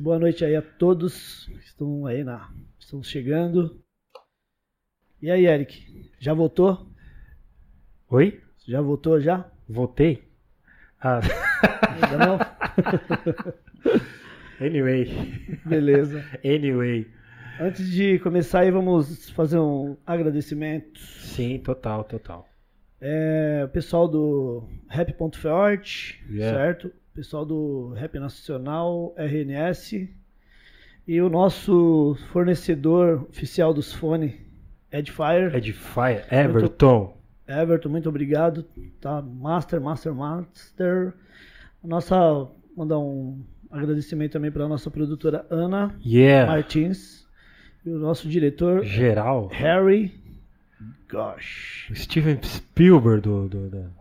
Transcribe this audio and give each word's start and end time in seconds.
Boa 0.00 0.18
noite 0.18 0.44
aí 0.44 0.56
a 0.56 0.62
todos 0.62 1.46
que 1.46 1.58
estão 1.66 2.06
aí 2.06 2.24
na. 2.24 2.50
Estão 2.78 3.02
chegando. 3.02 3.80
E 5.20 5.30
aí, 5.30 5.46
Eric? 5.46 6.10
Já 6.18 6.32
votou? 6.32 6.86
Oi? 8.08 8.40
Já 8.66 8.80
votou 8.80 9.20
já? 9.20 9.50
Votei? 9.68 10.22
Ah, 11.00 11.20
Ainda 11.92 12.18
não? 12.26 12.38
anyway. 14.66 15.06
Beleza. 15.66 16.24
Anyway. 16.44 17.06
Antes 17.60 17.90
de 17.90 18.18
começar 18.20 18.60
aí, 18.60 18.70
vamos 18.70 19.28
fazer 19.30 19.58
um 19.58 19.96
agradecimento. 20.06 20.98
Sim, 20.98 21.58
total, 21.58 22.04
total. 22.04 22.48
É, 23.00 23.62
o 23.64 23.68
pessoal 23.68 24.08
do 24.08 24.64
Rap.Forte, 24.88 26.22
Yeah. 26.30 26.58
certo? 26.58 26.92
Pessoal 27.14 27.44
do 27.44 27.92
Rap 27.94 28.18
Nacional, 28.18 29.14
RNS. 29.16 30.08
E 31.06 31.20
o 31.20 31.28
nosso 31.28 32.16
fornecedor 32.32 33.26
oficial 33.28 33.74
dos 33.74 33.92
fones, 33.92 34.34
Edfire. 34.92 35.56
Edifier, 35.56 36.26
Everton. 36.30 37.16
Everton, 37.48 37.88
muito 37.88 38.08
obrigado. 38.08 38.64
Tá? 39.00 39.20
Master, 39.20 39.80
Master, 39.80 40.14
Master. 40.14 41.14
Nossa. 41.82 42.48
Mandar 42.76 42.98
um 42.98 43.42
agradecimento 43.70 44.32
também 44.32 44.50
para 44.50 44.64
a 44.64 44.68
nossa 44.68 44.90
produtora 44.90 45.44
Ana 45.50 45.94
Yeah. 46.04 46.50
Martins. 46.50 47.26
E 47.84 47.90
o 47.90 47.98
nosso 47.98 48.28
diretor 48.28 48.84
Geral. 48.84 49.48
Harry 49.48 50.12
Gosh. 51.10 51.90
Steven 51.94 52.40
Spielberg 52.42 53.22
do. 53.22 53.48
do, 53.48 53.68
do... 53.68 53.99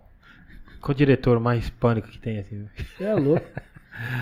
Qual 0.81 0.93
o 0.93 0.97
diretor 0.97 1.39
mais 1.39 1.69
pânico 1.69 2.07
que 2.07 2.17
tem 2.19 2.39
assim? 2.39 2.65
Você 2.97 3.03
é 3.03 3.13
louco. 3.13 3.45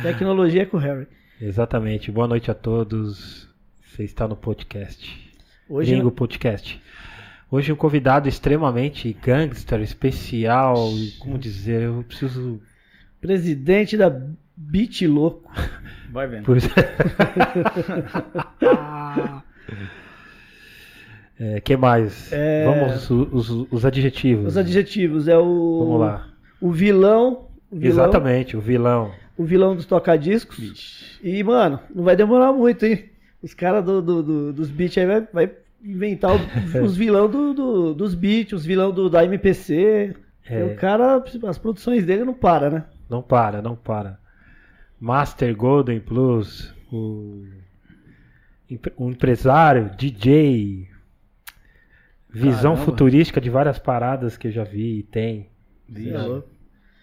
Tecnologia 0.01 0.63
é 0.63 0.65
com 0.65 0.77
o 0.77 0.79
Harry. 0.79 1.07
Exatamente. 1.39 2.11
Boa 2.11 2.27
noite 2.27 2.49
a 2.49 2.53
todos. 2.55 3.47
Você 3.85 4.03
está 4.03 4.27
no 4.27 4.35
podcast. 4.35 5.31
Hoje 5.69 5.91
Gringo 5.91 6.11
Podcast. 6.11 6.81
Hoje 7.49 7.71
um 7.71 7.75
convidado 7.75 8.27
extremamente 8.27 9.13
gangster, 9.23 9.79
especial, 9.81 10.75
como 11.19 11.37
dizer, 11.37 11.83
eu 11.83 12.03
preciso. 12.07 12.59
presidente 13.21 13.95
da 13.95 14.09
Beat 14.55 15.01
Louco. 15.03 15.49
Vai 16.11 16.27
vendo. 16.27 16.43
Por... 16.45 16.57
é, 21.39 21.61
que 21.61 21.77
mais? 21.77 22.31
É. 22.33 22.65
Vamos 22.65 23.09
os, 23.09 23.49
os- 23.49 23.67
os 23.71 23.85
adjetivos. 23.85 24.47
Os 24.47 24.57
adjetivos 24.57 25.27
é 25.27 25.37
o. 25.37 25.79
Vamos 25.85 25.99
lá. 26.01 26.27
O 26.61 26.71
vilão. 26.71 27.47
O 27.69 27.75
vilão 27.77 27.91
Exatamente, 28.05 28.55
o 28.57 28.61
vilão. 28.61 29.11
o 29.37 29.43
vilão 29.43 29.75
dos 29.75 29.85
tocadiscos. 29.85 31.19
E, 31.23 31.43
mano, 31.43 31.79
não 31.93 32.03
vai 32.03 32.15
demorar 32.15 32.53
muito, 32.53 32.85
hein? 32.85 33.09
Os 33.41 33.53
caras 33.53 33.83
do, 33.83 34.01
do- 34.01 34.23
do- 34.23 34.53
dos 34.53 34.69
beats 34.69 34.97
aí 34.97 35.05
vai, 35.05 35.21
vai 35.33 35.51
inventar 35.83 36.31
o- 36.35 36.39
os 36.83 36.95
vilão 36.97 37.29
do, 37.29 37.53
do- 37.53 37.93
dos 37.93 38.15
beats, 38.15 38.53
os 38.53 38.65
vilão 38.65 38.91
do, 38.91 39.09
da 39.09 39.23
MPC. 39.25 40.15
É. 40.49 40.63
O 40.63 40.75
cara, 40.77 41.23
as 41.47 41.57
produções 41.57 42.05
dele 42.05 42.23
não 42.23 42.33
para, 42.33 42.69
né? 42.69 42.85
Não 43.09 43.21
para, 43.21 43.61
não 43.61 43.75
para. 43.75 44.17
Master 44.99 45.55
Golden 45.55 45.99
Plus, 45.99 46.73
o, 46.91 47.45
um 48.97 49.11
empresário, 49.11 49.91
DJ, 49.97 50.87
visão 52.29 52.73
Caramba. 52.73 52.85
futurística 52.91 53.39
de 53.41 53.49
várias 53.49 53.77
paradas 53.77 54.37
que 54.37 54.47
eu 54.47 54.51
já 54.51 54.63
vi 54.63 54.99
e 54.99 55.03
tem. 55.03 55.49
Cê 55.93 56.09
é. 56.09 56.43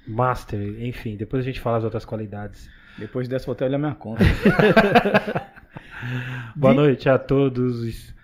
Master, 0.07 0.83
enfim, 0.83 1.17
depois 1.17 1.43
a 1.43 1.47
gente 1.47 1.61
fala 1.61 1.79
as 1.79 1.85
outras 1.85 2.05
qualidades. 2.05 2.69
Depois 2.99 3.27
dessa, 3.27 3.47
vou 3.47 3.55
até 3.55 3.65
olhar 3.65 3.79
minha 3.79 3.95
conta. 3.95 4.23
Boa 6.55 6.75
noite 6.75 7.09
a 7.09 7.19
todos. 7.19 8.15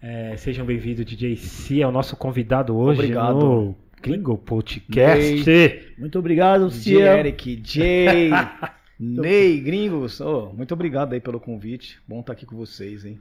É, 0.00 0.36
sejam 0.36 0.66
bem-vindos, 0.66 1.04
DJ 1.04 1.36
C, 1.36 1.80
é 1.80 1.86
o 1.86 1.90
nosso 1.90 2.16
convidado 2.16 2.76
hoje 2.76 3.00
Obrigado. 3.00 3.34
no 3.34 3.76
Gringo 4.00 4.36
Podcast. 4.36 5.94
Muito 5.98 6.18
obrigado. 6.18 6.70
Cia. 6.70 7.18
Eric, 7.18 7.60
Jay, 7.64 8.30
Ney, 9.00 9.60
gringos. 9.60 10.20
Ô, 10.20 10.52
muito 10.52 10.74
obrigado 10.74 11.14
aí 11.14 11.20
pelo 11.20 11.40
convite. 11.40 11.98
Bom 12.06 12.20
estar 12.20 12.34
aqui 12.34 12.44
com 12.44 12.56
vocês, 12.56 13.04
hein? 13.04 13.18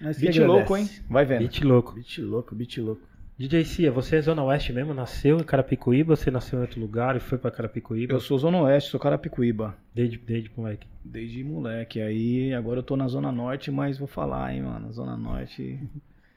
Beat 0.00 0.16
agradece. 0.16 0.40
louco, 0.40 0.76
hein? 0.76 0.90
Vai 1.08 1.24
vendo. 1.24 1.40
Beat 1.40 1.62
louco. 1.62 1.94
Beat 1.94 2.18
louco, 2.18 2.54
beat 2.54 2.76
louco. 2.78 3.09
DJ 3.40 3.64
Cia, 3.64 3.90
você 3.90 4.16
é 4.16 4.20
Zona 4.20 4.44
Oeste 4.44 4.70
mesmo? 4.70 4.92
Nasceu 4.92 5.38
em 5.38 5.42
Carapicuíba? 5.42 6.14
Você 6.14 6.30
nasceu 6.30 6.58
em 6.58 6.62
outro 6.62 6.78
lugar 6.78 7.16
e 7.16 7.20
foi 7.20 7.38
pra 7.38 7.50
Carapicuíba? 7.50 8.12
Eu 8.12 8.20
sou 8.20 8.36
Zona 8.36 8.60
Oeste, 8.60 8.90
sou 8.90 9.00
Carapicuíba. 9.00 9.74
Desde, 9.94 10.18
desde 10.18 10.50
moleque. 10.54 10.86
Desde 11.02 11.42
moleque. 11.42 12.02
Aí 12.02 12.52
agora 12.52 12.80
eu 12.80 12.82
tô 12.82 12.98
na 12.98 13.08
Zona 13.08 13.32
Norte, 13.32 13.70
mas 13.70 13.96
vou 13.96 14.06
falar, 14.06 14.52
hein, 14.52 14.60
mano. 14.60 14.92
Zona 14.92 15.16
Norte. 15.16 15.80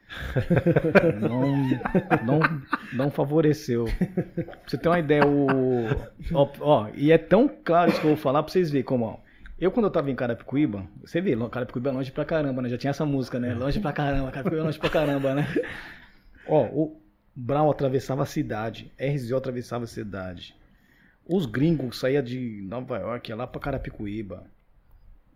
não, 1.19 1.57
não, 2.25 2.39
não 2.93 3.11
favoreceu. 3.11 3.83
Pra 3.83 4.57
você 4.65 4.77
ter 4.77 4.87
uma 4.87 4.99
ideia, 4.99 5.27
o. 5.27 5.87
Ó, 6.33 6.49
ó, 6.61 6.87
e 6.95 7.11
é 7.11 7.17
tão 7.17 7.49
claro 7.65 7.91
isso 7.91 7.99
que 7.99 8.07
eu 8.07 8.11
vou 8.11 8.17
falar 8.17 8.41
pra 8.43 8.49
vocês 8.53 8.71
verem 8.71 8.85
como, 8.85 9.03
ó. 9.03 9.17
Eu, 9.59 9.71
quando 9.71 9.87
eu 9.87 9.91
tava 9.91 10.09
em 10.09 10.15
Carapicuíba, 10.15 10.85
você 11.03 11.19
vê, 11.19 11.35
Carapicuíba 11.49 11.89
é 11.89 11.93
longe 11.93 12.13
pra 12.13 12.23
caramba, 12.23 12.61
né? 12.61 12.69
Já 12.69 12.77
tinha 12.77 12.91
essa 12.91 13.05
música, 13.05 13.41
né? 13.41 13.53
Longe 13.53 13.81
pra 13.81 13.91
caramba, 13.91 14.31
Carapicuíba 14.31 14.61
é 14.61 14.65
longe 14.67 14.79
pra 14.79 14.89
caramba, 14.89 15.35
né? 15.35 15.45
Ó, 16.47 16.63
o 16.65 17.01
Brown 17.35 17.69
atravessava 17.69 18.23
a 18.23 18.25
cidade, 18.25 18.91
RZO 18.99 19.35
atravessava 19.35 19.83
a 19.85 19.87
cidade. 19.87 20.55
Os 21.27 21.45
gringos 21.45 21.99
saíam 21.99 22.21
de 22.23 22.61
Nova 22.67 22.97
York, 22.97 23.29
ia 23.29 23.35
lá 23.35 23.47
pra 23.47 23.61
Carapicuíba. 23.61 24.43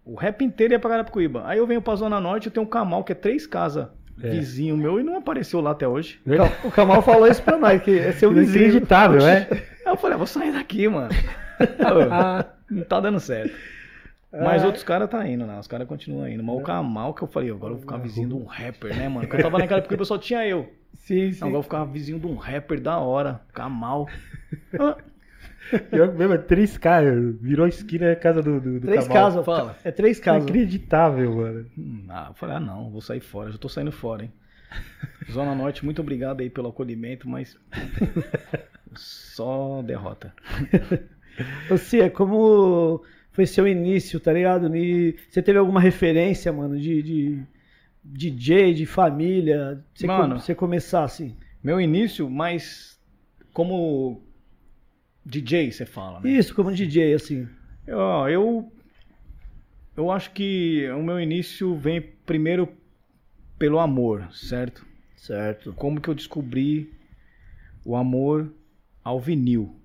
O 0.05 0.15
rap 0.15 0.43
inteiro 0.43 0.73
ia 0.73 0.79
pra 0.79 0.89
Carapicuíba. 0.89 1.43
Aí 1.45 1.57
eu 1.57 1.67
venho 1.67 1.81
pra 1.81 1.95
Zona 1.95 2.19
Norte, 2.19 2.47
eu 2.47 2.51
tenho 2.51 2.65
um 2.65 2.69
Camal, 2.69 3.03
que 3.03 3.11
é 3.11 3.15
três 3.15 3.45
casas 3.47 3.87
É. 4.21 4.29
vizinho 4.29 4.75
meu, 4.77 4.99
e 4.99 5.03
não 5.03 5.17
apareceu 5.17 5.61
lá 5.61 5.71
até 5.71 5.87
hoje. 5.87 6.19
O 6.63 6.71
Kamal 6.71 7.01
falou 7.01 7.27
isso 7.27 7.41
pra 7.41 7.57
nós, 7.57 7.81
que 7.81 7.97
é 7.99 8.11
seu 8.11 8.31
vizinho. 8.33 8.63
Inacreditável, 8.65 9.25
é? 9.27 9.47
Aí 9.51 9.93
eu 9.93 9.97
falei, 9.97 10.15
ah, 10.15 10.17
vou 10.17 10.27
sair 10.27 10.51
daqui, 10.51 10.87
mano. 10.87 11.09
Ah, 12.11 12.45
não 12.69 12.83
tá 12.83 12.99
dando 12.99 13.19
certo. 13.19 13.51
Mas 14.31 14.61
Ah. 14.61 14.67
outros 14.67 14.83
caras 14.83 15.09
tá 15.09 15.27
indo, 15.27 15.43
né? 15.47 15.57
Os 15.59 15.65
caras 15.67 15.87
continuam 15.87 16.27
indo. 16.27 16.43
Mas 16.43 16.55
o 16.55 16.61
Kamal, 16.61 17.13
que 17.15 17.23
eu 17.23 17.27
falei, 17.27 17.49
agora 17.49 17.71
eu 17.73 17.77
vou 17.77 17.81
ficar 17.81 17.97
vizinho 17.97 18.27
de 18.27 18.33
um 18.35 18.43
rapper, 18.43 18.95
né, 18.95 19.07
mano? 19.09 19.21
Porque 19.27 19.37
eu 19.37 19.41
tava 19.43 19.57
na 19.57 19.67
Carapicuíba, 19.67 20.05
só 20.05 20.17
tinha 20.19 20.45
eu. 20.45 20.69
Sim, 20.97 21.31
sim. 21.31 21.39
Não, 21.39 21.47
agora 21.47 21.49
eu 21.49 21.51
vou 21.51 21.63
ficar 21.63 21.85
vizinho 21.85 22.19
de 22.19 22.27
um 22.27 22.35
rapper 22.35 22.81
da 22.81 22.99
hora. 22.99 23.41
Kamal. 23.53 24.07
Pior 25.91 26.11
que 26.11 26.17
mesmo, 26.17 26.33
é 26.33 26.37
três 26.37 26.77
caras. 26.77 27.35
Virou 27.41 27.65
a 27.65 27.69
esquina 27.69 28.05
é 28.05 28.11
a 28.13 28.15
casa 28.15 28.41
do, 28.41 28.59
do, 28.59 28.79
do 28.79 28.87
Três 28.87 29.07
casas, 29.07 29.45
Fala. 29.45 29.77
É 29.83 29.91
três 29.91 30.19
casas. 30.19 30.43
Inacreditável, 30.43 31.35
mano. 31.35 31.65
Hum, 31.77 32.05
Ah, 32.09 32.27
eu 32.29 32.33
falei, 32.35 32.55
ah 32.55 32.59
não, 32.59 32.89
vou 32.89 33.01
sair 33.01 33.19
fora, 33.19 33.51
já 33.51 33.57
tô 33.57 33.67
saindo 33.67 33.91
fora, 33.91 34.23
hein? 34.23 34.31
Zona 35.31 35.53
Norte, 35.55 35.83
muito 35.83 36.01
obrigado 36.01 36.41
aí 36.41 36.49
pelo 36.49 36.69
acolhimento, 36.69 37.27
mas 37.27 37.57
só 38.95 39.81
derrota. 39.81 40.33
Você, 41.69 42.09
como 42.09 43.03
foi 43.31 43.45
seu 43.45 43.67
início, 43.67 44.19
tá 44.19 44.33
ligado? 44.33 44.73
E 44.75 45.15
você 45.29 45.41
teve 45.41 45.59
alguma 45.59 45.79
referência, 45.79 46.51
mano, 46.51 46.79
de, 46.79 47.03
de 47.03 47.43
DJ, 48.13 48.73
de 48.73 48.85
família? 48.85 49.83
Você, 49.93 50.07
Mano. 50.07 50.39
você 50.39 50.55
começar 50.55 51.03
assim? 51.03 51.35
Meu 51.63 51.81
início, 51.81 52.29
mas 52.29 52.99
como 53.53 54.21
DJ, 55.25 55.71
você 55.71 55.85
fala, 55.85 56.21
né? 56.21 56.29
Isso, 56.29 56.55
como 56.55 56.73
DJ, 56.73 57.13
assim. 57.13 57.47
Ó, 57.89 58.27
eu 58.29 58.71
eu 59.95 60.11
acho 60.11 60.31
que 60.31 60.87
o 60.91 61.01
meu 61.01 61.19
início 61.19 61.75
vem 61.75 61.99
primeiro 62.01 62.69
pelo 63.57 63.79
amor, 63.79 64.31
certo? 64.31 64.85
Certo. 65.15 65.73
Como 65.73 65.99
que 65.99 66.07
eu 66.07 66.13
descobri 66.13 66.93
o 67.83 67.95
amor 67.95 68.53
ao 69.03 69.19
vinil? 69.19 69.75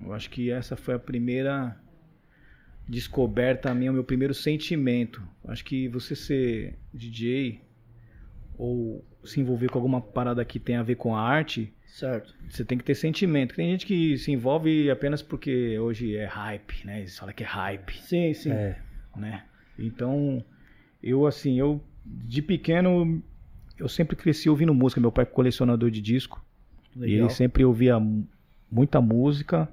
Eu 0.00 0.12
acho 0.12 0.28
que 0.28 0.50
essa 0.50 0.76
foi 0.76 0.94
a 0.94 0.98
primeira 0.98 1.79
descoberta 2.90 3.72
minha, 3.72 3.90
o 3.90 3.94
meu 3.94 4.02
primeiro 4.04 4.34
sentimento. 4.34 5.22
Acho 5.46 5.64
que 5.64 5.86
você 5.88 6.16
ser 6.16 6.76
DJ 6.92 7.60
ou 8.58 9.04
se 9.24 9.40
envolver 9.40 9.68
com 9.70 9.78
alguma 9.78 10.00
parada 10.00 10.44
que 10.44 10.58
tem 10.58 10.76
a 10.76 10.82
ver 10.82 10.96
com 10.96 11.14
a 11.14 11.20
arte, 11.22 11.72
Certo. 11.86 12.34
você 12.48 12.64
tem 12.64 12.76
que 12.76 12.84
ter 12.84 12.94
sentimento. 12.94 13.54
Tem 13.54 13.70
gente 13.70 13.86
que 13.86 14.16
se 14.18 14.32
envolve 14.32 14.90
apenas 14.90 15.22
porque 15.22 15.78
hoje 15.78 16.16
é 16.16 16.24
hype, 16.26 16.84
né? 16.84 16.98
Eles 17.00 17.16
falam 17.18 17.34
que 17.34 17.42
é 17.44 17.46
hype 17.46 17.92
Sim, 18.02 18.34
sim. 18.34 18.50
É. 18.50 18.76
né? 19.16 19.44
Então, 19.78 20.44
eu 21.02 21.26
assim, 21.26 21.58
eu 21.58 21.80
de 22.04 22.42
pequeno 22.42 23.22
eu 23.78 23.88
sempre 23.88 24.14
cresci 24.16 24.50
ouvindo 24.50 24.74
música. 24.74 25.00
Meu 25.00 25.12
pai 25.12 25.22
é 25.22 25.26
colecionador 25.26 25.90
de 25.90 26.00
disco. 26.02 26.44
E 26.96 26.98
Legal. 27.00 27.26
ele 27.26 27.30
sempre 27.30 27.64
ouvia 27.64 27.98
mu- 28.00 28.26
muita 28.70 29.00
música. 29.00 29.68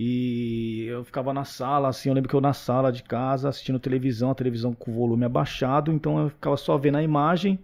E 0.00 0.84
eu 0.86 1.04
ficava 1.04 1.34
na 1.34 1.44
sala, 1.44 1.88
assim, 1.88 2.08
eu 2.08 2.14
lembro 2.14 2.28
que 2.28 2.36
eu 2.36 2.40
na 2.40 2.52
sala 2.52 2.92
de 2.92 3.02
casa 3.02 3.48
assistindo 3.48 3.80
televisão, 3.80 4.30
a 4.30 4.34
televisão 4.34 4.72
com 4.72 4.92
o 4.92 4.94
volume 4.94 5.24
abaixado, 5.24 5.92
então 5.92 6.20
eu 6.20 6.28
ficava 6.28 6.56
só 6.56 6.78
vendo 6.78 6.98
a 6.98 7.02
imagem 7.02 7.58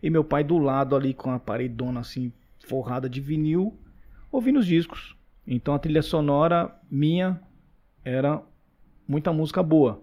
e 0.00 0.08
meu 0.08 0.22
pai 0.22 0.44
do 0.44 0.56
lado 0.56 0.94
ali 0.94 1.12
com 1.12 1.32
a 1.32 1.40
paredona 1.40 1.98
assim 1.98 2.32
forrada 2.64 3.08
de 3.08 3.20
vinil, 3.20 3.76
ouvindo 4.30 4.60
os 4.60 4.66
discos. 4.66 5.16
Então 5.44 5.74
a 5.74 5.80
trilha 5.80 6.00
sonora 6.00 6.72
minha 6.88 7.40
era 8.04 8.40
muita 9.08 9.32
música 9.32 9.60
boa. 9.60 10.00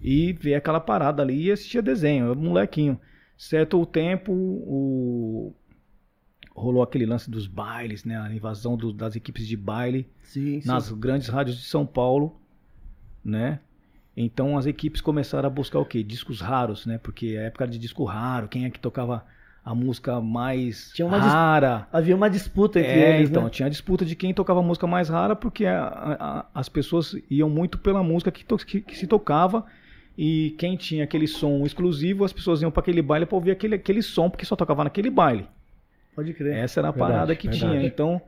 e 0.00 0.32
ver 0.32 0.54
aquela 0.54 0.80
parada 0.80 1.22
ali 1.22 1.48
e 1.48 1.52
assistia 1.52 1.82
desenho, 1.82 2.28
eu, 2.28 2.34
molequinho. 2.34 2.98
Certo 3.36 3.78
o 3.78 3.84
tempo, 3.84 4.32
o... 4.32 5.54
rolou 6.54 6.82
aquele 6.82 7.06
lance 7.06 7.30
dos 7.30 7.46
bailes, 7.46 8.04
né? 8.04 8.18
A 8.20 8.32
invasão 8.32 8.76
do- 8.76 8.92
das 8.92 9.16
equipes 9.16 9.46
de 9.46 9.56
baile 9.56 10.08
Sim, 10.22 10.60
sim. 10.60 10.68
nas 10.68 10.90
grandes 10.92 11.28
rádios 11.28 11.56
de 11.56 11.64
São 11.64 11.86
Paulo, 11.86 12.36
né? 13.24 13.60
Então 14.16 14.58
as 14.58 14.66
equipes 14.66 15.00
começaram 15.00 15.46
a 15.46 15.50
buscar 15.50 15.78
o 15.78 15.84
quê? 15.84 16.02
Discos 16.02 16.40
raros, 16.40 16.84
né? 16.86 16.98
Porque 16.98 17.36
a 17.38 17.42
época 17.42 17.64
era 17.64 17.70
de 17.72 17.78
disco 17.78 18.04
raro, 18.04 18.48
quem 18.48 18.64
é 18.64 18.70
que 18.70 18.78
tocava 18.80 19.24
a 19.64 19.74
música 19.74 20.20
mais 20.20 20.90
Tinha 20.94 21.06
uma 21.06 21.20
dis- 21.20 21.28
rara? 21.32 21.86
Havia 21.92 22.16
uma 22.16 22.28
disputa 22.28 22.80
entre 22.80 22.92
É, 22.92 23.16
eles, 23.18 23.30
então, 23.30 23.44
né? 23.44 23.50
tinha 23.50 23.66
a 23.66 23.70
disputa 23.70 24.04
de 24.04 24.16
quem 24.16 24.34
tocava 24.34 24.60
a 24.60 24.62
música 24.62 24.86
mais 24.86 25.08
rara, 25.08 25.36
porque 25.36 25.64
a- 25.64 25.84
a- 25.86 26.38
a- 26.40 26.46
as 26.54 26.68
pessoas 26.68 27.14
iam 27.30 27.48
muito 27.48 27.78
pela 27.78 28.02
música 28.02 28.30
que, 28.32 28.44
to- 28.44 28.56
que- 28.58 28.80
que 28.80 28.96
se 28.98 29.06
tocava, 29.06 29.64
e 30.18 30.54
quem 30.58 30.76
tinha 30.76 31.04
aquele 31.04 31.26
som 31.26 31.64
exclusivo, 31.64 32.24
as 32.24 32.32
pessoas 32.32 32.60
iam 32.60 32.70
para 32.70 32.80
aquele 32.80 33.00
baile 33.02 33.26
para 33.26 33.36
ouvir 33.36 33.52
aquele, 33.52 33.76
aquele 33.76 34.02
som, 34.02 34.28
porque 34.28 34.44
só 34.44 34.56
tocava 34.56 34.82
naquele 34.84 35.08
baile. 35.10 35.46
Pode 36.14 36.34
crer. 36.34 36.56
Essa 36.56 36.80
era 36.80 36.88
a 36.88 36.90
Verdade, 36.90 37.12
parada 37.12 37.36
que 37.36 37.48
verdade. 37.48 37.72
tinha. 37.72 37.86
Então, 37.86 38.20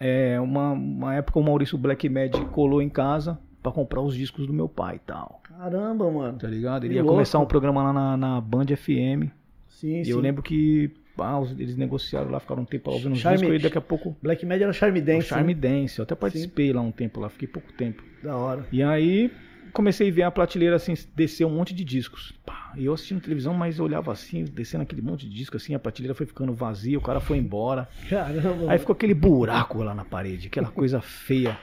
é, 0.00 0.40
uma, 0.40 0.72
uma 0.72 1.14
época 1.14 1.38
o 1.38 1.42
Maurício 1.42 1.76
Black 1.76 2.08
Mad 2.08 2.34
colou 2.52 2.80
em 2.80 2.88
casa 2.88 3.38
pra 3.62 3.70
comprar 3.70 4.00
os 4.00 4.14
discos 4.16 4.46
do 4.46 4.52
meu 4.52 4.68
pai 4.68 4.96
e 4.96 4.98
tal. 5.00 5.42
Caramba, 5.44 6.10
mano. 6.10 6.38
Tá 6.38 6.48
ligado? 6.48 6.84
Ele 6.84 6.94
Que 6.94 6.96
ia 6.96 7.02
louco. 7.02 7.16
começar 7.16 7.38
um 7.38 7.46
programa 7.46 7.82
lá 7.82 7.92
na, 7.92 8.16
na 8.16 8.40
Band 8.40 8.66
FM. 8.74 9.30
Sim, 9.68 10.00
E 10.00 10.04
sim. 10.06 10.10
eu 10.10 10.18
lembro 10.20 10.42
que 10.42 10.90
ah, 11.18 11.38
os- 11.38 11.52
eles 11.52 11.76
negociaram 11.76 12.30
lá, 12.30 12.40
ficaram 12.40 12.62
um 12.62 12.64
tempo 12.66 12.88
lá 12.88 12.96
ouvindo 12.96 13.12
os 13.12 13.18
Charme- 13.18 13.38
discos 13.40 13.56
e 13.56 13.62
daqui 13.62 13.76
a 13.76 13.80
pouco. 13.82 14.16
Black 14.22 14.44
Mad 14.46 14.60
era 14.62 14.72
Charme 14.72 15.02
Dance. 15.02 15.26
Charme 15.28 15.54
né? 15.54 15.60
Dance. 15.60 15.98
Eu 15.98 16.04
até 16.04 16.14
participei 16.14 16.72
lá 16.72 16.80
um 16.80 16.90
tempo 16.90 17.20
lá, 17.20 17.28
fiquei 17.28 17.46
pouco 17.46 17.70
tempo. 17.74 18.02
Da 18.22 18.34
hora. 18.36 18.64
E 18.72 18.82
aí 18.82 19.30
comecei 19.70 20.10
a 20.10 20.12
ver 20.12 20.22
a 20.22 20.30
prateleira 20.30 20.76
assim, 20.76 20.94
descer 21.14 21.44
um 21.44 21.50
monte 21.50 21.74
de 21.74 21.84
discos. 21.84 22.32
Pá, 22.44 22.72
e 22.76 22.84
eu 22.84 22.92
assistindo 22.92 23.20
televisão, 23.20 23.54
mas 23.54 23.78
eu 23.78 23.84
olhava 23.84 24.12
assim, 24.12 24.44
descendo 24.44 24.82
aquele 24.82 25.02
monte 25.02 25.28
de 25.28 25.34
disco 25.34 25.56
assim, 25.56 25.74
a 25.74 25.78
prateleira 25.78 26.14
foi 26.14 26.26
ficando 26.26 26.52
vazia, 26.52 26.98
o 26.98 27.02
cara 27.02 27.20
foi 27.20 27.38
embora. 27.38 27.88
Caramba. 28.08 28.70
Aí 28.70 28.78
ficou 28.78 28.94
aquele 28.94 29.14
buraco 29.14 29.82
lá 29.82 29.94
na 29.94 30.04
parede, 30.04 30.48
aquela 30.48 30.68
coisa 30.72 31.00
feia. 31.00 31.58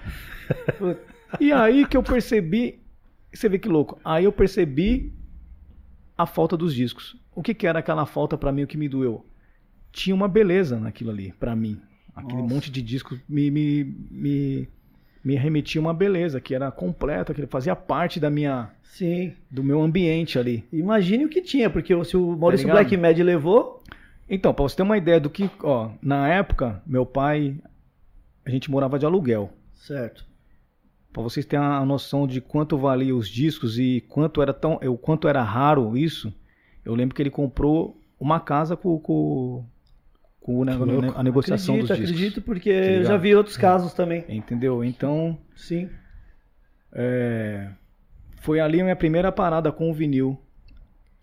E 1.40 1.52
aí 1.52 1.86
que 1.86 1.98
eu 1.98 2.04
percebi, 2.04 2.80
você 3.34 3.50
vê 3.50 3.60
que 3.60 3.68
louco, 3.68 4.00
aí 4.04 4.26
eu 4.26 4.32
percebi 4.32 5.14
a 6.18 6.26
falta 6.26 6.58
dos 6.58 6.74
discos. 6.74 7.16
O 7.36 7.44
que, 7.44 7.54
que 7.54 7.68
era 7.68 7.80
aquela 7.80 8.06
falta 8.06 8.38
pra 8.38 8.52
mim, 8.52 8.64
o 8.64 8.68
que 8.68 8.78
me 8.78 8.90
doeu? 8.90 9.26
Tinha 9.92 10.16
uma 10.16 10.28
beleza 10.28 10.80
naquilo 10.80 11.12
ali, 11.12 11.32
pra 11.34 11.56
mim. 11.56 11.80
Aquele 12.16 12.42
Nossa. 12.42 12.54
monte 12.56 12.72
de 12.72 12.82
discos 12.82 13.20
me, 13.30 13.52
me, 13.52 13.84
me, 14.10 14.70
me 15.28 15.36
remetia 15.36 15.82
uma 15.82 15.94
beleza, 15.94 16.40
que 16.40 16.56
era 16.56 16.72
completa, 16.72 17.34
que 17.34 17.46
fazia 17.48 17.76
parte 17.76 18.18
da 18.18 18.30
minha, 18.30 18.70
Sim. 18.82 19.34
do 19.52 19.62
meu 19.62 19.82
ambiente 19.82 20.40
ali. 20.40 20.64
Imagine 20.72 21.26
o 21.26 21.30
que 21.30 21.42
tinha, 21.42 21.70
porque 21.70 21.94
se 22.06 22.16
o 22.16 22.38
Maurício 22.38 22.66
Tá? 22.66 22.72
Black 22.72 22.96
Mad 22.96 23.20
levou. 23.20 23.84
Então, 24.30 24.54
pra 24.54 24.64
você 24.64 24.78
ter 24.78 24.84
uma 24.84 24.98
ideia 24.98 25.20
do 25.20 25.30
que, 25.30 25.50
ó, 25.62 25.92
na 26.02 26.30
época, 26.30 26.82
meu 26.88 27.06
pai, 27.06 27.58
a 28.46 28.50
gente 28.50 28.72
morava 28.72 28.98
de 28.98 29.06
aluguel. 29.06 29.52
Certo. 29.74 30.26
Pra 31.12 31.22
vocês 31.22 31.46
terem 31.46 31.66
a 31.66 31.84
noção 31.86 32.26
de 32.26 32.40
quanto 32.40 32.78
valia 32.78 33.14
os 33.14 33.28
discos 33.28 33.78
e 33.78 34.00
quanto 34.08 34.42
era 34.42 34.54
tão, 34.54 34.76
o 34.76 34.98
quanto 34.98 35.28
era 35.28 35.44
raro 35.44 35.98
isso, 35.98 36.34
eu 36.86 36.96
lembro 36.96 37.14
que 37.14 37.22
ele 37.22 37.30
comprou 37.30 38.00
uma 38.18 38.40
casa 38.40 38.78
com, 38.78 38.98
com, 38.98 39.66
com 40.48 40.60
o 40.60 40.66
ne- 41.02 41.12
a 41.16 41.24
negociação 41.24 41.76
acredito, 41.76 41.88
dos 41.90 41.98
discos. 41.98 42.16
acredito, 42.18 42.42
porque 42.42 42.72
Tá 42.72 42.88
eu 42.88 43.04
já 43.04 43.18
vi 43.18 43.36
outros 43.36 43.58
casos 43.58 43.94
também. 43.94 44.24
Entendeu? 44.30 44.84
Então, 44.84 45.38
Sim. 45.56 45.90
é, 46.94 47.68
foi 48.42 48.60
ali 48.60 48.80
a 48.80 48.84
minha 48.84 48.96
primeira 48.96 49.32
parada 49.32 49.72
com 49.72 49.90
o 49.90 49.94
vinil. 49.94 50.40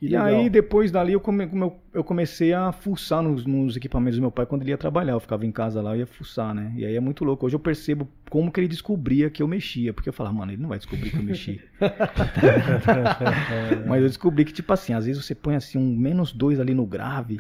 Que 0.09 0.15
e 0.15 0.19
legal. 0.19 0.27
aí, 0.27 0.51
depois 0.51 0.91
dali, 0.91 1.13
eu, 1.15 1.21
come- 1.21 1.49
eu 1.95 2.05
comecei 2.05 2.53
a 2.53 2.73
fuçar 2.73 3.23
nos, 3.23 3.47
nos 3.47 3.77
equipamentos 3.77 4.19
do 4.19 4.23
meu 4.23 4.31
pai 4.31 4.45
quando 4.45 4.63
ele 4.63 4.71
ia 4.71 4.77
trabalhar. 4.79 5.13
Eu 5.13 5.21
ficava 5.21 5.47
em 5.47 5.53
casa 5.53 5.81
lá 5.81 5.97
e 5.97 6.01
ia 6.01 6.07
fuçar, 6.07 6.55
né? 6.55 6.73
E 6.77 6.85
aí 6.85 6.95
é 6.95 7.01
muito 7.01 7.25
louco. 7.25 7.47
Hoje 7.47 7.57
eu 7.57 7.61
percebo 7.61 8.07
como 8.29 8.51
que 8.53 8.61
ele 8.61 8.69
descobria 8.69 9.31
que 9.31 9.43
eu 9.43 9.49
mexia. 9.49 9.93
Porque 9.95 10.09
eu 10.09 10.13
falava, 10.13 10.35
mano, 10.37 10.53
ele 10.53 10.61
não 10.61 10.69
vai 10.69 10.79
descobrir 10.79 11.11
que 11.11 11.17
eu 11.17 11.23
mexi. 11.23 11.61
Mas 13.87 14.03
eu 14.03 14.09
descobri 14.09 14.45
que, 14.45 14.53
tipo 14.53 14.73
assim, 14.73 14.93
às 14.93 15.07
vezes 15.07 15.25
você 15.25 15.35
põe 15.35 15.55
assim 15.57 15.79
um 15.79 15.97
menos 15.97 16.33
dois 16.33 16.61
ali 16.61 16.75
no 16.75 16.87
grave, 16.87 17.39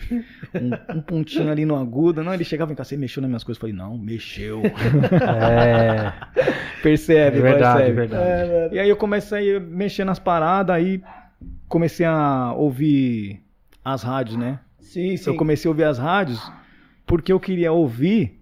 um, 0.54 0.98
um 0.98 1.02
pontinho 1.02 1.50
ali 1.50 1.64
no 1.64 1.76
agudo. 1.76 2.22
Não, 2.22 2.32
ele 2.32 2.44
chegava 2.44 2.72
em 2.72 2.74
casa, 2.74 2.90
você 2.90 2.96
mexeu 2.96 3.20
nas 3.20 3.28
minhas 3.28 3.44
coisas. 3.44 3.58
Eu 3.58 3.60
falei, 3.68 3.74
não, 3.76 3.98
mexeu. 3.98 4.62
É, 4.64 6.12
percebe, 6.82 7.38
é 7.38 7.42
verdade, 7.42 7.78
percebe. 7.78 7.90
é 7.90 7.92
verdade. 7.92 8.24
É. 8.24 8.68
E 8.72 8.78
aí 8.78 8.88
eu 8.88 8.96
comecei 8.96 9.56
a 9.56 9.60
mexer 9.60 10.04
nas 10.04 10.18
paradas, 10.18 10.74
aí 10.74 11.02
comecei 11.68 12.06
a 12.06 12.52
ouvir 12.56 13.40
as 13.84 14.02
rádios, 14.02 14.36
né? 14.36 14.60
Sim, 14.78 15.16
sim. 15.16 15.30
Eu 15.30 15.36
comecei 15.36 15.68
a 15.68 15.70
ouvir 15.72 15.84
as 15.84 15.98
rádios 15.98 16.40
porque 17.06 17.32
eu 17.32 17.40
queria 17.40 17.72
ouvir 17.72 18.40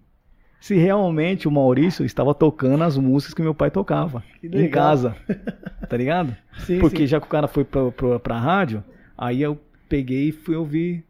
se 0.59 0.75
realmente 0.75 1.47
o 1.47 1.51
Maurício 1.51 2.05
estava 2.05 2.33
tocando 2.33 2.83
as 2.83 2.97
músicas 2.97 3.33
que 3.33 3.41
meu 3.41 3.53
pai 3.53 3.69
tocava 3.69 4.23
em 4.41 4.69
casa. 4.69 5.15
Tá 5.89 5.97
ligado? 5.97 6.35
Sim, 6.59 6.79
porque 6.79 6.99
sim. 7.03 7.07
já 7.07 7.19
que 7.19 7.27
o 7.27 7.29
cara 7.29 7.47
foi 7.47 7.63
pra, 7.63 7.91
pra, 7.91 8.17
pra 8.19 8.39
rádio, 8.39 8.83
aí 9.17 9.41
eu 9.41 9.59
peguei 9.87 10.29
e 10.29 10.31
fui 10.31 10.55
ouvir. 10.55 11.05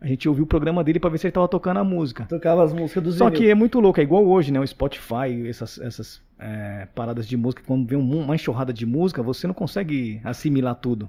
A 0.00 0.06
gente 0.08 0.28
ouviu 0.28 0.44
o 0.44 0.46
programa 0.46 0.82
dele 0.82 0.98
pra 0.98 1.08
ver 1.08 1.16
se 1.18 1.28
ele 1.28 1.32
tava 1.32 1.46
tocando 1.48 1.78
a 1.78 1.84
música. 1.84 2.24
Tocava 2.24 2.62
as 2.64 2.72
músicas 2.74 3.02
dos 3.04 3.14
Só 3.14 3.30
que 3.30 3.48
é 3.48 3.54
muito 3.54 3.78
louco, 3.80 4.00
é 4.00 4.02
igual 4.02 4.26
hoje, 4.26 4.52
né? 4.52 4.58
O 4.60 4.66
Spotify, 4.66 5.46
essas, 5.48 5.78
essas 5.78 6.20
é, 6.38 6.88
paradas 6.94 7.26
de 7.26 7.36
música, 7.36 7.62
quando 7.64 7.86
vem 7.88 7.96
um- 7.96 8.20
uma 8.24 8.34
enxurrada 8.34 8.72
de 8.72 8.84
música, 8.84 9.22
você 9.22 9.46
não 9.46 9.54
consegue 9.54 10.20
assimilar 10.24 10.74
tudo. 10.74 11.08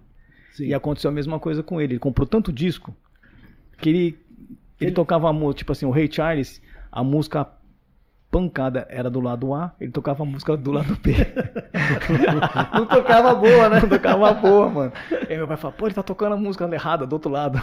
Sim. 0.53 0.65
E 0.67 0.73
aconteceu 0.73 1.09
a 1.09 1.13
mesma 1.13 1.39
coisa 1.39 1.61
com 1.61 1.81
ele. 1.81 1.93
Ele 1.93 1.99
comprou 1.99 2.25
tanto 2.25 2.51
disco 2.53 2.95
que 3.77 3.89
ele, 3.89 3.99
ele, 3.99 4.17
Ele- 4.79 4.91
tocava, 4.91 5.29
a 5.29 5.33
mu- 5.33 5.53
tipo 5.53 5.71
assim, 5.71 5.85
o 5.85 5.91
Ray 5.91 6.09
Charles, 6.11 6.61
a 6.91 7.03
música 7.03 7.47
pancada 8.31 8.87
era 8.89 9.11
do 9.11 9.19
lado 9.19 9.53
A, 9.53 9.73
ele 9.79 9.91
tocava 9.91 10.23
a 10.23 10.25
música 10.25 10.57
do 10.57 10.71
lado 10.71 10.97
B. 11.03 11.13
Não 12.73 12.85
tocava 12.87 13.35
boa, 13.35 13.69
né? 13.69 13.79
Não 13.79 13.89
tocava 13.89 14.33
boa, 14.33 14.69
mano. 14.69 14.93
Aí 15.29 15.37
meu 15.37 15.47
pai 15.47 15.55
falou, 15.57 15.75
pô, 15.77 15.85
ele 15.85 15.93
tá 15.93 16.01
tocando 16.01 16.33
a 16.33 16.37
música 16.37 16.67
errada 16.73 17.05
do 17.05 17.13
outro 17.13 17.29
lado. 17.31 17.61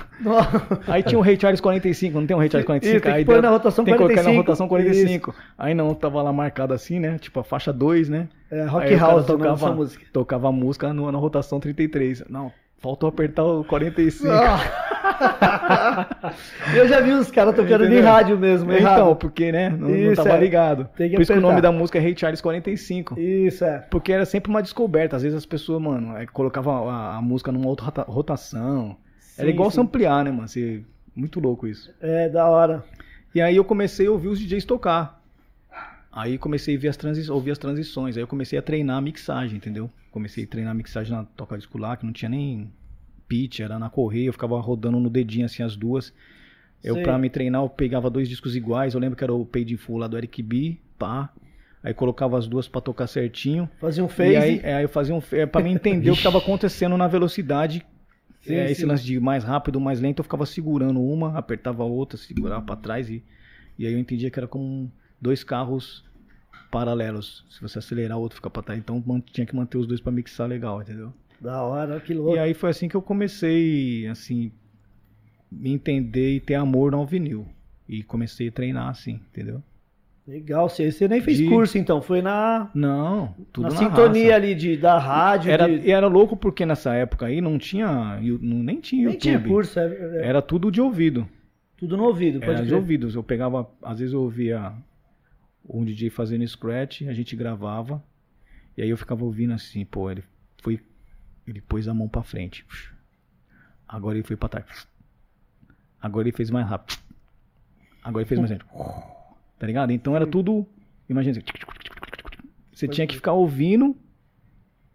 Aí 0.86 1.02
tinha 1.02 1.18
o 1.18 1.22
Ray 1.22 1.38
Charles 1.40 1.60
45, 1.60 2.20
não 2.20 2.26
tem 2.26 2.36
um 2.36 2.40
Ray 2.40 2.50
Charles 2.50 2.66
45? 2.66 2.96
Isso, 2.96 3.02
tem 3.02 3.12
que 3.12 3.18
aí 3.18 3.24
pôr 3.24 3.32
deu- 3.32 3.42
na 3.42 3.50
rotação 3.50 3.84
tem 3.84 3.94
que 3.94 3.98
colocar 3.98 4.16
na 4.16 4.22
45. 4.22 4.40
rotação 4.46 4.68
45. 4.68 5.34
Aí 5.58 5.74
não, 5.74 5.94
tava 5.94 6.22
lá 6.22 6.32
marcado 6.32 6.72
assim, 6.72 7.00
né? 7.00 7.18
Tipo 7.18 7.40
a 7.40 7.44
faixa 7.44 7.72
2, 7.72 8.08
né? 8.08 8.28
É, 8.50 8.64
Rock 8.64 8.86
Aí 8.86 8.96
House, 8.96 9.26
nome 9.26 9.38
tocava, 9.42 9.74
música. 9.74 10.04
tocava 10.12 10.48
a 10.48 10.52
música 10.52 10.92
no- 10.92 11.10
na 11.10 11.18
rotação 11.18 11.58
33. 11.58 12.24
Não, 12.28 12.52
faltou 12.80 13.08
apertar 13.08 13.44
o 13.44 13.64
45. 13.64 14.28
Eu 16.74 16.88
já 16.88 17.00
vi 17.00 17.12
os 17.12 17.30
caras 17.30 17.54
tocando 17.54 17.84
Entendeu? 17.84 18.04
rádio 18.04 18.38
mesmo, 18.38 18.72
Então, 18.72 18.80
errado. 18.86 19.16
porque, 19.16 19.50
né? 19.52 19.70
Não, 19.70 19.88
não 19.88 20.12
Isso, 20.12 20.22
tava 20.22 20.36
é. 20.36 20.40
ligado. 20.40 20.88
Por 20.96 21.20
isso 21.20 21.32
que 21.32 21.38
o 21.38 21.42
nome 21.42 21.60
da 21.60 21.72
música 21.72 21.98
é 21.98 22.00
Ray 22.00 22.14
Charles 22.16 22.40
45. 22.40 23.18
Isso, 23.18 23.64
é. 23.64 23.78
Porque 23.90 24.12
era 24.12 24.24
sempre 24.24 24.50
uma 24.50 24.62
descoberta. 24.62 25.16
Às 25.16 25.22
vezes 25.22 25.36
as 25.38 25.46
pessoas, 25.46 25.80
mano, 25.80 26.16
é, 26.16 26.26
colocavam 26.26 26.88
a, 26.88 27.16
a 27.16 27.22
música 27.22 27.50
numa 27.52 27.68
outra 27.68 27.86
rota- 27.86 28.04
rotação. 28.06 28.96
era 29.36 29.46
Sim, 29.48 29.54
igual 29.54 29.70
sim. 29.70 29.76
samplear, 29.76 30.24
né, 30.24 30.30
mano? 30.30 30.48
Você- 30.48 30.82
muito 31.14 31.40
louco 31.40 31.66
isso. 31.66 31.92
É, 32.00 32.28
da 32.28 32.46
hora. 32.48 32.84
E 33.34 33.40
aí 33.40 33.56
eu 33.56 33.64
comecei 33.64 34.06
a 34.06 34.10
ouvir 34.10 34.28
os 34.28 34.38
DJs 34.38 34.64
tocar. 34.64 35.19
Aí 36.12 36.38
comecei 36.38 36.76
a 36.76 36.78
ver 36.78 36.88
as 36.88 36.96
transi- 36.96 37.30
ouvir 37.30 37.52
as 37.52 37.58
transições. 37.58 38.16
Aí 38.16 38.22
eu 38.22 38.26
comecei 38.26 38.58
a 38.58 38.62
treinar 38.62 38.96
a 38.98 39.00
mixagem, 39.00 39.56
entendeu? 39.56 39.90
Comecei 40.10 40.44
a 40.44 40.46
treinar 40.46 40.72
a 40.72 40.74
mixagem 40.74 41.12
na 41.12 41.24
toca 41.24 41.56
disco 41.56 41.78
lá, 41.78 41.96
que 41.96 42.04
não 42.04 42.12
tinha 42.12 42.28
nem 42.28 42.72
pitch, 43.28 43.60
era 43.60 43.78
na 43.78 43.88
correia, 43.88 44.26
eu 44.26 44.32
ficava 44.32 44.60
rodando 44.60 44.98
no 44.98 45.08
dedinho 45.08 45.46
assim 45.46 45.62
as 45.62 45.76
duas. 45.76 46.12
Eu, 46.82 46.94
Sei. 46.94 47.02
pra 47.04 47.16
me 47.18 47.30
treinar, 47.30 47.62
eu 47.62 47.68
pegava 47.68 48.10
dois 48.10 48.28
discos 48.28 48.56
iguais. 48.56 48.94
Eu 48.94 49.00
lembro 49.00 49.16
que 49.16 49.22
era 49.22 49.32
o 49.32 49.44
Paid 49.46 49.72
in 49.72 49.76
Full 49.76 49.98
lá 49.98 50.08
do 50.08 50.16
Eric 50.16 50.42
B, 50.42 50.78
pá. 50.98 51.32
Aí 51.82 51.94
colocava 51.94 52.36
as 52.36 52.46
duas 52.48 52.66
pra 52.66 52.80
tocar 52.80 53.06
certinho. 53.06 53.68
Fazia 53.78 54.04
um 54.04 54.08
phase. 54.08 54.32
E 54.32 54.36
aí, 54.36 54.60
é, 54.62 54.74
aí 54.74 54.84
eu 54.84 54.88
fazia 54.88 55.14
um. 55.14 55.22
É, 55.32 55.46
pra 55.46 55.62
mim 55.62 55.72
entender 55.72 56.10
o 56.10 56.16
que 56.16 56.22
tava 56.22 56.38
acontecendo 56.38 56.96
na 56.96 57.06
velocidade. 57.06 57.86
Sim, 58.42 58.54
é, 58.54 58.66
sim. 58.66 58.72
esse 58.72 58.86
lance 58.86 59.04
de 59.04 59.20
mais 59.20 59.44
rápido, 59.44 59.78
mais 59.80 60.00
lento, 60.00 60.20
eu 60.20 60.24
ficava 60.24 60.46
segurando 60.46 61.00
uma, 61.00 61.36
apertava 61.38 61.82
a 61.82 61.86
outra, 61.86 62.18
segurava 62.18 62.62
pra 62.62 62.74
trás 62.74 63.10
e, 63.10 63.22
e 63.78 63.86
aí 63.86 63.92
eu 63.92 63.98
entendia 63.98 64.30
que 64.30 64.38
era 64.38 64.48
como 64.48 64.90
dois 65.20 65.42
carros 65.44 66.04
paralelos. 66.70 67.44
Se 67.50 67.60
você 67.60 67.78
acelerar, 67.78 68.18
o 68.18 68.20
outro 68.20 68.36
fica 68.36 68.50
pra 68.50 68.62
trás. 68.62 68.78
Então 68.78 69.02
tinha 69.32 69.46
que 69.46 69.54
manter 69.56 69.78
os 69.78 69.86
dois 69.86 70.00
pra 70.00 70.12
mixar 70.12 70.48
legal, 70.48 70.80
entendeu? 70.80 71.12
Da 71.40 71.62
hora, 71.62 71.98
que 72.00 72.12
louco. 72.14 72.36
E 72.36 72.38
aí 72.38 72.54
foi 72.54 72.70
assim 72.70 72.88
que 72.88 72.94
eu 72.94 73.02
comecei, 73.02 74.06
assim, 74.08 74.52
me 75.50 75.72
entender 75.72 76.36
e 76.36 76.40
ter 76.40 76.54
amor 76.54 76.92
no 76.92 77.04
vinil. 77.06 77.46
E 77.88 78.02
comecei 78.04 78.48
a 78.48 78.52
treinar 78.52 78.88
assim, 78.88 79.14
entendeu? 79.32 79.62
Legal, 80.28 80.68
você, 80.68 80.92
você 80.92 81.08
nem 81.08 81.20
fez 81.20 81.38
De- 81.38 81.48
curso 81.48 81.76
então, 81.76 82.00
foi 82.00 82.22
na, 82.22 82.70
Não, 82.72 83.34
tudo 83.52 83.64
na 83.64 83.70
na 83.70 83.76
sintonia 83.76 84.24
raça. 84.26 84.36
ali 84.36 84.54
de, 84.54 84.76
da 84.76 84.96
rádio. 84.96 85.50
Era, 85.50 85.66
de- 85.66 85.88
e 85.88 85.90
era 85.90 86.06
louco 86.06 86.36
porque 86.36 86.64
nessa 86.64 86.94
época 86.94 87.26
aí 87.26 87.40
não 87.40 87.58
tinha, 87.58 88.20
nem 88.20 88.78
tinha 88.80 89.06
Nem 89.06 89.14
YouTube. 89.14 89.18
tinha 89.20 89.40
curso, 89.40 89.80
é, 89.80 89.86
é, 89.86 90.26
Era 90.28 90.40
tudo 90.40 90.70
de 90.70 90.80
ouvido. 90.80 91.26
tudo 91.76 91.96
no 91.96 92.04
ouvido, 92.04 92.38
pode 92.38 92.52
Era 92.52 92.62
de 92.62 92.68
crer. 92.68 92.78
ouvidos. 92.78 93.14
Eu 93.16 93.24
pegava, 93.24 93.68
às 93.82 93.98
vezes 93.98 94.12
eu 94.14 94.22
ouvia 94.22 94.72
um 95.64 95.84
DJ 95.84 96.10
fazendo 96.10 96.46
scratch, 96.46 97.02
a 97.02 97.12
gente 97.12 97.36
gravava, 97.36 98.02
e 98.76 98.82
aí 98.82 98.88
eu 98.90 98.96
ficava 98.96 99.24
ouvindo 99.24 99.52
assim, 99.52 99.84
pô, 99.84 100.10
ele 100.10 100.24
foi 100.62 100.80
Ele 101.46 101.60
pôs 101.60 101.88
a 101.88 101.94
mão 101.94 102.08
pra 102.08 102.22
frente. 102.22 102.64
Agora 103.88 104.16
ele 104.16 104.26
foi 104.26 104.36
pra 104.36 104.48
trás. 104.48 104.86
Agora 106.00 106.28
ele 106.28 106.36
fez 106.36 106.50
mais 106.50 106.66
rápido. 106.66 106.98
Agora 108.02 108.22
ele 108.22 108.28
fez 108.28 108.38
mais 108.38 108.50
lento. 108.50 108.66
Tá 109.58 109.66
ligado? 109.66 109.90
Então 109.90 110.14
era 110.16 110.26
tudo. 110.26 110.66
Imagina 111.08 111.38
assim. 111.38 111.46
Você 112.72 112.88
tinha 112.88 113.06
que 113.06 113.16
ficar 113.16 113.32
ouvindo 113.32 113.96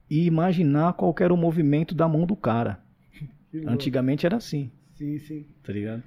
e 0.10 0.26
imaginar 0.26 0.94
qual 0.94 1.14
era 1.20 1.34
o 1.34 1.38
movimento 1.38 1.94
da 1.94 2.08
mão 2.08 2.26
do 2.26 2.36
cara. 2.36 2.80
Antigamente 3.68 4.26
era 4.26 4.38
assim, 4.38 4.72
Sim, 4.96 5.18
sim. 5.20 5.46
tá 5.64 5.72
ligado? 5.72 6.04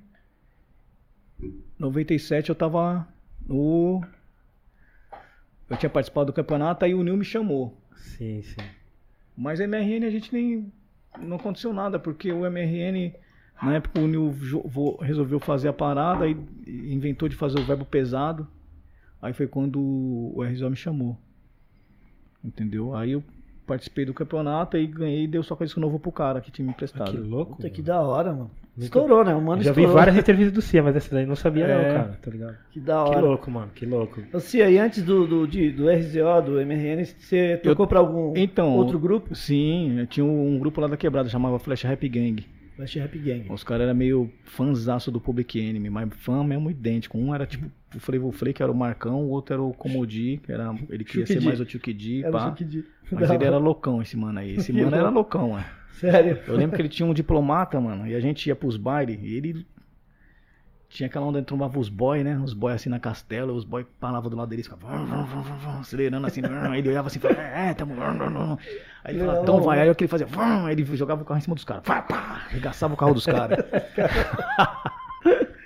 97 1.77 2.49
eu 2.49 2.55
tava 2.55 3.07
no. 3.47 4.01
Eu 5.69 5.77
tinha 5.77 5.89
participado 5.89 6.27
do 6.27 6.33
campeonato, 6.33 6.83
aí 6.85 6.93
o 6.93 7.03
Nil 7.03 7.17
me 7.17 7.25
chamou. 7.25 7.77
Sim, 7.95 8.41
sim. 8.41 8.61
Mas 9.37 9.59
MRN 9.59 10.05
a 10.05 10.09
gente 10.09 10.33
nem. 10.33 10.71
Não 11.19 11.37
aconteceu 11.37 11.73
nada, 11.73 11.99
porque 11.99 12.31
o 12.31 12.45
MRN. 12.49 13.13
Na 13.61 13.75
época 13.75 13.99
o 13.99 14.07
Nil 14.07 14.33
resolveu 15.01 15.39
fazer 15.39 15.67
a 15.67 15.73
parada 15.73 16.25
e 16.27 16.93
inventou 16.93 17.27
de 17.27 17.35
fazer 17.35 17.59
o 17.59 17.65
verbo 17.65 17.83
pesado. 17.83 18.47
Aí 19.21 19.33
foi 19.33 19.47
quando 19.47 19.79
o 19.81 20.41
RZO 20.41 20.69
me 20.69 20.77
chamou. 20.77 21.17
Entendeu? 22.41 22.95
Aí 22.95 23.11
eu 23.11 23.23
participei 23.69 24.03
do 24.05 24.13
campeonato 24.13 24.75
e 24.77 24.85
ganhei 24.87 25.23
e 25.23 25.27
deu 25.27 25.41
só 25.43 25.55
com 25.55 25.63
isso 25.63 25.79
novo 25.79 25.99
pro 25.99 26.11
cara 26.11 26.41
que 26.41 26.51
tinha 26.51 26.65
me 26.65 26.71
Ah, 26.71 26.73
emprestado. 26.75 27.11
que 27.11 27.17
louco. 27.17 27.55
Puta, 27.55 27.69
que 27.69 27.81
da 27.81 28.01
hora, 28.01 28.33
mano. 28.33 28.51
Estourou, 28.77 29.25
né? 29.25 29.35
O 29.35 29.41
mano 29.41 29.61
já 29.61 29.71
vi 29.73 29.81
estourou. 29.81 29.93
várias 29.93 30.17
entrevistas 30.17 30.53
do 30.53 30.61
Cia, 30.61 30.81
mas 30.81 30.95
essa 30.95 31.13
daí 31.13 31.23
eu 31.25 31.27
não 31.27 31.35
sabia 31.35 31.65
É. 31.65 31.75
não, 31.75 31.95
cara. 31.97 32.19
Tá 32.21 32.31
ligado? 32.31 32.57
Que 32.71 32.79
da 32.79 33.03
Que 33.03 33.09
hora. 33.09 33.19
louco, 33.19 33.51
mano. 33.51 33.71
Que 33.75 33.85
louco. 33.85 34.21
Ô, 34.33 34.39
Cia, 34.39 34.69
e 34.69 34.77
antes 34.77 35.03
do, 35.03 35.27
do, 35.27 35.45
de- 35.47 35.71
do 35.71 35.89
RZO, 35.89 36.41
do 36.45 36.61
MRN, 36.61 37.03
você 37.05 37.57
tocou 37.61 37.85
pra 37.87 37.99
algum 37.99 38.33
Então, 38.37 38.73
outro 38.75 38.97
grupo? 38.97 39.35
Sim, 39.35 39.99
eu 39.99 40.07
tinha 40.07 40.25
um 40.25 40.57
grupo 40.59 40.79
lá 40.79 40.87
da 40.87 40.95
quebrada, 40.97 41.27
chamava 41.29 41.59
Flash 41.59 41.83
Rap 41.83 42.07
Gang. 42.07 42.45
Flash 42.77 42.95
Rap 42.95 43.17
Gang. 43.19 43.45
Os 43.51 43.65
caras 43.65 43.85
eram 43.87 43.95
meio 43.95 44.31
fãzaço 44.45 45.11
do 45.11 45.19
Public 45.19 45.59
Enemy, 45.59 45.89
mas 45.89 46.09
fã 46.15 46.41
mesmo 46.45 46.71
idêntico. 46.71 47.17
Um 47.17 47.35
era 47.35 47.45
tipo 47.45 47.69
o 47.95 47.99
Flavor 47.99 48.33
que 48.53 48.61
era 48.61 48.71
o 48.71 48.75
Marcão, 48.75 49.23
o 49.23 49.29
outro 49.29 49.53
era 49.53 49.61
o 49.61 49.73
Comodi, 49.73 50.39
que 50.43 50.51
era, 50.51 50.73
ele 50.89 51.03
queria 51.03 51.25
ser 51.25 51.39
D. 51.39 51.45
mais 51.45 51.59
o 51.59 51.67
Chuck 51.67 51.93
D, 51.93 52.21
Era 52.21 52.29
o 52.29 52.31
pá. 52.31 52.49
D. 52.49 52.83
Mas 53.11 53.29
ele 53.29 53.43
era 53.43 53.57
loucão, 53.57 54.01
esse 54.01 54.15
mano 54.15 54.39
aí. 54.39 54.55
Esse 54.55 54.71
mano 54.71 54.95
era 54.95 55.09
loucão, 55.09 55.51
mano. 55.51 55.65
Sério? 55.93 56.39
Eu 56.47 56.55
lembro 56.55 56.75
que 56.75 56.81
ele 56.81 56.89
tinha 56.89 57.07
um 57.07 57.13
diplomata, 57.13 57.79
mano, 57.81 58.07
e 58.07 58.15
a 58.15 58.19
gente 58.19 58.47
ia 58.47 58.55
pros 58.55 58.77
bailes, 58.77 59.19
e 59.21 59.35
ele 59.35 59.65
tinha 60.87 61.07
aquela 61.07 61.25
onda, 61.25 61.41
trombava 61.41 61.79
os 61.79 61.89
boys, 61.89 62.23
né? 62.23 62.39
Os 62.43 62.53
boys 62.53 62.75
assim 62.75 62.89
na 62.89 62.99
castela, 62.99 63.51
os 63.51 63.63
boys 63.63 63.85
paravam 63.99 64.29
do 64.29 64.37
lado 64.37 64.49
dele, 64.49 64.63
ficavam 64.63 64.89
acelerando 65.79 66.25
assim, 66.25 66.41
aí 66.43 66.79
ele 66.79 66.89
olhava 66.89 67.07
assim 67.07 67.19
falava, 67.19 67.41
é, 67.41 67.73
tamo. 67.73 67.95
vrum, 67.95 68.17
vrum. 68.17 68.57
Aí 69.03 69.15
ele 69.15 69.19
falava, 69.19 69.41
então 69.41 69.61
vai, 69.61 69.81
aí 69.81 69.95
que 69.95 70.03
ele 70.03 70.09
fazia, 70.09 70.27
aí 70.65 70.73
ele 70.73 70.85
jogava 70.95 71.21
o 71.21 71.25
carro 71.25 71.37
em 71.37 71.41
cima 71.41 71.55
dos 71.55 71.63
caras, 71.63 71.83
pá, 71.83 72.01
pá, 72.01 72.43
arregaçava 72.47 72.93
o 72.93 72.97
carro 72.97 73.13
dos 73.13 73.25
caras. 73.25 73.59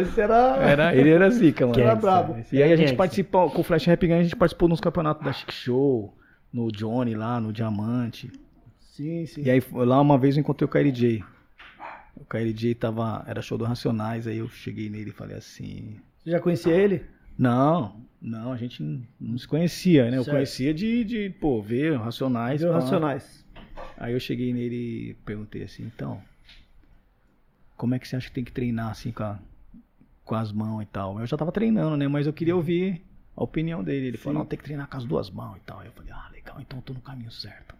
Esse 0.00 0.20
era. 0.20 0.56
Era, 0.56 0.94
ele 0.96 1.10
era 1.10 1.30
zica, 1.30 1.66
mano. 1.66 1.78
Era 1.80 1.94
brabo. 1.94 2.38
Esse 2.38 2.56
E 2.56 2.62
aí 2.62 2.72
a 2.72 2.76
gente 2.76 2.94
participou, 2.94 3.50
com 3.50 3.60
o 3.60 3.64
Flash 3.64 3.84
Rap 3.86 4.06
Gang, 4.06 4.20
a 4.20 4.22
gente 4.22 4.36
participou 4.36 4.68
nos 4.68 4.80
campeonatos 4.80 5.24
da 5.24 5.32
Chic 5.32 5.52
Show, 5.52 6.12
no 6.52 6.70
Johnny 6.72 7.14
lá, 7.14 7.40
no 7.40 7.52
Diamante. 7.52 8.30
Sim, 8.80 9.26
sim. 9.26 9.42
E 9.42 9.50
aí 9.50 9.62
lá 9.72 10.00
uma 10.00 10.18
vez 10.18 10.36
eu 10.36 10.40
encontrei 10.40 10.64
o 10.66 10.68
KLJ. 10.68 11.22
O 12.16 12.24
KLJ 12.24 12.74
tava, 12.76 13.24
era 13.26 13.42
show 13.42 13.58
do 13.58 13.64
Racionais, 13.64 14.26
aí 14.26 14.38
eu 14.38 14.48
cheguei 14.48 14.88
nele 14.88 15.10
e 15.10 15.12
falei 15.12 15.36
assim... 15.36 15.96
Você 16.22 16.30
já 16.30 16.38
conhecia 16.40 16.72
ele? 16.72 17.02
Não, 17.36 17.96
não, 18.22 18.52
a 18.52 18.56
gente 18.56 18.80
não- 18.82 19.02
não 19.20 19.36
se 19.38 19.46
conhecia, 19.48 20.08
né? 20.10 20.16
Eu 20.16 20.22
Certo. 20.24 20.36
conhecia 20.36 20.72
de, 20.72 21.02
de, 21.04 21.30
pô, 21.40 21.60
ver 21.60 21.96
Racionais. 21.98 22.62
Pá. 22.64 22.70
Racionais. 22.72 23.44
Aí 23.98 24.12
eu 24.12 24.20
cheguei 24.20 24.52
nele 24.52 25.10
e 25.10 25.14
perguntei 25.26 25.64
assim, 25.64 25.82
então, 25.92 26.22
como 27.84 27.94
é 27.94 27.98
que 27.98 28.08
você 28.08 28.16
acha 28.16 28.28
que 28.28 28.34
tem 28.34 28.42
que 28.44 28.50
treinar 28.50 28.90
assim 28.90 29.12
com, 29.12 29.22
a- 29.22 29.38
com 30.24 30.34
as 30.34 30.50
mãos 30.50 30.80
e 30.82 30.86
tal? 30.86 31.20
Eu 31.20 31.26
já 31.26 31.36
tava 31.36 31.52
treinando, 31.52 31.98
né? 31.98 32.08
Mas 32.08 32.26
eu 32.26 32.32
queria 32.32 32.56
ouvir 32.56 33.04
a 33.36 33.44
opinião 33.44 33.84
dele. 33.84 34.06
Ele 34.06 34.16
falou, 34.16 34.38
não, 34.38 34.46
tem 34.46 34.58
que 34.58 34.64
treinar 34.64 34.88
com 34.88 34.96
as 34.96 35.04
duas 35.04 35.28
mãos 35.30 35.58
e 35.58 35.60
tal. 35.60 35.80
Aí 35.80 35.86
eu 35.88 35.92
falei, 35.92 36.10
ah, 36.10 36.30
legal, 36.32 36.56
então 36.62 36.78
eu 36.78 36.82
tô 36.82 36.94
no 36.94 37.00
caminho 37.02 37.30
certo. 37.30 37.74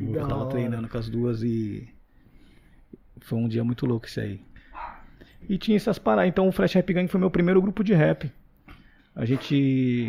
Eu 0.00 0.26
tava 0.26 0.40
hora. 0.42 0.50
treinando 0.50 0.88
com 0.88 0.98
as 0.98 1.08
duas 1.08 1.44
e 1.44 1.88
foi 3.20 3.38
um 3.38 3.46
dia 3.46 3.62
muito 3.62 3.86
louco 3.86 4.06
isso 4.06 4.18
aí. 4.20 4.40
E 5.48 5.56
tinha 5.58 5.76
essas 5.76 5.96
paradas. 5.98 6.28
Então 6.28 6.48
o 6.48 6.52
Flash 6.52 6.72
Rap 6.74 6.92
Gang 6.92 7.06
foi 7.08 7.20
meu 7.20 7.30
primeiro 7.30 7.62
grupo 7.62 7.84
de 7.84 7.94
rap. 7.94 8.30
A 9.14 9.24
gente 9.24 10.08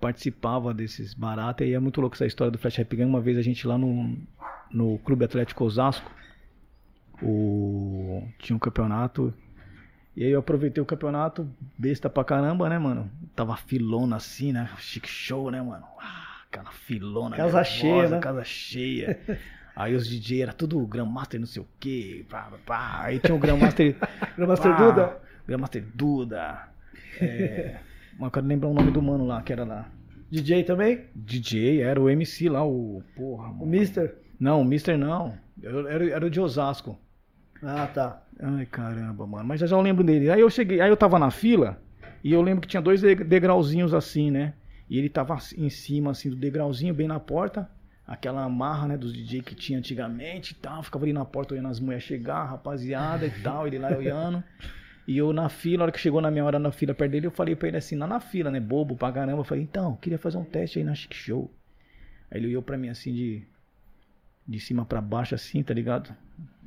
participava 0.00 0.72
desses 0.72 1.14
baratos 1.14 1.66
e 1.66 1.72
é 1.74 1.78
muito 1.80 2.00
louco 2.00 2.14
essa 2.14 2.26
história 2.26 2.50
do 2.50 2.58
Flash 2.58 2.76
Rap 2.76 2.94
Gang. 2.96 3.08
Uma 3.10 3.20
vez 3.20 3.36
a 3.36 3.42
gente 3.42 3.66
lá 3.66 3.76
no, 3.76 4.16
no 4.70 4.98
Clube 4.98 5.24
Atlético 5.24 5.64
Osasco, 5.64 6.08
o, 7.22 8.22
tinha 8.38 8.56
um 8.56 8.60
campeonato. 8.60 9.32
E 10.16 10.24
aí 10.24 10.30
eu 10.30 10.40
aproveitei 10.40 10.82
o 10.82 10.86
campeonato, 10.86 11.48
besta 11.76 12.10
pra 12.10 12.24
caramba, 12.24 12.68
né, 12.68 12.78
mano? 12.78 13.10
Tava 13.36 13.56
filona 13.56 14.16
assim, 14.16 14.52
né? 14.52 14.68
Chique 14.78 15.08
show, 15.08 15.50
né, 15.50 15.62
mano? 15.62 15.84
Ah, 16.00 16.42
aquela 16.48 16.72
filona. 16.72 17.36
Casa 17.36 17.62
cheia, 17.62 18.08
né? 18.08 18.18
Casa 18.18 18.42
cheia. 18.44 19.18
Aí 19.76 19.94
os 19.94 20.08
DJ 20.08 20.42
era 20.42 20.52
tudo 20.52 20.84
Grandmaster 20.84 21.38
não 21.38 21.46
sei 21.46 21.62
o 21.62 21.68
quê. 21.78 22.26
Pá, 22.28 22.50
pá. 22.66 23.02
Aí 23.02 23.20
tinha 23.20 23.32
o 23.32 23.38
Grandmaster. 23.38 23.94
Grandmaster 24.36 24.72
pá, 24.72 24.76
Duda? 24.76 25.16
Grandmaster 25.46 25.84
Duda. 25.94 26.68
É, 27.20 27.76
mas 28.18 28.26
eu 28.26 28.30
quero 28.32 28.46
lembrar 28.46 28.68
o 28.70 28.74
nome 28.74 28.90
do 28.90 29.00
mano 29.00 29.24
lá, 29.24 29.40
que 29.40 29.52
era 29.52 29.64
lá. 29.64 29.88
DJ 30.28 30.64
também? 30.64 31.04
DJ, 31.14 31.80
era 31.80 32.00
o 32.00 32.10
MC 32.10 32.48
lá, 32.48 32.66
o. 32.66 33.04
Porra, 33.14 33.50
O 33.50 33.54
mano. 33.54 33.66
Mister? 33.66 34.16
Não, 34.40 34.62
o 34.62 34.64
Mister 34.64 34.98
não. 34.98 35.38
Era, 35.62 35.92
era, 35.92 36.10
era 36.10 36.26
o 36.26 36.30
de 36.30 36.40
Osasco. 36.40 36.98
Ah, 37.62 37.86
tá. 37.86 38.22
Ai, 38.40 38.66
caramba, 38.66 39.26
mano. 39.26 39.46
Mas 39.46 39.60
já 39.60 39.66
já 39.66 39.76
eu 39.76 39.80
lembro 39.80 40.04
dele. 40.04 40.30
Aí 40.30 40.40
eu 40.40 40.50
cheguei, 40.50 40.80
aí 40.80 40.88
eu 40.90 40.96
tava 40.96 41.18
na 41.18 41.30
fila 41.30 41.80
e 42.22 42.32
eu 42.32 42.40
lembro 42.42 42.60
que 42.62 42.68
tinha 42.68 42.80
dois 42.82 43.00
de- 43.00 43.14
degrauzinhos 43.16 43.92
assim, 43.92 44.30
né? 44.30 44.54
E 44.88 44.96
ele 44.98 45.08
tava 45.08 45.34
assim, 45.34 45.64
em 45.66 45.70
cima 45.70 46.12
assim 46.12 46.30
do 46.30 46.36
degrauzinho, 46.36 46.94
bem 46.94 47.08
na 47.08 47.18
porta. 47.20 47.68
Aquela 48.06 48.48
marra, 48.48 48.88
né, 48.88 48.96
dos 48.96 49.12
DJ 49.12 49.42
que 49.42 49.54
tinha 49.54 49.78
antigamente 49.78 50.52
e 50.52 50.54
tal. 50.54 50.82
Ficava 50.82 51.04
ali 51.04 51.12
na 51.12 51.24
porta 51.24 51.52
olhando 51.52 51.68
as 51.68 51.78
mulheres 51.78 52.04
chegar, 52.04 52.44
rapaziada 52.44 53.26
e 53.26 53.30
tal, 53.42 53.66
ele 53.66 53.78
lá 53.78 53.90
olhando. 53.94 54.42
E 55.06 55.18
eu 55.18 55.32
na 55.32 55.48
fila, 55.48 55.82
a 55.82 55.84
hora 55.84 55.92
que 55.92 55.98
chegou 56.00 56.20
na 56.20 56.30
minha 56.30 56.44
hora 56.44 56.58
na 56.58 56.70
fila 56.70 56.94
perto 56.94 57.12
dele, 57.12 57.26
eu 57.26 57.30
falei 57.30 57.54
pra 57.56 57.68
ele 57.68 57.76
assim, 57.76 57.96
lá 57.96 58.06
na 58.06 58.20
fila, 58.20 58.50
né, 58.50 58.60
bobo 58.60 58.96
pra 58.96 59.12
caramba. 59.12 59.40
Eu 59.40 59.44
falei, 59.44 59.64
então, 59.64 59.96
queria 59.96 60.18
fazer 60.18 60.38
um 60.38 60.44
teste 60.44 60.78
aí 60.78 60.84
na 60.84 60.94
Chic 60.94 61.12
Show. 61.14 61.50
Aí 62.30 62.38
ele 62.40 62.46
olhou 62.48 62.62
pra 62.62 62.78
mim 62.78 62.88
assim 62.88 63.12
de 63.12 63.42
de 64.46 64.58
cima 64.58 64.86
pra 64.86 65.00
baixo 65.02 65.34
assim, 65.34 65.62
tá 65.62 65.74
ligado? 65.74 66.14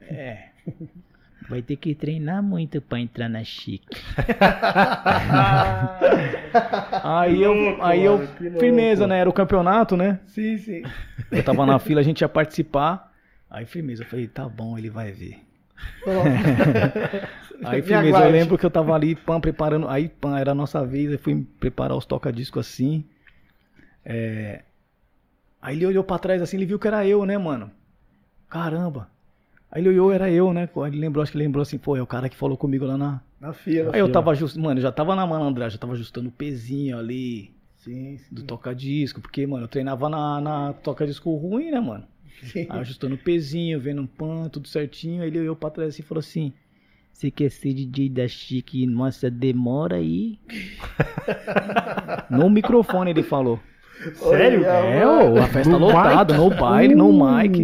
É. 0.02 0.51
Vai 1.50 1.62
ter 1.62 1.76
que 1.76 1.94
treinar 1.94 2.42
muito 2.42 2.80
pra 2.80 3.00
entrar 3.00 3.28
na 3.28 3.44
chique. 3.44 3.98
aí 7.04 7.42
eu, 7.42 7.84
aí 7.84 8.06
eu, 8.06 8.18
louco, 8.18 8.44
louco. 8.44 8.60
firmeza, 8.60 9.06
né? 9.08 9.20
Era 9.20 9.30
o 9.30 9.34
campeonato, 9.34 9.98
né? 9.98 10.20
Sim, 10.28 10.58
sim. 10.58 10.84
Eu 11.30 11.44
tava 11.44 11.66
na 11.66 11.78
fila, 11.80 12.00
a 12.00 12.04
gente 12.04 12.22
ia 12.22 12.30
participar. 12.30 13.12
Aí 13.50 13.66
firmeza, 13.66 14.04
eu 14.04 14.08
falei, 14.08 14.28
tá 14.28 14.48
bom, 14.48 14.78
ele 14.78 14.90
vai 14.90 15.12
ver. 15.12 15.40
Aí 17.66 17.82
Me 17.82 17.88
firmeza, 17.88 18.20
eu 18.20 18.32
lembro 18.32 18.58
que 18.58 18.66
eu 18.66 18.72
tava 18.72 18.94
ali, 18.94 19.16
pam, 19.16 19.42
preparando. 19.42 19.90
Aí, 19.90 20.08
pam, 20.08 20.38
era 20.38 20.52
a 20.52 20.56
nossa 20.56 20.86
vez, 20.86 21.12
eu 21.12 21.20
fui 21.20 21.46
preparar 21.60 21.98
os 21.98 22.06
toca-disco 22.06 22.60
assim. 22.60 23.04
É, 24.06 24.62
Aí 25.62 25.76
ele 25.76 25.86
olhou 25.86 26.04
pra 26.04 26.18
trás 26.18 26.42
assim, 26.42 26.58
ele 26.58 26.66
viu 26.66 26.80
que 26.80 26.88
era 26.88 27.06
eu, 27.06 27.24
né, 27.26 27.38
mano? 27.38 27.70
Caramba. 28.50 29.08
Aí 29.72 29.82
ele 29.82 29.90
olhou, 29.90 30.12
era 30.12 30.30
eu, 30.30 30.52
né? 30.54 30.70
Ele 30.88 30.98
lembrou, 30.98 31.24
acho 31.24 31.32
que 31.32 31.38
lembrou 31.38 31.62
assim, 31.62 31.78
pô, 31.78 31.96
é 31.96 32.02
o 32.02 32.08
cara 32.08 32.28
que 32.28 32.36
falou 32.36 32.58
comigo 32.58 32.86
lá 32.86 32.98
na. 32.98 33.22
Na 33.40 33.54
fila. 33.54 33.92
Aí 33.94 34.00
eu 34.00 34.12
tava 34.12 34.32
ajustando, 34.32 34.66
mano, 34.66 34.80
eu 34.80 34.84
já 34.84 34.92
tava 34.92 35.16
na 35.16 35.26
malandragem, 35.26 35.72
já 35.72 35.80
tava 35.80 35.94
ajustando 35.94 36.30
o 36.30 36.32
pezinho 36.32 36.98
ali 36.98 37.54
Sim, 37.78 38.18
sim. 38.18 38.36
do 38.36 38.44
toca-disco, 38.44 39.22
porque, 39.22 39.48
mano, 39.48 39.64
eu 39.64 39.68
treinava 39.68 40.10
na, 40.10 40.42
na 40.42 40.74
toca-disco 40.74 41.34
ruim, 41.36 41.72
né, 41.72 41.80
mano? 41.80 42.06
sim. 42.44 42.68
Aí 42.70 42.80
ajustando 42.80 43.16
o 43.16 43.18
pezinho, 43.18 43.80
vendo 43.80 44.02
um 44.02 44.08
pan, 44.08 44.50
tudo 44.50 44.68
certinho. 44.68 45.24
Aí 45.24 45.30
ele 45.30 45.40
olhou 45.40 45.56
pra 45.56 45.70
trás 45.70 45.90
assim 45.90 46.02
e 46.02 46.06
falou 46.06 46.20
assim: 46.20 46.54
Você 47.14 47.32
quer 47.32 47.50
ser 47.50 47.74
DJ 47.74 48.10
da 48.10 48.28
Chique? 48.28 48.86
Nossa, 48.86 49.32
demora 49.32 49.96
aí. 49.96 50.38
no 52.30 52.50
microfone 52.50 53.12
ele 53.12 53.24
falou. 53.24 53.60
Sério? 54.16 54.66
É, 54.66 55.06
mano. 55.06 55.42
a 55.42 55.48
festa 55.48 55.72
No 55.72 55.78
lotada, 55.78 56.36
no 56.36 56.50
baile, 56.50 56.96
no 56.96 57.10
Uh. 57.10 57.38
mic. 57.42 57.60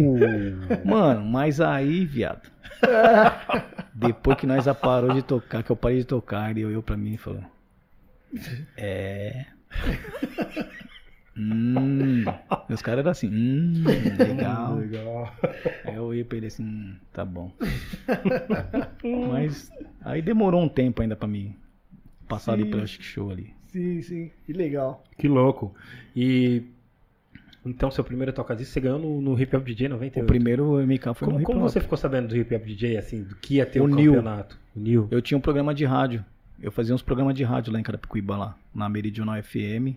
Mano, 0.84 1.24
mas 1.24 1.60
aí, 1.60 2.04
viado. 2.04 2.48
Depois 3.94 4.36
que 4.38 4.46
nós 4.46 4.64
parou 4.80 5.12
de 5.12 5.22
tocar, 5.22 5.62
que 5.64 5.70
eu 5.72 5.76
parei 5.76 5.98
de 5.98 6.04
tocar, 6.04 6.50
ele 6.50 6.64
olhou 6.64 6.82
pra 6.82 6.96
mim 6.96 7.14
e 7.14 7.18
falou: 7.18 7.42
É. 8.76 9.46
Hum. 11.36 12.24
Os 12.68 12.82
caras 12.82 13.00
eram 13.00 13.10
assim: 13.12 13.28
Hum, 13.28 13.84
legal. 14.18 14.76
Legal. 14.76 15.32
Aí 15.84 15.94
eu 15.94 16.04
olhei 16.04 16.24
pra 16.24 16.36
ele 16.38 16.46
assim: 16.46 16.64
hum, 16.64 16.96
Tá 17.12 17.24
bom. 17.24 17.52
Mas 19.30 19.70
aí 20.04 20.20
demorou 20.22 20.62
um 20.62 20.68
tempo 20.68 21.00
ainda 21.02 21.14
pra 21.16 21.28
mim 21.28 21.54
passar 22.28 22.52
ali 22.54 22.64
Sim. 22.64 22.70
pelo 22.70 22.86
Chic 22.86 23.02
Show 23.02 23.30
ali. 23.30 23.54
Sim, 23.68 24.02
sim. 24.02 24.30
Que 24.46 24.52
legal. 24.52 25.04
Que 25.16 25.28
louco. 25.28 25.74
E 26.16 26.62
então 27.64 27.90
seu 27.90 28.02
primeiro 28.02 28.32
toca-disco 28.32 28.72
você 28.72 28.80
ganhou 28.80 28.98
no, 28.98 29.20
no 29.20 29.40
Hip 29.40 29.54
Hop 29.54 29.64
DJ 29.64 29.88
O 29.88 29.90
98. 29.90 30.26
primeiro 30.26 30.76
MK 30.86 31.14
foi 31.14 31.26
Como, 31.26 31.32
no 31.32 31.40
Hip 31.40 31.44
como 31.46 31.58
Hop. 31.60 31.68
você 31.68 31.80
ficou 31.80 31.98
sabendo 31.98 32.28
do 32.28 32.36
Hip 32.36 32.54
Hop 32.54 32.64
DJ, 32.64 32.96
assim, 32.96 33.22
do 33.22 33.36
que 33.36 33.56
ia 33.56 33.66
ter 33.66 33.80
o, 33.80 33.84
O 33.84 33.90
campeonato? 33.90 34.58
O 34.74 34.80
Nil. 34.80 35.08
Eu 35.10 35.20
tinha 35.20 35.36
um 35.36 35.40
programa 35.40 35.74
de 35.74 35.84
rádio. 35.84 36.24
Eu 36.60 36.72
fazia 36.72 36.94
uns 36.94 37.02
programas 37.02 37.34
de 37.34 37.44
rádio 37.44 37.72
lá 37.72 37.78
em 37.78 37.82
Carapicuíba, 37.82 38.36
lá, 38.36 38.58
na 38.74 38.88
Meridional 38.88 39.40
FM. 39.42 39.94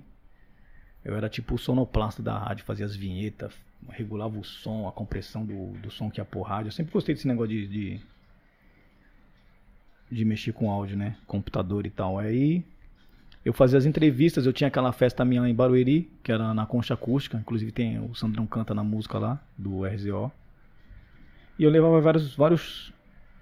Eu 1.04 1.16
era 1.16 1.28
tipo 1.28 1.56
o 1.56 1.58
sonoplasta 1.58 2.22
da 2.22 2.38
rádio, 2.38 2.66
fazia 2.66 2.86
as 2.86 2.96
vinhetas, 2.96 3.54
regulava 3.90 4.38
o 4.38 4.44
som, 4.44 4.88
a 4.88 4.92
compressão 4.92 5.44
do, 5.44 5.72
do 5.80 5.90
som 5.90 6.12
que 6.12 6.20
ia 6.20 6.25
por 6.25 6.44
rádio. 6.44 6.68
Eu 6.68 6.72
sempre 6.72 6.94
gostei 6.94 7.16
desse 7.16 7.28
negócio 7.28 7.50
de, 7.50 7.68
de, 7.68 8.00
de 10.12 10.25
mexer 10.25 10.51
com 10.54 10.70
áudio, 10.70 10.96
né? 10.98 11.16
Computador 11.25 11.88
e 11.88 11.90
tal. 11.90 12.20
Aí 12.20 12.63
eu 13.43 13.53
fazia 13.53 13.77
as 13.77 13.86
entrevistas, 13.86 14.45
eu 14.45 14.53
tinha 14.53 14.67
aquela 14.67 14.91
festa 14.91 15.25
minha 15.25 15.41
lá 15.41 15.50
em 15.50 15.55
Barueri, 15.55 16.12
que 16.24 16.31
era 16.31 16.53
na 16.53 16.65
Concha 16.65 16.93
Acústica. 16.93 17.38
Inclusive 17.38 17.71
tem 17.71 18.00
o 18.00 18.13
Sandrão 18.13 18.45
canta 18.45 18.74
na 18.74 18.83
música 18.83 19.17
lá, 19.17 19.41
do 19.57 19.83
RZO. 19.83 20.31
E 21.57 21.63
eu 21.63 21.69
levava 21.69 22.00
vários, 22.00 22.36
vários 22.36 22.93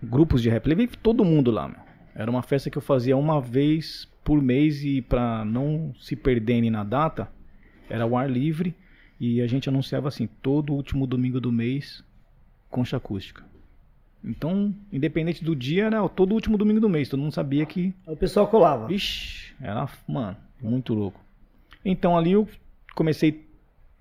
grupos 0.02 0.42
de 0.42 0.50
rap. 0.50 0.68
Levei 0.68 0.88
todo 0.88 1.26
mundo 1.26 1.52
lá, 1.52 1.68
meu. 1.68 1.80
Era 2.16 2.32
uma 2.32 2.42
festa 2.42 2.70
que 2.70 2.78
eu 2.78 2.82
fazia 2.82 3.16
uma 3.16 3.42
vez 3.42 4.08
por 4.24 4.42
mês 4.42 4.84
e 4.84 5.02
pra 5.02 5.44
não 5.44 5.94
se 6.00 6.16
perderem 6.16 6.70
na 6.70 6.84
data, 6.84 7.32
era 7.90 8.06
o 8.06 8.16
ar 8.16 8.30
livre 8.30 8.76
e 9.20 9.42
a 9.42 9.48
gente 9.48 9.68
anunciava 9.68 10.08
assim, 10.08 10.28
todo 10.28 10.74
último 10.74 11.08
domingo 11.08 11.42
do 11.42 11.52
mês, 11.52 12.04
concha 12.70 12.98
acústica. 12.98 13.44
Então, 14.24 14.74
independente 14.92 15.44
do 15.44 15.56
dia, 15.56 15.86
era 15.86 16.08
todo 16.10 16.34
último 16.34 16.58
domingo 16.58 16.80
do 16.80 16.90
mês, 16.90 17.08
todo 17.08 17.22
mundo 17.22 17.34
sabia 17.34 17.66
que 17.66 17.94
O 18.06 18.16
pessoal 18.16 18.48
colava. 18.48 18.88
Vixe, 18.88 19.54
era, 19.62 19.88
mano, 20.08 20.36
muito 20.62 20.94
louco. 20.94 21.20
Então 21.84 22.18
ali 22.18 22.34
eu 22.34 22.48
comecei 22.94 23.30
a 23.32 23.34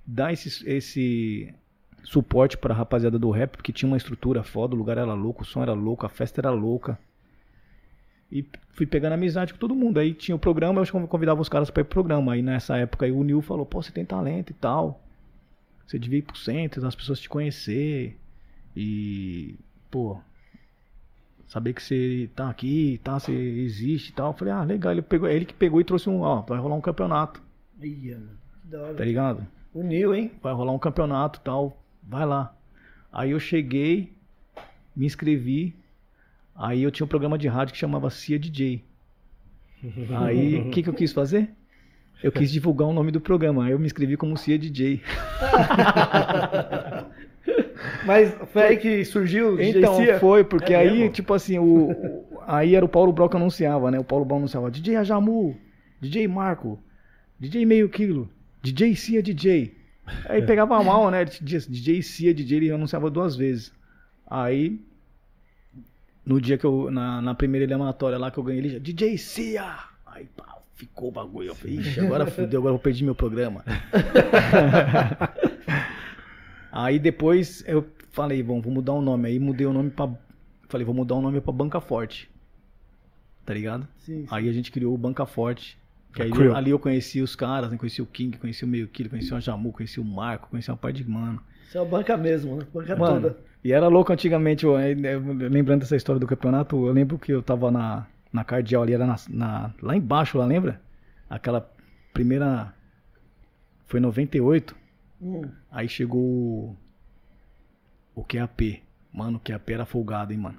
dar 0.05 0.33
esse, 0.33 0.69
esse 0.69 1.55
suporte 2.03 2.57
pra 2.57 2.75
rapaziada 2.75 3.19
do 3.19 3.31
rap, 3.31 3.57
porque 3.57 3.73
tinha 3.73 3.89
uma 3.89 3.97
estrutura 3.97 4.43
foda, 4.43 4.75
o 4.75 4.79
lugar 4.79 4.99
era 4.99 5.15
louco, 5.15 5.43
o 5.43 5.47
som 5.47 5.63
era 5.63 5.73
louco, 5.73 6.05
a 6.05 6.09
festa 6.09 6.41
era 6.41 6.51
louca. 6.51 6.99
E 8.31 8.45
fui 8.75 8.87
pegando 8.87 9.15
amizade 9.15 9.55
com 9.55 9.59
todo 9.59 9.75
mundo. 9.75 9.99
Aí 9.99 10.13
tinha 10.13 10.35
o 10.37 10.39
programa, 10.39 10.83
eu 10.83 11.09
convidava 11.09 11.41
os 11.41 11.49
caras 11.49 11.71
pra 11.71 11.81
ir 11.81 11.85
pro 11.85 11.95
programa. 11.95 12.35
Aí 12.35 12.43
nessa 12.43 12.77
época 12.77 13.07
aí 13.07 13.13
o 13.13 13.23
Nil 13.23 13.41
falou, 13.41 13.65
pô, 13.65 13.83
você 13.83 13.91
tem 13.91 14.05
talento 14.05 14.51
e 14.51 14.55
tal. 14.55 15.03
Você 15.87 15.99
devia 15.99 16.19
ir 16.19 16.23
pro 16.23 16.37
centro, 16.37 16.87
as 16.87 16.95
pessoas 16.95 17.21
te 17.21 17.29
conhecer. 17.29 18.19
E, 18.77 19.57
pô, 19.91 20.19
saber 21.47 21.73
que 21.73 21.83
você 21.83 22.29
tá 22.35 22.49
aqui, 22.49 23.01
tá, 23.03 23.19
você 23.19 23.33
existe 23.33 24.11
e 24.11 24.13
tal. 24.13 24.33
Eu 24.33 24.35
falei, 24.35 24.55
ah, 24.55 24.63
legal. 24.63 24.93
Ele, 24.93 25.03
pegou, 25.03 25.29
ele 25.29 25.45
que 25.45 25.55
pegou 25.55 25.81
e 25.81 25.85
trouxe 25.85 26.09
um, 26.09 26.21
ó, 26.21 26.43
vai 26.43 26.59
rolar 26.59 26.77
um 26.77 26.81
campeonato, 26.81 27.43
que 27.81 28.17
da 28.65 28.83
hora. 28.83 28.95
tá 28.95 29.05
ligado? 29.05 29.47
Uniu, 29.75 30.15
hein? 30.15 30.33
Vai 30.43 30.53
rolar 30.53 30.73
um 30.73 30.79
campeonato 30.79 31.41
e 31.41 31.43
tal, 31.43 31.83
vai 32.03 32.27
lá. 32.27 32.55
Aí 33.13 33.31
eu 33.31 33.41
cheguei, 33.41 34.13
me 34.95 35.07
inscrevi, 35.07 35.75
aí 36.55 36.83
eu 36.83 36.91
tinha 36.91 37.05
um 37.05 37.09
programa 37.09 37.39
de 37.39 37.49
rádio 37.49 37.73
que 37.73 37.79
chamava 37.79 38.11
Cia 38.11 38.39
DJ. 38.39 38.85
Aí, 40.21 40.61
o 40.61 40.71
que, 40.71 40.83
que 40.83 40.89
eu 40.89 40.95
quis 40.95 41.13
fazer? 41.13 41.51
Eu 42.21 42.33
quis 42.33 42.51
divulgar 42.51 42.89
o 42.89 42.93
nome 42.93 43.13
do 43.13 43.21
programa, 43.21 43.65
aí 43.65 43.71
eu 43.71 43.79
me 43.79 43.87
inscrevi 43.87 44.17
como 44.17 44.37
Cia 44.37 44.59
DJ. 44.59 45.01
Mas 48.09 48.35
foi 48.53 48.63
aí 48.63 48.77
que 48.79 49.05
surgiu 49.05 49.53
o 49.53 49.57
DJ 49.57 49.79
Então, 49.79 49.97
Cia? 49.97 50.19
foi, 50.19 50.43
porque 50.43 50.73
É 50.73 50.79
aí, 50.79 50.99
mesmo? 51.01 51.13
tipo 51.13 51.35
assim, 51.35 51.59
o, 51.59 52.25
aí 52.47 52.75
era 52.75 52.85
o 52.85 52.89
Paulo 52.89 53.15
que 53.29 53.37
anunciava, 53.37 53.91
né? 53.91 54.01
O 54.01 54.05
Paulo 54.05 54.25
Brau 54.25 54.39
anunciava 54.39 54.71
DJ 54.71 54.97
Ajamu, 54.97 55.57
DJ 56.01 56.27
Marco, 56.27 56.83
DJ 57.39 57.67
Meio 57.67 57.89
Quilo, 57.89 58.29
DJ 58.63 58.97
Cia 58.97 59.23
DJ. 59.23 59.77
Aí 60.25 60.43
pegava 60.43 60.83
mal, 60.83 61.11
né? 61.11 61.25
DJ 61.27 61.61
DJ 61.69 62.03
Cia 62.03 62.33
DJ, 62.33 62.57
ele 62.57 62.71
anunciava 62.71 63.11
duas 63.11 63.37
vezes. 63.37 63.71
Aí, 64.27 64.81
no 66.25 66.41
dia 66.41 66.57
que 66.57 66.65
eu, 66.65 66.91
na, 66.91 67.21
na 67.21 67.35
primeira 67.35 67.65
eliminatória 67.65 68.19
lá 68.19 68.31
que 68.31 68.39
eu 68.39 68.45
ganhei, 68.45 68.61
ele 68.61 68.69
já, 68.71 68.79
DJ 68.79 69.19
Cia! 69.19 69.75
Aí, 70.07 70.27
pá, 70.35 70.57
ficou 70.75 71.09
o 71.09 71.13
bagulho. 71.13 71.49
Eu 71.49 71.55
falei, 71.55 71.77
ixi, 71.77 72.01
agora 72.01 72.27
fudeu, 72.27 72.61
agora 72.61 72.75
eu 72.75 72.79
perdi 72.79 73.05
meu 73.05 73.15
programa. 73.15 73.63
Aí 76.73 76.99
depois 76.99 77.65
eu 77.67 77.85
falei, 78.23 78.43
bom, 78.43 78.61
vou 78.61 78.73
mudar 78.73 78.93
o 78.93 79.01
nome. 79.01 79.29
Aí 79.29 79.39
mudei 79.39 79.67
o 79.67 79.73
nome 79.73 79.91
pra. 79.91 80.09
Falei, 80.69 80.85
vou 80.85 80.95
mudar 80.95 81.15
o 81.15 81.23
nome 81.23 81.41
pra 81.41 81.53
Banca 81.53 81.81
Forte. 81.81 82.31
Tá 83.47 83.55
ligado? 83.55 83.87
Sim, 83.99 84.23
sim. 84.23 84.27
Aí 84.31 84.49
a 84.49 84.53
gente 84.53 84.71
criou 84.71 84.95
o 84.95 84.99
Banca 84.99 85.25
Forte. 85.25 85.79
Que 86.13 86.23
aí, 86.23 86.31
ali 86.55 86.71
eu 86.71 86.79
conheci 86.79 87.21
os 87.23 87.37
caras, 87.37 87.71
né? 87.71 87.77
Conheci 87.77 88.03
o 88.03 88.07
King, 88.07 88.37
conheci 88.39 88.65
o 88.65 88.69
Meio 88.69 88.89
Quilo, 88.89 89.11
conheci 89.11 89.33
o 89.33 89.41
Jamu, 89.41 89.73
conheci 89.73 90.01
o 90.01 90.05
Marco, 90.05 90.49
conheci 90.49 90.71
uma 90.71 90.77
parte 90.77 91.03
de 91.05 91.09
mano. 91.09 91.41
Isso 91.67 91.77
é 91.79 91.81
uma 91.81 91.87
banca 91.89 92.17
mesmo, 92.17 92.57
né? 92.57 92.67
Banca 92.73 92.97
Mano, 92.97 93.21
toda. 93.21 93.39
e 93.63 93.73
era 93.73 93.87
louco 93.89 94.11
antigamente, 94.13 94.65
eu, 94.65 94.79
eu- 94.81 95.05
eu- 95.05 95.49
lembrando 95.51 95.81
dessa 95.81 95.95
história 95.97 96.19
do 96.19 96.27
campeonato, 96.27 96.75
eu 96.87 96.93
lembro 96.93 97.19
que 97.19 97.31
eu 97.31 97.43
tava 97.43 97.71
na, 97.71 98.07
na 98.33 98.43
Cardeal 98.43 98.83
ali, 98.83 98.95
era 98.95 99.07
na, 99.07 99.17
na- 99.29 99.75
lá 99.83 99.95
embaixo, 99.95 100.39
lá, 100.39 100.47
lembra? 100.47 100.81
Aquela 101.29 101.61
primeira. 102.13 102.75
Foi 103.87 104.01
em 104.01 104.03
98. 104.03 104.75
Hum, 105.21 105.43
Aí 105.71 105.89
chegou 105.89 106.75
o- 108.21 108.25
QAP. 108.25 108.83
Mano, 109.13 109.39
o 109.39 109.41
QAP 109.41 109.71
era 109.73 109.85
folgado, 109.87 110.33
hein, 110.33 110.39
mano. 110.39 110.59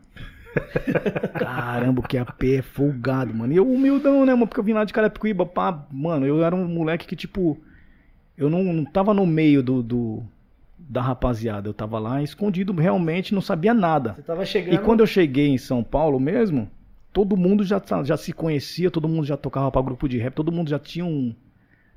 Caramba, 1.38 2.02
o 2.02 2.04
QAP 2.08 2.56
é 2.56 2.62
folgado, 2.62 3.34
mano. 3.34 3.54
E 3.54 3.58
eu 3.58 3.70
humildão, 3.72 4.26
né, 4.26 4.34
mano? 4.34 4.48
Porque 4.48 4.60
eu 4.60 4.64
vim 4.64 4.74
lá 4.74 4.84
de 4.84 4.94
Carapicuíba, 4.94 5.46
pá. 5.46 5.86
Mano, 5.92 6.26
eu 6.26 6.44
era 6.44 6.56
um 6.56 6.68
moleque 6.68 7.06
que, 7.08 7.16
tipo... 7.16 7.58
Eu 8.38 8.50
não, 8.50 8.64
não 8.64 8.86
tava 8.86 9.14
no 9.14 9.26
meio 9.26 9.62
do, 9.62 9.84
do- 9.84 10.24
da 10.78 11.02
rapaziada. 11.02 11.68
Eu 11.68 11.74
tava 11.74 12.00
lá 12.00 12.24
escondido, 12.24 12.72
realmente, 12.74 13.34
não 13.34 13.42
sabia 13.42 13.74
nada. 13.74 14.14
você 14.14 14.22
tava 14.22 14.46
chegando. 14.46 14.76
E 14.76 14.78
quando 14.78 15.02
eu 15.02 15.08
cheguei 15.08 15.48
em 15.50 15.58
São 15.58 15.84
Paulo 15.84 16.20
mesmo, 16.20 16.70
todo 17.12 17.36
mundo 17.36 17.66
já, 17.66 17.82
já 18.04 18.16
se 18.16 18.32
conhecia, 18.32 18.90
todo 18.90 19.10
mundo 19.10 19.26
já 19.26 19.36
tocava 19.36 19.70
pra 19.70 19.82
grupo 19.82 20.08
de 20.08 20.18
rap, 20.18 20.34
todo 20.36 20.54
mundo 20.54 20.70
já 20.70 20.80
tinha 20.80 21.04
um, 21.06 21.36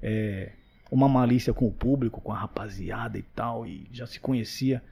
é, 0.03 0.51
uma 0.91 1.09
malícia 1.09 1.55
com 1.55 1.67
o 1.69 1.73
público, 1.73 2.21
com 2.21 2.33
a 2.33 2.37
rapaziada 2.37 3.17
e 3.17 3.23
tal, 3.23 3.65
e 3.65 3.87
já 3.93 4.05
se 4.07 4.19
conhecia. 4.19 4.83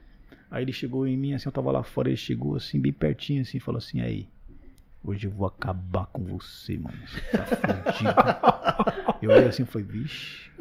Aí 0.51 0.63
ele 0.65 0.73
chegou 0.73 1.07
em 1.07 1.15
mim, 1.15 1.33
assim, 1.33 1.47
eu 1.47 1.51
tava 1.53 1.71
lá 1.71 1.81
fora, 1.81 2.09
ele 2.09 2.17
chegou 2.17 2.55
assim, 2.57 2.79
bem 2.79 2.91
pertinho, 2.91 3.41
assim, 3.41 3.55
e 3.57 3.61
falou 3.61 3.77
assim, 3.79 4.01
aí, 4.01 4.27
hoje 5.03 5.25
eu 5.27 5.31
vou 5.31 5.47
acabar 5.47 6.07
com 6.07 6.23
você, 6.25 6.77
mano. 6.77 6.97
Você 7.07 7.21
tá 7.37 7.45
fudido. 7.45 8.13
eu 9.23 9.31
olhei 9.31 9.47
assim 9.47 9.63
e 9.63 9.65
falei, 9.65 9.87
vixe. 9.87 10.51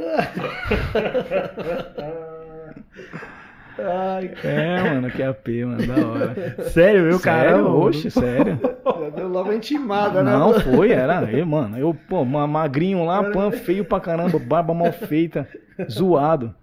Ai, 3.79 4.31
É, 4.45 4.83
mano, 4.83 5.11
que 5.11 5.23
AP, 5.23 5.49
mano, 5.65 5.87
da 5.87 6.07
hora. 6.07 6.65
Sério, 6.71 7.03
meu 7.05 7.19
cara? 7.19 7.65
Oxe, 7.65 8.11
sério. 8.11 8.61
já 8.85 9.09
deu 9.11 9.29
logo 9.29 9.53
intimada, 9.53 10.23
né? 10.23 10.33
Não, 10.33 10.61
foi, 10.61 10.91
era. 10.93 11.31
Eu, 11.33 11.47
mano, 11.47 11.79
eu, 11.79 11.95
pô, 11.95 12.25
ma- 12.25 12.47
magrinho 12.47 13.05
lá, 13.05 13.25
pã, 13.33 13.51
feio 13.51 13.85
pra 13.85 13.99
caramba, 14.01 14.39
barba 14.39 14.75
mal 14.75 14.93
feita, 14.93 15.49
zoado. 15.91 16.55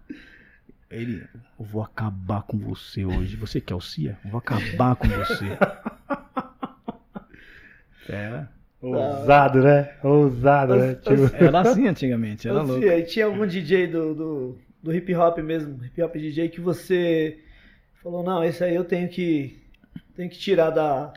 Ele, 0.91 1.23
eu 1.59 1.65
vou 1.65 1.81
acabar 1.81 2.43
com 2.43 2.57
você 2.57 3.03
hoje. 3.05 3.35
Você 3.35 3.59
quer 3.61 3.75
o 3.75 3.81
Cia? 3.81 4.17
Eu 4.23 4.31
vou 4.31 4.37
acabar 4.39 4.95
com 4.95 5.07
você. 5.07 5.45
Era. 8.07 8.49
Ousado, 8.81 9.61
né? 9.63 9.95
Ousado, 10.03 10.75
né? 10.75 10.95
Tipo, 10.95 11.35
Era 11.35 11.61
assim 11.61 11.87
antigamente, 11.87 12.47
era 12.47 12.61
louco. 12.61 12.83
E 12.85 13.01
tinha 13.03 13.25
algum 13.25 13.45
DJ 13.45 13.87
do, 13.87 14.13
do, 14.13 14.57
do 14.83 14.93
hip 14.95 15.13
hop 15.15 15.39
mesmo, 15.39 15.83
hip 15.83 16.01
hop 16.01 16.15
DJ, 16.15 16.47
que 16.49 16.61
você 16.61 17.39
falou, 18.01 18.23
não, 18.23 18.43
esse 18.43 18.63
aí 18.63 18.75
eu 18.75 18.83
tenho 18.85 19.09
que, 19.09 19.59
tenho 20.15 20.29
que 20.29 20.37
tirar 20.37 20.69
da, 20.69 21.11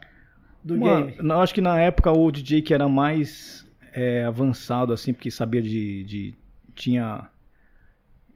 do 0.64 0.76
Mano, 0.78 1.06
game. 1.08 1.28
eu 1.28 1.40
acho 1.40 1.52
que 1.54 1.60
na 1.60 1.78
época 1.78 2.10
o 2.10 2.30
DJ 2.32 2.62
que 2.62 2.72
era 2.72 2.88
mais 2.88 3.64
é, 3.92 4.24
avançado, 4.24 4.92
assim, 4.92 5.12
porque 5.12 5.30
sabia 5.30 5.60
de, 5.62 6.02
de- 6.04 6.34
Tinha. 6.74 7.28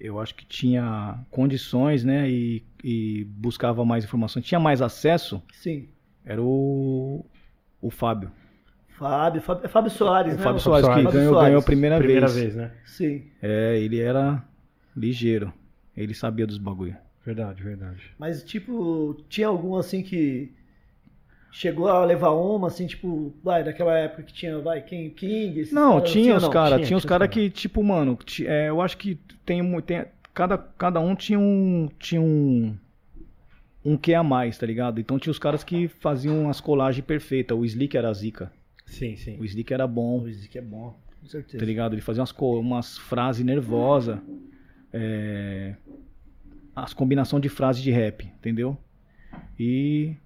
Eu 0.05 0.21
acho 0.21 0.35
que 0.35 0.45
tinha 0.45 1.19
condições, 1.31 2.05
né? 2.05 2.29
E, 2.29 2.63
e 2.85 3.25
buscava 3.25 3.83
mais 3.87 4.05
informações. 4.05 4.45
Tinha 4.45 4.61
mais 4.61 4.83
acesso. 4.83 5.43
Sim. 5.51 5.89
Era 6.23 6.43
o. 6.43 7.25
O 7.81 7.91
Fábio. 7.91 8.31
Fábio, 8.99 9.41
Fábio, 9.41 9.65
é 9.65 9.69
Fábio 9.69 9.91
Soares, 9.91 10.35
O 10.35 10.37
né? 10.37 10.43
Fábio 10.43 10.61
Soares, 10.61 10.87
que 10.87 10.95
Fábio 10.95 11.11
ganhou, 11.11 11.33
Soares. 11.33 11.49
ganhou 11.49 11.61
a 11.61 11.65
primeira, 11.65 11.97
primeira 11.97 12.27
vez. 12.29 12.55
vez, 12.55 12.55
né? 12.55 12.73
Sim. 12.85 13.25
É, 13.41 13.79
ele 13.79 13.99
era 13.99 14.45
ligeiro. 14.95 15.51
Ele 15.97 16.13
sabia 16.13 16.47
dos 16.47 16.59
bagulho. 16.59 16.97
Verdade, 17.25 17.63
verdade. 17.63 18.03
Mas, 18.19 18.45
tipo, 18.45 19.17
tinha 19.31 19.49
algum 19.49 19.75
assim 19.75 20.03
que 20.03 20.53
chegou 21.57 21.87
a 21.89 22.05
levar 22.05 22.31
uma, 22.33 22.67
assim, 22.67 22.85
tipo, 22.85 23.33
vai, 23.43 23.63
daquela 23.63 23.97
época 23.97 24.25
que 24.25 24.33
tinha, 24.33 24.59
vai, 24.59 24.83
King, 24.83 25.11
King 25.11 25.61
esses 25.61 25.73
Não, 25.73 25.95
caras, 25.99 26.11
tinha 26.11 26.37
assim, 26.37 26.47
os 26.47 26.53
caras, 26.53 26.75
Tinha, 26.79 26.87
tinha 26.89 26.97
os 26.97 27.03
tinha 27.03 27.09
caras 27.09 27.29
que, 27.29 27.49
tipo, 27.49 27.83
mano, 27.83 28.19
ti- 28.25 28.45
é, 28.47 28.69
eu 28.69 28.81
acho 28.81 28.99
que 28.99 29.15
tem, 29.47 29.81
tem 29.83 30.05
cada, 30.35 30.59
cada 30.59 30.99
um 30.99 31.15
tinha 31.15 31.39
um 31.39 31.89
tinha 31.99 32.21
um 32.21 32.77
um 33.85 33.97
que 33.97 34.15
a 34.15 34.23
mais, 34.23 34.59
tá 34.59 34.67
ligado? 34.67 34.99
Então 35.01 35.17
tinha 35.19 35.31
os 35.31 35.39
caras 35.39 35.63
que 35.63 35.87
faziam 35.87 36.49
as 36.51 36.61
colagens 36.61 37.05
perfeitas. 37.07 37.57
O 37.57 37.65
Slick 37.65 37.97
era 37.97 38.13
zica. 38.13 38.51
Sim, 38.87 39.15
sim. 39.17 39.39
O 39.39 39.45
Slick 39.45 39.73
era 39.73 39.87
bom, 39.87 40.23
O 40.23 40.33
Zic 40.33 40.57
é 40.59 40.61
bom, 40.63 40.99
com 41.21 41.27
certeza. 41.29 41.59
tá 41.59 41.65
ligado? 41.65 41.93
Ele 41.95 42.01
fazia 42.03 42.21
umas, 42.23 42.35
umas 42.41 42.99
frases 42.99 43.45
nervosas. 43.45 44.19
É, 44.93 45.75
as 46.75 46.93
combinação 46.95 47.39
de 47.39 47.49
frases 47.49 47.83
de 47.83 47.91
rap, 47.91 48.25
entendeu? 48.25 48.77
E 49.59 50.17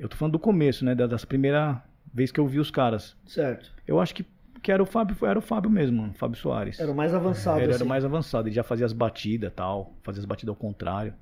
eu 0.00 0.08
tô 0.08 0.16
falando 0.16 0.32
do 0.32 0.38
começo, 0.38 0.84
né? 0.84 0.94
da- 0.94 1.06
Das 1.06 1.24
primeira 1.24 1.82
vez 2.12 2.32
que 2.32 2.40
eu 2.40 2.46
vi 2.46 2.58
os 2.58 2.70
caras. 2.70 3.16
Certo. 3.26 3.70
Eu 3.86 4.00
acho 4.00 4.14
que, 4.14 4.24
que 4.62 4.72
era 4.72 4.82
o 4.82 4.86
Fábio, 4.86 5.16
era 5.26 5.38
o 5.38 5.42
Fábio 5.42 5.70
mesmo, 5.70 6.00
mano, 6.02 6.14
Fábio 6.14 6.36
Soares. 6.36 6.80
Era 6.80 6.90
o 6.90 6.94
mais 6.94 7.14
avançado, 7.14 7.60
Ele 7.60 7.66
assim. 7.70 7.80
era 7.82 7.84
mais 7.88 8.04
avançado, 8.04 8.48
ele 8.48 8.54
já 8.54 8.62
fazia 8.62 8.86
as 8.86 8.92
batidas 8.92 9.52
tal, 9.54 9.94
fazia 10.02 10.20
as 10.20 10.26
batidas 10.26 10.50
ao 10.50 10.56
contrário. 10.56 11.14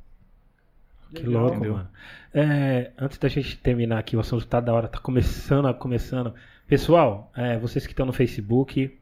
Que 1.14 1.22
Legal. 1.22 1.42
louco, 1.42 1.56
Entendeu? 1.56 1.72
mano. 1.74 1.88
É, 2.34 2.90
antes 2.98 3.16
da 3.18 3.28
gente 3.28 3.56
terminar 3.58 3.98
aqui, 3.98 4.14
o 4.16 4.20
assunto 4.20 4.46
tá 4.46 4.60
da 4.60 4.72
hora, 4.74 4.88
tá 4.88 4.98
começando, 4.98 5.72
começando. 5.74 6.34
Pessoal, 6.66 7.32
é, 7.34 7.58
vocês 7.58 7.86
que 7.86 7.92
estão 7.94 8.04
no 8.04 8.12
Facebook, 8.12 8.98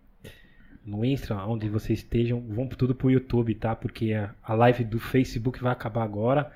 no 0.84 1.04
Insta, 1.04 1.34
onde 1.34 1.68
vocês 1.68 1.98
estejam, 1.98 2.40
vão 2.48 2.68
tudo 2.68 2.94
pro 2.94 3.10
YouTube, 3.10 3.52
tá? 3.56 3.74
Porque 3.74 4.12
a, 4.12 4.30
a 4.40 4.54
live 4.54 4.84
do 4.84 5.00
Facebook 5.00 5.60
vai 5.60 5.72
acabar 5.72 6.04
agora. 6.04 6.52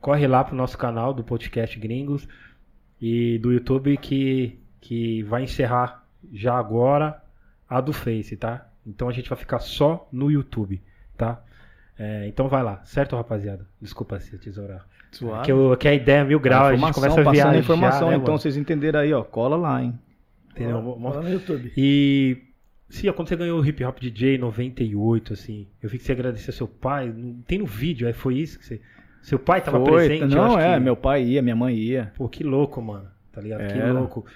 Corre 0.00 0.28
lá 0.28 0.44
pro 0.44 0.54
nosso 0.54 0.78
canal 0.78 1.12
do 1.12 1.24
podcast 1.24 1.76
Gringos 1.80 2.28
e 3.00 3.38
do 3.38 3.52
YouTube 3.52 3.96
que, 3.96 4.58
que 4.80 5.22
vai 5.24 5.42
encerrar 5.44 6.04
já 6.32 6.56
agora 6.58 7.22
a 7.68 7.80
do 7.80 7.92
Face, 7.92 8.36
tá? 8.36 8.66
Então 8.86 9.08
a 9.08 9.12
gente 9.12 9.28
vai 9.28 9.38
ficar 9.38 9.58
só 9.60 10.08
no 10.12 10.30
YouTube, 10.30 10.80
tá? 11.16 11.42
É, 11.98 12.26
então 12.26 12.48
vai 12.48 12.62
lá, 12.62 12.82
certo, 12.84 13.16
rapaziada? 13.16 13.66
Desculpa 13.80 14.18
se 14.20 14.36
tesourar. 14.38 14.86
Suave. 15.12 15.44
Que, 15.44 15.52
eu- 15.52 15.76
que 15.76 15.86
a 15.86 15.94
ideia 15.94 16.18
é 16.20 16.24
mil 16.24 16.40
graus, 16.40 16.68
a 16.68 16.70
gente 16.76 16.80
informação, 16.90 17.10
começa 17.10 17.30
a 17.30 17.32
viajar, 17.32 17.50
a 17.50 17.58
informação, 17.58 18.08
né, 18.10 18.14
então 18.16 18.26
mano? 18.26 18.38
vocês 18.38 18.56
entenderam 18.56 18.98
aí, 19.00 19.12
ó, 19.12 19.22
cola 19.22 19.56
lá, 19.56 19.82
hein. 19.82 19.96
Entendeu? 20.50 20.82
Fala 21.00 21.22
no 21.22 21.30
YouTube. 21.30 21.72
E 21.76 22.38
Sim, 22.88 23.10
quando 23.12 23.28
você 23.28 23.34
ganhou 23.36 23.60
o 23.60 23.64
Hip 23.66 23.82
Hop 23.84 23.98
DJ 23.98 24.36
em 24.36 24.38
98, 24.38 25.32
assim, 25.32 25.66
eu 25.82 25.88
vi 25.88 25.98
que 25.98 26.04
você 26.04 26.12
agradeceu 26.12 26.52
seu 26.52 26.68
pai. 26.68 27.12
não- 27.16 27.42
Tem 27.46 27.58
no 27.58 27.66
vídeo, 27.66 28.06
aí 28.06 28.12
foi 28.12 28.36
isso 28.36 28.58
que 28.58 28.64
você. 28.66 28.80
Seu 29.24 29.38
pai 29.38 29.62
tava 29.62 29.78
Foi, 29.84 30.06
presente? 30.06 30.34
não, 30.34 30.56
acho 30.56 30.58
é, 30.58 30.74
que- 30.74 30.80
meu 30.80 30.94
pai 30.94 31.24
ia, 31.24 31.40
minha 31.40 31.56
mãe 31.56 31.74
ia. 31.74 32.12
Pô, 32.14 32.28
que 32.28 32.44
louco, 32.44 32.80
mano. 32.82 33.08
Tá 33.32 33.40
ligado? 33.40 33.66
Que 33.66 33.78
louco. 33.90 34.26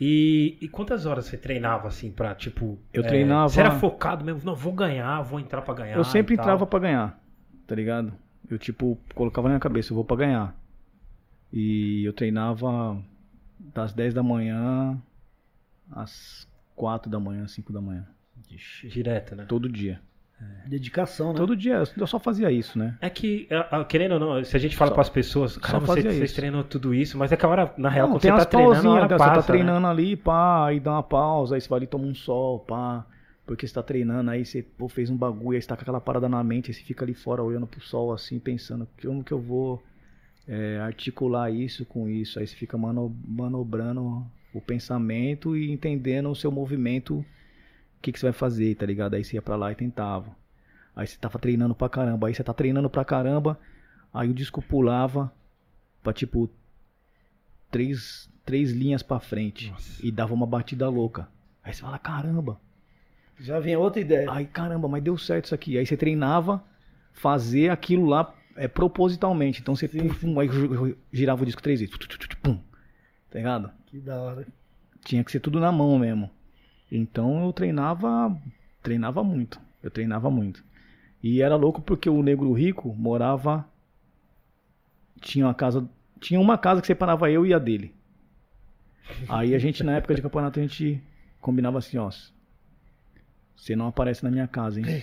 E, 0.00 0.56
e 0.60 0.68
quantas 0.68 1.04
horas 1.04 1.24
você 1.24 1.36
treinava, 1.36 1.88
assim, 1.88 2.12
pra, 2.12 2.32
tipo... 2.34 2.78
Eu 2.92 3.02
é, 3.02 3.06
treinava- 3.08 3.48
Você 3.48 3.60
era 3.60 3.72
focado 3.72 4.24
mesmo? 4.24 4.42
Não, 4.44 4.54
vou 4.54 4.72
ganhar, 4.72 5.20
vou 5.22 5.40
entrar 5.40 5.62
pra 5.62 5.74
ganhar 5.74 5.96
Eu 5.96 6.04
sempre 6.04 6.34
entrava 6.34 6.64
pra 6.64 6.78
ganhar, 6.78 7.18
tá 7.66 7.74
ligado? 7.74 8.12
Eu, 8.48 8.56
tipo, 8.58 8.96
colocava 9.14 9.48
na 9.48 9.54
minha 9.54 9.60
cabeça, 9.60 9.90
eu 9.92 9.96
vou 9.96 10.04
pra 10.04 10.16
ganhar. 10.16 10.54
E 11.52 12.04
eu 12.04 12.12
treinava 12.12 13.02
das 13.74 13.92
10 13.92 14.14
da 14.14 14.22
manhã 14.22 14.96
às 15.90 16.46
4 16.76 17.10
da 17.10 17.18
manhã, 17.18 17.48
5 17.48 17.72
da 17.72 17.80
manhã. 17.80 18.06
Direto, 18.84 19.34
né? 19.34 19.44
Todo 19.48 19.68
dia. 19.68 20.00
Dedicação, 20.66 21.32
né? 21.32 21.38
Todo 21.38 21.56
dia, 21.56 21.82
eu 21.96 22.06
só 22.06 22.18
fazia 22.18 22.50
isso, 22.50 22.78
né? 22.78 22.98
É 23.00 23.08
que, 23.08 23.46
ah, 23.50 23.68
ah, 23.70 23.84
querendo 23.84 24.12
ou 24.12 24.20
não, 24.20 24.44
se 24.44 24.56
a 24.56 24.60
gente 24.60 24.76
fala 24.76 24.90
Só- 24.90 24.94
pras 24.94 25.08
pessoas, 25.08 25.56
cara, 25.56 25.78
você, 25.78 26.02
vocês 26.02 26.22
isso. 26.22 26.34
treinam 26.34 26.62
tudo 26.62 26.92
isso, 26.92 27.16
mas 27.16 27.32
é 27.32 27.36
que 27.36 27.46
a 27.46 27.48
hora, 27.48 27.72
na 27.78 27.88
real, 27.88 28.08
Não, 28.08 28.14
quando 28.14 28.22
você 28.22 28.28
tá 28.28 28.44
treinando, 28.44 28.88
a 28.88 28.92
hora 28.92 29.08
né? 29.08 29.16
passa, 29.16 29.24
você 29.24 29.30
tá 29.30 29.36
né? 29.36 29.46
treinando 29.46 29.86
ali, 29.86 30.16
pá, 30.16 30.66
aí 30.66 30.80
dá 30.80 30.92
uma 30.92 31.02
pausa, 31.02 31.54
aí 31.54 31.60
você 31.60 31.68
vai 31.68 31.78
ali 31.78 31.86
tomar 31.86 32.06
um 32.06 32.14
sol, 32.14 32.58
pá. 32.60 33.06
Porque 33.46 33.66
você 33.66 33.72
tá 33.72 33.82
treinando, 33.82 34.28
aí 34.30 34.44
você 34.44 34.60
pô, 34.62 34.88
fez 34.88 35.08
um 35.08 35.16
bagulho, 35.16 35.56
aí 35.56 35.62
você 35.62 35.68
tá 35.68 35.76
com 35.76 35.82
aquela 35.82 36.00
parada 36.00 36.28
na 36.28 36.42
mente, 36.42 36.70
aí 36.70 36.74
você 36.74 36.82
fica 36.82 37.04
ali 37.04 37.14
fora 37.14 37.42
olhando 37.42 37.66
pro 37.66 37.80
sol 37.80 38.12
assim, 38.12 38.40
pensando 38.40 38.88
como 39.00 39.22
que 39.22 39.30
eu 39.32 39.40
vou 39.40 39.80
é, 40.48 40.78
articular 40.80 41.50
isso 41.50 41.84
com 41.86 42.08
isso. 42.08 42.40
Aí 42.40 42.46
você 42.46 42.56
fica 42.56 42.76
mano, 42.76 43.14
manobrando 43.24 44.26
o 44.52 44.60
pensamento 44.60 45.56
e 45.56 45.70
entendendo 45.70 46.28
o 46.28 46.34
seu 46.34 46.50
movimento, 46.50 47.24
que, 48.06 48.12
que 48.12 48.18
você 48.20 48.26
vai 48.26 48.32
fazer, 48.32 48.74
tá 48.76 48.86
ligado? 48.86 49.14
Aí 49.14 49.24
você 49.24 49.36
ia 49.36 49.42
pra 49.42 49.56
lá 49.56 49.72
e 49.72 49.74
tentava. 49.74 50.34
Aí 50.94 51.06
você 51.06 51.16
tava 51.18 51.38
treinando 51.38 51.74
pra 51.74 51.88
caramba, 51.88 52.28
aí 52.28 52.34
você 52.34 52.42
tá 52.44 52.54
treinando 52.54 52.88
pra 52.88 53.04
caramba, 53.04 53.58
aí 54.14 54.28
o 54.30 54.34
disco 54.34 54.62
pulava 54.62 55.30
pra 56.02 56.12
tipo 56.12 56.48
três, 57.70 58.28
três 58.44 58.70
linhas 58.70 59.02
pra 59.02 59.20
frente 59.20 59.70
Nossa. 59.70 60.06
e 60.06 60.10
dava 60.10 60.32
uma 60.34 60.46
batida 60.46 60.88
louca. 60.88 61.28
Aí 61.62 61.74
você 61.74 61.82
fala, 61.82 61.98
caramba, 61.98 62.60
Já 63.38 63.58
vinha 63.60 63.78
outra 63.78 64.00
ideia. 64.00 64.30
ai 64.30 64.46
caramba, 64.46 64.88
mas 64.88 65.02
deu 65.02 65.18
certo 65.18 65.46
isso 65.46 65.54
aqui. 65.54 65.76
Aí 65.76 65.84
você 65.84 65.96
treinava 65.96 66.62
fazer 67.12 67.70
aquilo 67.70 68.06
lá 68.06 68.32
é, 68.56 68.66
propositalmente. 68.68 69.60
Então 69.60 69.74
você 69.76 69.86
pum, 69.88 70.08
pum, 70.08 70.40
aí 70.40 70.48
gi- 70.48 70.96
girava 71.12 71.42
o 71.42 71.46
disco 71.46 71.62
três 71.62 71.80
vezes, 71.80 71.94
pum, 72.42 72.56
tá 73.30 73.38
ligado? 73.38 73.70
Que 73.86 73.98
da 73.98 74.16
hora. 74.18 74.46
Tinha 75.04 75.22
que 75.22 75.30
ser 75.30 75.40
tudo 75.40 75.60
na 75.60 75.70
mão 75.70 75.98
mesmo. 75.98 76.30
Então 76.90 77.44
eu 77.44 77.52
treinava, 77.52 78.36
treinava 78.82 79.22
muito. 79.24 79.60
Eu 79.82 79.90
treinava 79.90 80.30
muito. 80.30 80.64
E 81.22 81.42
era 81.42 81.56
louco 81.56 81.80
porque 81.80 82.08
o 82.08 82.22
negro 82.22 82.52
rico 82.52 82.94
morava 82.94 83.66
tinha 85.20 85.46
uma 85.46 85.54
casa, 85.54 85.88
tinha 86.20 86.40
uma 86.40 86.58
casa 86.58 86.80
que 86.80 86.86
separava 86.86 87.30
eu 87.30 87.44
e 87.46 87.52
a 87.52 87.58
dele. 87.58 87.94
Aí 89.28 89.54
a 89.54 89.58
gente 89.58 89.82
na 89.82 89.96
época 89.96 90.14
de 90.14 90.22
campeonato 90.22 90.58
a 90.58 90.62
gente 90.62 91.02
combinava 91.40 91.78
assim, 91.78 91.96
ó, 91.96 92.10
você 93.56 93.74
não 93.74 93.88
aparece 93.88 94.22
na 94.22 94.30
minha 94.30 94.46
casa, 94.46 94.80
hein? 94.80 94.86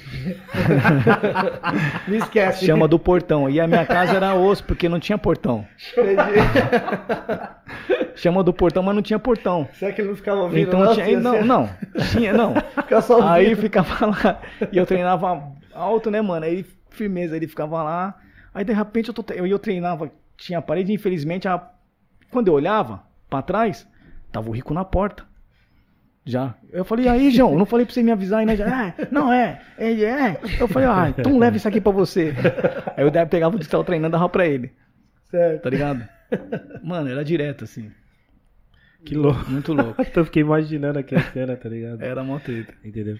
Não 2.08 2.15
esquece. 2.15 2.65
Chama 2.65 2.88
do 2.88 3.00
portão. 3.00 3.50
E 3.50 3.60
a 3.60 3.67
minha 3.67 3.86
casa 3.86 4.13
era 4.13 4.36
osso, 4.36 4.63
porque 4.63 4.88
não 4.88 5.00
tinha 5.00 5.17
portão. 5.17 5.67
Chama 8.15 8.43
do 8.43 8.54
portão, 8.54 8.84
mas 8.84 8.93
não 8.96 9.02
tinha 9.02 9.17
portão. 9.19 9.67
Será 9.74 9.91
que 9.91 10.02
ele 10.02 10.10
não 10.10 10.15
ficava 10.15 10.41
ouvindo? 10.41 10.67
Então 10.67 10.80
não, 10.80 10.93
tinha, 10.93 11.06
Assim, 11.06 11.15
não, 11.17 11.36
assim, 11.36 11.46
não, 11.48 11.69
tinha, 12.12 12.34
não. 12.34 12.54
Fica 12.84 13.02
só 13.02 13.15
ouvindo. 13.15 13.32
Aí 13.32 13.56
ficava 13.56 14.06
lá, 14.06 14.41
e 14.72 14.78
eu 14.78 14.86
treinava 14.86 15.52
alto, 15.74 16.12
né, 16.12 16.22
mano? 16.22 16.46
Aí 16.46 16.65
firmeza, 16.89 17.36
ele 17.36 17.48
ficava 17.48 17.82
lá. 17.82 18.15
Aí 18.54 18.63
de 18.63 18.72
repente 18.74 19.08
eu, 19.10 19.13
tô, 19.13 19.34
eu, 19.34 19.48
eu 19.48 19.58
treinava, 19.60 20.12
tinha 20.38 20.62
parede, 20.62 20.93
infelizmente, 20.93 21.48
a, 21.48 21.62
quando 22.30 22.48
eu 22.50 22.54
olhava 22.54 23.02
pra 23.30 23.41
trás, 23.41 23.88
tava 24.32 24.48
o 24.50 24.54
rico 24.54 24.74
na 24.74 24.86
porta. 24.86 25.24
Já. 26.26 26.54
Eu 26.72 26.86
falei, 26.86 27.08
aí, 27.10 27.32
João, 27.32 27.58
não 27.58 27.65
falei 27.65 27.86
pra 27.86 27.93
você 27.93 28.02
me 28.02 28.12
avisar 28.12 28.39
aí, 28.39 28.46
né? 28.46 28.56
Já, 28.56 28.65
"Ah, 28.67 28.93
não 29.12 29.34
é, 29.34 29.60
é, 29.78 29.91
é. 29.91 30.38
Eu 30.58 30.67
falei, 30.69 30.88
ah, 30.88 31.13
então 31.17 31.38
leva 31.38 31.58
isso 31.58 31.67
aqui 31.67 31.82
pra 31.82 31.91
você. 31.91 32.34
Aí 32.96 33.04
eu 33.06 33.12
pegava 33.28 33.58
o 33.58 33.60
estava 33.60 33.84
treinando 33.84 34.15
e 34.15 34.17
dava 34.17 34.30
pra 34.30 34.46
ele, 34.48 34.72
Certo. 35.30 35.63
tá 35.63 35.69
ligado? 35.69 36.08
Mano, 36.84 37.10
era 37.10 37.24
direto, 37.24 37.63
assim. 37.63 37.91
Que 39.06 39.15
louco. 39.15 39.50
Muito 39.50 39.74
louco. 39.74 40.02
Então 40.02 40.22
eu 40.22 40.26
fiquei 40.26 40.41
imaginando 40.41 41.00
aqui 41.00 41.15
a 41.15 41.22
cena, 41.32 41.56
tá 41.58 41.67
ligado? 41.69 42.02
Era 42.02 42.24
mó 42.24 42.39
treta. 42.39 42.74
Entendeu? 42.84 43.17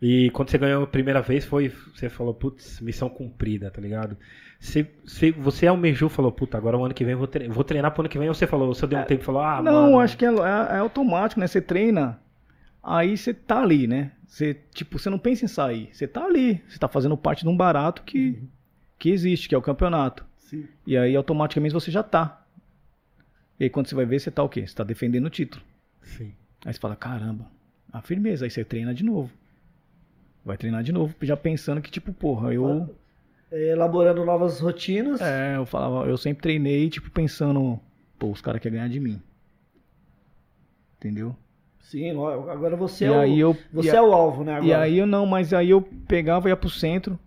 E 0.00 0.30
quando 0.30 0.48
você 0.50 0.56
ganhou 0.56 0.82
a 0.84 0.86
primeira 0.86 1.20
vez, 1.20 1.44
foi. 1.44 1.70
Você 1.94 2.08
falou, 2.08 2.32
putz, 2.32 2.80
missão 2.80 3.08
cumprida, 3.08 3.70
tá 3.70 3.80
ligado? 3.82 4.16
Você, 4.58 4.86
você, 5.04 5.30
você 5.30 5.66
almejou, 5.66 6.08
falou, 6.08 6.32
puta, 6.32 6.56
agora 6.56 6.76
o 6.76 6.84
ano 6.84 6.94
que 6.94 7.04
vem 7.04 7.12
eu 7.12 7.18
vou, 7.18 7.26
tre 7.26 7.48
vou 7.48 7.64
treinar 7.64 7.92
pro 7.92 8.02
ano 8.02 8.08
que 8.08 8.18
vem, 8.18 8.28
ou 8.28 8.34
você 8.34 8.46
falou, 8.46 8.72
você 8.74 8.86
deu 8.86 8.98
um 8.98 9.04
tempo 9.04 9.22
e 9.22 9.24
falou, 9.24 9.42
ah, 9.42 9.62
Não, 9.62 9.84
mano, 9.84 10.00
acho 10.00 10.16
que 10.16 10.24
é, 10.24 10.28
é- 10.28 10.76
é 10.76 10.78
automático, 10.78 11.40
né? 11.40 11.46
Você 11.46 11.60
treina, 11.62 12.18
aí 12.82 13.16
você 13.16 13.32
tá 13.34 13.62
ali, 13.62 13.86
né? 13.86 14.12
Você, 14.26 14.54
tipo, 14.72 14.98
você 14.98 15.10
não 15.10 15.18
pensa 15.18 15.44
em 15.44 15.48
sair. 15.48 15.88
Você 15.92 16.06
tá 16.06 16.24
ali. 16.24 16.62
Você 16.68 16.78
tá 16.78 16.88
fazendo 16.88 17.16
parte 17.16 17.42
de 17.42 17.48
um 17.48 17.56
barato 17.56 18.02
que, 18.02 18.42
que 18.98 19.10
existe, 19.10 19.48
que 19.48 19.54
é 19.54 19.58
o 19.58 19.62
campeonato. 19.62 20.24
Sim. 20.38 20.66
E 20.86 20.96
aí, 20.96 21.16
automaticamente, 21.16 21.74
você 21.74 21.90
já 21.90 22.02
tá. 22.02 22.39
E 23.60 23.64
aí, 23.64 23.70
quando 23.70 23.86
você 23.88 23.94
vai 23.94 24.06
ver, 24.06 24.18
você 24.18 24.30
tá 24.30 24.42
o 24.42 24.48
quê? 24.48 24.66
Você 24.66 24.74
tá 24.74 24.82
defendendo 24.82 25.26
o 25.26 25.30
título. 25.30 25.62
Sim. 26.02 26.32
Aí 26.64 26.72
você 26.72 26.80
fala, 26.80 26.96
caramba, 26.96 27.46
a 27.92 28.00
firmeza. 28.00 28.46
Aí 28.46 28.50
você 28.50 28.64
treina 28.64 28.94
de 28.94 29.04
novo. 29.04 29.30
Vai 30.42 30.56
treinar 30.56 30.82
de 30.82 30.90
novo, 30.92 31.14
já 31.20 31.36
pensando 31.36 31.82
que, 31.82 31.90
tipo, 31.90 32.12
porra, 32.14 32.54
eu. 32.54 32.88
É, 33.52 33.72
elaborando 33.72 34.24
novas 34.24 34.58
rotinas. 34.60 35.20
É, 35.20 35.56
eu 35.56 35.66
falava, 35.66 36.08
eu 36.08 36.16
sempre 36.16 36.42
treinei, 36.42 36.88
tipo, 36.88 37.10
pensando, 37.10 37.78
pô, 38.18 38.30
os 38.30 38.40
caras 38.40 38.60
querem 38.62 38.78
ganhar 38.78 38.88
de 38.88 38.98
mim. 38.98 39.20
Entendeu? 40.98 41.36
Sim, 41.80 42.10
agora 42.10 42.76
você 42.76 43.04
E 43.04 43.08
é 43.08 43.16
aí 43.18 43.44
o, 43.44 43.50
eu- 43.50 43.56
você 43.72 43.88
e 43.88 43.90
é 43.90 43.98
a- 43.98 44.02
o 44.02 44.12
alvo, 44.12 44.44
né? 44.44 44.54
Agora. 44.54 44.66
E 44.68 44.74
aí 44.74 44.98
eu 44.98 45.06
não, 45.06 45.26
mas 45.26 45.52
aí 45.52 45.70
eu 45.70 45.82
pegava, 45.82 46.48
ia 46.48 46.56
pro 46.56 46.70
centro 46.70 47.18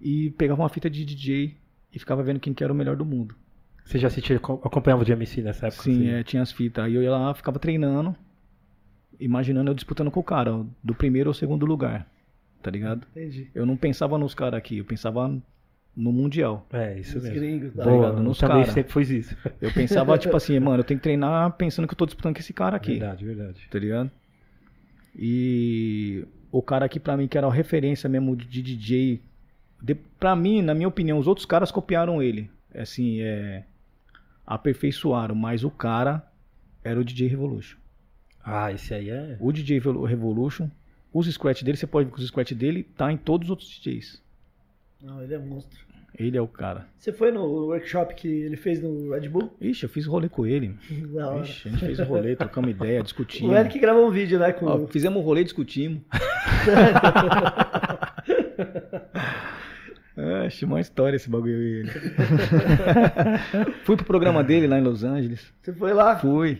e 0.00 0.30
pegava 0.32 0.62
uma 0.62 0.68
fita 0.68 0.88
de 0.88 1.04
DJ 1.04 1.56
e 1.92 1.98
ficava 1.98 2.22
vendo 2.22 2.40
quem 2.40 2.54
que 2.54 2.64
era 2.64 2.72
o 2.72 2.76
melhor 2.76 2.96
do 2.96 3.04
mundo. 3.04 3.36
Você 3.84 3.98
já 3.98 4.08
assistia, 4.08 4.36
acompanhava 4.36 5.02
o 5.02 5.04
DMC 5.04 5.42
nessa 5.42 5.66
época? 5.66 5.82
Sim, 5.82 5.92
assim? 5.92 6.08
é, 6.08 6.22
tinha 6.22 6.42
as 6.42 6.50
fitas. 6.50 6.84
Aí 6.84 6.94
eu 6.94 7.02
ia 7.02 7.10
lá, 7.10 7.34
ficava 7.34 7.58
treinando, 7.58 8.16
imaginando 9.20 9.70
eu 9.70 9.74
disputando 9.74 10.10
com 10.10 10.20
o 10.20 10.24
cara, 10.24 10.64
do 10.82 10.94
primeiro 10.94 11.28
ou 11.30 11.34
segundo 11.34 11.66
lugar. 11.66 12.06
Tá 12.62 12.70
ligado? 12.70 13.06
Entendi. 13.10 13.50
Eu 13.54 13.66
não 13.66 13.76
pensava 13.76 14.16
nos 14.16 14.34
caras 14.34 14.56
aqui, 14.56 14.78
eu 14.78 14.84
pensava 14.86 15.28
no 15.94 16.12
Mundial. 16.12 16.66
É, 16.72 16.98
isso 16.98 17.18
Os 17.18 17.24
mesmo. 17.24 17.38
gringos, 17.38 17.74
tá 17.74 17.84
Boa. 17.84 17.96
Ligado? 17.96 18.16
eu 18.18 18.22
Nos 18.22 18.38
também 18.38 18.62
cara. 18.62 18.72
sempre 18.72 18.92
fiz 18.92 19.10
isso. 19.10 19.36
Eu 19.60 19.70
pensava, 19.72 20.16
tipo 20.18 20.34
assim, 20.36 20.58
mano, 20.58 20.78
eu 20.80 20.84
tenho 20.84 20.98
que 20.98 21.04
treinar 21.04 21.52
pensando 21.52 21.86
que 21.86 21.92
eu 21.92 21.98
tô 21.98 22.06
disputando 22.06 22.34
com 22.34 22.40
esse 22.40 22.52
cara 22.54 22.76
aqui. 22.76 22.92
Verdade, 22.92 23.24
verdade. 23.24 23.68
tá 23.70 23.78
ligado? 23.78 24.10
E 25.14 26.24
o 26.50 26.62
cara 26.62 26.86
aqui 26.86 26.98
pra 26.98 27.16
mim 27.16 27.28
que 27.28 27.36
era 27.38 27.46
a 27.46 27.52
referência 27.52 28.08
mesmo 28.08 28.34
de 28.34 28.62
DJ, 28.62 29.20
de, 29.80 29.94
pra 29.94 30.34
mim, 30.34 30.62
na 30.62 30.74
minha 30.74 30.88
opinião, 30.88 31.18
os 31.18 31.26
outros 31.26 31.46
caras 31.46 31.70
copiaram 31.70 32.22
ele, 32.22 32.50
assim, 32.74 33.20
é 33.20 33.64
aperfeiçoaram, 34.46 35.34
mas 35.34 35.64
o 35.64 35.70
cara 35.70 36.26
era 36.82 36.98
o 37.00 37.04
DJ 37.04 37.28
Revolution. 37.28 37.78
Ah, 38.44 38.72
esse 38.72 38.92
aí 38.92 39.08
é. 39.10 39.36
O 39.40 39.50
DJ 39.52 39.78
Revol- 39.78 40.04
Revolution, 40.04 40.68
os 41.12 41.26
scratch 41.32 41.62
dele, 41.62 41.76
você 41.78 41.86
pode 41.86 42.08
ver 42.08 42.14
que 42.14 42.20
os 42.20 42.26
scratch 42.26 42.52
dele 42.52 42.82
tá 42.82 43.10
em 43.10 43.16
todos 43.16 43.46
os 43.46 43.50
outros 43.50 43.68
DJs. 43.70 44.22
Não, 45.02 45.22
ele 45.22 45.34
é 45.34 45.38
monstro. 45.38 45.82
Ele 46.16 46.36
é 46.36 46.40
o 46.40 46.46
cara. 46.46 46.86
Você 46.96 47.12
foi 47.12 47.32
no 47.32 47.42
workshop 47.66 48.14
que 48.14 48.28
ele 48.28 48.56
fez 48.56 48.80
no 48.80 49.10
Red 49.12 49.28
Bull? 49.28 49.52
Ixi, 49.60 49.82
eu 49.84 49.88
fiz 49.88 50.06
rolê 50.06 50.28
com 50.28 50.46
ele. 50.46 50.76
Hora. 51.16 51.40
Ixi, 51.42 51.68
a 51.68 51.70
gente 51.72 51.86
fez 51.86 51.98
rolê, 52.00 52.36
trocamos 52.36 52.70
ideia, 52.70 53.02
discutimos. 53.02 53.50
O 53.50 53.56
Eric 53.56 53.78
gravou 53.80 54.06
um 54.06 54.10
vídeo, 54.10 54.38
né? 54.38 54.52
Com... 54.52 54.66
Ó, 54.66 54.86
fizemos 54.86 55.20
um 55.20 55.24
rolê, 55.24 55.42
discutimos. 55.42 56.02
É, 60.16 60.46
achei 60.46 60.66
uma 60.66 60.80
história 60.80 61.16
esse 61.16 61.28
bagulho 61.28 61.56
aí. 61.56 61.84
Fui 63.84 63.96
pro 63.96 64.04
programa 64.06 64.44
dele 64.44 64.66
lá 64.66 64.78
em 64.78 64.82
Los 64.82 65.02
Angeles. 65.02 65.52
Você 65.60 65.72
foi 65.72 65.92
lá? 65.92 66.16
Fui. 66.18 66.58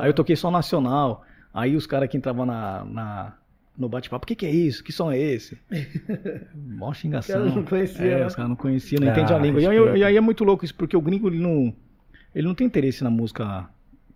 Aí 0.00 0.08
eu 0.08 0.14
toquei 0.14 0.34
só 0.36 0.50
nacional. 0.50 1.24
Aí 1.54 1.76
os 1.76 1.86
caras 1.86 2.08
que 2.08 2.16
entravam 2.16 2.44
na, 2.44 2.84
na- 2.84 3.34
no 3.78 3.88
bate-papo, 3.88 4.24
o 4.24 4.26
que, 4.26 4.34
que 4.34 4.46
é 4.46 4.50
isso? 4.50 4.82
Que 4.82 4.92
som 4.92 5.10
é 5.12 5.18
esse? 5.18 5.58
Mó 6.54 6.92
xingação. 6.92 7.36
Os 7.36 7.42
caras 7.42 7.54
não 7.56 7.62
conheciam, 7.64 8.10
É, 8.12 8.18
né? 8.20 8.26
os 8.26 8.34
caras 8.34 8.48
não 8.48 8.56
conheciam, 8.56 9.00
não 9.00 9.08
Ah, 9.08 9.12
entendem 9.12 9.34
a 9.36 9.38
língua. 9.38 9.60
E 9.60 9.66
aí, 9.66 9.74
respeito. 9.76 9.96
e 9.98 10.04
aí 10.04 10.16
é 10.16 10.20
muito 10.20 10.44
louco 10.44 10.64
isso, 10.64 10.74
porque 10.74 10.96
o 10.96 11.00
gringo 11.00 11.28
ele 11.28 11.38
não, 11.38 11.72
ele 12.34 12.46
não 12.46 12.54
tem 12.54 12.66
interesse 12.66 13.04
na 13.04 13.10
música 13.10 13.68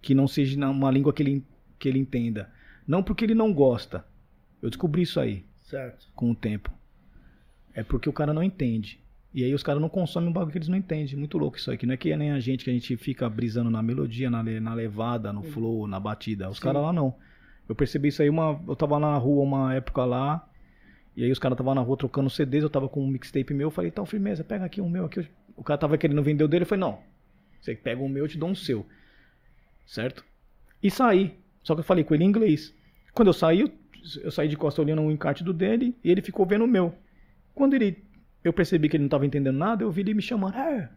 que 0.02 0.14
não 0.14 0.26
seja 0.26 0.58
uma 0.68 0.90
língua 0.90 1.12
que 1.12 1.22
ele, 1.22 1.44
que 1.78 1.88
ele 1.88 1.98
entenda. 1.98 2.48
Não 2.86 3.02
porque 3.02 3.24
ele 3.24 3.34
não 3.34 3.52
gosta. 3.52 4.04
Eu 4.62 4.68
descobri 4.68 5.02
isso 5.02 5.20
aí 5.20 5.44
Certo. 5.62 6.06
com 6.14 6.30
o 6.30 6.34
tempo. 6.34 6.70
É 7.80 7.82
porque 7.82 8.10
o 8.10 8.12
cara 8.12 8.34
não 8.34 8.42
entende. 8.42 9.00
E 9.32 9.42
aí 9.42 9.54
os 9.54 9.62
caras 9.62 9.80
não 9.80 9.88
consomem 9.88 10.28
um 10.28 10.32
bagulho 10.32 10.52
que 10.52 10.58
eles 10.58 10.68
não 10.68 10.76
entendem. 10.76 11.16
Muito 11.16 11.38
louco 11.38 11.56
isso 11.56 11.70
aqui. 11.70 11.86
Não 11.86 11.94
é 11.94 11.96
que 11.96 12.14
nem 12.14 12.30
a 12.30 12.38
gente 12.38 12.62
que 12.62 12.70
a 12.70 12.72
gente 12.74 12.94
fica 12.98 13.28
brisando 13.28 13.70
na 13.70 13.82
melodia, 13.82 14.28
na, 14.28 14.42
na 14.42 14.74
levada, 14.74 15.32
no 15.32 15.42
flow, 15.42 15.86
na 15.86 15.98
batida. 15.98 16.50
Os 16.50 16.58
caras 16.58 16.82
lá 16.82 16.92
não. 16.92 17.14
Eu 17.66 17.74
percebi 17.74 18.08
isso 18.08 18.20
aí 18.20 18.28
uma. 18.28 18.60
Eu 18.68 18.76
tava 18.76 18.98
lá 18.98 19.12
na 19.12 19.16
rua 19.16 19.42
uma 19.42 19.74
época 19.74 20.04
lá. 20.04 20.46
E 21.16 21.24
aí 21.24 21.32
os 21.32 21.38
caras 21.38 21.54
estavam 21.54 21.74
na 21.74 21.80
rua 21.80 21.96
trocando 21.96 22.28
CDs, 22.28 22.62
eu 22.62 22.70
tava 22.70 22.88
com 22.88 23.02
um 23.02 23.06
mixtape 23.06 23.52
meu, 23.52 23.68
eu 23.68 23.70
falei, 23.70 23.90
então, 23.90 24.06
firmeza, 24.06 24.44
pega 24.44 24.64
aqui 24.64 24.80
um 24.80 24.88
meu 24.88 25.06
aqui. 25.06 25.26
O 25.56 25.62
cara 25.64 25.78
tava 25.78 25.98
querendo 25.98 26.22
vender 26.22 26.44
o 26.44 26.48
dele, 26.48 26.62
eu 26.62 26.66
falei, 26.66 26.80
não. 26.80 26.98
Você 27.60 27.74
pega 27.74 28.00
o 28.00 28.08
meu, 28.08 28.24
eu 28.24 28.28
te 28.28 28.38
dou 28.38 28.48
um 28.48 28.54
seu. 28.54 28.86
Certo? 29.86 30.24
E 30.82 30.90
saí. 30.90 31.34
Só 31.62 31.74
que 31.74 31.80
eu 31.80 31.84
falei 31.84 32.04
com 32.04 32.14
ele 32.14 32.24
em 32.24 32.28
inglês. 32.28 32.74
Quando 33.12 33.28
eu 33.28 33.34
saí, 33.34 33.60
eu, 33.60 33.70
eu 34.22 34.30
saí 34.30 34.48
de 34.48 34.56
costa 34.56 34.80
olhando 34.80 35.02
o 35.02 35.10
encarte 35.10 35.42
do 35.42 35.52
dele 35.52 35.96
e 36.02 36.10
ele 36.10 36.22
ficou 36.22 36.46
vendo 36.46 36.64
o 36.64 36.68
meu. 36.68 36.94
Quando 37.54 37.74
ele. 37.74 38.04
Eu 38.42 38.52
percebi 38.52 38.88
que 38.88 38.96
ele 38.96 39.04
não 39.04 39.08
tava 39.08 39.26
entendendo 39.26 39.56
nada, 39.56 39.84
eu 39.84 39.90
vi 39.90 40.00
ele 40.00 40.14
me 40.14 40.22
chamando. 40.22 40.56
Hey, 40.56 40.88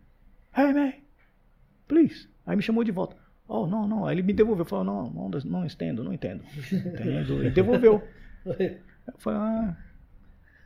hey 0.58 0.74
man, 0.74 0.94
please. 1.88 2.28
Aí 2.46 2.56
me 2.56 2.62
chamou 2.62 2.84
de 2.84 2.92
volta. 2.92 3.18
Oh, 3.48 3.68
não, 3.68 3.88
não. 3.88 4.06
Aí 4.06 4.16
ele 4.16 4.24
me 4.24 4.34
devolveu. 4.34 4.66
Falou, 4.66 4.86
não, 4.86 5.10
não, 5.10 5.30
não 5.46 5.66
entendo, 5.66 6.04
não 6.04 6.14
entendo. 6.14 6.44
Entendo. 6.72 7.46
E 7.46 7.50
devolveu. 7.50 8.04
Eu 8.46 8.80
falei, 9.18 9.40
ah, 9.40 9.78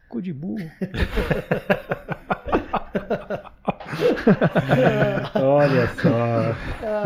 cu 0.10 0.22
de 0.22 0.34
burro. 0.34 0.58
Olha 5.36 5.88
só. 5.96 6.56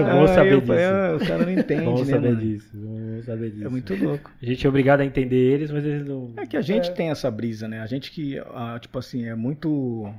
Bom 0.03 0.21
Aí 0.21 0.27
saber 0.27 0.53
eu 0.53 0.61
disso. 0.61 0.73
ah, 0.73 1.15
os 1.15 1.27
caras 1.27 1.45
não 1.45 1.53
entendem, 1.53 1.85
Bom 1.85 1.99
né, 1.99 2.05
saber 2.05 2.29
mano? 2.29 2.41
disso. 2.41 2.69
Bom 2.73 3.21
saber 3.23 3.51
disso. 3.51 3.65
É 3.65 3.69
muito 3.69 3.95
louco. 3.95 4.31
A 4.41 4.45
gente 4.45 4.65
é 4.65 4.69
obrigado 4.69 5.01
a 5.01 5.05
entender 5.05 5.35
eles, 5.37 5.71
mas 5.71 5.85
eles 5.85 6.05
não. 6.07 6.33
É 6.37 6.45
que 6.45 6.57
a 6.57 6.61
gente 6.61 6.91
tem 6.93 7.09
essa 7.09 7.29
brisa, 7.31 7.67
né? 7.67 7.81
A 7.81 7.85
gente 7.87 8.11
que, 8.11 8.39
ah, 8.39 8.77
tipo 8.79 8.97
assim, 8.99 9.25
é 9.25 9.35
muito. 9.35 10.11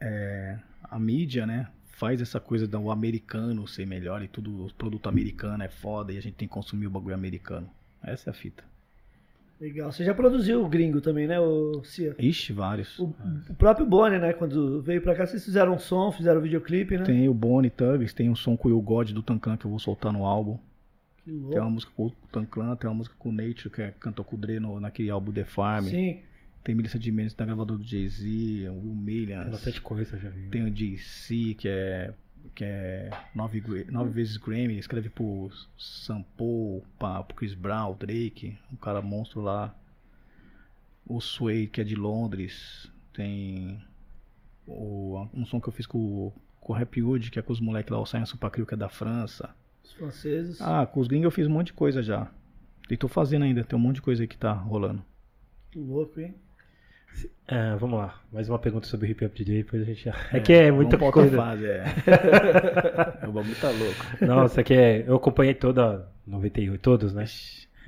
é, 0.00 0.56
a 0.84 0.98
mídia, 0.98 1.46
né? 1.46 1.68
Faz 1.98 2.20
essa 2.20 2.38
coisa 2.38 2.66
do 2.66 2.90
americano 2.90 3.66
ser 3.66 3.86
melhor 3.86 4.22
e 4.22 4.28
tudo, 4.28 4.66
o 4.66 4.74
produto 4.74 5.08
americano 5.08 5.62
é 5.62 5.68
foda 5.68 6.12
e 6.12 6.18
a 6.18 6.20
gente 6.20 6.34
tem 6.34 6.46
que 6.46 6.52
consumir 6.52 6.86
o 6.86 6.90
bagulho 6.90 7.14
americano. 7.14 7.70
Essa 8.02 8.28
é 8.28 8.32
a 8.32 8.34
fita. 8.34 8.62
Legal. 9.60 9.90
Você 9.90 10.04
já 10.04 10.14
produziu 10.14 10.62
o 10.62 10.68
gringo 10.68 11.00
também, 11.00 11.26
né, 11.26 11.40
o 11.40 11.82
Cia? 11.82 12.14
Ixi, 12.18 12.52
vários. 12.52 12.98
O, 12.98 13.14
o 13.48 13.54
próprio 13.54 13.86
Bonnie, 13.86 14.18
né? 14.18 14.32
Quando 14.34 14.82
veio 14.82 15.00
pra 15.00 15.14
cá, 15.14 15.26
vocês 15.26 15.44
fizeram 15.44 15.74
um 15.74 15.78
som, 15.78 16.12
fizeram 16.12 16.40
um 16.40 16.42
videoclipe, 16.42 16.98
né? 16.98 17.04
Tem 17.04 17.28
o 17.28 17.32
Bonnie 17.34 17.70
Tubbs, 17.70 18.12
tem 18.12 18.28
um 18.28 18.36
som 18.36 18.56
com 18.56 18.68
o 18.68 18.72
Will 18.72 18.82
God 18.82 19.12
do 19.12 19.22
Tancan 19.22 19.56
que 19.56 19.64
eu 19.64 19.70
vou 19.70 19.78
soltar 19.78 20.12
no 20.12 20.24
álbum. 20.26 20.58
Que 21.24 21.30
Tem 21.30 21.40
uma 21.40 21.54
louco. 21.54 21.70
música 21.70 21.92
com 21.96 22.06
o 22.06 22.12
Tanclan, 22.30 22.76
tem 22.76 22.88
uma 22.88 22.96
música 22.96 23.16
com 23.18 23.30
o 23.30 23.32
Nature, 23.32 23.70
que 23.70 23.82
é, 23.82 23.94
cantou 23.98 24.24
com 24.24 24.36
o 24.36 24.38
Dre 24.38 24.60
no, 24.60 24.78
naquele 24.78 25.10
álbum 25.10 25.32
The 25.32 25.44
Farm. 25.44 25.86
Sim. 25.86 26.20
Tem 26.62 26.74
Melissa 26.74 26.98
de 26.98 27.10
Mendes, 27.10 27.32
da 27.34 27.44
gravadora 27.44 27.78
do 27.78 27.84
Jay-Z, 27.86 28.68
o 28.68 28.72
Will 28.74 28.82
Tem 28.82 28.94
Millions. 28.94 29.50
bastante 29.50 29.80
coisa, 29.80 30.18
já 30.18 30.28
vi. 30.28 30.48
Tem 30.50 30.64
o 30.66 30.70
DC, 30.70 31.54
que 31.54 31.68
é, 31.68 32.12
que 32.54 32.64
é 32.64 33.10
nove, 33.34 33.62
nove 33.90 34.10
vezes 34.10 34.36
Grammy, 34.36 34.78
escreve 34.78 35.10
pro 35.10 35.50
Sampo, 35.76 36.82
pra, 36.98 37.22
pro 37.22 37.36
Chris 37.36 37.54
Brown, 37.54 37.94
Drake, 37.94 38.58
um 38.72 38.76
cara 38.76 39.02
monstro 39.02 39.40
lá. 39.40 39.74
O 41.06 41.20
Sway, 41.20 41.66
que 41.66 41.80
é 41.80 41.84
de 41.84 41.94
Londres. 41.94 42.90
Tem 43.12 43.80
o, 44.66 45.26
um 45.32 45.46
som 45.46 45.60
que 45.60 45.68
eu 45.68 45.72
fiz 45.72 45.86
com, 45.86 46.32
com 46.60 46.72
o 46.72 46.76
Rap 46.76 47.00
Hood, 47.00 47.30
que 47.30 47.38
é 47.38 47.42
com 47.42 47.52
os 47.52 47.60
moleques 47.60 47.92
lá, 47.92 48.00
o 48.00 48.06
Science 48.06 48.30
Supacrio, 48.30 48.66
que 48.66 48.74
é 48.74 48.76
da 48.76 48.88
França. 48.88 49.54
Os 49.84 49.92
franceses. 49.92 50.60
Ah, 50.60 50.86
com 50.86 51.00
os 51.00 51.06
gringos 51.06 51.26
eu 51.26 51.30
fiz 51.30 51.46
um 51.46 51.50
monte 51.50 51.68
de 51.68 51.72
coisa 51.74 52.02
já. 52.02 52.30
E 52.90 52.96
tô 52.96 53.06
fazendo 53.06 53.44
ainda, 53.44 53.64
tem 53.64 53.78
um 53.78 53.82
monte 53.82 53.96
de 53.96 54.02
coisa 54.02 54.22
aí 54.22 54.28
que 54.28 54.36
tá 54.36 54.52
rolando. 54.52 55.04
Que 55.70 55.78
louco, 55.78 56.18
hein? 56.20 56.34
É, 57.48 57.76
vamos 57.76 57.98
lá. 57.98 58.20
Mais 58.32 58.48
uma 58.48 58.58
pergunta 58.58 58.86
sobre 58.86 59.10
hip 59.10 59.24
hop 59.24 59.32
DJ, 59.32 59.62
depois 59.62 59.82
a 59.82 59.84
gente 59.84 60.04
já. 60.04 60.14
É 60.32 60.40
que 60.40 60.52
é 60.52 60.70
muita 60.70 60.98
coisa. 60.98 61.36
Fase, 61.36 61.66
é. 61.66 61.84
o 63.26 63.30
bagulho 63.32 63.54
tá 63.60 63.70
louco. 63.70 64.26
Nossa, 64.26 64.62
que 64.62 64.74
é. 64.74 65.04
Eu 65.06 65.16
acompanhei 65.16 65.54
toda 65.54 66.08
98, 66.26 66.80
todos, 66.80 67.14
né? 67.14 67.24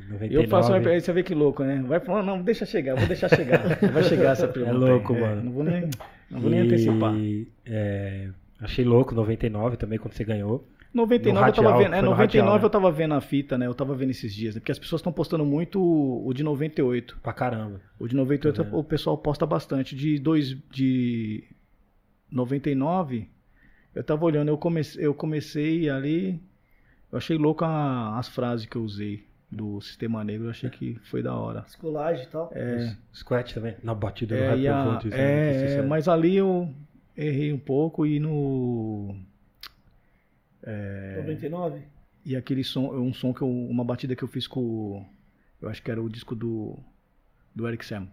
99. 0.08 0.34
Eu 0.34 0.48
faço, 0.48 0.72
aí 0.72 1.00
você 1.00 1.12
vê 1.12 1.22
que 1.22 1.34
louco, 1.34 1.64
né? 1.64 1.82
Vai 1.86 1.98
falando, 2.00 2.26
não, 2.26 2.42
deixa 2.42 2.64
chegar, 2.64 2.94
vou 2.94 3.06
deixar 3.06 3.28
chegar. 3.28 3.60
Vai 3.92 4.02
chegar 4.04 4.32
essa 4.32 4.46
pergunta. 4.46 4.76
É 4.76 4.78
louco, 4.78 5.12
aí. 5.14 5.20
mano. 5.20 5.42
Não 5.42 5.52
vou 5.52 5.64
nem, 5.64 5.90
não 6.30 6.40
vou 6.40 6.50
nem 6.50 6.60
antecipar. 6.60 7.14
E, 7.16 7.48
é, 7.66 8.28
achei 8.60 8.84
louco 8.84 9.14
99 9.14 9.76
também, 9.76 9.98
quando 9.98 10.14
você 10.14 10.24
ganhou. 10.24 10.64
99 10.98 11.32
No 11.32 11.48
eu 11.48 11.52
tava 11.54 11.68
radial, 11.68 11.78
vendo, 11.78 11.94
é, 11.94 11.98
foi 11.98 12.02
no 12.02 12.10
99 12.10 12.22
radial, 12.22 12.58
né? 12.58 12.64
eu 12.64 12.70
tava 12.70 12.92
vendo 12.92 13.14
a 13.14 13.20
fita, 13.20 13.58
né? 13.58 13.66
Eu 13.66 13.74
tava 13.74 13.94
vendo 13.94 14.10
esses 14.10 14.34
dias, 14.34 14.54
né? 14.54 14.60
Porque 14.60 14.72
as 14.72 14.78
pessoas 14.78 15.00
estão 15.00 15.12
postando 15.12 15.44
muito 15.44 15.80
o 15.82 16.32
de 16.34 16.42
98. 16.42 17.18
Pra 17.22 17.32
caramba. 17.32 17.80
O 17.98 18.06
de 18.06 18.14
98 18.14 18.56
Tá 18.56 18.62
vendo? 18.62 18.78
o 18.78 18.84
pessoal 18.84 19.16
posta 19.18 19.46
bastante. 19.46 19.96
De 19.96 20.18
dois, 20.18 20.56
de 20.70 21.44
99, 22.30 23.28
eu 23.94 24.04
tava 24.04 24.24
olhando, 24.24 24.48
eu 24.48 24.58
comecei, 24.58 25.04
eu 25.06 25.14
comecei 25.14 25.88
ali, 25.88 26.40
eu 27.10 27.18
achei 27.18 27.36
louco 27.38 27.64
a- 27.64 28.18
as 28.18 28.28
frases 28.28 28.66
que 28.66 28.76
eu 28.76 28.82
usei. 28.82 29.26
do 29.50 29.80
Sistema 29.80 30.22
Negro, 30.22 30.44
eu 30.44 30.50
achei 30.50 30.68
que 30.68 30.98
foi 31.04 31.22
da 31.22 31.34
hora. 31.34 31.64
Escolagem 31.66 32.24
e 32.24 32.28
tal. 32.28 32.50
É, 32.52 32.94
Scratch 33.14 33.54
também, 33.54 33.76
na 33.82 33.94
batida 33.94 34.36
do 34.36 34.42
é, 34.42 34.48
rap 34.50 34.58
e 34.60 34.68
a- 34.68 35.00
é, 35.10 35.16
é, 35.16 35.74
é. 35.78 35.82
mas 35.86 36.06
ali 36.06 36.36
eu 36.36 36.68
errei 37.16 37.50
um 37.50 37.58
pouco 37.58 38.04
e 38.04 38.20
no. 38.20 39.16
99? 41.16 41.82
E 42.24 42.36
aquele 42.36 42.62
som, 42.64 42.92
um 42.94 43.12
som 43.12 43.32
que 43.32 43.42
eu, 43.42 43.48
uma 43.48 43.84
batida 43.84 44.14
que 44.16 44.22
eu 44.22 44.28
fiz 44.28 44.46
com, 44.46 45.04
eu 45.62 45.68
acho 45.68 45.82
que 45.82 45.90
era 45.90 46.02
o 46.02 46.08
disco 46.08 46.34
do 46.34 46.78
do 47.54 47.66
Eric 47.66 47.84
Sam. 47.84 48.08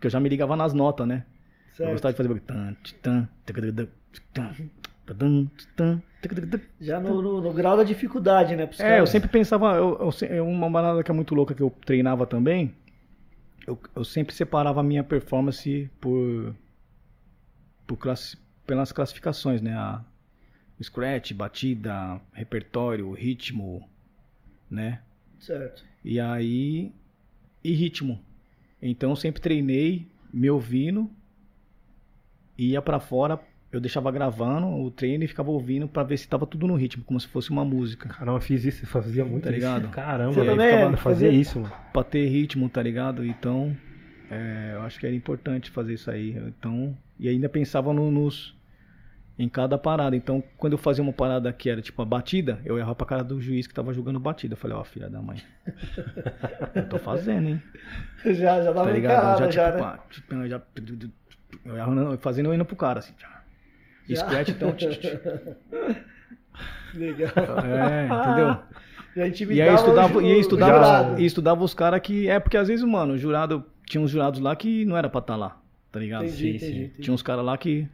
Que 0.00 0.06
eu 0.06 0.10
já 0.10 0.20
me 0.20 0.28
ligava 0.28 0.56
nas 0.56 0.72
notas, 0.72 1.06
né? 1.06 1.24
Eu 1.70 1.76
Certo. 1.76 1.90
gostava 1.92 2.12
de 2.12 2.16
fazer. 2.16 2.42
Já 6.80 7.00
no, 7.00 7.22
no- 7.22 7.40
no 7.40 7.52
grau 7.52 7.76
da 7.76 7.84
dificuldade, 7.84 8.56
né? 8.56 8.68
É, 8.80 9.00
eu 9.00 9.06
sempre 9.06 9.28
pensava, 9.28 9.76
eu, 9.76 9.98
eu 10.00 10.10
é 10.28 10.42
uma 10.42 10.70
parada 10.70 11.02
que 11.02 11.10
é 11.10 11.14
muito 11.14 11.34
louca 11.34 11.54
que 11.54 11.62
eu 11.62 11.70
treinava 11.84 12.26
também. 12.26 12.74
Eu, 13.66 13.78
eu 13.94 14.04
sempre 14.04 14.34
separava 14.34 14.80
a 14.80 14.82
minha 14.82 15.02
performance 15.04 15.90
por 16.00 16.54
classi- 17.94 18.38
pelas 18.66 18.90
classificações, 18.90 19.60
né? 19.60 19.74
A, 19.74 20.02
scratch, 20.82 21.32
batida, 21.32 22.18
repertório, 22.32 23.12
ritmo, 23.12 23.86
né? 24.70 25.00
Certo. 25.38 25.84
E 26.02 26.18
aí 26.18 26.90
e 27.62 27.72
ritmo. 27.72 28.18
Então 28.80 29.10
eu 29.10 29.16
sempre 29.16 29.40
treinei 29.42 30.06
me 30.32 30.48
ouvindo, 30.50 31.10
ia 32.58 32.80
pra 32.82 33.00
fora, 33.00 33.38
eu 33.72 33.80
deixava 33.80 34.10
gravando 34.10 34.66
o 34.68 34.90
treino 34.90 35.24
e 35.24 35.28
ficava 35.28 35.50
ouvindo 35.50 35.88
pra 35.88 36.02
ver 36.02 36.16
se 36.16 36.28
tava 36.28 36.46
tudo 36.46 36.66
no 36.66 36.74
ritmo, 36.74 37.04
como 37.04 37.18
se 37.20 37.26
fosse 37.28 37.50
uma 37.50 37.64
música. 37.64 38.08
Caramba, 38.08 38.38
eu 38.38 38.42
fiz 38.42 38.64
isso, 38.64 38.84
eu 38.84 38.88
fazia 38.88 39.24
muito 39.24 39.44
Tá 39.44 39.50
ligado? 39.50 39.82
isso. 39.84 39.92
Caramba, 39.92 40.32
Você 40.32 40.40
eu 40.40 40.46
também 40.46 40.70
ficava- 40.74 40.94
é, 40.94 40.96
fazia- 40.96 41.30
isso, 41.30 41.60
mano. 41.60 41.74
Pra 41.92 42.04
ter 42.04 42.26
ritmo, 42.28 42.68
tá 42.68 42.82
ligado? 42.82 43.24
Então, 43.24 43.76
é, 44.30 44.72
eu 44.74 44.82
acho 44.82 44.98
que 44.98 45.06
era 45.06 45.14
importante 45.14 45.70
fazer 45.70 45.94
isso 45.94 46.10
aí. 46.10 46.30
Então, 46.48 46.96
e 47.18 47.28
ainda 47.28 47.48
pensava 47.48 47.92
no- 47.92 48.10
nos 48.10 48.54
em 49.38 49.48
cada 49.48 49.76
parada. 49.76 50.16
Então, 50.16 50.42
quando 50.56 50.72
eu 50.72 50.78
fazia 50.78 51.02
uma 51.02 51.12
parada 51.12 51.52
que 51.52 51.68
era 51.68 51.82
tipo 51.82 52.00
a 52.00 52.04
batida, 52.06 52.58
eu 52.64 52.78
errava 52.78 52.94
pra 52.94 53.06
cara 53.06 53.22
do 53.24 53.40
juiz 53.40 53.66
que 53.66 53.74
tava 53.74 53.92
jogando 53.92 54.18
batida. 54.18 54.54
Eu 54.54 54.58
falei, 54.58 54.76
ó, 54.76 54.82
filha 54.84 55.10
da 55.10 55.20
mãe. 55.20 55.42
eu 56.74 56.88
tô 56.88 56.98
fazendo, 56.98 57.48
hein? 57.48 57.62
Já, 58.24 58.62
já 58.62 58.72
dava 58.72 58.84
Tá 58.86 58.90
ligado? 58.92 59.38
já, 59.38 59.50
já, 59.50 59.66
tipo, 59.72 59.76
né? 59.76 59.82
pá, 59.82 59.98
tipo, 60.10 60.46
já, 60.48 60.62
eu 61.64 61.76
errava, 61.76 62.16
fazendo 62.18 62.46
eu 62.46 62.54
indo 62.54 62.64
pro 62.64 62.74
cara, 62.76 62.98
assim. 63.00 63.12
Já. 63.18 63.36
Scratch, 64.16 64.48
então. 64.50 64.72
tch, 64.72 64.86
tch. 64.98 65.06
Legal. 66.94 67.30
É, 67.64 68.06
entendeu? 68.06 68.56
E 69.54 69.60
aí 69.62 69.74
estudava, 69.74 70.18
o 70.18 70.22
e 70.22 70.32
aí 70.32 70.40
estudava, 70.40 71.20
e 71.20 71.24
estudava 71.26 71.64
os 71.64 71.74
caras 71.74 72.00
que. 72.00 72.28
É 72.28 72.38
porque 72.38 72.56
às 72.56 72.68
vezes, 72.68 72.84
mano, 72.84 73.16
jurado. 73.18 73.64
Tinha 73.86 74.00
uns 74.02 74.10
jurados 74.10 74.40
lá 74.40 74.54
que 74.56 74.84
não 74.84 74.96
era 74.96 75.08
pra 75.08 75.20
estar 75.20 75.36
lá, 75.36 75.60
tá 75.96 76.00
ligado? 76.00 76.24
Entendi, 76.26 76.36
Sim, 76.36 76.48
entendi, 76.56 76.66
sim. 76.66 76.84
entendi. 76.84 77.02
Tinha 77.02 77.14
uns 77.14 77.22
caras 77.22 77.42
lá 77.42 77.56
que, 77.56 77.88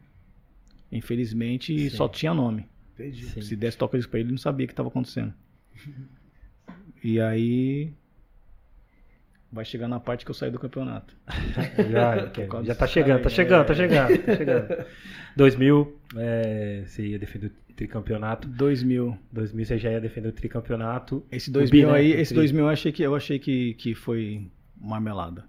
infelizmente, 0.91 1.89
Sim. 1.89 1.97
só 1.97 2.09
tinha 2.09 2.35
nome. 2.35 2.67
Entendi. 2.95 3.25
Sim. 3.27 3.41
Se 3.41 3.55
desse 3.55 3.79
toca 3.79 3.97
pra 4.09 4.19
ele, 4.19 4.27
ele 4.27 4.33
não 4.33 4.39
sabia 4.39 4.65
o 4.65 4.69
que 4.69 4.75
tava 4.75 4.89
acontecendo. 4.89 5.33
E 7.05 7.21
aí. 7.21 7.93
Vai 9.53 9.65
chegar 9.65 9.87
na 9.87 10.01
parte 10.01 10.25
que 10.25 10.31
eu 10.33 10.35
saí 10.35 10.51
do 10.51 10.59
campeonato. 10.59 11.15
Já, 11.91 12.27
causa 12.49 12.67
já 12.67 12.75
tá 12.75 12.87
chegando, 12.89 13.23
tá 13.23 13.29
caras 13.29 13.29
aí, 13.29 13.35
chegando, 13.35 13.61
é. 13.61 13.65
tá 13.65 13.75
chegando, 13.75 14.19
tá 14.25 14.37
chegando. 14.37 14.87
2000, 15.37 15.99
é, 16.17 16.83
você 16.87 17.07
ia 17.07 17.19
defender 17.21 17.47
o 17.47 17.75
tricampeonato. 17.75 18.49
2000. 18.49 19.17
2000 19.31 19.65
você 19.65 19.79
já 19.79 19.93
ia 19.93 20.01
defender 20.01 20.29
o 20.29 20.33
tricampeonato. 20.33 21.25
Esse 21.31 21.51
O 21.51 21.53
2000 21.53 21.87
bi, 21.87 21.93
né? 21.93 21.99
aí, 21.99 22.13
O 22.15 22.19
esse 22.19 22.31
tri. 22.31 22.41
2000 22.41 22.65
eu 22.65 22.69
achei 22.69 22.91
que, 22.91 23.03
eu 23.03 23.15
achei 23.15 23.39
que, 23.39 23.75
que 23.75 23.95
foi 23.95 24.51
marmelada. 24.81 25.45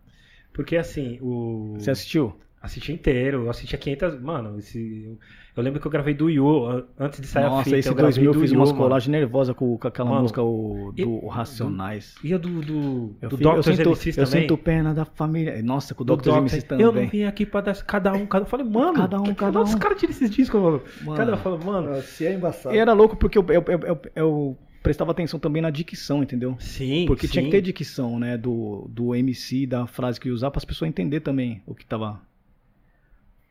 Porque 0.54 0.78
assim, 0.78 1.18
o. 1.22 1.76
Você 1.78 1.92
assistiu? 1.92 2.34
Assisti 2.62 2.94
inteiro, 2.94 3.44
eu 3.44 3.50
assisti 3.50 3.76
a 3.76 3.78
500. 3.78 4.22
Mano, 4.22 4.58
esse, 4.58 5.04
eu, 5.06 5.18
eu 5.58 5.62
lembro 5.64 5.82
que 5.82 5.88
eu 5.88 5.92
gravei 5.92 6.14
do 6.14 6.30
Yu 6.30 6.66
an- 6.66 6.86
antes 6.98 7.20
de 7.20 7.28
sair 7.28 7.44
a 7.44 7.50
Nossa, 7.50 7.66
fita. 7.66 7.78
esse 7.78 7.90
eu 7.90 7.94
gravei 7.94 8.24
2000 8.24 8.34
eu 8.34 8.40
fiz 8.40 8.52
Yu, 8.54 8.58
umas 8.58 8.72
colagens 8.72 9.12
nervosas 9.12 9.54
com, 9.54 9.78
com 9.78 9.86
aquela 9.86 10.08
Mano, 10.10 10.22
música 10.22 10.42
o, 10.42 10.94
e- 10.96 11.04
do 11.04 11.28
Racionais. 11.28 12.16
E 12.24 12.34
a 12.34 12.38
do, 12.38 12.62
do, 12.62 13.16
Eu, 13.22 13.30
do 13.30 13.38
fiz- 13.38 13.46
eu, 13.46 13.54
Dr. 13.92 13.96
sinto, 13.98 14.20
eu 14.20 14.26
também. 14.26 14.42
sinto 14.44 14.58
pena 14.58 14.94
da 14.94 15.04
família. 15.04 15.62
Nossa, 15.62 15.94
com 15.94 16.04
o 16.04 16.06
do 16.06 16.16
Dr. 16.16 16.38
MCs 16.38 16.66
Eu 16.72 16.78
não 16.78 16.94
também. 16.94 17.10
vim 17.10 17.24
aqui 17.26 17.46
pra 17.46 17.60
dar 17.60 17.76
cada 17.84 18.14
um, 18.14 18.26
cada 18.26 18.44
um. 18.44 18.46
Eu 18.46 18.50
falei, 18.50 18.66
mano, 18.66 18.94
Cada 18.94 19.20
um, 19.20 19.24
que- 19.26 19.36
cada 19.36 19.62
Os 19.62 19.74
um. 19.74 19.78
caras 19.80 20.00
tiram 20.00 20.12
esses 20.12 20.30
discos, 20.30 20.62
mano. 20.62 20.82
Mano. 21.04 21.18
Cada 21.18 21.34
um 21.34 21.38
fala, 21.38 21.58
mano. 21.58 21.90
Nossa, 21.90 22.02
se 22.04 22.26
é 22.26 22.34
embaçado. 22.34 22.74
E 22.74 22.78
era 22.78 22.94
louco 22.94 23.18
porque 23.18 23.38
eu, 23.38 23.46
eu, 23.50 23.66
eu, 23.68 23.80
eu- 23.82 24.02
eu 24.16 24.58
prestava 24.84 25.12
atenção 25.12 25.40
também 25.40 25.62
na 25.62 25.70
dicção, 25.70 26.22
entendeu? 26.22 26.56
Sim, 26.60 27.06
Porque 27.08 27.28
tinha 27.28 27.42
sim. 27.42 27.50
que 27.50 27.56
ter 27.56 27.62
dicção, 27.62 28.20
né? 28.20 28.38
Do, 28.38 28.86
do 28.90 29.16
MC, 29.16 29.66
da 29.66 29.88
frase 29.88 30.20
que 30.20 30.28
ia 30.28 30.34
usar, 30.34 30.52
para 30.52 30.60
as 30.60 30.66
pessoas 30.66 30.90
entender 30.90 31.22
também 31.22 31.64
o 31.66 31.74
que 31.74 31.86
tava 31.86 32.22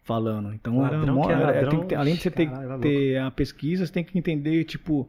falando. 0.03 0.53
Então, 0.53 0.85
era, 0.87 0.97
Ladrão 0.99 1.31
é 1.31 1.33
era- 1.33 1.47
ladrão, 1.63 1.87
ter- 1.87 1.95
além 1.95 2.15
de 2.17 2.23
você 2.23 2.31
ter, 2.31 2.47
caralho, 2.47 2.65
era 2.73 2.79
ter 2.79 3.19
a 3.19 3.31
pesquisa, 3.31 3.87
você 3.87 3.93
tem 3.93 4.05
que 4.05 4.19
entender, 4.19 4.65
tipo, 4.65 5.09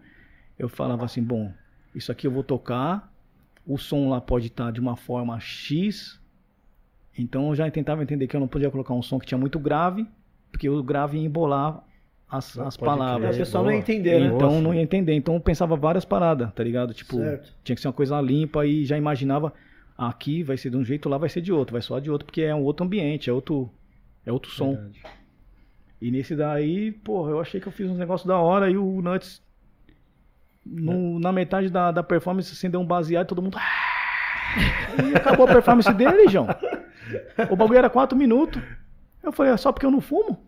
eu 0.57 0.69
falava 0.69 1.05
assim, 1.05 1.21
bom, 1.21 1.51
isso 1.95 2.11
aqui 2.11 2.27
eu 2.27 2.31
vou 2.31 2.43
tocar, 2.43 3.11
o 3.65 3.77
som 3.77 4.09
lá 4.09 4.21
pode 4.21 4.47
estar 4.47 4.71
de 4.71 4.79
uma 4.79 4.95
forma 4.95 5.39
X, 5.39 6.19
então 7.17 7.49
eu 7.49 7.55
já 7.55 7.69
tentava 7.71 8.03
entender 8.03 8.27
que 8.27 8.35
eu 8.35 8.39
não 8.39 8.47
podia 8.47 8.69
colocar 8.69 8.93
um 8.93 9.01
som 9.01 9.19
que 9.19 9.25
tinha 9.25 9.37
muito 9.37 9.59
grave, 9.59 10.07
porque 10.51 10.69
o 10.69 10.81
grave 10.83 11.17
ia 11.17 11.25
embolar 11.25 11.83
as, 12.37 12.57
as 12.59 12.77
palavras. 12.77 13.31
É, 13.31 13.33
o 13.35 13.37
pessoal 13.39 13.63
não 13.63 13.71
ia 13.71 13.77
entender, 13.77 14.19
né? 14.19 14.25
Então 14.27 14.39
Nossa. 14.49 14.61
não 14.61 14.73
ia 14.73 14.81
entender. 14.81 15.13
Então 15.13 15.35
eu 15.35 15.39
pensava 15.39 15.75
várias 15.75 16.03
paradas, 16.05 16.51
tá 16.53 16.63
ligado? 16.63 16.93
Tipo, 16.93 17.17
Certo. 17.17 17.53
tinha 17.63 17.75
que 17.75 17.81
ser 17.81 17.87
uma 17.87 17.93
coisa 17.93 18.19
limpa 18.21 18.65
e 18.65 18.85
já 18.85 18.97
imaginava 18.97 19.53
aqui 19.97 20.41
vai 20.43 20.57
ser 20.57 20.69
de 20.71 20.77
um 20.77 20.83
jeito, 20.83 21.07
lá 21.07 21.17
vai 21.17 21.29
ser 21.29 21.39
de 21.41 21.51
outro, 21.53 21.73
vai 21.73 21.81
soar 21.81 22.01
de 22.01 22.09
outro, 22.09 22.25
porque 22.25 22.41
é 22.41 22.53
um 22.55 22.63
outro 22.63 22.85
ambiente, 22.85 23.29
é 23.29 23.33
outro, 23.33 23.69
é 24.25 24.31
outro 24.31 24.49
som. 24.51 24.73
Verdade. 24.73 25.01
E 26.01 26.11
nesse 26.11 26.35
daí, 26.35 26.91
porra, 26.91 27.31
eu 27.31 27.39
achei 27.39 27.61
que 27.61 27.67
eu 27.67 27.71
fiz 27.71 27.89
uns 27.89 27.97
negócios 27.97 28.27
da 28.27 28.37
hora 28.37 28.69
e 28.69 28.75
o 28.75 29.01
Nuts, 29.01 29.41
no- 30.65 31.19
na 31.19 31.31
metade 31.31 31.69
da, 31.69 31.91
da 31.91 32.03
performance, 32.03 32.51
acendeu 32.51 32.79
um 32.81 32.85
baseado 32.85 33.25
e 33.25 33.29
todo 33.29 33.41
mundo. 33.41 33.57
"Ah!" 33.57 35.03
E 35.11 35.15
acabou 35.15 35.47
a 35.47 35.53
performance 35.53 35.91
dele, 35.93 36.27
João. 36.27 36.47
O 37.49 37.55
bagulho 37.55 37.77
era 37.77 37.89
4 37.89 38.17
minutos. 38.17 38.61
Eu 39.21 39.31
falei, 39.31 39.53
é 39.53 39.57
só 39.57 39.71
porque 39.71 39.85
eu 39.85 39.91
não 39.91 40.01
fumo? 40.01 40.45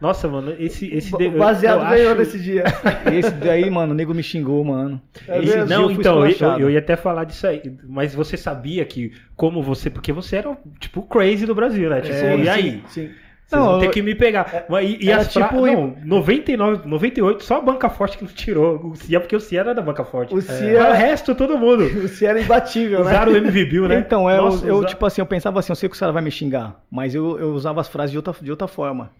Nossa, 0.00 0.28
mano, 0.28 0.54
esse. 0.58 0.92
esse 0.94 1.16
de- 1.16 1.26
O 1.28 1.38
baseado 1.38 1.82
eu 1.84 1.88
ganhou 1.90 2.10
acho- 2.12 2.18
nesse 2.18 2.38
dia. 2.40 2.64
Esse 3.12 3.30
daí, 3.32 3.68
mano, 3.70 3.92
o 3.92 3.94
nego 3.94 4.14
me 4.14 4.22
xingou, 4.22 4.64
mano. 4.64 5.00
É 5.28 5.42
Esse- 5.42 5.64
não, 5.64 5.84
eu 5.84 5.90
então, 5.92 6.26
eu, 6.26 6.58
eu 6.60 6.70
ia 6.70 6.78
até 6.78 6.96
falar 6.96 7.24
disso 7.24 7.46
aí. 7.46 7.62
Mas 7.84 8.14
você 8.14 8.36
sabia 8.36 8.84
que, 8.84 9.12
como 9.36 9.62
você. 9.62 9.88
Porque 9.90 10.12
você 10.12 10.36
era, 10.36 10.56
tipo, 10.78 11.00
o 11.00 11.04
crazy 11.04 11.46
do 11.46 11.54
Brasil, 11.54 11.88
né? 11.90 12.00
Tipo, 12.00 12.14
É, 12.14 12.36
e 12.38 12.48
aí? 12.48 12.82
Sim. 12.88 13.10
Vocês 13.52 13.62
Não, 13.62 13.70
vão 13.72 13.80
ter 13.80 13.90
que 13.90 14.00
me 14.02 14.14
pegar. 14.14 14.64
Mas 14.68 14.88
E, 14.88 15.04
e 15.04 15.12
as 15.12 15.30
tipo- 15.32 15.66
Não, 15.66 15.94
99, 16.04 16.88
98, 16.88 17.44
só 17.44 17.58
a 17.58 17.60
banca 17.60 17.90
forte 17.90 18.16
que 18.16 18.24
não 18.24 18.30
tirou. 18.32 18.86
O 18.86 18.96
Cia, 18.96 19.20
porque 19.20 19.36
o 19.36 19.40
Cia 19.40 19.60
era 19.60 19.74
da 19.74 19.82
banca 19.82 20.04
forte. 20.04 20.34
O 20.34 20.38
É. 20.38 20.40
Cia- 20.40 20.82
Mas 20.82 20.90
o 20.90 20.96
resto, 20.96 21.34
todo 21.34 21.58
mundo. 21.58 21.84
O 22.04 22.08
Cia 22.08 22.30
era 22.30 22.40
imbatível, 22.40 23.00
né? 23.04 23.10
Usaram 23.10 23.32
o 23.32 23.36
MV 23.36 23.64
Bill, 23.66 23.88
né? 23.88 23.98
Então, 23.98 24.28
é, 24.28 24.38
eu- 24.38 24.42
Nossa, 24.44 24.66
eu, 24.66 24.84
tipo 24.86 25.04
assim, 25.04 25.20
eu 25.20 25.26
pensava 25.26 25.58
assim, 25.60 25.70
eu 25.72 25.76
sei 25.76 25.88
que 25.88 25.96
o 25.96 25.98
cara 25.98 26.12
vai 26.12 26.22
me 26.22 26.30
xingar, 26.30 26.80
mas 26.90 27.14
eu, 27.14 27.38
eu 27.38 27.52
usava 27.52 27.80
as 27.80 27.88
frases 27.88 28.10
de 28.10 28.16
outra, 28.16 28.34
de 28.40 28.50
outra 28.50 28.66
forma. 28.66 29.10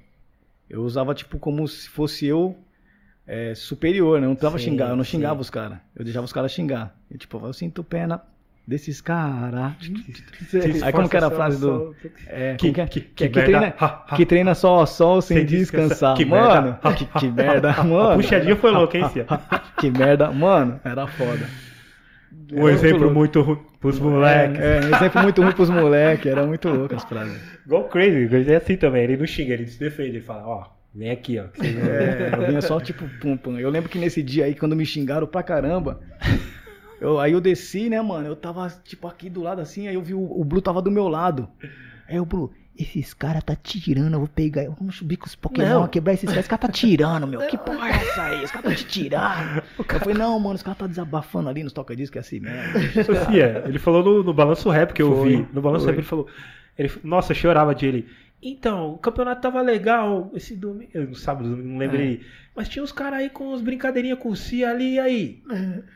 Eu 0.71 0.83
usava, 0.83 1.15
tipo, 1.15 1.39
como 1.39 1.69
se 1.69 1.89
fosse 1.91 2.27
eu 2.27 2.57
é, 3.27 3.55
superior, 3.55 4.19
né? 4.19 4.25
Eu 4.27 4.31
não 4.31 4.37
tava 4.37 4.59
Sim, 4.59 4.65
xingar, 4.71 4.89
eu 4.89 4.97
não 4.97 5.05
sim. 5.05 5.13
xingava 5.13 5.41
os 5.41 5.51
caras. 5.51 5.79
Eu 5.95 6.05
deixava 6.05 6.25
os 6.25 6.33
caras 6.33 6.51
xingar. 6.53 6.95
Eu, 7.11 7.19
tipo, 7.19 7.39
eu 7.47 7.53
sinto 7.53 7.85
pena 7.85 8.23
desses 8.67 9.01
caras. 9.01 9.73
Aí 10.83 10.93
como 10.93 11.09
que 11.09 11.17
era 11.17 11.27
a 11.27 11.31
frase 11.31 11.61
do... 11.61 11.95
É, 12.27 12.55
Que- 12.55 12.69
é? 12.81 12.87
que- 12.87 13.01
que, 13.01 13.29
treina, 13.29 13.75
que 14.17 14.27
treina 14.27 14.55
só 14.55 14.81
ao 14.81 14.87
sol 14.87 15.21
sem, 15.21 15.45
descansar. 15.45 16.17
Que 16.17 16.25
mano, 16.25 16.79
merda. 16.83 17.09
que, 17.19 17.29
merda, 17.29 17.73
mano. 17.83 18.17
puxadinha 18.23 18.57
foi 18.57 18.71
louca, 18.71 18.99
hein, 18.99 19.09
Cia? 19.13 19.27
que 19.79 19.91
merda, 19.91 20.31
mano, 20.31 20.81
era 20.85 21.07
foda. 21.07 21.47
Um 22.53 22.69
exemplo 22.69 23.01
louco. 23.05 23.15
muito 23.15 23.41
ruim 23.41 23.59
pros 23.81 23.99
moleques. 23.99 24.61
É, 24.61 24.79
é, 24.79 24.81
um 24.85 24.95
exemplo 24.97 25.23
muito 25.23 25.43
ruim 25.43 25.53
pros 25.53 25.71
moleques, 25.71 26.27
era 26.31 26.47
muito 26.47 26.69
louco 26.69 26.95
as 26.95 27.05
frases. 27.05 27.41
Igual 27.65 27.83
o 27.83 27.89
Crazy, 27.89 28.27
o 28.27 28.53
é 28.53 28.57
assim 28.57 28.77
também. 28.77 29.05
Ele 29.05 29.17
não 29.17 29.27
xinga, 29.27 29.55
ele 29.55 29.67
se 29.67 29.79
defende. 29.79 30.11
Ele 30.11 30.21
fala, 30.21 30.47
ó, 30.47 30.67
vem 30.95 31.11
aqui, 31.11 31.39
ó. 31.39 31.45
É, 31.63 32.31
eu 32.37 32.47
vinha 32.47 32.61
só 32.61 32.79
tipo 32.79 33.05
pum 33.21 33.37
pum. 33.39 33.59
Eu 33.59 33.71
lembro 33.71 33.89
que 33.89 33.99
nesse 33.99 34.23
dia 34.23 34.45
aí, 34.45 34.55
quando 34.55 34.77
me 34.77 34.85
xingaram 34.85 35.27
pra 35.27 35.43
caramba, 35.43 36.01
eu, 37.03 37.19
aí 37.19 37.33
eu 37.33 37.41
desci, 37.41 37.91
né, 37.91 38.01
mano? 38.01 38.29
Eu 38.29 38.37
tava 38.37 38.69
tipo 38.85 39.09
aqui 39.09 39.29
do 39.29 39.43
lado 39.43 39.61
assim, 39.61 39.89
aí 39.89 39.95
eu 39.95 40.03
vi 40.03 40.15
o, 40.15 40.21
o 40.21 40.45
Blue 40.45 40.63
tava 40.63 40.81
do 40.81 40.91
meu 40.91 41.09
lado. 41.09 41.49
Aí 42.09 42.21
o 42.21 42.25
Blue, 42.25 42.53
esses 42.79 43.13
caras 43.13 43.43
tá 43.43 43.57
tirando, 43.57 44.15
eu 44.15 44.21
vou 44.21 44.29
pegar, 44.29 44.71
vamos 44.79 44.97
subir 44.97 45.17
com 45.17 45.27
os 45.27 45.35
Pokémon, 45.35 45.81
Não. 45.81 45.89
quebrar 45.89 46.15
esses 46.15 46.27
caras, 46.27 46.41
esse 46.41 46.49
cara 46.49 46.63
tá 46.63 46.69
tirando, 46.69 47.27
meu. 47.27 47.41
Que 47.49 47.59
porra 47.59 47.89
é 47.89 47.91
essa 47.91 48.23
aí? 48.23 48.45
Os 48.45 48.51
caras 48.53 48.71
tá 48.71 48.77
te 48.77 48.87
tirando. 48.87 49.63
Eu 49.93 50.01
falei, 50.01 50.15
não, 50.15 50.39
mano, 50.39 50.55
os 50.55 50.63
caras 50.63 50.79
tá 50.79 50.87
desabafando 50.87 51.49
ali 51.49 51.65
nos 51.65 51.73
toca-discos, 51.73 52.11
que 52.11 52.19
é 52.19 52.21
assim 52.21 52.41
mesmo. 52.41 53.05
Socia, 53.05 53.65
ele 53.67 53.79
falou 53.81 54.05
no, 54.05 54.23
no 54.23 54.33
Balanço 54.33 54.71
Rap 54.71 54.93
que 54.93 55.03
eu 55.03 55.15
Foi, 55.17 55.29
vi. 55.29 55.49
No 55.53 55.61
Balanço 55.61 55.85
foi. 55.85 55.93
Rap 55.93 55.99
ele 55.99 56.07
falou. 56.07 56.29
Ele, 56.79 56.91
nossa, 57.03 57.33
eu 57.33 57.37
chorava 57.37 57.75
de 57.75 57.87
ele. 57.87 58.09
Então, 58.41 58.95
o 58.95 58.99
campeonato 58.99 59.41
tava 59.43 59.61
legal 59.61 60.31
esse 60.35 60.57
domingo. 60.57 60.91
No 60.95 61.15
sábado, 61.15 61.49
não 61.57 61.79
lembrei. 61.79 62.23
Mas 62.55 62.69
tinha 62.69 62.83
uns 62.83 62.93
caras 62.93 63.21
aí 63.21 63.31
com 63.31 63.53
uns 63.53 63.63
brincadeirinhas 63.63 64.19
com 64.19 64.29
o 64.29 64.37
Cia 64.37 64.71
ali, 64.71 64.95
e 64.95 65.01
aí? 65.01 65.43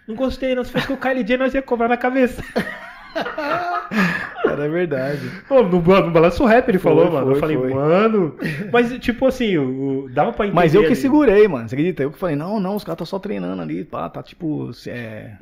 Não 0.08 0.14
gostei, 0.14 0.54
não. 0.54 0.64
Se 0.64 0.72
fosse 0.72 0.86
com 0.86 0.94
o 0.94 0.96
Kylie 0.96 1.26
Jenner, 1.26 1.40
nós 1.46 1.54
ia 1.54 1.62
cobrar 1.62 1.88
na 1.88 1.96
cabeça. 1.96 2.42
Era 4.46 4.68
verdade. 4.68 5.20
Pô, 5.48 5.62
no, 5.62 5.80
no 5.82 6.10
Balanço 6.10 6.44
Rap 6.44 6.68
ele 6.68 6.78
Foi, 6.78 6.92
falou, 6.94 7.10
mano. 7.12 7.26
foi, 7.26 7.34
eu 7.34 7.40
falei, 7.40 7.56
foi. 7.56 7.74
mano. 7.74 8.36
Mas, 8.72 8.96
tipo 8.98 9.26
assim, 9.26 9.56
o, 9.58 10.04
o- 10.04 10.08
dava 10.08 10.32
pra 10.32 10.46
entender. 10.46 10.54
Mas 10.60 10.74
eu 10.74 10.82
que 10.82 10.86
ali. 10.88 10.96
segurei, 10.96 11.48
mano. 11.48 11.68
Você 11.68 11.74
acredita? 11.74 12.02
Eu 12.02 12.10
que 12.12 12.18
falei, 12.18 12.36
não, 12.36 12.60
não, 12.60 12.76
os 12.76 12.84
caras 12.84 12.96
estão 12.96 13.06
só 13.06 13.18
treinando 13.18 13.60
ali, 13.60 13.84
pá, 13.84 14.08
tá 14.08 14.22
tipo, 14.22 14.70
é, 14.86 15.32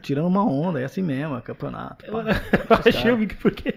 tirando 0.00 0.26
uma 0.26 0.44
onda, 0.44 0.80
é 0.80 0.84
assim 0.84 1.02
mesmo, 1.02 1.36
é 1.36 1.40
campeonato. 1.40 2.04
pá. 2.10 2.24
Eu 2.68 2.76
achei 2.92 3.10
o 3.10 3.26
porque. 3.40 3.70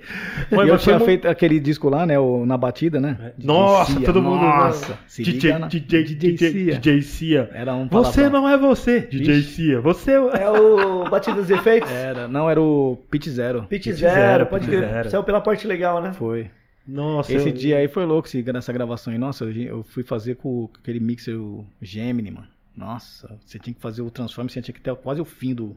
E 0.52 0.56
Mas 0.56 0.68
eu 0.68 0.78
tinha 0.78 1.00
feito 1.00 1.28
aquele 1.28 1.60
disco 1.60 1.90
lá, 1.90 2.06
né, 2.06 2.20
o, 2.20 2.46
na 2.46 2.58
batida, 2.58 3.00
né? 3.00 3.34
DJ 3.38 3.48
Nossa, 3.48 3.94
Cia. 3.94 4.06
todo 4.06 4.22
mundo. 4.22 4.42
Nossa, 4.42 5.00
se 5.08 5.24
DJ, 5.24 5.34
liga 5.52 5.60
na- 5.60 5.68
DJ, 5.68 6.04
DJ, 6.04 6.38
Cia. 6.52 6.74
DJ 6.80 7.02
Cia. 7.02 7.50
Era 7.54 7.74
um 7.74 7.88
Você 7.88 8.22
palavrão. 8.24 8.42
não 8.42 8.50
é 8.50 8.58
você, 8.58 9.00
DJ 9.02 9.36
Vixe. 9.36 9.54
Cia. 9.56 9.82
Você 9.82 10.12
é. 10.12 10.16
É 10.46 10.50
o 10.50 11.06
Batidas 11.10 11.50
e 11.50 11.54
Efeitos? 11.54 11.90
Era, 11.92 12.28
não, 12.28 12.50
era 12.50 12.60
o 12.62 12.98
Pit 13.10 13.30
Zero. 13.36 13.62
Pit 13.64 13.90
Pit 13.90 13.94
Zero, 13.94 14.16
Zero, 14.16 14.46
pode 14.48 14.66
Pit 14.68 14.78
crer. 14.78 15.10
Saiu 15.10 15.24
pela 15.24 15.42
parte 15.42 15.68
legal, 15.68 16.02
né? 16.02 16.14
Foi. 16.14 16.50
Nossa. 16.88 17.34
Esse 17.34 17.50
eu- 17.50 17.54
dia 17.54 17.78
aí 17.78 17.88
foi 17.88 18.06
louco, 18.06 18.28
nessa 18.54 18.72
gravação 18.72 19.12
aí. 19.12 19.20
Nossa, 19.20 19.44
eu, 19.46 19.52
eu 19.52 19.84
fui 19.84 20.04
fazer 20.04 20.36
com 20.36 20.70
aquele 20.80 21.00
mixer, 21.00 21.36
o 21.40 21.66
Gemini, 21.82 22.32
mano. 22.32 22.48
Nossa, 22.76 23.38
você 23.46 23.58
tinha 23.58 23.74
que 23.74 23.82
fazer 23.82 24.02
o 24.02 24.12
transform, 24.12 24.48
você 24.50 24.62
tinha 24.62 24.74
que 24.74 24.82
ter 24.82 24.96
quase 24.98 25.22
o 25.22 25.26
fim 25.26 25.54
do. 25.54 25.76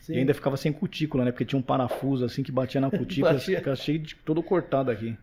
Sim. 0.00 0.14
E 0.14 0.18
ainda 0.18 0.32
ficava 0.32 0.56
sem 0.56 0.72
cutícula, 0.72 1.24
né? 1.24 1.30
Porque 1.32 1.44
tinha 1.44 1.58
um 1.58 1.62
parafuso 1.62 2.24
assim 2.24 2.42
que 2.42 2.50
batia 2.52 2.80
na 2.80 2.88
cutícula, 2.90 3.34
Batia. 3.34 3.58
ficava 3.58 3.76
cheio 3.76 3.98
de 3.98 4.14
todo 4.14 4.42
cortado 4.42 4.90
aqui. 4.90 5.16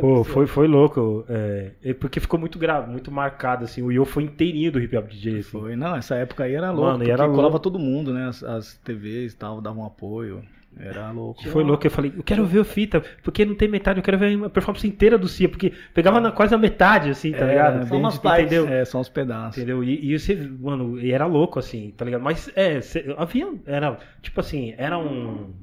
Pô, 0.00 0.22
foi, 0.24 0.46
foi 0.46 0.66
louco. 0.66 1.24
É, 1.28 1.70
é 1.82 1.94
porque 1.94 2.20
ficou 2.20 2.38
muito 2.38 2.58
grave, 2.58 2.90
muito 2.90 3.10
marcado, 3.10 3.64
assim. 3.64 3.82
O 3.82 3.90
Yo 3.90 4.04
foi 4.04 4.24
inteirinho 4.24 4.70
do 4.72 4.80
hip 4.80 4.96
hop 4.96 5.08
DJ, 5.08 5.38
assim. 5.38 5.50
Foi, 5.50 5.76
não, 5.76 5.96
essa 5.96 6.14
época 6.16 6.44
aí 6.44 6.54
era 6.54 6.70
louco, 6.70 6.90
Mano, 6.92 7.04
e 7.04 7.10
era 7.10 7.24
colava 7.26 7.42
louco. 7.42 7.60
todo 7.60 7.78
mundo, 7.78 8.12
né? 8.12 8.28
As, 8.28 8.42
as 8.42 8.74
TVs 8.78 9.32
e 9.32 9.36
tal, 9.36 9.60
davam 9.60 9.84
apoio. 9.84 10.42
Era 10.78 11.10
louco. 11.10 11.42
Foi 11.48 11.64
louco, 11.64 11.86
eu 11.86 11.90
falei, 11.90 12.12
eu 12.14 12.22
quero 12.22 12.44
ver 12.44 12.60
a 12.60 12.64
fita, 12.64 13.02
porque 13.22 13.46
não 13.46 13.54
tem 13.54 13.66
metade, 13.66 13.98
eu 13.98 14.02
quero 14.02 14.18
ver 14.18 14.44
a 14.44 14.50
performance 14.50 14.86
inteira 14.86 15.16
do 15.16 15.26
Cia, 15.26 15.48
porque 15.48 15.72
pegava 15.94 16.20
na, 16.20 16.30
quase 16.30 16.54
a 16.54 16.58
metade, 16.58 17.08
assim, 17.08 17.32
tá 17.32 17.38
Era 17.38 17.46
ligado? 17.48 17.78
bem 17.78 17.86
Só 17.88 17.96
umas 17.96 18.18
partes. 18.18 18.52
Entendeu? 18.52 18.68
É, 18.68 18.84
só 18.84 19.00
uns 19.00 19.08
pedaços. 19.08 19.56
Entendeu? 19.56 19.82
E, 19.82 20.12
e 20.12 20.18
você, 20.18 20.34
mano, 20.34 21.00
e 21.00 21.12
era 21.12 21.24
louco, 21.24 21.58
assim, 21.58 21.94
tá 21.96 22.04
ligado? 22.04 22.20
Mas, 22.20 22.50
é, 22.54 22.78
cê- 22.82 23.06
havia, 23.16 23.50
era, 23.64 23.98
tipo 24.20 24.38
assim, 24.38 24.74
era 24.76 24.98
um... 24.98 25.54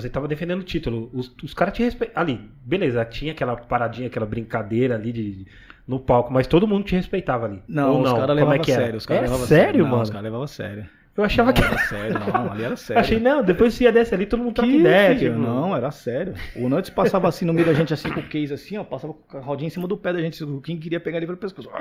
Você 0.00 0.08
tava 0.10 0.26
defendendo 0.28 0.60
o 0.60 0.64
título, 0.64 1.10
os, 1.12 1.34
os 1.42 1.54
caras 1.54 1.74
te 1.74 1.82
respeitavam, 1.82 2.22
ali, 2.22 2.50
beleza, 2.64 3.04
tinha 3.04 3.32
aquela 3.32 3.56
paradinha, 3.56 4.06
aquela 4.08 4.26
brincadeira 4.26 4.94
ali 4.94 5.12
de, 5.12 5.46
no 5.86 5.98
palco, 6.00 6.32
mas 6.32 6.46
todo 6.46 6.66
mundo 6.66 6.84
te 6.84 6.94
respeitava 6.94 7.46
ali. 7.46 7.62
Não, 7.68 7.94
Ou 7.94 8.02
os 8.02 8.12
caras 8.12 8.26
Como 8.26 8.34
levavam 8.34 8.54
é 8.54 8.58
que 8.58 8.70
a 8.72 8.74
era? 8.74 8.82
sério. 8.84 8.98
Os 8.98 9.06
caras 9.06 9.20
é 9.22 9.24
levavam 9.26 9.44
a 9.44 9.48
sério, 9.48 9.84
Não, 9.84 9.90
mano? 9.90 10.02
os 10.02 10.10
caras 10.10 10.24
levavam 10.24 10.44
a 10.44 10.48
sério. 10.48 10.88
Eu 11.20 11.24
achava 11.24 11.48
Não, 11.48 11.54
que... 11.54 11.62
era 11.62 11.78
sério, 11.78 12.18
não, 12.18 12.52
ali 12.52 12.64
era 12.64 12.76
sério. 12.76 13.00
Achei, 13.00 13.20
não, 13.20 13.42
depois 13.42 13.74
você 13.74 13.84
ia 13.84 13.92
descer 13.92 14.14
ali, 14.14 14.26
todo 14.26 14.42
mundo 14.42 14.54
troca 14.54 14.70
ideia. 14.72 15.14
filho? 15.16 15.32
tipo, 15.34 15.42
Não, 15.42 15.76
era 15.76 15.90
sério. 15.90 16.34
O 16.56 16.68
Nuts 16.68 16.90
passava 16.90 17.28
assim 17.28 17.44
no 17.44 17.52
meio 17.52 17.66
da 17.66 17.74
gente, 17.74 17.92
assim, 17.92 18.10
com 18.10 18.20
o 18.20 18.22
case 18.22 18.54
assim, 18.54 18.78
ó, 18.78 18.84
passava 18.84 19.12
com 19.12 19.36
a 19.36 19.40
rodinha 19.40 19.66
em 19.68 19.70
cima 19.70 19.86
do 19.86 19.96
pé 19.96 20.12
da 20.12 20.20
gente. 20.20 20.44
Quem 20.64 20.78
queria 20.78 20.98
pegar 20.98 21.18
ele 21.18 21.26
pelo 21.26 21.38
pescoço. 21.38 21.68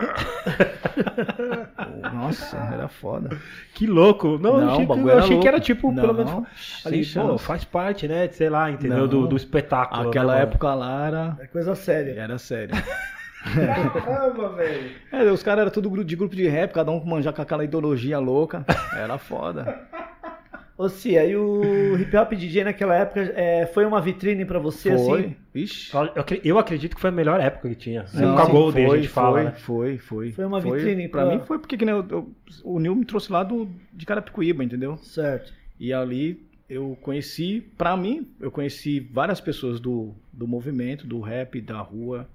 Nossa, 2.13 2.57
era 2.73 2.87
foda. 2.87 3.37
Que 3.73 3.87
louco. 3.87 4.37
Não, 4.39 4.59
eu 4.59 4.65
Não, 4.65 4.71
achei, 4.73 4.85
o 4.85 4.87
que, 4.87 4.93
eu 4.99 5.09
era 5.09 5.19
achei 5.19 5.39
que 5.39 5.47
era 5.47 5.59
tipo, 5.59 5.93
pelo 5.95 6.13
Não, 6.13 6.25
menos. 6.41 6.47
sem 6.83 6.93
Ali, 6.93 7.05
pô, 7.05 7.37
faz 7.37 7.63
parte, 7.63 8.07
né? 8.07 8.27
Sei 8.29 8.49
lá, 8.49 8.69
entendeu? 8.69 9.07
Do, 9.07 9.27
do 9.27 9.35
espetáculo. 9.37 10.09
Aquela 10.09 10.35
né, 10.35 10.41
época 10.43 10.73
lá 10.73 11.07
era, 11.07 11.37
É 11.39 11.47
coisa 11.47 11.75
séria. 11.75 12.19
era 12.19 12.37
sério. 12.37 12.75
Caramba, 13.43 14.49
velho. 14.55 14.91
É, 15.11 15.23
os 15.31 15.41
caras 15.43 15.61
eram 15.63 15.71
tudo 15.71 16.03
de 16.03 16.15
grupo 16.15 16.35
de 16.35 16.47
rap, 16.47 16.73
cada 16.73 16.91
um 16.91 17.03
manjar 17.03 17.33
com 17.33 17.41
aquela 17.41 17.63
ideologia 17.63 18.19
louca. 18.19 18.65
Era 18.95 19.17
foda. 19.17 19.87
Ô, 20.77 20.87
Cia, 20.87 21.25
e 21.25 21.35
o 21.35 21.97
hip 21.99 22.15
hop 22.15 22.31
DJ 22.31 22.63
naquela 22.63 22.95
época 22.95 23.19
é, 23.35 23.65
foi 23.65 23.85
uma 23.85 23.99
vitrine 23.99 24.45
pra 24.45 24.59
você, 24.59 24.95
Foi. 24.97 25.19
assim? 25.19 25.35
Ixi. 25.53 25.93
Eu, 25.93 26.01
acre- 26.21 26.41
eu 26.41 26.57
acredito 26.57 26.95
que 26.95 27.01
foi 27.01 27.09
a 27.09 27.13
melhor 27.13 27.37
época 27.41 27.67
que 27.67 27.75
tinha. 27.75 28.05
Não, 28.13 28.33
com 28.37 28.41
a 28.41 28.71
foi, 28.71 28.85
a 28.85 28.95
gente 28.95 29.09
fala, 29.09 29.31
foi, 29.33 29.43
né? 29.43 29.51
Foi, 29.57 29.97
foi. 29.97 30.31
Foi 30.31 30.45
uma 30.45 30.61
vitrine 30.61 31.09
Pra 31.09 31.25
pra- 31.25 31.35
mim 31.35 31.41
foi 31.45 31.59
porque 31.59 31.75
que 31.75 31.83
nem 31.83 31.93
eu- 31.95 32.05
eu- 32.09 32.31
o 32.63 32.79
Nil 32.79 32.95
me 32.95 33.03
trouxe 33.03 33.29
lá 33.29 33.43
do, 33.43 33.67
de 33.91 34.05
Carapicuíba, 34.05 34.63
entendeu? 34.63 34.95
Certo. 34.99 35.51
E 35.77 35.91
ali 35.91 36.47
eu 36.69 36.97
conheci, 37.01 37.59
pra 37.77 37.97
mim, 37.97 38.29
eu 38.39 38.49
conheci 38.49 39.01
várias 39.01 39.41
pessoas 39.41 39.81
do, 39.81 40.13
do 40.31 40.47
movimento, 40.47 41.05
do 41.05 41.19
rap, 41.19 41.59
da 41.59 41.81
rua. 41.81 42.25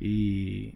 E, 0.00 0.74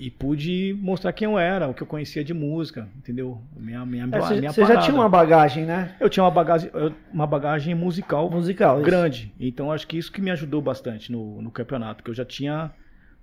e 0.00 0.10
pude 0.10 0.76
mostrar 0.80 1.12
quem 1.12 1.26
eu 1.26 1.38
era, 1.38 1.68
o 1.68 1.74
que 1.74 1.82
eu 1.82 1.86
conhecia 1.86 2.24
de 2.24 2.34
música, 2.34 2.88
entendeu? 2.96 3.40
Minha, 3.56 3.86
minha, 3.86 4.04
É, 4.10 4.20
Você 4.20 4.34
minha 4.40 4.52
você 4.52 4.64
já 4.66 4.78
tinha 4.80 4.94
uma 4.94 5.08
bagagem, 5.08 5.64
né? 5.64 5.94
Eu 6.00 6.08
tinha 6.10 6.24
uma 6.24 6.30
bagagem, 6.30 6.70
uma 7.12 7.26
bagagem 7.26 7.74
musical 7.74 8.30
Musical. 8.30 8.76
isso. 8.78 8.84
grande. 8.86 9.32
Então 9.38 9.70
acho 9.70 9.86
que 9.86 9.96
isso 9.96 10.10
que 10.10 10.20
me 10.20 10.30
ajudou 10.30 10.60
bastante 10.60 11.12
no, 11.12 11.40
no 11.40 11.50
campeonato, 11.50 11.96
porque 11.96 12.10
eu 12.10 12.14
já 12.14 12.24
tinha 12.24 12.70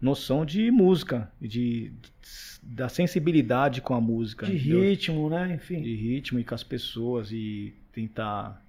noção 0.02 0.46
de 0.46 0.70
música, 0.72 1.32
de, 1.42 1.92
da 2.62 2.88
sensibilidade 2.90 3.82
com 3.82 3.94
a 3.94 4.02
música, 4.02 4.46
De 4.46 4.56
entendeu? 4.56 4.82
ritmo, 4.82 5.30
né? 5.30 5.54
Enfim. 5.56 5.82
de 5.82 5.96
ritmo 5.96 6.40
e 6.40 6.44
com 6.44 6.56
as 6.56 6.64
pessoas 6.64 7.32
e 7.32 7.74
tentar 7.92 8.62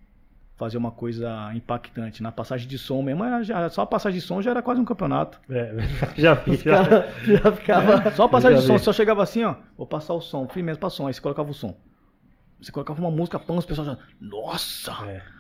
fazer 0.57 0.79
uma 0.79 0.91
coisa 0.91 1.53
impactante. 1.55 2.23
Na 2.23 2.33
passagem 2.33 2.67
de 2.67 2.79
som 2.79 3.03
mesmo, 3.03 3.25
já, 3.45 3.69
só 3.69 3.83
a 3.83 3.87
passagem 3.87 4.19
de 4.19 4.27
som 4.27 4.41
já 4.41 4.51
era 4.51 4.63
quase 4.63 4.81
um 4.81 4.85
campeonato. 4.85 5.39
É, 5.51 5.75
já 6.17 6.35
vi. 6.35 6.57
Já. 6.57 6.85
caras 6.85 7.15
já 7.27 7.53
ficava. 7.53 8.11
Só 8.17 8.25
a 8.25 8.29
passagem 8.29 8.59
de 8.59 8.67
som, 8.67 8.75
vi. 8.75 8.79
só 8.81 8.93
chegava 8.93 9.23
assim, 9.23 9.45
ó, 9.45 9.55
vou 9.77 9.87
passar 9.87 10.15
o 10.15 10.21
som, 10.21 10.47
primeiro 10.47 10.81
pra 10.81 10.91
som, 10.91 11.07
aí 11.07 11.15
você 11.15 11.21
colocava 11.21 11.51
o 11.51 11.55
som. 11.55 11.77
Você 12.61 12.73
colocava 12.73 12.99
uma 13.01 13.11
música, 13.11 13.39
pã, 13.39 13.55
os 13.55 13.67
pessoal 13.67 13.87
já, 13.87 13.99
nossa, 14.21 14.93
É. 15.07 15.36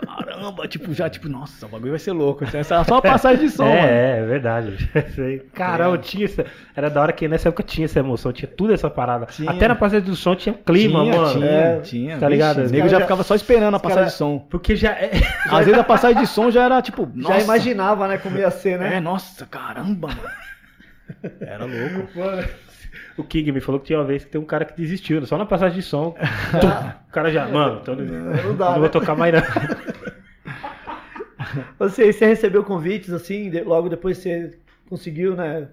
caramba, 0.00 0.66
tipo, 0.68 0.92
já, 0.94 1.08
tipo, 1.08 1.28
nossa, 1.28 1.66
o 1.66 1.68
bagulho 1.68 1.90
vai 1.92 1.98
ser 1.98 2.12
louco. 2.12 2.44
Essa 2.44 2.74
era 2.76 2.84
só 2.84 2.96
a 2.98 3.02
passagem 3.02 3.46
de 3.46 3.50
som, 3.52 3.64
mano. 3.64 3.76
É, 3.76 4.18
é 4.20 4.24
verdade. 4.26 4.90
Caramba, 5.54 5.98
tinha 5.98 6.24
essa, 6.24 6.44
era 6.76 6.88
da 6.88 7.02
hora 7.02 7.12
que 7.12 7.26
nessa 7.28 7.48
época 7.48 7.62
tinha 7.62 7.84
essa 7.84 7.98
emoção, 7.98 8.32
tinha 8.32 8.48
tudo 8.48 8.72
essa 8.72 8.88
parada. 8.88 9.26
Tinha. 9.26 9.50
Até 9.50 9.68
na 9.68 9.74
passagem 9.74 10.04
do 10.08 10.14
som 10.16 10.34
tinha 10.36 10.54
clima, 10.54 11.02
tinha, 11.02 11.16
mano. 11.16 11.32
tinha, 11.32 11.46
É, 11.50 11.80
tinha. 11.80 12.18
tá 12.18 12.28
ligado? 12.28 12.56
Vixe, 12.62 12.68
O 12.68 12.72
nego 12.76 12.88
já 12.88 12.98
já- 12.98 13.04
ficava 13.04 13.22
só 13.22 13.34
esperando 13.34 13.74
a 13.74 13.80
passagem 13.80 13.96
caras- 14.04 14.12
de 14.12 14.18
som. 14.18 14.38
Porque 14.38 14.76
já 14.76 14.90
é. 14.92 15.10
Às 15.50 15.64
vezes 15.66 15.80
a 15.80 15.84
passagem 15.84 16.18
de 16.20 16.26
som 16.26 16.50
já 16.50 16.64
era 16.64 16.80
tipo, 16.82 17.02
Já 17.16 17.22
nossa, 17.28 17.40
imaginava, 17.44 18.06
né, 18.08 18.18
como 18.18 18.38
ia 18.38 18.50
ser, 18.50 18.78
né? 18.78 18.96
É, 18.96 19.00
nossa, 19.00 19.44
caramba, 19.46 20.08
mano. 20.08 20.20
Era 21.40 21.64
louco. 21.64 22.48
O 23.16 23.24
King 23.24 23.52
me 23.52 23.60
falou 23.60 23.80
que 23.80 23.86
tinha 23.86 23.98
uma 23.98 24.04
vez 24.04 24.24
que 24.24 24.30
tem 24.30 24.40
um 24.40 24.44
cara 24.44 24.64
que 24.64 24.76
desistiu, 24.76 25.24
só 25.26 25.36
na 25.38 25.44
passagem 25.46 25.78
de 25.78 25.84
som. 25.84 26.12
tum, 26.12 26.66
o 27.08 27.12
cara 27.12 27.30
já, 27.30 27.46
mano, 27.48 27.80
então, 27.82 27.94
não, 27.96 28.56
dá, 28.56 28.66
não 28.66 28.72
né? 28.74 28.78
vou 28.80 28.88
tocar 28.88 29.16
mais 29.16 29.34
não. 29.34 29.40
Você, 31.78 32.12
você 32.12 32.26
recebeu 32.26 32.64
convites, 32.64 33.10
assim, 33.12 33.48
de- 33.50 33.62
logo 33.62 33.88
depois 33.88 34.18
você 34.18 34.58
conseguiu, 34.88 35.34
né, 35.36 35.68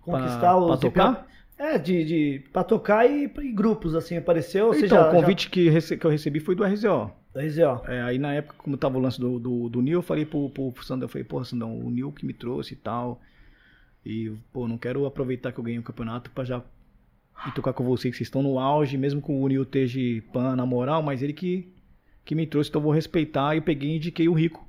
conquistar 0.00 0.38
Pra- 0.40 0.56
os 0.56 0.66
pra 0.66 0.76
tocar? 0.78 1.26
É, 1.58 1.76
de, 1.78 2.04
de, 2.04 2.42
pra 2.52 2.64
tocar 2.64 3.06
e 3.08 3.30
em 3.38 3.54
grupos, 3.54 3.94
assim, 3.94 4.16
apareceu. 4.16 4.72
Então, 4.74 4.88
já- 4.88 5.08
o 5.08 5.12
convite 5.12 5.50
que, 5.50 5.68
rece- 5.68 5.96
que 5.96 6.06
eu 6.06 6.10
recebi 6.10 6.40
foi 6.40 6.54
do 6.54 6.64
RZO. 6.64 7.10
Já, 7.34 7.40
RZO. 7.42 7.82
É, 7.86 8.00
aí 8.02 8.18
na 8.18 8.32
época, 8.32 8.54
como 8.58 8.76
tava 8.78 8.96
o 8.96 9.00
lance 9.00 9.20
do, 9.20 9.38
do, 9.38 9.68
do 9.68 9.82
Nil, 9.82 9.98
eu 9.98 10.02
falei 10.02 10.24
pro, 10.24 10.48
pro, 10.50 10.72
pro 10.72 10.84
Sandão, 10.84 11.04
eu 11.04 11.08
falei, 11.10 11.22
porra, 11.24 11.44
Sandão, 11.44 11.78
o 11.78 11.90
Nil 11.90 12.10
que 12.12 12.24
me 12.24 12.32
trouxe 12.32 12.72
e 12.72 12.76
tal. 12.76 13.20
E, 14.04 14.32
pô, 14.52 14.66
não 14.66 14.78
quero 14.78 15.04
aproveitar 15.06 15.52
que 15.52 15.58
eu 15.58 15.64
ganhei 15.64 15.78
o 15.78 15.82
campeonato 15.82 16.30
pra 16.30 16.44
já 16.44 16.62
ir 17.46 17.52
tocar 17.52 17.72
com 17.72 17.84
vocês, 17.84 18.12
que 18.12 18.18
vocês 18.18 18.26
estão 18.26 18.42
no 18.42 18.58
auge, 18.58 18.96
mesmo 18.96 19.20
com 19.20 19.42
o 19.42 19.48
Nil 19.48 19.62
esteja 19.62 20.00
pan 20.32 20.56
na 20.56 20.66
moral, 20.66 21.02
mas 21.02 21.22
ele 21.22 21.32
que, 21.32 21.68
que 22.24 22.34
me 22.34 22.46
trouxe, 22.46 22.70
então 22.70 22.80
eu 22.80 22.84
vou 22.84 22.92
respeitar. 22.92 23.54
E 23.54 23.58
eu 23.58 23.62
peguei 23.62 23.90
e 23.90 23.96
indiquei 23.96 24.28
o 24.28 24.32
Rico. 24.32 24.66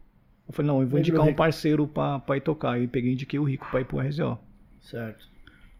Eu 0.47 0.53
falei, 0.53 0.67
não, 0.67 0.81
eu 0.81 0.87
vou 0.87 0.99
indicar 0.99 1.25
um 1.25 1.33
parceiro 1.33 1.87
pra, 1.87 2.19
pra 2.19 2.37
ir 2.37 2.41
tocar. 2.41 2.79
E 2.81 2.87
peguei 2.87 3.11
e 3.11 3.13
indiquei 3.13 3.39
o 3.39 3.43
Rico 3.43 3.67
pra 3.71 3.81
ir 3.81 3.85
pro 3.85 3.99
RZO. 3.99 4.37
Certo. 4.81 5.31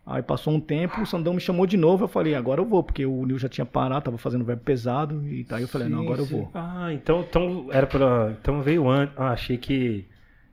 Aí 0.05 0.23
passou 0.23 0.53
um 0.53 0.59
tempo, 0.59 1.01
o 1.01 1.05
Sandão 1.05 1.33
me 1.33 1.39
chamou 1.39 1.65
de 1.67 1.77
novo, 1.77 2.05
eu 2.05 2.07
falei, 2.07 2.33
agora 2.33 2.59
eu 2.59 2.65
vou, 2.65 2.83
porque 2.83 3.05
o 3.05 3.23
Nil 3.25 3.37
já 3.37 3.47
tinha 3.47 3.65
parado, 3.65 4.05
tava 4.05 4.17
fazendo 4.17 4.43
verbo 4.43 4.63
pesado, 4.63 5.23
e 5.27 5.45
aí 5.51 5.61
eu 5.61 5.67
falei, 5.67 5.87
não, 5.87 5.99
Sim, 5.99 6.05
agora 6.05 6.23
sim. 6.23 6.33
eu 6.33 6.39
vou. 6.39 6.51
Ah, 6.55 6.91
então, 6.91 7.21
então 7.21 7.67
era 7.71 7.85
pra. 7.85 8.35
Então 8.41 8.61
veio 8.61 8.89
antes. 8.89 9.15
Ah, 9.17 9.31
achei 9.31 9.57
que. 9.57 10.05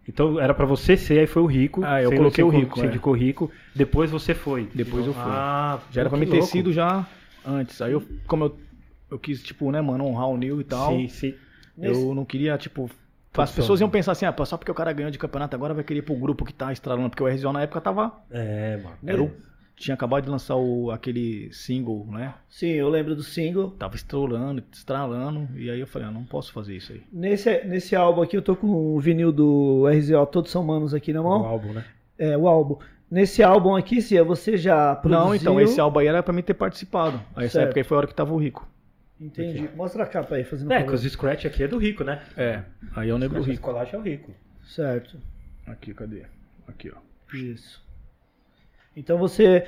Então 0.09 0.41
era 0.41 0.55
pra 0.55 0.65
você 0.65 0.97
ser, 0.97 1.19
aí 1.21 1.27
foi 1.27 1.43
o 1.43 1.47
Rico. 1.47 1.83
Ah, 1.85 2.03
eu 2.03 2.11
coloquei 2.11 2.43
o 2.43 2.49
Rico, 2.49 2.79
Você 2.79 2.87
é. 2.87 2.89
indicou 2.89 3.13
Rico, 3.13 3.51
depois 3.75 4.11
você 4.11 4.35
foi. 4.35 4.69
Depois 4.75 5.07
eu 5.07 5.13
fui. 5.13 5.23
Ah, 5.27 5.79
Já 5.91 6.01
era 6.01 6.09
pra 6.11 6.19
mim 6.19 6.25
ter 6.27 6.39
louco. 6.39 6.47
sido 6.47 6.73
já 6.73 7.07
antes. 7.47 7.81
Aí 7.83 7.93
eu, 7.93 8.03
como 8.27 8.45
eu, 8.45 8.59
eu 9.11 9.19
quis, 9.19 9.43
tipo, 9.43 9.71
né, 9.71 9.81
mano, 9.83 10.05
honrar 10.07 10.29
o 10.29 10.37
Nil 10.37 10.61
e 10.61 10.65
tal, 10.65 10.93
Sim, 10.93 11.09
sim. 11.09 11.35
eu 11.79 12.15
não 12.15 12.25
queria, 12.25 12.57
tipo. 12.57 12.91
As 13.37 13.53
pessoas 13.53 13.81
iam 13.81 13.89
pensar 13.91 14.13
assim, 14.13 14.25
ah, 14.27 14.35
só 14.45 14.57
porque 14.57 14.71
o 14.71 14.75
cara 14.75 14.93
ganhou 14.93 15.13
de 15.13 15.19
campeonato, 15.19 15.55
agora 15.55 15.73
vai 15.73 15.85
querer 15.85 16.01
ir 16.01 16.03
pro 16.03 16.17
grupo 16.17 16.45
que 16.45 16.53
tá 16.53 16.73
estralando, 16.73 17.11
porque 17.11 17.23
o 17.23 17.29
RZO 17.29 17.53
na 17.53 17.63
época 17.63 17.81
tava. 17.81 18.13
É, 18.31 18.79
mano. 18.79 18.97
Era 19.07 19.23
o 19.23 19.31
tinha 19.79 19.95
acabado 19.95 20.25
de 20.25 20.31
lançar 20.31 20.57
o, 20.57 20.91
aquele 20.91 21.53
single, 21.53 22.07
né? 22.11 22.35
Sim, 22.49 22.69
eu 22.69 22.89
lembro 22.89 23.15
do 23.15 23.23
single. 23.23 23.71
Tava 23.73 23.95
estrolando, 23.97 24.63
estralando, 24.73 25.49
e 25.57 25.71
aí 25.71 25.81
eu 25.81 25.87
falei, 25.87 26.09
ah, 26.09 26.11
não 26.11 26.25
posso 26.25 26.53
fazer 26.53 26.77
isso 26.77 26.93
aí. 26.93 27.03
Nesse, 27.13 27.65
nesse 27.65 27.95
álbum 27.95 28.23
aqui, 28.23 28.37
eu 28.37 28.43
tô 28.43 28.57
com 28.57 28.67
o 28.67 28.99
vinil 29.01 29.31
do 29.33 29.85
RZO 29.89 30.27
Todos 30.27 30.51
São 30.51 30.63
Manos 30.65 30.93
aqui 30.95 31.13
na 31.13 31.21
O 31.21 31.25
mão. 31.25 31.45
álbum, 31.45 31.73
né? 31.73 31.85
É, 32.19 32.37
o 32.37 32.49
álbum. 32.49 32.77
Nesse 33.11 33.43
álbum 33.43 33.75
aqui, 33.75 34.03
Cia, 34.03 34.23
você 34.23 34.57
já 34.57 34.95
produziu... 34.97 35.25
Não, 35.25 35.35
então, 35.35 35.61
esse 35.61 35.81
álbum 35.81 36.01
aí 36.01 36.07
era 36.09 36.23
pra 36.23 36.33
mim 36.33 36.43
ter 36.43 36.55
participado. 36.55 37.21
Aí 37.35 37.47
essa 37.47 37.63
época 37.63 37.81
aí 37.81 37.85
foi 37.85 37.97
a 37.97 37.99
hora 37.99 38.07
que 38.07 38.15
tava 38.15 38.35
o 38.35 38.37
Rico. 38.37 38.69
Entendi. 39.21 39.69
Mostra 39.75 40.03
a 40.05 40.07
capa 40.07 40.35
aí, 40.37 40.45
fazendo 40.45 40.71
É, 40.73 40.81
favor. 40.81 40.89
que 40.91 40.95
os 41.07 41.13
Scratch 41.13 41.45
aqui 41.47 41.63
é 41.63 41.69
do 41.69 41.79
Rico, 41.79 42.05
né? 42.05 42.21
É, 42.37 42.63
aí 42.95 43.09
é 43.09 43.15
o 43.15 43.19
Negro 43.19 43.41
Rico. 43.43 43.63
Colagem 43.63 43.95
é 43.95 43.99
o 43.99 44.03
Rico. 44.03 44.33
Certo. 44.65 45.17
Aqui, 45.67 45.95
cadê? 45.95 46.23
Aqui, 46.69 46.93
ó. 46.95 47.37
Isso. 47.37 47.83
Então 48.99 49.17
você... 49.19 49.65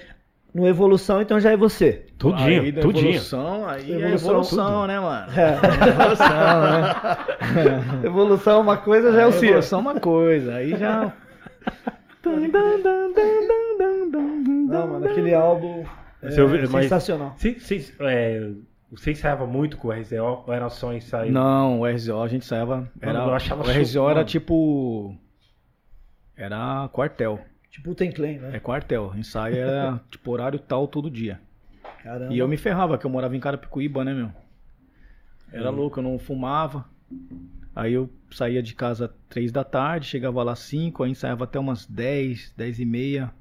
No 0.53 0.67
Evolução, 0.67 1.23
então 1.23 1.39
já 1.39 1.53
é 1.53 1.57
você. 1.57 2.07
Tudinho, 2.19 2.63
aí 2.63 2.73
tudinho. 2.73 3.11
Evolução, 3.11 3.69
aí 3.69 3.93
é 3.93 3.95
Evolução, 4.15 4.31
evolução, 4.33 4.87
né, 4.89 4.99
mano? 4.99 5.33
É. 5.37 5.89
Evolução, 5.89 6.61
né? 6.73 8.03
Evolução 8.05 8.59
é 8.59 8.61
uma 8.63 8.77
coisa, 8.77 9.13
já 9.13 9.23
é 9.23 9.27
o 9.27 9.33
Cia. 9.33 9.49
Evolução 9.51 9.79
é 9.79 9.83
uma 9.83 10.01
coisa, 10.01 10.55
aí 10.57 10.77
já... 10.77 11.13
Não, 14.69 14.87
mano, 14.89 15.07
aquele 15.09 15.35
álbum 15.35 15.85
é 16.23 16.31
Você 16.31 16.41
ouviu- 16.43 16.69
mas- 16.71 16.85
sensacional. 16.85 17.35
Cê- 17.37 17.59
cês, 17.61 17.93
é, 18.01 18.51
você 18.91 19.13
ensaiava 19.13 19.47
muito 19.47 19.77
com 19.77 19.89
o 19.89 19.93
RZO 19.93 20.43
ou 20.47 20.53
era 20.53 20.69
só 20.69 20.93
ensaio? 20.93 21.33
Não, 21.33 21.81
o 21.81 21.87
RZO 21.87 22.23
a 22.23 22.29
gente 22.29 22.45
saiava. 22.45 22.89
Era, 23.01 23.21
eu 23.21 23.35
achava 23.35 23.63
o 23.63 23.67
RZO 23.71 23.85
su- 23.87 23.99
era 24.07 24.15
mano. 24.17 24.25
tipo. 24.25 25.17
Era 26.37 26.89
quartel. 26.93 27.39
Tipo 27.71 27.93
o 27.93 27.95
Ten 27.95 28.11
Clan, 28.11 28.39
né? 28.39 28.57
É 28.57 28.61
quartel. 28.61 29.13
Ensaio 29.17 29.57
era 29.57 30.01
tipo 30.11 30.31
horário 30.31 30.59
tal 30.59 30.89
todo 30.89 31.11
dia. 31.11 31.41
Caramba. 32.03 32.33
E 32.33 32.39
eu 32.39 32.49
me 32.49 32.57
ferrava, 32.57 32.99
que 32.99 33.05
eu 33.07 33.11
morava 33.11 33.37
em 33.37 33.41
Carapicuíba, 33.41 34.05
né, 34.05 34.15
meu? 34.15 34.31
Era 35.53 35.71
louco, 35.71 35.99
eu 35.99 36.05
não 36.05 36.19
fumava. 36.19 36.85
Aí 37.75 37.93
eu 37.93 38.11
saía 38.31 38.63
de 38.63 38.75
casa 38.75 39.13
três 39.29 39.53
da 39.53 39.65
tarde, 39.65 40.07
chegava 40.07 40.43
lá 40.43 40.55
cinco, 40.55 41.03
aí 41.03 41.11
ensaiava 41.11 41.45
até 41.45 41.59
umas 41.59 41.87
10, 41.87 42.55
10 42.57 42.81
e 42.81 42.85
meia. 42.85 43.33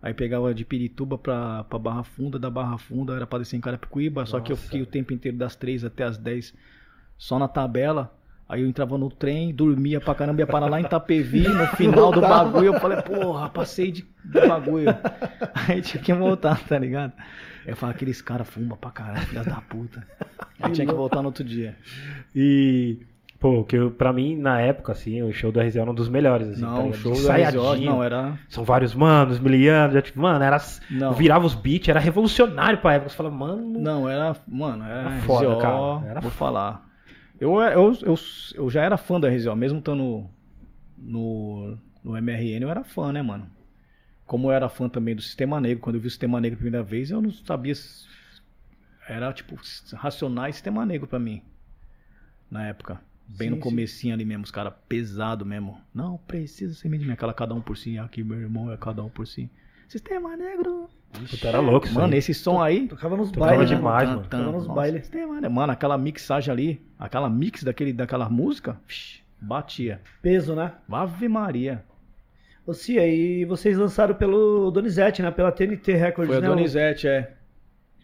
Aí 0.00 0.14
pegava 0.14 0.54
de 0.54 0.64
Pirituba 0.64 1.18
pra, 1.18 1.64
pra 1.64 1.78
Barra 1.78 2.02
Funda, 2.04 2.38
da 2.38 2.50
Barra 2.50 2.78
Funda 2.78 3.14
era 3.14 3.26
pra 3.26 3.38
descer 3.38 3.56
em 3.56 3.60
Carapicuíba, 3.60 4.24
só 4.26 4.38
que 4.40 4.52
eu 4.52 4.56
Nossa. 4.56 4.66
fiquei 4.66 4.82
o 4.82 4.86
tempo 4.86 5.12
inteiro 5.12 5.36
das 5.36 5.56
três 5.56 5.84
até 5.84 6.04
as 6.04 6.16
10 6.16 6.54
só 7.16 7.38
na 7.38 7.48
tabela. 7.48 8.16
Aí 8.48 8.62
eu 8.62 8.68
entrava 8.68 8.96
no 8.96 9.10
trem, 9.10 9.52
dormia 9.52 10.00
pra 10.00 10.14
caramba, 10.14 10.40
ia 10.40 10.46
parar 10.46 10.66
lá 10.70 10.80
em 10.80 10.84
Itapevi, 10.84 11.48
no 11.48 11.66
final 11.68 12.12
do 12.12 12.20
bagulho, 12.20 12.66
eu 12.74 12.80
falei, 12.80 13.02
porra, 13.02 13.48
passei 13.48 13.90
de, 13.90 14.06
de 14.24 14.46
bagulho. 14.46 14.86
Aí 15.68 15.82
tinha 15.82 16.00
que 16.00 16.12
voltar, 16.14 16.60
tá 16.62 16.78
ligado? 16.78 17.12
Eu 17.66 17.74
falava, 17.74 17.96
aqueles 17.96 18.22
caras 18.22 18.48
fumam 18.48 18.78
pra 18.78 18.92
caralho, 18.92 19.26
filha 19.26 19.42
da 19.42 19.60
puta. 19.60 20.06
Aí 20.60 20.70
tinha 20.70 20.86
que 20.86 20.94
voltar 20.94 21.22
no 21.22 21.26
outro 21.26 21.42
dia. 21.42 21.74
E, 22.32 23.00
pô, 23.40 23.64
que 23.64 23.90
pra 23.90 24.12
mim, 24.12 24.36
na 24.36 24.60
época, 24.60 24.92
assim, 24.92 25.20
o 25.22 25.32
show 25.32 25.50
do 25.50 25.58
RZO 25.60 25.80
era 25.80 25.90
um 25.90 25.94
dos 25.94 26.08
melhores, 26.08 26.48
assim, 26.50 26.60
tá 26.60 26.68
Não, 26.68 26.82
o 26.82 26.84
ligado? 26.84 26.98
show 27.00 27.12
do 27.12 27.18
Ensaiadinho. 27.18 27.62
RZO, 27.72 27.84
não, 27.84 28.04
era... 28.04 28.38
São 28.48 28.62
vários 28.62 28.94
manos, 28.94 29.40
milianos, 29.40 29.94
já, 29.94 30.02
tipo, 30.02 30.20
mano, 30.20 30.44
era. 30.44 30.58
Não. 30.88 31.12
Virava 31.12 31.44
os 31.44 31.56
beats, 31.56 31.88
era 31.88 31.98
revolucionário 31.98 32.78
pra 32.78 32.94
época. 32.94 33.10
Você 33.10 33.16
fala, 33.16 33.30
mano. 33.32 33.80
Não, 33.80 34.08
era, 34.08 34.36
mano, 34.46 34.84
era, 34.84 35.00
Era 35.00 35.10
foda, 35.22 35.48
RZO, 35.48 35.58
cara, 35.58 36.10
era 36.10 36.20
vou 36.20 36.30
falar. 36.30 36.85
Eu, 37.40 37.60
eu, 37.60 37.92
eu, 38.02 38.14
eu 38.54 38.70
já 38.70 38.82
era 38.82 38.96
fã 38.96 39.20
da 39.20 39.28
RZO, 39.28 39.54
mesmo 39.54 39.78
estando 39.78 40.28
no, 40.96 41.78
no 42.02 42.16
MRN, 42.16 42.62
eu 42.62 42.70
era 42.70 42.84
fã, 42.84 43.12
né, 43.12 43.22
mano? 43.22 43.50
Como 44.26 44.48
eu 44.48 44.52
era 44.52 44.68
fã 44.68 44.88
também 44.88 45.14
do 45.14 45.22
Sistema 45.22 45.60
Negro, 45.60 45.80
quando 45.82 45.96
eu 45.96 46.00
vi 46.00 46.08
o 46.08 46.10
Sistema 46.10 46.40
Negro 46.40 46.56
a 46.58 46.62
primeira 46.62 46.84
vez, 46.84 47.10
eu 47.10 47.22
não 47.22 47.30
sabia. 47.32 47.74
Era 49.08 49.32
tipo 49.32 49.56
Racionais 49.94 50.56
Sistema 50.56 50.84
Negro 50.84 51.06
pra 51.06 51.18
mim. 51.18 51.42
Na 52.50 52.66
época. 52.66 53.00
Bem 53.28 53.48
Sim, 53.48 53.50
no 53.50 53.56
sim. 53.62 53.62
comecinho 53.62 54.14
ali 54.14 54.24
mesmo, 54.24 54.44
os 54.44 54.50
caras 54.50 54.72
pesado 54.88 55.44
mesmo. 55.44 55.80
Não, 55.94 56.16
precisa 56.18 56.74
ser 56.74 56.88
de 56.88 57.06
mim. 57.06 57.10
Aquela 57.10 57.34
cada 57.34 57.54
um 57.54 57.60
por 57.60 57.76
si. 57.76 57.98
Aqui, 57.98 58.22
meu 58.22 58.40
irmão, 58.40 58.70
é 58.72 58.76
cada 58.76 59.02
um 59.02 59.08
por 59.10 59.26
si. 59.26 59.50
Sistema 59.88 60.36
Negro. 60.36 60.88
Puta, 61.30 61.48
era 61.48 61.60
louco 61.60 61.88
Mano, 61.92 62.12
aí. 62.12 62.18
esse 62.18 62.34
som 62.34 62.60
aí. 62.60 62.88
Tocava 62.88 63.16
nos 63.16 63.30
Tocava 63.30 63.52
bailes, 63.52 63.70
né? 63.70 63.76
demais, 63.76 64.08
mano. 64.08 64.22
Tocava 64.22 64.52
nos 64.52 64.66
bailes. 64.66 65.02
Sistema, 65.02 65.40
né? 65.40 65.48
Mano, 65.48 65.72
aquela 65.72 65.96
mixagem 65.96 66.52
ali, 66.52 66.82
aquela 66.98 67.30
mix 67.30 67.62
daquele, 67.62 67.92
daquela 67.92 68.28
música, 68.28 68.78
batia. 69.40 70.00
Peso, 70.20 70.54
né? 70.54 70.72
Ave 70.90 71.28
Maria. 71.28 71.82
Ô 72.66 72.74
Cia, 72.74 73.06
e 73.06 73.44
vocês 73.44 73.78
lançaram 73.78 74.14
pelo 74.14 74.70
Donizete, 74.72 75.22
né? 75.22 75.30
Pela 75.30 75.52
TNT 75.52 75.92
Records, 75.94 76.32
Foi 76.34 76.42
né? 76.42 76.48
Donizete, 76.48 77.06
é. 77.06 77.32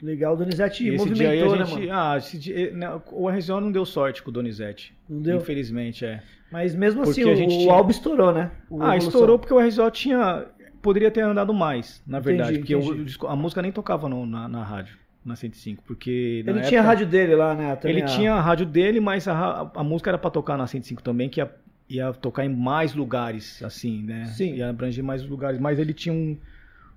Legal, 0.01 0.35
o 0.35 0.37
Donizete 0.37 0.89
esse 0.89 1.11
dia 1.11 1.31
aí 1.31 1.43
a 1.43 1.45
movimentou, 1.45 1.59
né, 1.59 1.65
gente. 1.81 1.89
mano? 1.89 2.01
Ah, 2.01 2.17
esse 2.17 2.39
dia, 2.39 2.73
né, 2.73 3.01
o 3.13 3.29
RZO 3.29 3.61
não 3.61 3.71
deu 3.71 3.85
sorte 3.85 4.21
com 4.23 4.31
o 4.31 4.33
Donizete. 4.33 4.93
Não 5.09 5.21
deu? 5.23 5.37
Infelizmente, 5.39 6.05
é. 6.05 6.21
Mas 6.51 6.75
mesmo 6.75 7.03
assim, 7.03 7.23
Porque 7.23 7.31
a 7.31 7.33
o, 7.33 7.37
gente 7.37 7.55
o 7.55 7.59
tinha- 7.59 7.73
álbum 7.73 7.91
estourou, 7.91 8.33
né? 8.33 8.51
O 8.69 8.83
ah, 8.83 8.87
Evolução. 8.97 9.09
estourou 9.09 9.39
porque 9.39 9.55
o 9.55 9.61
RZO 9.61 9.91
tinha. 9.91 10.47
Poderia 10.83 11.11
ter 11.11 11.21
andado 11.23 11.55
mais, 11.55 12.03
na 12.07 12.19
Entendi, 12.19 12.37
verdade. 12.37 12.59
porque 12.59 12.75
o- 12.75 12.81
entendi. 12.81 13.05
disco- 13.05 13.27
a 13.29 13.37
música 13.37 13.63
nem 13.63 13.71
tocava 13.73 14.09
no- 14.09 14.27
na, 14.27 14.49
na 14.49 14.65
rádio, 14.65 14.97
na 15.25 15.37
105. 15.37 15.83
Porque. 15.87 16.43
na 16.45 16.51
Ele 16.51 16.59
época- 16.59 16.69
tinha 16.69 16.81
a 16.81 16.85
rádio 16.85 17.07
dele 17.07 17.35
lá, 17.37 17.55
né? 17.55 17.77
também 17.77 17.97
Ele 17.97 18.03
a- 18.03 18.07
tinha 18.07 18.35
a 18.35 18.41
rádio 18.41 18.67
dele, 18.67 18.99
mas 19.01 19.29
a, 19.29 19.71
a 19.75 19.85
música 19.85 20.11
era 20.11 20.19
pra 20.19 20.31
tocar 20.31 20.59
na 20.59 20.67
105 20.67 21.03
também, 21.03 21.29
que 21.29 21.41
ia, 21.41 21.51
ia 21.89 22.13
tocar 22.13 22.45
em 22.45 22.49
mais 22.49 22.95
lugares, 22.95 23.63
assim, 23.63 24.03
né? 24.03 24.25
Sim. 24.27 24.55
Ia 24.57 24.71
abranger 24.71 25.05
mais 25.05 25.25
lugares. 25.25 25.61
Mas 25.61 25.79
ele 25.79 25.95
tinha 25.95 26.13
um, 26.13 26.37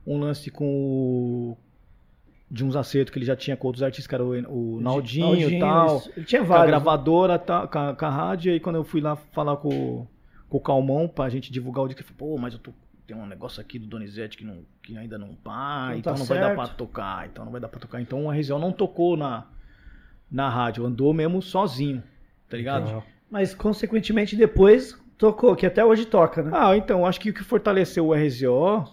um 0.07 0.17
lance 0.19 0.49
com 0.49 0.65
o. 0.67 1.57
De 2.49 2.63
uns 2.63 2.75
acertos 2.75 3.11
que 3.11 3.17
ele 3.17 3.25
já 3.25 3.35
tinha 3.35 3.57
com 3.57 3.65
outros 3.67 3.81
artistas, 3.83 4.05
que 4.07 4.13
era 4.15 4.23
o, 4.23 4.77
o 4.77 4.79
Naldinho 4.79 5.49
e 5.49 5.59
tal. 5.59 6.01
Ele 6.15 6.25
tinha 6.25 6.41
Com 6.41 6.45
a 6.45 6.57
vários. 6.57 6.65
né? 6.67 6.71
gravadora, 6.79 7.39
tá, 7.39 7.67
com, 7.67 7.79
a, 7.79 7.95
com 7.95 8.05
a 8.05 8.09
rádio. 8.09 8.49
E 8.49 8.53
aí 8.53 8.59
quando 8.59 8.75
eu 8.75 8.83
fui 8.83 9.01
lá 9.01 9.15
falar 9.15 9.57
com, 9.57 10.05
com 10.47 10.57
o 10.57 10.61
Calmon 10.61 11.07
pra 11.07 11.27
gente 11.27 11.51
divulgar 11.51 11.83
o 11.83 11.87
disco, 11.87 12.01
ele 12.03 12.09
falou, 12.17 12.35
pô, 12.35 12.41
mas 12.41 12.53
eu 12.53 12.59
tô. 12.59 12.71
Tem 13.07 13.15
um 13.15 13.25
negócio 13.27 13.61
aqui 13.61 13.77
do 13.77 13.85
Donizete 13.85 14.35
que, 14.37 14.43
não, 14.43 14.63
que 14.81 14.97
ainda 14.97 15.17
não 15.17 15.35
pá, 15.35 15.89
Não 15.89 15.97
então 15.97 16.13
tá 16.13 16.19
não 16.19 16.25
vai 16.25 16.39
dar 16.39 16.45
certo. 16.47 16.57
pra 16.57 16.67
tocar, 16.69 17.27
então 17.27 17.45
não 17.45 17.51
vai 17.51 17.61
dar 17.61 17.67
pra 17.67 17.79
tocar. 17.79 18.01
Então 18.01 18.25
o 18.25 18.31
RZO 18.31 18.57
não 18.57 18.71
tocou 18.71 19.15
na, 19.15 19.45
na 20.31 20.49
rádio, 20.49 20.85
andou 20.85 21.13
mesmo 21.13 21.41
sozinho, 21.41 22.01
tá 22.49 22.57
ligado? 22.57 22.87
Então, 22.87 23.03
Mas, 23.29 23.53
consequentemente, 23.53 24.35
depois 24.35 24.99
tocou, 25.17 25.55
que 25.55 25.65
até 25.65 25.85
hoje 25.85 26.05
toca, 26.05 26.41
né? 26.41 26.51
Ah, 26.53 26.75
então, 26.75 27.05
acho 27.05 27.19
que 27.19 27.29
o 27.29 27.33
que 27.33 27.43
fortaleceu 27.43 28.07
o 28.07 28.13
RZO 28.13 28.85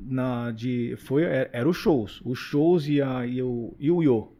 na, 0.00 0.50
de, 0.50 0.96
foi, 0.98 1.22
era, 1.22 1.50
era 1.52 1.68
os 1.68 1.76
shows. 1.76 2.20
Os 2.24 2.38
shows 2.38 2.88
e, 2.88 3.00
a, 3.00 3.24
e, 3.24 3.40
o, 3.40 3.72
e 3.78 3.90
o 3.90 4.02
Yo, 4.02 4.32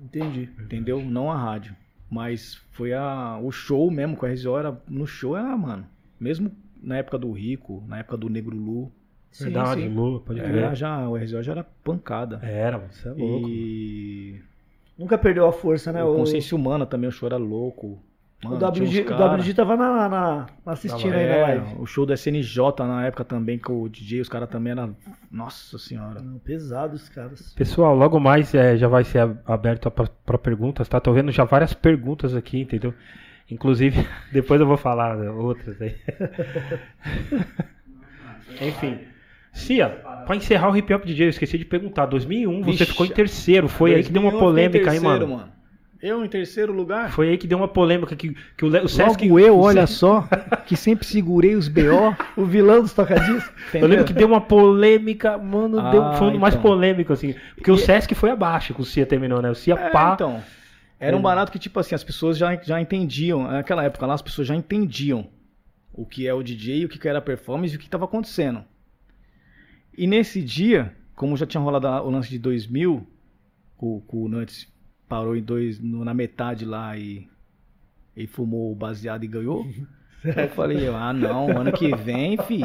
Entendi. 0.00 0.48
entendeu? 0.58 1.02
Não 1.02 1.30
a 1.30 1.36
rádio. 1.36 1.76
Mas 2.10 2.54
foi 2.72 2.94
a, 2.94 3.38
o 3.42 3.50
show 3.52 3.90
mesmo, 3.90 4.16
com 4.16 4.24
o 4.24 4.28
RZO 4.28 4.56
era, 4.58 4.82
no 4.88 5.06
show 5.06 5.36
era, 5.36 5.54
mano, 5.56 5.86
mesmo 6.18 6.50
na 6.84 6.96
época 6.98 7.18
do 7.18 7.32
Rico, 7.32 7.82
na 7.88 7.98
época 7.98 8.16
do 8.16 8.28
Negro 8.28 8.56
Lu, 8.56 8.92
Sim, 9.32 9.44
Verdade, 9.46 9.80
sim. 9.82 9.88
Lula, 9.88 10.20
pode 10.20 10.38
era 10.38 10.48
crer. 10.48 10.74
já, 10.76 11.08
o 11.08 11.16
RZO 11.16 11.42
já 11.42 11.50
era 11.52 11.64
pancada. 11.82 12.38
Era, 12.40 12.78
você 12.78 13.08
é 13.08 13.12
louco. 13.12 13.48
E 13.48 14.40
Nunca 14.96 15.18
perdeu 15.18 15.44
a 15.48 15.52
força, 15.52 15.92
né? 15.92 16.04
o 16.04 16.12
O, 16.12 16.16
Consciência 16.18 16.56
Humana 16.56 16.86
também, 16.86 17.08
o 17.08 17.12
show 17.12 17.26
era 17.26 17.36
louco. 17.36 17.98
o 18.44 18.48
Mano, 18.48 18.64
WG, 18.64 18.72
tinha 18.72 18.84
uns 18.84 18.98
o 18.98 19.04
cara- 19.18 19.32
WG 19.36 19.54
tava 19.54 19.76
na, 19.76 19.92
na- 19.92 20.08
na- 20.08 20.46
assistindo 20.66 21.14
aí 21.14 21.26
na 21.26 21.34
É, 21.34 21.42
live. 21.42 21.66
o 21.80 21.84
show 21.86 22.06
do 22.06 22.12
SNJ 22.12 22.58
na 22.86 23.06
época 23.06 23.24
também, 23.24 23.58
com 23.58 23.82
o 23.82 23.88
DJ, 23.88 24.20
os 24.20 24.28
caras 24.28 24.48
também 24.48 24.70
eram. 24.70 24.94
Nossa 25.32 25.78
senhora. 25.78 26.20
Não, 26.20 26.38
Pesado 26.38 26.94
os 26.94 27.08
caras. 27.08 27.52
Pessoal, 27.54 27.92
logo 27.96 28.20
mais 28.20 28.54
é, 28.54 28.76
já 28.76 28.86
vai 28.86 29.02
ser 29.02 29.18
ab- 29.18 29.40
aberto 29.46 29.90
para 29.90 30.38
perguntas, 30.38 30.86
tá? 30.88 31.00
Tô 31.00 31.12
vendo 31.12 31.32
já 31.32 31.42
várias 31.42 31.74
perguntas 31.74 32.36
aqui, 32.36 32.60
entendeu? 32.60 32.94
Inclusive, 33.50 34.06
depois 34.32 34.60
eu 34.60 34.66
vou 34.66 34.76
falar 34.76 35.16
outras 35.30 35.80
aí. 35.80 35.94
Enfim. 38.60 38.98
Cia, 39.52 39.88
pra 40.26 40.34
encerrar 40.34 40.68
o 40.70 40.76
Hip 40.76 40.92
Hop 40.92 41.04
DJ, 41.04 41.26
eu 41.26 41.30
esqueci 41.30 41.56
de 41.58 41.64
perguntar. 41.64 42.06
2001, 42.06 42.62
você 42.62 42.70
Vixe. 42.72 42.86
ficou 42.86 43.06
em 43.06 43.10
terceiro. 43.10 43.68
Foi 43.68 43.94
aí 43.94 44.02
que 44.02 44.10
deu 44.10 44.22
uma 44.22 44.32
2001 44.32 44.44
eu 44.46 44.50
fiquei 44.52 44.64
em 44.64 44.70
polêmica 44.70 44.90
aí, 44.90 45.00
terceiro, 45.00 45.28
mano. 45.28 45.54
Eu 46.02 46.22
em 46.24 46.28
terceiro 46.28 46.72
lugar? 46.72 47.10
Foi 47.12 47.28
aí 47.30 47.38
que 47.38 47.46
deu 47.46 47.56
uma 47.56 47.68
polêmica 47.68 48.14
que, 48.14 48.36
que 48.56 48.64
o, 48.64 48.68
o 48.84 48.88
Sesc. 48.88 49.26
Logo 49.26 49.38
eu, 49.40 49.56
o 49.56 49.60
olha 49.62 49.86
Sesc- 49.86 49.98
só, 50.00 50.28
que 50.66 50.76
sempre 50.76 51.06
segurei 51.06 51.54
os 51.54 51.66
BO. 51.68 52.14
O 52.36 52.44
vilão 52.44 52.82
dos 52.82 52.92
tocadiscos. 52.92 53.50
Eu 53.72 53.86
lembro 53.86 54.04
que 54.04 54.12
deu 54.12 54.26
uma 54.26 54.40
polêmica, 54.40 55.38
mano, 55.38 55.78
Ah, 55.80 55.90
deu, 55.90 56.12
foi 56.14 56.26
um 56.28 56.38
mais 56.38 56.54
então. 56.54 56.62
polêmico, 56.70 57.12
assim. 57.12 57.34
Porque 57.54 57.70
o 57.70 57.78
Sesc 57.78 58.14
foi 58.14 58.30
abaixo 58.30 58.74
que 58.74 58.82
o 58.82 58.84
Cia 58.84 59.06
terminou, 59.06 59.40
né? 59.40 59.50
O 59.50 59.54
Cia 59.54 59.74
É, 59.74 59.90
pá. 59.90 60.12
então. 60.14 60.42
Era 61.04 61.16
um 61.16 61.22
barato 61.22 61.50
que, 61.52 61.58
tipo 61.58 61.78
assim, 61.78 61.94
as 61.94 62.04
pessoas 62.04 62.36
já, 62.38 62.54
já 62.62 62.80
entendiam. 62.80 63.44
Naquela 63.44 63.84
época 63.84 64.06
lá, 64.06 64.14
as 64.14 64.22
pessoas 64.22 64.46
já 64.48 64.54
entendiam 64.54 65.28
o 65.92 66.04
que 66.06 66.26
é 66.26 66.34
o 66.34 66.42
DJ, 66.42 66.84
o 66.84 66.88
que 66.88 67.06
era 67.08 67.18
a 67.18 67.22
performance 67.22 67.72
e 67.72 67.76
o 67.76 67.80
que 67.80 67.86
estava 67.86 68.04
acontecendo. 68.04 68.64
E 69.96 70.06
nesse 70.06 70.42
dia, 70.42 70.94
como 71.14 71.36
já 71.36 71.46
tinha 71.46 71.60
rolado 71.60 71.86
o 72.06 72.10
lance 72.10 72.28
de 72.28 72.38
2000, 72.38 73.06
o, 73.78 74.02
o 74.08 74.28
Nuts 74.28 74.66
parou 75.08 75.36
em 75.36 75.42
dois, 75.42 75.78
no- 75.78 76.04
na 76.04 76.12
metade 76.14 76.64
lá 76.64 76.96
e, 76.96 77.28
e 78.16 78.26
fumou 78.26 78.72
o 78.72 78.74
baseado 78.74 79.24
e 79.24 79.28
ganhou. 79.28 79.64
Eu 80.24 80.48
falei, 80.48 80.88
ah 80.88 81.12
não, 81.12 81.50
ano 81.50 81.70
que 81.70 81.94
vem, 81.96 82.38
fi. 82.38 82.60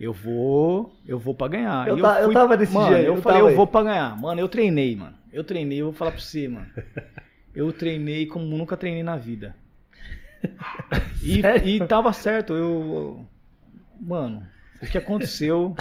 Eu 0.00 0.12
vou, 0.12 0.92
eu 1.06 1.16
vou 1.16 1.32
pra 1.32 1.46
ganhar. 1.46 1.86
Eu 1.86 1.98
E 1.98 2.02
ta- 2.02 2.20
eu 2.22 2.32
tava 2.32 2.56
desse 2.56 2.74
mano, 2.74 2.88
jeito, 2.88 3.06
Eu 3.06 3.14
eu 3.16 3.22
falei, 3.22 3.40
eu 3.42 3.46
aí. 3.46 3.54
vou 3.54 3.66
pra 3.68 3.82
ganhar. 3.84 4.20
Mano, 4.20 4.40
eu 4.40 4.48
treinei, 4.48 4.96
mano. 4.96 5.14
Eu 5.32 5.44
treinei, 5.44 5.80
eu 5.80 5.86
vou 5.86 5.92
falar 5.94 6.12
pra 6.12 6.20
você, 6.20 6.48
mano. 6.48 6.66
Eu 7.54 7.72
treinei 7.72 8.26
como 8.26 8.44
nunca 8.56 8.76
treinei 8.76 9.02
na 9.02 9.16
vida. 9.16 9.54
E, 11.22 11.40
e 11.76 11.86
tava 11.86 12.12
certo, 12.12 12.54
eu. 12.54 13.26
Mano, 14.00 14.46
o 14.82 14.86
que 14.86 14.96
aconteceu. 14.98 15.74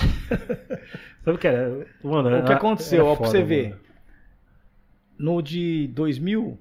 Sabe 1.24 1.36
o 1.36 1.38
que 1.38 1.48
era? 1.48 1.88
Mano, 2.04 2.30
O 2.30 2.44
que 2.44 2.48
era- 2.52 2.56
aconteceu, 2.56 3.02
era 3.02 3.10
ó, 3.10 3.16
pra 3.16 3.26
foda, 3.28 3.38
você 3.40 3.44
ver. 3.44 3.70
mano. 3.70 3.82
No 5.18 5.42
de 5.42 5.88
2000, 5.90 6.58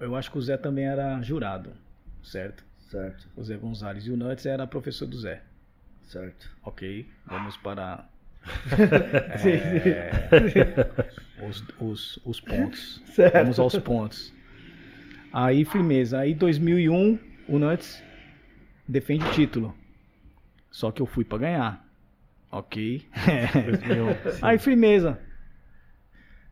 eu 0.00 0.14
acho 0.16 0.30
que 0.30 0.38
o 0.38 0.42
Zé 0.42 0.56
também 0.56 0.86
era 0.86 1.20
jurado, 1.22 1.72
certo? 2.22 2.64
Certo, 2.90 3.28
O 3.36 3.42
Zé 3.42 3.56
Gonzalez. 3.56 4.06
E 4.06 4.10
o 4.10 4.16
Nuts 4.16 4.46
era 4.46 4.66
professor 4.66 5.06
do 5.06 5.18
Zé. 5.18 5.42
certo. 6.04 6.48
Ok, 6.62 7.06
vamos 7.26 7.56
para 7.56 8.06
Sim, 9.38 9.50
é, 9.50 10.28
os, 11.48 11.64
os, 11.80 12.20
os 12.24 12.40
pontos. 12.42 13.02
Certo. 13.06 13.34
Vamos 13.34 13.58
aos 13.58 13.76
pontos. 13.78 14.32
Aí, 15.32 15.64
firmeza. 15.64 16.20
Aí, 16.20 16.34
2001, 16.34 17.18
o 17.48 17.58
Nuts 17.58 18.02
defende 18.86 19.24
o 19.24 19.30
título. 19.32 19.74
Só 20.70 20.90
que 20.90 21.02
eu 21.02 21.06
fui 21.06 21.24
pra 21.24 21.38
ganhar. 21.38 21.88
Ok. 22.50 23.04
2001, 23.64 24.32
sim. 24.32 24.38
Aí, 24.42 24.58
firmeza. 24.58 25.18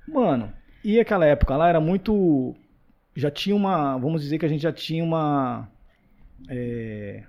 Mano, 0.07 0.53
e 0.83 0.99
aquela 0.99 1.27
época 1.27 1.57
lá 1.57 1.69
era 1.69 1.81
muito. 1.81 2.55
Já 3.15 3.31
tinha 3.31 3.55
uma. 3.55 3.97
Vamos 3.99 4.23
dizer 4.23 4.39
que 4.39 4.47
a 4.47 4.49
gente 4.49 4.63
já 4.63 4.73
tinha 4.73 5.05
uma. 5.05 5.69
é, 6.49 7.25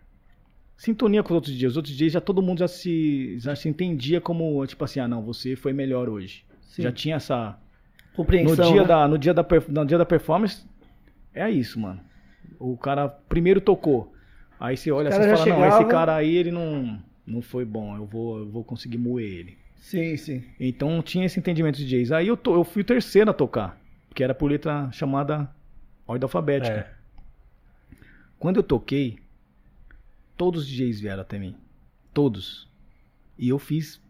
sintonia 0.84 1.24
com 1.24 1.30
os 1.30 1.36
outros 1.36 1.55
dias. 1.55 1.72
Os 1.72 1.78
outros 1.78 1.95
dias 1.95 2.11
já 2.11 2.20
todo 2.20 2.41
mundo 2.41 2.59
já 2.59 2.68
se, 2.68 3.38
já 3.39 3.55
se 3.55 3.70
entendia 3.70 4.20
como, 4.20 4.66
tipo 4.66 4.84
assim, 4.84 4.99
ah, 4.99 5.07
não, 5.07 5.24
você 5.24 5.55
foi 5.55 5.72
melhor 5.72 6.09
hoje. 6.09 6.43
Sim. 6.74 6.82
Já 6.82 6.91
tinha 6.91 7.15
essa. 7.17 7.49
No 8.09 8.15
Compreensão. 8.17 8.71
dia, 8.71 8.82
né? 8.82 8.88
da, 8.88 9.07
no, 9.07 9.17
dia 9.17 9.34
da, 9.34 9.45
no 9.69 9.86
dia 9.86 9.97
da 9.97 10.05
performance, 10.05 10.65
é 11.34 11.49
isso, 11.51 11.80
mano. 11.80 11.99
O 12.59 12.76
cara 12.76 13.07
primeiro 13.07 13.61
tocou. 13.61 14.11
Aí 14.59 14.76
você 14.76 14.91
olha 14.91 15.09
assim 15.09 15.19
e 15.19 15.24
fala, 15.24 15.36
já 15.45 15.45
não, 15.57 15.67
esse 15.67 15.86
cara 15.86 16.15
aí, 16.15 16.36
ele 16.36 16.51
não, 16.51 16.99
não 17.28 17.41
foi 17.43 17.63
bom. 17.63 17.95
Eu 17.95 18.05
vou, 18.07 18.39
eu 18.39 18.49
vou 18.49 18.63
conseguir 18.63 18.97
moer 18.97 19.26
ele. 19.26 19.57
Sim, 19.78 20.17
sim. 20.17 20.43
Então 20.59 20.99
tinha 21.03 21.26
esse 21.26 21.39
entendimento 21.39 21.78
de 21.78 21.86
DJs. 21.86 22.11
Aí 22.11 22.28
eu, 22.28 22.36
to- 22.38 22.53
eu 22.55 22.63
fui 22.63 22.82
o 22.82 22.86
terceiro 22.86 23.30
a 23.30 23.34
tocar, 23.34 23.78
que 24.15 24.24
era 24.24 24.34
por 24.34 24.49
letra 24.49 24.89
chamada 24.91 25.47
ordem 26.07 26.26
alfabética. 26.26 26.76
É. 26.76 26.93
Quando 28.39 28.57
eu 28.57 28.63
toquei, 28.63 29.19
todos 30.36 30.63
os 30.63 30.67
DJs 30.67 30.99
vieram 31.01 31.21
até 31.21 31.38
mim. 31.38 31.55
Todos. 32.13 32.67
E 33.38 33.49
eu 33.49 33.59
fiz 33.59 34.01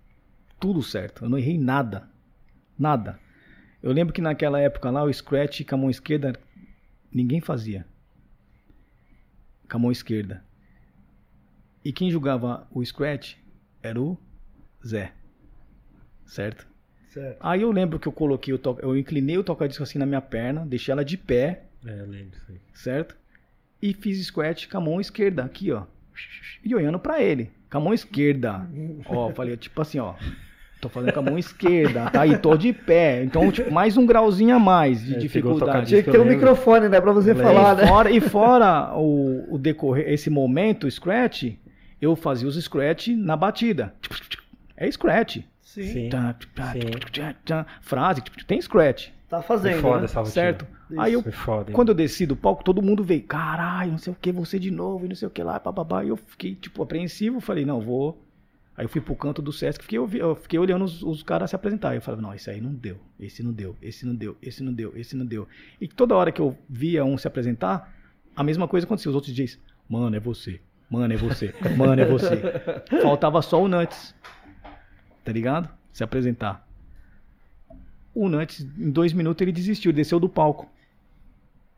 tudo 0.60 0.82
certo. 0.82 1.26
Eu 1.26 1.30
não 1.30 1.38
errei 1.38 1.58
nada. 1.58 2.13
Nada. 2.84 3.18
Eu 3.82 3.94
lembro 3.94 4.14
que 4.14 4.22
naquela 4.22 4.60
época 4.60 4.92
lá, 4.92 5.04
o 5.06 5.14
scratch 5.14 5.62
com 5.66 5.76
a 5.76 5.78
mão 5.78 5.90
esquerda, 5.90 6.38
ninguém 7.10 7.40
fazia. 7.40 7.86
Com 9.72 9.78
a 9.78 9.80
mão 9.80 9.90
esquerda. 9.92 10.44
E 11.86 11.94
quem 11.94 12.12
julgava 12.12 12.68
o 12.70 12.84
scratch 12.84 13.36
era 13.82 14.02
o 14.02 14.18
Zé. 14.86 15.14
Certo? 16.26 16.68
Certo. 17.08 17.38
Aí 17.40 17.62
eu 17.62 17.72
lembro 17.72 17.98
que 18.00 18.08
eu 18.08 18.12
coloquei 18.12 18.54
o 18.54 18.58
to... 18.58 18.78
eu 18.82 18.98
inclinei 18.98 19.38
o 19.38 19.44
toca-disco 19.46 19.84
assim 19.84 19.98
na 19.98 20.06
minha 20.06 20.22
perna, 20.22 20.66
deixei 20.66 20.92
ela 20.92 21.06
de 21.06 21.16
pé, 21.18 21.68
É, 21.86 22.02
eu 22.02 22.06
lembro 22.08 22.38
aí. 22.50 22.60
certo? 22.74 23.16
E 23.82 23.94
fiz 23.94 24.26
scratch 24.26 24.68
com 24.68 24.78
a 24.78 24.82
mão 24.82 25.00
esquerda, 25.00 25.46
aqui, 25.46 25.72
ó. 25.72 25.86
E 26.66 26.76
olhando 26.76 27.00
pra 27.00 27.22
ele, 27.22 27.50
com 27.72 27.78
a 27.78 27.82
mão 27.82 27.94
esquerda. 27.94 28.68
Ó, 29.06 29.32
falei, 29.34 29.56
tipo 29.56 29.82
assim, 29.82 30.00
ó. 30.00 30.16
Tô 30.84 30.90
fazendo 30.90 31.14
com 31.14 31.20
a 31.22 31.24
mão 31.24 31.38
esquerda, 31.38 32.10
tá? 32.10 32.28
E 32.28 32.38
tô 32.38 32.58
de 32.58 32.74
pé. 32.74 33.24
Então, 33.24 33.50
tipo, 33.50 33.72
mais 33.72 33.96
um 33.96 34.06
grauzinho 34.06 34.54
a 34.54 34.60
mais 34.60 35.02
de 35.02 35.16
É, 35.16 35.18
dificuldade. 35.18 35.88
Tinha 35.88 36.04
que 36.04 36.12
ter 36.12 36.20
um 36.20 36.26
microfone, 36.26 36.90
né? 36.90 37.00
Pra 37.00 37.14
você 37.14 37.34
falar, 37.34 37.78
e 37.78 37.82
né? 37.82 37.88
fora, 37.88 38.12
e 38.12 38.20
fora 38.20 38.94
o, 38.98 39.56
o 39.56 39.58
decorrer, 39.58 40.10
esse 40.10 40.30
momento, 40.30 40.86
o 40.86 40.92
scratch, 40.92 41.54
eu 42.02 42.18
fazia 42.18 42.50
os 42.50 42.62
scratch 42.62 43.08
na 43.16 43.38
batida. 43.38 43.94
É 44.76 44.92
scratch. 44.92 45.38
Sim. 45.62 45.84
Sim. 45.84 46.10
Tá, 46.10 46.36
tá, 46.54 46.74
tá, 47.14 47.36
tá, 47.46 47.66
Frase, 47.82 48.22
tem 48.46 48.62
scratch. 48.62 49.08
Tá 49.30 49.42
Foi 49.42 49.58
fazendo, 49.58 49.82
foda 49.82 50.00
né? 50.00 50.04
essa 50.04 50.20
rotina. 50.20 50.34
Certo? 50.34 50.68
Isso. 50.92 51.00
Aí 51.00 51.14
eu 51.14 51.24
Foi 51.24 51.32
foda. 51.32 51.72
Quando 51.72 51.90
eu 51.90 51.96
desci 51.96 52.26
do 52.26 52.36
palco, 52.36 52.62
todo 52.62 52.82
mundo 52.82 53.06
veio, 53.06 53.24
caralho, 53.24 53.92
não 53.92 53.98
sei 53.98 54.12
o 54.12 54.18
que, 54.20 54.34
você 54.34 54.60
de 54.60 54.70
novo, 54.70 55.06
e 55.06 55.08
não 55.08 55.16
sei 55.16 55.30
o 55.30 55.32
que 55.32 55.42
lá, 55.42 55.58
papabá. 55.62 56.04
E 56.04 56.10
eu 56.10 56.18
fiquei, 56.18 56.56
tipo, 56.56 56.84
apreensivo, 56.84 57.40
falei, 57.40 57.64
não, 57.64 57.80
vou. 57.80 58.22
Aí 58.76 58.86
eu 58.86 58.90
fui 58.90 59.00
pro 59.02 59.16
canto 59.16 59.40
do 59.42 59.52
Sesc, 59.52 59.84
fiquei, 59.84 60.00
eu 60.00 60.36
fiquei 60.36 60.58
olhando 60.58 60.84
os, 60.86 61.04
os 61.04 61.22
caras 61.22 61.50
se 61.52 61.56
apresentar. 61.56 61.94
Eu 61.94 62.02
falei, 62.02 62.20
não, 62.22 62.34
esse 62.34 62.50
aí 62.50 62.60
não 62.60 62.74
deu, 62.74 62.98
esse 63.20 63.44
não 63.44 63.52
deu, 63.54 63.76
esse 63.82 64.04
não 64.06 64.16
deu, 64.16 64.36
esse 64.42 64.64
não 64.64 64.74
deu, 64.74 64.94
esse 64.96 65.16
não 65.16 65.26
deu. 65.26 65.48
E 65.80 65.88
toda 65.88 66.16
hora 66.16 66.32
que 66.32 66.42
eu 66.42 66.58
via 66.68 67.06
um 67.06 67.16
se 67.18 67.28
apresentar, 67.28 67.94
a 68.36 68.44
mesma 68.44 68.68
coisa 68.68 68.86
acontecia. 68.88 69.10
Os 69.12 69.16
outros 69.16 69.32
dias, 69.34 69.60
mano, 69.88 70.16
é 70.16 70.20
você, 70.20 70.60
mano, 70.90 71.14
é 71.14 71.18
você, 71.18 71.54
mano, 71.78 72.02
é 72.02 72.06
você. 72.06 72.42
Faltava 73.04 73.42
só 73.44 73.62
o 73.62 73.68
Nuts, 73.68 74.16
tá 75.24 75.32
ligado? 75.32 75.70
Se 75.92 76.04
apresentar. 76.04 76.68
O 78.16 78.28
Nuts, 78.28 78.62
em 78.78 78.90
dois 78.90 79.14
minutos, 79.14 79.42
ele 79.42 79.52
desistiu, 79.52 79.90
ele 79.92 79.98
desceu 79.98 80.20
do 80.20 80.28
palco. 80.30 80.68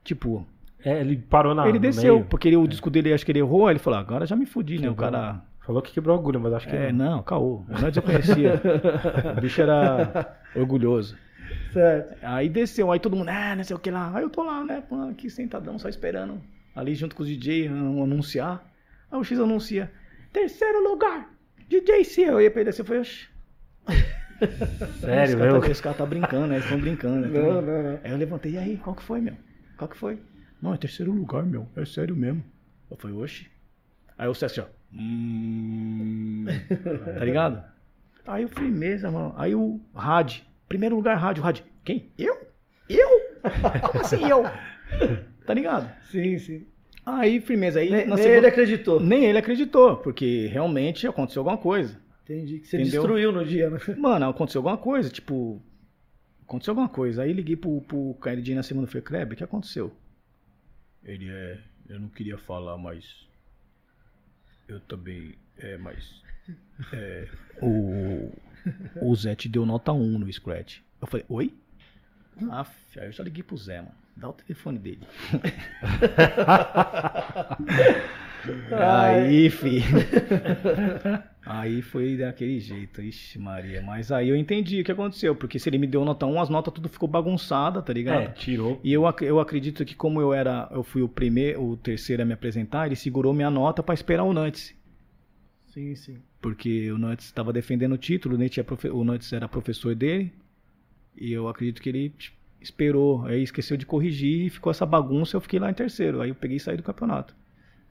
Tipo, 0.03 0.45
É, 0.83 1.01
ele 1.01 1.17
parou 1.17 1.53
na. 1.55 1.67
ele 1.67 1.79
desceu, 1.79 2.15
meio. 2.15 2.25
porque 2.25 2.47
ele- 2.47 2.57
o 2.57 2.67
disco 2.67 2.89
dele, 2.89 3.11
acho 3.13 3.25
que 3.25 3.31
ele 3.33 3.39
errou, 3.39 3.67
aí 3.67 3.73
ele 3.73 3.79
falou, 3.79 3.99
agora 3.99 4.25
já 4.25 4.35
me 4.35 4.45
fudi, 4.45 4.79
né? 4.79 4.89
O 4.89 4.95
cara... 4.95 5.41
Falou 5.65 5.81
que 5.81 5.91
quebrou 5.91 6.15
a 6.15 6.19
agulha, 6.19 6.37
mas 6.39 6.53
acho 6.53 6.67
que 6.67 6.75
É, 6.75 6.91
não. 6.91 7.15
não, 7.17 7.23
caô. 7.23 7.65
O 7.67 7.81
Nuts 7.81 7.97
eu 7.97 8.03
conhecia. 8.03 8.61
o 9.37 9.41
bicho 9.41 9.61
era 9.61 10.37
orgulhoso. 10.55 11.17
Certo. 11.73 12.17
Aí 12.23 12.47
desceu, 12.49 12.91
aí 12.91 12.99
todo 12.99 13.15
mundo, 13.15 13.29
ah, 13.29 13.55
não 13.55 13.63
sei 13.63 13.75
o 13.75 13.79
que 13.79 13.89
lá. 13.89 14.11
Aí 14.15 14.23
eu 14.23 14.29
tô 14.29 14.43
lá, 14.43 14.63
né, 14.63 14.83
aqui 15.11 15.29
sentadão, 15.29 15.77
só 15.79 15.89
esperando. 15.89 16.41
Ali 16.75 16.93
junto 16.93 17.15
com 17.15 17.23
os 17.23 17.29
DJ, 17.29 17.69
um, 17.69 18.03
anunciar. 18.03 18.63
Aí 19.11 19.19
o 19.19 19.23
X 19.23 19.39
anuncia, 19.39 19.91
terceiro 20.31 20.83
lugar, 20.87 21.29
DJ 21.67 22.03
C. 22.03 22.21
Eu 22.21 22.39
ia 22.41 22.49
assim, 22.69 22.81
eu 22.81 22.85
falei, 22.85 23.01
oxi. 23.01 23.27
Sério, 24.99 25.37
meu. 25.37 25.47
cara, 25.47 25.61
tá, 25.61 25.71
esse 25.71 25.81
cara 25.81 25.95
tá 25.95 26.05
brincando, 26.05 26.47
né? 26.47 26.55
Eles 26.55 26.65
estão 26.65 26.79
brincando. 26.79 27.27
né? 27.27 27.39
Não, 27.39 27.61
não, 27.61 27.83
não. 27.83 27.99
Aí 28.03 28.11
eu 28.11 28.17
levantei, 28.17 28.51
e 28.53 28.57
aí, 28.57 28.77
qual 28.77 28.95
que 28.95 29.01
foi, 29.03 29.21
meu? 29.21 29.33
Qual 29.77 29.87
que 29.87 29.97
foi? 29.97 30.19
Não, 30.61 30.73
é 30.73 30.77
terceiro 30.77 31.11
lugar, 31.11 31.43
meu. 31.43 31.67
É 31.75 31.85
sério 31.85 32.15
mesmo. 32.15 32.43
Eu 32.91 32.97
falei, 32.97 33.15
oxi. 33.17 33.47
Aí 34.17 34.27
o 34.27 34.33
César, 34.33 34.69
ó. 34.69 34.75
Hum, 34.97 36.45
tá 37.17 37.25
ligado? 37.25 37.63
Aí 38.25 38.43
eu 38.43 38.49
mesa, 38.71 39.11
mano. 39.11 39.33
Aí 39.37 39.53
o 39.55 39.79
Rad. 39.93 40.37
Primeiro 40.67 40.95
lugar, 40.95 41.15
rádio. 41.17 41.43
Rad. 41.43 41.59
Quem? 41.83 42.09
Eu? 42.17 42.47
Eu? 42.89 43.09
Como 43.91 44.01
assim 44.03 44.25
eu? 44.27 44.43
Tá 45.45 45.53
ligado? 45.53 45.91
Sim, 46.09 46.37
sim. 46.39 46.65
Aí, 47.05 47.39
firmeza. 47.39 47.79
Aí, 47.79 47.89
Nem, 47.89 48.07
na 48.07 48.15
nem 48.15 48.23
segunda- 48.23 48.37
ele 48.37 48.47
acreditou. 48.47 48.99
nem 48.99 49.25
ele 49.25 49.37
acreditou, 49.37 49.97
porque 49.97 50.47
realmente 50.47 51.05
aconteceu 51.05 51.41
alguma 51.41 51.57
coisa. 51.57 51.99
Entendi. 52.23 52.59
Que 52.59 52.67
você 52.67 52.77
Entendeu? 52.77 53.01
destruiu 53.01 53.31
no 53.31 53.45
dia, 53.45 53.69
né? 53.69 53.77
Mano, 53.97 54.27
aconteceu 54.29 54.59
alguma 54.59 54.77
coisa, 54.77 55.09
tipo. 55.09 55.61
Aconteceu 56.47 56.71
alguma 56.71 56.89
coisa. 56.89 57.21
Aí 57.21 57.31
liguei 57.33 57.55
pro, 57.55 57.81
pro 57.81 58.15
KLD 58.21 58.55
na 58.55 58.63
segunda 58.63 58.87
e 58.87 58.89
falei, 58.89 59.03
Kleber, 59.03 59.33
o 59.33 59.37
que 59.37 59.43
aconteceu? 59.43 59.91
Ele 61.03 61.29
é. 61.29 61.59
Eu 61.87 61.99
não 61.99 62.09
queria 62.09 62.37
falar, 62.39 62.75
mas. 62.77 63.24
Eu 64.67 64.79
também. 64.81 65.35
É, 65.57 65.77
mas. 65.77 66.21
É, 66.93 67.27
o. 67.61 68.31
O 69.01 69.15
Zé 69.15 69.35
te 69.35 69.47
deu 69.47 69.65
nota 69.65 69.91
1 69.91 70.19
no 70.19 70.31
Scratch. 70.31 70.79
Eu 70.99 71.07
falei, 71.07 71.25
oi? 71.29 71.53
Aff, 72.51 72.99
aí 72.99 73.07
eu 73.07 73.11
já 73.11 73.23
liguei 73.23 73.43
pro 73.43 73.57
Zé, 73.57 73.77
mano. 73.77 73.93
Dá 74.17 74.29
o 74.29 74.33
telefone 74.33 74.79
dele. 74.79 75.07
aí, 78.71 79.49
fi. 79.49 79.83
Aí 81.45 81.81
foi 81.83 82.17
daquele 82.17 82.59
jeito, 82.59 83.01
ixi 83.01 83.37
Maria. 83.37 83.81
Mas 83.81 84.11
aí 84.11 84.29
eu 84.29 84.35
entendi 84.35 84.81
o 84.81 84.83
que 84.83 84.91
aconteceu, 84.91 85.35
porque 85.35 85.59
se 85.59 85.69
ele 85.69 85.77
me 85.77 85.85
deu 85.85 86.03
nota 86.03 86.25
1, 86.25 86.41
as 86.41 86.49
notas 86.49 86.73
tudo 86.73 86.89
ficou 86.89 87.07
bagunçada, 87.07 87.81
tá 87.83 87.93
ligado? 87.93 88.23
É, 88.23 88.27
tirou. 88.29 88.79
E 88.83 88.91
eu, 88.91 89.03
eu 89.21 89.39
acredito 89.39 89.85
que 89.85 89.93
como 89.95 90.19
eu 90.19 90.33
era, 90.33 90.67
eu 90.71 90.83
fui 90.83 91.01
o 91.03 91.07
primeiro, 91.09 91.63
o 91.63 91.77
terceiro 91.77 92.23
a 92.23 92.25
me 92.25 92.33
apresentar, 92.33 92.87
ele 92.87 92.95
segurou 92.95 93.33
minha 93.33 93.49
nota 93.51 93.83
pra 93.83 93.93
esperar 93.93 94.23
o 94.23 94.33
Nantes. 94.33 94.73
Sim, 95.67 95.93
sim. 95.95 96.17
Porque 96.41 96.91
o 96.91 96.97
Nantes 96.97 97.25
estava 97.27 97.53
defendendo 97.53 97.93
o 97.93 97.97
título, 97.97 98.35
o 98.35 98.37
Nantes, 98.37 98.57
é 98.57 98.63
profe- 98.63 98.89
o 98.89 99.03
Nantes 99.03 99.31
era 99.31 99.47
professor 99.47 99.93
dele. 99.93 100.33
E 101.15 101.31
eu 101.31 101.47
acredito 101.47 101.81
que 101.81 101.89
ele 101.89 102.13
esperou, 102.61 103.25
aí 103.25 103.43
esqueceu 103.43 103.77
de 103.77 103.85
corrigir 103.85 104.47
e 104.47 104.49
ficou 104.49 104.71
essa 104.71 104.85
bagunça, 104.85 105.35
eu 105.37 105.41
fiquei 105.41 105.59
lá 105.59 105.69
em 105.69 105.73
terceiro. 105.73 106.21
Aí 106.21 106.29
eu 106.29 106.35
peguei 106.35 106.57
e 106.57 106.59
saí 106.59 106.75
do 106.77 106.83
campeonato. 106.83 107.35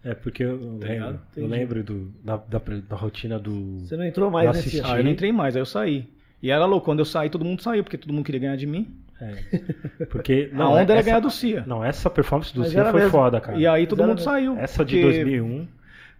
É, 0.04 0.14
porque 0.14 0.42
eu 0.42 0.56
lembro, 0.56 0.86
ligado? 0.88 1.20
eu 1.36 1.46
lembro 1.46 1.82
do, 1.82 2.12
da, 2.22 2.36
da, 2.36 2.60
da 2.88 2.96
rotina 2.96 3.38
do. 3.38 3.78
Você 3.80 3.96
não 3.96 4.04
entrou 4.04 4.30
mais 4.30 4.48
nesse 4.48 4.68
assisti. 4.68 4.82
Ah, 4.84 4.98
eu 4.98 5.04
não 5.04 5.10
entrei 5.10 5.32
mais, 5.32 5.56
aí 5.56 5.62
eu 5.62 5.66
saí. 5.66 6.06
E 6.42 6.50
era 6.50 6.66
louco, 6.66 6.84
quando 6.84 6.98
eu 6.98 7.04
saí, 7.06 7.30
todo 7.30 7.44
mundo 7.44 7.62
saiu, 7.62 7.82
porque 7.82 7.96
todo 7.96 8.12
mundo 8.12 8.24
queria 8.24 8.40
ganhar 8.40 8.56
de 8.56 8.66
mim. 8.66 8.94
É. 9.18 10.04
Porque. 10.06 10.50
a 10.54 10.68
onda 10.68 10.92
era 10.92 11.00
ganhar 11.02 11.20
do 11.20 11.30
Cia. 11.30 11.64
Não, 11.66 11.82
essa 11.82 12.10
performance 12.10 12.52
do 12.52 12.60
Mas 12.60 12.70
Cia 12.70 12.84
foi 12.84 13.00
mesmo. 13.00 13.10
foda, 13.10 13.40
cara. 13.40 13.58
E 13.58 13.66
aí 13.66 13.86
todo 13.86 14.00
mundo 14.00 14.16
mesmo. 14.16 14.24
saiu. 14.24 14.58
Essa 14.58 14.84
de 14.84 14.96
porque- 15.00 15.24
2001. 15.24 15.66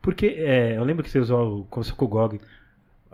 Porque 0.01 0.27
é, 0.39 0.77
eu 0.77 0.85
lembro 0.85 1.03
que 1.03 1.11
você 1.11 1.19
usou, 1.19 1.67
conversou 1.71 1.97
com 1.97 2.05
o 2.05 2.09
GOG. 2.09 2.41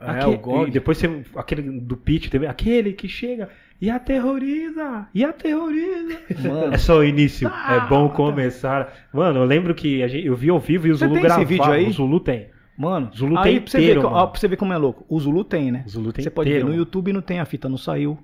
É, 0.00 0.10
Aque- 0.10 0.26
o 0.26 0.38
GOG. 0.38 0.68
E 0.68 0.72
depois 0.72 0.98
você, 0.98 1.24
aquele 1.36 1.62
do 1.80 1.96
pitch 1.96 2.28
também, 2.28 2.48
aquele 2.48 2.92
que 2.92 3.08
chega 3.08 3.48
e 3.80 3.88
aterroriza, 3.90 5.08
e 5.14 5.24
aterroriza. 5.24 6.18
Mano. 6.42 6.74
É 6.74 6.78
só 6.78 6.98
o 6.98 7.04
início, 7.04 7.48
Ah, 7.52 7.76
é 7.84 7.88
bom 7.88 8.08
começar. 8.10 8.92
Mano, 9.12 9.40
eu 9.40 9.44
lembro 9.44 9.74
que 9.74 10.02
a 10.02 10.08
gente, 10.08 10.26
eu 10.26 10.36
vi 10.36 10.50
ao 10.50 10.58
vivo 10.60 10.86
e 10.86 10.90
o 10.92 10.96
Você 10.96 11.04
Zulu 11.06 11.14
tem 11.14 11.18
esse 11.20 11.26
gravava. 11.28 11.48
vídeo 11.48 11.64
aí? 11.72 11.86
O 11.88 11.92
Zulu 11.92 12.20
tem. 12.20 12.48
Mano, 12.76 13.10
Zulu 13.14 13.38
aí 13.38 13.44
tem 13.52 13.60
pra 13.60 13.70
você, 13.70 13.78
ver, 13.78 13.84
inteiro, 13.84 14.02
co- 14.02 14.08
ó, 14.08 14.26
pra 14.26 14.40
você 14.40 14.48
ver 14.48 14.56
como 14.56 14.72
é 14.72 14.76
louco. 14.78 15.04
O 15.08 15.18
Zulu 15.20 15.44
tem, 15.44 15.70
né? 15.70 15.82
O 15.86 15.90
Zulu 15.90 16.12
tem 16.12 16.22
Você 16.22 16.30
pode 16.30 16.48
inteiro, 16.50 16.66
ver, 16.66 16.72
no. 16.72 16.78
YouTube 16.78 17.12
não 17.12 17.20
tem 17.20 17.38
a 17.40 17.44
fita, 17.44 17.68
não 17.68 17.76
saiu. 17.76 18.18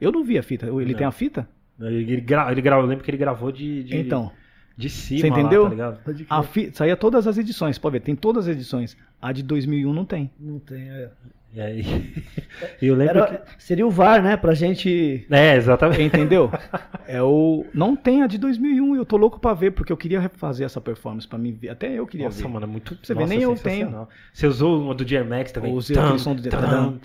Eu 0.00 0.12
não 0.12 0.22
vi 0.24 0.36
a 0.38 0.42
fita. 0.42 0.66
Ele 0.66 0.92
Não. 0.92 0.94
tem 0.98 1.06
a 1.06 1.10
fita? 1.10 1.48
Ele, 1.80 2.12
ele, 2.12 2.20
gra, 2.20 2.50
ele 2.52 2.60
gra- 2.60 2.76
eu 2.76 2.86
lembro 2.86 3.02
que 3.04 3.10
ele 3.10 3.16
gravou 3.18 3.50
de, 3.50 3.84
de, 3.84 3.96
Então, 3.96 4.30
de 4.76 4.90
cima. 4.90 5.20
Você 5.20 5.30
lá, 5.30 5.38
entendeu? 5.40 5.62
tá 5.64 5.68
ligado? 5.70 6.02
Pode 6.04 6.24
crer. 6.24 6.38
a 6.38 6.42
fi... 6.42 6.70
saía 6.74 6.96
todas 6.96 7.26
as 7.26 7.38
edições, 7.38 7.78
pode 7.78 7.94
ver, 7.94 8.00
tem 8.00 8.14
todas 8.14 8.46
as 8.48 8.54
edições. 8.54 8.96
A 9.20 9.32
de 9.32 9.42
2001 9.42 9.92
não 9.94 10.04
tem. 10.04 10.30
Não 10.38 10.58
tem. 10.58 10.88
é. 10.90 11.10
E 11.56 11.60
aí, 11.62 12.12
eu 12.82 12.94
lembro 12.94 13.18
Era- 13.20 13.42
seria 13.56 13.86
o 13.86 13.90
VAR, 13.90 14.22
né? 14.22 14.36
Pra 14.36 14.52
gente. 14.52 15.24
que. 15.26 15.34
É, 15.34 15.56
exatamente. 15.56 16.02
Entendeu? 16.02 16.50
É 17.08 17.22
o 17.22 17.64
não 17.72 17.94
tem 17.94 18.22
a 18.24 18.26
de 18.26 18.36
2001, 18.36 18.96
eu 18.96 19.06
tô 19.06 19.16
louco 19.16 19.38
pra 19.38 19.54
ver 19.54 19.70
porque 19.70 19.92
eu 19.92 19.96
queria 19.96 20.18
refazer 20.18 20.66
essa 20.66 20.80
performance 20.80 21.26
pra 21.26 21.38
mim 21.38 21.52
ver. 21.52 21.68
Até 21.68 21.92
eu 21.92 22.04
queria 22.04 22.26
Nossa, 22.26 22.42
ver. 22.42 22.48
mano, 22.48 22.66
é 22.66 22.68
muito. 22.68 22.98
Você 23.00 23.14
vê, 23.14 23.20
nossa, 23.20 23.32
nem 23.32 23.42
eu 23.42 23.56
sensacional. 23.56 24.08
Você 24.32 24.46
usou 24.48 24.82
uma 24.82 24.92
do 24.92 25.04
DMX 25.04 25.52
também. 25.52 25.70
Ou 25.70 25.78
usei 25.78 25.96
aquele 25.96 26.18
som 26.18 26.34
do 26.34 26.42
tam. 26.50 26.98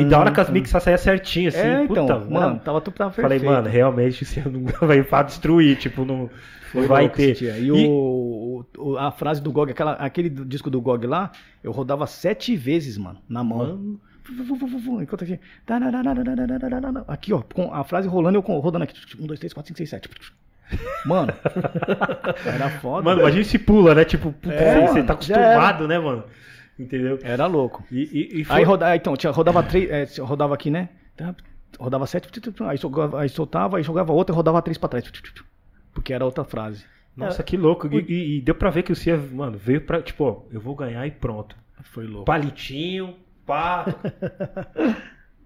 E 0.00 0.04
da 0.06 0.18
hora 0.18 0.30
que 0.32 0.40
as 0.40 0.48
mixas 0.48 0.82
saíam 0.82 0.96
certinho, 0.96 1.48
assim. 1.48 1.58
É, 1.58 1.86
puta, 1.86 2.00
então, 2.00 2.30
mano, 2.30 2.60
tava 2.64 2.80
tudo 2.80 2.94
tava 2.94 3.10
Falei, 3.12 3.38
perfeito. 3.38 3.52
mano, 3.52 3.68
realmente 3.68 4.24
você 4.24 4.40
não 4.40 4.64
vai 4.88 5.02
pra 5.02 5.22
destruir, 5.22 5.76
tipo, 5.76 6.06
não, 6.06 6.30
Foi 6.72 6.86
vai 6.86 7.08
ter. 7.08 7.34
dia. 7.34 7.58
E, 7.58 7.70
o, 7.70 8.64
o- 8.78 8.96
a 8.98 9.10
frase 9.12 9.42
do 9.42 9.52
GOG, 9.52 9.72
aquela, 9.72 9.92
aquele 9.92 10.28
disco 10.30 10.70
do 10.70 10.80
GOG 10.80 11.06
lá, 11.06 11.30
eu 11.62 11.70
rodava 11.70 12.06
sete 12.06 12.56
vezes, 12.56 12.96
mano, 12.96 13.20
na 13.28 13.44
mão. 13.44 13.58
Mano, 13.58 14.00
Enquanto 15.02 15.24
aqui. 15.24 15.38
Aqui, 17.08 17.32
ó, 17.32 17.42
com 17.42 17.72
a 17.74 17.84
frase 17.84 18.08
rolando, 18.08 18.38
eu 18.38 18.42
rodando 18.42 18.84
aqui. 18.84 18.94
Um, 19.20 19.26
dois, 19.26 19.38
três, 19.38 19.52
quatro, 19.52 19.68
cinco, 19.68 19.78
seis, 19.78 19.90
sete. 19.90 20.08
Mano, 21.04 21.32
era 22.46 22.70
foda. 22.80 23.04
mano, 23.04 23.20
imagina 23.20 23.44
se 23.44 23.58
pula, 23.58 23.94
né? 23.94 24.04
Tipo, 24.04 24.34
É, 24.48 24.86
você, 24.86 25.02
tá 25.02 25.12
acostumado, 25.12 25.86
né, 25.86 25.98
mano? 25.98 26.24
Entendeu? 26.78 27.18
Era 27.22 27.46
louco. 27.46 27.84
E, 27.90 28.00
e, 28.36 28.40
e 28.40 28.44
foi... 28.44 28.56
Aí 28.56 28.64
rodava, 28.64 28.96
então, 28.96 29.14
tinha, 29.16 29.30
rodava 29.32 29.62
três, 29.62 30.18
é, 30.18 30.22
rodava 30.22 30.54
aqui, 30.54 30.70
né? 30.70 30.88
Rodava 31.78 32.06
sete, 32.06 32.28
aí 32.66 32.78
soltava, 32.78 33.20
aí 33.20 33.28
soltava, 33.28 33.76
aí 33.76 33.82
jogava 33.82 34.12
outra 34.12 34.34
e 34.34 34.36
rodava 34.36 34.62
três 34.62 34.78
pra 34.78 34.88
trás. 34.88 35.04
Porque 36.02 36.12
era 36.12 36.24
outra 36.24 36.42
frase. 36.42 36.84
Nossa, 37.16 37.44
que 37.44 37.56
louco. 37.56 37.86
E, 37.94 38.00
e- 38.08 38.38
e 38.38 38.40
deu 38.40 38.56
pra 38.56 38.70
ver 38.70 38.82
que 38.82 38.90
o 38.90 38.96
Cia, 38.96 39.16
mano, 39.16 39.56
veio 39.56 39.80
pra, 39.82 40.02
tipo, 40.02 40.24
ó, 40.24 40.42
eu 40.52 40.60
vou 40.60 40.74
ganhar 40.74 41.06
e 41.06 41.12
pronto. 41.12 41.54
Foi 41.84 42.06
louco. 42.06 42.24
Palitinho, 42.24 43.14
pá. 43.46 43.86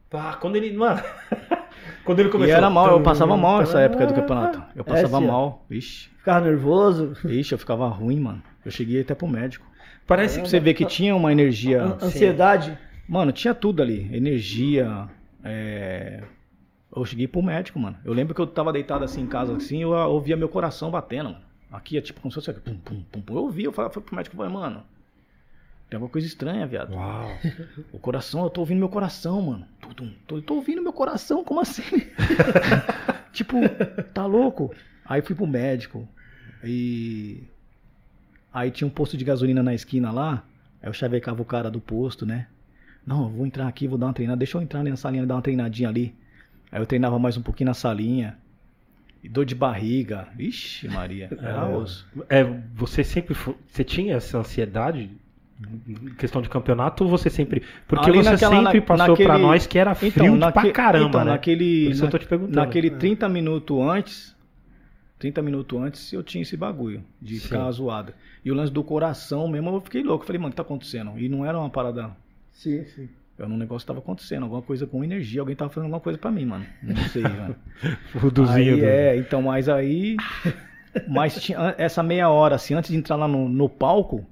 pá, 0.09 0.35
quando 0.41 0.57
ele, 0.57 0.75
mano. 0.75 1.03
quando 2.05 2.21
ele 2.21 2.29
E 2.29 2.33
começou. 2.33 2.55
era 2.57 2.71
mal, 2.71 2.91
eu 2.91 3.03
passava 3.03 3.37
mal 3.37 3.59
nessa 3.59 3.81
época 3.81 4.07
do 4.07 4.15
campeonato. 4.15 4.63
Eu 4.75 4.83
passava 4.85 5.19
É, 5.23 5.27
mal. 5.27 5.67
Vixe. 5.69 6.09
Ficava 6.19 6.45
nervoso. 6.47 7.13
Ixi, 7.25 7.53
eu 7.53 7.59
ficava 7.59 7.87
ruim, 7.89 8.19
mano. 8.21 8.43
Eu 8.65 8.71
cheguei 8.71 9.01
até 9.03 9.15
pro 9.15 9.29
médico. 9.29 9.67
Parece 10.07 10.39
Pra 10.41 10.49
você 10.49 10.59
ver 10.59 10.73
que 10.75 10.85
tinha 10.87 11.15
uma 11.15 11.31
energia. 11.33 11.83
An- 11.83 11.99
Ansiedade. 12.03 12.77
Mano, 13.09 13.31
tinha 13.31 13.55
tudo 13.55 13.83
ali. 13.83 14.09
Energia. 14.17 15.07
é, 15.45 16.23
Eu 16.97 17.05
cheguei 17.05 17.29
pro 17.29 17.43
médico, 17.43 17.79
mano. 17.79 17.99
Eu 18.03 18.15
lembro 18.15 18.35
que 18.35 18.41
eu 18.41 18.47
tava 18.47 18.73
deitado 18.73 19.05
assim 19.05 19.21
em 19.21 19.27
casa, 19.27 19.55
assim, 19.55 19.83
eu 19.83 19.91
ouvia 19.91 20.37
meu 20.37 20.49
coração 20.49 20.91
batendo, 20.91 21.31
mano. 21.31 21.45
Aqui 21.71 21.99
é 21.99 22.01
tipo 22.01 22.21
como 22.21 22.33
se 22.33 22.37
fosse. 22.37 22.53
Pum, 22.55 22.79
pum, 22.79 23.03
pum, 23.13 23.21
pum. 23.21 23.35
Eu 23.35 23.43
ouvi, 23.43 23.65
eu 23.65 23.73
falei, 23.73 23.93
fui 23.93 24.03
pro 24.03 24.17
médico 24.17 24.35
e 24.35 24.39
falei, 24.39 24.53
mano. 24.53 24.83
Tem 25.91 25.97
alguma 25.97 26.11
coisa 26.11 26.27
estranha, 26.27 26.67
viado. 26.67 26.95
Uau. 26.95 27.29
O 27.93 27.99
coração, 27.99 28.43
eu 28.45 28.51
tô 28.51 28.63
ouvindo 28.63 28.79
meu 28.79 28.89
coração, 28.89 29.43
mano. 29.43 29.67
Tum. 29.95 30.11
Tô, 30.27 30.41
tô 30.41 30.55
ouvindo 30.55 30.83
meu 30.83 30.93
coração, 30.93 31.45
como 31.45 31.61
assim? 31.61 31.83
tipo, 33.31 33.57
tá 34.15 34.25
louco? 34.25 34.75
Aí 35.05 35.21
fui 35.21 35.37
pro 35.37 35.47
médico. 35.47 36.09
E. 36.65 37.45
Aí 38.53 38.71
tinha 38.71 38.89
um 38.89 38.91
posto 38.91 39.17
de 39.17 39.25
gasolina 39.25 39.63
na 39.63 39.75
esquina 39.75 40.11
lá. 40.11 40.43
Aí 40.83 40.89
eu 40.89 40.95
chavecava 40.95 41.43
o 41.43 41.45
cara 41.45 41.71
do 41.71 41.81
posto, 41.81 42.25
né? 42.25 42.47
Não, 43.07 43.25
eu 43.25 43.31
vou 43.31 43.47
entrar 43.47 43.69
aqui, 43.69 43.87
vou 43.87 43.99
dar 43.99 44.07
uma 44.07 44.15
treinada. 44.15 44.39
Deixa 44.39 44.57
eu 44.57 44.63
entrar 44.63 44.83
nessa 44.83 45.03
salinha 45.03 45.25
e 45.25 45.27
dar 45.27 45.35
uma 45.35 45.43
treinadinha 45.43 45.89
ali. 45.89 46.15
Aí 46.71 46.81
eu 46.81 46.87
treinava 46.87 47.19
mais 47.19 47.37
um 47.37 47.43
pouquinho 47.43 47.69
na 47.69 47.75
salinha. 47.75 48.37
E 49.23 49.29
dor 49.29 49.45
de 49.45 49.55
barriga. 49.55 50.29
Ixi, 50.39 50.89
Maria. 50.89 51.29
Era 51.41 51.69
osso. 51.69 52.07
É, 52.29 52.45
você 52.75 53.03
sempre 53.03 53.35
você 53.67 53.83
tinha 53.83 54.17
essa 54.17 54.39
ansiedade 54.39 55.11
em 55.89 56.15
questão 56.15 56.43
de 56.43 56.49
campeonato 56.51 57.03
ou 57.03 57.11
você 57.11 57.31
sempre 57.31 57.63
porque 57.89 58.11
Ali 58.11 58.19
você 58.23 58.31
naquela- 58.33 58.57
sempre 58.63 58.81
na- 58.81 58.87
passou 58.87 59.09
naquele- 59.09 59.29
pra 59.29 59.39
nós 59.39 59.67
que 59.67 59.79
era 59.79 59.95
frio 59.95 60.11
Então, 60.11 60.39
pra 60.53 60.63
naque- 60.63 60.73
caramba, 60.73 61.09
então, 61.09 61.25
né? 61.25 61.31
naquele, 61.33 61.85
Por 61.87 61.93
isso 61.93 62.05
eu 62.05 62.11
tô 62.11 62.17
na- 62.19 62.23
te 62.23 62.29
perguntando. 62.29 62.57
Naquele 62.57 62.91
30 62.91 63.27
minutos 63.29 63.81
antes, 63.81 64.37
30 65.19 65.41
minutos 65.41 65.81
antes, 65.81 66.13
eu 66.13 66.23
tinha 66.23 66.43
esse 66.43 66.57
bagulho 66.59 67.03
de 67.21 67.37
Sim. 67.37 67.49
ficar 67.49 67.71
zoado. 67.73 68.13
E 68.45 68.51
o 68.53 68.55
lance 68.55 68.71
do 68.71 68.85
coração 68.85 69.49
mesmo, 69.49 69.71
eu 69.71 69.81
fiquei 69.81 70.03
louco. 70.03 70.27
Falei, 70.27 70.39
mano, 70.39 70.49
o 70.49 70.51
que 70.53 70.57
tá 70.57 70.63
acontecendo? 70.63 71.19
E 71.19 71.27
não 71.29 71.45
era 71.45 71.59
uma 71.59 71.71
parada. 71.71 72.11
Sim, 72.53 72.85
sim. 72.85 73.09
Era 73.39 73.49
um 73.49 73.57
negócio 73.57 73.85
que 73.85 73.89
tava 73.89 73.99
acontecendo, 73.99 74.45
alguma 74.45 74.63
coisa 74.63 74.87
com 74.87 75.05
energia. 75.05 75.41
Alguém 75.41 75.55
tava 75.55 75.69
fazendo 75.71 75.85
alguma 75.87 76.01
coisa 76.01 76.19
pra 76.19 76.31
mim, 76.31 76.47
mano. 76.47 76.65
Não 76.83 76.97
sei, 77.09 77.21
mano. 77.29 77.55
O 78.23 78.31
duzinho 78.31 78.75
Aí, 78.77 78.85
é, 78.85 79.17
então, 79.17 79.43
mas 79.43 79.69
aí. 79.69 80.17
Mas 81.07 81.35
tinha, 81.43 81.75
essa 81.77 82.03
meia 82.03 82.31
hora, 82.31 82.55
assim, 82.55 82.73
antes 82.75 82.91
de 82.91 82.97
entrar 82.97 83.17
lá 83.17 83.29
no, 83.29 83.47
no 83.49 83.69
palco, 83.69 84.25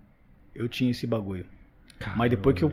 eu 0.55 0.67
tinha 0.69 0.91
esse 0.91 1.07
bagulho. 1.07 1.45
Caramba. 1.99 2.19
Mas 2.19 2.31
depois 2.31 2.57
que 2.57 2.65
eu 2.65 2.73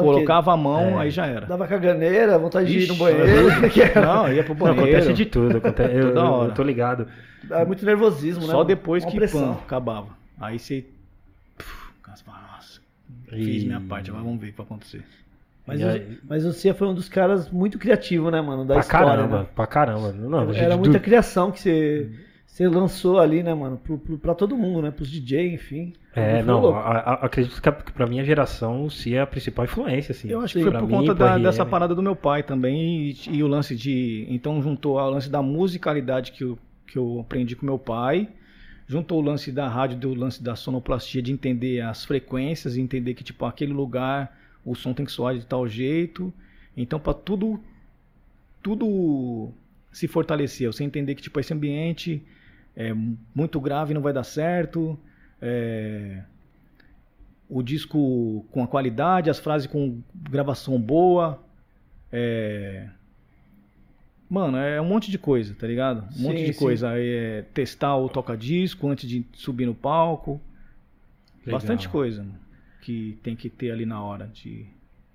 colocava 0.00 0.52
a 0.52 0.56
mão, 0.56 1.00
É. 1.00 1.02
aí 1.02 1.10
já 1.10 1.26
era. 1.26 1.44
Dava 1.46 1.66
caganeira, 1.66 2.38
vontade 2.38 2.68
de 2.70 2.78
ir 2.78 2.86
no 2.86 2.94
Ixi, 2.94 3.02
banheiro. 3.02 3.48
Não, 4.00 4.32
ia 4.32 4.44
pro 4.44 4.54
Não, 4.54 4.60
banheiro. 4.60 4.98
acontece 4.98 5.12
de 5.12 5.26
tudo, 5.26 5.56
acontece, 5.56 5.94
eu, 5.96 6.08
Toda 6.14 6.20
eu- 6.20 6.24
hora. 6.26 6.50
eu 6.50 6.54
tô 6.54 6.62
ligado. 6.62 7.08
Dá 7.42 7.64
muito 7.64 7.84
nervosismo, 7.84 8.46
né? 8.46 8.52
Só 8.52 8.62
depois 8.62 9.02
Uma 9.02 9.10
que 9.10 9.16
pressão. 9.16 9.54
pã, 9.56 9.60
acabava. 9.62 10.16
Aí 10.40 10.56
você. 10.58 10.86
Puf, 11.56 11.92
Nossa, 12.26 12.80
fiz 13.30 13.62
E- 13.64 13.66
minha 13.66 13.80
parte, 13.80 14.10
agora 14.10 14.24
vamos 14.24 14.40
ver 14.40 14.48
o 14.48 14.50
que 14.52 14.56
vai 14.58 14.66
acontecer. 14.66 15.04
Mas, 15.68 15.80
E 15.80 15.84
o, 15.84 15.88
aí- 15.88 16.18
mas 16.26 16.44
o 16.46 16.52
Cia 16.52 16.72
foi 16.74 16.88
um 16.88 16.94
dos 16.94 17.08
caras 17.10 17.50
muito 17.50 17.78
criativo, 17.78 18.30
né, 18.30 18.40
mano? 18.40 18.64
Da 18.64 18.74
pra 18.74 18.80
história. 18.80 19.06
caramba, 19.06 19.38
né? 19.40 19.46
pra 19.54 19.66
caramba. 19.66 20.12
Não, 20.12 20.50
Era 20.54 20.74
do- 20.76 20.80
muita 20.80 20.98
criação 20.98 21.50
que 21.52 21.60
você, 21.60 22.10
você 22.46 22.66
lançou 22.66 23.18
ali, 23.20 23.42
né, 23.42 23.52
mano? 23.52 23.76
Pro, 23.76 23.98
pro, 23.98 24.16
pra 24.18 24.34
todo 24.34 24.56
mundo, 24.56 24.80
né? 24.80 24.90
Pros 24.90 25.10
DJ, 25.10 25.52
enfim. 25.52 25.92
É, 26.16 26.42
não, 26.42 26.74
a- 26.74 26.80
a- 26.80 27.12
acredito 27.26 27.60
que 27.60 27.68
a- 27.68 27.72
que 27.72 27.92
pra 27.92 28.06
minha 28.06 28.24
geração 28.24 28.84
o 28.86 28.90
Cia 28.90 29.18
é 29.18 29.20
a 29.20 29.26
principal 29.26 29.66
influência, 29.66 30.12
assim. 30.12 30.28
Eu 30.30 30.40
acho 30.40 30.54
Sim, 30.58 30.64
que 30.64 30.70
foi 30.70 30.80
por 30.80 30.88
mim, 30.88 30.94
conta 30.94 31.14
da- 31.14 31.36
RM. 31.36 31.42
dessa 31.42 31.66
parada 31.66 31.94
do 31.94 32.02
meu 32.02 32.16
pai 32.16 32.42
também 32.42 33.10
e, 33.10 33.16
e 33.36 33.42
o 33.42 33.46
lance 33.46 33.76
de. 33.76 34.26
Então 34.30 34.60
juntou 34.62 34.96
o 34.96 35.10
lance 35.10 35.28
da 35.30 35.42
musicalidade 35.42 36.32
que 36.32 36.42
eu, 36.44 36.58
que 36.86 36.98
eu 36.98 37.20
aprendi 37.20 37.54
com 37.54 37.66
meu 37.66 37.78
pai, 37.78 38.26
juntou 38.86 39.18
o 39.20 39.22
lance 39.22 39.52
da 39.52 39.68
rádio, 39.68 39.98
do 39.98 40.14
lance 40.14 40.42
da 40.42 40.56
sonoplastia, 40.56 41.20
de 41.20 41.30
entender 41.30 41.82
as 41.82 42.06
frequências, 42.06 42.74
e 42.74 42.80
entender 42.80 43.12
que, 43.12 43.22
tipo, 43.22 43.44
aquele 43.44 43.74
lugar 43.74 44.34
o 44.64 44.74
som 44.74 44.92
tem 44.92 45.06
que 45.06 45.12
soar 45.12 45.36
de 45.36 45.46
tal 45.46 45.66
jeito. 45.68 46.32
Então, 46.76 46.98
para 46.98 47.14
tudo. 47.14 47.60
Tudo 48.62 49.52
se 49.92 50.06
fortalecer. 50.06 50.66
Você 50.66 50.84
entender 50.84 51.14
que, 51.14 51.22
tipo, 51.22 51.38
esse 51.40 51.52
ambiente 51.52 52.22
é 52.76 52.94
muito 53.34 53.60
grave 53.60 53.92
não 53.92 54.00
vai 54.00 54.12
dar 54.12 54.24
certo. 54.24 54.98
É, 55.42 56.22
o 57.48 57.62
disco 57.62 58.46
com 58.50 58.62
a 58.62 58.68
qualidade, 58.68 59.30
as 59.30 59.38
frases 59.38 59.66
com 59.66 60.00
gravação 60.14 60.80
boa. 60.80 61.42
É... 62.12 62.88
Mano, 64.28 64.58
é 64.58 64.80
um 64.80 64.84
monte 64.84 65.10
de 65.10 65.18
coisa, 65.18 65.54
tá 65.54 65.66
ligado? 65.66 66.06
Um 66.16 66.22
monte 66.22 66.38
Sim, 66.38 66.44
de 66.44 66.52
sim. 66.52 66.58
coisa. 66.58 66.90
É 66.94 67.42
testar 67.54 67.96
o 67.96 68.08
toca-disco 68.08 68.86
antes 68.88 69.08
de 69.08 69.24
subir 69.32 69.66
no 69.66 69.74
palco. 69.74 70.40
Legal. 71.40 71.58
Bastante 71.60 71.88
coisa 71.88 72.22
mano, 72.22 72.38
que 72.88 73.18
tem 73.22 73.36
que 73.36 73.50
ter 73.50 73.70
ali 73.70 73.84
na 73.84 74.02
hora 74.02 74.26
de, 74.26 74.64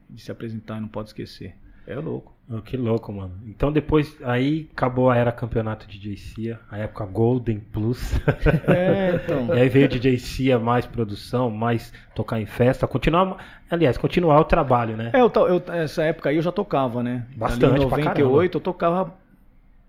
de 0.08 0.22
se 0.22 0.32
apresentar 0.32 0.78
e 0.78 0.82
não 0.82 0.88
pode 0.88 1.10
esquecer. 1.10 1.56
É 1.88 1.96
louco. 1.96 2.32
Oh, 2.48 2.62
que 2.62 2.78
louco, 2.78 3.12
mano. 3.12 3.34
Então 3.48 3.72
depois, 3.72 4.16
aí 4.22 4.70
acabou 4.72 5.10
a 5.10 5.18
era 5.18 5.32
campeonato 5.32 5.88
de 5.88 6.16
Cia, 6.16 6.60
a 6.70 6.78
época 6.78 7.04
Golden 7.08 7.60
Plus. 7.60 8.14
É, 8.68 9.16
então. 9.16 9.56
e 9.56 9.60
aí 9.60 9.70
veio 9.70 9.90
DJ 9.90 10.20
Cia, 10.20 10.60
mais 10.60 10.86
produção, 10.86 11.50
mais 11.50 11.92
tocar 12.14 12.40
em 12.40 12.46
festa, 12.46 12.88
continuar, 12.88 13.64
aliás, 13.72 13.98
continuar 13.98 14.40
o 14.40 14.46
trabalho, 14.46 14.96
né? 14.96 15.10
É, 15.12 15.22
eu, 15.22 15.32
eu, 15.34 15.64
essa 15.74 16.04
época 16.04 16.30
aí 16.30 16.36
eu 16.36 16.44
já 16.44 16.52
tocava, 16.52 17.02
né? 17.02 17.26
Bastante, 17.36 17.66
Ali 17.66 17.84
em 17.84 17.90
pra 17.90 17.98
98 17.98 18.58
eu 18.58 18.62
tocava 18.62 19.16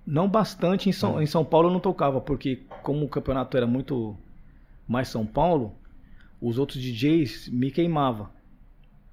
não 0.07 0.27
bastante 0.27 0.89
em 0.89 0.93
São, 0.93 1.21
em 1.21 1.27
São 1.27 1.45
Paulo 1.45 1.69
eu 1.69 1.73
não 1.73 1.81
tocava, 1.81 2.19
porque 2.19 2.63
como 2.83 3.05
o 3.05 3.09
campeonato 3.09 3.59
era 3.59 3.67
muito 3.67 4.17
mais 4.89 5.09
São 5.09 5.27
Paulo, 5.27 5.75
os 6.41 6.59
outros 6.59 6.81
DJs 6.83 7.49
me 7.51 7.71
queimavam. 7.71 8.29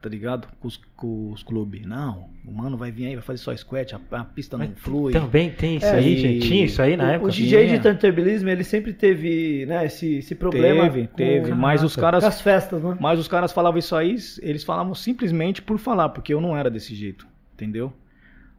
tá 0.01 0.09
ligado? 0.09 0.47
Com 0.59 0.67
os, 0.67 0.77
com 0.95 1.31
os 1.31 1.43
clubes. 1.43 1.85
Não, 1.85 2.29
o 2.45 2.51
mano 2.51 2.75
vai 2.77 2.91
vir 2.91 3.05
aí, 3.07 3.15
vai 3.15 3.23
fazer 3.23 3.37
só 3.39 3.55
squat, 3.55 3.93
a, 3.95 4.01
a 4.17 4.23
pista 4.25 4.57
não 4.57 4.67
Mas 4.67 4.79
flui. 4.79 5.13
Também 5.13 5.51
tem 5.51 5.77
isso 5.77 5.85
É, 5.85 5.99
aí, 5.99 6.17
gente. 6.17 6.47
Tinha 6.47 6.65
isso 6.65 6.81
aí 6.81 6.97
na 6.97 7.05
o, 7.05 7.07
época? 7.11 7.29
o 7.29 7.31
DJ 7.31 7.67
Tinha. 7.67 7.77
de 7.77 7.83
turntablismo, 7.83 8.49
ele 8.49 8.63
sempre 8.63 8.93
teve, 8.93 9.65
né, 9.67 9.85
esse, 9.85 10.15
esse 10.17 10.33
problema. 10.33 10.89
teve, 10.89 11.07
com- 11.07 11.15
teve. 11.15 11.53
Mas 11.53 11.83
os 11.83 11.95
caras 11.95 12.23
com 12.23 12.27
as 12.29 12.41
festas, 12.41 12.81
né? 12.81 12.97
Mas 12.99 13.19
os 13.19 13.27
caras 13.27 13.51
falavam 13.51 13.77
isso 13.77 13.95
aí, 13.95 14.15
eles 14.41 14.63
falavam 14.63 14.95
simplesmente 14.95 15.61
por 15.61 15.77
falar, 15.77 16.09
porque 16.09 16.33
eu 16.33 16.41
não 16.41 16.57
era 16.57 16.69
desse 16.71 16.95
jeito, 16.95 17.27
entendeu? 17.53 17.93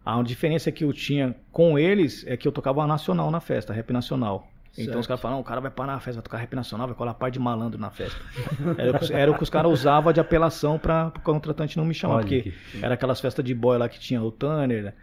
A 0.05 0.23
diferença 0.23 0.71
que 0.73 0.85
eu 0.85 0.93
tinha 0.93 1.35
com 1.51 1.79
eles 1.79 2.25
é 2.27 2.37
que 2.37 2.47
eu 2.47 2.53
tocava 2.53 2.87
nacional 2.87 3.31
na 3.31 3.41
festa, 3.41 3.73
rap 3.73 3.93
nacional. 3.93 4.49
Então 4.79 5.01
os 5.01 5.07
caras 5.07 5.21
falavam, 5.21 5.41
o 5.41 5.45
cara 5.45 5.61
vai 5.61 5.71
parar 5.71 5.93
na 5.93 6.01
festa, 6.01 6.15
vai 6.21 6.23
tocar 6.25 6.39
rap 6.39 6.55
nacional, 6.55 6.87
vai 6.87 6.97
colar 6.97 7.13
par 7.15 7.31
de 7.31 7.39
malandro 7.39 7.79
na 7.79 7.91
festa. 7.91 8.19
Era, 8.79 8.97
o 8.97 8.99
que- 8.99 9.13
era 9.13 9.31
o 9.31 9.37
que 9.37 9.43
os 9.43 9.51
caras 9.51 9.71
usavam 9.71 10.13
de 10.13 10.21
apelação 10.21 10.79
para 10.79 11.09
o 11.09 11.21
contratante 11.21 11.77
não 11.77 11.85
me 11.85 11.93
chamar, 11.93 12.15
Olha 12.15 12.21
porque 12.23 12.43
que- 12.43 12.55
era 12.83 12.95
aquelas 12.95 13.21
festas 13.21 13.45
de 13.45 13.55
boy 13.55 13.77
lá 13.77 13.87
que 13.89 14.01
tinha 14.01 14.23
o 14.23 14.31
Tanner, 14.33 14.95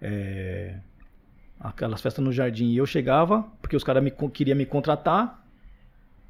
é, 0.00 0.76
aquelas 1.58 2.00
festas 2.00 2.24
no 2.24 2.30
jardim. 2.32 2.66
E 2.70 2.76
eu 2.76 2.86
chegava, 2.86 3.44
porque 3.60 3.74
os 3.76 3.82
caras 3.82 4.02
me, 4.02 4.10
queriam 4.10 4.56
me 4.56 4.64
contratar, 4.66 5.42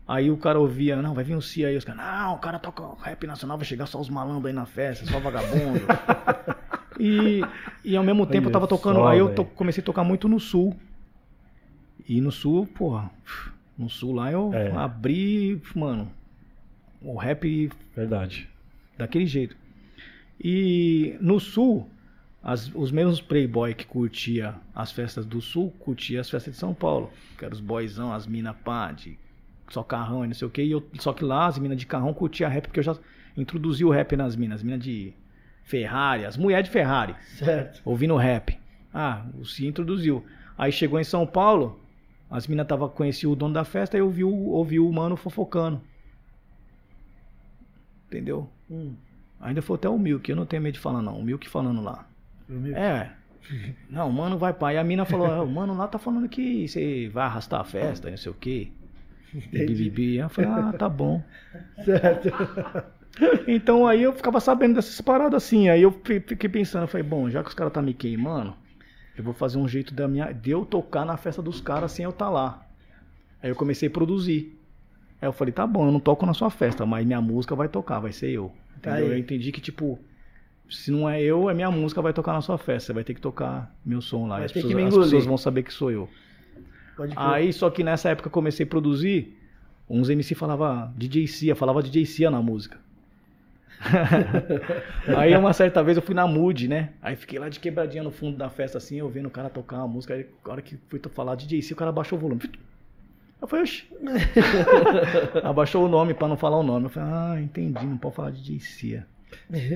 Aí 0.08 0.30
o 0.30 0.36
cara 0.36 0.60
ouvia, 0.60 0.94
não, 1.02 1.14
vai 1.14 1.24
vir 1.24 1.34
um 1.34 1.40
Cia 1.40 1.66
aí. 1.66 1.76
Os 1.76 1.84
caras, 1.84 2.00
não, 2.00 2.34
o 2.34 2.38
cara 2.38 2.60
toca 2.60 2.84
rap 3.02 3.26
nacional, 3.26 3.58
vai 3.58 3.66
chegar 3.66 3.86
só 3.86 4.00
os 4.00 4.08
malandros 4.08 4.46
aí 4.46 4.52
na 4.52 4.64
festa, 4.64 5.04
só 5.04 5.18
vagabundo. 5.18 5.80
e, 7.00 7.42
e 7.84 7.96
ao 7.96 8.04
mesmo 8.04 8.24
tempo 8.24 8.46
eu 8.48 8.52
tava 8.52 8.66
Olha 8.66 8.68
tocando, 8.68 9.00
só, 9.00 9.08
aí 9.08 9.18
eu 9.18 9.34
to- 9.34 9.44
comecei 9.44 9.82
a 9.82 9.84
tocar 9.84 10.04
muito 10.04 10.28
no 10.28 10.38
sul. 10.38 10.76
E 12.08 12.20
no 12.20 12.30
sul, 12.30 12.66
porra, 12.66 13.10
no 13.76 13.88
sul 13.90 14.12
lá 14.14 14.30
eu 14.30 14.52
É. 14.54 14.70
abri, 14.72 15.60
mano, 15.74 16.10
o 17.02 17.16
rap 17.16 17.70
Verdade. 17.94 18.48
daquele 18.96 19.26
jeito. 19.26 19.56
E 20.42 21.16
no 21.20 21.40
sul, 21.40 21.88
as- 22.42 22.70
os 22.74 22.92
mesmos 22.92 23.20
playboy 23.20 23.74
que 23.74 23.86
curtia 23.86 24.54
as 24.74 24.92
festas 24.92 25.24
do 25.26 25.40
sul, 25.40 25.70
curtia 25.78 26.20
as 26.20 26.30
festas 26.30 26.54
de 26.54 26.58
São 26.60 26.72
Paulo. 26.74 27.10
Que 27.38 27.44
eram 27.44 27.54
os 27.54 27.60
boyzão, 27.60 28.12
as 28.12 28.26
mina 28.26 28.54
pá, 28.54 28.92
de 28.92 29.18
só 29.68 29.82
carrão 29.82 30.24
e 30.24 30.28
não 30.28 30.34
sei 30.34 30.46
o 30.46 30.50
que. 30.50 30.62
E 30.62 30.70
eu, 30.70 30.86
só 30.98 31.12
que 31.12 31.24
lá 31.24 31.46
as 31.46 31.58
minas 31.58 31.76
de 31.78 31.86
carrão 31.86 32.12
curtia 32.14 32.48
rap, 32.48 32.66
porque 32.68 32.78
eu 32.80 32.84
já 32.84 32.96
introduzi 33.36 33.84
o 33.84 33.90
rap 33.90 34.14
nas 34.16 34.36
minas. 34.36 34.56
As 34.60 34.62
minas 34.62 34.80
de 34.80 35.12
Ferrari, 35.64 36.24
as 36.24 36.36
mulheres 36.36 36.66
de 36.66 36.70
Ferrari, 36.72 37.16
Certo. 37.36 37.80
ouvindo 37.84 38.14
rap. 38.16 38.56
Ah, 38.94 39.26
o 39.38 39.44
Cia 39.44 39.68
introduziu. 39.68 40.24
Aí 40.56 40.70
chegou 40.70 40.98
em 41.00 41.04
São 41.04 41.26
Paulo, 41.26 41.80
as 42.30 42.46
minas 42.46 42.66
tava 42.66 42.88
conheciam 42.88 43.32
o 43.32 43.36
dono 43.36 43.54
da 43.54 43.64
festa 43.64 43.96
e 43.96 44.00
eu 44.00 44.06
ouvi, 44.06 44.24
o- 44.24 44.88
o 44.88 44.92
mano 44.92 45.16
fofocando. 45.16 45.80
Entendeu? 48.08 48.48
Hum, 48.70 48.94
Ainda 49.40 49.60
foi 49.60 49.76
até 49.76 49.88
o 49.88 49.98
Milk, 49.98 50.28
eu 50.30 50.36
não 50.36 50.46
tenho 50.46 50.62
medo 50.62 50.74
de 50.74 50.80
falar 50.80 51.02
não. 51.02 51.18
O 51.18 51.22
Milk 51.22 51.48
falando 51.48 51.82
lá. 51.82 52.06
É. 52.74 53.10
Não, 53.90 54.10
mano, 54.10 54.36
vai 54.38 54.52
pai. 54.52 54.74
E 54.74 54.78
a 54.78 54.82
mina 54.82 55.04
falou, 55.04 55.26
"Ah, 55.30 55.42
o 55.42 55.46
mano 55.48 55.72
lá 55.76 55.86
tá 55.86 55.98
falando 56.00 56.28
que 56.28 56.66
você 56.66 57.08
vai 57.12 57.26
arrastar 57.26 57.60
a 57.60 57.64
festa, 57.64 58.10
não 58.10 58.16
sei 58.16 58.32
o 58.32 58.34
quê. 58.34 58.68
Bibibi. 59.52 60.16
Eu 60.16 60.28
falei, 60.28 60.50
ah, 60.50 60.72
tá 60.72 60.88
bom. 60.88 61.22
Certo. 61.84 62.28
Então 63.46 63.86
aí 63.86 64.02
eu 64.02 64.12
ficava 64.12 64.40
sabendo 64.40 64.74
dessas 64.76 65.00
paradas 65.00 65.44
assim. 65.44 65.68
Aí 65.68 65.82
eu 65.82 65.92
fi- 66.04 66.18
fiquei 66.20 66.48
pensando, 66.50 66.82
eu 66.82 66.88
falei, 66.88 67.06
bom, 67.06 67.30
já 67.30 67.40
que 67.42 67.48
os 67.50 67.54
caras 67.54 67.72
tá 67.72 67.80
me 67.80 67.94
queimando, 67.94 68.52
eu 69.16 69.24
vou 69.24 69.32
fazer 69.32 69.58
um 69.58 69.66
jeito 69.66 69.94
da 69.94 70.06
minha, 70.06 70.32
de 70.32 70.50
eu 70.50 70.64
tocar 70.64 71.04
na 71.04 71.16
festa 71.16 71.40
dos 71.40 71.60
caras 71.60 71.92
sem 71.92 72.04
eu 72.04 72.10
estar 72.10 72.28
lá. 72.28 72.66
Aí 73.42 73.50
eu 73.50 73.56
comecei 73.56 73.88
a 73.88 73.90
produzir. 73.90 74.58
Aí 75.20 75.28
eu 75.28 75.32
falei, 75.32 75.52
tá 75.52 75.66
bom, 75.66 75.86
eu 75.86 75.92
não 75.92 76.00
toco 76.00 76.26
na 76.26 76.34
sua 76.34 76.50
festa, 76.50 76.84
mas 76.84 77.06
minha 77.06 77.20
música 77.20 77.54
vai 77.54 77.68
tocar, 77.68 77.98
vai 77.98 78.12
ser 78.12 78.30
eu. 78.30 78.52
Entendeu? 78.76 79.06
Aí. 79.06 79.10
Eu 79.12 79.18
entendi 79.18 79.50
que, 79.50 79.60
tipo, 79.60 79.98
se 80.68 80.90
não 80.90 81.08
é 81.08 81.22
eu, 81.22 81.48
é 81.48 81.54
minha 81.54 81.70
música 81.70 82.02
vai 82.02 82.12
tocar 82.12 82.32
na 82.32 82.42
sua 82.42 82.58
festa. 82.58 82.88
Você 82.88 82.92
vai 82.92 83.04
ter 83.04 83.14
que 83.14 83.20
tocar 83.20 83.74
meu 83.84 84.00
som 84.00 84.26
lá. 84.26 84.44
As 84.44 84.52
pessoas, 84.52 84.74
me 84.74 84.82
as 84.84 84.94
pessoas 84.94 85.24
vão 85.24 85.38
saber 85.38 85.62
que 85.62 85.72
sou 85.72 85.90
eu. 85.90 86.08
Aí, 87.14 87.52
só 87.52 87.70
que 87.70 87.82
nessa 87.82 88.10
época 88.10 88.28
eu 88.28 88.32
comecei 88.32 88.64
a 88.64 88.68
produzir, 88.68 89.36
uns 89.88 90.08
MC 90.08 90.34
falava 90.34 90.92
DJ 90.96 91.26
Cia, 91.26 91.54
falava 91.54 91.82
DJ 91.82 92.06
Cia 92.06 92.30
na 92.30 92.42
música. 92.42 92.78
aí 95.16 95.36
uma 95.36 95.52
certa 95.52 95.82
vez 95.82 95.96
eu 95.96 96.02
fui 96.02 96.14
na 96.14 96.26
Mood, 96.26 96.68
né? 96.68 96.90
Aí 97.02 97.16
fiquei 97.16 97.38
lá 97.38 97.48
de 97.48 97.60
quebradinha 97.60 98.02
no 98.02 98.10
fundo 98.10 98.36
da 98.36 98.48
festa 98.48 98.78
assim, 98.78 98.96
eu 98.96 99.08
vendo 99.08 99.26
o 99.26 99.30
cara 99.30 99.48
tocar 99.48 99.76
uma 99.76 99.88
música, 99.88 100.14
aí 100.14 100.26
a 100.44 100.50
hora 100.50 100.62
que 100.62 100.78
fui 100.88 101.00
falar 101.12 101.34
DJ 101.34 101.62
Cia, 101.62 101.74
o 101.74 101.78
cara 101.78 101.90
abaixou 101.90 102.18
o 102.18 102.20
volume. 102.20 102.40
Eu 103.40 103.46
falei, 103.46 103.64
oxi. 103.64 103.84
Abaixou 105.44 105.84
o 105.84 105.88
nome 105.88 106.14
pra 106.14 106.26
não 106.26 106.36
falar 106.36 106.58
o 106.58 106.62
nome. 106.62 106.86
Eu 106.86 106.90
falei, 106.90 107.08
ah, 107.12 107.40
entendi, 107.40 107.84
não 107.84 107.98
pode 107.98 108.14
falar 108.14 108.30
DJ 108.30 108.60
Cia. 108.60 109.06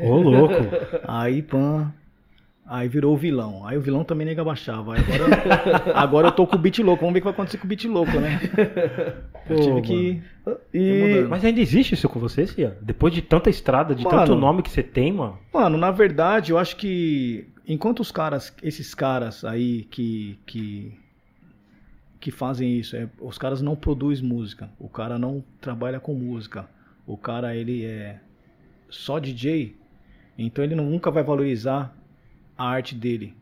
Ô, 0.03 0.17
louco. 0.17 0.55
Aí, 1.07 1.43
pan. 1.43 1.93
Aí 2.71 2.87
virou 2.87 3.15
o 3.15 3.17
vilão. 3.17 3.67
Aí 3.67 3.77
o 3.77 3.81
vilão 3.81 4.05
também 4.05 4.25
nega 4.25 4.45
baixava. 4.45 4.95
Agora, 4.95 5.91
agora 5.93 6.29
eu 6.29 6.33
tô 6.33 6.47
com 6.47 6.55
o 6.55 6.59
beat 6.59 6.79
louco. 6.79 7.01
Vamos 7.01 7.15
ver 7.15 7.19
o 7.19 7.23
que 7.23 7.25
vai 7.25 7.33
acontecer 7.33 7.59
com 7.59 7.65
o 7.65 7.69
beat 7.69 7.85
louco, 7.87 8.13
né? 8.13 8.41
Eu 9.51 9.57
Pô, 9.57 9.63
tive 9.63 9.83
que. 9.83 10.23
E, 10.73 11.03
mudando. 11.03 11.31
Mas 11.31 11.45
ainda 11.45 11.59
existe 11.59 11.95
isso 11.95 12.09
com 12.09 12.21
você, 12.21 12.47
Cia? 12.47 12.79
Depois 12.81 13.13
de 13.13 13.23
tanta 13.23 13.51
estrada, 13.51 13.93
de 13.93 14.05
Mano. 14.05 14.17
tanto 14.17 14.37
nome 14.37 14.63
que 14.63 14.71
você 14.71 14.85
tem, 14.85 15.13
mano. 15.13 15.37
Mano, 15.53 15.77
na 15.77 15.91
verdade, 15.91 16.53
eu 16.53 16.59
acho 16.59 16.77
que 16.77 17.49
enquanto 17.67 17.99
os 17.99 18.13
caras, 18.13 18.55
esses 18.63 18.95
caras 18.95 19.45
aí 19.45 19.83
que 19.91 20.39
que 20.47 20.97
que 22.21 22.31
fazem 22.31 22.79
isso, 22.79 22.95
é, 22.95 23.09
os 23.21 23.37
caras 23.37 23.61
não 23.61 23.75
produzem 23.75 24.25
música, 24.25 24.71
o 24.79 24.89
cara 24.89 25.19
não 25.19 25.43
trabalha 25.61 25.99
com 25.99 26.15
música, 26.15 26.69
o 27.05 27.17
cara 27.17 27.57
ele 27.57 27.85
é 27.85 28.21
só 28.89 29.19
DJ, 29.19 29.75
então 30.39 30.63
ele 30.63 30.77
nunca 30.77 31.11
vai 31.11 31.25
valorizar 31.25 31.97
a 32.63 32.69
arte 32.69 32.95
dele, 32.95 33.35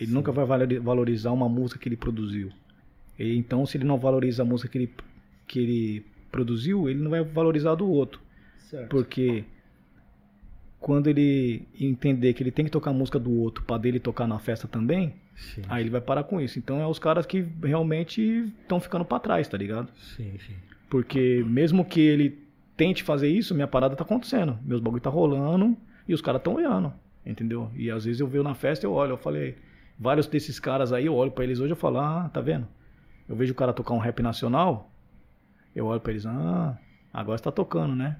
ele 0.00 0.10
nunca 0.12 0.32
vai 0.32 0.44
valori- 0.46 0.78
valorizar 0.78 1.30
uma 1.32 1.48
música 1.48 1.78
que 1.78 1.88
ele 1.88 1.96
produziu. 1.96 2.50
E, 3.18 3.36
então, 3.36 3.66
se 3.66 3.76
ele 3.76 3.84
não 3.84 3.98
valoriza 3.98 4.42
a 4.42 4.46
música 4.46 4.68
que 4.70 4.78
ele 4.78 4.90
que 5.46 5.58
ele 5.58 6.06
produziu, 6.30 6.88
ele 6.88 7.00
não 7.00 7.10
vai 7.10 7.22
valorizar 7.22 7.72
a 7.72 7.74
do 7.74 7.86
outro. 7.88 8.20
certo. 8.70 8.88
Porque 8.88 9.44
quando 10.80 11.06
ele 11.08 11.62
entender 11.78 12.32
que 12.32 12.42
ele 12.42 12.50
tem 12.50 12.64
que 12.64 12.70
tocar 12.70 12.90
a 12.90 12.94
música 12.94 13.18
do 13.18 13.30
outro 13.38 13.62
pra 13.64 13.76
dele 13.78 14.00
tocar 14.00 14.26
na 14.26 14.38
festa 14.38 14.66
também, 14.66 15.12
Sim. 15.36 15.62
aí 15.68 15.82
ele 15.82 15.90
vai 15.90 16.00
parar 16.00 16.24
com 16.24 16.40
isso. 16.40 16.58
Então 16.58 16.80
é 16.80 16.86
os 16.86 16.98
caras 16.98 17.26
que 17.26 17.46
realmente 17.62 18.20
estão 18.62 18.80
ficando 18.80 19.04
pra 19.04 19.18
trás, 19.20 19.46
tá 19.46 19.56
ligado? 19.58 19.90
Sim, 20.16 20.32
sim. 20.46 20.54
Porque 20.88 21.44
mesmo 21.46 21.84
que 21.84 22.00
ele 22.00 22.38
tente 22.76 23.02
fazer 23.02 23.28
isso, 23.28 23.54
minha 23.54 23.68
parada 23.68 23.94
tá 23.94 24.02
acontecendo. 24.02 24.58
Meus 24.64 24.80
bagulho 24.80 25.02
tá 25.02 25.10
rolando 25.10 25.76
e 26.08 26.14
os 26.14 26.20
caras 26.22 26.40
estão 26.40 26.54
olhando, 26.54 26.92
entendeu? 27.24 27.70
E 27.74 27.90
às 27.90 28.04
vezes 28.04 28.20
eu 28.20 28.26
vejo 28.26 28.42
na 28.44 28.54
festa 28.54 28.84
eu 28.86 28.92
olho, 28.92 29.12
eu 29.12 29.16
falei, 29.16 29.56
vários 29.98 30.26
desses 30.26 30.58
caras 30.58 30.92
aí, 30.92 31.06
eu 31.06 31.14
olho 31.14 31.30
pra 31.30 31.44
eles 31.44 31.60
hoje 31.60 31.72
eu 31.72 31.76
falo, 31.76 31.98
ah, 31.98 32.30
tá 32.32 32.40
vendo? 32.40 32.66
Eu 33.28 33.36
vejo 33.36 33.52
o 33.52 33.56
cara 33.56 33.72
tocar 33.72 33.94
um 33.94 33.98
rap 33.98 34.22
nacional, 34.22 34.90
eu 35.74 35.86
olho 35.86 36.00
pra 36.00 36.12
eles, 36.12 36.26
ah, 36.26 36.76
agora 37.12 37.38
você 37.38 37.44
tá 37.44 37.52
tocando, 37.52 37.94
né? 37.94 38.16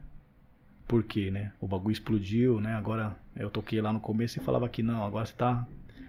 Por 0.86 1.02
quê, 1.02 1.30
né? 1.30 1.52
O 1.60 1.66
bagulho 1.66 1.92
explodiu, 1.92 2.60
né? 2.60 2.74
Agora 2.74 3.16
eu 3.36 3.48
toquei 3.50 3.80
lá 3.80 3.92
no 3.92 4.00
começo 4.00 4.38
e 4.38 4.42
falava 4.42 4.68
que 4.68 4.82
não, 4.82 5.04
agora 5.04 5.24
você 5.24 5.32
tá. 5.34 5.66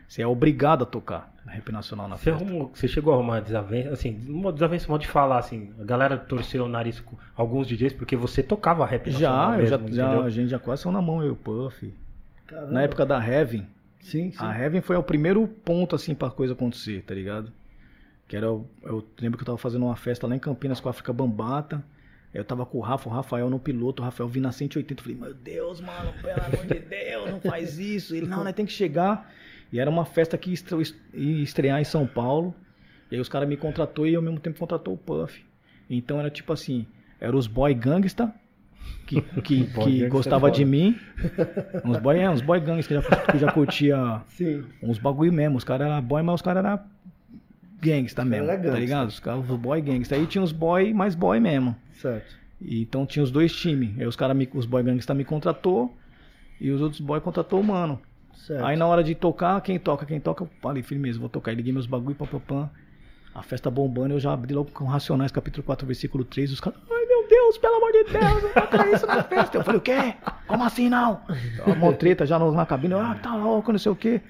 Você 0.08 0.22
é 0.22 0.28
obrigado 0.28 0.84
a 0.84 0.86
tocar 0.86 1.34
rap 1.48 1.72
nacional 1.72 2.08
na 2.08 2.18
Você, 2.18 2.32
festa. 2.32 2.44
arrumou- 2.46 2.72
você 2.74 2.88
chegou 2.88 3.14
a 3.14 3.16
arrumar 3.16 3.40
desavença, 3.40 3.90
assim, 3.92 4.20
uma 4.28 4.52
desavença 4.52 4.88
modo 4.90 5.02
de 5.02 5.08
falar, 5.08 5.40
assim, 5.40 5.72
a 5.80 5.84
galera 5.84 6.18
torceu 6.18 6.66
o 6.66 6.68
nariz 6.68 7.00
com 7.00 7.16
alguns 7.36 7.66
DJs 7.68 7.94
porque 7.94 8.16
você 8.16 8.44
tocava 8.44 8.86
rap 8.86 9.10
nacional 9.10 9.52
Já, 9.54 9.60
eu 9.60 9.66
já, 9.66 9.78
mesmo, 9.78 9.96
já, 9.96 10.04
entendeu? 10.06 10.24
a 10.26 10.30
gente 10.30 10.50
já 10.50 10.60
quase 10.60 10.84
saiu 10.84 10.94
na 10.94 11.02
mão, 11.02 11.24
eu 11.24 11.34
o 11.34 11.36
Puff. 11.36 11.94
Caramba. 12.48 12.72
Na 12.72 12.82
época 12.84 13.06
da 13.06 13.18
Heaven, 13.26 13.68
Sim, 14.00 14.32
sim. 14.32 14.38
a 14.40 14.58
Heaven 14.58 14.82
foi 14.82 14.96
o 14.96 15.04
primeiro 15.04 15.48
ponto, 15.48 15.96
assim, 15.96 16.14
pra 16.14 16.30
coisa 16.30 16.54
acontecer, 16.54 17.04
tá 17.04 17.14
ligado? 17.14 17.52
Que 18.28 18.36
era, 18.38 18.48
eu 18.48 19.08
lembro 19.20 19.38
que 19.38 19.44
eu 19.44 19.46
tava 19.46 19.58
fazendo 19.58 19.86
uma 19.86 19.96
festa 19.96 20.28
lá 20.28 20.36
em 20.36 20.40
Campinas 20.40 20.80
com 20.80 20.90
a 20.90 20.92
África 20.92 21.12
Bambata. 21.14 21.84
Eu 22.34 22.44
tava 22.44 22.66
com 22.66 22.80
o 22.80 22.82
Rafa, 22.82 23.08
o 23.08 23.12
Rafael 23.12 23.48
no 23.50 23.60
piloto, 23.60 24.02
o 24.02 24.06
Rafael 24.06 24.28
vindo 24.28 24.44
na 24.44 24.52
180. 24.52 25.00
Eu 25.02 25.04
falei, 25.04 25.18
meu 25.20 25.34
Deus, 25.36 25.80
mano, 25.82 26.12
pelo 26.22 26.42
amor 26.44 26.66
de 26.66 26.80
Deus, 26.80 27.30
não 27.32 27.40
faz 27.40 27.78
isso. 27.78 28.16
Ele, 28.16 28.26
não, 28.26 28.44
nós 28.44 28.54
tem 28.56 28.66
que 28.66 28.72
chegar. 28.72 29.32
E 29.72 29.80
era 29.80 29.90
uma 29.90 30.04
festa 30.04 30.36
que 30.38 30.50
ia 30.50 30.54
estre- 30.56 30.96
ia 31.14 31.44
estrear 31.44 31.80
em 31.80 31.84
São 31.84 32.08
Paulo. 32.08 32.56
E 33.12 33.16
aí 33.16 33.22
os 33.22 33.30
caras 33.30 33.48
me 33.48 33.56
contratou 33.56 34.08
e 34.08 34.16
ao 34.16 34.22
mesmo 34.22 34.40
tempo 34.40 34.58
contratou 34.58 34.96
o 34.96 34.98
Puff. 34.98 35.46
Então 35.88 36.20
era 36.20 36.32
tipo 36.32 36.52
assim, 36.52 36.88
eram 37.20 37.38
os 37.38 37.46
boy 37.46 37.72
gangsta 37.76 38.34
que, 39.06 39.22
que, 39.42 39.66
que 39.66 40.08
gostava 40.08 40.50
de 40.52 40.64
mim. 40.66 40.98
Uns 41.84 41.98
boy, 42.00 42.18
é, 42.20 42.30
uns 42.30 42.42
boy 42.42 42.60
gangsta 42.60 42.96
que 42.96 43.02
já, 43.02 43.16
que 43.32 43.38
já 43.38 43.52
curtia 43.52 44.22
Sim. 44.30 44.64
uns 44.82 44.98
bagulho 44.98 45.32
mesmo. 45.34 45.58
Os 45.58 45.64
caras 45.64 45.88
eram 45.88 46.02
boy, 46.02 46.22
mas 46.24 46.36
os 46.36 46.42
caras 46.42 46.64
eram 46.64 46.80
gangsta 47.82 48.24
mesmo, 48.24 48.50
era 48.50 48.72
tá 48.72 48.80
ligado? 48.80 49.08
Os 49.10 49.20
caras, 49.20 49.50
os 49.50 49.58
boy 49.60 49.82
gangsta. 49.82 50.16
Aí 50.16 50.26
tinha 50.26 50.44
os 50.44 50.52
boy 50.52 50.94
mais 50.94 51.16
boy 51.16 51.40
mesmo. 51.40 51.76
Certo. 51.94 52.36
E, 52.62 52.82
então 52.82 53.06
tinha 53.06 53.24
os 53.24 53.32
dois 53.32 53.54
times. 53.54 54.00
Aí 54.00 54.06
os 54.08 54.16
caras, 54.16 54.36
me- 54.36 54.50
os 54.54 54.66
boy 54.66 54.84
gangsta 54.84 55.14
me 55.14 55.26
contratou 55.26 55.96
e 56.60 56.72
os 56.72 56.82
outros 56.82 57.02
boy 57.02 57.20
contratou 57.20 57.60
o 57.60 57.64
mano. 57.64 58.00
Certo. 58.36 58.64
Aí 58.66 58.76
na 58.78 58.86
hora 58.86 59.04
de 59.04 59.16
tocar, 59.16 59.60
quem 59.62 59.78
toca, 59.78 60.06
quem 60.06 60.20
toca, 60.20 60.44
eu 60.44 60.50
falei, 60.62 60.82
filho 60.84 61.00
mesmo, 61.02 61.22
vou 61.22 61.30
tocar. 61.30 61.52
Aí 61.52 61.58
liguei 61.58 61.74
meus 61.74 61.86
bagulho, 61.86 62.16
papapã. 62.16 62.70
A 63.36 63.42
festa 63.42 63.70
bombando, 63.72 64.14
eu 64.14 64.20
já 64.20 64.32
abri 64.32 64.54
logo 64.54 64.70
com 64.72 64.86
Racionais, 64.86 65.32
capítulo 65.32 65.64
4, 65.64 65.88
versículo 65.88 66.24
3. 66.24 66.52
Os 66.52 66.60
caras, 66.60 66.80
Deus, 67.34 67.58
pelo 67.58 67.76
amor 67.78 67.92
de 67.92 68.04
Deus, 68.04 68.44
não 68.44 68.54
toca 68.54 68.90
isso 68.92 69.08
na 69.08 69.24
festa. 69.24 69.58
Eu 69.58 69.64
falei, 69.64 69.80
o 69.80 69.82
quê? 69.82 70.16
Como 70.48 70.64
assim 70.64 70.90
não? 70.90 71.22
Uma 71.66 71.94
treta 71.94 72.26
já 72.26 72.38
na 72.38 72.66
cabine, 72.66 72.94
eu, 72.94 73.00
ah, 73.00 73.16
tá 73.16 73.36
louco, 73.36 73.72
não 73.72 73.80
sei 73.80 73.92
o 73.92 73.96
quê. 73.96 74.22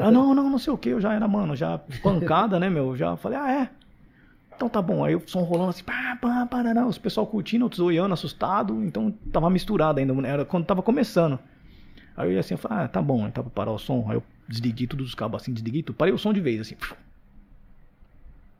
Ah, 0.00 0.10
não, 0.10 0.34
não, 0.34 0.50
não 0.50 0.58
sei 0.58 0.72
o 0.72 0.78
quê. 0.78 0.90
Eu 0.90 1.00
já 1.00 1.12
era, 1.12 1.28
mano, 1.28 1.54
já 1.54 1.78
pancada, 2.02 2.58
né, 2.58 2.68
meu? 2.68 2.96
Já 2.96 3.16
falei, 3.16 3.38
ah, 3.38 3.52
é. 3.52 3.70
Então 4.56 4.68
tá 4.68 4.82
bom, 4.82 5.02
aí 5.02 5.16
o 5.16 5.22
som 5.26 5.42
rolando 5.42 5.70
assim, 5.70 5.82
pá, 5.82 6.18
pá, 6.20 6.44
parará, 6.44 6.86
os 6.86 6.98
pessoal 6.98 7.26
curtindo, 7.26 7.64
outros 7.64 7.80
olhando, 7.80 8.12
assustado, 8.12 8.84
então 8.84 9.10
tava 9.32 9.48
misturado 9.48 10.00
ainda, 10.00 10.28
era 10.28 10.44
quando 10.44 10.66
tava 10.66 10.82
começando. 10.82 11.38
Aí 12.14 12.28
eu 12.28 12.32
ia 12.34 12.40
assim, 12.40 12.52
eu 12.52 12.58
falei, 12.58 12.84
ah, 12.84 12.88
tá 12.88 13.00
bom, 13.00 13.26
então 13.26 13.42
pra 13.42 13.50
parar 13.50 13.72
o 13.72 13.78
som, 13.78 14.04
aí 14.10 14.16
eu 14.16 14.22
desliguei 14.46 14.86
todos 14.86 15.06
os 15.06 15.14
cabos 15.14 15.40
assim, 15.40 15.54
desliguei 15.54 15.82
tudo, 15.82 15.96
parei 15.96 16.12
o 16.12 16.18
som 16.18 16.30
de 16.30 16.40
vez, 16.42 16.60
assim. 16.60 16.76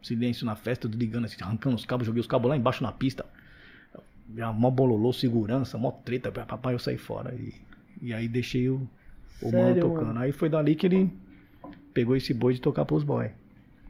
Silêncio 0.01 0.47
na 0.47 0.57
festa, 0.57 0.87
eu 0.87 0.91
desligando 0.91 1.27
assim, 1.27 1.37
arrancando 1.43 1.77
os 1.77 1.85
cabos, 1.85 2.07
joguei 2.07 2.21
os 2.21 2.27
cabos 2.27 2.49
lá 2.49 2.57
embaixo 2.57 2.83
na 2.83 2.93
pista. 2.93 3.27
Já 4.37 4.53
mó 4.53 4.71
bololô, 4.71 5.13
segurança, 5.13 5.77
mó 5.79 5.91
treta, 5.91 6.31
papai, 6.31 6.75
eu 6.75 6.79
saí 6.79 6.97
fora. 6.97 7.35
E, 7.35 7.53
e 8.01 8.15
aí 8.15 8.29
deixei 8.29 8.69
o, 8.69 8.89
o 9.43 9.51
mano 9.53 9.67
Sério, 9.67 9.83
tocando. 9.83 10.07
mano? 10.07 10.21
Aí 10.21 10.33
foi 10.33 10.49
dali 10.49 10.75
que 10.75 10.87
ele 10.87 11.11
pegou 11.93 12.15
esse 12.17 12.33
boi 12.33 12.55
de 12.55 12.61
tocar 12.61 12.85
pros 12.85 13.03
boys. 13.03 13.33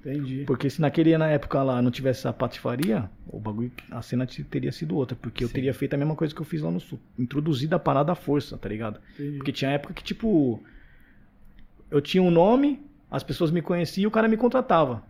Entendi. 0.01 0.45
Porque 0.47 0.71
se 0.71 0.81
naquele 0.81 1.17
na 1.19 1.27
época 1.29 1.63
lá 1.63 1.83
não 1.83 1.91
tivesse 1.91 2.21
essa 2.21 2.33
patifaria, 2.33 3.11
o 3.29 3.39
bagulho, 3.39 3.71
a 3.91 4.01
cena 4.01 4.25
te- 4.25 4.43
teria 4.43 4.73
sido 4.73 4.97
outra. 4.97 5.15
Porque 5.21 5.45
eu 5.45 5.49
Sim. 5.49 5.55
teria 5.55 5.75
feito 5.75 5.93
a 5.93 5.99
mesma 5.99 6.17
coisa 6.17 6.35
que 6.35 6.41
eu 6.41 6.45
fiz 6.47 6.63
lá 6.63 6.71
no 6.71 6.81
sul. 6.81 6.99
Introduzido 7.19 7.77
a 7.77 7.79
parada 7.79 8.11
à 8.13 8.15
força, 8.15 8.57
tá 8.57 8.67
ligado? 8.67 8.99
Entendi. 9.13 9.37
Porque 9.37 9.53
tinha 9.53 9.71
época 9.73 9.93
que, 9.93 10.03
tipo, 10.03 10.59
eu 11.91 12.01
tinha 12.01 12.23
um 12.23 12.31
nome, 12.31 12.81
as 13.11 13.23
pessoas 13.23 13.51
me 13.51 13.61
conheciam 13.61 14.05
e 14.05 14.07
o 14.07 14.11
cara 14.11 14.27
me 14.27 14.39
contratava. 14.39 15.03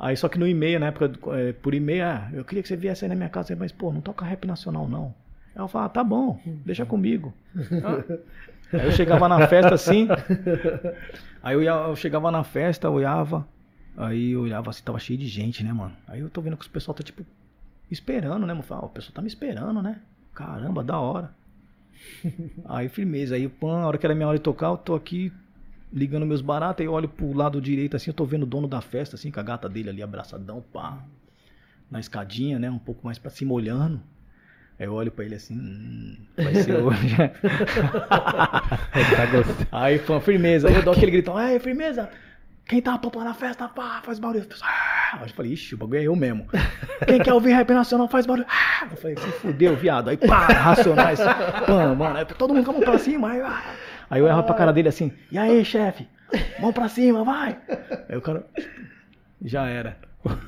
Aí 0.00 0.16
só 0.16 0.30
que 0.30 0.38
no 0.38 0.48
e-mail, 0.48 0.80
na 0.80 0.86
época, 0.86 1.12
eh, 1.36 1.52
por 1.52 1.74
e-mail, 1.74 2.04
ah, 2.06 2.30
eu 2.32 2.42
queria 2.42 2.62
que 2.62 2.68
você 2.68 2.74
viesse 2.74 3.04
aí 3.04 3.08
na 3.10 3.14
minha 3.14 3.28
casa, 3.28 3.54
mas, 3.54 3.70
pô, 3.70 3.92
não 3.92 4.00
toca 4.00 4.24
rap 4.24 4.46
nacional, 4.46 4.88
não. 4.88 5.14
Aí 5.54 5.60
eu 5.60 5.68
falava, 5.68 5.90
ah, 5.90 5.92
tá 5.92 6.02
bom, 6.02 6.40
deixa 6.64 6.86
comigo. 6.86 7.34
Aí 8.72 8.86
eu 8.86 8.92
chegava 8.92 9.28
na 9.28 9.48
festa 9.48 9.74
assim, 9.74 10.06
aí 11.42 11.54
eu, 11.56 11.62
ia, 11.62 11.72
eu 11.72 11.96
chegava 11.96 12.30
na 12.30 12.44
festa, 12.44 12.88
olhava, 12.88 13.44
aí 13.96 14.30
eu 14.30 14.42
olhava 14.42 14.70
assim, 14.70 14.80
tava 14.84 15.00
cheio 15.00 15.18
de 15.18 15.26
gente, 15.26 15.64
né, 15.64 15.72
mano? 15.72 15.92
Aí 16.06 16.20
eu 16.20 16.30
tô 16.30 16.40
vendo 16.40 16.56
que 16.56 16.64
o 16.64 16.70
pessoal 16.70 16.94
tá, 16.94 17.02
tipo, 17.02 17.26
esperando, 17.90 18.46
né, 18.46 18.52
mano? 18.52 18.60
Eu 18.60 18.62
falava, 18.62 18.86
ah, 18.86 18.88
o 18.88 18.92
pessoal 18.92 19.12
tá 19.12 19.22
me 19.22 19.26
esperando, 19.26 19.82
né? 19.82 20.00
Caramba, 20.32 20.84
da 20.84 21.00
hora. 21.00 21.34
Aí 22.64 22.88
firmeza, 22.88 23.34
aí 23.34 23.48
pã, 23.48 23.80
a 23.80 23.86
hora 23.88 23.98
que 23.98 24.06
era 24.06 24.14
minha 24.14 24.28
hora 24.28 24.38
de 24.38 24.44
tocar, 24.44 24.68
eu 24.68 24.76
tô 24.76 24.94
aqui 24.94 25.32
ligando 25.92 26.24
meus 26.24 26.40
baratos, 26.40 26.80
aí 26.80 26.86
eu 26.86 26.92
olho 26.92 27.08
pro 27.08 27.32
lado 27.32 27.60
direito 27.60 27.96
assim, 27.96 28.10
eu 28.10 28.14
tô 28.14 28.24
vendo 28.24 28.44
o 28.44 28.46
dono 28.46 28.68
da 28.68 28.80
festa, 28.80 29.16
assim, 29.16 29.30
com 29.30 29.40
a 29.40 29.42
gata 29.42 29.68
dele 29.68 29.90
ali 29.90 30.02
abraçadão, 30.02 30.62
pá. 30.72 30.98
Na 31.90 31.98
escadinha, 31.98 32.58
né? 32.58 32.70
Um 32.70 32.78
pouco 32.78 33.04
mais 33.04 33.18
pra 33.18 33.30
cima 33.30 33.52
olhando. 33.52 34.00
Aí 34.78 34.86
eu 34.86 34.94
olho 34.94 35.10
pra 35.10 35.24
ele 35.24 35.34
assim, 35.34 35.54
hum, 35.54 36.16
vai 36.36 36.54
ser 36.54 36.76
hoje. 36.76 37.16
Tá. 38.08 38.62
Aí, 39.70 39.98
pã, 39.98 40.20
firmeza. 40.20 40.68
Aí 40.68 40.74
eu 40.74 40.82
dou 40.82 40.94
aquele 40.94 41.10
gritão, 41.10 41.38
ei, 41.38 41.58
firmeza! 41.58 42.08
Quem 42.64 42.80
tá 42.80 42.96
topando 42.96 43.28
a 43.28 43.34
festa, 43.34 43.68
pá, 43.68 44.00
faz 44.02 44.18
barulho. 44.18 44.46
Ah! 44.62 45.18
Aí 45.18 45.28
eu 45.28 45.34
falei, 45.34 45.52
ixi, 45.52 45.74
o 45.74 45.78
bagulho 45.78 45.98
é 45.98 46.04
eu 46.04 46.14
mesmo. 46.14 46.46
Quem 47.04 47.18
quer 47.20 47.34
ouvir 47.34 47.52
rap 47.52 47.68
nacional, 47.72 48.08
faz 48.08 48.24
barulho. 48.24 48.46
Ah! 48.48 48.86
Eu 48.88 48.96
falei, 48.96 49.16
se 49.16 49.26
fudeu, 49.32 49.76
viado. 49.76 50.08
Aí, 50.08 50.16
pá, 50.16 50.46
racionais. 50.46 51.18
Pã, 51.66 51.94
mano, 51.94 52.16
aí 52.16 52.24
todo 52.24 52.54
mundo 52.54 52.64
com 52.64 52.70
a 52.70 52.74
mão 52.74 52.82
pra 52.82 52.98
cima. 52.98 53.32
Aí, 53.32 53.40
ah. 53.40 53.74
Aí 54.10 54.20
eu 54.20 54.26
erro 54.26 54.42
pra 54.42 54.54
cara 54.54 54.72
dele 54.72 54.88
assim, 54.88 55.12
e 55.32 55.38
aí, 55.38 55.64
chefe? 55.64 56.06
Mão 56.60 56.72
pra 56.72 56.88
cima, 56.88 57.24
vai. 57.24 57.56
Aí 58.08 58.16
o 58.16 58.20
cara, 58.20 58.44
já 59.44 59.66
era. 59.68 59.96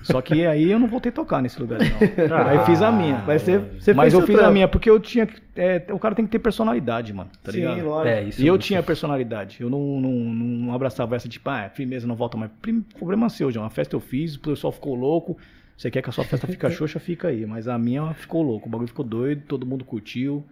Só 0.03 0.21
que 0.21 0.45
aí 0.47 0.71
eu 0.71 0.79
não 0.79 0.87
voltei 0.87 1.09
a 1.11 1.15
tocar 1.15 1.41
nesse 1.41 1.59
lugar, 1.59 1.79
não. 1.81 2.37
Ah, 2.37 2.51
aí 2.51 2.67
fiz 2.67 2.83
a 2.83 2.93
minha. 2.93 3.25
Mas 3.27 3.41
você, 3.41 3.57
você 3.59 3.95
Mas 3.95 4.13
eu 4.13 4.21
fiz 4.21 4.35
a 4.35 4.39
trampo. 4.41 4.53
minha, 4.53 4.69
porque 4.69 4.91
eu 4.91 5.01
tinha 5.01 5.27
que. 5.27 5.41
é, 5.57 5.83
o 5.91 5.99
cara 5.99 6.15
tem 6.15 6.27
que 6.27 6.31
ter 6.31 6.39
personalidade, 6.41 7.11
mano. 7.15 7.31
Tá 7.43 7.51
Sim, 7.51 7.61
ligado? 7.61 7.83
lógico. 7.87 8.09
É, 8.15 8.23
isso 8.23 8.43
E 8.43 8.47
eu 8.47 8.55
isso- 8.57 8.67
tinha 8.67 8.83
personalidade. 8.83 9.63
Eu 9.63 9.71
não, 9.71 9.81
não, 9.99 10.11
não 10.13 10.75
abraçava 10.75 11.17
essa 11.17 11.27
tipo, 11.27 11.49
ah, 11.49 11.71
firmeza, 11.75 12.07
não 12.07 12.15
volta 12.15 12.37
mais. 12.37 12.51
Problema 12.99 13.31
seu, 13.31 13.51
João. 13.51 13.65
A 13.65 13.71
festa 13.71 13.97
eu 13.97 14.01
fiz, 14.01 14.35
o 14.37 14.41
pessoal 14.41 14.73
ficou 14.73 14.95
louco. 14.95 15.39
Você 15.75 15.91
quer 15.91 16.03
que 16.03 16.11
a 16.11 16.13
sua 16.13 16.25
festa 16.25 16.47
fique 16.47 16.69
xoxa, 16.71 17.01
fica 17.01 17.29
aí. 17.29 17.47
Mas 17.47 17.67
a 17.67 17.79
minha 17.79 18.13
ficou 18.13 18.43
louco. 18.43 18.69
O 18.69 18.71
bagulho 18.71 18.89
ficou 18.89 19.05
doido, 19.07 19.43
todo 19.49 19.65
mundo 19.65 19.87
curtiu. 19.87 20.45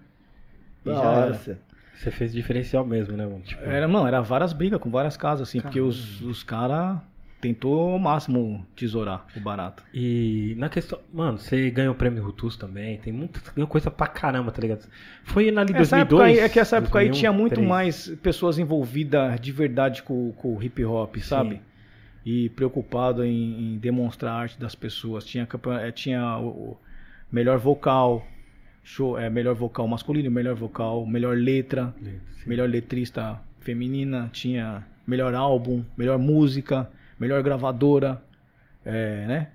E 0.83 0.89
Da 0.89 0.95
já 0.95 1.13
era. 1.13 1.59
Você. 2.03 2.11
Fez 2.11 2.33
diferencial 2.33 2.85
mesmo, 2.85 3.17
né, 3.17 3.25
mano? 3.27 3.41
Tipo, 3.41 3.63
Era, 3.65 3.87
não, 3.87 4.07
era 4.07 4.21
várias 4.21 4.53
brigas 4.53 4.81
com 4.81 4.91
várias 4.91 5.17
casas, 5.17 5.49
assim, 5.49 5.61
porque 5.61 5.81
os, 5.81 6.21
os 6.23 6.43
caras 6.43 6.99
tentou 7.41 7.93
ao 7.93 7.99
máximo 7.99 8.67
tesourar 8.77 9.27
o 9.35 9.41
barato. 9.41 9.83
E 9.95 10.55
na 10.59 10.69
questão. 10.69 10.99
Mano, 11.13 11.39
você 11.39 11.71
ganhou 11.71 11.93
o 11.95 11.97
prêmio 11.97 12.23
Rutus 12.23 12.57
também. 12.57 12.99
Tem 12.99 13.13
muita 13.13 13.41
ganhou 13.55 13.67
coisa 13.67 13.91
pra 13.91 14.07
caramba, 14.07 14.53
tá 14.53 14.61
ligado? 14.61 14.87
Foi 15.25 15.49
ali 15.49 15.73
Essa 15.75 15.97
2002. 15.97 16.01
época 16.03 16.25
aí, 16.25 16.39
é 16.39 16.49
que 16.49 16.61
essa 16.61 16.77
época 16.77 16.99
aí 16.99 17.07
2001, 17.07 17.19
tinha 17.19 17.33
muito 17.33 17.55
2003. 17.57 17.69
mais 17.69 18.21
pessoas 18.21 18.59
envolvidas 18.59 19.41
de 19.41 19.53
verdade 19.53 20.03
com, 20.03 20.33
com 20.33 20.57
o 20.57 20.63
hip 20.63 20.85
hop, 20.85 21.17
sabe? 21.19 21.57
Sim. 21.57 21.61
E 22.25 22.49
preocupado 22.51 23.25
em, 23.25 23.75
em 23.75 23.79
demonstrar 23.79 24.33
a 24.33 24.39
arte 24.41 24.61
das 24.61 24.75
pessoas. 24.75 25.25
Tinha, 25.25 25.49
eh, 25.81 25.93
tinha 25.93 26.37
o, 26.39 26.49
o 26.49 26.77
melhor 27.33 27.59
vocal, 27.59 28.27
show, 28.83 29.19
é, 29.19 29.29
melhor 29.31 29.55
vocal 29.55 29.87
masculino, 29.87 30.31
melhor 30.31 30.55
vocal, 30.55 31.07
melhor 31.07 31.37
letra, 31.37 31.95
melhor 32.47 32.69
letrista 32.69 33.41
feminina, 33.61 34.29
tinha 34.33 34.87
melhor 35.07 35.35
álbum, 35.35 35.85
melhor 35.97 36.19
música, 36.19 36.91
melhor 37.19 37.43
gravadora, 37.43 38.23
é, 38.85 39.27
né? 39.27 39.49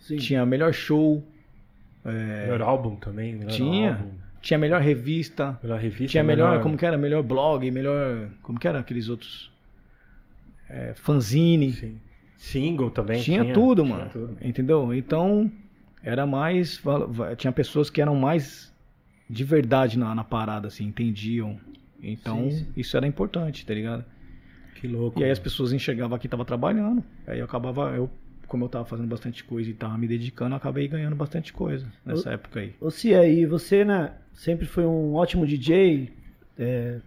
Sim. 0.00 0.16
Tinha 0.18 0.46
melhor 0.46 0.72
show, 0.72 1.24
é, 2.06 2.42
Melhor 2.42 2.62
álbum 2.62 2.94
também. 2.94 3.34
Melhor 3.34 3.50
Tinha. 3.50 3.94
álbum, 3.94 4.10
tinha 4.40 4.58
melhor 4.58 4.80
revista, 4.80 5.58
melhor 5.60 5.80
revista. 5.80 6.06
tinha 6.06 6.22
melhor, 6.22 6.62
como 6.62 6.76
que 6.76 6.86
era? 6.86 6.96
Melhor 6.96 7.22
blog, 7.22 7.68
melhor. 7.70 8.28
Como 8.42 8.60
que 8.60 8.68
era 8.68 8.78
aqueles 8.78 9.08
outros? 9.08 9.50
É, 10.70 10.94
fanzine. 10.94 11.72
Sim. 11.72 12.00
Single 12.36 12.90
também. 12.90 13.20
Tinha, 13.20 13.52
tudo, 13.52 13.84
mano. 13.84 14.08
tudo. 14.10 14.36
Entendeu? 14.40 14.94
Então, 14.94 15.50
era 16.06 16.24
mais. 16.26 16.80
Tinha 17.36 17.52
pessoas 17.52 17.90
que 17.90 18.00
eram 18.00 18.14
mais 18.14 18.72
de 19.28 19.42
verdade 19.42 19.98
na, 19.98 20.14
na 20.14 20.22
parada, 20.22 20.68
assim, 20.68 20.84
entendiam. 20.86 21.58
Então, 22.02 22.48
Sim, 22.48 22.58
sim. 22.58 22.66
isso 22.76 22.96
era 22.96 23.06
importante, 23.06 23.66
tá 23.66 23.74
ligado? 23.74 24.04
Que 24.76 24.86
louco. 24.86 25.18
E 25.18 25.24
aí 25.24 25.30
as 25.30 25.38
pessoas 25.38 25.72
enxergavam 25.72 26.16
que 26.18 26.28
tava 26.28 26.44
trabalhando. 26.44 27.02
Aí 27.26 27.40
eu 27.40 27.44
acabava, 27.44 27.90
eu, 27.96 28.08
como 28.46 28.64
eu 28.64 28.68
tava 28.68 28.84
fazendo 28.84 29.08
bastante 29.08 29.42
coisa 29.42 29.68
e 29.68 29.74
tava 29.74 29.98
me 29.98 30.06
dedicando, 30.06 30.52
eu 30.52 30.58
acabei 30.58 30.86
ganhando 30.86 31.16
bastante 31.16 31.52
coisa 31.52 31.86
nessa 32.04 32.30
época 32.30 32.60
aí. 32.60 32.72
Cia, 32.90 33.26
e 33.26 33.44
você, 33.46 33.84
né, 33.84 34.12
sempre 34.32 34.64
foi 34.66 34.84
um 34.86 35.14
ótimo 35.14 35.44
DJ, 35.46 36.12
é, 36.56 37.00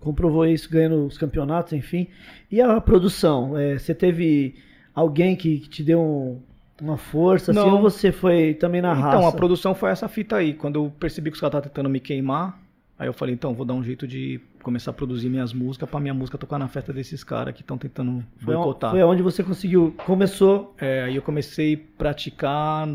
comprovou 0.00 0.44
isso 0.44 0.68
ganhando 0.68 1.06
os 1.06 1.16
campeonatos, 1.16 1.72
enfim. 1.72 2.08
E 2.50 2.60
a 2.60 2.78
produção? 2.80 3.56
É, 3.56 3.78
você 3.78 3.94
teve 3.94 4.56
alguém 4.94 5.36
que, 5.36 5.60
que 5.60 5.68
te 5.70 5.82
deu 5.82 6.00
um- 6.02 6.42
uma 6.82 6.96
força, 6.96 7.52
assim, 7.52 7.60
Não. 7.60 7.76
ou 7.76 7.80
você 7.82 8.10
foi 8.12 8.54
também 8.54 8.82
na 8.82 8.92
raça? 8.92 9.16
Então, 9.16 9.26
a 9.28 9.32
produção 9.32 9.74
foi 9.74 9.90
essa 9.90 10.08
fita 10.08 10.36
aí. 10.36 10.52
Quando 10.54 10.76
eu 10.84 10.92
percebi 10.98 11.30
que 11.30 11.34
os 11.36 11.40
caras 11.40 11.52
estavam 11.54 11.68
tentando 11.68 11.88
me 11.88 12.00
queimar, 12.00 12.60
aí 12.98 13.06
eu 13.08 13.12
falei, 13.12 13.34
então, 13.34 13.54
vou 13.54 13.64
dar 13.64 13.74
um 13.74 13.82
jeito 13.84 14.06
de 14.06 14.40
começar 14.62 14.90
a 14.90 14.94
produzir 14.94 15.28
minhas 15.28 15.52
músicas 15.52 15.88
pra 15.88 15.98
minha 16.00 16.14
música 16.14 16.36
tocar 16.38 16.58
na 16.58 16.68
festa 16.68 16.92
desses 16.92 17.22
caras 17.24 17.54
que 17.54 17.60
estão 17.62 17.76
tentando 17.78 18.24
foi, 18.38 18.54
boicotar. 18.54 18.90
foi 18.90 19.02
onde 19.02 19.22
você 19.22 19.42
conseguiu, 19.42 19.94
começou, 20.04 20.74
É, 20.78 21.02
aí 21.04 21.16
eu 21.16 21.22
comecei 21.22 21.74
a 21.74 21.98
praticar 21.98 22.88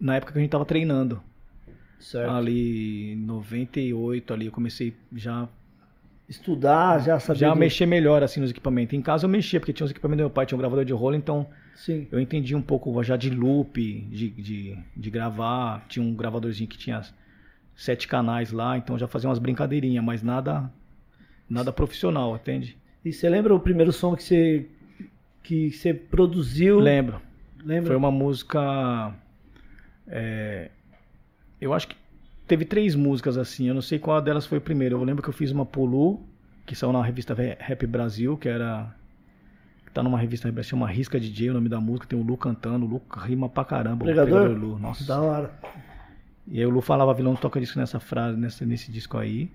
na 0.00 0.16
época 0.16 0.32
que 0.32 0.38
a 0.38 0.42
gente 0.42 0.50
tava 0.50 0.64
treinando. 0.64 1.20
certo, 2.00 2.30
Ali 2.32 3.12
em 3.12 3.16
98 3.16 4.32
ali 4.34 4.46
eu 4.46 4.52
comecei 4.52 4.92
já 5.14 5.48
estudar, 6.28 7.00
já 7.00 7.18
saber... 7.20 7.38
já 7.40 7.52
do- 7.52 7.58
mexer 7.58 7.86
melhor 7.86 8.22
assim 8.22 8.40
nos 8.40 8.50
equipamentos. 8.50 8.94
Em 8.94 9.02
casa 9.02 9.24
eu 9.24 9.28
mexia 9.30 9.60
porque 9.60 9.72
tinha 9.72 9.84
os 9.84 9.90
equipamentos 9.90 10.18
do 10.18 10.26
meu 10.26 10.30
pai, 10.30 10.46
tinha 10.46 10.56
um 10.56 10.60
gravador 10.60 10.84
de 10.84 10.92
rolo, 10.92 11.14
então 11.16 11.46
Sim, 11.74 12.06
eu 12.12 12.20
entendi 12.20 12.54
um 12.54 12.62
pouco 12.62 13.02
já 13.02 13.16
de 13.16 13.30
loop, 13.30 13.80
de, 14.10 14.30
de, 14.30 14.78
de 14.96 15.10
gravar. 15.10 15.84
Tinha 15.88 16.04
um 16.04 16.14
gravadorzinho 16.14 16.68
que 16.68 16.78
tinha 16.78 17.02
sete 17.74 18.06
canais 18.06 18.52
lá, 18.52 18.76
então 18.76 18.98
já 18.98 19.08
fazia 19.08 19.28
umas 19.28 19.38
brincadeirinhas, 19.38 20.04
mas 20.04 20.22
nada 20.22 20.70
nada 21.48 21.72
profissional, 21.72 22.34
entende? 22.34 22.78
e 23.04 23.12
você 23.12 23.28
lembra 23.28 23.54
o 23.54 23.60
primeiro 23.60 23.92
som 23.92 24.14
que 24.14 24.22
você, 24.22 24.66
que 25.42 25.70
você 25.70 25.92
produziu? 25.92 26.78
Lembro. 26.78 27.20
Lembra? 27.64 27.88
Foi 27.88 27.96
uma 27.96 28.10
música. 28.10 29.14
é, 30.06 30.70
eu 31.60 31.72
acho 31.72 31.88
que 31.88 31.96
teve 32.46 32.64
três 32.64 32.94
músicas 32.94 33.36
assim. 33.36 33.68
Eu 33.68 33.74
não 33.74 33.82
sei 33.82 33.98
qual 33.98 34.20
delas 34.20 34.46
foi 34.46 34.60
primeiro. 34.60 34.96
Eu 34.96 35.04
lembro 35.04 35.22
que 35.22 35.28
eu 35.28 35.32
fiz 35.32 35.50
uma 35.50 35.66
Polu, 35.66 36.20
que 36.66 36.74
saiu 36.74 36.92
na 36.92 37.02
revista 37.02 37.34
Rap 37.34 37.86
Brasil, 37.86 38.36
que 38.36 38.48
era. 38.48 38.94
Tá 39.92 40.02
numa 40.02 40.18
revista 40.18 40.50
que 40.50 40.62
chama 40.62 40.88
Risca 40.88 41.20
DJ, 41.20 41.50
o 41.50 41.54
nome 41.54 41.68
da 41.68 41.80
música. 41.80 42.06
Tem 42.06 42.18
o 42.18 42.22
Lu 42.22 42.36
cantando. 42.36 42.86
O 42.86 42.88
Lu 42.88 43.02
rima 43.16 43.48
pra 43.48 43.64
caramba. 43.64 44.04
o 44.04 44.06
Pregador? 44.06 44.50
Lu. 44.50 44.78
Nossa. 44.78 45.04
Da 45.04 45.20
hora. 45.20 45.52
E 46.46 46.58
aí 46.58 46.66
o 46.66 46.70
Lu 46.70 46.80
falava 46.80 47.12
vilão 47.14 47.36
toca 47.36 47.60
disco 47.60 47.78
nessa 47.78 48.00
frase, 48.00 48.38
nessa, 48.38 48.64
nesse 48.64 48.90
disco 48.90 49.16
aí. 49.18 49.50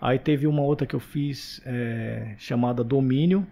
Aí 0.00 0.18
teve 0.18 0.46
uma 0.46 0.62
outra 0.62 0.86
que 0.86 0.94
eu 0.94 1.00
fiz 1.00 1.60
é, 1.64 2.34
chamada 2.36 2.82
Domínio, 2.82 3.46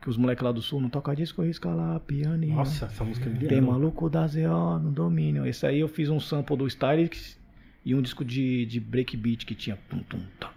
que 0.00 0.10
os 0.10 0.16
moleques 0.16 0.42
lá 0.42 0.50
do 0.50 0.60
sul 0.60 0.80
não 0.80 0.88
tocam 0.88 1.14
disco, 1.14 1.42
risca 1.42 1.68
lá, 1.68 2.00
pianinho. 2.00 2.56
Nossa, 2.56 2.86
essa 2.86 3.04
música 3.04 3.28
é 3.28 3.32
linda. 3.32 3.48
Tem 3.48 3.60
maluco 3.60 4.10
da 4.10 4.26
ZO 4.26 4.80
no 4.80 4.90
domínio. 4.90 5.46
Esse 5.46 5.64
aí 5.64 5.78
eu 5.78 5.88
fiz 5.88 6.08
um 6.08 6.18
sample 6.18 6.56
do 6.56 6.66
Stylix 6.66 7.38
e 7.84 7.94
um 7.94 8.02
disco 8.02 8.24
de, 8.24 8.66
de 8.66 8.80
breakbeat 8.80 9.46
que 9.46 9.54
tinha 9.54 9.78
tum 9.88 10.00
tum 10.00 10.20
tá, 10.40 10.52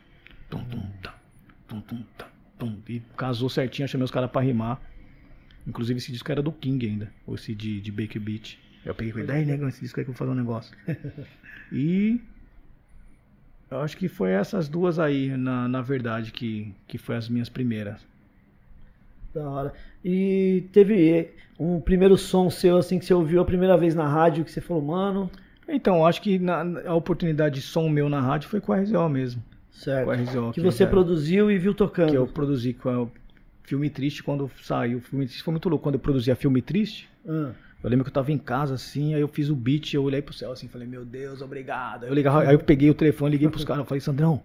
tum 0.50 0.64
tum 0.64 0.82
tá, 1.02 1.16
tum 1.68 1.82
tum 1.82 2.04
tá, 2.18 2.28
tum. 2.58 2.78
E 2.90 3.00
casou 3.16 3.48
certinho, 3.48 3.84
eu 3.84 3.88
chamei 3.88 4.06
os 4.06 4.12
caras 4.12 4.32
pra 4.32 4.42
rimar. 4.42 4.82
Inclusive 5.68 5.98
esse 5.98 6.12
disco 6.12 6.32
era 6.32 6.42
do 6.42 6.52
King 6.52 6.86
ainda, 6.88 7.12
ou 7.26 7.36
esse 7.36 7.56
de, 7.56 7.82
de 7.82 7.92
breakbeat. 7.92 8.60
Eu 8.86 8.94
peguei 8.94 9.12
falei, 9.12 9.28
daí 9.28 9.46
negão, 9.46 9.68
esse 9.68 9.82
disco 9.82 10.00
aí 10.00 10.04
que 10.06 10.12
eu 10.12 10.14
vou 10.14 10.20
fazer 10.20 10.32
um 10.32 10.36
negócio. 10.36 10.76
e 11.72 12.22
eu 13.72 13.80
acho 13.80 13.98
que 13.98 14.08
foi 14.08 14.32
essas 14.32 14.70
duas 14.70 15.00
aí, 15.00 15.36
na, 15.36 15.68
na 15.68 15.82
verdade, 15.82 16.32
que, 16.32 16.72
que 16.88 16.98
foi 16.98 17.16
as 17.16 17.28
minhas 17.28 17.50
primeiras. 17.50 18.00
Da 19.34 19.50
hora. 19.50 19.74
E 20.04 20.66
teve 20.72 21.32
um 21.60 21.82
primeiro 21.82 22.16
som 22.18 22.50
seu, 22.50 22.78
assim, 22.78 23.00
que 23.00 23.06
você 23.06 23.14
ouviu 23.14 23.42
a 23.42 23.46
primeira 23.46 23.76
vez 23.76 23.96
na 23.96 24.08
rádio, 24.08 24.46
que 24.46 24.52
você 24.52 24.62
falou, 24.62 24.84
mano. 24.84 25.32
Então, 25.68 26.06
acho 26.06 26.22
que 26.22 26.38
na, 26.38 26.62
a 26.86 26.94
oportunidade 26.94 27.56
de 27.56 27.62
som 27.62 27.90
meu 27.90 28.08
na 28.08 28.22
rádio 28.22 28.50
foi 28.50 28.62
com 28.62 28.72
a 28.72 28.78
RZO 28.78 29.10
mesmo. 29.10 29.44
Certo. 29.72 30.06
Com 30.06 30.12
a 30.12 30.16
RZO, 30.16 30.52
que 30.54 30.62
você 30.62 30.84
já- 30.84 30.90
produziu 30.90 31.50
e 31.50 31.58
viu 31.58 31.74
tocando. 31.74 32.12
Que 32.12 32.18
eu 32.18 32.28
produzi 32.28 32.72
com 32.74 32.90
o 33.04 33.12
Filme 33.66 33.90
Triste 33.90 34.24
quando 34.24 34.50
saiu. 34.62 35.02
Filme 35.02 35.26
Triste 35.26 35.44
foi 35.44 35.52
muito 35.52 35.68
louco. 35.70 35.84
Quando 35.84 35.96
eu 35.96 36.00
produzia 36.00 36.36
Filme 36.36 36.62
Triste, 36.62 37.10
Ah, 37.28 37.52
eu 37.84 37.90
lembro 37.90 38.04
que 38.04 38.10
eu 38.10 38.14
tava 38.14 38.32
em 38.32 38.38
casa 38.38 38.76
assim, 38.76 39.14
aí 39.14 39.22
eu 39.22 39.28
fiz 39.28 39.50
o 39.50 39.56
beat, 39.56 39.94
eu 39.94 40.04
olhei 40.04 40.22
pro 40.22 40.34
céu 40.34 40.52
assim, 40.52 40.68
falei, 40.68 40.88
meu 40.88 41.04
Deus, 41.06 41.42
obrigado. 41.42 42.04
Aí 42.04 42.10
eu, 42.10 42.14
ligava, 42.16 42.42
aí 42.42 42.54
eu 42.56 42.60
peguei 42.60 42.90
o 42.90 42.94
telefone, 42.94 43.32
liguei 43.32 43.50
pros 43.50 43.64
caras, 43.64 43.80
eu 43.82 43.86
falei, 43.86 44.02
Sandrão, 44.02 44.42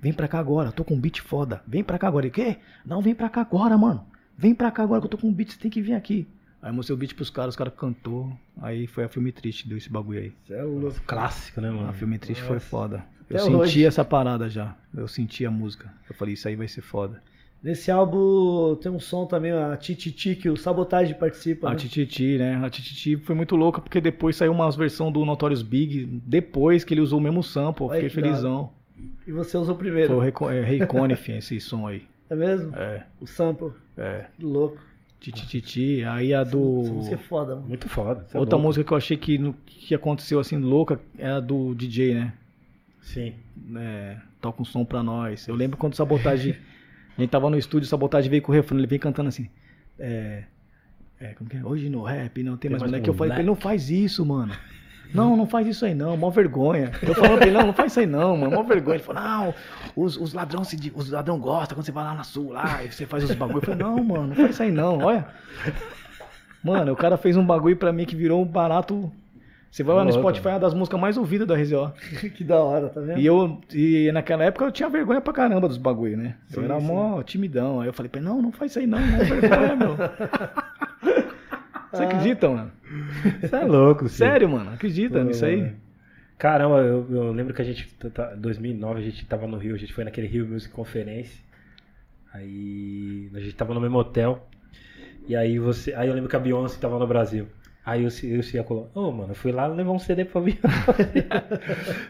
vem 0.00 0.12
pra 0.12 0.26
cá 0.28 0.38
agora, 0.38 0.72
tô 0.72 0.84
com 0.84 0.94
um 0.94 1.00
beat 1.00 1.20
foda. 1.20 1.62
Vem 1.66 1.82
pra 1.84 1.98
cá 1.98 2.08
agora. 2.08 2.26
Ele, 2.26 2.32
quê? 2.32 2.56
Não, 2.84 3.00
vem 3.02 3.14
pra 3.14 3.28
cá 3.28 3.40
agora, 3.42 3.76
mano. 3.78 4.04
Vem 4.36 4.54
pra 4.54 4.70
cá 4.70 4.82
agora 4.82 5.00
que 5.00 5.06
eu 5.06 5.10
tô 5.10 5.18
com 5.18 5.28
um 5.28 5.32
beat, 5.32 5.52
você 5.52 5.58
tem 5.58 5.70
que 5.70 5.82
vir 5.82 5.94
aqui. 5.94 6.26
Aí 6.62 6.70
eu 6.70 6.74
mostrei 6.74 6.94
o 6.94 6.98
beat 6.98 7.14
pros 7.14 7.30
caras, 7.30 7.50
os 7.54 7.56
caras 7.56 7.72
cantou. 7.76 8.30
Aí 8.60 8.86
foi 8.86 9.04
a 9.04 9.08
Filme 9.08 9.32
Triste, 9.32 9.66
deu 9.68 9.78
esse 9.78 9.88
bagulho 9.90 10.20
aí. 10.20 10.32
cê 10.46 10.54
é 10.54 10.62
louco. 10.62 11.00
Clássico, 11.06 11.60
né, 11.60 11.70
mano? 11.70 11.88
A 11.88 11.92
Filme 11.94 12.18
Triste 12.18 12.42
foi 12.44 12.58
foda. 12.60 13.02
Eu 13.30 13.36
Até 13.36 13.44
senti 13.44 13.56
hoje. 13.56 13.84
essa 13.84 14.04
parada 14.04 14.48
já. 14.48 14.76
Eu 14.94 15.06
senti 15.08 15.46
a 15.46 15.50
música. 15.50 15.90
Eu 16.08 16.14
falei, 16.14 16.34
isso 16.34 16.46
aí 16.48 16.56
vai 16.56 16.68
ser 16.68 16.82
foda. 16.82 17.22
Nesse 17.62 17.90
álbum 17.90 18.74
tem 18.76 18.90
um 18.90 18.98
som 18.98 19.26
também, 19.26 19.52
a 19.52 19.76
Tititi, 19.76 20.34
que 20.34 20.48
o 20.48 20.56
Sabotage 20.56 21.12
participa. 21.14 21.68
A 21.68 21.70
né? 21.72 21.76
Tititi, 21.76 22.38
né? 22.38 22.56
A 22.64 22.70
Tititi 22.70 23.16
foi 23.18 23.34
muito 23.34 23.54
louca 23.54 23.82
porque 23.82 24.00
depois 24.00 24.34
saiu 24.36 24.52
umas 24.52 24.76
versão 24.76 25.12
do 25.12 25.24
Notorious 25.26 25.60
Big, 25.62 26.06
depois 26.24 26.84
que 26.84 26.94
ele 26.94 27.02
usou 27.02 27.18
o 27.18 27.22
mesmo 27.22 27.42
sample, 27.42 27.84
eu 27.84 27.88
Olha 27.90 27.96
fiquei 27.96 28.08
que 28.08 28.14
felizão. 28.14 28.70
E 29.26 29.32
você 29.32 29.58
usou 29.58 29.74
o 29.74 29.78
Foi 29.78 29.84
primeiro. 29.86 30.16
o 30.18 30.50
é, 30.50 30.62
Rei 30.64 30.86
Conif 30.86 31.28
esse 31.36 31.60
som 31.60 31.86
aí. 31.86 32.02
É 32.30 32.34
mesmo? 32.34 32.74
É, 32.74 33.04
O 33.20 33.26
sample. 33.26 33.72
é. 33.98 34.24
Louco. 34.40 34.78
Tititi, 35.20 36.02
aí 36.04 36.32
a 36.32 36.40
Essa 36.40 36.50
do... 36.52 36.58
música 36.58 37.14
é 37.14 37.18
foda, 37.18 37.56
mano. 37.56 37.68
Muito 37.68 37.86
foda. 37.90 38.26
É 38.32 38.38
Outra 38.38 38.56
louco. 38.56 38.66
música 38.68 38.84
que 38.86 38.92
eu 38.92 38.96
achei 38.96 39.18
que, 39.18 39.36
no- 39.36 39.52
que 39.66 39.94
aconteceu 39.94 40.40
assim, 40.40 40.56
louca, 40.56 40.98
é 41.18 41.28
a 41.28 41.40
do 41.40 41.74
DJ, 41.74 42.14
né? 42.14 42.32
Sim. 43.02 43.34
É, 43.76 44.16
toca 44.40 44.62
um 44.62 44.64
som 44.64 44.82
pra 44.82 45.02
nós. 45.02 45.46
Eu 45.46 45.54
lembro 45.54 45.76
quando 45.76 45.92
o 45.92 45.96
Sabotagem. 45.96 46.56
a 47.16 47.20
gente 47.20 47.30
tava 47.30 47.50
no 47.50 47.58
estúdio, 47.58 47.88
Sabotagem 47.88 48.30
veio 48.30 48.42
com 48.42 48.52
o 48.52 48.54
refrão, 48.54 48.78
ele 48.78 48.86
veio 48.86 49.00
cantando 49.00 49.28
assim. 49.28 49.48
É. 49.98 50.44
É, 51.20 51.34
como 51.34 51.50
que 51.50 51.58
é? 51.58 51.64
Hoje 51.64 51.90
no 51.90 52.02
rap 52.02 52.42
não 52.42 52.52
tem, 52.52 52.62
Tem 52.62 52.70
mais 52.70 52.80
mais 52.80 52.92
moleque. 52.92 53.08
Eu 53.08 53.14
falei 53.14 53.32
pra 53.32 53.40
ele, 53.40 53.46
não 53.46 53.56
faz 53.56 53.90
isso, 53.90 54.24
mano. 54.24 54.54
Não, 55.12 55.36
não 55.36 55.46
faz 55.46 55.66
isso 55.66 55.84
aí 55.84 55.94
não, 55.94 56.16
mó 56.16 56.30
vergonha. 56.30 56.92
Eu 57.02 57.14
falando 57.14 57.38
pra 57.38 57.46
ele, 57.46 57.56
não, 57.56 57.66
não 57.66 57.72
faz 57.74 57.92
isso 57.92 58.00
aí 58.00 58.06
não, 58.06 58.36
mano, 58.36 58.56
mó 58.56 58.62
vergonha. 58.62 58.96
Ele 58.96 59.02
falou, 59.02 59.22
não, 59.22 59.54
os, 59.96 60.16
os 60.16 60.32
ladrões 60.32 60.68
se 60.68 60.92
os 60.94 61.10
ladrão 61.10 61.38
gostam 61.38 61.76
quando 61.76 61.84
você 61.84 61.92
vai 61.92 62.04
lá 62.04 62.14
na 62.14 62.24
sul, 62.24 62.52
lá, 62.52 62.82
e 62.84 62.92
você 62.92 63.06
faz 63.06 63.24
os 63.24 63.34
bagulho. 63.34 63.58
Eu 63.58 63.62
falei, 63.62 63.80
não, 63.80 64.02
mano, 64.02 64.28
não 64.28 64.36
faz 64.36 64.50
isso 64.50 64.62
aí 64.62 64.70
não, 64.70 64.98
olha. 64.98 65.26
Mano, 66.62 66.92
o 66.92 66.96
cara 66.96 67.16
fez 67.16 67.36
um 67.36 67.44
bagulho 67.44 67.76
pra 67.76 67.92
mim 67.92 68.04
que 68.04 68.14
virou 68.14 68.42
um 68.42 68.46
barato. 68.46 69.10
Você 69.70 69.84
vai 69.84 69.94
lá 69.94 70.04
no. 70.04 70.12
Spotify, 70.12 70.48
é 70.48 70.52
uma 70.52 70.58
das 70.58 70.74
músicas 70.74 71.00
mais 71.00 71.16
ouvidas 71.16 71.46
da 71.46 71.54
RZO. 71.54 71.92
que 72.34 72.42
da 72.42 72.58
hora, 72.58 72.88
tá 72.88 73.00
vendo? 73.00 73.20
E 73.20 73.26
eu, 73.26 73.60
e 73.72 74.10
naquela 74.12 74.44
época 74.44 74.64
eu 74.64 74.72
tinha 74.72 74.88
vergonha 74.88 75.20
pra 75.20 75.32
caramba 75.32 75.68
dos 75.68 75.76
bagulho, 75.76 76.16
né? 76.16 76.36
Sim, 76.48 76.58
eu 76.58 76.64
era 76.64 76.80
sim. 76.80 76.86
mó 76.86 77.22
timidão. 77.22 77.80
Aí 77.80 77.88
eu 77.88 77.92
falei 77.92 78.10
pra 78.10 78.20
ele, 78.20 78.28
não, 78.28 78.42
não 78.42 78.50
faz 78.50 78.72
isso 78.72 78.80
aí 78.80 78.86
não, 78.86 78.98
não 78.98 79.20
é 79.20 79.24
vergonha, 79.24 79.76
meu. 79.76 79.96
Você 81.92 82.04
acredita, 82.04 82.48
mano? 82.48 82.70
Você 83.40 83.56
é 83.56 83.64
louco, 83.64 84.08
sim. 84.08 84.18
Sério, 84.18 84.48
mano, 84.48 84.72
acredita 84.72 85.18
Pô, 85.18 85.24
nisso 85.24 85.44
aí? 85.44 85.72
Caramba, 86.38 86.78
eu, 86.78 87.06
eu 87.10 87.32
lembro 87.32 87.52
que 87.52 87.60
a 87.60 87.64
gente, 87.64 87.86
tá- 88.14 88.34
2009, 88.34 89.00
a 89.00 89.02
gente 89.02 89.26
tava 89.26 89.46
no 89.46 89.58
Rio, 89.58 89.74
a 89.74 89.78
gente 89.78 89.92
foi 89.92 90.04
naquele 90.04 90.26
Rio 90.26 90.46
Music 90.46 90.72
Conference. 90.72 91.42
Aí 92.32 93.30
a 93.34 93.40
gente 93.40 93.54
tava 93.54 93.74
no 93.74 93.80
mesmo 93.80 93.98
hotel. 93.98 94.48
E 95.28 95.36
aí 95.36 95.58
você. 95.58 95.92
Aí 95.94 96.08
eu 96.08 96.14
lembro 96.14 96.30
que 96.30 96.36
a 96.36 96.38
Beyoncé 96.38 96.78
tava 96.80 96.98
no 96.98 97.06
Brasil. 97.06 97.46
Aí 97.84 98.04
o 98.04 98.10
Cia- 98.10 98.38
o 98.38 98.42
Cia 98.42 98.62
falou, 98.62 98.90
ô 98.94 99.10
mano, 99.10 99.30
eu 99.30 99.34
fui 99.34 99.52
lá 99.52 99.66
levar 99.66 99.90
um 99.92 99.98
CD 99.98 100.24
pra 100.24 100.40
Beyoncé. 100.40 100.60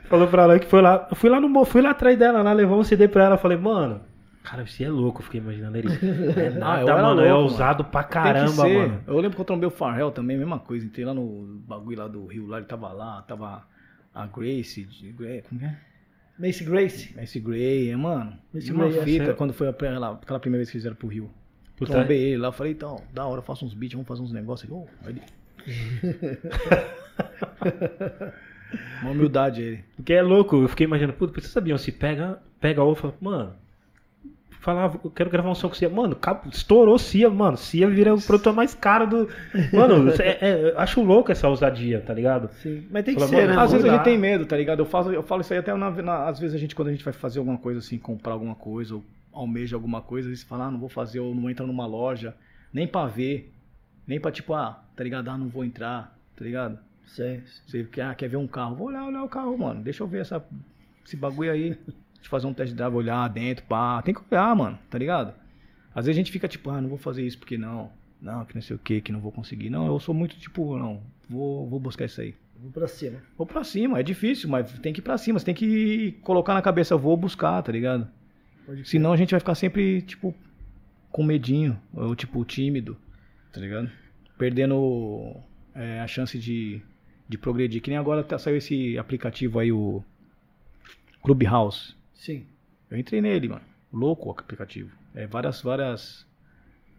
Falou 0.04 0.26
pra 0.28 0.42
ela 0.42 0.58
que 0.58 0.66
foi 0.66 0.82
lá. 0.82 1.06
Eu 1.10 1.16
fui 1.16 1.30
lá 1.30 1.40
no 1.40 1.64
fui 1.64 1.80
lá 1.82 1.90
atrás 1.90 2.18
dela, 2.18 2.42
lá, 2.42 2.52
levou 2.52 2.78
um 2.78 2.84
CD 2.84 3.08
pra 3.08 3.24
ela. 3.24 3.38
Falei, 3.38 3.56
mano, 3.56 4.00
cara, 4.42 4.66
você 4.66 4.84
é 4.84 4.88
louco, 4.88 5.20
eu 5.20 5.24
fiquei 5.24 5.40
imaginando 5.40 5.76
ele. 5.78 5.88
É 6.36 6.50
nada, 6.50 6.82
eu 6.82 6.88
era 6.88 7.02
mano, 7.02 7.20
é 7.22 7.32
louco, 7.32 7.52
ousado 7.52 7.84
pra 7.84 8.02
Tem 8.02 8.08
que 8.08 8.14
caramba, 8.14 8.50
ser. 8.50 8.78
mano. 8.88 9.00
Eu 9.06 9.16
lembro 9.20 9.36
que 9.36 9.40
eu 9.40 9.44
trombei 9.44 9.68
o 9.68 9.70
Farrell 9.70 10.10
também, 10.10 10.36
mesma 10.36 10.58
coisa. 10.58 10.84
Entrei 10.84 11.04
lá 11.04 11.14
no 11.14 11.60
bagulho 11.66 11.98
lá 11.98 12.08
do 12.08 12.26
Rio, 12.26 12.46
lá 12.46 12.58
ele 12.58 12.66
tava 12.66 12.92
lá, 12.92 13.22
tava 13.22 13.62
a 14.14 14.26
Grace, 14.26 14.88
como 15.48 15.64
é? 15.64 15.76
Macy 16.38 16.64
Grace. 16.64 17.14
Macy 17.16 17.38
Gray, 17.38 17.90
é, 17.90 17.96
mano. 17.96 18.32
Macy 18.52 18.72
uma 18.72 18.86
Gray, 18.88 18.98
é 18.98 19.02
fita 19.04 19.18
sério. 19.24 19.36
quando 19.36 19.52
foi 19.52 19.68
aquela, 19.68 20.12
aquela 20.12 20.40
primeira 20.40 20.60
vez 20.60 20.70
que 20.70 20.78
fizeram 20.78 20.96
pro 20.96 21.06
Rio. 21.06 21.30
Puta, 21.76 21.92
Trombei 21.92 22.18
ele 22.32 22.38
lá, 22.38 22.48
eu 22.48 22.52
falei, 22.52 22.72
então, 22.72 23.00
da 23.12 23.24
hora, 23.26 23.38
eu 23.38 23.42
faço 23.42 23.64
uns 23.64 23.72
beats, 23.72 23.92
vamos 23.94 24.08
fazer 24.08 24.22
uns 24.22 24.32
negócios. 24.32 24.70
Ele- 25.06 25.22
Uma 29.02 29.10
humildade 29.10 29.62
ele. 29.62 29.84
Porque 29.96 30.12
é 30.12 30.22
louco, 30.22 30.56
eu 30.62 30.68
fiquei 30.68 30.84
imaginando, 30.84 31.14
puta, 31.16 31.40
você 31.40 31.48
sabia, 31.48 31.76
se 31.76 31.90
pega, 31.90 32.38
pega 32.60 32.82
ou 32.82 32.94
fala, 32.94 33.14
mano, 33.20 33.52
falava, 34.60 35.00
eu 35.02 35.10
quero 35.10 35.28
gravar 35.30 35.50
um 35.50 35.54
som 35.54 35.68
com 35.68 35.74
Cia. 35.74 35.88
Mano, 35.88 36.16
estourou 36.52 36.98
Cia, 36.98 37.28
mano. 37.28 37.56
Cia 37.56 37.88
vira 37.88 38.14
o 38.14 38.20
produtor 38.22 38.54
mais 38.54 38.74
caro 38.74 39.06
do. 39.08 39.28
Mano, 39.72 40.10
é- 40.22 40.38
é- 40.40 40.70
eu 40.70 40.78
acho 40.78 41.02
louco 41.02 41.32
essa 41.32 41.48
ousadia, 41.48 42.00
tá 42.00 42.14
ligado? 42.14 42.48
Sim. 42.62 42.86
Mas 42.90 43.04
tem 43.04 43.14
que 43.14 43.20
Fala, 43.20 43.30
ser, 43.30 43.36
mano, 43.46 43.54
né? 43.54 43.60
Às 43.62 43.72
vezes 43.72 43.86
a 43.88 43.92
gente 43.94 44.04
tem 44.04 44.18
medo, 44.18 44.46
tá 44.46 44.56
ligado? 44.56 44.78
Eu, 44.80 44.86
faço, 44.86 45.10
eu 45.10 45.22
falo 45.22 45.40
isso 45.40 45.52
aí 45.52 45.58
até 45.58 45.74
na, 45.74 45.90
na- 45.90 46.28
às 46.28 46.38
vezes 46.38 46.54
a 46.54 46.58
gente, 46.58 46.74
quando 46.76 46.88
a 46.88 46.92
gente 46.92 47.04
vai 47.04 47.12
fazer 47.12 47.40
alguma 47.40 47.58
coisa 47.58 47.80
assim, 47.80 47.98
comprar 47.98 48.34
alguma 48.34 48.54
coisa, 48.54 48.94
ou 48.94 49.04
almeja 49.32 49.74
alguma 49.76 50.00
coisa, 50.00 50.28
eles 50.28 50.42
falam, 50.44 50.68
ah, 50.68 50.70
não 50.70 50.78
vou 50.78 50.88
fazer, 50.88 51.18
ou 51.20 51.34
não 51.34 51.50
entra 51.50 51.66
numa 51.66 51.86
loja, 51.86 52.34
nem 52.72 52.86
pra 52.86 53.06
ver, 53.06 53.52
nem 54.06 54.20
pra 54.20 54.30
tipo, 54.30 54.54
ah, 54.54 54.80
tá 55.00 55.04
ligado? 55.04 55.30
Ah, 55.30 55.38
não 55.38 55.48
vou 55.48 55.64
entrar, 55.64 56.14
tá 56.36 56.44
ligado? 56.44 56.78
Sei. 57.06 57.42
Você 57.66 57.84
quer, 57.84 58.02
ah, 58.02 58.14
quer 58.14 58.28
ver 58.28 58.36
um 58.36 58.46
carro? 58.46 58.76
Vou 58.76 58.88
olhar, 58.88 59.06
olhar 59.06 59.24
o 59.24 59.28
carro, 59.30 59.56
mano. 59.56 59.82
Deixa 59.82 60.02
eu 60.02 60.06
ver 60.06 60.20
essa, 60.20 60.44
esse 61.02 61.16
bagulho 61.16 61.50
aí. 61.50 61.70
Deixa 61.70 61.88
eu 62.22 62.28
fazer 62.28 62.46
um 62.46 62.52
test 62.52 62.74
drive, 62.74 62.94
olhar 62.94 63.26
dentro, 63.28 63.64
pá. 63.64 64.02
Tem 64.02 64.12
que 64.12 64.20
olhar, 64.30 64.54
mano, 64.54 64.78
tá 64.90 64.98
ligado? 64.98 65.32
Às 65.94 66.04
vezes 66.04 66.18
a 66.18 66.20
gente 66.20 66.30
fica 66.30 66.46
tipo, 66.46 66.68
ah, 66.68 66.82
não 66.82 66.90
vou 66.90 66.98
fazer 66.98 67.26
isso 67.26 67.38
porque 67.38 67.56
não. 67.56 67.90
Não, 68.20 68.44
que 68.44 68.54
não 68.54 68.60
sei 68.60 68.76
o 68.76 68.78
que, 68.78 69.00
que 69.00 69.10
não 69.10 69.20
vou 69.20 69.32
conseguir. 69.32 69.70
Não, 69.70 69.86
eu 69.86 69.98
sou 69.98 70.14
muito 70.14 70.36
tipo, 70.36 70.76
não, 70.76 71.00
vou, 71.26 71.66
vou 71.66 71.80
buscar 71.80 72.04
isso 72.04 72.20
aí. 72.20 72.34
Vamos 72.58 72.74
pra 72.74 72.86
cima. 72.86 73.22
Vou 73.38 73.46
pra 73.46 73.64
cima, 73.64 74.00
é 74.00 74.02
difícil, 74.02 74.50
mas 74.50 74.70
tem 74.80 74.92
que 74.92 75.00
ir 75.00 75.02
pra 75.02 75.16
cima. 75.16 75.38
Você 75.38 75.46
tem 75.46 75.54
que 75.54 76.12
colocar 76.20 76.52
na 76.52 76.60
cabeça, 76.60 76.94
vou 76.94 77.16
buscar, 77.16 77.62
tá 77.62 77.72
ligado? 77.72 78.06
Senão 78.84 79.14
a 79.14 79.16
gente 79.16 79.30
vai 79.30 79.40
ficar 79.40 79.54
sempre, 79.54 80.02
tipo, 80.02 80.34
com 81.10 81.22
medinho, 81.22 81.80
ou 81.94 82.14
tipo, 82.14 82.44
tímido, 82.44 82.98
tá 83.50 83.62
ligado? 83.62 83.90
Perdendo 84.40 85.36
é, 85.74 86.00
a 86.00 86.06
chance 86.06 86.38
de, 86.38 86.80
de 87.28 87.36
progredir. 87.36 87.82
Que 87.82 87.90
nem 87.90 87.98
agora 87.98 88.24
tá, 88.24 88.38
saiu 88.38 88.56
esse 88.56 88.96
aplicativo 88.96 89.58
aí, 89.58 89.70
o 89.70 90.02
Clubhouse. 91.22 91.94
Sim. 92.14 92.46
Eu 92.90 92.96
entrei 92.96 93.20
nele, 93.20 93.48
mano. 93.48 93.60
Louco 93.92 94.28
o 94.28 94.32
aplicativo. 94.32 94.90
É 95.14 95.26
várias, 95.26 95.60
várias 95.60 96.26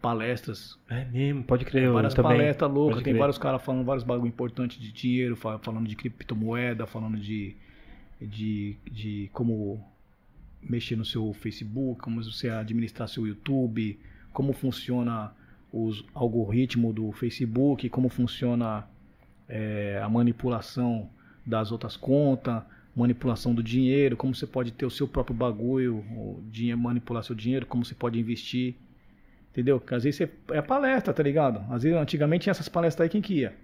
palestras. 0.00 0.78
É 0.88 1.04
mesmo, 1.04 1.42
pode 1.42 1.64
crer. 1.64 1.82
eu 1.84 1.94
várias 1.94 2.14
palestras 2.14 2.70
loucas. 2.70 2.94
Pode 2.94 3.04
Tem 3.04 3.12
crer. 3.12 3.18
vários 3.18 3.38
caras 3.38 3.60
falando 3.60 3.84
vários 3.84 4.04
bagulho 4.04 4.28
importantes 4.28 4.78
de 4.78 4.92
dinheiro, 4.92 5.34
fa- 5.34 5.58
falando 5.58 5.88
de 5.88 5.96
criptomoeda, 5.96 6.86
falando 6.86 7.18
de, 7.18 7.56
de, 8.20 8.76
de 8.88 9.30
como 9.32 9.84
mexer 10.62 10.94
no 10.94 11.04
seu 11.04 11.32
Facebook, 11.34 12.00
como 12.00 12.22
você 12.22 12.50
administrar 12.50 13.08
seu 13.08 13.26
YouTube, 13.26 13.98
como 14.32 14.52
funciona 14.52 15.32
os 15.72 16.04
algoritmos 16.12 16.94
do 16.94 17.10
Facebook, 17.12 17.88
como 17.88 18.08
funciona 18.08 18.86
é, 19.48 20.00
a 20.02 20.08
manipulação 20.08 21.08
das 21.46 21.72
outras 21.72 21.96
contas, 21.96 22.62
manipulação 22.94 23.54
do 23.54 23.62
dinheiro, 23.62 24.16
como 24.16 24.34
você 24.34 24.46
pode 24.46 24.70
ter 24.72 24.84
o 24.84 24.90
seu 24.90 25.08
próprio 25.08 25.34
bagulho, 25.34 25.96
o 25.96 26.44
dinheiro, 26.50 26.78
manipular 26.78 27.24
seu 27.24 27.34
dinheiro, 27.34 27.66
como 27.66 27.84
você 27.84 27.94
pode 27.94 28.20
investir. 28.20 28.76
Entendeu? 29.50 29.80
Porque 29.80 29.94
às 29.94 30.04
vezes 30.04 30.18
você, 30.18 30.30
é 30.56 30.62
palestra, 30.62 31.12
tá 31.12 31.22
ligado? 31.22 31.60
Às 31.72 31.82
vezes 31.82 31.98
antigamente 31.98 32.44
tinha 32.44 32.52
essas 32.52 32.68
palestras 32.68 33.04
aí, 33.04 33.10
quem 33.10 33.22
que 33.22 33.40
ia? 33.40 33.54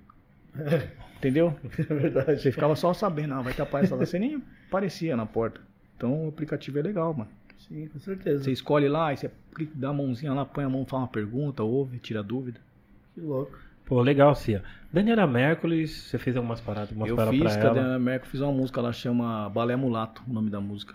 Entendeu? 1.17 1.55
É 1.79 1.95
verdade. 1.95 2.41
Você 2.41 2.53
ficava 2.53 2.75
só 2.77 2.95
sabendo, 2.95 3.35
ah, 3.35 3.43
vai 3.43 3.53
ter 3.53 3.63
a 3.63 3.67
palestra 3.67 3.97
lá, 3.97 4.05
você 4.05 4.19
nem 4.19 4.43
aparecia 4.69 5.17
na 5.17 5.27
porta. 5.27 5.61
Então 5.97 6.27
o 6.27 6.29
aplicativo 6.29 6.79
é 6.79 6.83
legal, 6.83 7.13
mano. 7.13 7.31
Sim, 7.59 7.89
com 7.89 7.99
certeza. 7.99 8.45
Você 8.45 8.53
escolhe 8.53 8.89
lá, 8.89 9.09
aí 9.09 9.17
você 9.17 9.31
dá 9.75 9.91
a 9.91 9.93
mãozinha 9.93 10.33
lá, 10.33 10.45
põe 10.45 10.65
a 10.65 10.69
mão, 10.69 10.87
fala 10.87 11.03
uma 11.03 11.09
pergunta, 11.09 11.63
ouve, 11.63 11.99
tira 11.99 12.23
dúvida. 12.23 12.61
Que 13.15 13.21
louco. 13.21 13.59
Pô, 13.85 14.01
legal, 14.03 14.35
Cia. 14.35 14.63
Daniela 14.93 15.27
Mercules, 15.27 15.91
você 15.91 16.19
fez 16.19 16.37
algumas 16.37 16.61
paradas, 16.61 16.93
umas 16.93 17.09
eu 17.09 17.17
paradas 17.17 17.39
fiz, 17.39 17.53
pra 17.53 17.53
com 17.53 17.61
a 17.61 17.65
ela. 17.65 17.75
Daniela 17.75 17.99
Mercury, 17.99 18.31
fiz 18.31 18.41
uma 18.41 18.53
música, 18.53 18.81
ela 18.81 18.93
chama 18.93 19.49
Balé 19.49 19.77
Mulato, 19.77 20.23
o 20.29 20.33
nome 20.33 20.51
da 20.51 20.61
música. 20.61 20.95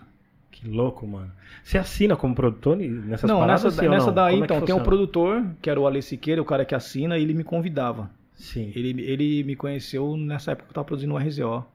Que 0.50 0.68
louco, 0.68 1.04
mano. 1.06 1.32
Você 1.64 1.76
assina 1.76 2.16
como 2.16 2.34
produtor 2.34 2.76
nessas 2.76 3.28
não, 3.28 3.40
paradas? 3.40 3.64
nessa, 3.64 3.80
sim 3.80 3.86
ou 3.86 3.92
nessa 3.92 4.06
não? 4.06 4.14
daí, 4.14 4.36
é 4.36 4.38
então, 4.38 4.60
tem 4.62 4.74
um 4.74 4.82
produtor, 4.82 5.44
que 5.60 5.68
era 5.68 5.80
o 5.80 5.86
Ale 5.86 6.00
Siqueira, 6.00 6.40
o 6.40 6.44
cara 6.44 6.64
que 6.64 6.74
assina, 6.74 7.18
e 7.18 7.22
ele 7.22 7.34
me 7.34 7.42
convidava. 7.42 8.08
Sim. 8.36 8.72
Ele, 8.74 9.02
ele 9.02 9.42
me 9.42 9.56
conheceu 9.56 10.16
nessa 10.16 10.52
época 10.52 10.66
que 10.66 10.70
eu 10.70 10.74
tava 10.74 10.84
produzindo 10.84 11.14
o 11.14 11.18
RZO. 11.18 11.66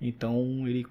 Então 0.00 0.68
ele 0.68 0.86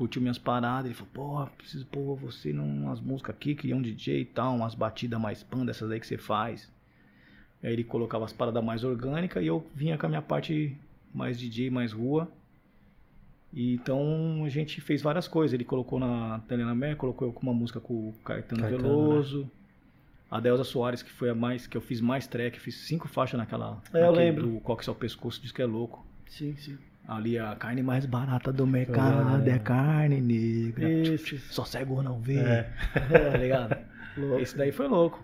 curtiu 0.00 0.22
minhas 0.22 0.38
paradas, 0.38 0.86
ele 0.86 0.94
falou, 0.94 1.12
porra, 1.12 1.46
preciso 1.58 1.84
pôr 1.84 2.16
você 2.16 2.54
numas 2.54 2.98
músicas 3.02 3.34
aqui, 3.34 3.54
criar 3.54 3.76
um 3.76 3.82
DJ 3.82 4.22
e 4.22 4.24
tal, 4.24 4.56
umas 4.56 4.74
batidas 4.74 5.20
mais 5.20 5.42
pan 5.42 5.66
dessas 5.66 5.90
aí 5.90 6.00
que 6.00 6.06
você 6.06 6.16
faz. 6.16 6.72
Aí 7.62 7.70
ele 7.70 7.84
colocava 7.84 8.24
as 8.24 8.32
paradas 8.32 8.64
mais 8.64 8.82
orgânicas 8.82 9.42
e 9.42 9.48
eu 9.48 9.62
vinha 9.74 9.98
com 9.98 10.06
a 10.06 10.08
minha 10.08 10.22
parte 10.22 10.74
mais 11.12 11.38
DJ, 11.38 11.68
mais 11.68 11.92
rua. 11.92 12.32
E 13.52 13.74
então 13.74 14.42
a 14.42 14.48
gente 14.48 14.80
fez 14.80 15.02
várias 15.02 15.28
coisas. 15.28 15.52
Ele 15.52 15.64
colocou 15.64 16.00
na 16.00 16.38
Telena 16.48 16.74
Mer, 16.74 16.96
colocou 16.96 17.28
eu 17.28 17.32
com 17.34 17.42
uma 17.42 17.52
música 17.52 17.78
com 17.78 18.08
o 18.08 18.14
Caetano, 18.24 18.62
Caetano, 18.62 18.82
Veloso. 18.82 19.50
A 20.30 20.40
Delza 20.40 20.64
Soares, 20.64 21.02
que 21.02 21.10
foi 21.10 21.28
a 21.28 21.34
mais 21.34 21.66
que 21.66 21.76
eu 21.76 21.82
fiz 21.82 22.00
mais 22.00 22.26
track, 22.26 22.58
fiz 22.58 22.86
cinco 22.86 23.06
faixas 23.06 23.36
naquela. 23.36 23.82
É, 23.92 24.06
eu 24.06 24.12
lembro. 24.12 24.46
Do 24.46 24.60
Coque 24.60 24.88
ao 24.88 24.94
Pescoço, 24.94 25.42
diz 25.42 25.52
que 25.52 25.60
é 25.60 25.66
louco. 25.66 26.06
Sim, 26.26 26.56
sim. 26.56 26.78
Ali 27.10 27.36
a 27.36 27.56
carne 27.56 27.82
mais 27.82 28.06
barata 28.06 28.52
do 28.52 28.64
mercado 28.64 29.48
É. 29.48 29.54
é 29.54 29.58
carne 29.58 30.20
negra. 30.20 30.88
Isso. 30.88 31.38
Só 31.52 31.64
cego 31.64 32.00
não 32.04 32.20
vê. 32.20 32.38
É. 32.38 32.62
tá 33.32 33.36
ligado? 33.36 33.76
Esse 34.40 34.56
daí 34.56 34.70
foi 34.70 34.86
louco. 34.86 35.20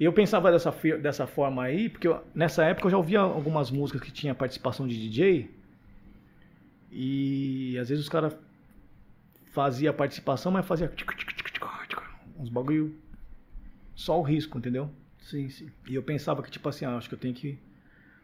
E 0.00 0.04
eu 0.04 0.12
pensava 0.12 0.50
dessa, 0.50 0.70
dessa 1.02 1.26
forma 1.26 1.62
aí, 1.64 1.90
porque 1.90 2.08
eu- 2.08 2.24
nessa 2.34 2.64
época 2.64 2.86
eu 2.86 2.90
já 2.92 2.96
ouvia 2.96 3.20
algumas 3.20 3.70
músicas 3.70 4.00
que 4.00 4.10
tinha 4.10 4.34
participação 4.34 4.88
de 4.88 4.96
DJ. 4.98 5.50
E 6.90 7.76
às 7.78 7.90
vezes 7.90 8.02
os 8.04 8.08
caras 8.08 8.34
faziam 9.52 9.90
a 9.90 9.94
participação, 9.94 10.50
mas 10.50 10.64
fazia 10.66 10.90
uns 12.38 12.48
bagulho 12.48 12.94
só 13.94 14.18
o 14.18 14.22
risco, 14.22 14.58
entendeu? 14.58 14.90
Sim, 15.20 15.48
sim. 15.50 15.68
E 15.88 15.94
eu 15.94 16.02
pensava 16.02 16.42
que, 16.42 16.50
tipo 16.50 16.68
assim, 16.68 16.84
ah, 16.84 16.96
acho 16.96 17.08
que 17.08 17.14
eu 17.14 17.18
tenho 17.18 17.34
que 17.34 17.58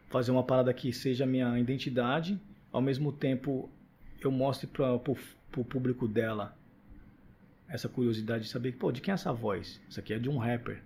fazer 0.09 0.31
uma 0.31 0.43
parada 0.43 0.73
que 0.73 0.93
seja 0.93 1.23
a 1.23 1.27
minha 1.27 1.57
identidade, 1.59 2.39
ao 2.73 2.81
mesmo 2.81 3.13
tempo 3.13 3.69
eu 4.19 4.31
mostre 4.31 4.67
para 4.67 4.93
o 4.93 5.63
público 5.63 6.07
dela 6.07 6.57
essa 7.69 7.87
curiosidade 7.87 8.45
de 8.45 8.49
saber, 8.49 8.73
pô, 8.73 8.91
de 8.91 8.99
quem 8.99 9.11
é 9.11 9.15
essa 9.15 9.31
voz? 9.31 9.79
Isso 9.87 9.99
aqui 9.99 10.13
é 10.13 10.19
de 10.19 10.29
um 10.29 10.37
rapper. 10.37 10.83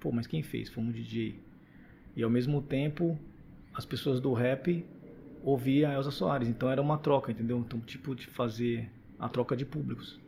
Pô, 0.00 0.10
mas 0.10 0.26
quem 0.26 0.42
fez? 0.42 0.68
Foi 0.70 0.82
um 0.82 0.90
DJ. 0.90 1.38
E 2.16 2.22
ao 2.22 2.30
mesmo 2.30 2.62
tempo, 2.62 3.18
as 3.74 3.84
pessoas 3.84 4.20
do 4.20 4.32
rap 4.32 4.86
ouviam 5.42 5.90
a 5.90 5.94
Elza 5.94 6.10
Soares. 6.10 6.48
Então 6.48 6.70
era 6.70 6.80
uma 6.80 6.98
troca, 6.98 7.30
entendeu? 7.30 7.58
Então, 7.58 7.80
tipo, 7.80 8.14
de 8.14 8.26
fazer 8.26 8.90
a 9.18 9.28
troca 9.28 9.56
de 9.56 9.64
públicos. 9.64 10.20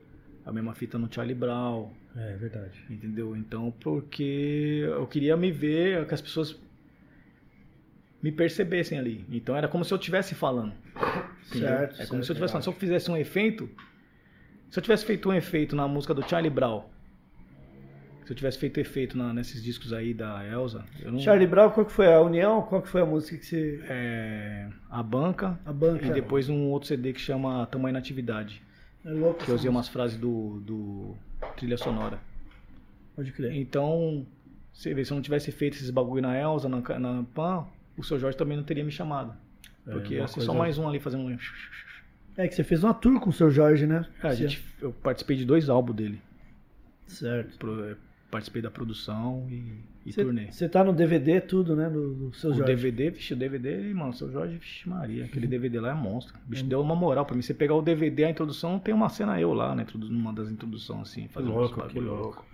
A 0.45 0.53
mesma 0.53 0.75
fita 0.75 0.99
no 0.99 1.13
Charlie 1.13 1.35
Brown, 1.35 1.91
É 2.17 2.35
verdade. 2.37 2.83
Entendeu? 2.89 3.37
Então, 3.37 3.73
porque 3.81 4.85
eu 4.85 5.07
queria 5.07 5.37
me 5.37 5.53
ver, 5.53 6.07
que 6.07 6.15
as 6.15 6.21
pessoas 6.21 6.59
me 8.27 8.33
percebessem 8.33 8.99
ali. 8.99 9.25
Então 9.31 9.55
era 9.57 9.69
como 9.69 9.85
se 9.85 9.93
eu 9.93 9.99
estivesse 9.99 10.35
falando. 10.35 10.73
entendeu? 11.49 11.69
Certo, 11.69 11.95
É 12.03 12.07
como 12.07 12.07
certo. 12.07 12.09
se 12.09 12.15
eu 12.17 12.21
estivesse 12.35 12.53
falando. 12.53 12.63
Se 12.65 12.69
eu 12.69 12.73
fizesse 12.73 13.11
um 13.11 13.17
efeito, 13.17 13.69
se 14.71 14.79
eu 14.79 14.83
tivesse 14.83 15.05
feito 15.07 15.29
um 15.29 15.33
efeito 15.33 15.77
na 15.77 15.87
música 15.87 16.13
do 16.13 16.29
Charlie 16.29 16.51
Brown, 16.51 16.83
se 18.25 18.33
eu 18.33 18.37
tivesse 18.37 18.59
feito 18.59 18.81
efeito 18.81 19.17
na- 19.17 19.33
nesses 19.33 19.63
discos 19.63 19.93
aí 19.93 20.13
da 20.13 20.45
Elsa, 20.45 20.85
eu 21.01 21.13
não. 21.13 21.21
Charlie 21.21 21.47
Brown, 21.47 21.71
qual 21.71 21.87
que 21.87 21.93
foi 21.93 22.13
a 22.13 22.21
união? 22.21 22.63
Qual 22.63 22.83
que 22.83 22.89
foi 22.89 23.01
a 23.03 23.07
música 23.07 23.39
que 23.39 23.47
você. 23.47 23.81
É, 23.89 24.69
a 24.91 25.01
banca 25.05 25.57
A 25.65 25.73
banca. 25.73 26.05
e 26.07 26.11
depois 26.11 26.49
um 26.49 26.65
outro 26.71 26.89
CD 26.89 27.13
que 27.13 27.21
chama 27.21 27.65
Tamanho 27.67 27.93
na 27.93 28.01
Atividade, 28.01 28.61
É 29.05 29.11
louco. 29.11 29.45
que 29.45 29.49
eu 29.49 29.55
usei 29.55 29.69
essa 29.69 29.77
umas 29.77 29.87
frases 29.87 30.19
do, 30.19 30.59
do 30.61 31.15
trilha 31.57 31.77
sonora. 31.77 32.17
música. 32.17 32.21
Pode 33.15 33.31
crer. 33.33 33.53
Então, 33.55 34.27
você 34.73 34.93
vê, 34.93 35.05
se 35.05 35.13
eu 35.13 35.15
não 35.15 35.23
tivesse 35.23 35.53
feito 35.53 35.75
esses 35.77 35.91
bagulho 35.91 36.21
na 36.23 36.37
Elsa, 36.37 36.69
na, 36.69 36.81
na 36.99 37.23
PAN, 37.33 37.65
o 37.97 38.03
seu 38.05 38.19
Jorge 38.19 38.37
também 38.37 38.57
não 38.57 38.65
teria 38.65 38.85
me 38.85 38.91
chamado. 38.93 39.35
É, 39.87 39.91
Porque 39.93 40.15
ia 40.15 40.27
ser 40.27 40.35
coisa- 40.35 40.47
só 40.53 40.55
mais 40.59 40.79
um 40.79 40.89
ali 40.89 40.99
fazendo 40.99 41.23
um. 41.25 41.37
É 42.37 42.49
que 42.49 42.55
você 42.55 42.65
fez 42.65 42.83
uma 42.85 42.93
tour 42.93 43.19
com 43.21 43.31
o 43.31 43.33
seu 43.33 43.51
Jorge, 43.51 43.87
né? 43.87 44.05
É, 44.23 44.29
a 44.29 44.35
gente, 44.35 44.63
eu 44.81 44.93
participei 44.93 45.37
de 45.37 45.45
dois 45.45 45.69
álbuns 45.71 45.97
dele. 45.97 46.21
Certo. 47.07 47.57
Pro- 47.59 47.85
é, 47.85 47.97
participei 48.31 48.61
da 48.61 48.71
produção 48.71 49.47
e, 49.49 49.79
e 50.05 50.13
turnê. 50.13 50.51
Você 50.51 50.69
tá 50.69 50.83
no 50.85 50.93
DVD, 50.93 51.41
tudo, 51.41 51.75
né? 51.77 51.89
Do, 51.89 52.15
do 52.15 52.35
seu 52.35 52.51
O 52.51 52.55
Jorge. 52.55 52.75
DVD, 52.75 53.11
vixe, 53.11 53.33
o 53.33 53.37
DVD, 53.37 53.95
mano, 53.95 54.13
seu 54.13 54.31
Jorge, 54.31 54.57
vixe 54.59 54.89
Maria, 54.89 55.25
aquele 55.25 55.47
DVD 55.47 55.81
lá 55.81 55.93
é 55.93 55.95
monstro. 55.95 56.35
O 56.45 56.51
bicho 56.51 56.65
deu 56.65 56.81
uma 56.83 56.95
moral 56.97 57.25
pra 57.25 57.35
mim. 57.37 57.43
Você 57.43 57.55
pegar 57.55 57.75
o 57.75 57.81
DVD, 57.83 58.25
a 58.25 58.31
introdução, 58.31 58.79
tem 58.79 58.93
uma 58.93 59.09
cena 59.09 59.41
eu 59.41 59.53
lá, 59.55 59.75
né? 59.75 59.87
Numa 59.95 60.33
das 60.33 60.51
introduções, 60.51 61.03
assim, 61.03 61.29
fazendo 61.29 61.55
louco, 61.55 61.87
que 61.89 62.01
louco. 62.01 62.45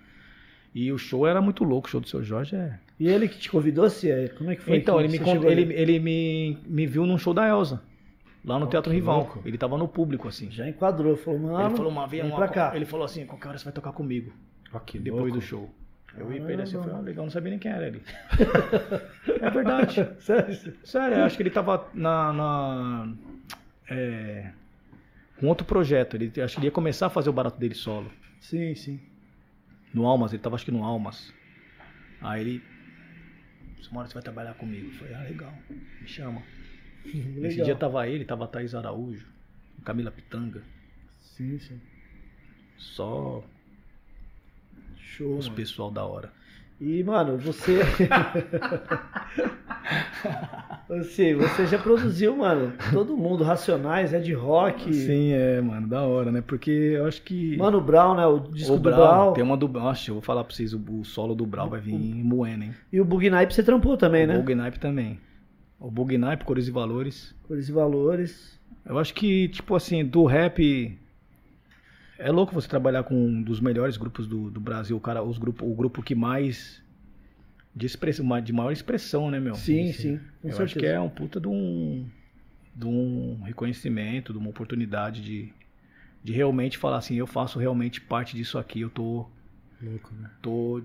E 0.73 0.91
o 0.91 0.97
show 0.97 1.27
era 1.27 1.41
muito 1.41 1.63
louco, 1.63 1.87
o 1.87 1.91
show 1.91 2.01
do 2.01 2.07
seu 2.07 2.23
Jorge 2.23 2.55
é. 2.55 2.79
E 2.99 3.07
ele 3.07 3.27
que 3.27 3.37
te 3.37 3.49
convidou, 3.49 3.89
se 3.89 4.09
é? 4.09 4.27
Como 4.29 4.49
é 4.49 4.55
que 4.55 4.61
foi? 4.63 4.77
Então, 4.77 4.97
que 4.97 5.03
ele, 5.03 5.19
me, 5.19 5.45
ele, 5.45 5.73
ele 5.73 5.99
me, 5.99 6.57
me 6.65 6.87
viu 6.87 7.05
num 7.05 7.17
show 7.17 7.33
da 7.33 7.47
Elsa, 7.47 7.81
lá 8.43 8.57
no 8.57 8.65
Oh, 8.65 8.69
Teatro 8.69 8.91
Rival. 8.91 9.17
louco. 9.17 9.41
Ele 9.45 9.57
tava 9.57 9.77
no 9.77 9.87
público, 9.87 10.27
assim. 10.27 10.49
Já 10.51 10.67
enquadrou, 10.67 11.15
falou, 11.15 11.39
mano. 11.39 11.67
ele 11.67 11.75
falou 11.75 11.91
uma 11.91 12.07
vez, 12.07 12.25
uma, 12.25 12.47
cá. 12.47 12.71
ele 12.75 12.85
falou 12.85 13.05
assim, 13.05 13.25
qualquer 13.25 13.49
hora 13.49 13.57
você 13.57 13.65
vai 13.65 13.73
tocar 13.73 13.91
comigo, 13.91 14.31
que 14.85 14.97
depois 14.97 15.23
louco. 15.25 15.37
do 15.39 15.41
show. 15.41 15.69
Eu 16.15 16.31
ia 16.31 16.41
pra 16.41 16.53
ele 16.53 16.61
assim, 16.61 16.75
eu 16.75 16.83
falei, 16.83 16.97
ah, 16.97 17.01
legal, 17.01 17.25
não 17.25 17.31
sabia 17.31 17.49
nem 17.49 17.59
quem 17.59 17.71
era 17.71 17.87
ele. 17.87 18.01
é 19.41 19.49
verdade. 19.49 20.07
Sério? 20.21 20.73
Sério, 20.83 21.17
eu 21.17 21.23
acho 21.23 21.35
que 21.35 21.43
ele 21.43 21.49
tava 21.49 21.87
na. 21.93 22.31
na 22.33 23.13
é, 23.89 24.51
com 25.39 25.47
outro 25.47 25.65
projeto. 25.65 26.15
Ele, 26.15 26.31
acho 26.41 26.55
que 26.55 26.59
ele 26.59 26.67
ia 26.67 26.71
começar 26.71 27.07
a 27.07 27.09
fazer 27.09 27.29
o 27.29 27.33
barato 27.33 27.59
dele 27.59 27.73
solo. 27.73 28.11
Sim, 28.39 28.75
sim. 28.75 28.99
No 29.93 30.05
Almas, 30.07 30.33
ele 30.33 30.41
tava 30.41 30.55
acho 30.55 30.65
que 30.65 30.71
no 30.71 30.83
Almas. 30.83 31.33
Aí 32.21 32.41
ele. 32.41 32.63
Uma 33.91 33.99
hora 33.99 34.07
você 34.07 34.15
vai 34.15 34.23
trabalhar 34.23 34.55
comigo. 34.55 34.87
Eu 34.87 34.93
falei, 34.93 35.13
ah, 35.13 35.21
legal, 35.21 35.53
me 35.69 36.07
chama. 36.07 36.41
Legal. 37.05 37.65
dia 37.65 37.75
tava 37.75 38.07
ele, 38.07 38.25
tava 38.25 38.45
a 38.45 38.47
Thaís 38.47 38.73
Araújo, 38.73 39.27
Camila 39.83 40.09
Pitanga. 40.09 40.63
Sim, 41.19 41.59
sim. 41.59 41.79
Só 42.77 43.43
Show. 44.95 45.37
os 45.37 45.45
mano. 45.45 45.55
pessoal 45.55 45.91
da 45.91 46.03
hora. 46.05 46.33
E, 46.81 47.03
mano, 47.03 47.37
você. 47.37 47.79
você, 50.87 51.33
você 51.35 51.67
já 51.67 51.77
produziu, 51.77 52.35
mano, 52.35 52.73
todo 52.91 53.15
mundo, 53.15 53.43
Racionais, 53.43 54.13
Ed 54.13 54.33
Rock. 54.33 54.93
Sim, 54.93 55.31
é, 55.31 55.61
mano, 55.61 55.87
da 55.87 56.01
hora, 56.01 56.31
né? 56.31 56.43
Porque 56.45 56.71
eu 56.71 57.05
acho 57.05 57.21
que. 57.21 57.55
Mano 57.57 57.79
Brown, 57.79 58.15
né? 58.15 58.25
O 58.25 58.39
disco 58.39 58.73
o 58.73 58.77
do 58.77 58.89
Brau, 58.89 58.97
Brown. 58.97 59.33
tem 59.33 59.43
uma 59.43 59.55
do. 59.55 59.67
Nossa, 59.67 60.09
eu 60.09 60.15
vou 60.15 60.21
falar 60.21 60.43
pra 60.43 60.53
vocês, 60.53 60.73
o, 60.73 60.81
o 60.89 61.05
solo 61.05 61.35
do 61.35 61.45
Brau 61.45 61.69
vai 61.69 61.79
vir 61.79 61.93
moendo, 61.93 62.65
hein? 62.65 62.73
E 62.91 62.99
o 62.99 63.05
Bug 63.05 63.29
Nipe 63.29 63.53
você 63.53 63.63
trampou 63.63 63.95
também, 63.95 64.25
o 64.25 64.27
né? 64.27 64.37
Bugnipe 64.37 64.79
também. 64.79 65.19
O 65.79 65.89
Bugnipe, 65.91 66.43
Cores 66.45 66.67
e 66.67 66.71
Valores. 66.71 67.35
Cores 67.43 67.69
e 67.69 67.71
Valores. 67.71 68.59
Eu 68.85 68.97
acho 68.97 69.13
que, 69.13 69.47
tipo 69.49 69.75
assim, 69.75 70.03
do 70.03 70.25
rap. 70.25 70.97
É 72.17 72.31
louco 72.31 72.53
você 72.53 72.67
trabalhar 72.67 73.03
com 73.03 73.15
um 73.15 73.41
dos 73.41 73.59
melhores 73.59 73.97
grupos 73.97 74.27
do, 74.27 74.49
do 74.49 74.59
Brasil, 74.59 74.95
o 74.95 74.99
cara, 74.99 75.23
os 75.23 75.37
grupo, 75.37 75.65
o 75.65 75.73
grupo 75.75 76.01
que 76.03 76.15
mais. 76.15 76.81
De, 77.75 77.85
expressão, 77.87 78.39
de 78.41 78.53
maior 78.53 78.71
expressão, 78.71 79.31
né, 79.31 79.39
meu? 79.39 79.55
Sim, 79.55 79.91
sim. 79.93 80.19
Com 80.41 80.49
Eu 80.49 80.51
certeza. 80.51 80.63
acho 80.63 80.75
que 80.75 80.85
é 80.85 80.99
um 80.99 81.09
puta 81.09 81.39
de 81.39 81.47
um, 81.47 82.07
de 82.75 82.85
um 82.85 83.41
reconhecimento, 83.43 84.31
de 84.31 84.37
uma 84.39 84.49
oportunidade 84.49 85.21
de, 85.23 85.51
de 86.23 86.33
realmente 86.33 86.77
falar 86.77 86.97
assim, 86.97 87.15
eu 87.15 87.27
faço 87.27 87.59
realmente 87.59 88.01
parte 88.01 88.35
disso 88.35 88.57
aqui, 88.59 88.81
eu 88.81 88.89
tô, 88.91 89.27
Louco, 89.81 90.13
né? 90.15 90.29
tô 90.41 90.81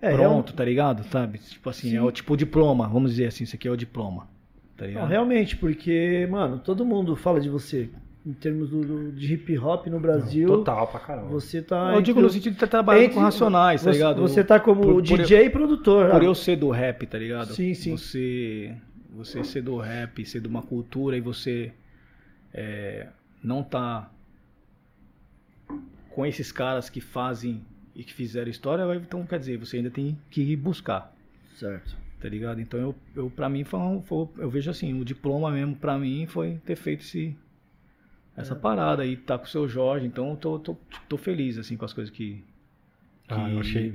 É, 0.00 0.10
pronto, 0.14 0.52
tá 0.54 0.64
ligado? 0.64 1.04
Sabe? 1.04 1.38
Tipo 1.38 1.70
assim, 1.70 1.90
Sim. 1.90 1.96
é 1.96 2.02
o 2.02 2.10
tipo 2.12 2.36
diploma, 2.36 2.88
vamos 2.88 3.10
dizer 3.12 3.26
assim, 3.26 3.44
isso 3.44 3.56
aqui 3.56 3.68
é 3.68 3.70
o 3.70 3.76
diploma. 3.76 4.28
Tá? 4.76 4.86
Não, 4.86 5.06
realmente, 5.06 5.56
porque, 5.56 6.26
mano, 6.30 6.58
todo 6.58 6.84
mundo 6.84 7.16
fala 7.16 7.40
de 7.40 7.48
você. 7.48 7.90
Em 8.26 8.32
termos 8.32 8.68
do, 8.70 8.80
do- 8.84 9.12
de 9.12 9.34
hip 9.34 9.56
hop 9.56 9.86
no 9.86 10.00
Brasil. 10.00 10.48
Total 10.48 10.88
pra 10.88 10.98
caramba. 10.98 11.28
Você 11.28 11.62
tá. 11.62 11.92
eu 11.94 12.02
digo 12.02 12.20
no 12.20 12.28
sentido 12.28 12.54
de 12.54 12.56
estar 12.56 12.66
trabalhando 12.66 13.04
entre- 13.04 13.14
com 13.14 13.20
racionais, 13.20 13.82
tá 13.84 13.90
você, 13.92 13.96
ligado? 13.96 14.20
Você 14.20 14.42
tá 14.44 14.58
como 14.58 14.80
Por- 14.82 14.94
por 14.94 15.02
DJ 15.02 15.44
e 15.44 15.50
produtor. 15.50 16.10
Por 16.10 16.22
ah. 16.22 16.24
eu 16.24 16.34
ser 16.34 16.56
do 16.56 16.68
rap, 16.70 17.06
tá 17.06 17.18
ligado? 17.18 17.54
Sim, 17.54 17.72
sim. 17.74 17.96
Você, 17.96 18.74
você 19.14 19.44
ser 19.44 19.62
do 19.62 19.76
rap, 19.78 20.24
ser 20.26 20.40
de 20.40 20.48
uma 20.48 20.60
cultura 20.60 21.16
e 21.16 21.20
você 21.20 21.72
é, 22.52 23.06
não 23.40 23.62
tá 23.62 24.10
com 26.10 26.24
esses 26.26 26.50
caras 26.50 26.88
que 26.90 27.00
fazem 27.00 27.62
e 27.94 28.02
que 28.02 28.12
fizeram 28.12 28.50
história, 28.50 28.82
então 28.96 29.24
quer 29.24 29.38
dizer, 29.38 29.56
você 29.58 29.76
ainda 29.78 29.90
tem 29.90 30.18
que 30.30 30.42
ir 30.42 30.56
buscar, 30.56 31.14
Certo. 31.54 31.96
tá 32.20 32.28
ligado? 32.28 32.60
Então 32.60 32.78
eu, 32.80 32.94
eu 33.14 33.30
pra 33.30 33.48
mim 33.48 33.64
foi, 33.64 33.78
um- 33.80 34.02
foi- 34.02 34.28
eu 34.38 34.50
vejo 34.50 34.70
assim, 34.70 34.98
o 35.00 35.04
diploma 35.04 35.50
mesmo 35.50 35.76
pra 35.76 35.98
mim 35.98 36.26
foi 36.26 36.58
ter 36.64 36.76
feito 36.76 37.00
esse 37.02 37.36
essa 38.36 38.54
É. 38.54 38.56
parada 38.56 39.02
aí, 39.02 39.16
tá 39.16 39.38
com 39.38 39.44
o 39.44 39.48
seu 39.48 39.68
Jorge, 39.68 40.06
então 40.06 40.30
eu 40.30 40.36
tô, 40.36 40.58
tô, 40.58 40.76
tô 41.08 41.16
feliz 41.16 41.58
assim 41.58 41.76
com 41.76 41.84
as 41.84 41.92
coisas 41.92 42.12
que 42.14 42.44
Ah, 43.28 43.50
eu 43.50 43.60
achei. 43.60 43.94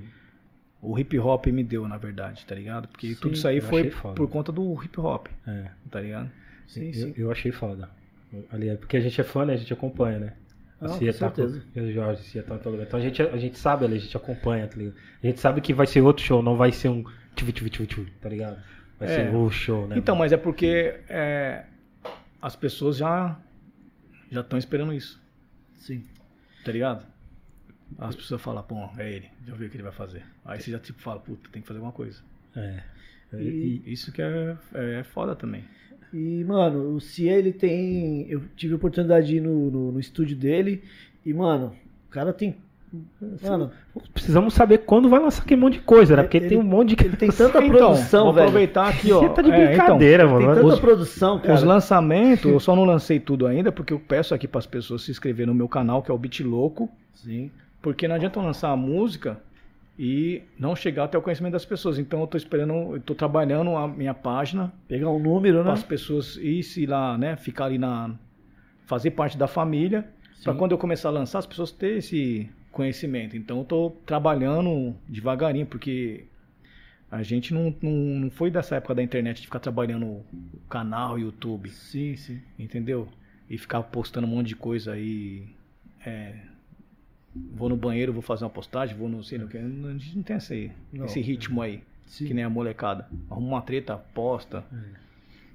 o 0.82 0.98
hip 1.00 1.18
hop 1.20 1.46
me 1.48 1.64
deu, 1.64 1.88
na 1.88 1.98
verdade, 1.98 2.46
tá 2.46 2.56
ligado? 2.56 2.88
Porque 2.88 3.10
Sim, 3.14 3.16
tudo 3.22 3.34
isso 3.36 3.48
aí 3.48 3.62
foi 3.62 3.90
foda. 3.92 4.16
por 4.16 4.28
conta 4.30 4.52
do 4.52 4.74
hip 4.84 5.00
hop, 5.00 5.28
É. 5.48 5.68
tá 5.90 6.02
ligado? 6.02 6.30
Sim, 6.68 6.88
eu, 6.88 6.94
sim. 6.94 7.14
eu 7.18 7.32
achei 7.32 7.52
foda. 7.52 7.90
Ali, 8.52 8.70
é 8.70 8.76
porque 8.76 8.96
a 8.98 9.00
gente 9.02 9.20
é 9.20 9.24
fã, 9.26 9.46
né? 9.46 9.54
A 9.54 9.58
gente 9.58 9.74
acompanha, 9.74 10.18
né? 10.20 10.34
Não, 10.80 10.88
A 10.88 10.94
com 10.94 11.00
Cia 11.00 11.14
tá 11.14 11.30
com, 11.30 11.36
certeza. 11.36 11.92
Jorge, 11.92 12.22
a 12.22 12.24
Cia 12.24 12.44
tá 12.44 12.56
em 12.56 12.58
todo 12.60 12.72
lugar. 12.72 12.88
Então 12.88 13.00
a 13.00 13.04
gente, 13.04 13.22
a 13.22 13.38
gente 13.38 13.60
sabe 13.60 13.86
ali, 13.86 13.96
a 13.96 14.00
gente 14.00 14.16
acompanha, 14.18 14.68
tá 14.68 14.78
ligado? 14.78 14.96
A 15.22 15.28
gente 15.28 15.40
sabe 15.40 15.62
que 15.62 15.74
vai 15.74 15.86
ser 15.86 16.02
outro 16.02 16.24
show, 16.24 16.42
não 16.42 16.56
vai 16.56 16.72
ser 16.72 16.90
um 16.90 17.04
tchu 17.36 17.52
tchu 17.52 17.70
tchu 17.70 17.86
tchu, 17.86 18.06
tá 18.22 18.30
ligado? 18.30 18.58
Vai 18.98 19.10
É. 19.12 19.16
ser 19.30 19.36
o 19.36 19.50
show, 19.52 19.86
né? 19.88 19.98
Então, 19.98 20.16
mano? 20.16 20.24
mas 20.26 20.32
é 20.32 20.38
porque 20.38 20.96
é, 21.10 21.66
as 22.42 22.56
pessoas 22.56 22.98
já 22.98 23.38
já 24.32 24.42
estão 24.42 24.58
esperando 24.58 24.94
isso, 24.94 25.22
Sim. 25.76 26.04
tá 26.66 26.72
ligado? 26.72 27.06
As 27.98 28.16
pessoas 28.16 28.42
falam, 28.42 28.64
pô, 28.64 28.78
é 28.98 29.12
ele, 29.12 29.30
já 29.46 29.54
vi 29.54 29.66
o 29.66 29.70
que 29.70 29.76
ele 29.76 29.84
vai 29.84 29.92
fazer. 29.92 30.24
Aí 30.46 30.60
você 30.60 30.72
já 30.72 30.80
tipo 30.80 31.02
fala, 31.02 31.20
puta, 31.20 31.50
tem 31.52 31.62
que 31.62 31.68
fazer 31.68 31.80
alguma 31.80 31.92
coisa. 31.94 32.22
É. 32.56 32.82
E- 33.34 33.82
isso 33.86 34.12
que 34.12 34.22
é, 34.22 34.58
é 34.74 35.04
foda 35.04 35.36
também. 35.36 35.64
E, 36.14 36.44
mano, 36.44 36.96
o 36.96 37.00
Cia, 37.00 37.34
ele 37.38 37.54
tem. 37.54 38.30
Eu 38.30 38.42
tive 38.56 38.74
a 38.74 38.76
oportunidade 38.76 39.28
de 39.28 39.38
ir 39.38 39.42
no, 39.42 39.72
no, 39.72 39.92
no 39.94 40.00
estúdio 40.00 40.36
dele. 40.36 40.84
E, 41.26 41.34
mano, 41.34 41.76
o 42.08 42.10
cara 42.10 42.34
tem. 42.34 42.58
Mano, 43.42 43.72
Precisamos 44.14 44.54
saber 44.54 44.80
quando 44.80 45.08
vai 45.08 45.20
lançar 45.20 45.44
aquele 45.44 45.62
monte 45.62 45.74
de 45.76 45.80
coisa, 45.80 46.16
né? 46.16 46.24
Porque 46.24 46.38
Ele- 46.38 46.50
tem 46.50 46.58
um 46.58 46.64
monte 46.64 46.94
de 46.96 47.06
ele 47.06 47.16
tem 47.16 47.30
tanta 47.30 47.64
Então, 47.64 47.78
produção, 47.94 48.26
vou 48.26 48.34
velho. 48.34 48.48
aproveitar 48.48 48.88
aqui, 48.90 49.12
ó. 49.14 49.20
Você 49.22 49.30
tá 49.30 49.42
de 49.42 49.50
É, 49.52 49.56
então, 49.74 49.86
brincadeira, 49.86 50.24
Tem 50.26 50.34
mano. 50.34 50.56
tanta 50.56 50.66
Os- 50.68 50.80
produção, 50.80 51.40
cara. 51.40 51.54
Os 51.54 51.64
lançamentos, 51.64 52.52
eu 52.52 52.60
só 52.60 52.76
não 52.76 52.84
lancei 52.84 53.20
tudo 53.20 53.48
ainda, 53.48 53.72
porque 53.72 53.94
eu 53.94 54.00
peço 54.00 54.34
aqui 54.36 54.48
para 54.48 54.60
as 54.60 54.66
pessoas 54.66 55.04
se 55.04 55.12
inscreverem 55.12 55.48
no 55.48 55.56
meu 55.56 55.70
canal, 55.70 56.02
que 56.02 56.12
é 56.12 56.14
o 56.14 56.18
Beat 56.18 56.42
Louco, 56.42 56.90
Sim. 57.14 57.50
porque 57.82 58.08
não 58.08 58.16
adianta 58.16 58.40
eu 58.40 58.44
lançar 58.44 58.70
a 58.72 58.76
música 58.76 59.38
e 59.98 60.42
não 60.60 60.76
chegar 60.76 61.06
até 61.06 61.18
o 61.18 61.22
conhecimento 61.22 61.54
das 61.54 61.66
pessoas. 61.66 61.98
Então 61.98 62.20
eu 62.22 62.28
tô 62.28 62.36
esperando, 62.38 62.96
eu 62.96 63.00
tô 63.02 63.14
trabalhando 63.16 63.76
a 63.76 63.88
minha 63.88 64.14
página 64.14 64.72
Pegar 64.88 65.10
um 65.10 65.20
número, 65.20 65.58
para 65.60 65.66
né? 65.68 65.72
as 65.74 65.84
pessoas 65.84 66.36
ir 66.38 66.62
se 66.64 66.86
lá, 66.86 67.18
né, 67.18 67.36
ficar 67.38 67.66
ali 67.66 67.78
na 67.78 68.12
fazer 68.86 69.12
parte 69.12 69.38
da 69.38 69.48
família, 69.48 70.06
para 70.44 70.54
quando 70.54 70.72
eu 70.74 70.78
começar 70.78 71.08
a 71.10 71.12
lançar 71.12 71.40
as 71.40 71.46
pessoas 71.46 71.72
terem 71.72 72.00
esse 72.00 72.50
conhecimento. 72.72 73.36
Então 73.36 73.60
eu 73.60 73.66
tô 73.66 73.90
trabalhando 74.06 74.96
devagarinho, 75.08 75.66
porque 75.66 76.26
a 77.10 77.22
gente 77.24 77.54
não, 77.54 77.76
não, 77.82 77.92
não 77.92 78.32
foi 78.32 78.50
dessa 78.50 78.76
época 78.78 78.96
da 78.96 79.04
internet 79.04 79.42
de 79.42 79.48
ficar 79.48 79.60
trabalhando 79.60 80.06
o 80.06 80.26
canal, 80.70 81.20
YouTube. 81.20 81.70
Sim, 81.70 82.16
sim. 82.16 82.42
Entendeu? 82.58 83.08
E 83.50 83.58
ficar 83.58 83.84
postando 83.84 84.26
um 84.26 84.30
monte 84.30 84.48
de 84.48 84.56
coisa 84.56 84.94
aí. 84.94 85.46
é, 86.06 86.36
vou 87.54 87.70
no 87.70 87.76
banheiro, 87.76 88.14
vou 88.14 88.22
fazer 88.22 88.44
uma 88.44 88.50
postagem, 88.50 88.96
vou 88.96 89.10
no 89.10 89.24
sei 89.24 89.38
lá 89.38 89.46
o 89.46 89.48
que. 89.48 89.58
A 89.58 89.62
gente 89.62 90.16
não 90.16 90.24
tem 90.24 90.38
esse, 90.38 90.72
Não. 90.92 91.06
esse 91.06 91.20
ritmo 91.22 91.62
aí, 91.62 91.82
Sim. 92.06 92.28
que 92.28 92.34
nem 92.34 92.44
a 92.44 92.50
molecada. 92.50 93.08
Arruma 93.30 93.48
uma 93.48 93.62
treta, 93.62 93.98
posta. 94.14 94.64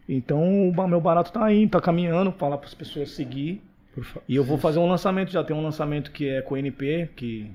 Então 0.08 0.70
o 0.70 0.88
meu 0.88 1.00
barato 1.00 1.32
tá 1.32 1.44
aí, 1.44 1.68
tá 1.68 1.80
caminhando, 1.80 2.32
falar 2.32 2.58
para 2.58 2.68
as 2.68 2.74
pessoas 2.74 3.10
seguir. 3.10 3.62
Por 3.96 4.04
fa- 4.04 4.20
E 4.28 4.36
eu 4.36 4.44
vou 4.44 4.58
fazer 4.58 4.78
um 4.78 4.86
lançamento, 4.88 5.32
já 5.32 5.42
tem 5.42 5.56
um 5.56 5.62
lançamento 5.62 6.12
que 6.12 6.28
é 6.28 6.40
com 6.42 6.54
o 6.54 6.56
NP, 6.58 7.08
que, 7.16 7.50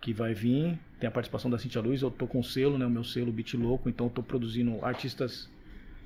que 0.00 0.12
vai 0.14 0.32
vir. 0.32 0.78
Tem 1.00 1.08
a 1.08 1.10
participação 1.10 1.50
da 1.50 1.58
Cintia 1.58 1.82
Luz, 1.82 2.00
eu 2.00 2.10
tô 2.10 2.26
com 2.26 2.38
o 2.40 2.44
selo, 2.44 2.78
né? 2.78 2.86
O 2.86 2.90
meu 2.90 3.04
selo 3.04 3.30
Beat 3.32 3.52
Louco, 3.54 3.88
então 3.88 4.06
eu 4.06 4.10
tô 4.10 4.22
produzindo 4.22 4.78
artistas 4.82 5.50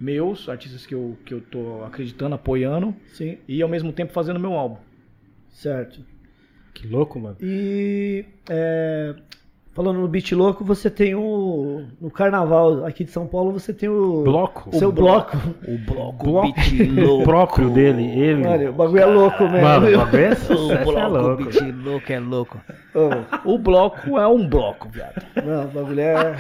meus, 0.01 0.49
artistas 0.49 0.87
que 0.87 0.95
eu, 0.95 1.17
que 1.27 1.35
eu 1.35 1.43
tô 1.43 1.85
acreditando, 1.85 2.35
apoiando 2.35 2.97
Sim, 3.13 3.37
e 3.47 3.61
ao 3.61 3.69
mesmo 3.69 3.93
tempo 3.93 4.13
fazendo 4.15 4.41
meu 4.41 4.55
álbum. 4.55 4.79
certo. 5.51 6.03
Que 6.73 6.87
louco, 6.89 7.21
mano. 7.21 7.37
E 7.41 8.25
é, 8.49 9.15
falando 9.73 10.01
no 10.01 10.09
Beat 10.09 10.33
Louco, 10.33 10.65
você 10.65 10.91
tem 10.91 11.15
o. 11.15 11.85
No 12.01 12.11
carnaval 12.11 12.85
aqui 12.85 13.05
de 13.05 13.11
São 13.11 13.27
Paulo, 13.27 13.53
você 13.53 13.73
tem 13.73 13.89
o. 13.89 14.23
Bloco. 14.25 14.71
o 14.71 14.79
seu 14.79 14.91
bloco. 14.93 15.37
O 15.67 15.79
bloco, 15.79 16.25
bloco 16.25 16.53
Beat 16.53 16.91
Louco. 16.97 17.25
próprio 17.25 17.71
dele, 17.71 18.05
ele. 18.21 18.43
Mano, 18.45 18.71
o 18.71 18.73
bagulho 18.73 19.01
é 19.01 19.07
louco 19.07 19.43
mesmo. 19.45 19.61
Mano, 19.63 19.87
o 19.89 19.99
bagulho 19.99 20.23
é, 20.25 20.31
O 20.55 20.73
é 20.73 20.85
bloco 20.85 21.09
louco. 21.17 21.45
Beat 21.45 21.75
Louco 21.85 22.13
é 22.13 22.19
louco. 22.21 22.61
Ô, 23.45 23.53
O 23.55 23.59
bloco 23.59 24.19
é 24.19 24.27
um 24.27 24.49
bloco, 24.49 24.89
viado. 24.89 25.23
não, 25.45 25.65
o 25.65 25.69
bagulho 25.69 26.01
é. 26.01 26.37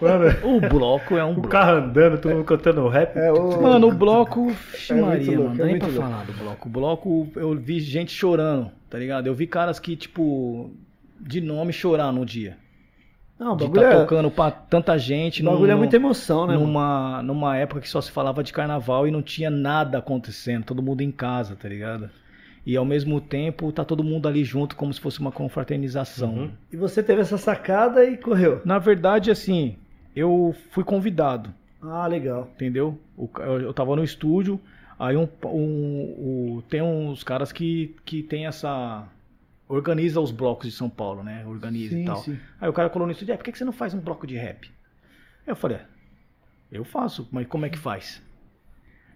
Mano, 0.00 0.26
O 0.44 0.60
bloco 0.60 1.16
é 1.16 1.24
um 1.24 1.30
o 1.30 1.34
bloco. 1.34 1.48
carro 1.48 1.78
andando, 1.78 2.18
todo 2.20 2.32
mundo 2.32 2.44
cantando 2.44 2.86
rap. 2.88 3.16
É 3.16 3.32
o. 3.32 3.60
Mano, 3.60 3.88
o 3.88 3.92
bloco. 3.92 4.48
Vixe, 4.50 4.92
É 4.92 5.00
Maria, 5.00 5.36
louco, 5.38 5.50
mano. 5.50 5.54
é 5.54 5.56
Não 5.56 5.56
dá 5.56 5.64
nem 5.66 5.78
pra 5.78 5.88
louco. 5.88 6.02
falar 6.02 6.24
do 6.24 6.32
bloco. 6.34 6.68
O 6.68 6.70
bloco, 6.70 7.28
eu 7.34 7.54
vi 7.56 7.80
gente 7.80 8.12
chorando, 8.12 8.70
tá 8.88 8.96
ligado? 8.98 9.26
Eu 9.26 9.34
vi 9.34 9.46
caras 9.48 9.80
que, 9.80 9.96
tipo, 9.96 10.70
de 11.20 11.40
nome 11.40 11.72
chorar 11.72 12.12
no 12.12 12.24
dia. 12.24 12.56
Não, 13.38 13.52
o 13.52 13.56
De 13.56 13.64
bagulho, 13.64 13.82
tá 13.82 13.88
é, 13.88 14.00
tocando 14.00 14.30
pra 14.30 14.50
tanta 14.50 14.98
gente. 14.98 15.42
o 15.42 15.44
bagulho 15.44 15.66
num- 15.68 15.72
é 15.72 15.76
muita 15.76 15.96
emoção, 15.96 16.46
né? 16.46 16.54
mano? 16.54 16.66
numa, 16.66 17.22
numa 17.22 17.56
época 17.56 17.80
que 17.80 17.88
só 17.88 18.00
se 18.00 18.10
falava 18.10 18.42
de 18.42 18.52
carnaval 18.52 19.06
e 19.06 19.10
não 19.10 19.22
tinha 19.22 19.48
nada 19.48 19.98
acontecendo, 19.98 20.64
todo 20.64 20.82
mundo 20.82 21.02
em 21.02 21.10
casa, 21.12 21.54
tá 21.54 21.68
ligado? 21.68 22.10
E 22.66 22.76
ao 22.76 22.84
mesmo 22.84 23.20
tempo 23.20 23.70
tá 23.72 23.84
todo 23.84 24.02
mundo 24.04 24.26
ali 24.28 24.44
junto 24.44 24.74
como 24.76 24.92
se 24.92 25.00
fosse 25.00 25.20
uma 25.20 25.30
confraternização. 25.32 26.30
Uhum. 26.34 26.50
E 26.72 26.76
você 26.76 27.02
teve 27.02 27.20
essa 27.22 27.38
sacada 27.38 28.04
e 28.04 28.16
correu. 28.16 28.60
Na 28.64 28.78
verdade, 28.78 29.30
assim, 29.30 29.76
eu 30.16 30.54
fui 30.72 30.82
convidado, 30.84 31.50
Ah, 31.82 32.06
legal. 32.06 32.50
entendeu? 32.56 32.98
Eu, 33.38 33.72
tava 33.72 33.94
no 33.96 34.02
estúdio, 34.04 34.60
aí 34.98 35.16
um, 35.16 35.28
um- 35.44 36.56
o- 36.58 36.62
tem 36.68 36.82
uns 36.82 37.22
caras 37.22 37.52
que, 37.52 37.94
que 38.04 38.22
tem 38.22 38.46
essa. 38.46 39.04
Organiza 39.68 40.20
os 40.20 40.30
blocos 40.30 40.66
de 40.70 40.74
São 40.74 40.88
Paulo, 40.88 41.22
né? 41.22 41.44
Organiza 41.46 41.94
Sim, 41.94 42.02
e 42.02 42.04
tal. 42.06 42.16
sim. 42.22 42.38
Aí 42.60 42.68
o 42.68 42.72
cara 42.72 42.88
colou 42.88 43.06
no 43.06 43.12
estúdio, 43.12 43.34
é, 43.34 43.36
por 43.36 43.44
que 43.44 43.56
você 43.56 43.64
não 43.64 43.72
faz 43.72 43.92
um 43.92 44.00
bloco 44.00 44.26
de 44.26 44.34
rap? 44.36 44.70
Eu 45.46 45.54
falei, 45.54 45.76
é, 45.78 45.86
eu 46.72 46.84
faço, 46.84 47.28
mas 47.30 47.46
como 47.46 47.66
é 47.66 47.68
que 47.68 47.78
faz? 47.78 48.22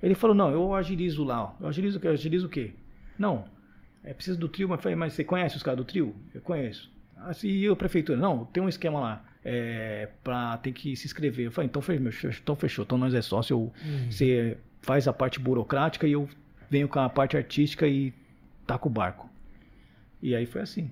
Ele 0.02 0.14
falou, 0.14 0.34
não, 0.36 0.50
eu 0.50 0.74
agilizo 0.74 1.24
lá, 1.24 1.42
ó. 1.44 1.52
Eu 1.60 1.68
agilizo 1.68 1.98
o 1.98 2.00
quê? 2.00 2.08
Eu 2.08 2.12
agilizo 2.12 2.46
o 2.46 2.50
quê? 2.50 2.72
Não, 3.18 3.44
é 4.04 4.12
preciso 4.12 4.38
do 4.38 4.48
trio, 4.48 4.68
mas 4.68 4.78
eu 4.78 4.82
falei, 4.82 4.96
mas 4.96 5.12
você 5.14 5.24
conhece 5.24 5.56
os 5.56 5.62
caras 5.62 5.78
do 5.78 5.84
trio? 5.84 6.14
Eu 6.34 6.40
conheço. 6.42 6.90
Assim, 7.16 7.48
e 7.48 7.66
a 7.68 7.76
prefeitura? 7.76 8.18
Não, 8.18 8.44
tem 8.46 8.62
um 8.62 8.68
esquema 8.68 8.98
lá, 9.00 9.24
é, 9.44 10.08
pra, 10.24 10.58
tem 10.58 10.72
que 10.72 10.94
se 10.96 11.06
inscrever. 11.06 11.46
Eu 11.46 11.52
falei, 11.52 11.68
então 11.68 11.80
fechou, 11.80 12.30
então 12.30 12.56
fechou, 12.56 12.84
então 12.84 12.98
nós 12.98 13.14
é 13.14 13.22
sócio, 13.22 13.54
eu- 13.54 13.72
você 14.10 14.58
faz 14.80 15.06
a 15.08 15.12
parte 15.12 15.38
burocrática 15.38 16.06
e 16.06 16.12
eu 16.12 16.28
venho 16.68 16.88
com 16.88 16.98
a 16.98 17.08
parte 17.08 17.36
artística 17.36 17.86
e 17.86 18.12
taco 18.66 18.88
o 18.88 18.92
barco. 18.92 19.30
E 20.22 20.34
aí 20.34 20.46
foi 20.46 20.60
assim. 20.62 20.90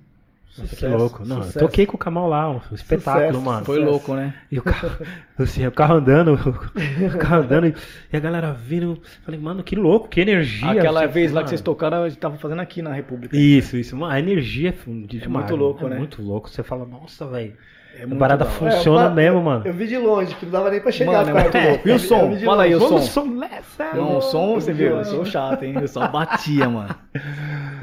Nossa, 0.57 0.63
que 0.63 0.75
Sucesso, 0.81 0.97
louco. 0.97 1.25
Não, 1.25 1.37
eu 1.37 1.43
sucesso. 1.43 1.59
toquei 1.65 1.85
com 1.85 1.95
o 1.95 1.97
Kamal 1.97 2.27
lá, 2.27 2.49
um 2.51 2.59
espetáculo, 2.73 3.25
Sucesso. 3.27 3.41
mano. 3.41 3.65
Foi 3.65 3.75
Sucesso. 3.77 3.89
louco, 3.91 4.13
né? 4.15 4.33
E 4.51 4.59
o 4.59 4.61
carro, 4.61 4.89
assim, 5.39 5.65
o 5.65 5.71
carro 5.71 5.95
andando, 5.95 6.33
o 6.35 7.17
carro 7.17 7.43
andando, 7.43 7.67
e 7.67 7.75
e 8.11 8.17
a 8.17 8.19
galera 8.19 8.51
vindo. 8.51 9.01
Falei, 9.23 9.39
mano, 9.39 9.63
que 9.63 9.77
louco, 9.77 10.09
que 10.09 10.19
energia. 10.19 10.69
Aquela 10.71 11.05
assim, 11.05 11.13
vez 11.13 11.31
lá 11.31 11.41
que 11.43 11.49
vocês 11.49 11.61
tocaram, 11.61 12.03
a 12.03 12.09
gente 12.09 12.19
tava 12.19 12.37
fazendo 12.37 12.59
aqui 12.59 12.81
na 12.81 12.91
República. 12.91 13.37
Isso, 13.37 13.77
isso. 13.77 13.95
Mano, 13.95 14.11
a 14.13 14.19
energia 14.19 14.69
é, 14.69 14.71
fun- 14.73 15.05
demais, 15.05 15.45
muito 15.45 15.55
louco, 15.55 15.85
é 15.87 15.89
né? 15.91 15.97
muito 15.97 16.21
louco. 16.21 16.49
Você 16.49 16.61
fala, 16.63 16.85
nossa, 16.85 17.25
velho. 17.27 17.53
É 17.97 18.03
A 18.03 18.07
muito 18.07 18.19
parada 18.19 18.43
da 18.43 18.49
hora. 18.51 18.59
funciona 18.59 19.03
É, 19.03 19.07
eu- 19.07 19.11
mesmo, 19.15 19.41
mano. 19.41 19.65
Eu 19.67 19.73
vi 19.73 19.87
de 19.87 19.97
longe, 19.97 20.35
que 20.35 20.45
não 20.45 20.51
dava 20.51 20.69
nem 20.69 20.81
pra 20.81 20.91
chegar 20.91 21.11
Mano, 21.25 21.33
perto. 21.33 21.55
é- 21.55 21.69
louco. 21.69 21.87
E 21.87 21.91
o 21.93 21.99
som? 21.99 22.35
de 22.35 22.43
Fala 22.45 22.63
aí, 22.63 22.75
o 22.75 22.79
som. 22.79 22.97
Som. 23.01 23.25
Não, 23.95 24.17
o 24.17 24.21
som, 24.21 24.55
você 24.55 24.73
viu? 24.73 24.87
Eu 24.87 24.93
Mano. 24.97 25.05
sou 25.05 25.23
chato, 25.25 25.63
hein? 25.63 25.75
Eu 25.79 25.87
só 25.87 26.07
batia, 26.09 26.67
mano. 26.69 26.93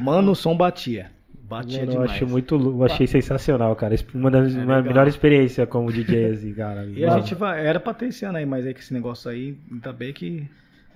Mano, 0.00 0.32
o 0.32 0.34
som 0.36 0.54
batia. 0.54 1.10
Batia 1.48 1.78
Mano, 1.80 1.90
eu 1.92 1.92
demais. 2.02 2.10
acho 2.10 2.26
muito, 2.26 2.54
eu 2.54 2.84
achei 2.84 3.06
sensacional, 3.06 3.74
cara. 3.74 3.94
Uma 4.14 4.30
das 4.30 4.54
É 4.54 4.58
uma 4.58 4.76
legal. 4.76 4.82
melhor 4.82 5.08
experiência 5.08 5.66
como 5.66 5.90
DJ, 5.92 6.26
assim, 6.32 6.52
cara. 6.54 6.84
E 6.84 7.04
a 7.04 7.08
Mano, 7.10 7.22
gente 7.22 7.34
vai. 7.34 7.64
Era 7.66 7.80
pra 7.80 7.94
ter 7.94 8.06
esse 8.06 8.24
ano 8.24 8.38
aí, 8.38 8.44
mas 8.46 8.66
é 8.66 8.74
que 8.74 8.80
esse 8.80 8.92
negócio 8.92 9.30
aí, 9.30 9.56
ainda 9.70 9.92
bem 9.92 10.12
que 10.12 10.46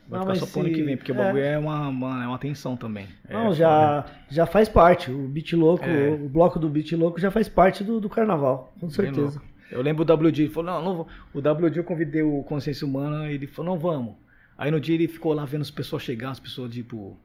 vai 0.09 0.21
Não, 0.21 0.27
ficar 0.35 0.47
só 0.47 0.53
pro 0.61 0.69
se- 0.69 0.75
que 0.75 0.83
vem, 0.83 0.97
porque 0.97 1.11
o 1.13 1.15
é. 1.15 1.19
bagulho 1.19 1.43
é, 1.43 1.59
uma, 1.59 1.89
uma, 1.89 2.25
é 2.25 2.27
uma 2.27 2.39
tensão 2.39 2.77
também. 2.77 3.07
É 3.29 3.33
Não, 3.33 3.45
foda. 3.45 3.55
já, 3.55 4.07
já 4.29 4.47
faz 4.47 4.69
parte. 4.69 5.11
O 5.11 5.27
Beat 5.27 5.53
Louco, 5.55 5.85
É. 5.85 6.11
o 6.11 6.29
bloco 6.29 6.59
do 6.59 6.69
Beat 6.69 6.93
Louco 6.93 7.19
já 7.19 7.31
faz 7.31 7.49
parte 7.49 7.83
do, 7.83 7.99
do 8.01 8.11
carnaval, 8.11 8.73
com 8.79 8.91
certeza. 8.91 9.41
Eu 9.71 9.81
lembro 9.81 10.03
o 10.03 10.15
WD, 10.29 10.43
ele 10.43 10.51
falou, 10.53 10.71
não, 10.71 10.85
não 10.85 10.97
vou. 10.97 11.09
O 11.33 11.39
WD 11.39 11.79
eu 11.79 11.85
convidei 11.85 12.21
o 12.23 12.43
Consciência 12.43 12.87
Humana, 12.87 13.31
ele 13.31 13.47
falou, 13.47 13.73
não, 13.75 13.81
vamos. 13.81 14.15
Aí 14.59 14.71
no 14.71 14.79
dia 14.79 14.95
ele 14.97 15.09
ficou 15.09 15.33
lá 15.33 15.47
vendo 15.47 15.63
as 15.63 15.71
pessoas 15.71 16.03
chegar, 16.03 16.31
as 16.31 16.39
pessoas, 16.39 16.71
tipo, 16.75 17.17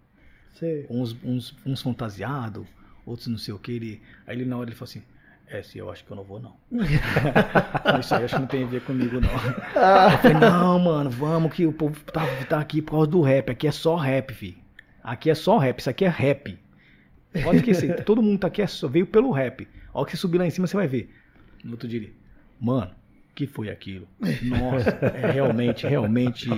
Você- 0.54 0.86
uns, 0.90 1.16
uns, 1.24 1.56
uns 1.66 1.82
fantasiados, 1.82 2.66
outros 3.08 3.28
não 3.28 3.38
sei 3.38 3.54
o 3.54 3.60
que. 3.60 3.72
Ele, 3.72 4.02
aí 4.26 4.36
ele 4.36 4.46
na 4.46 4.58
hora 4.58 4.70
ele 4.70 4.76
falou 4.76 4.90
assim, 4.90 5.04
é, 5.48 5.62
se 5.64 5.78
eu 5.78 5.90
acho 5.90 6.04
que 6.04 6.12
eu 6.12 6.18
não 6.18 6.24
vou 6.24 6.40
não. 6.40 6.56
Isso 8.00 8.14
aí 8.14 8.26
acho 8.26 8.36
que 8.36 8.42
não 8.42 8.48
tem 8.48 8.64
a 8.64 8.68
ver 8.68 8.82
comigo 8.82 9.20
não. 9.22 9.30
Eu 9.32 10.18
falei, 10.20 10.38
não, 10.38 10.80
mano, 10.80 11.10
vamos 11.10 11.54
que 11.54 11.66
o 11.66 11.72
povo 11.72 12.00
tá, 12.12 12.26
tá 12.50 12.60
aqui 12.60 12.82
por 12.82 12.92
causa 12.92 13.08
do 13.08 13.22
rap. 13.22 13.50
Aqui 13.50 13.68
é 13.68 13.72
só 13.72 13.96
rap, 13.96 14.34
fi. 14.34 14.58
Aqui 15.04 15.30
é 15.30 15.36
só 15.36 15.58
rap, 15.58 15.80
isso 15.80 15.90
aqui 15.90 16.04
é 16.04 16.10
rap. 16.10 16.60
Pode 17.44 17.58
esquecer, 17.58 18.04
todo 18.04 18.22
mundo 18.22 18.40
tá 18.40 18.48
aqui 18.48 18.62
é 18.62 18.68
só, 18.68 18.88
veio 18.88 19.08
pelo 19.08 19.32
rap. 19.32 19.68
A 19.94 20.00
hora 20.00 20.06
que 20.06 20.12
você 20.12 20.18
subir 20.18 20.38
lá 20.38 20.46
em 20.46 20.50
cima, 20.50 20.68
você 20.68 20.76
vai 20.76 20.88
ver. 20.88 21.14
No 21.64 21.72
outro 21.72 21.88
dia, 21.88 22.00
ele, 22.00 22.16
mano, 22.60 22.92
que 23.34 23.48
foi 23.48 23.70
aquilo? 23.70 24.08
Nossa, 24.44 24.90
é 24.90 25.32
realmente, 25.32 25.88
realmente, 25.88 26.50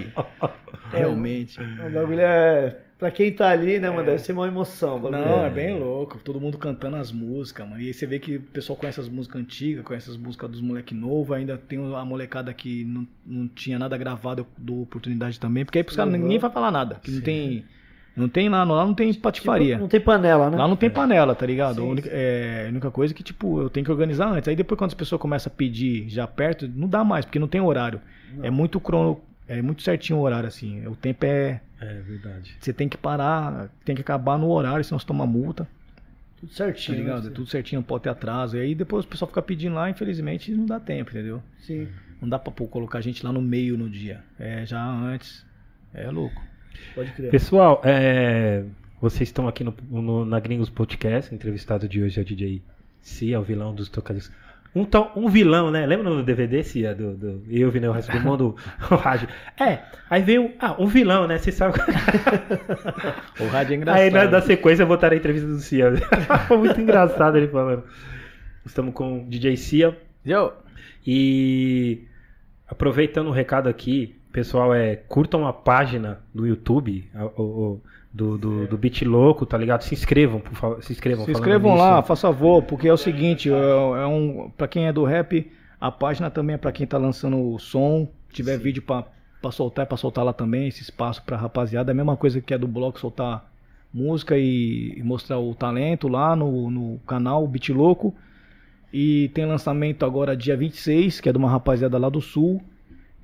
realmente. 0.91 1.59
O 1.61 1.91
bagulho 1.91 2.21
é. 2.21 2.77
Pra 2.99 3.09
quem 3.09 3.31
tá 3.31 3.49
ali, 3.49 3.79
né, 3.79 3.89
mano, 3.89 4.03
deve 4.03 4.19
ser 4.19 4.33
uma 4.33 4.45
emoção. 4.45 4.99
Não, 4.99 5.45
é 5.45 5.49
bem 5.49 5.79
louco. 5.79 6.19
Todo 6.19 6.39
mundo 6.39 6.57
cantando 6.57 6.97
as 6.97 7.13
músicas, 7.13 7.65
mano. 7.65 7.81
E 7.81 7.87
aí 7.87 7.93
você 7.93 8.05
vê 8.05 8.19
que 8.19 8.35
o 8.35 8.41
pessoal 8.41 8.75
conhece 8.75 8.99
as 8.99 9.07
músicas 9.07 9.41
antigas, 9.41 9.85
conhece 9.85 10.09
as 10.09 10.17
músicas 10.17 10.51
dos 10.51 10.59
moleque 10.59 10.93
novo, 10.93 11.33
ainda 11.33 11.57
tem 11.57 11.79
a 11.95 12.03
molecada 12.03 12.53
que 12.53 12.83
não, 12.83 13.07
não 13.25 13.47
tinha 13.47 13.79
nada 13.79 13.97
gravado, 13.97 14.41
eu 14.41 14.47
dou 14.57 14.81
oportunidade 14.81 15.39
também. 15.39 15.63
Porque 15.63 15.77
aí 15.77 15.83
pros 15.83 15.95
caras 15.95 16.11
ninguém 16.11 16.37
vai 16.37 16.51
falar 16.51 16.71
nada. 16.71 16.95
Que 17.01 17.09
não 17.09 17.21
tem. 17.21 17.65
Não 18.17 18.27
tem 18.27 18.49
lá, 18.49 18.65
lá 18.65 18.85
não 18.85 18.93
tem 18.93 19.13
patifaria. 19.13 19.75
Tipo, 19.75 19.81
não 19.81 19.87
tem 19.87 20.01
panela, 20.01 20.49
né? 20.49 20.57
Lá 20.57 20.67
não 20.67 20.75
tem 20.75 20.89
panela, 20.89 21.33
tá 21.33 21.45
ligado? 21.45 21.75
Sim, 21.75 21.87
a, 21.87 21.91
única, 21.91 22.09
é, 22.11 22.65
a 22.65 22.69
única 22.69 22.91
coisa 22.91 23.13
que, 23.13 23.23
tipo, 23.23 23.61
eu 23.61 23.69
tenho 23.69 23.85
que 23.85 23.91
organizar 23.93 24.29
antes. 24.29 24.49
Aí 24.49 24.57
depois, 24.57 24.77
quando 24.77 24.89
as 24.89 24.93
pessoas 24.93 25.21
começam 25.21 25.49
a 25.49 25.55
pedir 25.55 26.09
já 26.09 26.27
perto, 26.27 26.67
não 26.67 26.89
dá 26.89 27.01
mais, 27.01 27.23
porque 27.23 27.39
não 27.39 27.47
tem 27.47 27.61
horário. 27.61 28.01
É 28.43 28.49
muito 28.49 28.77
crono, 28.77 29.21
é 29.47 29.61
muito 29.61 29.83
certinho 29.83 30.19
o 30.19 30.21
horário, 30.21 30.49
assim. 30.49 30.85
O 30.85 30.97
tempo 30.97 31.25
é. 31.25 31.61
É 31.81 31.93
verdade. 32.01 32.55
Você 32.59 32.73
tem 32.73 32.89
que 32.89 32.97
parar, 32.97 33.69
tem 33.85 33.95
que 33.95 34.01
acabar 34.01 34.37
no 34.37 34.49
horário, 34.49 34.83
senão 34.83 34.99
você 34.99 35.05
toma 35.05 35.25
multa, 35.25 35.67
Tudo 36.39 36.49
tá 36.49 36.55
certinho. 36.55 36.97
ligado? 36.97 37.23
né? 37.25 37.29
É 37.29 37.33
tudo 37.33 37.47
certinho, 37.47 37.79
não 37.79 37.85
pode 37.85 38.03
ter 38.03 38.09
atraso. 38.09 38.57
E 38.57 38.59
aí 38.61 38.75
depois 38.75 39.05
o 39.05 39.07
pessoal 39.07 39.27
fica 39.29 39.41
pedindo 39.41 39.75
lá, 39.75 39.89
infelizmente, 39.89 40.51
não 40.51 40.65
dá 40.65 40.79
tempo, 40.79 41.11
entendeu? 41.11 41.41
Sim. 41.59 41.87
Não 42.21 42.27
dá 42.27 42.37
pra 42.37 42.51
pô, 42.51 42.67
colocar 42.67 42.97
a 42.99 43.01
gente 43.01 43.25
lá 43.25 43.31
no 43.31 43.41
meio 43.41 43.77
no 43.77 43.89
dia. 43.89 44.21
É, 44.37 44.65
já 44.65 44.83
antes. 44.85 45.45
É 45.93 46.09
louco. 46.11 46.41
Pode 46.93 47.11
crer. 47.13 47.31
Pessoal, 47.31 47.81
é, 47.85 48.63
vocês 49.01 49.29
estão 49.29 49.47
aqui 49.47 49.63
no, 49.63 49.73
no- 49.89 50.25
na 50.25 50.39
Gringos 50.39 50.69
Podcast. 50.69 51.31
O 51.31 51.35
entrevistado 51.35 51.87
de 51.87 52.01
hoje 52.03 52.19
é 52.19 52.21
o 52.21 52.25
DJ 52.25 52.61
Cia, 53.01 53.39
o 53.39 53.43
vilão 53.43 53.73
dos 53.73 53.87
tocadores. 53.89 54.29
Um, 54.75 54.85
tal- 54.85 55.11
um 55.15 55.27
vilão, 55.27 55.71
né? 55.71 55.85
Lembra 55.85 56.09
no 56.11 56.21
DVD, 56.23 56.63
Cia? 56.63 56.93
Do, 56.93 57.15
do, 57.15 57.43
eu, 57.49 57.71
Vinel, 57.71 57.89
o 57.91 57.93
resto 57.93 58.11
do 58.11 58.19
mundo, 58.21 58.55
o 58.91 58.95
rádio. 58.95 59.27
É, 59.59 59.79
aí 60.09 60.21
veio. 60.21 60.51
Ah, 60.59 60.75
um 60.77 60.85
vilão, 60.85 61.25
né? 61.27 61.37
Vocês 61.37 61.55
sabem. 61.55 61.81
O 63.39 63.47
rádio 63.47 63.73
é 63.73 63.75
engraçado. 63.77 64.01
Aí 64.03 64.09
na, 64.11 64.25
na 64.25 64.41
sequência 64.41 64.85
botaram 64.85 65.15
a 65.15 65.17
entrevista 65.17 65.47
do 65.47 65.59
Cia. 65.59 65.91
Foi 66.47 66.57
muito 66.57 66.79
engraçado 66.79 67.37
ele 67.37 67.47
falando. 67.47 67.83
Estamos 68.65 68.93
com 68.93 69.21
o 69.23 69.25
DJ 69.29 69.55
Cia. 69.57 69.97
Yo, 70.25 70.51
E 71.05 72.03
aproveitando 72.67 73.27
o 73.27 73.31
recado 73.31 73.67
aqui, 73.69 74.15
pessoal, 74.31 74.73
é 74.75 74.95
curtam 74.95 75.47
a 75.47 75.53
página 75.53 76.19
do 76.33 76.45
YouTube 76.45 77.09
a- 77.15 77.25
o- 77.25 77.81
do, 78.11 78.37
do, 78.37 78.67
do 78.67 78.77
Beat 78.77 79.03
Louco, 79.03 79.45
tá 79.45 79.57
ligado? 79.57 79.81
Se 79.81 79.93
inscrevam, 79.93 80.39
por 80.39 80.53
favor. 80.53 80.83
Se 80.83 80.91
inscrevam. 80.91 81.25
Se 81.25 81.31
inscrevam 81.31 81.75
lá, 81.75 82.01
faça 82.01 82.27
favor, 82.27 82.63
porque 82.63 82.87
é 82.87 82.93
o 82.93 82.97
seguinte, 82.97 83.49
é, 83.49 83.53
é 83.53 84.05
um, 84.05 84.51
para 84.57 84.67
quem 84.67 84.87
é 84.87 84.93
do 84.93 85.03
rap, 85.03 85.49
a 85.79 85.91
página 85.91 86.29
também 86.29 86.55
é 86.55 86.57
pra 86.57 86.71
quem 86.71 86.87
tá 86.87 86.97
lançando 86.97 87.53
o 87.53 87.59
som, 87.59 88.07
tiver 88.31 88.57
vídeo 88.57 88.81
pra, 88.81 89.05
pra 89.41 89.51
soltar, 89.51 89.83
é 89.83 89.85
pra 89.85 89.97
soltar 89.97 90.25
lá 90.25 90.33
também, 90.33 90.67
esse 90.67 90.81
espaço 90.81 91.23
pra 91.23 91.37
rapaziada, 91.37 91.91
é 91.91 91.93
a 91.93 91.95
mesma 91.95 92.17
coisa 92.17 92.41
que 92.41 92.53
é 92.53 92.57
do 92.57 92.67
bloco 92.67 92.99
soltar 92.99 93.49
música 93.93 94.37
e, 94.37 94.93
e 94.97 95.03
mostrar 95.03 95.39
o 95.39 95.53
talento 95.55 96.07
lá 96.07 96.35
no, 96.35 96.69
no 96.69 96.99
canal 97.07 97.47
Beat 97.47 97.69
Louco. 97.69 98.13
E 98.91 99.29
tem 99.35 99.45
lançamento 99.45 100.03
agora 100.03 100.35
dia 100.35 100.57
26, 100.57 101.21
que 101.21 101.29
é 101.29 101.31
de 101.31 101.37
uma 101.37 101.49
rapaziada 101.49 101.97
lá 101.97 102.09
do 102.09 102.21
sul. 102.21 102.61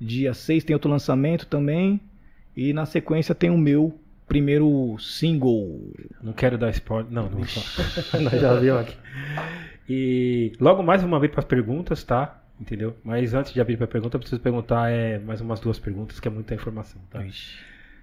Dia 0.00 0.32
6 0.32 0.64
tem 0.64 0.74
outro 0.74 0.90
lançamento 0.90 1.46
também. 1.46 2.00
E 2.56 2.72
na 2.72 2.86
sequência 2.86 3.34
tem 3.34 3.50
o 3.50 3.58
meu 3.58 3.98
primeiro 4.26 4.96
single. 4.98 5.92
Não 6.22 6.32
quero 6.32 6.58
dar 6.58 6.70
spoiler. 6.70 7.10
Não, 7.10 7.28
não. 7.28 7.40
Nós 8.20 8.40
já 8.40 8.54
viu 8.54 8.78
aqui. 8.78 8.96
E 9.88 10.52
logo 10.60 10.82
mais 10.82 11.02
vamos 11.02 11.16
abrir 11.16 11.28
para 11.28 11.40
as 11.40 11.46
perguntas, 11.46 12.02
tá? 12.02 12.42
Entendeu? 12.60 12.96
Mas 13.04 13.34
antes 13.34 13.52
de 13.52 13.60
abrir 13.60 13.76
para 13.76 13.86
pergunta, 13.86 14.16
eu 14.16 14.20
preciso 14.20 14.40
perguntar 14.40 14.90
é, 14.90 15.18
mais 15.18 15.40
umas 15.40 15.60
duas 15.60 15.78
perguntas, 15.78 16.18
que 16.18 16.26
é 16.26 16.30
muita 16.30 16.54
informação, 16.54 17.00
tá? 17.10 17.24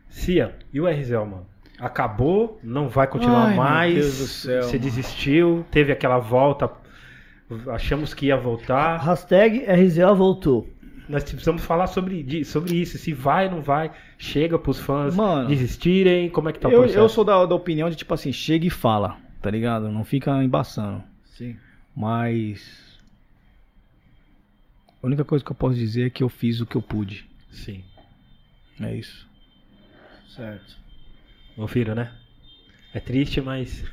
Cia, 0.09 0.55
e 0.71 0.79
o 0.79 0.87
RZL, 0.87 1.25
mano? 1.25 1.47
Acabou? 1.79 2.59
Não 2.63 2.87
vai 2.87 3.07
continuar 3.07 3.45
Ai, 3.45 3.49
meu 3.49 3.63
mais? 3.63 3.95
Deus 3.95 4.17
do 4.19 4.27
céu, 4.27 4.63
Você 4.63 4.77
mano. 4.77 4.79
desistiu? 4.79 5.65
Teve 5.71 5.91
aquela 5.91 6.19
volta? 6.19 6.69
Achamos 7.67 8.13
que 8.13 8.27
ia 8.27 8.37
voltar. 8.37 8.97
Hashtag 8.97 9.65
RZA 9.65 10.13
voltou. 10.13 10.67
Nós 11.09 11.23
precisamos 11.23 11.63
falar 11.65 11.87
sobre, 11.87 12.45
sobre 12.45 12.75
isso. 12.75 12.97
Se 12.97 13.13
vai, 13.13 13.49
não 13.49 13.61
vai. 13.61 13.91
Chega 14.17 14.57
pros 14.57 14.79
fãs 14.79 15.13
Mano, 15.15 15.49
desistirem. 15.49 16.29
Como 16.29 16.47
é 16.49 16.53
que 16.53 16.59
tá 16.59 16.69
o 16.69 16.71
Eu, 16.71 16.79
processo? 16.79 16.99
eu 16.99 17.09
sou 17.09 17.23
da, 17.25 17.45
da 17.45 17.55
opinião 17.55 17.89
de 17.89 17.95
tipo 17.95 18.13
assim, 18.13 18.31
chega 18.31 18.65
e 18.65 18.69
fala, 18.69 19.17
tá 19.41 19.51
ligado? 19.51 19.89
Não 19.91 20.03
fica 20.05 20.41
embaçando. 20.43 21.03
Sim. 21.25 21.57
Mas. 21.95 22.99
A 25.01 25.05
única 25.07 25.25
coisa 25.25 25.43
que 25.43 25.51
eu 25.51 25.55
posso 25.55 25.75
dizer 25.75 26.07
é 26.07 26.09
que 26.09 26.23
eu 26.23 26.29
fiz 26.29 26.61
o 26.61 26.65
que 26.65 26.75
eu 26.77 26.81
pude. 26.81 27.25
Sim. 27.51 27.83
É 28.79 28.95
isso. 28.95 29.27
Certo. 30.29 30.77
Ouviram, 31.57 31.93
né? 31.93 32.11
É 32.93 32.99
triste, 32.99 33.41
mas. 33.41 33.83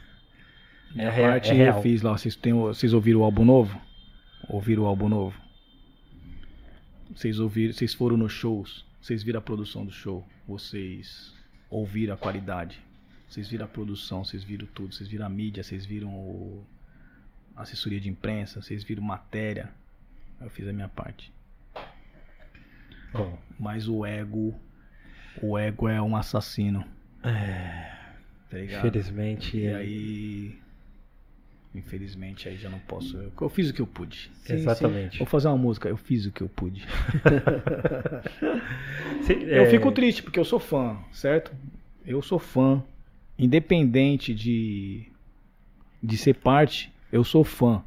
É, 0.97 1.09
A 1.09 1.13
parte 1.33 1.51
é 1.51 1.55
real. 1.55 1.77
eu 1.77 1.83
fiz 1.83 2.03
lá. 2.03 2.13
Vocês, 2.17 2.37
têm, 2.37 2.53
o- 2.53 2.69
vocês 2.69 2.93
ouviram 2.95 3.21
o 3.21 3.25
álbum 3.25 3.45
novo? 3.45 3.81
Ouviram 4.49 4.85
o 4.85 4.87
álbum 4.87 5.09
novo? 5.09 5.35
Vocês 7.15 7.39
ouviram, 7.41 7.73
vocês 7.73 7.93
foram 7.95 8.17
nos 8.17 8.33
shows, 8.33 8.85
vocês 9.01 9.23
viram 9.23 9.39
a 9.39 9.43
produção 9.43 9.85
do 9.85 9.93
show, 9.93 10.27
vocês 10.47 11.35
ouviram 11.69 12.15
a 12.15 12.17
qualidade, 12.17 12.81
vocês 13.29 13.49
viram 13.49 13.65
a 13.65 13.69
produção, 13.69 14.25
vocês 14.25 14.43
viram 14.45 14.67
tudo, 14.75 14.95
vocês 14.95 15.09
viram 15.09 15.27
a 15.27 15.29
mídia, 15.29 15.63
vocês 15.63 15.85
viram 15.85 16.09
o- 16.15 16.65
a 17.57 17.63
assessoria 17.63 18.01
de 18.01 18.09
imprensa, 18.09 18.61
vocês 18.63 18.83
viram 18.85 19.03
matéria. 19.03 19.71
Eu 20.41 20.49
fiz 20.51 20.67
a 20.69 20.73
minha 20.73 20.89
parte. 20.89 21.33
Bom, 23.13 23.39
Mas 23.59 23.89
o 23.89 24.07
ego, 24.07 24.59
o 25.43 25.59
ego 25.59 25.89
é 25.89 26.01
um 26.01 26.17
assassino. 26.17 26.85
Tá 28.49 28.57
ligado? 28.57 28.87
infelizmente. 28.87 29.57
E 29.59 29.67
é- 29.67 29.75
aí, 29.75 30.59
infelizmente, 31.75 32.49
aí 32.49 32.57
já 32.57 32.69
não 32.69 32.79
posso. 32.81 33.17
Eu, 33.17 33.33
eu 33.41 33.49
fiz 33.49 33.71
o 33.71 33.75
que 33.75 33.81
eu 33.81 33.87
pude. 33.87 34.31
Sim, 34.45 34.55
Exatamente. 34.55 35.19
Vou 35.19 35.27
fazer 35.27 35.49
uma 35.49 35.57
música, 35.59 35.89
eu 35.89 35.97
fiz 35.97 36.27
o 36.27 36.33
que 36.33 36.43
eu 36.43 36.49
pude. 36.49 36.87
Eu 39.47 39.63
é, 39.63 39.67
fico 39.67 39.93
triste 39.93 40.23
porque 40.23 40.41
eu 40.41 40.45
sou 40.45 40.59
fã, 40.59 40.99
certo? 41.13 41.53
Eu 42.05 42.21
sou 42.21 42.39
fã, 42.39 42.83
independente 43.39 44.35
de 44.35 45.07
de 46.03 46.17
ser 46.17 46.35
parte, 46.35 46.93
eu 47.13 47.23
sou 47.23 47.45
fã. 47.45 47.83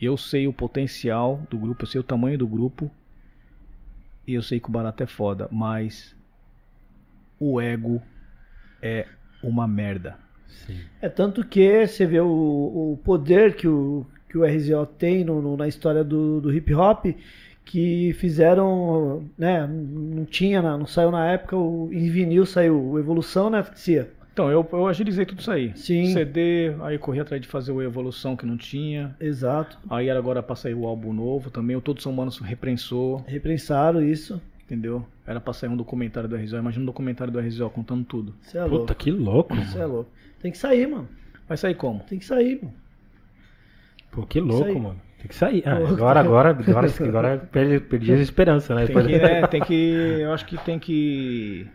Eu 0.00 0.16
sei 0.16 0.46
o 0.46 0.52
potencial 0.52 1.42
do 1.50 1.58
grupo, 1.58 1.82
eu 1.82 1.86
sei 1.88 2.00
o 2.00 2.04
tamanho 2.04 2.38
do 2.38 2.46
grupo. 2.46 2.90
E 4.26 4.34
eu 4.34 4.42
sei 4.42 4.60
que 4.60 4.68
o 4.68 4.72
barato 4.72 5.02
é 5.02 5.06
foda, 5.06 5.48
mas 5.50 6.14
o 7.38 7.60
ego 7.60 8.00
é 8.80 9.06
uma 9.42 9.66
merda. 9.66 10.18
Sim. 10.48 10.76
É 11.00 11.08
tanto 11.08 11.44
que 11.44 11.86
você 11.86 12.04
vê 12.06 12.20
o, 12.20 12.26
o 12.26 12.98
poder 13.04 13.54
que 13.54 13.68
o, 13.68 14.04
que 14.28 14.36
o 14.38 14.44
RZO 14.44 14.86
tem 14.98 15.24
no, 15.24 15.40
no- 15.40 15.56
na 15.56 15.68
história 15.68 16.02
do, 16.04 16.40
do 16.40 16.52
hip 16.52 16.72
hop, 16.74 17.06
que 17.64 18.12
fizeram, 18.14 19.24
né, 19.36 19.66
não 19.68 20.24
tinha, 20.24 20.62
não 20.62 20.86
saiu 20.86 21.10
na 21.10 21.26
época, 21.30 21.56
o, 21.56 21.90
em 21.92 22.08
vinil 22.10 22.46
saiu 22.46 22.82
o 22.82 22.98
Evolução, 22.98 23.50
né, 23.50 23.64
Cia? 23.74 24.08
Então, 24.32 24.50
eu, 24.50 24.66
eu 24.72 24.86
agilizei 24.86 25.26
tudo 25.26 25.40
isso 25.40 25.50
aí. 25.50 25.72
Sim. 25.76 26.12
CD, 26.12 26.72
aí 26.82 26.96
corri 26.96 27.18
atrás 27.18 27.42
de 27.42 27.48
fazer 27.48 27.72
o 27.72 27.82
Evolução 27.82 28.36
que 28.36 28.46
não 28.46 28.56
tinha. 28.56 29.14
Exato. 29.20 29.76
Aí 29.90 30.08
era 30.08 30.16
agora 30.18 30.40
pra 30.42 30.54
sair 30.54 30.74
o 30.74 30.86
álbum 30.86 31.12
novo 31.12 31.50
também. 31.50 31.74
O 31.74 31.80
Todos 31.80 32.04
São 32.04 32.12
Manos 32.12 32.38
reprensou, 32.38 33.24
Reprensaram 33.26 34.00
isso. 34.00 34.40
Entendeu? 34.68 35.04
Era 35.26 35.40
pra 35.40 35.54
sair 35.54 35.70
um 35.70 35.76
documentário 35.76 36.28
do 36.28 36.36
RZO. 36.36 36.58
Imagina 36.58 36.82
um 36.82 36.86
documentário 36.86 37.32
do 37.32 37.40
RZO 37.40 37.70
contando 37.70 38.04
tudo. 38.04 38.34
Você 38.42 38.58
é 38.58 38.60
louco. 38.60 38.78
Puta, 38.80 38.94
que 38.94 39.10
louco. 39.10 39.56
Você 39.56 39.78
é 39.78 39.86
louco. 39.86 40.10
Tem 40.40 40.52
que 40.52 40.58
sair, 40.58 40.86
mano. 40.86 41.08
Vai 41.48 41.56
sair 41.56 41.74
como? 41.74 42.00
Tem 42.00 42.18
que 42.18 42.24
sair, 42.26 42.60
mano. 42.62 42.74
Pô, 44.10 44.26
que 44.26 44.38
louco, 44.38 44.78
mano. 44.78 45.00
Tem 45.16 45.26
que 45.26 45.34
sair. 45.34 45.62
Ah, 45.66 45.76
agora, 45.88 46.20
agora, 46.20 46.50
agora, 46.50 46.88
agora 47.00 47.38
perdi, 47.38 47.80
perdi 47.80 48.12
a 48.12 48.16
esperança, 48.16 48.74
né? 48.74 48.86
Tem 48.86 49.06
que, 49.06 49.18
né, 49.18 49.46
tem 49.46 49.62
que. 49.62 49.74
Eu 50.20 50.32
acho 50.32 50.44
que 50.44 50.58
tem 50.58 50.78
que. 50.78 51.66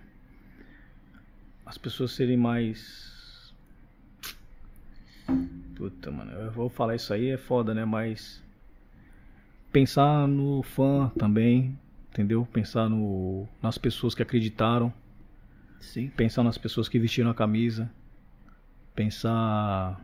As 1.65 1.77
pessoas 1.77 2.11
serem 2.11 2.37
mais. 2.37 3.51
Puta, 5.75 6.11
mano, 6.11 6.31
eu 6.31 6.51
vou 6.51 6.69
falar 6.69 6.95
isso 6.95 7.11
aí, 7.11 7.31
é 7.31 7.37
foda, 7.37 7.73
né? 7.73 7.85
Mas. 7.85 8.41
Pensar 9.71 10.27
no 10.27 10.61
fã 10.61 11.11
também, 11.17 11.75
entendeu? 12.13 12.47
Pensar 12.53 12.87
no, 12.87 13.47
nas 13.61 13.77
pessoas 13.77 14.13
que 14.13 14.21
acreditaram. 14.21 14.93
Sim. 15.79 16.09
Pensar 16.09 16.43
nas 16.43 16.57
pessoas 16.57 16.87
que 16.87 16.99
vestiram 16.99 17.31
a 17.31 17.33
camisa. 17.33 17.91
Pensar 18.95 19.99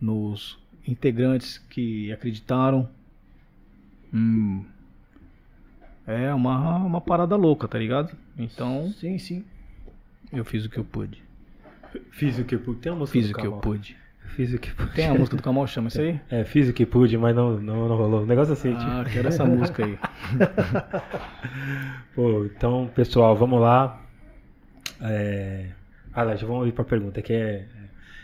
nos 0.00 0.56
integrantes 0.86 1.58
que 1.58 2.12
acreditaram. 2.12 2.88
Hum, 4.14 4.64
é 6.06 6.32
uma, 6.32 6.76
uma 6.78 7.00
parada 7.00 7.36
louca, 7.36 7.68
tá 7.68 7.78
ligado? 7.78 8.16
Então, 8.38 8.92
Sim, 8.92 9.18
sim. 9.18 9.44
eu 10.32 10.44
fiz 10.44 10.64
o 10.64 10.70
que 10.70 10.78
eu 10.78 10.84
pude. 10.84 11.22
Fiz 12.12 12.38
o 12.38 12.44
que 12.44 12.56
pude. 12.56 12.80
Tem 12.80 12.92
uma 12.92 13.00
música 13.00 13.18
Fiz 13.18 13.30
o 13.30 13.34
que 13.34 13.46
eu 13.46 13.58
pude. 13.58 13.96
Fiz 14.36 14.54
o 14.54 14.58
que 14.58 14.70
pude. 14.72 14.92
Tem 14.92 15.08
a 15.08 15.14
música 15.14 15.36
do 15.36 15.42
Kamal, 15.42 15.66
chama 15.66 15.88
isso 15.88 16.00
aí? 16.00 16.20
É, 16.30 16.44
fiz 16.44 16.68
o 16.68 16.72
que 16.72 16.86
pude, 16.86 17.18
mas 17.18 17.34
não, 17.34 17.58
não, 17.60 17.88
não 17.88 17.96
rolou. 17.96 18.22
O 18.22 18.26
negócio 18.26 18.52
assim, 18.52 18.70
tipo. 18.74 18.90
Ah, 18.90 19.04
quero 19.12 19.28
essa 19.28 19.44
música 19.44 19.84
aí. 19.84 19.98
Pô, 22.14 22.44
então, 22.44 22.90
pessoal, 22.94 23.36
vamos 23.36 23.60
lá. 23.60 24.00
É, 25.00 25.66
Ah, 26.14 26.34
já 26.36 26.46
vamos 26.46 26.68
ir 26.68 26.72
pra 26.72 26.84
pergunta, 26.84 27.20
que 27.22 27.32
é. 27.32 27.64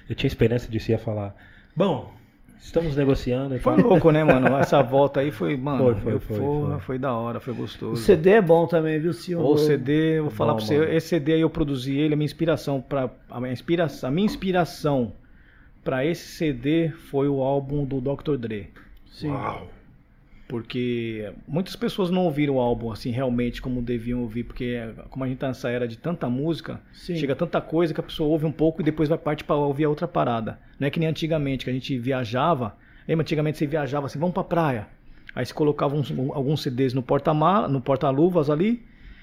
Eu 0.09 0.15
tinha 0.15 0.28
esperança 0.28 0.70
de 0.70 0.78
você 0.78 0.93
ia 0.93 0.99
falar. 0.99 1.35
Bom, 1.74 2.12
estamos 2.61 2.97
negociando 2.97 3.59
Foi 3.59 3.77
louco, 3.77 4.11
né, 4.12 4.23
mano? 4.24 4.55
Essa 4.57 4.81
volta 4.83 5.20
aí 5.20 5.31
foi, 5.33 5.57
mano, 5.57 5.85
Foi, 5.85 5.95
foi, 5.97 6.12
eu- 6.15 6.20
foi, 6.20 6.37
foi. 6.37 6.81
foi 6.81 6.99
da 6.99 7.12
hora, 7.15 7.41
foi 7.41 7.55
gostoso. 7.55 7.93
O 7.95 7.97
CD 7.97 8.31
é 8.31 8.41
bom 8.43 8.66
também, 8.66 9.01
viu, 9.01 9.12
Sil? 9.12 9.41
Ou 9.41 9.55
o 9.55 9.59
CD, 9.59 10.19
eu 10.19 10.24
vou 10.24 10.31
falar 10.31 10.53
Bom, 10.53 10.59
pra 10.59 10.66
você, 10.66 10.78
mano. 10.78 10.93
esse 10.93 11.09
CD 11.09 11.35
aí 11.35 11.41
eu 11.41 11.51
produzi 11.51 11.97
ele, 11.99 12.15
a 12.15 12.16
minha 12.16 12.24
inspiração 12.27 12.81
para 12.81 13.11
a 13.31 13.41
minha 13.41 13.53
inspiração, 13.53 14.09
a 14.09 14.12
minha 14.12 14.27
inspiração 14.27 15.12
para 15.87 16.05
esse 16.05 16.27
CD 16.37 16.91
foi 16.91 17.29
o 17.29 17.41
álbum 17.43 17.85
do 17.85 18.01
Dr. 18.01 18.37
Dre, 18.37 18.71
Sim. 19.07 19.31
Uau. 19.31 19.71
porque 20.49 21.33
muitas 21.47 21.75
pessoas 21.75 22.11
não 22.11 22.25
ouviram 22.25 22.55
o 22.57 22.61
álbum 22.61 22.91
assim 22.93 23.11
realmente 23.11 23.61
como 23.63 23.83
deviam 23.83 24.21
ouvir, 24.21 24.45
porque 24.45 24.81
como 25.11 25.25
a 25.25 25.29
gente 25.29 25.39
tá 25.39 25.49
nessa 25.49 25.71
era 25.71 25.87
de 25.89 25.97
tanta 25.97 26.29
música, 26.29 26.81
Sim. 26.93 27.17
chega 27.17 27.35
tanta 27.35 27.61
coisa 27.61 27.93
que 27.95 28.01
a 28.01 28.03
pessoa 28.03 28.29
ouve 28.29 28.45
um 28.47 28.53
pouco 28.53 28.81
e 28.81 28.85
depois 28.85 29.09
vai 29.09 29.19
parte 29.19 29.45
para 29.45 29.57
ouvir 29.57 29.85
a 29.85 29.89
outra 29.89 30.07
parada. 30.09 30.59
Não 30.79 30.87
é 30.87 30.91
que 30.91 31.01
nem 31.01 31.09
antigamente 31.09 31.65
que 31.65 31.71
a 31.71 31.73
gente 31.73 31.99
viajava, 31.99 32.77
lembra 33.09 33.23
antigamente 33.23 33.59
você 33.59 33.67
viajava 33.67 34.07
assim, 34.07 34.19
vamos 34.19 34.35
pra 34.35 34.45
praia. 34.45 34.87
Aí 35.35 35.45
você 35.45 35.53
colocava 35.55 35.95
uns- 35.95 36.11
alguns 36.33 36.63
CDs 36.63 36.95
no 36.95 37.03
porta-mala, 37.03 37.69
no 37.69 37.81
porta-luvas 37.81 38.49
ali, 38.51 38.83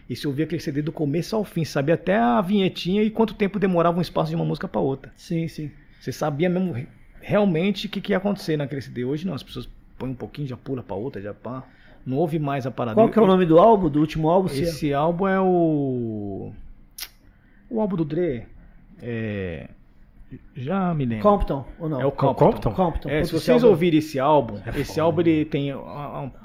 e 0.09 0.15
você 0.15 0.27
ouvia 0.27 0.45
aquele 0.45 0.61
CD 0.61 0.81
do 0.81 0.91
começo 0.91 1.35
ao 1.35 1.43
fim, 1.43 1.63
sabia 1.65 1.95
até 1.95 2.15
a 2.17 2.39
vinhetinha 2.41 3.01
e 3.01 3.09
quanto 3.09 3.33
tempo 3.33 3.57
demorava 3.59 3.97
um 3.97 4.01
espaço 4.01 4.29
de 4.29 4.35
uma 4.35 4.45
música 4.45 4.67
para 4.67 4.81
outra. 4.81 5.11
Sim, 5.15 5.47
sim. 5.47 5.71
Você 6.03 6.11
sabia 6.11 6.49
mesmo 6.49 6.73
re- 6.73 6.87
realmente 7.21 7.87
o 7.87 7.89
que, 7.89 8.01
que 8.01 8.11
ia 8.11 8.17
acontecer 8.17 8.57
naquele 8.57 8.81
CD. 8.81 9.05
Hoje 9.05 9.25
não, 9.25 9.33
as 9.33 9.41
pessoas 9.41 9.69
põem 9.97 10.09
um 10.11 10.15
pouquinho, 10.15 10.45
já 10.45 10.57
pula 10.57 10.83
para 10.83 10.97
outra, 10.97 11.21
já 11.21 11.33
pá. 11.33 11.63
Não 12.05 12.17
ouve 12.17 12.37
mais 12.39 12.67
a 12.67 12.71
parada. 12.71 12.95
Qual 12.95 13.09
que 13.09 13.17
é 13.17 13.21
o 13.21 13.25
nome 13.27 13.45
do 13.45 13.57
álbum, 13.57 13.89
do 13.89 14.01
último 14.01 14.29
álbum? 14.29 14.49
Esse 14.63 14.93
álbum 14.93 15.25
é 15.29 15.39
o. 15.39 16.51
O 17.69 17.79
álbum 17.79 17.95
do 17.95 18.03
Dre. 18.03 18.47
É. 19.01 19.69
Já 20.55 20.93
me 20.93 21.05
lembro. 21.05 21.23
Compton, 21.23 21.65
ou 21.79 21.89
não? 21.89 22.01
É 22.01 22.05
o 22.05 22.11
Compton? 22.11 22.51
Compton. 22.51 22.71
Compton. 22.73 23.09
É, 23.09 23.23
se 23.23 23.35
esse 23.35 23.45
vocês 23.45 23.63
álbum- 23.63 23.69
ouvirem 23.71 23.99
esse 23.99 24.19
álbum, 24.19 24.57
É 24.65 24.69
esse 24.79 24.85
foda, 24.95 25.01
álbum 25.03 25.21
ele 25.21 25.45
tem 25.45 25.73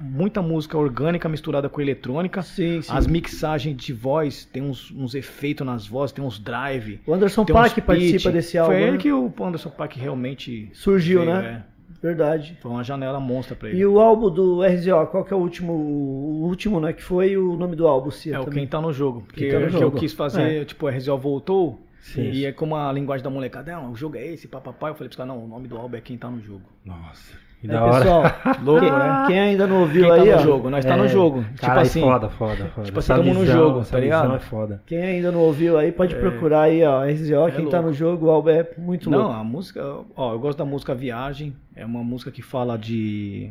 muita 0.00 0.40
música 0.42 0.76
orgânica 0.78 1.28
misturada 1.28 1.68
com 1.68 1.80
eletrônica. 1.80 2.42
Sim, 2.42 2.82
sim. 2.82 2.92
As 2.92 3.06
mixagens 3.06 3.76
de 3.76 3.92
voz, 3.92 4.44
tem 4.44 4.62
uns, 4.62 4.90
uns 4.90 5.14
efeitos 5.14 5.66
nas 5.66 5.86
vozes, 5.86 6.12
tem 6.12 6.24
uns 6.24 6.38
drive. 6.38 7.00
O 7.06 7.12
Anderson 7.14 7.44
Paak 7.44 7.80
participa 7.80 8.30
desse 8.30 8.56
álbum. 8.58 8.72
Foi 8.72 8.82
ele 8.82 8.92
né? 8.92 8.98
que 8.98 9.12
o 9.12 9.32
Anderson 9.40 9.70
Paak 9.70 9.98
realmente 9.98 10.70
Surgiu, 10.72 11.20
veio, 11.20 11.32
né? 11.34 11.64
é. 11.74 11.78
Verdade. 12.00 12.56
Foi 12.60 12.70
uma 12.70 12.84
janela 12.84 13.18
monstra 13.18 13.56
pra 13.56 13.70
ele. 13.70 13.78
E 13.78 13.84
o 13.84 13.98
álbum 13.98 14.30
do 14.30 14.62
RZO, 14.62 15.06
qual 15.10 15.24
que 15.24 15.32
é 15.34 15.36
o 15.36 15.40
último, 15.40 15.72
o 15.72 16.44
último, 16.46 16.78
né? 16.80 16.92
Que 16.92 17.02
foi 17.02 17.36
o 17.36 17.56
nome 17.56 17.74
do 17.74 17.88
álbum, 17.88 18.08
Cia? 18.08 18.36
É 18.36 18.38
o 18.38 18.44
também. 18.44 18.60
Quem 18.60 18.68
Tá 18.68 18.80
no 18.80 18.92
Jogo. 18.92 19.22
Porque 19.26 19.48
Tá 19.48 19.58
no 19.58 19.66
que 19.68 19.74
eu 19.74 19.80
Jogo. 19.80 19.98
quis 19.98 20.12
fazer, 20.12 20.64
tipo, 20.64 20.86
o 20.86 20.88
RZO 20.88 21.18
voltou. 21.18 21.80
Sim. 22.00 22.30
E 22.30 22.44
é 22.46 22.52
como 22.52 22.76
a 22.76 22.92
linguagem 22.92 23.22
da 23.24 23.30
molecada, 23.30 23.72
não, 23.76 23.92
o 23.92 23.96
jogo 23.96 24.16
é 24.16 24.26
esse, 24.26 24.46
papapá. 24.48 24.88
Eu 24.88 24.94
falei 24.94 25.08
pros 25.08 25.16
caras, 25.16 25.32
não, 25.34 25.44
o 25.44 25.48
nome 25.48 25.68
do 25.68 25.76
álbum 25.76 25.96
é 25.96 26.00
Quem 26.00 26.16
Tá 26.16 26.30
no 26.30 26.40
Jogo. 26.40 26.62
Nossa. 26.84 27.36
Que 27.60 27.66
Aí, 27.66 27.72
da 27.72 27.84
hora. 27.84 27.96
É, 27.96 27.98
pessoal, 27.98 28.22
Louco, 28.62 28.80
quem, 28.82 28.90
né? 28.92 29.24
quem 29.26 29.40
ainda 29.40 29.66
não 29.66 29.80
ouviu 29.80 30.02
Quem 30.02 30.10
tá 30.10 30.22
aí, 30.22 30.30
no 30.30 30.34
ó, 30.36 30.38
jogo? 30.38 30.70
Nós 30.70 30.84
tá 30.84 30.96
no 30.96 31.04
É, 31.04 31.08
jogo. 31.08 31.42
Tipo 31.42 31.60
Caralho, 31.60 31.80
assim, 31.80 32.00
foda, 32.00 32.28
foda, 32.30 32.66
foda. 32.68 32.86
tipo 32.86 32.98
assim, 33.00 33.08
tamo 33.14 33.34
no 33.34 33.44
jogo, 33.44 33.84
tá 33.84 33.98
ligado? 33.98 34.34
é 34.36 34.38
foda. 34.38 34.82
quem 34.86 35.02
ainda 35.02 35.32
não 35.32 35.40
ouviu 35.40 35.76
aí, 35.76 35.90
pode 35.90 36.14
procurar 36.14 36.62
aí, 36.62 36.84
ó, 36.84 37.02
RZO, 37.04 37.50
quem 37.56 37.68
tá 37.68 37.78
louco. 37.78 37.88
no 37.88 37.92
jogo, 37.92 38.26
o 38.26 38.30
álbum 38.30 38.50
é 38.50 38.64
muito 38.78 39.10
Não, 39.10 39.18
louco. 39.18 39.34
a 39.34 39.42
música, 39.42 39.82
ó, 40.14 40.32
eu 40.34 40.38
gosto 40.38 40.58
da 40.58 40.64
música 40.64 40.94
Viagem. 40.94 41.54
É 41.74 41.84
uma 41.84 42.04
música 42.04 42.30
que 42.30 42.42
fala 42.42 42.78
de 42.78 43.50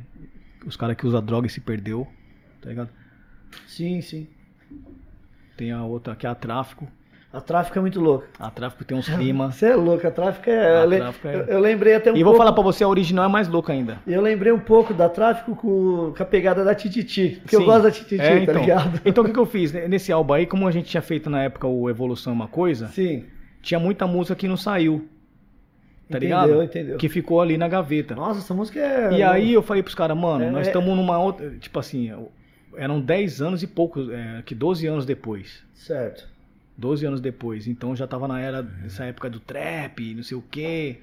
os 0.65 0.77
caras 0.77 0.95
que 0.95 1.05
usam 1.05 1.21
droga 1.21 1.47
e 1.47 1.49
se 1.49 1.59
perdeu, 1.59 2.07
tá 2.61 2.69
ligado? 2.69 2.89
Sim, 3.67 3.99
sim. 3.99 4.25
Tem 5.57 5.71
a 5.73 5.83
outra 5.83 6.15
que 6.15 6.25
é 6.25 6.29
a 6.29 6.35
Tráfico. 6.35 6.87
A 7.31 7.41
Tráfico 7.41 7.77
é 7.77 7.81
muito 7.81 7.99
louca. 7.99 8.25
A 8.39 8.49
Tráfico 8.49 8.85
tem 8.85 8.97
uns 8.97 9.07
climas. 9.09 9.53
Você 9.55 9.67
é 9.67 9.75
louco, 9.75 10.07
a 10.07 10.11
Tráfico 10.11 10.49
é... 10.49 10.77
A 10.81 10.85
eu, 10.85 10.89
Tráfico 10.89 11.27
é- 11.27 11.35
eu- 11.35 11.41
eu 11.45 11.59
lembrei 11.59 11.93
até 11.95 12.11
um 12.11 12.15
E 12.15 12.23
vou 12.23 12.31
pouco... 12.33 12.37
falar 12.37 12.53
pra 12.53 12.63
você, 12.63 12.83
a 12.83 12.87
original 12.87 13.25
é 13.25 13.27
mais 13.27 13.47
louca 13.49 13.73
ainda. 13.73 13.99
Eu 14.07 14.21
lembrei 14.21 14.51
um 14.51 14.59
pouco 14.59 14.93
da 14.93 15.09
Tráfico 15.09 15.55
com, 15.55 16.13
com 16.15 16.23
a 16.23 16.25
pegada 16.25 16.63
da 16.63 16.73
Tititi. 16.73 17.39
Porque 17.41 17.55
eu 17.55 17.59
Sim. 17.59 17.65
gosto 17.65 17.83
da 17.83 17.91
Tititi, 17.91 18.21
É, 18.21 18.35
tá 18.37 18.41
então. 18.43 18.61
ligado? 18.61 19.01
Então 19.05 19.23
o 19.23 19.27
que, 19.27 19.33
que 19.33 19.39
eu 19.39 19.45
fiz? 19.45 19.71
Nesse 19.73 20.11
álbum 20.11 20.33
aí, 20.33 20.45
como 20.45 20.67
a 20.67 20.71
gente 20.71 20.89
tinha 20.89 21.01
feito 21.01 21.29
na 21.29 21.43
época 21.43 21.67
o 21.67 21.89
Evolução 21.89 22.31
é 22.31 22.35
uma 22.35 22.47
coisa, 22.47 22.87
Sim. 22.87 23.25
tinha 23.61 23.79
muita 23.79 24.07
música 24.07 24.33
que 24.35 24.47
não 24.47 24.57
saiu. 24.57 25.07
Tá 26.09 26.17
Entendeu, 26.17 26.37
ligado? 26.47 26.63
entendeu. 26.63 26.97
Que 26.97 27.09
ficou 27.09 27.41
ali 27.41 27.57
na 27.57 27.67
gaveta. 27.67 28.15
Nossa, 28.15 28.39
essa 28.39 28.53
música 28.53 28.79
é... 28.79 29.11
E 29.17 29.21
aí 29.21 29.51
eu 29.53 29.61
falei 29.61 29.83
pros 29.83 29.93
caras, 29.93 30.17
mano, 30.17 30.45
É, 30.45 30.49
nós 30.49 30.65
é- 30.65 30.69
estamos 30.69 30.95
numa 30.95 31.19
outra. 31.19 31.51
Tipo 31.59 31.77
assim, 31.79 32.09
eram 32.77 33.01
10 33.01 33.41
anos 33.41 33.61
e 33.61 33.67
poucos, 33.67 34.09
é, 34.09 34.41
que 34.45 34.55
12 34.55 34.87
anos 34.87 35.05
depois. 35.05 35.61
Certo. 35.75 36.25
12 36.77 37.05
anos 37.05 37.21
depois. 37.21 37.67
Então 37.67 37.95
já 37.95 38.05
tava 38.05 38.27
na 38.27 38.39
era, 38.39 38.61
nessa 38.61 39.05
época 39.05 39.29
do 39.29 39.39
trap, 39.39 40.13
não 40.13 40.23
sei 40.23 40.37
o 40.37 40.41
quê. 40.41 40.97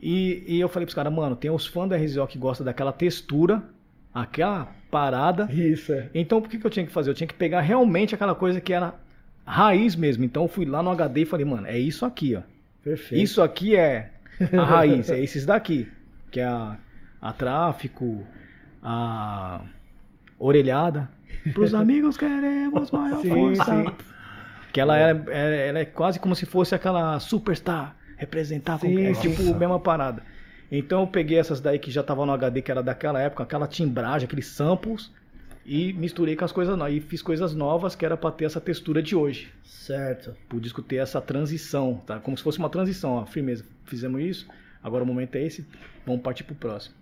E, 0.00 0.44
e 0.46 0.60
eu 0.60 0.68
falei 0.68 0.86
pros 0.86 0.94
caras, 0.94 1.12
mano, 1.12 1.36
tem 1.36 1.50
os 1.50 1.66
fãs 1.66 1.88
da 1.88 1.96
RZO 1.96 2.26
que 2.26 2.38
gostam 2.38 2.64
daquela 2.64 2.92
textura, 2.92 3.62
aquela 4.12 4.72
parada. 4.90 5.48
Isso, 5.52 5.92
é. 5.92 6.08
Então 6.14 6.38
o 6.38 6.42
que, 6.42 6.58
que 6.58 6.66
eu 6.66 6.70
tinha 6.70 6.86
que 6.86 6.92
fazer? 6.92 7.10
Eu 7.10 7.14
tinha 7.14 7.26
que 7.26 7.34
pegar 7.34 7.60
realmente 7.60 8.14
aquela 8.14 8.34
coisa 8.34 8.60
que 8.60 8.72
era 8.72 8.94
raiz 9.44 9.96
mesmo. 9.96 10.24
Então 10.24 10.44
eu 10.44 10.48
fui 10.48 10.64
lá 10.64 10.82
no 10.82 10.90
HD 10.90 11.22
e 11.22 11.26
falei, 11.26 11.44
mano, 11.44 11.66
é 11.66 11.78
isso 11.78 12.04
aqui, 12.04 12.36
ó. 12.36 12.42
Perfeito. 12.82 13.22
Isso 13.22 13.42
aqui 13.42 13.74
é 13.76 14.10
a 14.52 14.64
raiz, 14.64 15.10
é 15.10 15.20
esses 15.20 15.46
daqui. 15.46 15.88
Que 16.30 16.40
é 16.40 16.44
a, 16.44 16.76
a 17.20 17.32
tráfico, 17.32 18.24
a 18.82 19.62
orelhada. 20.38 21.08
Pros 21.52 21.72
amigos 21.74 22.16
queremos 22.16 22.90
maior 22.90 23.20
Sim, 23.20 23.30
força. 23.30 23.64
sim. 23.64 24.13
Que 24.74 24.80
ela 24.80 24.98
é, 24.98 25.12
é- 25.28 25.68
ela 25.68 25.78
é 25.78 25.84
quase 25.84 26.18
como 26.18 26.34
se 26.34 26.44
fosse 26.44 26.74
aquela 26.74 27.20
superstar 27.20 27.96
representar 28.16 28.78
com- 28.78 28.86
Sim, 28.88 29.06
é 29.06 29.12
tipo 29.12 29.40
a 29.50 29.54
mesma 29.54 29.78
parada. 29.78 30.22
Então 30.70 31.02
eu 31.02 31.06
peguei 31.06 31.38
essas 31.38 31.60
daí 31.60 31.78
que 31.78 31.90
já 31.90 32.00
estavam 32.00 32.26
no 32.26 32.32
HD, 32.32 32.60
que 32.60 32.70
era 32.70 32.82
daquela 32.82 33.20
época, 33.20 33.44
aquela 33.44 33.66
timbragem, 33.68 34.26
aqueles 34.26 34.46
samples, 34.48 35.12
e 35.64 35.92
misturei 35.92 36.34
com 36.34 36.44
as 36.44 36.50
coisas 36.52 36.76
novas. 36.76 36.94
E 36.94 37.00
fiz 37.00 37.22
coisas 37.22 37.54
novas 37.54 37.94
que 37.94 38.04
era 38.04 38.16
pra 38.16 38.30
ter 38.32 38.46
essa 38.46 38.60
textura 38.60 39.00
de 39.00 39.14
hoje. 39.14 39.52
Certo. 39.62 40.34
Pro 40.48 40.60
disco 40.60 40.82
ter 40.82 40.96
essa 40.96 41.20
transição, 41.20 42.02
tá? 42.06 42.18
Como 42.18 42.36
se 42.36 42.42
fosse 42.42 42.58
uma 42.58 42.68
transição, 42.68 43.12
ó. 43.12 43.26
Firmeza, 43.26 43.64
fizemos 43.84 44.20
isso, 44.22 44.48
agora 44.82 45.04
o 45.04 45.06
momento 45.06 45.36
é 45.36 45.42
esse, 45.42 45.64
vamos 46.04 46.22
partir 46.22 46.42
pro 46.44 46.54
próximo. 46.56 46.94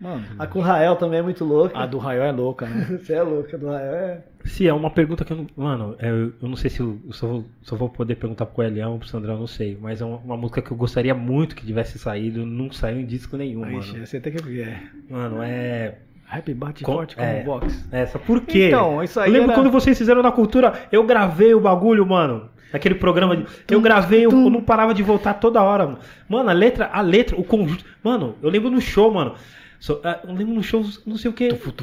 Mano, 0.00 0.24
A 0.38 0.46
com 0.46 0.58
o 0.60 0.62
Rael 0.62 0.96
também 0.96 1.18
é 1.18 1.22
muito 1.22 1.44
louca. 1.44 1.76
a 1.78 1.86
do 1.86 1.98
Raio 1.98 2.22
é 2.22 2.30
louca, 2.32 2.66
né? 2.66 2.84
Você 3.02 3.14
é 3.14 3.22
louca, 3.22 3.56
a 3.56 3.58
do 3.58 3.66
Rael 3.68 3.94
é... 3.94 4.22
Se 4.44 4.66
é 4.66 4.72
uma 4.72 4.90
pergunta 4.90 5.24
que 5.24 5.32
eu 5.32 5.36
não. 5.36 5.46
Mano, 5.56 5.96
é, 5.98 6.08
eu, 6.08 6.32
não 6.40 6.56
sei 6.56 6.70
se 6.70 6.80
eu, 6.80 6.98
eu 7.06 7.12
só, 7.12 7.26
vou, 7.26 7.44
só 7.60 7.76
vou 7.76 7.88
poder 7.88 8.14
perguntar 8.14 8.46
pro 8.46 8.62
Elião 8.64 8.92
ou 8.92 8.98
pro 8.98 9.08
Sandrão, 9.08 9.34
eu 9.34 9.40
não 9.40 9.46
sei. 9.46 9.76
Mas 9.78 10.00
é 10.00 10.04
uma, 10.04 10.16
uma 10.18 10.36
música 10.36 10.62
que 10.62 10.70
eu 10.70 10.76
gostaria 10.76 11.14
muito 11.14 11.54
que 11.54 11.66
tivesse 11.66 11.98
saído. 11.98 12.46
Não 12.46 12.70
saiu 12.72 13.00
em 13.00 13.04
disco 13.04 13.36
nenhum, 13.36 13.66
Ixi, 13.78 13.92
mano. 13.92 14.06
você 14.06 14.20
tem 14.20 14.32
que 14.32 14.42
ver. 14.42 14.68
é. 14.68 14.82
Mano, 15.10 15.42
é. 15.42 15.98
Rap 16.28 16.52
bate 16.54 16.84
Com- 16.84 16.92
forte 16.92 17.16
como 17.16 17.26
é. 17.26 17.42
box. 17.42 17.88
Essa, 17.90 18.18
por 18.18 18.40
quê? 18.42 18.68
Então, 18.68 19.02
isso 19.02 19.18
aí 19.18 19.28
Eu 19.30 19.32
lembro 19.32 19.50
era- 19.52 19.60
quando 19.62 19.70
vocês 19.72 19.96
fizeram 19.96 20.22
na 20.22 20.30
cultura, 20.30 20.74
eu 20.92 21.02
gravei 21.04 21.54
o 21.54 21.60
bagulho, 21.60 22.04
mano. 22.06 22.48
Aquele 22.72 22.94
programa. 22.96 23.34
de- 23.34 23.46
Eu 23.70 23.80
gravei, 23.80 24.26
eu, 24.26 24.30
eu 24.30 24.50
não 24.50 24.60
parava 24.60 24.92
de 24.92 25.02
voltar 25.02 25.32
toda 25.34 25.62
hora, 25.62 25.86
mano. 25.86 25.98
Mano, 26.28 26.50
a 26.50 26.52
letra, 26.52 26.90
a 26.92 27.00
letra, 27.00 27.34
o 27.34 27.42
conjunto. 27.42 27.82
Mano, 28.04 28.34
eu 28.42 28.50
lembro 28.50 28.68
no 28.70 28.78
show, 28.80 29.10
mano. 29.12 29.34
So- 29.80 30.00
ah, 30.04 30.18
eu 30.26 30.34
lembro 30.34 30.52
no 30.54 30.62
show, 30.62 30.84
não 31.06 31.16
sei 31.16 31.30
o 31.30 31.32
que. 31.34 31.54
Puta, 31.54 31.82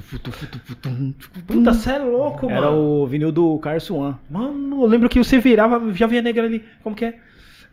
você 1.74 1.92
é 1.92 1.98
louco, 2.00 2.50
Era 2.50 2.62
mano. 2.70 2.78
o 2.78 3.08
vinil 3.08 3.32
do 3.32 3.58
Carson 3.60 3.96
One. 3.96 4.16
Mano, 4.30 4.82
eu 4.84 4.86
lembro 4.88 5.10
que 5.10 5.18
você 5.18 5.40
virava, 5.40 5.82
já 5.94 6.06
via 6.06 6.22
negra 6.22 6.44
ali. 6.46 6.64
Como 6.84 6.96
que 6.96 7.06
é? 7.06 7.16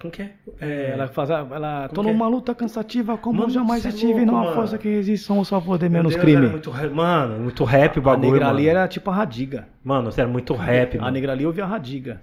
Como 0.03 0.13
que 0.13 0.23
é? 0.23 0.33
É, 0.61 0.91
ela 0.95 1.07
fazia. 1.07 1.37
Ela, 1.37 1.89
tô 1.89 1.95
Como 1.95 2.09
que 2.09 2.11
é? 2.11 2.19
numa 2.19 2.29
luta 2.29 2.53
cansativa 2.57 3.17
como 3.17 3.39
Mano, 3.39 3.51
jamais 3.53 3.87
é 3.87 3.89
estive, 3.91 4.27
mano. 4.27 4.53
força 4.53 4.77
que 4.77 4.89
resiste, 4.89 5.25
somos 5.25 5.47
a 5.47 5.61
favor 5.61 5.79
de 5.79 5.89
menos 5.89 6.13
Deus, 6.13 6.21
crime. 6.25 6.43
era 6.47 6.51
muito 6.51 6.73
mano, 6.95 7.39
muito 7.39 7.63
rap 7.63 7.97
o 7.97 8.01
A 8.01 8.03
bagulho. 8.03 8.33
negra 8.33 8.47
mano. 8.47 8.59
ali 8.59 8.69
era 8.69 8.89
tipo 8.89 9.09
a 9.11 9.15
Radiga. 9.15 9.69
Mano, 9.85 10.11
você 10.11 10.21
era 10.21 10.29
muito 10.29 10.55
rap, 10.55 10.99
A 10.99 11.03
mano. 11.03 11.13
negra 11.13 11.31
ali 11.33 11.47
ouvia 11.47 11.63
a 11.63 11.69
Radiga. 11.69 12.21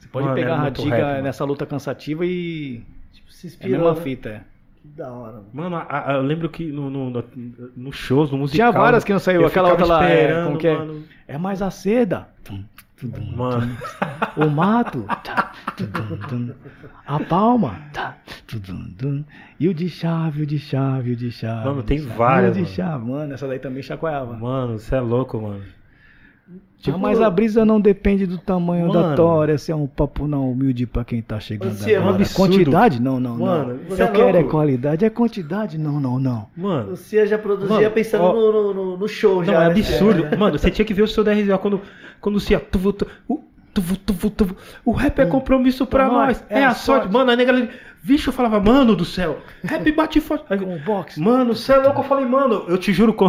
Você 0.00 0.08
pode 0.08 0.24
Mano, 0.24 0.34
pegar 0.34 0.48
era 0.48 0.56
a 0.56 0.62
Radiga 0.64 0.96
rap, 1.14 1.22
nessa 1.22 1.44
luta 1.44 1.64
cansativa 1.64 2.26
e. 2.26 2.82
Tipo, 3.12 3.32
se 3.32 3.56
É 3.60 3.66
a 3.66 3.68
mesma 3.68 3.94
né? 3.94 4.00
fita, 4.00 4.28
é. 4.28 4.40
Que 4.82 4.88
da 4.88 5.12
hora, 5.12 5.32
mano. 5.34 5.46
Mano, 5.52 5.76
a- 5.76 5.86
a- 6.10 6.12
eu 6.14 6.22
lembro 6.22 6.48
que 6.48 6.64
no, 6.72 6.90
no, 6.90 7.08
no, 7.10 7.24
no 7.76 7.92
shows, 7.92 8.30
no 8.32 8.36
Tinha 8.48 8.66
musical. 8.66 8.72
várias 8.72 9.04
que 9.04 9.12
não 9.12 9.20
saiu, 9.20 9.46
aquela 9.46 9.70
outra 9.70 9.86
lá, 9.86 10.10
é, 10.10 10.22
esperando, 10.22 10.46
como 10.46 10.58
que 10.58 10.66
é? 10.66 10.74
mano. 10.76 11.04
É 11.28 11.38
mais 11.38 11.62
a 11.62 11.70
seda. 11.70 12.28
Mano, 13.36 13.76
O 14.36 14.48
mato. 14.48 15.04
Tá. 15.22 15.52
A 17.06 17.20
palma. 17.20 17.78
Tá. 17.92 18.16
E 19.60 19.68
o 19.68 19.74
de 19.74 19.88
chave, 19.88 20.42
o 20.42 20.46
de 20.46 20.58
chave, 20.58 21.12
o 21.12 21.16
de 21.16 21.30
chave. 21.30 21.68
Mano, 21.68 21.82
tem 21.82 22.00
várias, 22.00 22.56
o 22.56 22.60
de 22.62 22.66
chave. 22.66 23.04
Mano, 23.04 23.34
essa 23.34 23.46
daí 23.46 23.58
também 23.58 23.82
chacoalhava. 23.82 24.36
mano, 24.38 24.78
você 24.78 24.94
é 24.94 25.00
louco, 25.00 25.40
mano. 25.40 25.62
Ah, 26.88 26.96
mas 26.98 27.20
a 27.20 27.28
brisa 27.28 27.64
não 27.64 27.80
depende 27.80 28.26
do 28.26 28.38
tamanho 28.38 28.92
da 28.92 29.00
Mano. 29.00 29.16
tora. 29.16 29.54
Esse 29.54 29.72
é 29.72 29.74
um 29.76 29.86
papo 29.86 30.28
não 30.28 30.52
humilde 30.52 30.86
pra 30.86 31.04
quem 31.04 31.20
tá 31.20 31.40
chegando 31.40 31.72
Você 31.74 31.92
é 31.94 31.98
um 31.98 32.02
agora. 32.02 32.16
absurdo. 32.16 32.52
Quantidade? 32.54 33.02
Não, 33.02 33.18
não, 33.18 33.36
Mano, 33.38 33.68
não. 33.74 33.78
você 33.88 33.96
Se 33.96 34.02
eu 34.02 34.06
é 34.06 34.10
quero 34.10 34.36
é 34.38 34.42
qualidade, 34.44 35.04
é 35.04 35.10
quantidade? 35.10 35.78
Não, 35.78 35.98
não, 35.98 36.18
não. 36.20 36.46
Mano, 36.56 36.92
O 36.92 36.96
Cia 36.96 37.26
já 37.26 37.38
produzia 37.38 37.74
Mano, 37.76 37.90
pensando 37.90 38.22
ó, 38.24 38.32
no, 38.32 38.72
no, 38.74 38.96
no 38.98 39.08
show 39.08 39.36
não, 39.38 39.44
já. 39.44 39.52
é 39.54 39.58
né? 39.58 39.66
absurdo. 39.66 40.36
Mano, 40.38 40.58
você 40.58 40.70
tinha 40.70 40.84
que 40.84 40.94
ver 40.94 41.02
o 41.02 41.08
seu 41.08 41.24
da 41.24 41.32
RZO 41.32 41.58
quando, 41.58 41.80
quando 42.20 42.38
você. 42.38 42.56
Tu, 42.58 42.78
tu, 44.30 44.56
o- 44.84 44.92
rap 44.92 45.18
é 45.18 45.26
compromisso 45.26 45.86
pra 45.86 46.06
Pra 46.06 46.12
nós. 46.14 46.38
nós, 46.40 46.44
É, 46.48 46.64
a 46.64 46.74
sorte. 46.74 47.12
Mano, 47.12 47.30
a 47.30 47.36
nega 47.36 47.52
ali. 47.52 47.68
Vixe, 48.06 48.28
eu 48.28 48.32
falava, 48.32 48.60
mano 48.60 48.94
do 48.94 49.04
céu. 49.04 49.38
Rap 49.64 49.90
bate 49.90 50.20
forte. 50.20 50.44
Aí, 50.48 50.58
Com 50.58 50.76
o 50.76 50.78
box. 50.78 51.18
Mano, 51.18 51.54
você 51.56 51.72
é 51.72 51.76
louco? 51.78 52.00
Eu 52.00 52.04
falei, 52.04 52.24
mano, 52.24 52.64
eu 52.68 52.78
te 52.78 52.92
juro, 52.92 53.12
com 53.12 53.26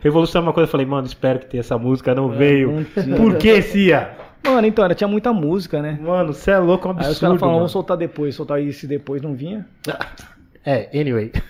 Revolução 0.00 0.40
é 0.40 0.44
uma 0.44 0.52
coisa. 0.52 0.68
Eu 0.68 0.70
falei, 0.70 0.86
mano, 0.86 1.06
espero 1.08 1.40
que 1.40 1.46
tenha 1.46 1.60
essa 1.60 1.76
música, 1.76 2.14
não 2.14 2.28
veio. 2.28 2.86
não. 3.04 3.16
Por 3.16 3.36
que, 3.36 3.60
Cia? 3.62 4.12
Mano, 4.44 4.64
então, 4.66 4.84
era, 4.84 4.94
tinha 4.94 5.08
muita 5.08 5.32
música, 5.32 5.82
né? 5.82 5.98
Mano, 6.00 6.32
você 6.32 6.52
é 6.52 6.58
louco, 6.58 6.86
é 6.86 6.90
um 6.92 6.94
Aí 6.94 7.00
os 7.00 7.06
absurdo. 7.06 7.20
caras 7.26 7.40
falavam, 7.40 7.58
vamos 7.60 7.72
soltar 7.72 7.96
depois, 7.96 8.34
soltar 8.36 8.62
isso 8.62 8.84
e 8.84 8.88
depois 8.88 9.20
não 9.22 9.34
vinha. 9.34 9.66
É, 10.64 10.88
anyway. 11.00 11.32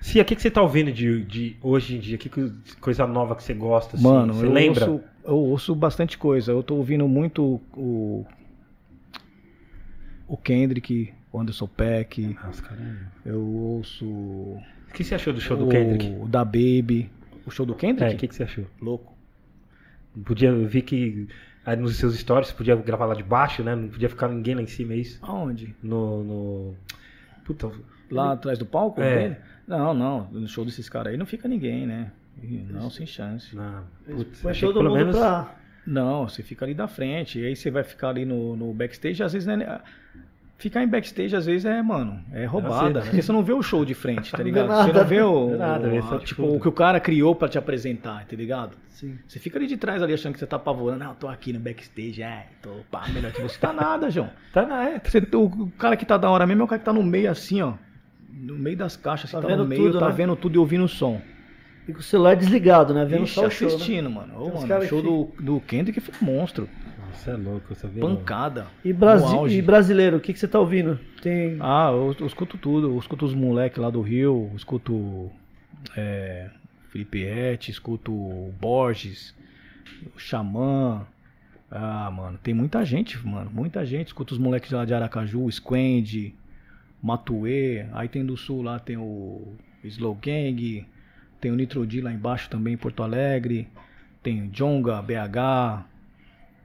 Cia, 0.00 0.22
o 0.22 0.24
que, 0.24 0.36
que 0.36 0.42
você 0.42 0.50
tá 0.50 0.62
ouvindo 0.62 0.92
de, 0.92 1.22
de 1.24 1.56
hoje 1.62 1.96
em 1.96 1.98
dia? 1.98 2.16
Que 2.16 2.28
co- 2.28 2.50
coisa 2.80 3.06
nova 3.06 3.34
que 3.34 3.42
você 3.42 3.52
gosta? 3.52 3.96
assim? 3.96 4.04
Mano, 4.06 4.32
você 4.32 4.46
eu 4.46 4.50
lembra? 4.52 4.88
ouço, 4.90 5.04
eu 5.24 5.34
ouço 5.36 5.74
bastante 5.74 6.16
coisa. 6.16 6.52
Eu 6.52 6.62
tô 6.62 6.76
ouvindo 6.76 7.06
muito 7.08 7.60
o. 7.76 8.24
O 10.26 10.36
Kendrick, 10.36 11.12
o 11.32 11.40
Anderson 11.40 11.66
Peck. 11.66 12.36
Nossa. 12.44 12.62
Eu 13.24 13.42
ouço. 13.42 14.04
O 14.06 14.62
que 14.94 15.04
você 15.04 15.14
achou 15.14 15.32
do 15.32 15.40
show 15.40 15.56
do 15.56 15.66
o, 15.66 15.68
Kendrick? 15.68 16.06
O 16.20 16.26
da 16.26 16.44
Baby. 16.44 17.10
O 17.46 17.50
show 17.50 17.66
do 17.66 17.74
É, 17.74 17.76
Kendrick? 17.76 18.14
o 18.14 18.18
que, 18.18 18.28
que 18.28 18.34
você 18.34 18.44
achou? 18.44 18.64
Louco. 18.80 19.12
Podia, 20.24 20.48
eu 20.50 20.66
vi 20.66 20.80
que 20.82 21.26
aí 21.66 21.76
nos 21.76 21.96
seus 21.96 22.16
stories 22.16 22.48
você 22.48 22.54
podia 22.54 22.76
gravar 22.76 23.06
lá 23.06 23.14
de 23.14 23.22
baixo, 23.22 23.62
né? 23.62 23.74
Não 23.74 23.88
podia 23.88 24.08
ficar 24.08 24.28
ninguém 24.28 24.54
lá 24.54 24.62
em 24.62 24.66
cima, 24.66 24.94
é 24.94 24.98
isso? 24.98 25.18
Aonde? 25.22 25.74
No. 25.82 26.22
no... 26.24 26.74
Puta, 27.44 27.70
Lá 28.10 28.32
atrás 28.32 28.58
do 28.58 28.64
palco? 28.66 29.00
É. 29.02 29.40
Não, 29.66 29.92
não. 29.92 30.30
No 30.30 30.46
show 30.46 30.64
desses 30.64 30.88
caras 30.88 31.12
aí 31.12 31.18
não 31.18 31.26
fica 31.26 31.48
ninguém, 31.48 31.86
né? 31.86 32.12
Não, 32.70 32.90
sem 32.90 33.06
chance. 33.06 33.54
não. 33.54 33.84
Putz, 34.06 34.40
que 34.40 34.60
todo 34.60 34.82
mundo 34.82 34.94
menos. 34.94 35.16
pra. 35.16 35.54
Não, 35.86 36.28
você 36.28 36.42
fica 36.42 36.64
ali 36.64 36.74
da 36.74 36.88
frente. 36.88 37.38
E 37.38 37.46
aí 37.46 37.56
você 37.56 37.70
vai 37.70 37.84
ficar 37.84 38.08
ali 38.10 38.24
no, 38.24 38.56
no 38.56 38.72
backstage, 38.72 39.22
às 39.22 39.32
vezes, 39.32 39.46
né? 39.46 39.80
Ficar 40.56 40.82
em 40.82 40.88
backstage, 40.88 41.34
às 41.36 41.44
vezes, 41.46 41.64
é, 41.66 41.82
mano, 41.82 42.22
é 42.32 42.46
roubada. 42.46 43.00
sei. 43.02 43.10
Porque 43.10 43.22
você 43.22 43.32
não 43.32 43.42
vê 43.42 43.52
o 43.52 43.60
show 43.62 43.84
de 43.84 43.92
frente, 43.92 44.30
tá 44.30 44.38
Não 44.38 44.44
ligado? 44.44 44.68
nada. 44.68 44.84
Você 44.84 44.92
não 44.98 45.04
vê 45.04 45.20
o. 45.20 45.56
Nada, 45.58 45.88
vê 45.88 45.98
a- 45.98 46.02
só, 46.02 46.18
tipo, 46.20 46.44
o 46.44 46.60
que 46.60 46.68
o 46.68 46.72
cara 46.72 46.98
criou 47.00 47.34
pra 47.34 47.48
te 47.48 47.58
apresentar, 47.58 48.24
tá 48.24 48.36
ligado? 48.36 48.76
Sim. 48.88 49.18
Você 49.26 49.38
fica 49.40 49.58
ali 49.58 49.66
de 49.66 49.76
trás 49.76 50.00
ali 50.02 50.14
achando 50.14 50.32
que 50.32 50.38
você 50.38 50.46
tá 50.46 50.56
apavorando. 50.56 51.00
Não, 51.02 51.10
eu 51.10 51.16
tô 51.16 51.28
aqui 51.28 51.52
no 51.52 51.58
backstage, 51.58 52.22
é, 52.22 52.46
tô 52.62 52.70
pá, 52.90 53.06
melhor 53.12 53.32
que 53.32 53.42
você. 53.42 53.58
Tá 53.58 53.72
nada, 53.72 54.10
João. 54.10 54.30
Tá 54.54 54.64
na 54.64 54.88
é. 54.88 55.00
Você- 55.00 55.18
o, 55.34 55.44
o 55.44 55.70
cara 55.72 55.96
que 55.96 56.06
tá 56.06 56.16
da 56.16 56.30
hora 56.30 56.46
mesmo 56.46 56.62
é 56.62 56.64
o 56.64 56.68
cara 56.68 56.78
que 56.78 56.84
tá 56.84 56.92
no 56.92 57.02
meio 57.02 57.30
assim, 57.30 57.60
ó. 57.60 57.74
No 58.32 58.54
meio 58.56 58.76
das 58.76 58.96
caixas, 58.96 59.30
Tá 59.32 59.38
você 59.38 59.42
tá, 59.42 59.48
vendo 59.52 59.64
no 59.64 59.68
meio, 59.68 59.82
tudo, 59.82 59.98
tá 59.98 60.08
né? 60.08 60.14
vendo 60.14 60.36
tudo 60.36 60.54
e 60.54 60.58
ouvindo 60.58 60.84
o 60.84 60.88
som. 60.88 61.20
E 61.86 61.92
com 61.92 62.00
o 62.00 62.02
celular 62.02 62.34
desligado, 62.34 62.94
né? 62.94 63.04
Vendo 63.04 63.24
Ixi, 63.24 63.34
só 63.34 63.46
o 63.46 63.50
show. 63.50 63.68
Né? 63.68 63.74
assistindo, 63.74 64.10
mano. 64.10 64.34
Ô, 64.36 64.60
mano, 64.60 64.78
o 64.78 64.86
show 64.86 65.02
que- 65.02 65.42
do, 65.42 65.54
do 65.54 65.60
Kendrick 65.60 66.00
foi 66.00 66.14
um 66.22 66.32
monstro. 66.32 66.68
Você 67.12 67.30
é 67.30 67.36
louco, 67.36 67.74
você 67.74 67.86
viu? 67.86 68.00
Pancada. 68.06 68.66
E, 68.84 68.92
Brasi 68.92 69.56
e 69.56 69.62
brasileiro, 69.62 70.16
o 70.16 70.20
que, 70.20 70.32
que 70.32 70.38
você 70.38 70.48
tá 70.48 70.58
ouvindo? 70.58 70.98
Tem. 71.22 71.56
Ah, 71.60 71.90
eu, 71.92 72.14
eu 72.18 72.26
escuto 72.26 72.58
tudo. 72.58 72.88
Eu 72.88 72.98
escuto 72.98 73.24
os 73.24 73.34
moleques 73.34 73.78
lá 73.78 73.88
do 73.88 74.00
Rio, 74.02 74.48
eu 74.50 74.56
escuto 74.56 75.30
é, 75.96 76.50
Felipe 76.90 77.24
Rett, 77.24 77.70
escuto 77.70 78.12
o 78.12 78.52
Borges, 78.60 79.34
o 80.14 80.18
Xamã. 80.18 81.06
Ah, 81.70 82.10
mano, 82.10 82.38
tem 82.42 82.52
muita 82.54 82.84
gente, 82.84 83.18
mano, 83.26 83.50
muita 83.52 83.84
gente. 83.86 84.08
Escuto 84.08 84.34
os 84.34 84.38
moleques 84.38 84.70
lá 84.70 84.84
de 84.84 84.92
Aracaju, 84.94 85.44
o 85.44 85.50
Squend, 85.52 86.34
Matuê. 87.02 87.86
Aí 87.92 88.08
tem 88.08 88.24
do 88.24 88.36
sul 88.36 88.62
lá, 88.62 88.78
tem 88.78 88.96
o 88.96 89.54
Slow 89.82 90.14
Gang, 90.22 90.86
tem 91.40 91.50
o 91.50 91.56
Nitro 91.56 91.86
D 91.86 92.00
lá 92.00 92.12
embaixo 92.12 92.48
também 92.48 92.74
em 92.74 92.76
Porto 92.78 93.02
Alegre. 93.02 93.68
Tem 94.22 94.42
o 94.42 94.48
Jonga, 94.48 95.02
BH, 95.02 95.84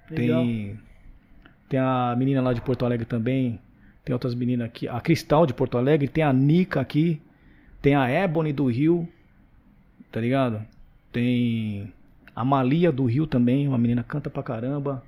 Legal. 0.10 0.44
tem, 0.44 0.80
tem 1.68 1.80
a 1.80 2.16
menina 2.18 2.42
lá 2.42 2.54
de 2.54 2.62
Porto 2.62 2.86
Alegre 2.86 3.06
também. 3.06 3.60
Tem 4.04 4.14
outras 4.14 4.34
meninas 4.34 4.68
aqui. 4.68 4.88
A 4.88 5.00
Cristal 5.00 5.46
de 5.46 5.54
Porto 5.54 5.78
Alegre. 5.78 6.08
Tem 6.08 6.24
a 6.24 6.34
Nica 6.34 6.82
aqui. 6.82 7.22
Tem 7.82 7.96
a 7.96 8.10
Ebony 8.10 8.52
do 8.52 8.66
Rio. 8.66 9.08
Tá 10.12 10.20
ligado? 10.20 10.66
Tem 11.12 11.94
a 12.36 12.44
Malia 12.44 12.92
do 12.92 13.06
Rio 13.06 13.28
também. 13.28 13.68
Uma 13.68 13.78
menina 13.78 14.04
canta 14.04 14.30
pra 14.30 14.42
caramba. 14.42 15.04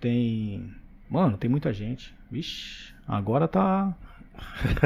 Tem. 0.00 0.70
Mano, 1.08 1.38
tem 1.38 1.48
muita 1.48 1.72
gente. 1.72 2.14
Vixe, 2.30 2.92
agora 3.06 3.48
tá. 3.48 3.96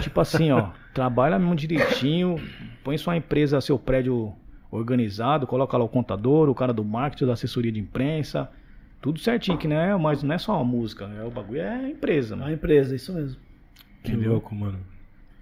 Tipo 0.00 0.20
assim, 0.20 0.50
ó. 0.50 0.70
Trabalha 0.94 1.38
mesmo 1.38 1.54
direitinho. 1.54 2.36
Põe 2.84 2.98
sua 2.98 3.16
empresa, 3.16 3.60
seu 3.60 3.78
prédio 3.78 4.32
organizado. 4.70 5.46
Coloca 5.46 5.76
lá 5.76 5.84
o 5.84 5.88
contador, 5.88 6.48
o 6.48 6.54
cara 6.54 6.72
do 6.72 6.84
marketing, 6.84 7.26
da 7.26 7.32
assessoria 7.34 7.72
de 7.72 7.80
imprensa. 7.80 8.50
Tudo 9.00 9.18
certinho, 9.18 9.58
que 9.58 9.66
não 9.66 9.76
é, 9.76 9.96
mas 9.96 10.22
não 10.22 10.34
é 10.34 10.38
só 10.38 10.54
uma 10.56 10.64
música, 10.64 11.06
né? 11.08 11.24
O 11.24 11.30
bagulho 11.30 11.60
é 11.60 11.68
a 11.68 11.88
empresa, 11.88 12.34
É 12.34 12.36
uma 12.36 12.44
mano. 12.44 12.54
empresa, 12.54 12.94
isso 12.94 13.12
mesmo. 13.12 13.40
Que 14.04 14.14
louco, 14.14 14.54
mano. 14.54 14.78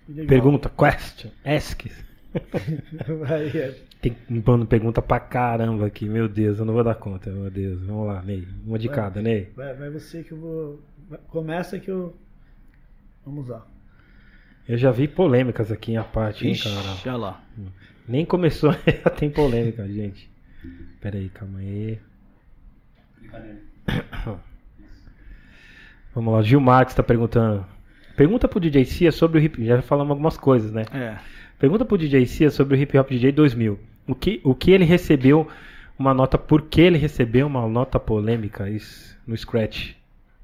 Legal. 0.09 0.27
Pergunta, 0.27 0.69
question, 0.70 1.31
ask. 1.45 1.85
É. 3.55 3.74
Tem 4.01 4.16
mano, 4.47 4.65
pergunta 4.65 5.03
pra 5.03 5.19
caramba 5.20 5.87
aqui, 5.87 6.09
meu 6.09 6.28
Deus, 6.28 6.59
eu 6.59 6.65
não 6.65 6.73
vou 6.73 6.82
dar 6.85 6.95
conta, 6.95 7.28
meu 7.31 7.51
Deus. 7.51 7.82
Vamos 7.82 8.07
lá, 8.07 8.23
Ney. 8.23 8.47
Uma 8.65 8.78
de 8.78 8.87
Vai. 8.87 8.97
cada, 8.97 9.20
Ney. 9.20 9.51
Vai, 9.57 9.74
vai 9.74 9.91
você 9.91 10.23
que 10.23 10.32
eu 10.32 10.39
vou. 10.39 10.81
Começa 11.28 11.78
que 11.78 11.91
eu. 11.91 12.16
Vamos 13.27 13.49
lá. 13.49 13.66
Eu 14.69 14.78
já 14.78 14.91
vi 14.91 15.09
polêmicas 15.09 15.73
aqui 15.73 15.93
em 15.93 15.97
a 15.97 16.05
parte, 16.05 16.47
hein, 16.47 16.57
cara. 16.57 16.97
já 17.05 17.16
lá. 17.16 17.43
Nem 18.07 18.24
começou, 18.24 18.73
já 19.05 19.11
tem 19.11 19.31
polêmica, 19.31 19.87
gente. 19.87 20.31
Pera 21.01 21.16
aí, 21.16 21.28
calma 21.28 21.59
aí. 21.59 21.99
Vamos 26.15 26.35
lá, 26.35 26.43
Gil 26.43 26.61
Marques 26.61 26.95
tá 26.95 27.03
perguntando. 27.03 27.65
Pergunta 28.16 28.49
pro 28.49 28.61
DJ 28.61 28.85
Cia 28.85 29.12
sobre 29.12 29.39
o 29.39 29.43
hip 29.43 29.65
Já 29.65 29.81
falamos 29.81 30.11
algumas 30.11 30.37
coisas, 30.37 30.73
né? 30.73 30.82
É. 30.93 31.16
Pergunta 31.59 31.85
pro 31.85 31.99
DJ 31.99 32.27
Cia 32.27 32.51
sobre 32.51 32.77
o 32.77 32.81
Hip 32.81 32.99
Hop 32.99 33.11
DJ 33.11 33.32
2000. 33.32 33.78
O 34.09 34.15
que, 34.15 34.41
o 34.43 34.55
que 34.55 34.70
ele 34.70 34.85
recebeu 34.85 35.47
uma 35.99 36.15
nota, 36.15 36.39
por 36.39 36.62
que 36.62 36.81
ele 36.81 36.97
recebeu 36.97 37.47
uma 37.47 37.69
nota 37.69 38.01
polêmica 38.01 38.69
isso, 38.69 39.16
no 39.27 39.37
Scratch? 39.37 39.93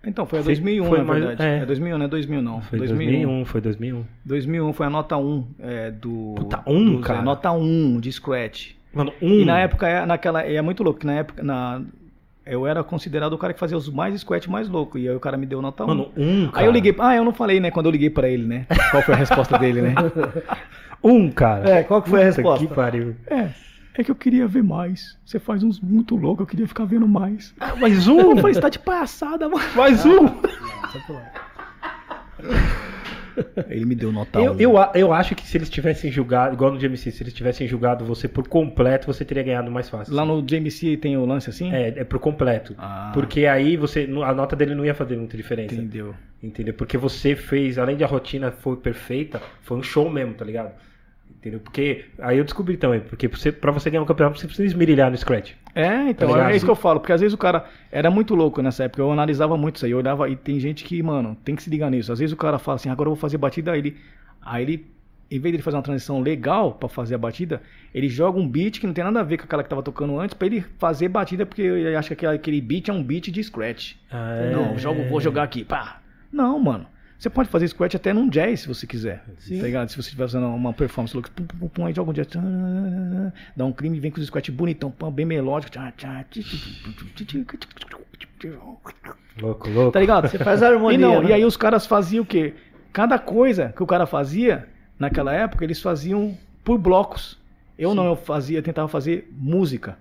Então, 0.07 0.25
foi 0.25 0.39
a 0.39 0.43
Foi- 0.43 0.55
2001, 0.55 0.85
foi 0.89 0.99
na 1.03 1.13
verdade. 1.13 1.43
é. 1.43 1.59
É. 1.59 1.67
2001, 1.67 1.99
não 1.99 2.05
é 2.07 2.09
2000 2.09 2.41
não. 2.43 2.63
Foi 2.63 2.79
2001, 2.79 3.45
foi 3.45 3.61
2001. 3.61 4.05
2001 4.25 4.73
foi 4.73 4.87
a 4.87 4.91
nota 4.91 5.17
1 5.17 5.45
é, 5.61 5.91
do... 5.91 6.35
Puta, 6.37 6.63
um, 6.67 6.93
do- 6.97 7.01
cara? 7.01 7.23
Nota 7.23 7.51
1 7.53 7.99
de 8.01 8.13
Scratch. 8.13 8.71
Mano, 8.95 9.13
um. 9.21 9.41
E 9.41 9.45
na 9.45 9.59
época, 9.59 9.89
é- 9.89 10.07
naquela, 10.07 10.43
é 10.43 10.63
muito 10.63 10.83
louco, 10.83 11.01
que 11.01 11.07
na 11.07 11.15
época, 11.15 11.43
na, 11.43 11.83
eu 12.47 12.67
era 12.67 12.83
considerado 12.85 13.33
o 13.33 13.39
cara 13.39 13.53
que 13.53 13.59
fazia 13.61 13.77
os 13.77 13.89
mais 13.91 14.19
Scratch 14.21 14.47
mais 14.47 14.69
louco. 14.69 14.97
E 14.97 15.09
aí 15.09 15.15
o 15.17 15.21
cara 15.21 15.37
me 15.37 15.45
deu 15.45 15.61
nota 15.61 15.83
1. 15.85 15.87
Mano, 15.89 16.09
um, 16.17 16.47
cara. 16.47 16.61
Aí 16.61 16.67
eu 16.67 16.73
liguei, 16.73 16.95
ah, 17.01 17.15
eu 17.17 17.25
não 17.25 17.33
falei, 17.33 17.59
né, 17.61 17.71
quando 17.73 17.87
eu 17.87 17.93
liguei 17.93 18.09
pra 18.09 18.29
ele, 18.29 18.45
né? 18.45 18.65
Qual 18.93 19.03
foi 19.03 19.15
a 19.15 19.19
resposta 19.19 19.59
dele, 19.59 19.83
né? 19.83 19.95
Um, 21.05 21.31
cara. 21.31 21.69
É, 21.69 21.83
qual 21.85 22.03
que 22.03 22.09
foi 22.09 22.21
a 22.23 22.27
Puta 22.27 22.37
resposta? 22.37 22.67
Que 22.67 22.75
pariu. 22.75 23.15
É, 23.29 23.49
é 24.01 24.05
que 24.05 24.11
eu 24.11 24.15
queria 24.17 24.47
ver 24.47 24.63
mais. 24.63 25.17
Você 25.25 25.39
faz 25.39 25.63
uns 25.63 25.81
muito 25.81 26.17
loucos, 26.17 26.41
eu 26.41 26.47
queria 26.47 26.67
ficar 26.69 26.85
vendo 26.85 27.07
mais. 27.09 27.55
Ah, 27.61 27.75
mais 27.77 28.07
Eu 28.07 28.17
um! 28.33 28.37
falei, 28.37 28.55
você 28.55 28.61
tá 28.61 28.69
de 28.69 28.79
palhaçada, 28.79 29.49
mano. 29.49 29.65
Mais 29.75 30.05
um! 30.05 30.27
Ele 33.69 33.85
me 33.85 33.95
deu 33.95 34.11
nota 34.11 34.41
Eu, 34.41 34.53
1. 34.53 34.61
eu, 34.61 34.75
eu 34.95 35.13
acho 35.13 35.35
que 35.35 35.47
se 35.47 35.59
eles 35.59 35.69
tivessem 35.69 36.11
julgado, 36.11 36.55
igual 36.55 36.73
no 36.73 36.79
GMC, 36.79 37.11
se 37.11 37.23
eles 37.23 37.35
tivessem 37.35 37.69
julgado 37.69 38.03
você 38.05 38.27
por 38.27 38.49
completo, 38.49 39.07
você 39.07 39.25
teria 39.27 39.43
ganhado 39.43 39.71
mais 39.71 39.91
fácil. 39.91 40.15
Lá 40.15 40.25
no 40.25 40.43
JMC 40.43 40.97
tem 40.97 41.17
o 41.19 41.27
lance 41.27 41.51
assim? 41.51 41.71
É, 41.71 41.89
é 41.99 42.05
por 42.05 42.19
completo. 42.19 42.75
Ah. 42.79 43.11
Porque 43.13 43.45
aí 43.47 43.77
você. 43.77 44.09
A 44.25 44.33
nota 44.33 44.57
dele 44.57 44.75
não 44.75 44.87
ia 44.87 44.95
fazer 44.95 45.17
muita 45.19 45.37
diferença. 45.37 45.75
Entendeu. 45.75 46.15
Entendeu? 46.43 46.73
Porque 46.75 46.97
você 46.97 47.35
fez, 47.37 47.77
além 47.79 47.97
de 47.97 48.05
a 48.05 48.07
rotina 48.07 48.51
foi 48.51 48.77
perfeita, 48.77 49.43
foi 49.63 49.77
um 49.77 49.83
show 49.83 50.09
mesmo, 50.09 50.33
tá 50.35 50.45
ligado? 50.45 50.71
Entendeu? 51.47 51.61
Porque 51.61 52.07
aí 52.19 52.39
eu 52.39 52.43
descobri 52.43 52.77
também, 52.77 52.99
porque 52.99 53.29
você, 53.29 53.53
pra 53.53 53.71
você 53.71 53.89
ganhar 53.89 54.03
um 54.03 54.07
campeonato, 54.07 54.37
você 54.41 54.49
precisa 54.49 54.67
esmerilhar 54.67 55.09
no 55.13 55.17
Scratch. 55.17 55.53
É, 55.77 56.11
então, 56.11 56.29
Tá 56.33 56.51
é 56.51 56.57
isso 56.57 56.65
que 56.65 56.71
eu 56.71 56.75
falo, 56.75 56.99
porque 56.99 57.13
às 57.13 57.21
vezes 57.21 57.33
o 57.33 57.39
cara 57.39 57.67
era 57.93 58.11
muito 58.11 58.35
louco 58.35 58.61
nessa 58.61 58.83
época, 58.83 59.01
eu 59.01 59.13
analisava 59.13 59.57
muito 59.57 59.77
isso 59.77 59.85
aí, 59.87 59.93
eu 59.93 59.99
olhava 59.99 60.29
e 60.29 60.35
tem 60.35 60.59
gente 60.59 60.83
que, 60.83 61.01
mano, 61.01 61.37
tem 61.45 61.55
que 61.55 61.63
se 61.63 61.71
ligar 61.71 61.89
nisso. 61.89 62.13
Às 62.13 62.19
vezes 62.19 62.33
o 62.33 62.37
cara 62.37 62.59
fala 62.59 62.75
assim, 62.75 62.89
agora 62.89 63.07
eu 63.07 63.13
vou 63.15 63.21
fazer 63.21 63.39
batida, 63.39 63.71
aí 63.71 63.79
ele, 63.79 63.97
aí 64.43 64.63
ele 64.65 64.87
em 65.31 65.39
vez 65.39 65.53
de 65.53 65.57
ele 65.57 65.63
fazer 65.63 65.77
uma 65.77 65.83
transição 65.85 66.21
legal 66.21 66.73
pra 66.73 66.89
fazer 66.89 67.15
a 67.15 67.19
batida, 67.19 67.63
ele 67.95 68.09
joga 68.09 68.41
um 68.41 68.49
beat 68.49 68.81
que 68.81 68.87
não 68.89 68.95
tem 68.95 69.05
nada 69.05 69.21
a 69.21 69.23
ver 69.23 69.37
com 69.39 69.45
aquela 69.45 69.63
que 69.63 69.69
tava 69.69 69.83
tocando 69.85 70.19
antes 70.19 70.35
pra 70.35 70.47
ele 70.47 70.65
fazer 70.79 71.09
batida, 71.09 71.47
porque 71.47 71.63
ele 71.63 71.95
acha 71.95 72.17
que 72.17 72.27
aquele- 72.27 72.61
beat 72.61 72.89
é 72.89 72.93
um 72.93 73.03
beat 73.05 73.31
de 73.31 73.43
scratch. 73.45 73.95
Ah, 74.11 74.51
Não, 74.53 74.77
jogo, 74.79 75.05
vou 75.09 75.21
jogar 75.21 75.45
aqui, 75.45 75.65
pá. 75.65 76.01
Não, 76.33 76.59
mano. 76.59 76.87
Você 77.19 77.31
pode 77.31 77.49
fazer 77.49 77.67
scratch 77.69 77.95
até 77.95 78.13
num 78.13 78.29
jazz, 78.29 78.61
se 78.61 78.69
você 78.69 78.87
quiser. 78.87 79.25
Sim. 79.39 79.59
Tá 79.59 79.67
ligado? 79.67 79.89
Se 79.89 79.97
você 79.97 80.09
estiver 80.09 80.25
fazendo 80.25 80.47
uma 80.49 80.73
performance 80.73 81.15
louca, 81.15 81.31
pum, 81.35 81.45
pum, 81.45 81.57
pum, 81.59 81.69
pum, 81.69 81.87
aí 81.87 81.95
joga 81.95 82.11
um 82.11 82.15
jazz. 82.15 82.29
Dá 83.57 83.65
um 83.65 83.73
crime, 83.73 83.99
vem 83.99 84.11
com 84.11 84.21
os 84.21 84.27
scratch 84.27 84.51
bonitão, 84.51 84.91
pam, 84.91 85.11
bem 85.11 85.25
melódico. 85.25 85.73
Louco, 89.41 89.69
louco. 89.71 89.93
Tá 89.93 90.01
ligado? 90.01 90.29
Você 90.29 90.39
faz 90.39 90.63
a 90.63 90.69
harmonia. 90.69 90.99
E, 90.99 91.01
não, 91.01 91.23
né? 91.23 91.31
e 91.31 91.33
aí 91.33 91.45
os 91.45 91.57
caras 91.57 91.87
faziam 91.87 92.23
o 92.23 92.27
quê? 92.27 92.55
Cada 92.93 93.19
coisa 93.19 93.73
que 93.75 93.83
o 93.83 93.87
cara 93.87 94.07
fazia, 94.07 94.69
naquela 94.99 95.33
época, 95.33 95.65
eles 95.65 95.81
faziam 95.81 96.37
por 96.65 96.79
blocos. 96.79 97.39
Eu 97.79 97.95
não, 97.95 98.07
eu 98.07 98.17
fazia, 98.17 98.63
tentava 98.63 98.89
fazer 98.89 99.31
música. 99.33 99.99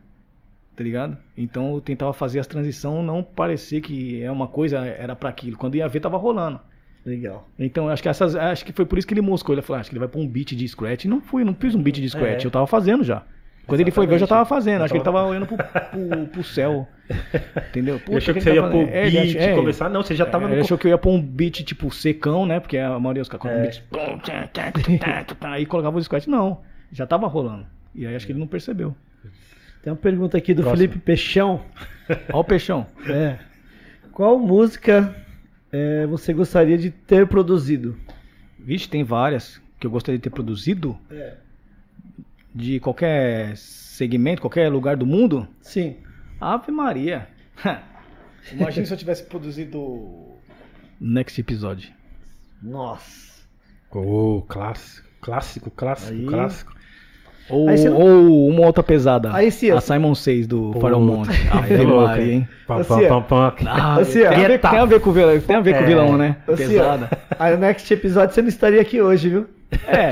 tá 0.76 0.84
ligado? 0.84 1.18
Então 1.38 1.74
eu 1.74 1.82
tentava 1.82 2.14
fazer 2.14 2.40
as 2.40 2.48
transições 2.48 3.06
não 3.06 3.22
parecer 3.24 3.82
que 3.82 4.22
é 4.22 4.32
uma 4.32 4.48
coisa, 4.48 4.80
era 4.80 5.16
pra 5.16 5.30
aquilo. 5.30 5.58
Quando 5.58 5.76
ia 5.76 5.88
ver, 5.88 6.00
tava 6.00 6.18
rolando. 6.18 6.60
Legal. 7.06 7.48
Então, 7.60 7.88
acho 7.88 8.02
que 8.02 8.10
essas, 8.10 8.36
acho 8.36 8.66
que 8.66 8.74
foi 8.74 8.86
por 8.86 8.98
isso 8.98 9.08
que 9.08 9.14
ele 9.14 9.22
moscou. 9.22 9.54
Ele 9.54 9.62
falou, 9.62 9.78
"Ah, 9.78 9.82
acho 9.82 9.90
que 9.90 9.94
ele 9.96 10.00
vai 10.00 10.08
pôr 10.08 10.20
um 10.22 10.28
beat 10.28 10.56
de 10.56 10.68
scratch. 10.68 11.06
E 11.06 11.08
não 11.08 11.22
fui, 11.22 11.44
não 11.44 11.54
fiz 11.54 11.76
um 11.76 11.82
beat 11.82 11.98
de 11.98 12.10
scratch. 12.10 12.44
É. 12.44 12.48
Eu 12.48 12.52
tava 12.52 12.66
fazendo 12.66 13.04
já. 13.04 13.22
Quando 13.68 13.82
ele 13.82 13.90
foi 13.92 14.06
ver, 14.06 14.16
eu 14.16 14.20
já 14.20 14.28
tava 14.28 14.42
Exatamente. 14.42 14.64
fazendo. 14.66 14.82
Acho 14.84 14.92
que 14.94 14.98
ele 14.98 15.04
tava- 15.06 15.24
olhando 15.26 15.46
pro, 15.48 15.58
pro, 15.58 16.28
pro 16.28 16.44
céu. 16.44 16.88
Entendeu? 17.70 18.00
Ele 18.08 18.18
achou 18.18 18.34
que 18.34 18.40
ele 18.40 18.42
você 18.42 18.54
ia 18.54 18.62
pôr 18.62 18.72
fazendo? 18.72 18.90
É, 18.90 19.10
beat, 19.10 19.36
ach- 19.36 19.36
é, 19.42 19.56
começar. 19.56 19.90
Não, 19.90 20.04
você 20.04 20.16
já 20.16 20.26
tava 20.26 20.46
é, 20.46 20.48
no. 20.48 20.54
Ele 20.54 20.62
achou 20.62 20.78
que 20.78 20.88
eu 20.88 20.90
ia 20.92 20.98
pôr 20.98 21.12
um 21.12 21.22
beat 21.22 21.64
tipo 21.64 21.92
secão, 21.92 22.46
né? 22.46 22.60
Porque 22.60 22.78
a 22.78 23.00
maioria 23.00 23.22
dos 23.22 23.30
caras 23.30 23.42
colocam 23.42 23.62
É. 23.64 23.64
um 23.64 24.18
beat. 24.18 24.24
tchá, 24.24 24.48
tchá, 25.28 25.36
Aí 25.52 25.66
colocava 25.66 25.98
o 25.98 26.04
scratch. 26.04 26.28
Não, 26.28 26.62
já 26.92 27.06
tava 27.08 27.28
rolando. 27.28 27.66
E 27.94 28.06
aí 28.06 28.16
acho 28.16 28.26
que 28.26 28.32
ele 28.32 28.40
não 28.40 28.48
percebeu. 28.48 28.96
Tem 29.84 29.92
uma 29.94 29.98
pergunta 29.98 30.38
aqui 30.38 30.54
do 30.54 30.64
Próximo. 30.64 30.78
Felipe 30.88 31.00
Peixão. 31.06 31.62
Ó 32.34 32.40
o 32.40 32.44
peixão. 32.44 32.88
É. 33.08 33.38
Qual 34.12 34.38
música 34.40 35.16
é, 35.76 36.08
você 36.08 36.34
gostaria 36.34 36.78
de 36.78 36.90
ter 36.90 37.28
produzido? 37.28 37.98
Vixe, 38.58 38.88
tem 38.88 39.04
várias 39.04 39.62
que 39.78 39.86
eu 39.86 39.92
gostaria 39.92 40.18
de 40.18 40.24
ter 40.24 40.30
produzido. 40.30 40.98
É. 41.12 41.36
De 42.54 42.80
qualquer 42.80 43.58
segmento, 43.58 44.42
qualquer 44.42 44.72
lugar 44.72 44.96
do 44.96 45.06
mundo. 45.06 45.46
Sim. 45.62 45.98
Ave 46.40 46.72
Maria. 46.72 47.28
Imagina 48.54 48.86
se 48.86 48.94
eu 48.94 48.98
tivesse 48.98 49.24
produzido. 49.24 50.34
Next 51.00 51.40
episódio. 51.42 51.92
Nossa. 52.62 53.44
Ô, 53.92 54.42
clássico, 54.48 55.08
clássico, 55.22 55.72
clássico, 55.72 56.14
Aí. 56.14 56.26
clássico. 56.26 56.75
Ou, 57.50 57.70
não- 57.70 57.94
ou 57.96 58.48
uma 58.50 58.66
outra 58.66 58.82
pesada. 58.84 59.34
Aí 59.34 59.48
a. 59.50 59.82
Simon 59.82 60.16
6 60.16 60.48
do 60.48 60.72
Puta, 60.72 60.80
Faromont. 60.80 61.30
aí 61.30 61.72
é 61.72 61.76
Ave 61.76 61.86
louco, 61.86 62.08
Maria, 62.08 62.34
hein? 62.34 62.48
Pam, 62.66 62.84
pam, 62.84 63.08
pam, 63.08 63.22
pam. 63.22 63.54
Ah, 63.68 63.96
Assim, 64.00 64.24
ó. 64.24 64.30
tem, 64.30 64.46
a 64.46 64.48
ver, 64.48 64.60
tem 64.60 64.80
a 64.80 64.86
ver 64.86 65.00
com 65.00 65.10
o 65.10 65.14
vilão, 65.14 65.40
tem 65.40 65.56
a 65.56 65.62
ver 65.62 65.74
com 65.76 65.80
o 65.82 65.84
É. 65.84 65.88
vilão, 65.88 66.18
né? 66.18 66.38
Assim, 66.48 66.64
ó, 66.64 66.68
Pesada. 66.68 67.10
Aí 67.38 67.54
no 67.54 67.60
next 67.60 67.94
episódio 67.94 68.34
você 68.34 68.42
não 68.42 68.50
estaria 68.50 68.82
aqui 68.82 69.00
hoje, 69.02 69.30
viu? 69.30 69.46
É. 69.88 70.12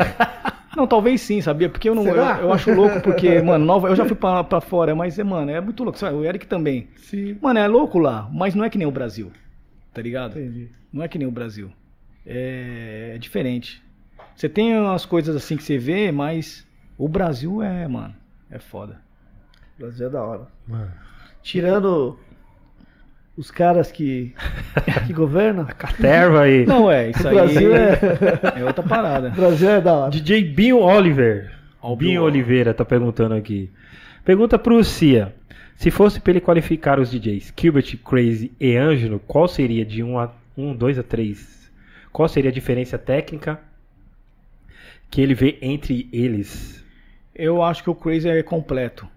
Não, 0.75 0.87
talvez 0.87 1.21
sim, 1.21 1.39
sabia? 1.41 1.69
Porque 1.69 1.87
eu 1.89 1.95
não. 1.95 2.05
Eu, 2.07 2.15
eu 2.15 2.53
acho 2.53 2.71
louco, 2.73 2.99
porque, 3.01 3.39
mano, 3.41 3.63
nova, 3.65 3.89
eu 3.89 3.95
já 3.95 4.05
fui 4.05 4.15
pra, 4.15 4.43
pra 4.43 4.59
fora, 4.61 4.95
mas, 4.95 5.17
é, 5.19 5.23
mano, 5.23 5.51
é 5.51 5.61
muito 5.61 5.83
louco. 5.83 5.97
Sabe, 5.99 6.15
O 6.15 6.25
Eric 6.25 6.47
também. 6.47 6.87
Sim. 6.97 7.37
Mano, 7.41 7.59
é 7.59 7.67
louco 7.67 7.99
lá, 7.99 8.27
mas 8.31 8.55
não 8.55 8.63
é 8.65 8.69
que 8.69 8.77
nem 8.77 8.87
o 8.87 8.91
Brasil. 8.91 9.31
Tá 9.93 10.01
ligado? 10.01 10.39
Entendi. 10.39 10.69
Não 10.91 11.03
é 11.03 11.07
que 11.07 11.17
nem 11.19 11.27
o 11.27 11.31
Brasil. 11.31 11.69
É, 12.25 13.13
é 13.15 13.17
diferente. 13.17 13.81
Você 14.35 14.49
tem 14.49 14.75
umas 14.77 15.05
coisas 15.05 15.35
assim 15.35 15.55
que 15.57 15.63
você 15.63 15.77
vê, 15.77 16.11
mas 16.11 16.65
o 16.97 17.07
Brasil 17.07 17.61
é, 17.61 17.87
mano, 17.87 18.13
é 18.49 18.59
foda. 18.59 19.01
O 19.77 19.81
Brasil 19.81 20.07
é 20.07 20.09
da 20.09 20.23
hora. 20.23 20.47
Mano. 20.67 20.91
Tirando 21.41 22.17
os 23.35 23.49
caras 23.49 23.91
que, 23.91 24.33
que 25.07 25.13
governam, 25.13 25.65
Caterva 25.65 26.41
aí. 26.41 26.65
Não, 26.65 26.89
é, 26.89 27.09
isso 27.09 27.23
o 27.23 27.27
aí 27.27 27.35
Brasil 27.35 27.75
é, 27.75 27.99
é 28.59 28.65
outra 28.65 28.83
parada. 28.83 29.29
o 29.29 29.31
Brasil 29.31 29.69
é 29.69 29.81
da 29.81 29.93
hora. 29.93 30.11
DJ 30.11 30.43
Binho 30.43 30.79
Oliver. 30.79 31.51
O 31.81 31.95
Binho 31.95 32.11
Binho. 32.11 32.23
Oliveira 32.23 32.73
tá 32.73 32.85
perguntando 32.85 33.35
aqui. 33.35 33.69
Pergunta 34.23 34.57
pro 34.57 34.83
Cia. 34.83 35.33
Se 35.75 35.91
fosse 35.91 36.19
pra 36.19 36.31
ele 36.31 36.39
qualificar 36.39 36.99
os 36.99 37.09
DJs 37.09 37.51
Gilbert, 37.59 37.97
Crazy 38.05 38.51
e 38.59 38.77
Ângelo, 38.77 39.19
qual 39.19 39.47
seria 39.47 39.83
de 39.83 40.03
1 40.03 40.19
a 40.19 40.31
1, 40.55 40.75
2 40.75 40.99
a 40.99 41.03
3? 41.03 41.71
Qual 42.11 42.27
seria 42.29 42.51
a 42.51 42.53
diferença 42.53 42.97
técnica 42.97 43.59
que 45.09 45.19
ele 45.19 45.33
vê 45.33 45.57
entre 45.61 46.07
eles? 46.13 46.82
Eu 47.35 47.63
acho 47.63 47.83
que 47.83 47.89
o 47.89 47.95
Crazy 47.95 48.29
é 48.29 48.43
completo. 48.43 49.07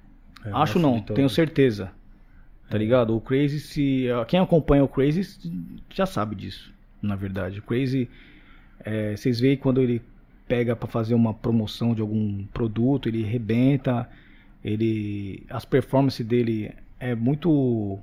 É, 0.45 0.51
acho 0.53 0.79
não, 0.79 1.01
todos. 1.01 1.17
tenho 1.17 1.29
certeza. 1.29 1.91
Tá 2.69 2.77
ligado? 2.79 3.15
O 3.17 3.21
Crazy, 3.21 3.61
se. 3.61 4.07
Quem 4.27 4.41
acompanha 4.41 4.83
o 4.83 4.89
Crazy 4.89 5.23
já 5.91 6.05
sabe 6.07 6.35
disso, 6.35 6.73
na 7.01 7.15
verdade. 7.15 7.61
O 7.61 7.63
Crazy, 7.63 8.09
é, 8.81 9.17
vocês 9.17 9.39
veem 9.39 9.57
quando 9.57 9.81
ele 9.81 10.03
pega 10.49 10.75
pra 10.75 10.89
fazer 10.89 11.15
uma 11.15 11.33
promoção 11.35 11.95
de 11.95 12.01
algum 12.01 12.45
produto, 12.47 13.09
ele 13.09 13.23
rebenta, 13.23 14.09
ele. 14.65 15.45
As 15.49 15.65
performances 15.65 16.27
dele 16.27 16.73
é 16.99 17.15
muito 17.15 17.99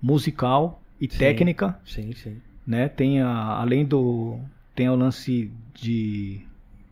musical 0.00 0.82
e 1.00 1.10
Sim. 1.10 1.18
técnica, 1.18 1.80
Sim, 1.84 2.12
sim. 2.12 2.36
né? 2.66 2.88
Tem 2.88 3.20
a, 3.22 3.30
além 3.30 3.84
do. 3.84 4.38
Tem 4.74 4.90
o 4.90 4.94
lance 4.94 5.50
de. 5.74 6.40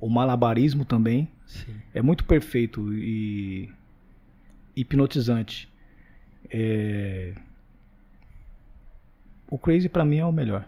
O 0.00 0.08
malabarismo 0.08 0.86
também. 0.86 1.28
Sim. 1.50 1.74
É 1.94 2.00
muito 2.00 2.24
perfeito 2.24 2.92
e 2.94 3.70
hipnotizante. 4.76 5.68
É, 6.50 7.34
O 9.50 9.58
Crazy 9.58 9.88
pra 9.88 10.04
mim 10.04 10.18
é 10.18 10.24
o 10.24 10.32
melhor. 10.32 10.64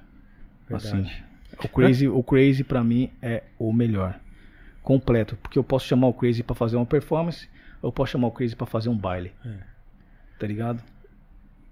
Verdade. 0.68 0.88
Assim, 0.88 1.22
o 1.64 1.68
Crazy, 1.68 2.08
o 2.08 2.22
Crazy 2.22 2.64
para 2.64 2.82
mim 2.82 3.10
é 3.22 3.44
o 3.58 3.72
melhor. 3.72 4.18
Completo, 4.82 5.36
porque 5.36 5.58
eu 5.58 5.62
posso 5.64 5.86
chamar 5.86 6.08
o 6.08 6.14
Crazy 6.14 6.42
pra 6.42 6.56
fazer 6.56 6.76
uma 6.76 6.86
performance, 6.86 7.48
ou 7.80 7.88
eu 7.88 7.92
posso 7.92 8.12
chamar 8.12 8.26
o 8.26 8.32
Crazy 8.32 8.56
pra 8.56 8.66
fazer 8.66 8.88
um 8.88 8.96
baile. 8.96 9.32
É. 9.44 9.58
Tá 10.38 10.46
ligado? 10.46 10.82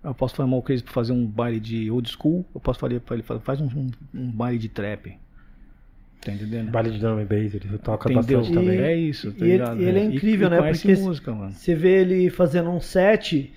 Eu 0.03 0.15
posso 0.15 0.37
chamar 0.37 0.57
o 0.57 0.63
Crazy 0.63 0.85
pra 0.85 0.93
fazer 0.93 1.13
um 1.13 1.27
baile 1.27 1.59
de 1.59 1.91
old 1.91 2.09
school, 2.09 2.47
eu 2.55 2.61
posso 2.61 2.79
fazer 2.79 3.01
pra 3.01 3.17
ele 3.17 3.23
fazer 3.25 3.41
faz 3.41 3.61
um, 3.61 3.67
um, 3.67 3.91
um 4.15 4.31
baile 4.31 4.59
de 4.59 4.69
trap. 4.69 5.19
Tá 6.21 6.33
entendendo? 6.33 6.71
Baile 6.71 6.91
de 6.91 6.99
drum 6.99 7.19
and 7.19 7.25
bass, 7.25 7.55
ele 7.55 7.79
toca 7.79 8.13
Entendeu? 8.13 8.39
bastante 8.41 8.55
também. 8.55 8.79
É 8.79 8.95
isso, 8.95 9.33
tá 9.33 9.39
E 9.39 9.49
ele- 9.49 9.53
ligado? 9.53 9.81
e 9.81 9.85
ele 9.85 9.99
é 9.99 10.05
incrível, 10.05 10.49
e 10.49 10.51
né? 10.51 10.73
Porque 10.73 10.95
música, 10.97 11.33
mano. 11.33 11.53
Você 11.53 11.75
vê 11.75 12.01
ele 12.03 12.29
fazendo 12.29 12.69
um 12.69 12.79
set, 12.81 13.51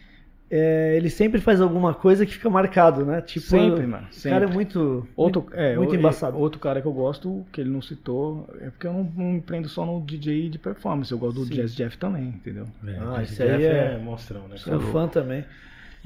é, 0.49 0.93
ele 0.95 1.09
sempre 1.09 1.41
faz 1.41 1.59
alguma 1.59 1.93
coisa 1.93 2.25
que 2.25 2.31
fica 2.33 2.49
marcado, 2.49 3.05
né? 3.05 3.19
Tipo, 3.21 3.45
Sempre, 3.47 3.85
mano, 3.85 4.07
O 4.07 4.23
cara 4.23 4.35
é 4.37 4.39
sempre. 4.47 4.53
muito, 4.53 5.05
Outro, 5.13 5.45
é, 5.51 5.75
muito 5.75 5.93
embaçado. 5.93 6.37
Outro 6.37 6.57
cara 6.59 6.79
que 6.81 6.87
eu 6.87 6.93
gosto, 6.93 7.45
que 7.51 7.59
ele 7.59 7.69
não 7.69 7.81
citou, 7.81 8.47
é 8.61 8.69
porque 8.69 8.87
eu 8.87 8.93
não, 8.93 9.03
não 9.03 9.31
me 9.33 9.41
prendo 9.41 9.67
só 9.67 9.85
no 9.85 9.99
DJ 10.05 10.47
de 10.49 10.57
performance, 10.57 11.11
eu 11.11 11.17
gosto 11.17 11.41
do 11.41 11.45
Sim. 11.47 11.55
Jazz 11.55 11.75
Jeff 11.75 11.97
também, 11.97 12.27
entendeu? 12.29 12.65
É, 12.87 12.97
Ah, 12.97 13.15
o 13.17 13.21
esse 13.23 13.35
Jeff 13.35 13.51
aí 13.55 13.63
é- 13.65 13.97
monstrão, 13.97 14.47
né? 14.47 14.55
Sou 14.55 14.79
fã 14.79 15.05
também. 15.07 15.43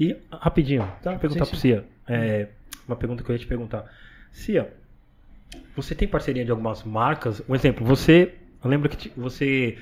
E, 0.00 0.16
rapidinho, 0.32 0.82
Tá, 0.82 0.92
deixa 1.04 1.10
eu 1.16 1.18
perguntar 1.20 1.44
sim, 1.44 1.50
pro 1.52 1.60
Cia. 1.60 1.84
É, 2.08 2.48
uma 2.88 2.96
pergunta 2.96 3.22
que 3.22 3.30
eu 3.30 3.34
ia 3.34 3.38
te 3.38 3.46
perguntar. 3.46 3.84
Cia, 4.32 4.72
você 5.74 5.94
tem 5.94 6.08
parceria 6.08 6.44
de 6.44 6.50
algumas 6.50 6.82
marcas? 6.82 7.42
Um 7.48 7.54
exemplo, 7.54 7.86
você. 7.86 8.34
Eu 8.62 8.68
lembro 8.68 8.88
que 8.88 9.12
você 9.16 9.78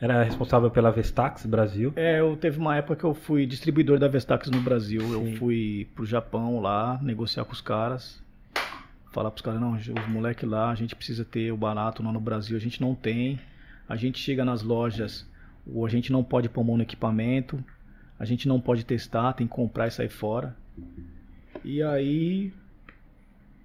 era 0.00 0.22
responsável 0.22 0.70
pela 0.70 0.90
Vestax 0.90 1.44
Brasil. 1.44 1.92
É, 1.94 2.20
eu 2.20 2.36
teve 2.36 2.58
uma 2.58 2.76
época 2.76 2.96
que 2.96 3.04
eu 3.04 3.14
fui 3.14 3.46
distribuidor 3.46 3.98
da 3.98 4.08
Vestax 4.08 4.50
no 4.50 4.60
Brasil. 4.60 5.00
Sim. 5.00 5.12
Eu 5.12 5.36
fui 5.36 5.88
pro 5.94 6.06
Japão 6.06 6.60
lá, 6.60 6.98
negociar 7.02 7.44
com 7.44 7.52
os 7.52 7.60
caras. 7.60 8.22
Falar 9.12 9.30
pros 9.30 9.42
caras, 9.42 9.60
não, 9.60 9.74
os 9.74 10.08
moleques 10.08 10.48
lá, 10.48 10.70
a 10.70 10.74
gente 10.74 10.94
precisa 10.94 11.24
ter 11.24 11.52
o 11.52 11.56
barato 11.56 12.02
lá 12.02 12.12
no 12.12 12.20
Brasil, 12.20 12.56
a 12.56 12.60
gente 12.60 12.80
não 12.80 12.94
tem. 12.94 13.38
A 13.88 13.96
gente 13.96 14.20
chega 14.20 14.44
nas 14.44 14.62
lojas, 14.62 15.28
ou 15.66 15.84
a 15.84 15.88
gente 15.88 16.12
não 16.12 16.22
pode 16.22 16.48
pôr 16.48 16.64
mão 16.64 16.76
no 16.76 16.84
equipamento, 16.84 17.62
a 18.18 18.24
gente 18.24 18.46
não 18.46 18.60
pode 18.60 18.84
testar, 18.84 19.32
tem 19.32 19.48
que 19.48 19.52
comprar 19.52 19.88
e 19.88 19.90
sair 19.90 20.08
fora. 20.08 20.56
E 21.64 21.82
aí 21.82 22.52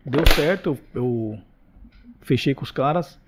deu 0.06 0.26
certo, 0.36 0.78
eu, 0.94 1.40
fechei 2.22 2.54
com 2.54 2.64
os 2.64 2.72
caras. 2.72 3.20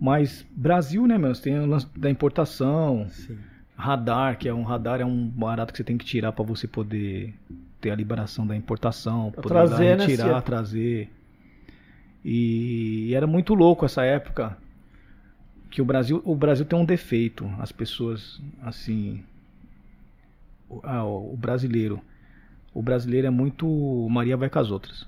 Mas 0.00 0.46
Brasil, 0.50 1.06
né, 1.06 1.18
meu? 1.18 1.34
Você 1.34 1.42
tem 1.42 1.58
o 1.58 1.66
lance 1.66 1.86
da 1.96 2.10
importação, 2.10 3.06
Sim. 3.10 3.38
radar, 3.76 4.38
que 4.38 4.48
é 4.48 4.54
um 4.54 4.62
radar, 4.62 5.00
é 5.00 5.04
um 5.04 5.28
barato 5.28 5.72
que 5.72 5.76
você 5.76 5.84
tem 5.84 5.98
que 5.98 6.04
tirar 6.04 6.32
para 6.32 6.44
você 6.44 6.66
poder 6.66 7.34
ter 7.80 7.90
a 7.90 7.94
liberação 7.94 8.46
da 8.46 8.56
importação, 8.56 9.30
Pra 9.32 9.42
poder 9.42 9.54
trazer, 9.54 9.90
lá 9.90 9.96
né, 9.96 10.06
retirar, 10.06 10.28
Cia? 10.28 10.42
trazer. 10.42 11.10
E 12.24 13.14
era 13.14 13.26
muito 13.26 13.54
louco 13.54 13.84
essa 13.84 14.02
época 14.02 14.56
que 15.70 15.82
o 15.82 15.84
Brasil, 15.84 16.22
o 16.24 16.34
Brasil 16.34 16.64
tem 16.64 16.78
um 16.78 16.84
defeito, 16.84 17.48
as 17.58 17.70
pessoas 17.70 18.40
assim, 18.62 19.22
o, 20.68 20.80
ah, 20.82 21.04
o 21.04 21.36
brasileiro, 21.36 22.00
o 22.72 22.82
brasileiro 22.82 23.26
é 23.26 23.30
muito 23.30 24.08
Maria 24.10 24.36
vai 24.36 24.48
com 24.48 24.58
as 24.58 24.70
outras. 24.70 25.06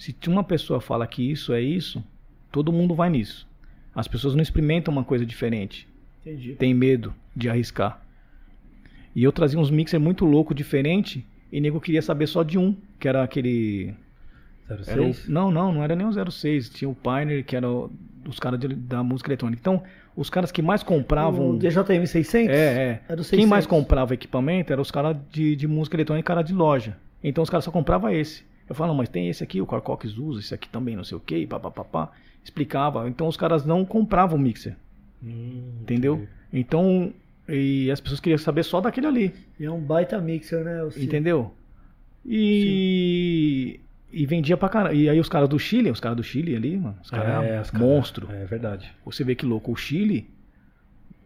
Se 0.00 0.16
uma 0.28 0.42
pessoa 0.42 0.80
fala 0.80 1.06
que 1.06 1.30
isso 1.30 1.52
é 1.52 1.60
isso, 1.60 2.02
todo 2.50 2.72
mundo 2.72 2.94
vai 2.94 3.10
nisso. 3.10 3.46
As 3.94 4.08
pessoas 4.08 4.34
não 4.34 4.42
experimentam 4.42 4.90
uma 4.92 5.04
coisa 5.04 5.26
diferente 5.26 5.86
Entendi. 6.24 6.54
tem 6.54 6.72
medo 6.72 7.12
de 7.36 7.50
arriscar. 7.50 8.00
E 9.14 9.22
eu 9.24 9.32
trazia 9.32 9.58
uns 9.58 9.70
mixer 9.70 9.98
muito 10.00 10.24
louco, 10.24 10.54
diferente, 10.54 11.26
e 11.52 11.60
nego 11.60 11.80
queria 11.80 12.00
saber 12.00 12.26
só 12.28 12.42
de 12.42 12.56
um, 12.56 12.74
que 12.98 13.08
era 13.08 13.22
aquele. 13.22 13.92
Era 14.68 14.80
o- 15.02 15.12
06? 15.12 15.28
não, 15.28 15.50
não, 15.50 15.72
não 15.72 15.82
era 15.84 15.96
nem 15.96 16.06
o 16.06 16.12
06, 16.12 16.70
tinha 16.70 16.88
o 16.88 16.94
Pioneer, 16.94 17.44
que 17.44 17.56
era 17.56 17.68
o- 17.68 17.90
os 18.26 18.38
caras 18.38 18.58
de- 18.60 18.68
da 18.74 19.02
música 19.02 19.28
eletrônica. 19.30 19.60
Então, 19.60 19.82
os 20.16 20.30
caras 20.30 20.52
que 20.52 20.62
mais 20.62 20.82
compravam. 20.82 21.50
O 21.50 21.58
DJM 21.58 22.06
600? 22.06 22.48
É, 22.54 22.54
é. 22.56 23.02
Era 23.08 23.22
Quem 23.24 23.46
mais 23.46 23.64
600. 23.64 23.66
comprava 23.66 24.14
equipamento 24.14 24.72
eram 24.72 24.80
os 24.82 24.90
caras 24.90 25.16
de, 25.30 25.56
de 25.56 25.66
música 25.66 25.96
eletrônica, 25.96 26.26
cara 26.26 26.42
de 26.42 26.54
loja. 26.54 26.96
Então 27.22 27.42
os 27.42 27.50
caras 27.50 27.64
só 27.64 27.70
compravam 27.70 28.08
esse. 28.10 28.44
Eu 28.70 28.74
falo, 28.76 28.94
mas 28.94 29.08
tem 29.08 29.28
esse 29.28 29.42
aqui, 29.42 29.60
o 29.60 29.66
Carcox 29.66 30.16
usa, 30.16 30.38
esse 30.38 30.54
aqui 30.54 30.68
também, 30.68 30.94
não 30.94 31.02
sei 31.02 31.16
o 31.16 31.20
que, 31.20 31.44
papapá. 31.44 32.12
Explicava. 32.44 33.08
Então 33.08 33.26
os 33.26 33.36
caras 33.36 33.66
não 33.66 33.84
compravam 33.84 34.38
mixer. 34.38 34.76
Hum, 35.22 35.72
Entendeu? 35.82 36.14
entendi. 36.14 36.30
Então, 36.52 37.12
E 37.48 37.90
as 37.90 38.00
pessoas 38.00 38.20
queriam 38.20 38.38
saber 38.38 38.62
só 38.62 38.80
daquele 38.80 39.08
ali. 39.08 39.34
E 39.58 39.64
é 39.64 39.70
um 39.70 39.80
baita 39.80 40.20
mixer, 40.20 40.64
né? 40.64 40.88
Entendeu? 40.96 41.52
E. 42.24 43.80
E 44.12 44.24
vendia 44.26 44.56
pra 44.56 44.68
caramba. 44.68 44.94
E 44.94 45.08
aí 45.08 45.18
os 45.18 45.28
caras 45.28 45.48
do 45.48 45.58
Chile, 45.58 45.90
os 45.90 46.00
caras 46.00 46.16
do 46.16 46.22
Chile 46.22 46.54
ali, 46.54 46.76
mano, 46.76 46.96
os 47.02 47.10
caras 47.10 47.44
É, 47.44 47.56
é, 47.56 47.60
os 47.60 47.72
monstro. 47.72 48.30
É 48.30 48.44
verdade. 48.44 48.92
Você 49.04 49.22
vê 49.24 49.34
que 49.34 49.44
louco, 49.46 49.72
o 49.72 49.76
Chile, 49.76 50.28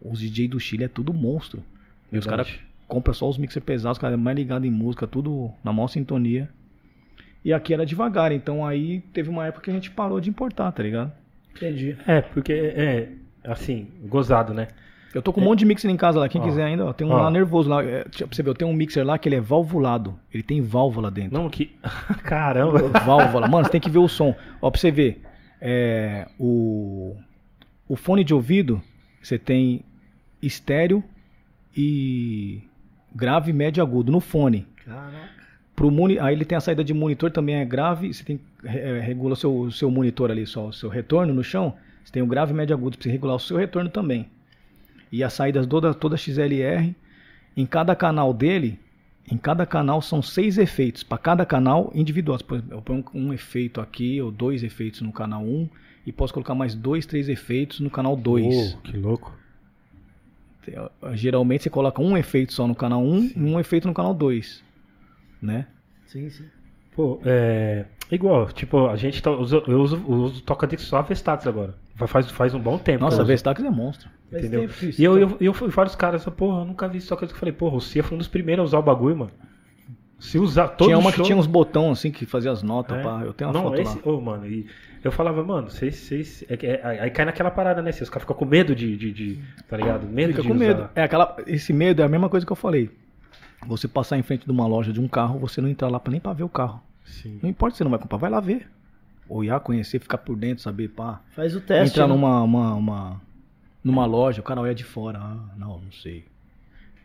os 0.01 0.19
DJ 0.19 0.47
do 0.47 0.59
Chile 0.59 0.83
é 0.83 0.87
tudo 0.87 1.13
monstro. 1.13 1.63
E 2.11 2.17
os 2.17 2.25
Verdade. 2.25 2.53
caras 2.53 2.65
compram 2.87 3.13
só 3.13 3.29
os 3.29 3.37
mixer 3.37 3.61
pesados, 3.61 3.97
os 3.97 4.01
caras 4.01 4.19
mais 4.19 4.35
ligados 4.35 4.67
em 4.67 4.71
música, 4.71 5.07
tudo 5.07 5.51
na 5.63 5.71
maior 5.73 5.87
sintonia. 5.87 6.49
E 7.45 7.53
aqui 7.53 7.75
era 7.75 7.85
devagar, 7.85 8.31
então 8.31 8.65
aí 8.65 9.01
teve 9.13 9.29
uma 9.29 9.45
época 9.45 9.65
que 9.65 9.69
a 9.69 9.73
gente 9.73 9.91
parou 9.91 10.19
de 10.19 10.31
importar, 10.31 10.71
tá 10.71 10.81
ligado? 10.81 11.11
Entendi. 11.55 11.95
É, 12.07 12.19
porque 12.19 12.51
é 12.51 13.09
assim, 13.43 13.87
gozado, 14.03 14.51
né? 14.51 14.67
Eu 15.13 15.21
tô 15.21 15.31
com 15.31 15.39
um 15.39 15.43
monte 15.43 15.59
de 15.59 15.65
mixer 15.65 15.89
em 15.89 15.95
casa 15.95 16.19
lá, 16.19 16.27
quem 16.27 16.41
Ó. 16.41 16.43
quiser 16.43 16.63
ainda, 16.63 16.87
ó, 16.87 16.91
tem 16.91 17.05
um 17.05 17.11
Ó. 17.11 17.21
lá 17.21 17.29
nervoso 17.29 17.69
lá. 17.69 17.83
É, 17.83 18.03
deixa 18.03 18.25
pra 18.25 18.35
você 18.35 18.41
ver, 18.41 18.49
eu 18.49 18.55
tenho 18.55 18.71
um 18.71 18.73
mixer 18.73 19.05
lá 19.05 19.19
que 19.19 19.29
ele 19.29 19.35
é 19.35 19.39
valvulado. 19.39 20.19
Ele 20.33 20.41
tem 20.41 20.59
válvula 20.59 21.11
dentro. 21.11 21.37
Não 21.37 21.47
que. 21.47 21.71
Caramba! 22.25 22.89
válvula. 23.05 23.47
Mano, 23.47 23.63
você 23.63 23.71
tem 23.71 23.79
que 23.79 23.91
ver 23.91 23.99
o 23.99 24.07
som. 24.07 24.35
Ó, 24.59 24.71
pra 24.71 24.81
você 24.81 24.89
ver. 24.89 25.21
É, 25.61 26.27
o, 26.39 27.15
o 27.87 27.95
fone 27.95 28.23
de 28.23 28.33
ouvido, 28.33 28.81
você 29.21 29.37
tem 29.37 29.85
estéreo 30.41 31.03
e 31.77 32.63
grave, 33.15 33.53
médio 33.53 33.81
e 33.81 33.83
agudo 33.83 34.11
no 34.11 34.19
fone. 34.19 34.67
Caraca. 34.83 35.34
Pro 35.75 35.91
moni, 35.91 36.17
aí 36.19 36.33
ele 36.33 36.45
tem 36.45 36.57
a 36.57 36.61
saída 36.61 36.83
de 36.83 36.93
monitor, 36.93 37.29
também 37.31 37.55
é 37.55 37.65
grave. 37.65 38.13
Você 38.13 38.23
tem 38.23 38.39
é, 38.63 38.99
regula 38.99 39.33
o 39.33 39.35
seu, 39.35 39.71
seu 39.71 39.91
monitor 39.91 40.31
ali, 40.31 40.45
só 40.45 40.67
o 40.67 40.73
seu 40.73 40.89
retorno 40.89 41.33
no 41.33 41.43
chão. 41.43 41.75
Você 42.03 42.13
tem 42.13 42.23
o 42.23 42.27
grave, 42.27 42.53
médio 42.53 42.73
e 42.73 42.75
agudo 42.75 42.97
pra 42.97 43.03
você 43.03 43.11
regular 43.11 43.35
o 43.35 43.39
seu 43.39 43.57
retorno 43.57 43.89
também. 43.89 44.27
E 45.11 45.23
as 45.23 45.33
saídas 45.33 45.65
toda, 45.67 45.93
toda 45.93 46.17
XLR. 46.17 46.95
Em 47.57 47.65
cada 47.65 47.95
canal 47.95 48.33
dele, 48.33 48.79
em 49.29 49.37
cada 49.37 49.65
canal 49.65 50.01
são 50.01 50.21
seis 50.21 50.57
efeitos. 50.57 51.03
Para 51.03 51.17
cada 51.17 51.45
canal 51.45 51.91
individual. 51.95 52.37
Por 52.39 52.57
exemplo, 52.57 52.77
Eu 52.77 52.81
ponho 52.81 53.03
um, 53.13 53.27
um 53.27 53.33
efeito 53.33 53.81
aqui, 53.81 54.21
ou 54.21 54.31
dois 54.31 54.63
efeitos 54.63 55.01
no 55.01 55.11
canal 55.11 55.43
1. 55.43 55.69
E 56.05 56.11
posso 56.11 56.33
colocar 56.33 56.53
mais 56.53 56.75
dois, 56.75 57.05
três 57.05 57.27
efeitos 57.27 57.79
no 57.79 57.89
canal 57.89 58.15
2. 58.15 58.75
Oh, 58.75 58.77
que 58.81 58.97
louco. 58.97 59.35
Geralmente 61.13 61.63
você 61.63 61.69
coloca 61.69 62.01
um 62.01 62.17
efeito 62.17 62.53
só 62.53 62.67
no 62.67 62.75
canal 62.75 63.03
1 63.03 63.31
e 63.35 63.39
um 63.39 63.59
efeito 63.59 63.87
no 63.87 63.93
canal 63.93 64.13
2. 64.13 64.64
Né? 65.41 65.67
Sim, 66.07 66.29
sim. 66.29 66.45
Pô, 66.95 67.19
é. 67.25 67.85
Igual, 68.11 68.47
tipo, 68.51 68.87
a 68.87 68.95
gente 68.95 69.21
tá. 69.21 69.31
usa- 69.31 69.63
Eu 69.67 69.81
uso, 69.81 69.95
eu 70.07 70.13
uso 70.15 70.41
toca-disco 70.43 70.87
só 70.87 70.97
a 70.97 71.01
Vestax 71.01 71.45
agora. 71.47 71.73
Faz, 72.07 72.29
faz 72.31 72.53
um 72.53 72.59
bom 72.59 72.77
tempo. 72.77 73.01
Nossa, 73.03 73.17
que 73.17 73.21
a. 73.23 73.25
Vestax 73.25 73.63
é 73.63 73.69
monstro. 73.69 74.09
Entendeu? 74.31 74.61
tempo 74.61 74.85
isso, 74.85 75.01
E 75.01 75.03
eu, 75.05 75.17
então. 75.17 75.29
eu, 75.39 75.47
eu 75.47 75.53
fui 75.53 75.69
vários 75.69 75.95
caras, 75.95 76.23
porra, 76.25 76.61
eu 76.61 76.65
nunca 76.65 76.87
vi 76.87 76.97
isso 76.97 77.09
toca-disco. 77.09 77.35
Eu 77.35 77.39
falei, 77.39 77.53
porra, 77.53 77.75
o 77.75 77.81
Cia 77.81 78.03
foi 78.03 78.15
um 78.15 78.17
dos 78.19 78.27
primeiros 78.27 78.63
a 78.63 78.65
usar 78.65 78.79
o 78.79 78.81
bagulho, 78.83 79.17
mano. 79.17 79.31
Se 80.19 80.39
usar 80.39 80.69
todo 80.69 80.87
tinha 80.87 80.97
uma 80.97 81.11
show... 81.11 81.23
que 81.23 81.27
tinha 81.27 81.37
uns 81.37 81.45
botões 81.47 81.99
assim 81.99 82.09
que 82.11 82.25
fazia 82.25 82.51
as 82.51 82.63
notas, 82.63 82.97
É. 82.97 83.03
pá. 83.03 83.21
Eu 83.23 83.33
tenho 83.33 83.49
uma 83.49 83.53
não, 83.61 83.69
foto 83.69 83.81
esse, 83.81 83.95
lá. 83.97 84.01
ô, 84.13 84.21
mano, 84.21 84.47
e 84.47 84.65
eu 85.03 85.11
falava, 85.11 85.43
mano, 85.43 85.69
vocês. 85.69 85.95
vocês 85.95 86.43
é, 86.49 86.55
que- 86.57 86.65
é- 86.65 86.81
aí 87.01 87.09
cai 87.11 87.25
naquela 87.25 87.51
parada, 87.51 87.81
né? 87.81 87.89
Os 87.89 88.09
caras 88.09 88.23
ficam 88.23 88.35
com 88.35 88.45
medo 88.45 88.73
de, 88.73 88.95
de, 88.95 89.11
de- 89.11 89.39
Tá 89.67 89.75
ligado? 89.77 90.07
Medo 90.07 90.29
Fica 90.29 90.41
de 90.41 90.47
com 90.47 90.53
usar. 90.55 90.65
medo. 90.65 90.89
É 90.95 91.03
aquela, 91.03 91.35
esse 91.45 91.73
medo 91.73 92.01
é 92.01 92.05
a 92.05 92.09
mesma 92.09 92.29
coisa 92.29 92.45
que 92.45 92.51
eu 92.51 92.55
falei. 92.55 92.89
Você 93.67 93.87
passar 93.87 94.17
em 94.17 94.23
frente 94.23 94.45
de 94.45 94.51
uma 94.51 94.67
loja 94.67 94.91
de 94.93 94.99
um 95.01 95.07
carro, 95.07 95.39
você 95.39 95.59
não 95.61 95.69
entrar 95.69 95.87
lá 95.89 95.99
pra- 95.99 96.11
nem 96.11 96.19
pra 96.21 96.33
ver 96.33 96.43
o 96.43 96.49
carro. 96.49 96.81
Sim. 97.03 97.39
Não 97.41 97.49
importa 97.49 97.73
se 97.75 97.77
você 97.79 97.83
não 97.83 97.91
vai 97.91 97.99
comprar, 97.99 98.17
vai 98.17 98.29
lá 98.29 98.39
ver. 98.39 98.67
Olhar, 99.27 99.59
conhecer, 99.59 99.99
ficar 99.99 100.19
por 100.19 100.35
dentro, 100.35 100.63
saber, 100.63 100.89
pá. 100.89 101.21
Faz 101.31 101.55
o 101.55 101.61
teste. 101.61 101.93
Entrar 101.95 102.07
né? 102.07 102.13
numa, 102.13 102.43
uma, 102.43 102.73
uma- 102.75 103.21
numa 103.83 104.05
loja, 104.05 104.39
o 104.41 104.43
cara 104.43 104.61
olha 104.61 104.75
de 104.75 104.83
fora. 104.83 105.17
Ah, 105.19 105.49
não, 105.57 105.79
não 105.79 105.91
sei. 105.91 106.25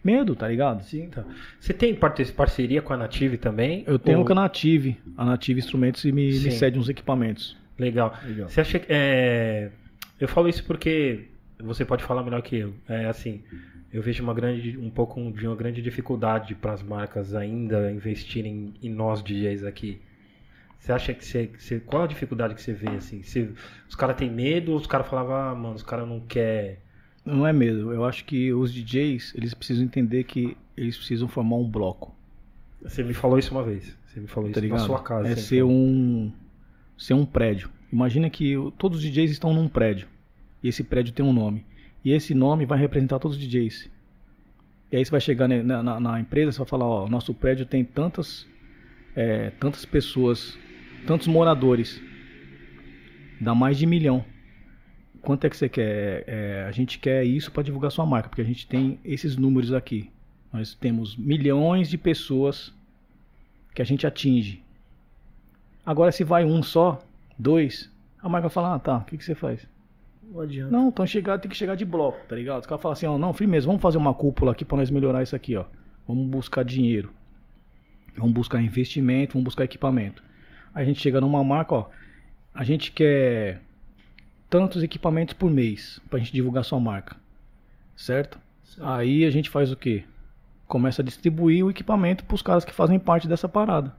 Medo, 0.02 0.34
tá 0.34 0.48
ligado? 0.48 0.82
Sim. 0.82 1.08
Tá. 1.08 1.24
Você 1.58 1.72
tem 1.74 1.94
parceria 1.94 2.80
com 2.80 2.92
a 2.92 2.96
Native 2.96 3.36
também? 3.36 3.84
Eu 3.86 3.98
tenho 3.98 4.18
Ou- 4.20 4.24
com 4.24 4.32
a 4.32 4.34
Native. 4.34 4.96
A 5.16 5.24
Native 5.26 5.60
Instrumentos 5.60 6.04
e 6.04 6.12
me, 6.12 6.26
me 6.26 6.50
cede 6.50 6.78
uns 6.78 6.88
equipamentos. 6.88 7.56
Legal. 7.78 8.14
Legal. 8.24 8.48
Você 8.48 8.60
acha 8.60 8.78
que. 8.78 8.86
É... 8.88 9.70
Eu 10.18 10.28
falo 10.28 10.48
isso 10.48 10.64
porque 10.64 11.28
você 11.58 11.84
pode 11.84 12.02
falar 12.04 12.22
melhor 12.22 12.40
que 12.42 12.56
eu. 12.56 12.74
É 12.88 13.06
assim, 13.06 13.42
eu 13.92 14.02
vejo 14.02 14.22
uma 14.22 14.34
grande, 14.34 14.78
um 14.78 14.90
pouco 14.90 15.20
de 15.32 15.46
uma 15.46 15.56
grande 15.56 15.82
dificuldade 15.82 16.54
para 16.54 16.72
as 16.72 16.82
marcas 16.82 17.34
ainda 17.34 17.90
investirem 17.90 18.74
em 18.82 18.88
nós 18.90 19.22
DJs 19.22 19.64
aqui. 19.64 20.00
Você 20.78 20.92
acha 20.92 21.12
que 21.12 21.24
você, 21.24 21.50
você- 21.58 21.80
qual 21.80 22.04
a 22.04 22.06
dificuldade 22.06 22.54
que 22.54 22.62
você 22.62 22.72
vê 22.72 22.88
assim? 22.90 23.20
Os 23.88 23.94
caras 23.94 24.16
têm 24.16 24.30
medo, 24.30 24.72
ou 24.72 24.78
os 24.78 24.86
caras 24.86 25.06
falavam, 25.08 25.34
ah, 25.34 25.54
mano, 25.54 25.74
os 25.74 25.82
caras 25.82 26.08
não 26.08 26.20
quer. 26.20 26.80
Não 27.24 27.46
é 27.46 27.52
medo. 27.52 27.92
Eu 27.92 28.04
acho 28.04 28.24
que 28.24 28.52
os 28.52 28.72
DJs, 28.72 29.34
eles 29.36 29.52
precisam 29.52 29.84
entender 29.84 30.24
que 30.24 30.56
eles 30.76 30.96
precisam 30.96 31.28
formar 31.28 31.56
um 31.56 31.68
bloco. 31.68 32.14
Você 32.82 33.02
me 33.02 33.12
falou 33.12 33.38
isso 33.38 33.52
uma 33.52 33.62
vez. 33.62 33.94
Você 34.06 34.20
me 34.20 34.26
falou 34.26 34.50
tá 34.50 34.58
isso 34.60 34.68
na 34.68 34.78
sua 34.78 35.02
casa. 35.02 35.28
é 35.28 35.32
assim, 35.32 35.42
ser 35.42 35.62
um 35.64 36.32
ser 36.96 37.14
um 37.14 37.26
prédio. 37.26 37.70
Imagina 37.92 38.30
que 38.30 38.54
todos 38.78 38.98
os 38.98 39.04
DJs 39.04 39.30
estão 39.32 39.52
num 39.52 39.68
prédio. 39.68 40.08
E 40.62 40.68
esse 40.68 40.82
prédio 40.82 41.12
tem 41.12 41.24
um 41.24 41.32
nome. 41.32 41.64
E 42.04 42.12
esse 42.12 42.34
nome 42.34 42.64
vai 42.66 42.78
representar 42.78 43.18
todos 43.18 43.36
os 43.36 43.42
DJs. 43.42 43.90
E 44.90 44.96
aí 44.96 45.04
você 45.04 45.10
vai 45.10 45.20
chegar 45.20 45.46
ne- 45.46 45.62
na, 45.62 45.82
na- 45.82 46.00
na 46.00 46.20
empresa, 46.20 46.52
você 46.52 46.58
vai 46.58 46.66
falar, 46.66 46.86
ó, 46.86 47.08
nosso 47.08 47.32
prédio 47.34 47.64
tem 47.66 47.84
tantas 47.84 48.46
é, 49.14 49.50
tantas 49.58 49.84
pessoas, 49.84 50.56
tantos 51.06 51.26
moradores. 51.26 52.00
Dá 53.40 53.54
mais 53.54 53.76
de 53.78 53.86
milhão. 53.86 54.24
Quanto 55.20 55.44
é 55.46 55.50
que 55.50 55.56
você 55.56 55.68
quer? 55.68 56.24
É, 56.26 56.64
a 56.66 56.70
gente 56.72 56.98
quer 56.98 57.24
isso 57.24 57.50
para 57.50 57.62
divulgar 57.62 57.90
sua 57.90 58.06
marca, 58.06 58.28
porque 58.28 58.40
a 58.40 58.44
gente 58.44 58.66
tem 58.66 58.98
esses 59.04 59.36
números 59.36 59.72
aqui. 59.72 60.10
Nós 60.52 60.74
temos 60.74 61.16
milhões 61.16 61.88
de 61.90 61.98
pessoas 61.98 62.72
que 63.74 63.82
a 63.82 63.84
gente 63.84 64.06
atinge. 64.06 64.62
Agora, 65.84 66.12
se 66.12 66.24
vai 66.24 66.44
um 66.44 66.62
só, 66.62 67.02
dois, 67.38 67.90
a 68.22 68.28
marca 68.28 68.48
vai 68.48 68.54
falar: 68.54 68.74
ah, 68.74 68.78
tá, 68.78 68.98
o 68.98 69.04
que, 69.04 69.18
que 69.18 69.24
você 69.24 69.34
faz? 69.34 69.66
Não 70.30 70.40
adianta. 70.40 70.70
Não, 70.70 70.88
então 70.88 71.06
chegar, 71.06 71.38
tem 71.38 71.50
que 71.50 71.56
chegar 71.56 71.74
de 71.74 71.84
bloco, 71.84 72.18
tá 72.28 72.36
ligado? 72.36 72.60
Os 72.60 72.66
caras 72.66 72.80
falam 72.80 72.92
assim: 72.92 73.06
ó, 73.06 73.18
não, 73.18 73.32
firmeza, 73.32 73.66
vamos 73.66 73.82
fazer 73.82 73.98
uma 73.98 74.14
cúpula 74.14 74.52
aqui 74.52 74.64
para 74.64 74.78
nós 74.78 74.90
melhorar 74.90 75.22
isso 75.22 75.34
aqui, 75.34 75.56
ó. 75.56 75.64
Vamos 76.06 76.28
buscar 76.28 76.64
dinheiro. 76.64 77.12
Vamos 78.16 78.32
buscar 78.32 78.62
investimento, 78.62 79.32
vamos 79.32 79.44
buscar 79.44 79.64
equipamento. 79.64 80.22
Aí 80.72 80.84
a 80.84 80.86
gente 80.86 81.00
chega 81.00 81.20
numa 81.20 81.42
marca, 81.42 81.74
ó. 81.74 81.90
A 82.54 82.62
gente 82.62 82.92
quer 82.92 83.60
tantos 84.48 84.82
equipamentos 84.82 85.34
por 85.34 85.50
mês 85.50 86.00
pra 86.08 86.18
gente 86.18 86.32
divulgar 86.32 86.64
sua 86.64 86.78
marca. 86.78 87.16
Certo? 87.96 88.40
Certo. 88.64 88.84
Aí 88.84 89.24
a 89.24 89.30
gente 89.30 89.50
faz 89.50 89.72
o 89.72 89.76
quê? 89.76 90.04
Começa 90.66 91.02
a 91.02 91.04
distribuir 91.04 91.64
o 91.64 91.70
equipamento 91.70 92.24
pros 92.24 92.42
caras 92.42 92.64
que 92.64 92.72
fazem 92.72 92.98
parte 92.98 93.26
dessa 93.26 93.48
parada. 93.48 93.94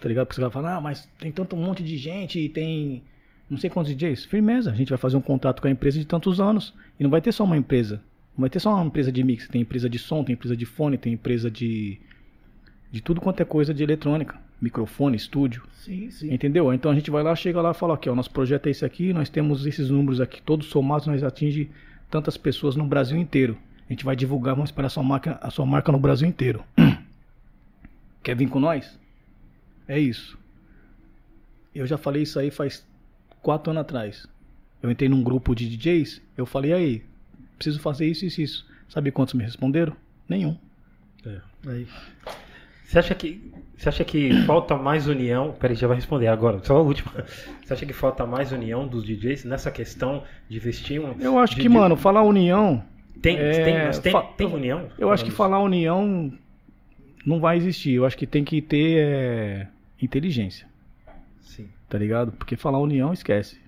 Tá 0.00 0.08
ligado? 0.08 0.26
Porque 0.26 0.36
você 0.36 0.42
vai 0.42 0.50
falar, 0.50 0.76
ah, 0.76 0.80
mas 0.80 1.08
tem 1.18 1.32
tanto 1.32 1.56
um 1.56 1.62
monte 1.62 1.82
de 1.82 1.96
gente 1.96 2.38
e 2.38 2.48
tem 2.48 3.02
não 3.48 3.56
sei 3.56 3.70
quantos 3.70 3.94
DJs. 3.94 4.24
Firmeza, 4.24 4.70
a 4.70 4.74
gente 4.74 4.88
vai 4.88 4.98
fazer 4.98 5.16
um 5.16 5.20
contrato 5.20 5.62
com 5.62 5.68
a 5.68 5.70
empresa 5.70 5.98
de 5.98 6.04
tantos 6.04 6.40
anos. 6.40 6.74
E 6.98 7.02
não 7.02 7.10
vai 7.10 7.20
ter 7.20 7.32
só 7.32 7.44
uma 7.44 7.56
empresa. 7.56 8.02
Não 8.36 8.42
vai 8.42 8.50
ter 8.50 8.60
só 8.60 8.74
uma 8.74 8.84
empresa 8.84 9.12
de 9.12 9.22
mix. 9.22 9.48
Tem 9.48 9.62
empresa 9.62 9.88
de 9.88 9.98
som, 9.98 10.24
tem 10.24 10.34
empresa 10.34 10.56
de 10.56 10.66
fone, 10.66 10.98
tem 10.98 11.12
empresa 11.12 11.50
de. 11.50 11.98
De 12.90 13.00
tudo 13.00 13.20
quanto 13.20 13.40
é 13.40 13.44
coisa 13.44 13.72
de 13.72 13.82
eletrônica. 13.82 14.38
Microfone, 14.60 15.16
estúdio. 15.16 15.62
Sim, 15.72 16.10
sim. 16.10 16.32
Entendeu? 16.32 16.72
Então 16.72 16.90
a 16.90 16.94
gente 16.94 17.10
vai 17.10 17.22
lá, 17.22 17.34
chega 17.34 17.60
lá 17.60 17.72
e 17.72 17.74
fala 17.74 17.94
aqui, 17.94 18.08
ó, 18.08 18.14
nosso 18.14 18.30
projeto 18.30 18.68
é 18.68 18.70
esse 18.70 18.84
aqui, 18.84 19.12
nós 19.12 19.28
temos 19.28 19.66
esses 19.66 19.90
números 19.90 20.20
aqui, 20.20 20.40
todos 20.40 20.66
somados, 20.66 21.06
nós 21.06 21.22
atinge 21.22 21.70
tantas 22.10 22.36
pessoas 22.36 22.74
no 22.74 22.86
Brasil 22.86 23.18
inteiro. 23.18 23.58
A 23.88 23.92
gente 23.92 24.04
vai 24.04 24.16
divulgar, 24.16 24.54
vamos 24.54 24.70
esperar 24.70 24.86
a 24.86 24.90
sua 24.90 25.02
marca, 25.02 25.38
a 25.42 25.50
sua 25.50 25.66
marca 25.66 25.92
no 25.92 25.98
Brasil 25.98 26.26
inteiro. 26.26 26.64
Quer 28.22 28.34
vir 28.34 28.48
com 28.48 28.58
nós? 28.58 28.98
É 29.86 29.98
isso. 29.98 30.38
Eu 31.74 31.86
já 31.86 31.98
falei 31.98 32.22
isso 32.22 32.38
aí 32.38 32.50
faz 32.50 32.84
quatro 33.46 33.70
anos 33.70 33.82
atrás. 33.82 34.26
Eu 34.82 34.90
entrei 34.90 35.08
num 35.08 35.22
grupo 35.22 35.54
de 35.54 35.68
DJs, 35.68 36.20
eu 36.36 36.44
falei, 36.44 36.72
aí, 36.72 37.02
preciso 37.56 37.78
fazer 37.80 38.06
isso, 38.06 38.26
isso, 38.26 38.40
isso. 38.42 38.66
Sabe 38.88 39.12
quantos 39.12 39.34
me 39.34 39.44
responderam? 39.44 39.94
Nenhum. 40.28 40.56
É. 41.24 41.38
Aí. 41.68 41.86
Você 42.84 42.98
acha 42.98 43.14
que 43.14 43.52
você 43.76 43.88
acha 43.88 44.04
que 44.04 44.32
falta 44.44 44.76
mais 44.76 45.06
união? 45.06 45.52
Peraí, 45.60 45.76
já 45.76 45.86
vai 45.86 45.96
responder 45.96 46.26
agora, 46.28 46.58
só 46.64 46.76
a 46.76 46.80
última. 46.80 47.12
Você 47.64 47.72
acha 47.72 47.86
que 47.86 47.92
falta 47.92 48.26
mais 48.26 48.50
união 48.50 48.86
dos 48.88 49.04
DJs 49.04 49.44
nessa 49.44 49.70
questão 49.70 50.24
de 50.48 50.56
investir 50.56 51.00
um? 51.00 51.14
Eu 51.20 51.38
acho 51.38 51.54
de- 51.54 51.60
que, 51.62 51.68
mano, 51.68 51.96
falar 51.96 52.22
união 52.22 52.82
tem 53.22 53.36
é, 53.38 53.64
tem, 53.64 53.74
mas 53.86 53.98
tem, 54.00 54.12
fa- 54.12 54.22
tem 54.22 54.46
união? 54.46 54.88
Eu 54.98 55.10
acho 55.12 55.24
que 55.24 55.30
Falando 55.30 55.52
falar 55.52 55.64
união 55.64 56.32
não 57.24 57.38
vai 57.40 57.56
existir. 57.56 57.92
Eu 57.94 58.04
acho 58.06 58.16
que 58.16 58.26
tem 58.26 58.44
que 58.44 58.60
ter 58.62 58.98
é, 58.98 59.68
inteligência, 60.02 60.66
isso. 61.40 61.54
Sim. 61.56 61.68
Tá 61.88 61.98
ligado? 61.98 62.32
Porque 62.32 62.56
falar 62.56 62.78
união, 62.78 63.12
esquece. 63.12 63.58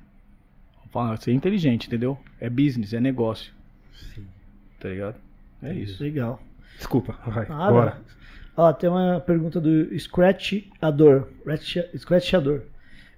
Fala- 0.91 1.17
Ser 1.19 1.33
inteligente, 1.33 1.87
entendeu? 1.87 2.19
É 2.41 2.49
business, 2.49 2.93
é 2.95 3.01
negócio, 3.01 3.53
Sim. 3.95 4.25
tá 4.81 4.89
ligado? 4.89 5.17
É 5.63 5.73
isso. 5.75 6.03
Legal. 6.03 6.41
Desculpa, 6.77 7.19
vai. 7.27 7.47
Nada. 7.49 7.73
Bora. 7.73 8.01
Ó, 8.57 8.73
tem 8.73 8.89
uma 8.89 9.21
pergunta 9.21 9.61
do 9.61 9.97
Scratchador. 9.99 11.29
Scratch- 11.41 11.97
Scratchador. 11.99 12.63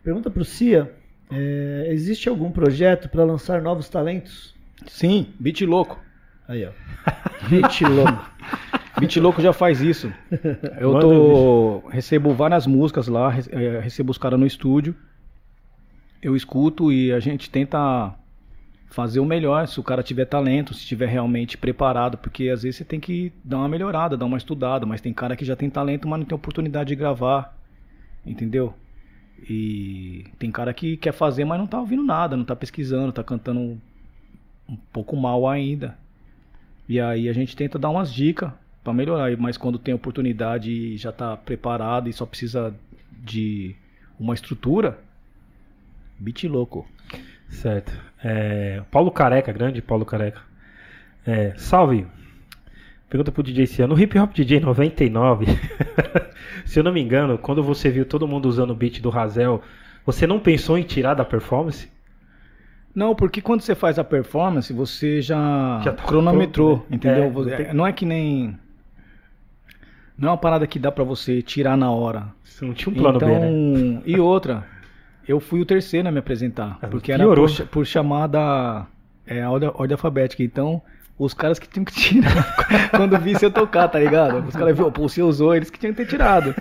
Pergunta 0.02 0.30
pro 0.30 0.44
Cia: 0.44 0.90
é, 1.30 1.86
existe 1.90 2.28
algum 2.28 2.50
projeto 2.50 3.08
para 3.08 3.24
lançar 3.24 3.62
novos 3.62 3.88
talentos? 3.88 4.54
Sim, 4.86 5.26
beat 5.38 5.60
louco. 5.62 6.00
Aí, 6.50 6.66
ó. 6.66 6.72
Beat 8.98 9.16
Louco 9.18 9.40
já 9.40 9.52
faz 9.52 9.80
isso. 9.80 10.12
Eu 10.80 10.92
Manda, 10.94 11.06
tô. 11.06 11.88
Recebo 11.88 12.34
várias 12.34 12.66
músicas 12.66 13.06
lá, 13.06 13.32
eh, 13.50 13.78
recebo 13.78 14.10
os 14.10 14.18
caras 14.18 14.38
no 14.38 14.44
estúdio. 14.44 14.96
Eu 16.20 16.34
escuto 16.34 16.90
e 16.90 17.12
a 17.12 17.20
gente 17.20 17.48
tenta 17.48 18.12
fazer 18.88 19.20
o 19.20 19.24
melhor. 19.24 19.68
Se 19.68 19.78
o 19.78 19.82
cara 19.84 20.02
tiver 20.02 20.24
talento, 20.24 20.74
se 20.74 20.80
estiver 20.80 21.06
realmente 21.06 21.56
preparado, 21.56 22.18
porque 22.18 22.48
às 22.48 22.64
vezes 22.64 22.78
você 22.78 22.84
tem 22.84 22.98
que 22.98 23.32
dar 23.44 23.58
uma 23.58 23.68
melhorada, 23.68 24.16
dar 24.16 24.26
uma 24.26 24.36
estudada. 24.36 24.84
Mas 24.84 25.00
tem 25.00 25.14
cara 25.14 25.36
que 25.36 25.44
já 25.44 25.54
tem 25.54 25.70
talento, 25.70 26.08
mas 26.08 26.18
não 26.18 26.26
tem 26.26 26.34
oportunidade 26.34 26.88
de 26.88 26.96
gravar. 26.96 27.56
Entendeu? 28.26 28.74
E 29.48 30.26
tem 30.36 30.50
cara 30.50 30.74
que 30.74 30.96
quer 30.96 31.12
fazer, 31.12 31.44
mas 31.44 31.60
não 31.60 31.66
tá 31.68 31.78
ouvindo 31.78 32.02
nada, 32.02 32.36
não 32.36 32.44
tá 32.44 32.56
pesquisando, 32.56 33.12
tá 33.12 33.22
cantando 33.22 33.80
um 34.68 34.76
pouco 34.92 35.14
mal 35.14 35.48
ainda. 35.48 35.96
E 36.90 37.00
aí 37.00 37.28
a 37.28 37.32
gente 37.32 37.54
tenta 37.54 37.78
dar 37.78 37.88
umas 37.88 38.12
dicas 38.12 38.50
pra 38.82 38.92
melhorar, 38.92 39.30
mas 39.36 39.56
quando 39.56 39.78
tem 39.78 39.94
oportunidade 39.94 40.72
e 40.72 40.96
já 40.96 41.12
tá 41.12 41.36
preparado 41.36 42.08
e 42.08 42.12
só 42.12 42.26
precisa 42.26 42.74
de 43.12 43.76
uma 44.18 44.34
estrutura, 44.34 44.98
beat 46.18 46.42
louco. 46.48 46.84
Certo. 47.48 47.92
É, 48.24 48.82
Paulo 48.90 49.12
Careca, 49.12 49.52
grande 49.52 49.80
Paulo 49.80 50.04
Careca. 50.04 50.40
É, 51.24 51.54
salve. 51.56 52.08
Pergunta 53.08 53.30
pro 53.30 53.44
DJ 53.44 53.68
Ciano. 53.68 53.94
No 53.94 54.02
Hip 54.02 54.18
Hop 54.18 54.34
DJ 54.34 54.58
99, 54.58 55.46
se 56.66 56.80
eu 56.80 56.82
não 56.82 56.92
me 56.92 57.00
engano, 57.00 57.38
quando 57.38 57.62
você 57.62 57.88
viu 57.88 58.04
todo 58.04 58.26
mundo 58.26 58.46
usando 58.46 58.70
o 58.72 58.74
beat 58.74 59.00
do 59.00 59.10
Razel, 59.10 59.62
você 60.04 60.26
não 60.26 60.40
pensou 60.40 60.76
em 60.76 60.82
tirar 60.82 61.14
da 61.14 61.24
performance? 61.24 61.88
Não, 62.94 63.14
porque 63.14 63.40
quando 63.40 63.60
você 63.60 63.74
faz 63.74 63.98
a 63.98 64.04
performance, 64.04 64.72
você 64.72 65.22
já, 65.22 65.80
Já 65.84 65.92
tá 65.92 66.02
cronometrou, 66.04 66.78
pronto, 66.78 66.90
né? 66.90 66.96
entendeu? 66.96 67.24
É, 67.24 67.30
Você- 67.30 67.72
não 67.72 67.86
é 67.86 67.92
que 67.92 68.04
nem. 68.04 68.58
Não 70.18 70.28
é 70.28 70.30
uma 70.32 70.38
parada 70.38 70.66
que 70.66 70.78
dá 70.78 70.92
pra 70.92 71.04
você 71.04 71.40
tirar 71.40 71.76
na 71.76 71.90
hora. 71.90 72.26
Você 72.44 72.64
não 72.64 72.74
tinha 72.74 72.92
um 72.92 72.96
plano 72.96 73.16
então, 73.16 73.28
B, 73.28 73.38
né? 73.38 74.02
E 74.04 74.18
outra, 74.20 74.66
eu 75.26 75.40
fui 75.40 75.60
o 75.60 75.64
terceiro 75.66 76.08
a 76.08 76.12
me 76.12 76.18
apresentar. 76.18 76.78
Ah, 76.82 76.88
Porque 76.88 77.10
era 77.10 77.24
por, 77.24 77.66
por 77.68 77.86
chamada 77.86 78.86
é, 79.26 79.46
ordem, 79.48 79.70
ordem 79.74 79.94
alfabética. 79.94 80.42
Então, 80.42 80.82
os 81.22 81.34
caras 81.34 81.58
que 81.58 81.68
tinham 81.68 81.84
que 81.84 81.92
tirar 81.92 82.56
quando 82.96 83.18
visse 83.18 83.44
eu 83.44 83.50
tocar, 83.50 83.86
tá 83.88 83.98
ligado? 83.98 84.38
Os 84.48 84.56
caras 84.56 84.74
viram, 84.74 84.90
pô, 84.90 85.06
você 85.08 85.20
usou, 85.22 85.54
eles 85.54 85.68
que 85.68 85.78
tinham 85.78 85.92
que 85.92 86.02
ter 86.02 86.08
tirado. 86.08 86.54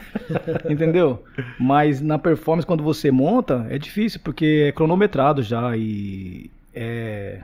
Entendeu? 0.69 1.23
Mas 1.57 2.01
na 2.01 2.19
performance, 2.19 2.67
quando 2.67 2.83
você 2.83 3.09
monta, 3.09 3.65
é 3.69 3.77
difícil, 3.77 4.19
porque 4.21 4.65
é 4.67 4.71
cronometrado 4.73 5.41
já 5.41 5.75
e 5.77 6.51
é. 6.73 7.39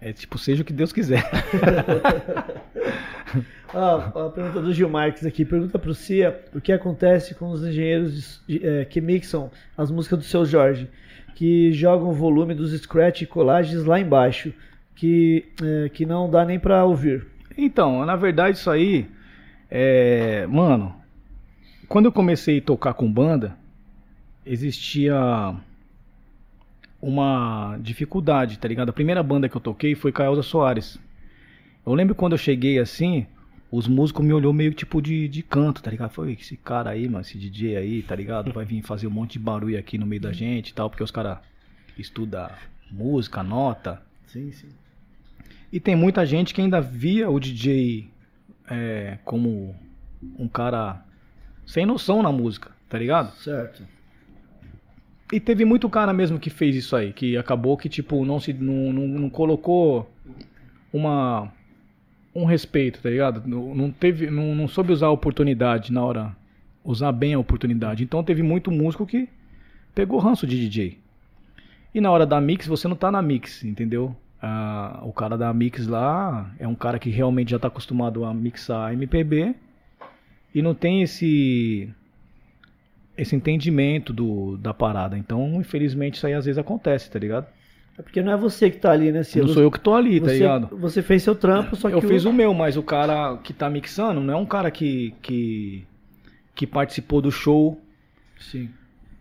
É 0.00 0.12
tipo, 0.12 0.36
seja 0.38 0.62
o 0.62 0.64
que 0.64 0.72
Deus 0.72 0.92
quiser. 0.92 1.24
Ah, 3.76 4.12
a 4.26 4.28
pergunta 4.30 4.60
do 4.60 4.72
Gil 4.72 4.88
Marques 4.88 5.26
aqui. 5.26 5.44
Pergunta 5.44 5.80
pro 5.80 5.92
Cia 5.94 6.40
o 6.54 6.60
que 6.60 6.70
acontece 6.70 7.34
com 7.34 7.50
os 7.50 7.64
engenheiros 7.64 8.40
de- 8.46 8.64
eh, 8.64 8.84
que 8.84 9.00
mixam 9.00 9.50
as 9.76 9.90
músicas 9.90 10.20
do 10.20 10.24
seu 10.24 10.44
Jorge, 10.46 10.88
que 11.34 11.72
jogam 11.72 12.08
o 12.08 12.12
volume 12.12 12.54
dos 12.54 12.72
scratch 12.80 13.22
e 13.22 13.26
collagens 13.26 13.84
lá 13.84 13.98
embaixo, 13.98 14.52
que, 14.94 15.46
eh, 15.62 15.88
que 15.90 16.06
não 16.06 16.30
dá 16.30 16.44
nem 16.44 16.58
pra 16.58 16.84
ouvir. 16.84 17.26
Então, 17.56 18.04
na 18.04 18.16
verdade, 18.16 18.58
isso 18.58 18.70
aí. 18.70 19.06
É. 19.70 20.46
Mano, 20.46 20.94
quando 21.88 22.06
eu 22.06 22.12
comecei 22.12 22.58
a 22.58 22.62
tocar 22.62 22.94
com 22.94 23.10
banda, 23.10 23.56
existia 24.44 25.54
uma 27.00 27.78
dificuldade, 27.80 28.58
tá 28.58 28.66
ligado? 28.66 28.88
A 28.88 28.92
primeira 28.92 29.22
banda 29.22 29.48
que 29.48 29.56
eu 29.56 29.60
toquei 29.60 29.94
foi 29.94 30.10
com 30.10 30.22
a 30.22 30.26
Elza 30.26 30.42
Soares. 30.42 30.98
Eu 31.86 31.92
lembro 31.92 32.14
quando 32.14 32.32
eu 32.32 32.38
cheguei 32.38 32.78
assim, 32.78 33.26
os 33.70 33.86
músicos 33.86 34.24
me 34.24 34.32
olhou 34.32 34.52
meio 34.52 34.72
tipo 34.72 35.02
de, 35.02 35.28
de 35.28 35.42
canto, 35.42 35.82
tá 35.82 35.90
ligado? 35.90 36.10
Foi 36.10 36.32
esse 36.32 36.56
cara 36.56 36.90
aí, 36.90 37.06
mano, 37.06 37.20
esse 37.20 37.36
DJ 37.36 37.76
aí, 37.76 38.02
tá 38.02 38.16
ligado? 38.16 38.52
Vai 38.52 38.64
vir 38.64 38.82
fazer 38.82 39.06
um 39.06 39.10
monte 39.10 39.32
de 39.34 39.40
barulho 39.40 39.78
aqui 39.78 39.98
no 39.98 40.06
meio 40.06 40.22
da 40.22 40.32
gente 40.32 40.70
e 40.70 40.74
tal, 40.74 40.88
porque 40.88 41.02
os 41.02 41.10
caras 41.10 41.38
estudam 41.98 42.48
música, 42.90 43.42
nota. 43.42 44.00
Sim, 44.26 44.50
sim. 44.52 44.68
E 45.74 45.80
tem 45.80 45.96
muita 45.96 46.24
gente 46.24 46.54
que 46.54 46.60
ainda 46.60 46.80
via 46.80 47.28
o 47.28 47.40
DJ 47.40 48.08
é, 48.70 49.18
como 49.24 49.74
um 50.38 50.46
cara 50.46 51.04
sem 51.66 51.84
noção 51.84 52.22
na 52.22 52.30
música, 52.30 52.70
tá 52.88 52.96
ligado? 52.96 53.34
Certo. 53.38 53.84
E 55.32 55.40
teve 55.40 55.64
muito 55.64 55.90
cara 55.90 56.12
mesmo 56.12 56.38
que 56.38 56.48
fez 56.48 56.76
isso 56.76 56.94
aí, 56.94 57.12
que 57.12 57.36
acabou 57.36 57.76
que 57.76 57.88
tipo 57.88 58.24
não 58.24 58.38
se 58.38 58.52
não, 58.52 58.92
não, 58.92 59.08
não 59.08 59.28
colocou 59.28 60.08
uma 60.92 61.52
um 62.32 62.44
respeito, 62.44 63.02
tá 63.02 63.10
ligado? 63.10 63.42
Não, 63.44 63.74
não 63.74 63.90
teve 63.90 64.30
não, 64.30 64.54
não 64.54 64.68
soube 64.68 64.92
usar 64.92 65.08
a 65.08 65.10
oportunidade 65.10 65.92
na 65.92 66.04
hora 66.04 66.36
usar 66.84 67.10
bem 67.10 67.34
a 67.34 67.38
oportunidade. 67.40 68.04
Então 68.04 68.22
teve 68.22 68.44
muito 68.44 68.70
músico 68.70 69.04
que 69.04 69.28
pegou 69.92 70.20
ranço 70.20 70.46
de 70.46 70.56
DJ. 70.56 71.00
E 71.92 72.00
na 72.00 72.12
hora 72.12 72.24
da 72.24 72.40
mix, 72.40 72.64
você 72.64 72.86
não 72.86 72.94
tá 72.94 73.10
na 73.10 73.20
mix, 73.20 73.64
entendeu? 73.64 74.16
Ah, 74.46 75.00
o 75.02 75.10
cara 75.10 75.38
da 75.38 75.54
mix 75.54 75.86
lá 75.86 76.54
é 76.58 76.68
um 76.68 76.74
cara 76.74 76.98
que 76.98 77.08
realmente 77.08 77.52
já 77.52 77.58
tá 77.58 77.68
acostumado 77.68 78.26
a 78.26 78.34
mixar 78.34 78.92
MPB 78.92 79.54
e 80.54 80.60
não 80.60 80.74
tem 80.74 81.00
esse 81.00 81.88
esse 83.16 83.34
entendimento 83.34 84.12
do, 84.12 84.58
da 84.58 84.74
parada. 84.74 85.16
Então, 85.16 85.58
infelizmente, 85.58 86.16
isso 86.16 86.26
aí 86.26 86.34
às 86.34 86.44
vezes 86.44 86.58
acontece, 86.58 87.10
tá 87.10 87.18
ligado? 87.18 87.46
É 87.96 88.02
porque 88.02 88.20
não 88.20 88.32
é 88.32 88.36
você 88.36 88.68
que 88.68 88.76
tá 88.76 88.90
ali, 88.90 89.10
né, 89.10 89.22
Cia? 89.22 89.40
Não 89.40 89.48
sou 89.48 89.62
eu 89.62 89.70
que 89.70 89.80
tô 89.80 89.94
ali, 89.94 90.20
tá 90.20 90.26
você, 90.26 90.34
ligado? 90.34 90.76
Você 90.76 91.00
fez 91.00 91.22
seu 91.22 91.34
trampo, 91.34 91.74
só 91.74 91.88
que 91.88 91.94
Eu 91.94 92.02
fiz 92.02 92.26
o 92.26 92.32
meu, 92.32 92.52
mas 92.52 92.76
o 92.76 92.82
cara 92.82 93.38
que 93.38 93.54
tá 93.54 93.70
mixando 93.70 94.20
não 94.20 94.34
é 94.34 94.36
um 94.36 94.44
cara 94.44 94.70
que, 94.70 95.14
que, 95.22 95.86
que 96.54 96.66
participou 96.66 97.22
do 97.22 97.32
show, 97.32 97.80
Sim. 98.38 98.68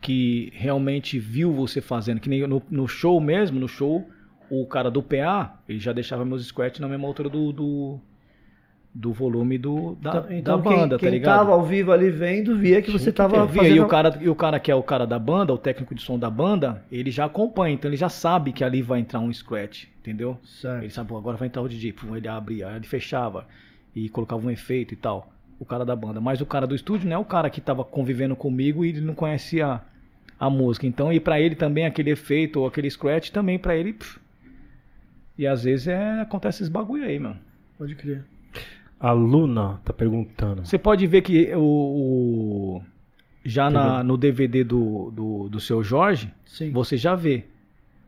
que 0.01 0.51
realmente 0.53 1.17
viu 1.17 1.53
você 1.53 1.79
fazendo. 1.79 2.19
Que 2.19 2.27
nem 2.27 2.45
no, 2.45 2.61
no 2.69 2.89
show 2.89 3.21
mesmo, 3.21 3.57
no 3.57 3.69
show, 3.69 4.05
o 4.61 4.65
cara 4.67 4.91
do 4.91 5.01
PA, 5.01 5.59
ele 5.67 5.79
já 5.79 5.93
deixava 5.93 6.25
meus 6.25 6.45
scratch 6.45 6.79
na 6.79 6.87
mesma 6.87 7.07
altura 7.07 7.29
do, 7.29 7.51
do, 7.51 7.99
do 8.93 9.11
volume 9.13 9.57
do, 9.57 9.95
da, 9.95 10.11
Então, 10.11 10.31
então 10.31 10.57
da 10.57 10.57
banda, 10.57 10.99
quem, 10.99 11.09
tá 11.09 11.09
quem 11.09 11.09
ligado? 11.09 11.37
tava 11.39 11.51
ao 11.51 11.63
vivo 11.65 11.91
ali 11.91 12.09
vendo, 12.09 12.57
via 12.57 12.81
que 12.81 12.91
você 12.91 13.11
tava 13.11 13.37
É, 13.37 13.45
via, 13.45 13.55
fazendo... 13.63 13.75
e, 13.75 13.79
o 13.79 13.87
cara, 13.87 14.17
e 14.21 14.29
o 14.29 14.35
cara 14.35 14.59
que 14.59 14.71
é 14.71 14.75
o 14.75 14.83
cara 14.83 15.05
da 15.07 15.17
banda, 15.17 15.53
o 15.53 15.57
técnico 15.57 15.95
de 15.95 16.01
som 16.01 16.19
da 16.19 16.29
banda, 16.29 16.83
ele 16.91 17.09
já 17.11 17.25
acompanha, 17.25 17.73
então 17.73 17.89
ele 17.89 17.97
já 17.97 18.09
sabe 18.09 18.51
que 18.53 18.63
ali 18.63 18.81
vai 18.81 18.99
entrar 18.99 19.19
um 19.19 19.31
scratch, 19.33 19.85
entendeu? 19.99 20.37
Certo. 20.43 20.83
Ele 20.83 20.91
sabe, 20.91 21.09
pô, 21.09 21.17
agora 21.17 21.37
vai 21.37 21.47
entrar 21.47 21.61
o 21.61 21.69
DJ, 21.69 21.93
pum, 21.93 22.15
ele 22.15 22.27
abria, 22.27 22.71
ele 22.75 22.85
fechava 22.85 23.47
e 23.95 24.09
colocava 24.09 24.45
um 24.45 24.51
efeito 24.51 24.93
e 24.93 24.97
tal. 24.97 25.31
O 25.59 25.65
cara 25.65 25.85
da 25.85 25.95
banda. 25.95 26.19
Mas 26.19 26.41
o 26.41 26.45
cara 26.45 26.67
do 26.67 26.75
estúdio 26.75 27.07
não 27.07 27.15
é 27.15 27.19
o 27.19 27.25
cara 27.25 27.49
que 27.49 27.61
tava 27.61 27.83
convivendo 27.85 28.35
comigo 28.35 28.83
e 28.83 28.89
ele 28.89 29.01
não 29.01 29.15
conhecia 29.15 29.81
a 30.39 30.49
música. 30.49 30.85
Então, 30.85 31.13
e 31.13 31.19
pra 31.19 31.39
ele 31.39 31.55
também 31.55 31.85
aquele 31.85 32.11
efeito 32.11 32.59
ou 32.59 32.67
aquele 32.67 32.89
scratch 32.89 33.29
também 33.29 33.57
pra 33.57 33.75
ele. 33.75 33.93
pff. 33.93 34.19
E 35.37 35.47
às 35.47 35.63
vezes 35.63 35.87
é, 35.87 36.21
acontece 36.21 36.57
esses 36.59 36.69
bagulho 36.69 37.05
aí, 37.05 37.17
mano. 37.19 37.37
Pode 37.77 37.95
crer. 37.95 38.23
A 38.99 39.11
Luna 39.11 39.81
tá 39.83 39.91
perguntando. 39.91 40.65
Você 40.65 40.77
pode 40.77 41.05
ver 41.07 41.21
que 41.21 41.53
o, 41.55 41.59
o- 41.59 42.81
já 43.43 43.69
na, 43.69 44.03
no 44.03 44.15
DVD 44.17 44.63
do, 44.63 45.11
do, 45.11 45.49
do 45.49 45.59
seu 45.59 45.83
Jorge, 45.83 46.31
Sim. 46.45 46.71
você 46.71 46.95
já 46.95 47.13
vê 47.15 47.43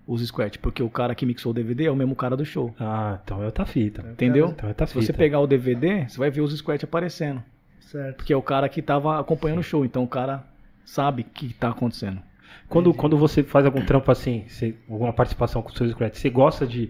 os 0.08 0.26
scratch, 0.26 0.58
porque 0.60 0.82
o 0.84 0.90
cara 0.90 1.16
que 1.16 1.26
mixou 1.26 1.50
o 1.50 1.54
DVD 1.54 1.86
é 1.88 1.92
o 1.92 1.96
mesmo 1.96 2.16
cara 2.16 2.38
do 2.38 2.46
show. 2.46 2.74
Ah, 2.80 3.20
então 3.24 3.42
é 3.42 3.46
outra 3.48 3.66
fita. 3.66 4.02
Entendeu? 4.12 4.50
Então 4.50 4.70
é 4.70 4.72
outra 4.72 4.86
Se 4.88 4.94
você 4.94 5.08
fita. 5.08 5.18
pegar 5.18 5.40
o 5.40 5.48
DVD, 5.48 6.08
você 6.08 6.18
vai 6.18 6.30
ver 6.30 6.42
os 6.42 6.56
scratch 6.56 6.84
aparecendo. 6.84 7.44
Certo. 7.80 8.18
Porque 8.18 8.32
é 8.32 8.38
o 8.38 8.42
cara 8.42 8.70
que 8.70 8.82
tava 8.82 9.20
acompanhando 9.20 9.60
o 9.60 9.64
show, 9.64 9.84
então 9.84 10.04
o 10.04 10.08
cara 10.08 10.46
sabe 10.86 11.24
o 11.24 11.26
que 11.26 11.54
tá 11.56 11.70
acontecendo. 11.70 12.22
Quando, 12.70 12.94
quando 12.94 13.18
você 13.18 13.44
faz 13.44 13.66
algum 13.66 13.84
trampo 13.84 14.10
assim, 14.12 14.46
você- 14.48 14.76
alguma 14.90 15.12
participação 15.12 15.62
com 15.62 15.70
os 15.70 15.76
seus 15.78 15.92
scratch, 15.92 16.16
você 16.16 16.30
gosta 16.30 16.66
de 16.66 16.90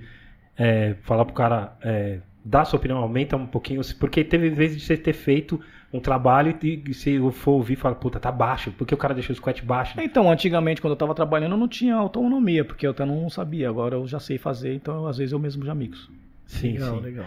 é, 0.57 0.95
falar 1.01 1.25
pro 1.25 1.33
cara, 1.33 1.73
é, 1.81 2.19
dar 2.43 2.65
sua 2.65 2.77
opinião, 2.77 2.99
aumenta 2.99 3.35
um 3.35 3.47
pouquinho, 3.47 3.81
porque 3.99 4.23
teve 4.23 4.49
vezes 4.49 4.77
de 4.77 4.83
você 4.85 4.97
ter 4.97 5.13
feito 5.13 5.59
um 5.91 5.99
trabalho 5.99 6.57
e, 6.61 6.93
se 6.93 7.13
eu 7.13 7.31
for 7.31 7.51
ouvir, 7.51 7.75
fala, 7.75 7.95
puta, 7.95 8.19
tá 8.19 8.31
baixo, 8.31 8.71
porque 8.77 8.93
o 8.93 8.97
cara 8.97 9.13
deixou 9.13 9.33
o 9.33 9.37
scratch 9.37 9.61
baixo. 9.63 9.99
Então, 9.99 10.29
antigamente, 10.29 10.81
quando 10.81 10.91
eu 10.91 10.97
tava 10.97 11.15
trabalhando, 11.15 11.53
eu 11.53 11.57
não 11.57 11.67
tinha 11.67 11.95
autonomia, 11.95 12.65
porque 12.65 12.85
eu 12.85 12.91
até 12.91 13.05
não 13.05 13.29
sabia. 13.29 13.69
Agora 13.69 13.95
eu 13.95 14.05
já 14.07 14.19
sei 14.19 14.37
fazer, 14.37 14.73
então 14.73 14.95
eu, 14.95 15.07
às 15.07 15.17
vezes 15.17 15.31
eu 15.31 15.39
mesmo 15.39 15.65
já 15.65 15.73
mixo. 15.73 16.11
Sim, 16.45 16.73
legal, 16.73 16.97
sim. 16.97 17.01
legal. 17.01 17.25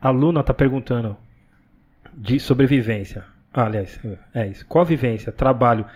A 0.00 0.10
Luna 0.10 0.42
tá 0.42 0.52
perguntando 0.52 1.16
de 2.12 2.38
sobrevivência. 2.38 3.24
Ah, 3.52 3.64
aliás, 3.64 3.98
é 4.34 4.46
isso. 4.46 4.66
Qual 4.66 4.84
vivência, 4.84 5.32
trabalho, 5.32 5.86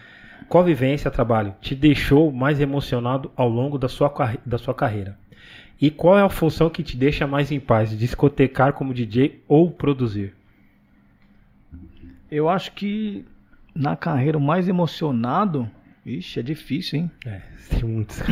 qual 0.49 0.65
vivência, 0.65 1.11
trabalho 1.11 1.55
te 1.61 1.75
deixou 1.75 2.33
mais 2.33 2.61
emocionado 2.61 3.31
ao 3.37 3.49
longo 3.49 3.77
da 3.77 3.89
sua, 3.89 4.11
da 4.45 4.57
sua 4.57 4.75
carreira? 4.75 5.19
E 5.81 5.91
qual 5.91 6.19
é 6.19 6.23
a 6.23 6.29
função 6.29 6.69
que 6.69 6.83
te 6.83 6.97
deixa 6.97 7.27
mais 7.27 7.51
em 7.51 7.59
paz, 7.59 7.97
discotecar 7.97 8.73
como 8.75 8.93
DJ 8.93 9.43
ou 9.49 9.71
produzir? 9.71 10.35
Eu 12.31 12.49
acho 12.49 12.73
que 12.73 13.25
na 13.75 13.97
carreira 13.97 14.37
o 14.37 14.41
mais 14.41 14.69
emocionado. 14.69 15.69
Ixi, 16.05 16.41
é 16.41 16.43
difícil, 16.43 16.99
hein? 17.01 17.11
É, 17.27 17.41
tem 17.71 17.85
muitos. 17.85 18.21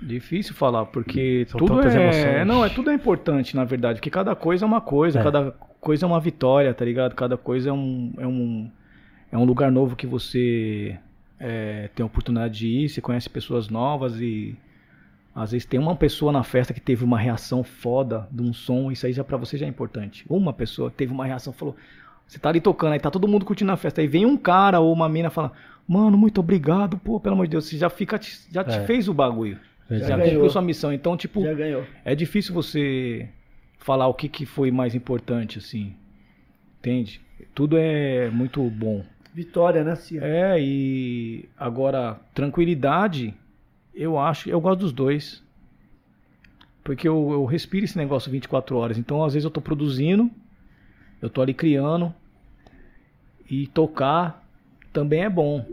Difícil 0.00 0.54
falar, 0.54 0.86
porque 0.86 1.44
São 1.48 1.58
tudo 1.58 1.80
é. 1.80 1.92
emoções. 1.92 2.46
Não, 2.46 2.64
é 2.64 2.68
tudo 2.68 2.88
é 2.90 2.94
importante, 2.94 3.56
na 3.56 3.64
verdade, 3.64 3.98
porque 3.98 4.10
cada 4.10 4.34
coisa 4.36 4.64
é 4.64 4.66
uma 4.66 4.80
coisa, 4.80 5.18
É. 5.18 5.22
cada 5.24 5.50
coisa 5.80 6.04
é 6.04 6.08
uma 6.08 6.20
vitória, 6.20 6.72
tá 6.72 6.84
ligado? 6.84 7.14
Cada 7.16 7.36
coisa 7.36 7.70
é 7.70 7.72
um. 7.72 8.12
É 8.16 8.26
um, 8.26 8.70
é 9.32 9.36
um 9.36 9.44
lugar 9.44 9.72
novo 9.72 9.96
que 9.96 10.06
você 10.06 10.96
é, 11.38 11.88
tem 11.94 12.02
a 12.02 12.06
oportunidade 12.06 12.58
de 12.58 12.66
ir, 12.68 12.88
você 12.88 13.00
conhece 13.00 13.28
pessoas 13.30 13.68
novas 13.68 14.20
e. 14.20 14.56
Às 15.34 15.52
vezes 15.52 15.64
tem 15.66 15.78
uma 15.78 15.94
pessoa 15.94 16.32
na 16.32 16.42
festa 16.42 16.74
que 16.74 16.80
teve 16.80 17.04
uma 17.04 17.16
reação 17.18 17.62
foda 17.62 18.26
de 18.32 18.42
um 18.42 18.52
som, 18.52 18.90
isso 18.90 19.06
aí 19.06 19.12
já 19.12 19.22
pra 19.22 19.36
você 19.36 19.56
já 19.56 19.66
é 19.66 19.68
importante. 19.68 20.24
Uma 20.28 20.52
pessoa 20.52 20.90
teve 20.90 21.12
uma 21.12 21.24
reação, 21.24 21.52
falou. 21.52 21.76
Você 22.26 22.38
tá 22.40 22.48
ali 22.48 22.60
tocando, 22.60 22.92
aí 22.94 22.98
tá 22.98 23.10
todo 23.10 23.28
mundo 23.28 23.44
curtindo 23.46 23.70
a 23.70 23.76
festa. 23.76 24.00
Aí 24.00 24.08
vem 24.08 24.26
um 24.26 24.36
cara 24.36 24.80
ou 24.80 24.92
uma 24.92 25.08
mina 25.08 25.30
fala, 25.30 25.52
mano, 25.86 26.18
muito 26.18 26.40
obrigado, 26.40 26.98
pô, 26.98 27.20
pelo 27.20 27.34
amor 27.34 27.46
de 27.46 27.52
Deus, 27.52 27.66
você 27.66 27.78
já 27.78 27.88
fica, 27.88 28.18
já 28.52 28.64
te 28.64 28.74
É. 28.76 28.84
fez 28.84 29.08
o 29.08 29.14
bagulho. 29.14 29.58
Já 29.88 30.16
ganhou. 30.16 30.32
cumpriu 30.32 30.50
sua 30.50 30.60
missão. 30.60 30.92
Então, 30.92 31.16
tipo, 31.16 31.40
Já 31.42 31.52
é 32.04 32.14
difícil 32.14 32.52
você 32.52 33.28
falar 33.78 34.08
o 34.08 34.14
que, 34.14 34.28
que 34.28 34.44
foi 34.44 34.70
mais 34.70 34.94
importante, 34.94 35.58
assim. 35.58 35.94
Entende? 36.80 37.20
Tudo 37.54 37.76
é 37.78 38.28
muito 38.28 38.62
bom. 38.70 39.04
Vitória, 39.32 39.84
né, 39.84 39.94
Cia? 39.94 40.20
É, 40.24 40.60
e 40.60 41.48
agora, 41.56 42.18
tranquilidade, 42.34 43.34
eu 43.94 44.18
acho, 44.18 44.48
eu 44.48 44.60
gosto 44.60 44.80
dos 44.80 44.92
dois. 44.92 45.42
Porque 46.82 47.06
eu, 47.06 47.30
eu 47.30 47.44
respiro 47.44 47.84
esse 47.84 47.96
negócio 47.96 48.30
24 48.30 48.76
horas. 48.76 48.98
Então, 48.98 49.22
às 49.22 49.34
vezes, 49.34 49.44
eu 49.44 49.50
tô 49.50 49.60
produzindo, 49.60 50.30
eu 51.20 51.28
tô 51.28 51.42
ali 51.42 51.52
criando. 51.52 52.14
E 53.50 53.66
tocar 53.68 54.44
também 54.92 55.22
é 55.22 55.30
bom. 55.30 55.64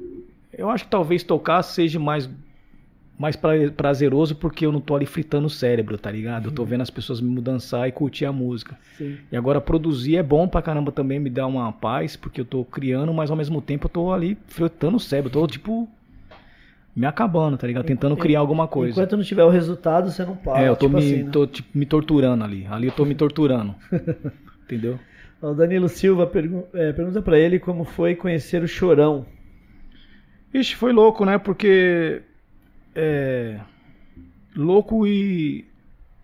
Eu 0.52 0.69
acho 0.69 0.86
que 0.86 0.90
talvez 0.90 1.23
tocar 1.23 1.61
seja 1.64 1.99
mais, 1.99 2.30
mais 3.18 3.36
pra- 3.36 3.52
prazeroso 3.76 4.36
porque 4.36 4.66
eu 4.66 4.72
não 4.72 4.82
tô 4.82 4.96
ali 4.96 5.06
fritando 5.06 5.48
o 5.48 5.50
cérebro, 5.50 5.98
tá 5.98 6.12
ligado? 6.12 6.48
Eu 6.48 6.52
tô 6.52 6.66
vendo 6.66 6.82
as 6.82 6.90
pessoas 6.90 7.22
me 7.22 7.40
dançar 7.42 7.88
e 7.88 7.92
curtir 7.92 8.26
a 8.26 8.32
música. 8.32 8.78
Sim. 8.98 9.18
E 9.32 9.38
agora 9.38 9.62
produzir 9.62 10.18
é 10.18 10.24
bom 10.24 10.48
pra 10.48 10.62
caramba 10.62 10.92
também, 10.92 11.20
me 11.20 11.30
dá 11.30 11.48
uma 11.48 11.72
paz, 11.72 12.16
porque 12.16 12.42
eu 12.42 12.46
tô 12.46 12.66
criando, 12.66 13.14
mas 13.14 13.32
ao 13.32 13.38
mesmo 13.38 13.62
tempo 13.62 13.86
eu 13.86 13.90
tô 13.90 14.12
ali 14.12 14.38
fritando 14.48 14.98
o 14.98 15.00
cérebro, 15.00 15.30
eu 15.30 15.34
tô 15.42 15.48
tipo 15.48 15.88
me 16.96 17.06
acabando, 17.06 17.58
tá 17.58 17.68
ligado? 17.68 17.86
Tentando 17.86 18.16
criar 18.16 18.40
alguma 18.40 18.68
coisa. 18.68 18.92
Enquanto 18.92 19.18
não 19.18 19.24
tiver 19.24 19.44
o 19.44 19.50
resultado, 19.50 20.10
você 20.12 20.24
não 20.26 20.36
para. 20.36 20.64
É, 20.64 20.70
eu 20.70 20.76
tô, 20.76 20.86
tipo 20.88 20.98
me, 20.98 21.04
assim, 21.06 21.24
né? 21.24 21.30
tô 21.32 21.46
tipo, 21.48 21.70
me 21.78 21.86
torturando 21.86 22.44
ali. 22.44 22.66
Ali 22.70 22.88
eu 22.88 22.94
tô 22.94 23.04
me 23.06 23.16
torturando. 23.16 23.76
Entendeu? 24.64 24.98
O 25.42 25.54
Danilo 25.54 25.88
Silva 25.90 26.26
pergu- 26.26 26.66
é, 26.74 26.92
pergunta 26.94 27.22
pra 27.22 27.38
ele 27.38 27.60
como 27.60 27.84
foi 27.84 28.16
conhecer 28.16 28.64
o 28.64 28.68
Chorão. 28.68 29.26
Ixi, 30.54 30.76
foi 30.76 30.92
louco, 30.94 31.26
né? 31.26 31.38
Porque. 31.38 32.22
É. 32.96 33.60
Louco 34.56 35.06
e. 35.06 35.66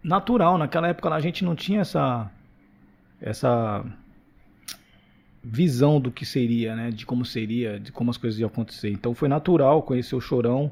Natural. 0.03 0.57
Naquela 0.57 0.87
época 0.87 1.09
a 1.09 1.19
gente 1.19 1.43
não 1.43 1.55
tinha 1.55 1.81
essa. 1.81 2.31
Essa. 3.19 3.85
Visão 5.43 5.99
do 5.99 6.11
que 6.11 6.23
seria, 6.25 6.75
né? 6.75 6.91
De 6.91 7.05
como 7.05 7.25
seria, 7.25 7.79
de 7.79 7.91
como 7.91 8.11
as 8.11 8.17
coisas 8.17 8.39
iam 8.39 8.47
acontecer. 8.47 8.91
Então 8.91 9.13
foi 9.13 9.27
natural 9.27 9.81
conhecer 9.81 10.15
o 10.15 10.21
Chorão. 10.21 10.71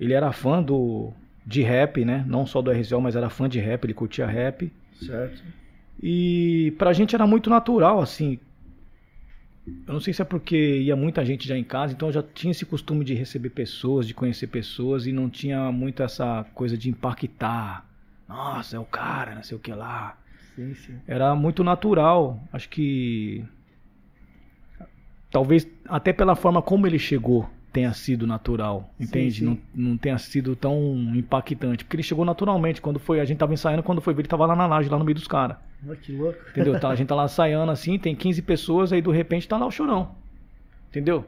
Ele 0.00 0.12
era 0.12 0.32
fã 0.32 0.62
do. 0.62 1.12
De 1.44 1.62
rap, 1.62 2.04
né? 2.04 2.24
Não 2.26 2.44
só 2.44 2.60
do 2.60 2.72
RZO, 2.72 3.00
mas 3.00 3.14
era 3.14 3.30
fã 3.30 3.48
de 3.48 3.60
rap, 3.60 3.84
ele 3.84 3.94
curtia 3.94 4.26
rap. 4.26 4.72
Certo. 5.00 5.42
E 6.02 6.74
pra 6.76 6.92
gente 6.92 7.14
era 7.14 7.26
muito 7.26 7.48
natural, 7.48 8.00
assim. 8.00 8.38
Eu 9.66 9.92
não 9.92 10.00
sei 10.00 10.12
se 10.12 10.22
é 10.22 10.24
porque 10.24 10.56
ia 10.78 10.94
muita 10.94 11.24
gente 11.24 11.46
já 11.46 11.56
em 11.56 11.64
casa, 11.64 11.92
então 11.92 12.08
eu 12.08 12.12
já 12.12 12.22
tinha 12.22 12.52
esse 12.52 12.64
costume 12.64 13.04
de 13.04 13.14
receber 13.14 13.50
pessoas, 13.50 14.06
de 14.06 14.14
conhecer 14.14 14.46
pessoas 14.46 15.06
e 15.06 15.12
não 15.12 15.28
tinha 15.28 15.72
muito 15.72 16.02
essa 16.02 16.44
coisa 16.54 16.78
de 16.78 16.88
impactar. 16.88 17.84
Nossa, 18.28 18.76
é 18.76 18.78
o 18.78 18.84
cara, 18.84 19.34
não 19.34 19.42
sei 19.42 19.56
o 19.56 19.60
que 19.60 19.72
lá. 19.72 20.16
Sim, 20.54 20.74
sim. 20.74 20.98
Era 21.06 21.34
muito 21.34 21.64
natural. 21.64 22.40
Acho 22.52 22.68
que. 22.68 23.44
Talvez 25.30 25.66
até 25.86 26.12
pela 26.12 26.34
forma 26.36 26.62
como 26.62 26.86
ele 26.86 26.98
chegou 26.98 27.48
tenha 27.76 27.92
sido 27.92 28.26
natural, 28.26 28.88
entende? 28.98 29.40
sim. 29.40 29.44
Não, 29.44 29.58
não 29.74 29.96
tenha 29.98 30.16
sido 30.16 30.56
tão 30.56 30.96
impactante. 31.14 31.84
Porque 31.84 31.96
ele 31.96 32.02
chegou 32.02 32.24
naturalmente. 32.24 32.80
Quando 32.80 32.98
foi, 32.98 33.20
a 33.20 33.24
gente 33.26 33.36
tava 33.36 33.52
ensaiando, 33.52 33.82
quando 33.82 34.00
foi 34.00 34.14
ver, 34.14 34.22
ele 34.22 34.28
tava 34.28 34.46
lá 34.46 34.56
na 34.56 34.66
laje, 34.66 34.88
lá 34.88 34.98
no 34.98 35.04
meio 35.04 35.14
dos 35.14 35.28
caras. 35.28 35.58
Olha 35.86 35.94
que 35.94 36.10
louco. 36.10 36.38
Entendeu? 36.48 36.80
Tá, 36.80 36.88
a 36.88 36.94
gente 36.96 37.08
tá 37.08 37.14
lá 37.14 37.26
ensaiando 37.26 37.70
assim, 37.70 37.98
tem 37.98 38.16
15 38.16 38.40
pessoas, 38.40 38.94
aí 38.94 39.02
do 39.02 39.10
repente 39.10 39.46
tá 39.46 39.58
lá 39.58 39.66
o 39.66 39.70
chorão. 39.70 40.14
Entendeu? 40.88 41.26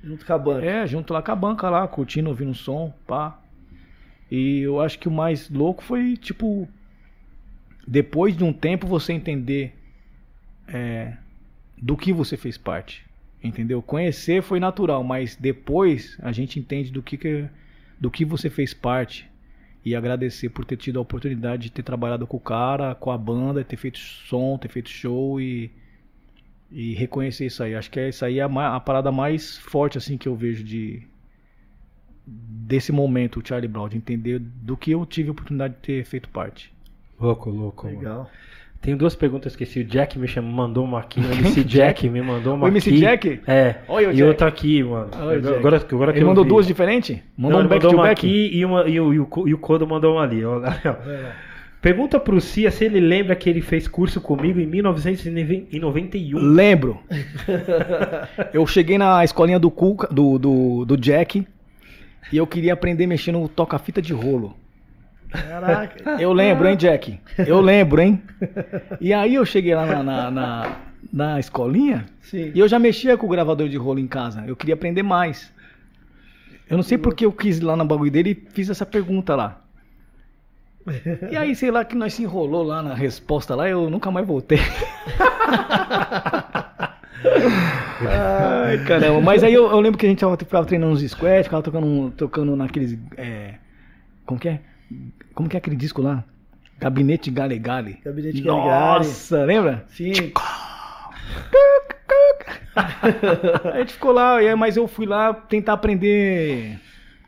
Junto 0.00 0.24
com 0.24 0.32
a 0.32 0.38
banca. 0.38 0.64
É, 0.64 0.86
junto 0.86 1.12
lá 1.12 1.20
com 1.20 1.32
a 1.32 1.34
banca 1.34 1.68
lá, 1.68 1.88
curtindo, 1.88 2.28
ouvindo 2.28 2.52
um 2.52 2.54
som, 2.54 2.94
pá. 3.04 3.36
E 4.30 4.60
eu 4.60 4.80
acho 4.80 5.00
que 5.00 5.08
o 5.08 5.10
mais 5.10 5.50
louco 5.50 5.82
foi, 5.82 6.16
tipo, 6.16 6.68
depois 7.84 8.36
de 8.36 8.44
um 8.44 8.52
tempo 8.52 8.86
você 8.86 9.12
entender 9.12 9.74
é, 10.68 11.16
do 11.76 11.96
que 11.96 12.12
você 12.12 12.36
fez 12.36 12.56
parte. 12.56 13.04
Entendeu? 13.42 13.80
Conhecer 13.80 14.42
foi 14.42 14.58
natural, 14.58 15.04
mas 15.04 15.36
depois 15.36 16.18
a 16.20 16.32
gente 16.32 16.58
entende 16.58 16.90
do 16.90 17.02
que, 17.02 17.16
que 17.16 17.48
do 18.00 18.10
que 18.10 18.24
você 18.24 18.50
fez 18.50 18.74
parte. 18.74 19.28
E 19.84 19.94
agradecer 19.94 20.48
por 20.50 20.64
ter 20.64 20.76
tido 20.76 20.98
a 20.98 21.02
oportunidade 21.02 21.62
de 21.62 21.70
ter 21.70 21.82
trabalhado 21.82 22.26
com 22.26 22.36
o 22.36 22.40
cara, 22.40 22.94
com 22.94 23.10
a 23.10 23.16
banda, 23.16 23.64
ter 23.64 23.76
feito 23.76 23.98
som, 23.98 24.58
ter 24.58 24.68
feito 24.68 24.90
show 24.90 25.40
e, 25.40 25.70
e 26.70 26.94
reconhecer 26.94 27.46
isso 27.46 27.62
aí. 27.62 27.74
Acho 27.74 27.90
que 27.90 28.00
é 28.00 28.08
isso 28.08 28.24
aí 28.24 28.40
é 28.40 28.42
a, 28.42 28.76
a 28.76 28.80
parada 28.80 29.12
mais 29.12 29.56
forte 29.56 29.96
assim 29.96 30.18
que 30.18 30.28
eu 30.28 30.34
vejo 30.34 30.64
de 30.64 31.06
desse 32.26 32.92
momento, 32.92 33.40
o 33.40 33.46
Charlie 33.46 33.68
Brown, 33.68 33.88
de 33.88 33.96
entender 33.96 34.38
do 34.38 34.76
que 34.76 34.90
eu 34.90 35.06
tive 35.06 35.30
a 35.30 35.32
oportunidade 35.32 35.74
de 35.74 35.80
ter 35.80 36.04
feito 36.04 36.28
parte. 36.28 36.70
Louco, 37.18 37.50
louco. 37.50 37.86
mano. 37.86 38.28
Tenho 38.80 38.96
duas 38.96 39.14
perguntas 39.16 39.56
que 39.56 39.64
esse 39.64 39.80
o 39.80 39.84
Jack 39.84 40.18
me 40.18 40.28
chamou, 40.28 40.50
mandou 40.52 40.84
uma 40.84 41.00
aqui. 41.00 41.20
O 41.20 41.24
MC 41.32 41.62
Jack 41.66 42.08
me 42.08 42.22
mandou 42.22 42.54
uma 42.54 42.66
O 42.66 42.68
MC 42.68 42.90
aqui. 42.90 43.00
Jack? 43.00 43.40
É. 43.46 43.76
Olha 43.88 44.08
o 44.08 44.12
e 44.12 44.14
Jack. 44.14 44.28
outra 44.28 44.46
aqui, 44.48 44.82
mano. 44.84 45.08
Olha 45.20 45.38
o 45.38 45.42
Jack. 45.42 45.56
agora, 45.58 45.76
agora 45.76 46.12
que 46.12 46.18
Ele 46.18 46.24
eu 46.24 46.28
mandou 46.28 46.44
vi. 46.44 46.50
duas 46.50 46.66
diferentes? 46.66 47.18
Mandou 47.36 47.58
Não, 47.58 47.66
um 47.66 47.68
back 47.68 47.84
mandou 47.84 47.90
to 47.90 47.96
uma 47.96 48.08
back? 48.08 48.20
aqui 48.26 48.50
e, 48.56 48.64
uma, 48.64 48.88
e, 48.88 49.00
o, 49.00 49.12
e, 49.12 49.18
o, 49.18 49.28
e 49.48 49.54
o 49.54 49.58
Kodo 49.58 49.86
mandou 49.86 50.14
uma 50.14 50.22
ali. 50.22 50.42
Pergunta 51.82 52.18
pro 52.18 52.40
Cia 52.40 52.70
se 52.70 52.84
ele 52.84 52.98
lembra 53.00 53.36
que 53.36 53.48
ele 53.50 53.60
fez 53.60 53.86
curso 53.86 54.20
comigo 54.20 54.58
em 54.60 54.66
1991. 54.66 56.38
Lembro. 56.38 56.98
eu 58.52 58.66
cheguei 58.66 58.98
na 58.98 59.22
escolinha 59.24 59.58
do 59.58 59.70
Cuca, 59.70 60.08
do, 60.12 60.38
do, 60.38 60.84
do 60.84 60.96
Jack, 60.96 61.46
e 62.32 62.36
eu 62.36 62.46
queria 62.46 62.72
aprender 62.72 63.06
mexer 63.06 63.32
no 63.32 63.48
toca-fita 63.48 64.00
de 64.02 64.12
rolo. 64.12 64.56
Caraca. 65.30 66.20
Eu 66.20 66.32
lembro, 66.32 66.68
hein, 66.68 66.76
Jack? 66.76 67.20
Eu 67.38 67.60
lembro, 67.60 68.00
hein? 68.00 68.22
E 69.00 69.12
aí 69.12 69.34
eu 69.34 69.44
cheguei 69.44 69.74
lá 69.74 69.84
na, 69.84 70.02
na, 70.02 70.30
na, 70.30 70.76
na 71.12 71.40
escolinha 71.40 72.06
Sim. 72.22 72.52
e 72.54 72.58
eu 72.58 72.66
já 72.68 72.78
mexia 72.78 73.16
com 73.16 73.26
o 73.26 73.30
gravador 73.30 73.68
de 73.68 73.76
rolo 73.76 73.98
em 73.98 74.06
casa. 74.06 74.44
Eu 74.46 74.56
queria 74.56 74.74
aprender 74.74 75.02
mais. 75.02 75.52
Eu 76.68 76.76
não 76.76 76.82
sei 76.82 76.98
porque 76.98 77.24
eu 77.24 77.32
quis 77.32 77.58
ir 77.58 77.64
lá 77.64 77.76
no 77.76 77.84
bagulho 77.84 78.10
dele 78.10 78.30
e 78.30 78.52
fiz 78.52 78.68
essa 78.68 78.84
pergunta 78.84 79.34
lá. 79.34 79.62
E 81.30 81.36
aí, 81.36 81.54
sei 81.54 81.70
lá, 81.70 81.84
que 81.84 81.94
nós 81.94 82.14
se 82.14 82.22
enrolou 82.22 82.62
lá 82.62 82.82
na 82.82 82.94
resposta 82.94 83.54
lá, 83.54 83.68
eu 83.68 83.90
nunca 83.90 84.10
mais 84.10 84.26
voltei. 84.26 84.58
Ai, 88.00 88.78
caramba. 88.86 89.20
Mas 89.20 89.42
aí 89.42 89.52
eu, 89.52 89.70
eu 89.70 89.80
lembro 89.80 89.98
que 89.98 90.06
a 90.06 90.08
gente 90.08 90.20
tava, 90.20 90.36
ficava 90.36 90.64
treinando 90.66 90.92
uns 90.92 91.02
squats, 91.02 91.44
ficava 91.44 91.62
tocando, 91.62 92.10
tocando 92.16 92.56
naqueles. 92.56 92.98
é, 93.16 93.54
como 94.24 94.40
que 94.40 94.48
é? 94.48 94.60
Como 95.34 95.48
que 95.48 95.56
é 95.56 95.58
aquele 95.58 95.76
disco 95.76 96.02
lá? 96.02 96.24
Gabinete 96.78 97.30
Gale 97.30 97.58
Gale. 97.58 97.98
Gabinete 98.04 98.40
Gale 98.40 98.58
Gale. 98.60 98.98
Nossa, 98.98 99.44
lembra? 99.44 99.84
Sim. 99.88 100.12
a 102.76 103.78
gente 103.78 103.94
ficou 103.94 104.12
lá, 104.12 104.42
e 104.42 104.54
mas 104.54 104.76
eu 104.76 104.86
fui 104.86 105.06
lá 105.06 105.34
tentar 105.34 105.72
aprender 105.74 106.78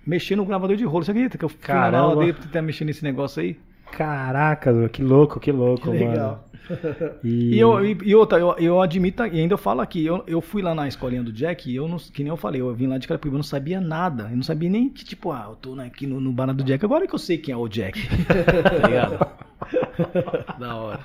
mexer 0.06 0.36
no 0.36 0.44
gravador 0.44 0.76
de 0.76 0.84
rolo. 0.84 1.04
Você 1.04 1.10
acredita 1.10 1.36
que 1.38 1.44
eu 1.44 1.48
fui 1.48 1.58
na 1.60 1.66
Caramba. 1.66 1.98
aula 1.98 2.24
dele 2.24 2.32
tentar 2.34 2.62
mexer 2.62 2.84
nesse 2.84 3.02
negócio 3.02 3.42
aí? 3.42 3.58
Caraca, 3.92 4.88
que 4.88 5.02
louco, 5.02 5.40
que 5.40 5.50
louco, 5.50 5.90
Que 5.90 6.04
mano. 6.04 6.38
E, 7.24 7.54
E, 7.54 7.58
eu, 7.58 7.84
e, 7.84 7.98
e 8.04 8.14
outra, 8.14 8.38
eu, 8.38 8.54
eu 8.58 8.80
admito, 8.80 9.24
e 9.26 9.40
ainda 9.40 9.54
eu 9.54 9.58
falo 9.58 9.80
aqui, 9.80 10.04
eu, 10.04 10.22
eu 10.26 10.40
fui 10.40 10.62
lá 10.62 10.74
na 10.74 10.88
escolinha 10.88 11.22
do 11.22 11.32
Jack 11.32 11.70
e 11.70 11.76
eu 11.76 11.86
não, 11.88 11.98
que 11.98 12.22
nem 12.22 12.30
eu 12.30 12.36
falei, 12.36 12.60
eu 12.60 12.74
vim 12.74 12.86
lá 12.86 12.98
de 12.98 13.06
Carapicuíba, 13.06 13.34
eu 13.34 13.38
não 13.38 13.44
sabia 13.44 13.80
nada. 13.80 14.28
Eu 14.30 14.36
não 14.36 14.42
sabia 14.42 14.70
nem 14.70 14.88
que, 14.88 15.04
tipo, 15.04 15.32
ah, 15.32 15.46
eu 15.50 15.56
tô 15.56 15.74
né, 15.74 15.86
aqui 15.86 16.06
no, 16.06 16.20
no 16.20 16.32
bar 16.32 16.52
do 16.54 16.64
Jack, 16.64 16.84
agora 16.84 17.06
que 17.06 17.14
eu 17.14 17.18
sei 17.18 17.38
quem 17.38 17.52
é 17.52 17.56
o 17.56 17.68
Jack. 17.68 18.00
tá 18.26 18.86
ligado? 18.86 19.26
da 20.58 20.76
hora. 20.76 21.00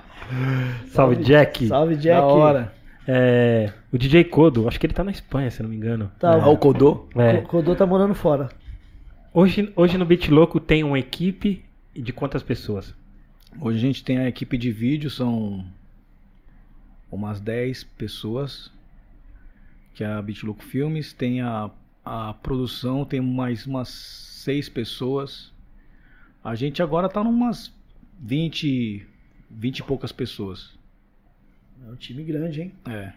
Salve, 0.87 1.17
Jack. 1.17 1.67
Salve, 1.67 1.95
Jack. 1.95 2.21
Da 2.21 2.25
hora. 2.25 2.73
É, 3.07 3.71
o 3.93 3.97
DJ 3.97 4.23
Kodo, 4.23 4.67
acho 4.67 4.79
que 4.79 4.85
ele 4.85 4.93
tá 4.93 5.03
na 5.03 5.11
Espanha, 5.11 5.51
se 5.51 5.61
não 5.61 5.69
me 5.69 5.75
engano. 5.75 6.11
Tá, 6.19 6.33
Ah, 6.33 6.49
o 6.49 6.57
Kodô? 6.57 7.07
É. 7.15 7.35
O 7.35 7.43
Codô 7.43 7.75
tá 7.75 7.85
morando 7.85 8.15
fora. 8.15 8.49
Hoje, 9.33 9.71
hoje 9.75 9.97
no 9.97 10.05
Beat 10.05 10.29
Louco 10.29 10.59
tem 10.59 10.83
uma 10.83 10.97
equipe 10.97 11.63
de 11.95 12.11
quantas 12.11 12.41
pessoas? 12.41 12.95
Hoje 13.59 13.77
a 13.77 13.81
gente 13.81 14.03
tem 14.03 14.17
a 14.17 14.27
equipe 14.27 14.57
de 14.57 14.71
vídeo, 14.71 15.09
são 15.09 15.65
umas 17.09 17.39
10 17.39 17.83
pessoas, 17.83 18.71
que 19.93 20.03
é 20.03 20.07
a 20.07 20.21
Bitlook 20.21 20.63
Filmes, 20.63 21.13
tem 21.13 21.41
a, 21.41 21.71
a 22.03 22.33
produção, 22.33 23.05
tem 23.05 23.21
mais 23.21 23.65
umas 23.65 23.87
6 23.89 24.69
pessoas, 24.69 25.53
A 26.43 26.53
gente 26.53 26.83
agora 26.83 27.09
tá 27.09 27.23
numas 27.23 27.73
20, 28.19 29.07
20 29.49 29.79
e 29.79 29.83
poucas 29.83 30.11
pessoas. 30.11 30.77
É 31.87 31.91
um 31.91 31.95
time 31.95 32.23
grande, 32.23 32.61
hein? 32.61 32.73
É. 32.87 33.13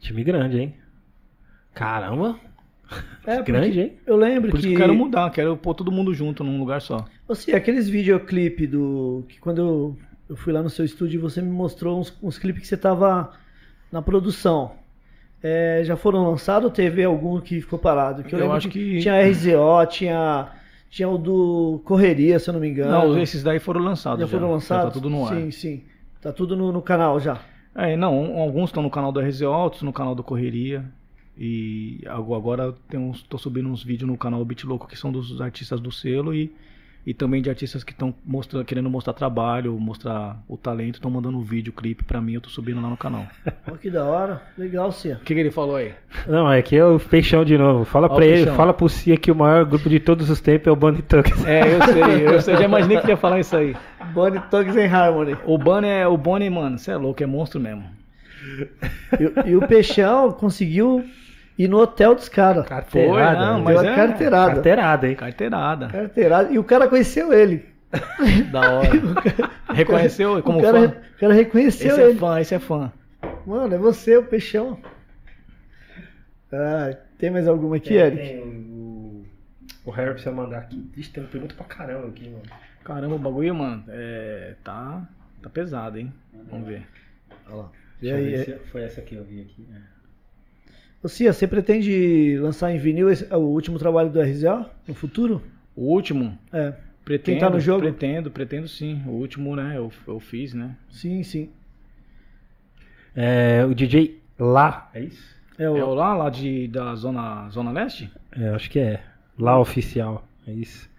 Time 0.00 0.22
grande, 0.22 0.60
hein? 0.60 0.74
Caramba. 1.72 2.38
É, 3.26 3.42
Grande, 3.42 3.80
hein? 3.80 3.92
Eu 4.06 4.16
lembro 4.16 4.50
Por 4.50 4.58
isso 4.58 4.68
que. 4.68 4.74
que 4.74 4.80
eu 4.80 4.86
quero 4.86 4.94
mudar, 4.94 5.30
quero 5.30 5.56
pôr 5.56 5.74
todo 5.74 5.90
mundo 5.90 6.14
junto 6.14 6.44
num 6.44 6.58
lugar 6.58 6.80
só. 6.80 7.08
Assim, 7.28 7.52
aqueles 7.52 7.88
videoclipe 7.88 8.66
do. 8.66 9.24
Que 9.28 9.38
quando 9.40 9.58
eu, 9.58 9.96
eu 10.28 10.36
fui 10.36 10.52
lá 10.52 10.62
no 10.62 10.70
seu 10.70 10.84
estúdio, 10.84 11.20
você 11.20 11.42
me 11.42 11.50
mostrou 11.50 11.98
uns, 12.00 12.16
uns 12.22 12.38
clipes 12.38 12.62
que 12.62 12.68
você 12.68 12.76
tava 12.76 13.32
na 13.90 14.00
produção. 14.00 14.72
É, 15.42 15.82
já 15.84 15.96
foram 15.96 16.28
lançados 16.30 16.64
ou 16.64 16.70
teve 16.70 17.04
algum 17.04 17.40
que 17.40 17.60
ficou 17.60 17.78
parado? 17.78 18.22
Que 18.24 18.34
eu, 18.34 18.38
Eu 18.40 18.52
acho 18.52 18.68
que- 18.68 18.98
Tinha 19.00 19.20
RZO, 19.20 19.86
tinha. 19.90 20.48
Tinha 20.88 21.08
o 21.08 21.18
do 21.18 21.80
Correria, 21.84 22.38
se 22.38 22.48
eu 22.48 22.54
não 22.54 22.60
me 22.60 22.68
engano. 22.68 22.90
Não, 22.90 23.18
esses 23.20 23.42
daí 23.42 23.58
foram 23.58 23.80
lançados. 23.82 24.20
já 24.20 24.26
foram 24.26 24.52
lançados? 24.52 24.84
Tá 24.86 24.90
tudo 24.92 25.10
no 25.10 25.26
ar. 25.26 25.34
Sim, 25.34 25.50
sim. 25.50 25.82
Tá 26.22 26.32
tudo 26.32 26.56
no, 26.56 26.72
no 26.72 26.80
canal 26.80 27.18
já. 27.20 27.40
É, 27.74 27.96
não, 27.96 28.38
alguns 28.38 28.70
estão 28.70 28.82
no 28.82 28.88
canal 28.90 29.12
do 29.12 29.20
RZO, 29.20 29.46
outros 29.50 29.82
no 29.82 29.92
canal 29.92 30.14
do 30.14 30.22
Correria. 30.22 30.84
E 31.36 32.00
ago- 32.06 32.34
agora 32.34 32.72
tem 32.88 32.98
uns, 32.98 33.22
tô 33.24 33.36
subindo 33.36 33.68
uns 33.68 33.82
vídeos 33.84 34.08
no 34.08 34.16
canal 34.16 34.42
Beat 34.44 34.64
Louco 34.64 34.86
que 34.86 34.96
são 34.96 35.12
dos 35.12 35.38
artistas 35.40 35.80
do 35.80 35.92
selo 35.92 36.32
e, 36.34 36.50
e 37.06 37.14
também 37.14 37.40
de 37.40 37.48
artistas 37.48 37.84
que 37.84 37.92
estão 37.92 38.12
mostrando, 38.24 38.64
querendo 38.64 38.90
mostrar 38.90 39.12
trabalho, 39.12 39.78
mostrar 39.78 40.42
o 40.48 40.56
talento, 40.56 40.96
estão 40.96 41.08
mandando 41.08 41.38
um 41.38 41.42
vídeo, 41.42 41.72
clipe 41.72 42.02
pra 42.02 42.20
mim, 42.20 42.34
eu 42.34 42.40
tô 42.40 42.50
subindo 42.50 42.82
lá 42.82 42.90
no 42.90 42.96
canal. 42.96 43.26
Olha 43.68 43.78
que 43.78 43.88
da 43.88 44.04
hora. 44.04 44.42
Legal, 44.58 44.90
Cia. 44.90 45.14
O 45.14 45.24
que, 45.24 45.32
que 45.32 45.40
ele 45.40 45.52
falou 45.52 45.76
aí? 45.76 45.92
Não, 46.26 46.50
é 46.52 46.60
que 46.60 46.74
é 46.74 46.84
o 46.84 46.98
Peixão 46.98 47.44
de 47.44 47.56
novo. 47.56 47.84
Fala 47.84 48.08
pra 48.08 48.18
o 48.18 48.22
ele, 48.22 48.50
fala 48.50 48.74
pro 48.74 48.88
Cia 48.88 49.16
que 49.16 49.30
o 49.30 49.36
maior 49.36 49.64
grupo 49.64 49.88
de 49.88 50.00
todos 50.00 50.28
os 50.28 50.40
tempos 50.40 50.66
é 50.66 50.70
o 50.72 50.76
Bunny 50.76 51.00
Tugs. 51.02 51.44
É, 51.46 51.60
eu 51.60 51.82
sei, 51.82 52.26
eu 52.26 52.42
sei, 52.42 52.54
eu 52.54 52.58
já 52.58 52.64
imaginei 52.64 52.96
que 52.98 53.04
ele 53.04 53.12
ia 53.12 53.16
falar 53.16 53.38
isso 53.38 53.56
aí. 53.56 53.76
Bonnie 54.12 54.42
Tugs 54.50 54.76
and 54.76 54.92
Harmony. 54.92 55.36
O 55.44 55.56
Bunny 55.56 55.86
é 55.86 56.08
o 56.08 56.16
Bunny, 56.16 56.50
mano, 56.50 56.76
você 56.76 56.90
é 56.90 56.96
louco, 56.96 57.22
é 57.22 57.26
monstro 57.26 57.60
mesmo. 57.60 57.84
E, 59.46 59.50
e 59.50 59.56
o 59.56 59.66
Peixão 59.66 60.32
conseguiu 60.32 61.04
ir 61.58 61.68
no 61.68 61.78
hotel 61.78 62.14
dos 62.14 62.28
caras. 62.28 62.66
Carteirada. 62.66 63.36
Foi, 63.36 63.46
não, 63.46 63.58
né? 63.58 63.64
mas 63.64 63.80
Deu 63.80 63.88
a 63.88 63.92
é- 63.92 63.96
carteirada. 63.96 64.52
Carteirada, 64.54 65.08
hein? 65.08 65.16
Carteirada. 65.16 65.88
Carteirada. 65.88 66.52
E 66.52 66.58
o 66.58 66.64
cara 66.64 66.88
conheceu 66.88 67.32
ele. 67.32 67.64
Da 68.50 68.60
hora. 68.72 68.88
Reconheceu 69.72 70.40
como 70.44 70.58
o 70.58 70.62
cara, 70.62 70.88
fã? 70.88 70.96
O 71.16 71.18
cara 71.20 71.32
reconheceu 71.34 71.92
Esse 71.92 72.00
é 72.00 72.10
ele. 72.10 72.18
fã, 72.18 72.40
esse 72.40 72.54
é 72.54 72.58
fã. 72.58 72.92
Mano, 73.46 73.74
é 73.74 73.78
você, 73.78 74.16
o 74.16 74.24
Peixão. 74.24 74.78
Ah, 76.52 76.96
tem 77.18 77.30
mais 77.30 77.46
alguma 77.48 77.76
aqui, 77.76 77.94
Eric? 77.94 78.16
Tem 78.22 78.40
o, 78.40 79.24
o 79.84 79.90
Harry 79.90 80.10
precisa 80.12 80.32
mandar 80.34 80.58
aqui. 80.58 80.90
Ixi, 80.96 81.10
tem 81.10 81.22
uma 81.22 81.28
pergunta 81.30 81.54
pra 81.54 81.64
caramba 81.66 82.08
aqui, 82.08 82.28
mano. 82.28 82.42
Caramba, 82.84 83.14
o 83.16 83.18
bagulho, 83.18 83.54
mano, 83.54 83.84
é, 83.88 84.54
tá, 84.62 85.06
tá 85.42 85.50
pesado, 85.50 85.98
hein? 85.98 86.12
Vamos 86.50 86.66
ver. 86.68 86.86
Olha 87.46 87.56
lá. 87.56 87.70
E 88.00 88.10
aí, 88.10 88.30
ver 88.36 88.50
é- 88.50 88.58
foi 88.70 88.82
essa 88.82 89.00
que 89.00 89.14
eu 89.16 89.24
vi 89.24 89.40
aqui. 89.40 89.66
É. 89.74 89.95
Ô, 91.06 91.08
Cia, 91.08 91.32
você 91.32 91.46
pretende 91.46 92.36
lançar 92.40 92.72
em 92.72 92.78
vinil 92.78 93.08
esse- 93.08 93.32
o 93.32 93.38
último 93.38 93.78
trabalho 93.78 94.10
do 94.10 94.20
RZO 94.20 94.66
no 94.88 94.92
futuro? 94.92 95.40
O 95.76 95.82
último, 95.92 96.36
É, 96.52 96.72
pretendo, 97.04 97.38
tá 97.38 97.48
no 97.48 97.60
jogo? 97.60 97.80
pretendo, 97.82 98.28
pretendo 98.28 98.66
sim. 98.66 99.00
O 99.06 99.10
último, 99.12 99.54
né, 99.54 99.74
eu, 99.76 99.92
eu 100.04 100.18
fiz, 100.18 100.52
né? 100.52 100.76
sim, 100.90 101.22
sim. 101.22 101.48
É, 103.14 103.64
o 103.64 103.72
DJ 103.72 104.20
Lá, 104.36 104.90
é 104.92 105.00
isso? 105.04 105.36
É 105.56 105.70
o, 105.70 105.76
É 105.76 105.84
o 105.84 105.94
lá, 105.94 106.12
lá 106.16 106.28
de, 106.28 106.66
da 106.66 106.92
zona, 106.96 107.48
zona 107.50 107.70
leste? 107.70 108.10
É, 108.32 108.48
acho 108.48 108.68
que 108.68 108.80
é. 108.80 109.00
Lá 109.38 109.60
oficial, 109.60 110.26
é 110.44 110.52
isso. 110.52 110.90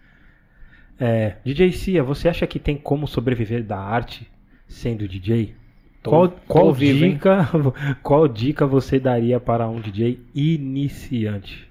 É, 1.00 1.36
DJ 1.44 1.72
Cia, 1.74 2.02
você 2.02 2.30
acha 2.30 2.48
que 2.48 2.60
tem 2.60 2.78
como 2.78 3.08
sobreviver 3.08 3.62
da 3.64 3.78
arte 3.78 4.26
sendo 4.68 5.06
DJ? 5.08 5.54
Tô- 6.04 6.10
qual 6.10 6.30
qual 6.48 6.74
vivo, 6.74 7.06
hein? 7.06 7.14
dica, 7.14 7.50
qual 8.04 8.28
dica 8.28 8.66
você 8.66 9.00
daria 9.00 9.40
para 9.40 9.68
um 9.68 9.80
DJ 9.80 10.20
iniciante? 10.34 11.68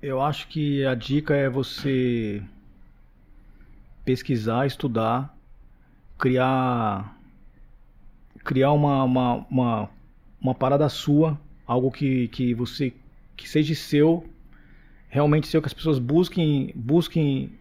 Eu 0.00 0.20
acho 0.20 0.48
que 0.48 0.84
a 0.84 0.94
dica 0.94 1.34
é 1.34 1.48
você 1.48 2.42
pesquisar, 4.04 4.66
estudar, 4.66 5.32
criar 6.18 7.16
criar 8.42 8.72
uma, 8.72 9.04
uma, 9.04 9.46
uma, 9.48 9.90
uma 10.40 10.54
parada 10.54 10.88
sua, 10.88 11.38
algo 11.66 11.90
que, 11.90 12.28
que 12.28 12.52
você 12.54 12.92
que 13.36 13.48
seja 13.48 13.74
seu, 13.74 14.24
realmente 15.08 15.46
seu, 15.46 15.60
que 15.60 15.66
as 15.66 15.72
pessoas 15.72 15.98
busquem 15.98 16.72
busquem 16.74 17.52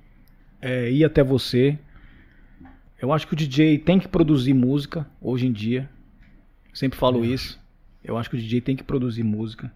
é, 0.61 0.91
ir 0.91 1.03
até 1.05 1.23
você. 1.23 1.77
Eu 3.01 3.11
acho 3.11 3.27
que 3.27 3.33
o 3.33 3.35
DJ 3.35 3.79
tem 3.79 3.99
que 3.99 4.07
produzir 4.07 4.53
música 4.53 5.07
hoje 5.19 5.47
em 5.47 5.51
dia. 5.51 5.89
Sempre 6.71 6.99
falo 6.99 7.25
isso. 7.25 7.59
Eu 8.03 8.15
acho 8.15 8.29
que 8.29 8.35
o 8.35 8.39
DJ 8.39 8.61
tem 8.61 8.75
que 8.75 8.83
produzir 8.83 9.23
música. 9.23 9.73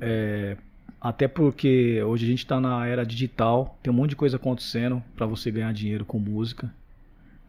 É, 0.00 0.56
até 1.00 1.26
porque 1.26 2.00
hoje 2.02 2.24
a 2.24 2.28
gente 2.28 2.38
está 2.38 2.60
na 2.60 2.86
era 2.86 3.04
digital, 3.04 3.76
tem 3.82 3.92
um 3.92 3.96
monte 3.96 4.10
de 4.10 4.16
coisa 4.16 4.36
acontecendo 4.36 5.02
para 5.16 5.26
você 5.26 5.50
ganhar 5.50 5.72
dinheiro 5.72 6.04
com 6.04 6.20
música. 6.20 6.72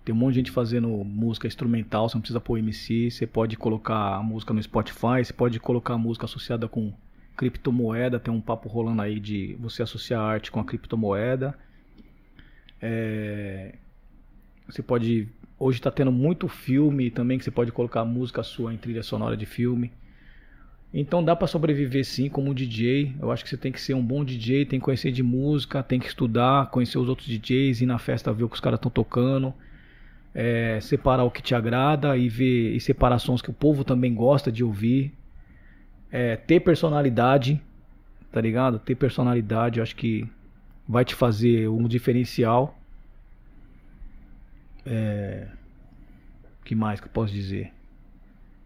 Tem 0.03 0.15
um 0.15 0.17
monte 0.17 0.34
de 0.34 0.39
gente 0.39 0.51
fazendo 0.51 0.88
música 1.03 1.45
instrumental, 1.45 2.09
você 2.09 2.15
não 2.15 2.21
precisa 2.21 2.41
pôr 2.41 2.57
MC, 2.57 3.11
você 3.11 3.27
pode 3.27 3.55
colocar 3.55 4.15
a 4.15 4.23
música 4.23 4.51
no 4.51 4.63
Spotify, 4.63 5.23
você 5.23 5.34
pode 5.34 5.59
colocar 5.59 5.93
a 5.93 5.97
música 5.97 6.26
associada 6.26 6.67
com 6.67 6.91
criptomoeda, 7.38 8.19
tem 8.19 8.34
um 8.34 8.41
papo 8.41 8.67
rolando 8.67 9.01
aí 9.01 9.19
de 9.19 9.55
você 9.59 9.84
associar 9.84 10.21
a 10.21 10.26
arte 10.26 10.49
com 10.49 10.59
a 10.59 10.65
criptomoeda. 10.65 11.55
É, 12.81 13.76
você 14.69 14.81
pode. 14.81 15.27
Hoje 15.57 15.79
está 15.79 15.91
tendo 15.91 16.11
muito 16.11 16.47
filme 16.47 17.11
também 17.11 17.37
que 17.37 17.43
você 17.43 17.51
pode 17.51 17.71
colocar 17.71 18.05
música 18.05 18.43
sua 18.43 18.73
em 18.73 18.77
trilha 18.77 19.03
sonora 19.03 19.35
de 19.35 19.45
filme. 19.45 19.91
Então 20.93 21.23
dá 21.23 21.35
para 21.35 21.47
sobreviver 21.47 22.03
sim 22.05 22.29
como 22.29 22.53
DJ. 22.53 23.15
Eu 23.19 23.31
acho 23.31 23.43
que 23.43 23.49
você 23.49 23.57
tem 23.57 23.71
que 23.71 23.81
ser 23.81 23.93
um 23.93 24.03
bom 24.03 24.23
DJ, 24.23 24.65
tem 24.65 24.79
que 24.79 24.85
conhecer 24.85 25.11
de 25.11 25.21
música, 25.21 25.83
tem 25.83 25.99
que 25.99 26.07
estudar, 26.07 26.69
conhecer 26.71 26.97
os 26.97 27.09
outros 27.09 27.27
DJs, 27.27 27.81
ir 27.81 27.85
na 27.85 27.99
festa 27.99 28.33
ver 28.33 28.43
o 28.43 28.49
que 28.49 28.55
os 28.55 28.61
caras 28.61 28.77
estão 28.77 28.89
tocando, 28.89 29.53
é, 30.33 30.79
separar 30.81 31.23
o 31.23 31.31
que 31.31 31.41
te 31.41 31.53
agrada 31.53 32.17
e 32.17 32.27
ver 32.27 32.75
e 32.75 32.79
separar 32.79 33.19
sons 33.19 33.41
que 33.41 33.49
o 33.49 33.53
povo 33.53 33.83
também 33.83 34.13
gosta 34.13 34.51
de 34.51 34.63
ouvir. 34.63 35.13
É, 36.11 36.35
ter 36.35 36.59
personalidade, 36.61 37.61
tá 38.31 38.41
ligado? 38.41 38.79
Ter 38.79 38.95
personalidade, 38.95 39.77
eu 39.77 39.83
acho 39.83 39.95
que 39.95 40.27
vai 40.87 41.05
te 41.05 41.13
fazer 41.13 41.69
um 41.69 41.87
diferencial. 41.87 42.78
É, 44.89 45.47
que 46.65 46.73
mais 46.73 46.99
que 46.99 47.05
eu 47.07 47.11
posso 47.11 47.31
dizer? 47.33 47.71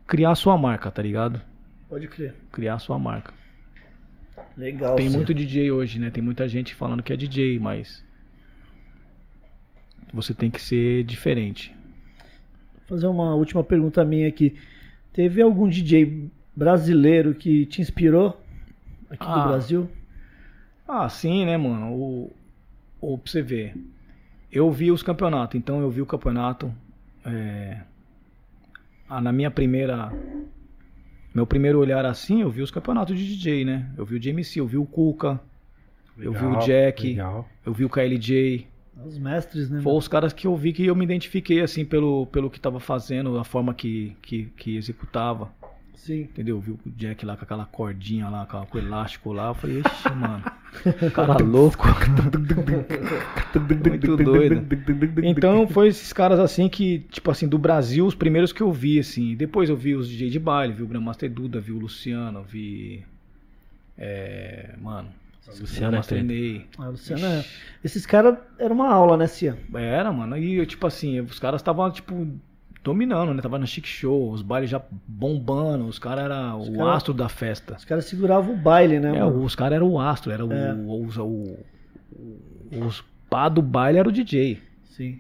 Criar 0.08 0.36
sua 0.36 0.58
marca, 0.58 0.90
tá 0.90 1.02
ligado? 1.02 1.42
Pode 1.90 2.08
crer. 2.08 2.34
Criar 2.52 2.80
sua 2.80 2.98
marca. 2.98 3.34
Legal. 4.58 4.96
Tem 4.96 5.10
muito 5.10 5.34
DJ 5.34 5.72
hoje, 5.72 6.00
né? 6.00 6.10
Tem 6.10 6.24
muita 6.24 6.48
gente 6.48 6.74
falando 6.74 7.04
que 7.04 7.12
é 7.12 7.18
DJ, 7.18 7.60
mas 7.60 8.04
você 10.14 10.34
tem 10.34 10.50
que 10.50 10.62
ser 10.62 11.04
diferente. 11.04 11.76
Vou 12.88 12.98
fazer 12.98 13.08
uma 13.08 13.34
última 13.36 13.64
pergunta 13.64 14.04
minha 14.06 14.28
aqui. 14.28 14.56
Teve 15.12 15.42
algum 15.42 15.68
DJ 15.68 16.30
brasileiro 16.56 17.34
que 17.34 17.66
te 17.66 17.82
inspirou 17.82 18.42
aqui 19.10 19.26
Ah. 19.28 19.44
do 19.44 19.48
Brasil? 19.50 19.90
Ah, 20.88 21.10
sim, 21.10 21.46
né, 21.46 21.58
mano? 21.58 21.92
O, 21.94 22.36
o, 23.02 23.18
pra 23.18 23.32
você 23.32 23.42
ver. 23.42 23.76
Eu 24.54 24.72
vi 24.72 24.92
os 24.92 25.02
campeonatos, 25.02 25.56
então 25.58 25.82
eu 25.82 25.90
vi 25.90 26.02
o 26.02 26.06
campeonato. 26.06 26.72
é, 27.26 27.82
na 29.10 29.32
minha 29.32 29.50
primeira. 29.50 30.12
Meu 31.34 31.48
primeiro 31.48 31.80
olhar 31.80 32.06
assim, 32.06 32.42
eu 32.42 32.50
vi 32.52 32.62
os 32.62 32.70
campeonatos 32.70 33.18
de 33.18 33.26
DJ, 33.26 33.66
né? 33.66 33.90
Eu 33.98 34.06
vi 34.06 34.16
o 34.16 34.20
JMC, 34.20 34.60
eu 34.60 34.68
vi 34.68 34.78
o 34.78 34.86
Cuca, 34.86 35.40
eu 36.18 36.32
vi 36.32 36.46
o 36.46 36.60
Jack, 36.60 37.08
Legal. 37.08 37.50
eu 37.66 37.74
vi 37.74 37.84
o 37.84 37.90
KLJ. 37.90 38.68
Os 39.04 39.18
mestres, 39.18 39.72
né? 39.72 39.82
Foi 39.82 39.94
os 39.94 40.08
caras 40.08 40.32
que 40.32 40.46
eu 40.46 40.56
vi 40.56 40.72
que 40.72 40.86
eu 40.86 40.96
me 40.96 41.04
identifiquei, 41.04 41.62
assim, 41.62 41.84
pelo, 41.84 42.28
pelo 42.28 42.52
que 42.52 42.60
tava 42.60 42.80
fazendo, 42.80 43.40
a 43.40 43.44
forma 43.44 43.74
que, 43.74 44.16
que, 44.22 44.46
que 44.56 44.78
executava. 44.78 45.52
Sim. 45.96 46.22
Entendeu? 46.22 46.60
Viu 46.60 46.80
o 46.86 46.90
Jack 46.90 47.26
lá 47.26 47.38
com 47.38 47.44
aquela 47.44 47.66
cordinha 47.66 48.30
lá, 48.30 48.46
com, 48.46 48.78
o 48.78 48.80
elástico 48.80 49.32
lá. 49.32 49.50
Eu 49.50 49.54
falei, 49.54 49.80
ixi, 49.80 50.10
mano. 50.16 50.44
Cara 51.14 51.44
louco. 51.44 51.86
Muito 53.90 54.18
doido. 54.18 54.66
Então 55.24 55.68
foi 55.68 55.90
esses 55.90 56.12
caras 56.12 56.40
assim 56.40 56.68
que, 56.68 57.00
tipo 57.12 57.30
assim, 57.30 57.48
do 57.48 57.58
Brasil, 57.58 58.06
os 58.06 58.16
primeiros 58.16 58.52
que 58.52 58.62
eu 58.62 58.72
vi, 58.72 59.00
assim. 59.00 59.36
Depois 59.36 59.70
eu 59.70 59.78
vi 59.78 59.96
os 59.96 60.10
DJ 60.10 60.30
de 60.30 60.40
baile, 60.40 60.74
vi 60.74 60.84
o 60.84 60.88
Grandmaster 60.88 61.32
Duda, 61.32 61.60
vi 61.60 61.72
o 61.72 61.80
Luciano, 61.80 62.44
vi. 62.44 63.04
É. 63.98 64.72
Mano. 64.82 65.10
Luciano 65.60 65.98
é. 65.98 66.24
Ney. 66.24 66.66
Ah, 66.78 66.88
Luciano, 66.88 67.26
é- 67.26 67.46
Esses 67.84 68.06
caras 68.06 68.38
eram 68.58 68.76
uma 68.76 68.88
aula, 68.88 69.18
né, 69.18 69.28
Cia? 69.28 69.58
Era, 69.74 70.12
mano. 70.12 70.38
E, 70.38 70.66
tipo 70.66 70.88
assim, 70.88 71.20
os 71.20 71.38
caras 71.38 71.62
estavam, 71.62 71.92
tipo, 71.92 72.28
dominando, 72.84 73.34
né? 73.34 73.42
Tava 73.42 73.58
na 73.58 73.66
chic 73.66 73.86
show, 73.88 74.32
os 74.32 74.42
bailes 74.42 74.70
já 74.70 74.82
bombando, 75.08 75.86
os 75.86 75.98
caras 76.00 76.26
eram 76.26 76.62
o 76.62 76.74
cara- 76.78 76.94
astro 76.96 77.14
da 77.14 77.30
festa. 77.30 77.76
Os 77.78 77.86
caras 77.86 78.06
seguravam 78.06 78.54
o 78.54 78.58
baile, 78.58 79.00
né? 79.00 79.18
É, 79.18 79.26
os 79.26 79.56
caras 79.56 79.76
eram 79.78 79.90
o 79.92 80.00
astro, 80.00 80.32
era 80.32 80.46
o, 80.46 80.52
É. 80.52 80.74
o, 80.74 81.22
o, 81.22 81.58
o- 82.12 82.86
os 82.86 83.04
pá 83.30 83.48
do 83.50 83.62
baile 83.62 84.00
era 84.00 84.08
o 84.10 84.12
DJ. 84.12 84.60
Sim. 84.84 85.20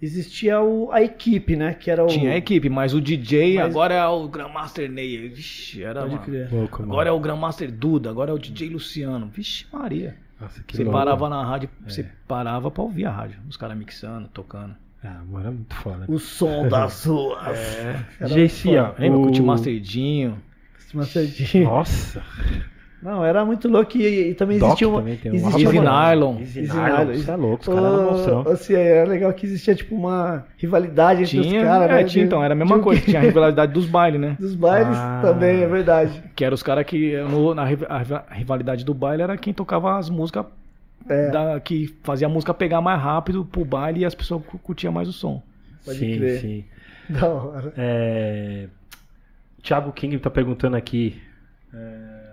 Existia 0.00 0.60
o, 0.60 0.90
a 0.92 1.00
equipe, 1.02 1.56
né? 1.56 1.72
Que 1.72 1.90
era 1.90 2.04
o. 2.04 2.06
Tinha 2.06 2.32
a 2.32 2.36
equipe, 2.36 2.68
mas 2.68 2.92
o 2.92 3.00
DJ 3.00 3.56
Mas- 3.56 3.66
agora 3.70 3.94
é 3.94 4.06
o 4.06 4.28
Grandmaster 4.28 4.90
Ney. 4.90 5.28
Vixe, 5.28 5.82
era. 5.82 6.02
Pode 6.02 6.18
crer. 6.18 6.50
Agora 6.78 7.08
é 7.08 7.12
o 7.12 7.18
Grandmaster 7.18 7.72
Duda, 7.72 8.10
agora 8.10 8.30
é 8.30 8.34
o 8.34 8.38
DJ 8.38 8.68
Luciano. 8.68 9.26
Vixe, 9.28 9.64
Maria. 9.72 10.16
Nossa, 10.38 10.62
que 10.64 10.76
Você 10.76 10.84
louco. 10.84 10.98
parava 10.98 11.30
na 11.30 11.42
rádio, 11.42 11.70
você 11.86 12.02
É. 12.02 12.10
parava 12.28 12.70
pra 12.70 12.82
ouvir 12.82 13.06
a 13.06 13.10
rádio. 13.10 13.38
Os 13.48 13.56
caras 13.56 13.76
mixando, 13.76 14.28
tocando. 14.28 14.74
Ah, 15.06 15.20
mano, 15.30 15.46
é 15.48 15.50
muito 15.50 15.74
foda. 15.74 16.04
O 16.08 16.18
som 16.18 16.66
das 16.68 17.04
ruas. 17.06 17.58
É. 17.58 17.96
Era 18.20 18.28
JC, 18.28 18.76
ó. 18.78 18.90
Lembra 18.98 19.18
com 19.18 19.24
o 19.24 19.28
o- 19.28 19.30
Tio 19.32 19.44
Masterdinho? 19.44 20.38
Masterdinho. 20.94 21.64
Nossa. 21.64 22.22
Não, 23.02 23.24
era 23.24 23.44
muito 23.44 23.68
louco 23.68 23.96
e, 23.98 24.30
e 24.30 24.34
também 24.34 24.58
Doc 24.58 24.68
existia 24.70 24.88
uma. 24.88 24.98
também 24.98 25.16
tem 25.16 25.30
um 25.30 25.34
existia 25.34 25.66
Easy 25.66 25.78
uma- 25.78 26.10
Nylon. 26.10 26.38
Easy 26.40 26.60
Nylon. 26.62 27.12
Isso 27.12 27.30
é 27.30 27.36
louco, 27.36 27.60
os 27.62 27.68
caras 27.68 28.00
monstrão. 28.10 28.42
Ô, 28.42 28.48
assim, 28.48 28.74
era 28.74 29.08
legal 29.08 29.32
que 29.32 29.46
existia 29.46 29.74
tipo 29.74 29.94
uma 29.94 30.44
rivalidade 30.56 31.22
entre 31.22 31.42
Tinha, 31.42 31.60
os 31.60 31.66
caras, 31.68 31.90
é, 31.90 31.94
né? 31.94 32.04
tinha, 32.04 32.24
então, 32.24 32.42
era 32.42 32.54
a 32.54 32.56
mesma 32.56 32.78
coisa. 32.80 33.02
Tinha 33.02 33.20
a 33.20 33.22
rivalidade 33.22 33.72
dos 33.72 33.86
bailes, 33.86 34.20
né? 34.20 34.36
Dos 34.40 34.54
bailes 34.56 34.96
Ah. 34.96 35.20
também, 35.22 35.62
é 35.62 35.66
verdade. 35.68 36.20
Que 36.34 36.44
eram 36.44 36.54
os 36.54 36.62
caras 36.62 36.84
que, 36.86 37.16
no- 37.30 37.54
na 37.54 37.62
a 37.64 38.34
rivalidade 38.34 38.84
do 38.84 38.94
baile, 38.94 39.22
era 39.22 39.36
quem 39.36 39.52
tocava 39.52 39.98
as 39.98 40.08
músicas, 40.10 40.46
É. 41.08 41.30
da- 41.30 41.60
que 41.60 41.94
fazia 42.02 42.26
a 42.26 42.30
música 42.30 42.52
pegar 42.52 42.80
mais 42.80 43.00
rápido 43.00 43.44
pro 43.44 43.64
baile 43.64 44.00
e 44.00 44.04
as 44.04 44.14
pessoas 44.14 44.44
cu- 44.44 44.58
curtiam 44.58 44.92
mais 44.92 45.08
o 45.08 45.12
som. 45.12 45.42
Pode 45.84 45.98
sim, 45.98 46.16
crer. 46.18 46.40
sim. 46.40 46.64
Da 47.08 47.26
hora. 47.28 47.72
É... 47.76 48.68
Thiago 49.62 49.92
King 49.92 50.18
tá 50.18 50.30
perguntando 50.30 50.76
aqui. 50.76 51.20
é, 51.72 52.32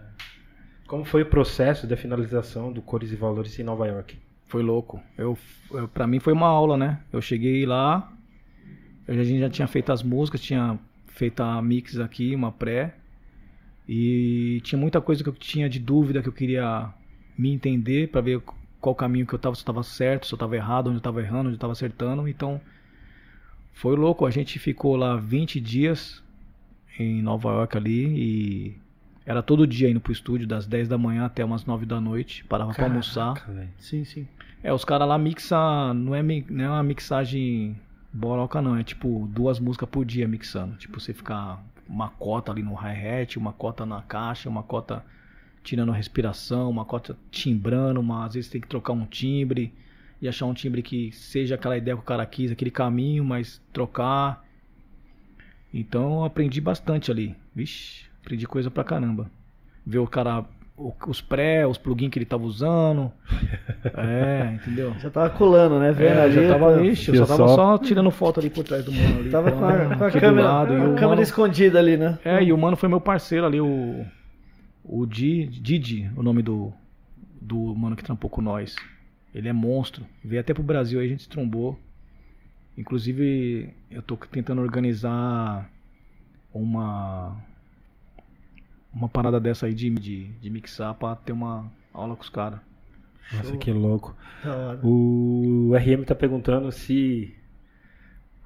Como 0.88 1.06
foi 1.06 1.22
o 1.22 1.26
processo 1.26 1.86
da 1.88 1.96
finalização 1.98 2.72
do 2.72 2.82
Cores 2.82 3.12
e 3.12 3.16
Valores 3.16 3.58
em 3.60 3.64
Nova 3.64 3.88
York? 3.88 4.18
Foi 4.48 4.62
louco. 4.64 5.02
Eu, 5.18 5.38
eu, 5.72 5.88
pra 5.88 6.06
mim 6.08 6.20
foi 6.20 6.34
uma 6.34 6.48
aula, 6.48 6.78
né? 6.78 7.00
Eu 7.12 7.22
cheguei 7.22 7.66
lá, 7.66 8.12
eu, 9.08 9.20
a 9.20 9.24
gente 9.24 9.40
já 9.40 9.50
tinha 9.50 9.68
feito 9.68 9.92
as 9.92 10.04
músicas, 10.04 10.42
tinha 10.42 10.80
feito 11.08 11.42
a 11.42 11.62
mix 11.62 11.98
aqui, 12.00 12.36
uma 12.36 12.52
pré. 12.52 12.94
E 13.88 14.62
tinha 14.64 14.80
muita 14.80 15.02
coisa 15.02 15.24
que 15.24 15.30
eu 15.30 15.34
tinha 15.34 15.68
de 15.68 15.80
dúvida 15.80 16.22
que 16.22 16.30
eu 16.30 16.34
queria 16.34 16.92
me 17.38 17.52
entender 17.52 18.10
pra 18.10 18.22
ver 18.22 18.42
qual 18.84 18.94
caminho 18.94 19.26
que 19.26 19.34
eu 19.34 19.40
tava, 19.40 19.56
se 19.56 19.62
eu 19.62 19.66
tava 19.66 19.82
certo, 19.82 20.28
se 20.28 20.34
eu 20.34 20.38
tava 20.38 20.58
errado, 20.58 20.88
onde 20.88 20.98
eu 20.98 21.02
tava 21.02 21.22
errando, 21.22 21.48
onde 21.48 21.56
eu 21.56 21.60
tava 21.60 21.72
acertando. 21.72 22.28
Então 22.28 22.60
foi 23.72 23.96
louco. 23.96 24.26
A 24.26 24.30
gente 24.30 24.60
ficou 24.60 24.98
lá 24.98 25.16
20 25.16 25.62
dias 25.62 26.22
em 27.00 27.22
Nova 27.22 27.50
York 27.50 27.78
ali 27.78 28.06
e 28.06 28.78
era 29.26 29.42
todo 29.42 29.66
dia 29.66 29.90
indo 29.90 30.02
pro 30.02 30.12
estúdio, 30.12 30.46
das 30.46 30.68
10 30.68 30.90
da 30.90 30.98
manhã 30.98 31.26
até 31.26 31.46
umas 31.46 31.66
9 31.66 31.86
da 31.86 32.02
noite. 32.02 32.44
Parava 32.44 32.74
pra 32.74 32.84
almoçar. 32.84 33.36
Caraca, 33.36 33.54
velho. 33.54 33.70
Sim, 33.80 34.04
sim. 34.04 34.28
É, 34.62 34.74
os 34.74 34.84
caras 34.84 35.08
lá 35.08 35.18
mixam, 35.18 35.94
não 35.94 36.14
é, 36.14 36.22
não 36.22 36.66
é 36.66 36.70
uma 36.70 36.84
mixagem 36.84 37.78
boroca 38.12 38.62
não, 38.62 38.78
é 38.78 38.84
tipo 38.84 39.28
duas 39.32 39.62
músicas 39.62 39.88
por 39.90 40.04
dia 40.04 40.28
mixando. 40.28 40.76
Tipo, 40.76 41.00
você 41.00 41.14
ficar 41.14 41.64
uma 41.88 42.10
cota 42.10 42.52
ali 42.52 42.62
no 42.62 42.76
hi-hat, 42.76 43.38
uma 43.40 43.54
cota 43.54 43.86
na 43.86 44.02
caixa, 44.02 44.50
uma 44.50 44.62
cota 44.62 45.06
tirando 45.64 45.92
respiração, 45.92 46.70
uma 46.70 46.86
cota 46.86 47.18
timbrando, 47.32 48.00
uma, 48.00 48.26
às 48.26 48.34
vezes 48.34 48.50
tem 48.50 48.60
que 48.62 48.68
trocar 48.68 48.94
um 48.94 49.06
timbre 49.06 49.74
e 50.22 50.28
achar 50.28 50.46
um 50.46 50.54
timbre 50.54 50.82
que 50.82 51.12
seja 51.12 51.56
aquela 51.56 51.78
ideia 51.78 51.96
que 51.96 52.02
o 52.04 52.06
cara 52.06 52.26
quis, 52.26 52.52
aquele 52.52 52.72
caminho, 52.72 53.24
mas 53.24 53.62
trocar. 53.72 54.44
Então 55.74 56.20
eu 56.20 56.24
aprendi 56.26 56.62
bastante 56.62 57.12
ali. 57.12 57.36
Vixe, 57.56 58.06
aprendi 58.22 58.48
coisa 58.48 58.70
pra 58.70 58.84
caramba. 58.84 59.30
Ver 59.86 60.00
o 60.00 60.08
cara, 60.08 60.46
o- 60.78 60.94
os 61.08 61.20
pré, 61.22 61.66
os 61.68 61.78
plugins 61.78 62.10
que 62.10 62.20
ele 62.20 62.26
tava 62.26 62.44
usando. 62.44 63.12
É, 63.96 64.54
entendeu? 64.56 64.94
Já 65.00 65.10
tava 65.10 65.30
colando, 65.32 65.78
né? 65.78 65.92
Vendo 65.92 66.18
É, 66.20 66.22
ali. 66.24 66.34
já 66.36 66.48
tava, 66.54 66.74
tá- 66.76 66.82
ixi, 66.84 67.10
eu 67.14 67.26
só 67.26 67.36
tava 67.36 67.48
só. 67.50 67.56
só 67.56 67.78
tirando 67.78 68.10
foto 68.10 68.40
ali 68.40 68.50
por 68.50 68.64
trás 68.64 68.84
do 68.86 68.94
mano 68.94 69.20
ali. 69.20 69.30
Tava 69.30 69.52
com 69.52 69.66
a, 69.66 69.96
com 69.98 70.04
a 70.06 70.12
câmera, 70.12 70.48
lado, 70.48 70.74
a 70.74 70.78
câmera 70.78 71.08
mano- 71.08 71.22
escondida 71.22 71.80
ali, 71.80 71.98
né? 71.98 72.18
É, 72.24 72.42
e 72.42 72.54
o 72.54 72.58
mano 72.58 72.78
foi 72.78 72.88
meu 72.88 73.02
parceiro 73.02 73.46
ali, 73.46 73.60
o. 73.60 74.06
O 74.84 75.06
Di, 75.06 75.48
Didi, 75.48 76.12
o 76.16 76.24
nome 76.24 76.42
do. 76.42 76.74
Do 77.42 77.76
mano 77.76 77.96
que 77.96 78.04
trampou 78.04 78.30
com 78.30 78.42
nós. 78.42 78.76
Ele 79.34 79.50
é 79.50 79.54
monstro. 79.54 80.06
Veio 80.24 80.40
até 80.40 80.54
pro 80.54 80.64
Brasil 80.64 81.00
aí, 81.00 81.08
a 81.08 81.10
gente 81.10 81.24
se 81.24 81.30
trombou. 81.30 81.78
Inclusive, 82.78 83.74
eu 83.90 84.02
tô 84.02 84.16
tentando 84.16 84.62
organizar 84.62 85.70
uma. 86.54 87.38
Uma 88.94 89.10
parada 89.10 89.40
dessa 89.40 89.66
aí 89.66 89.74
de, 89.74 89.90
de, 89.90 90.26
de 90.26 90.50
mixar 90.50 90.94
pra 90.94 91.16
ter 91.16 91.32
uma 91.32 91.72
aula 91.92 92.16
com 92.16 92.22
os 92.22 92.30
caras. 92.30 92.60
Nossa, 93.32 93.58
que 93.58 93.72
louco. 93.72 94.16
O 94.84 95.72
RM 95.76 96.04
tá 96.06 96.14
perguntando 96.14 96.72
se. 96.72 97.34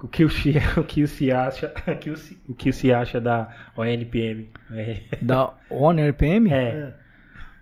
O 0.00 0.06
que 0.06 0.24
o, 0.24 0.28
o 0.78 0.84
que 0.84 1.02
o 1.02 1.08
se 1.08 1.32
acha, 1.32 1.72
o 1.86 1.96
que 1.96 2.10
o, 2.10 2.14
o 2.48 2.54
que 2.54 2.72
se 2.72 2.92
acha 2.92 3.20
da 3.20 3.48
ONPM? 3.76 4.48
É. 4.72 5.00
Da 5.20 5.52
Honor 5.70 6.10
RPM? 6.10 6.52
É. 6.52 6.94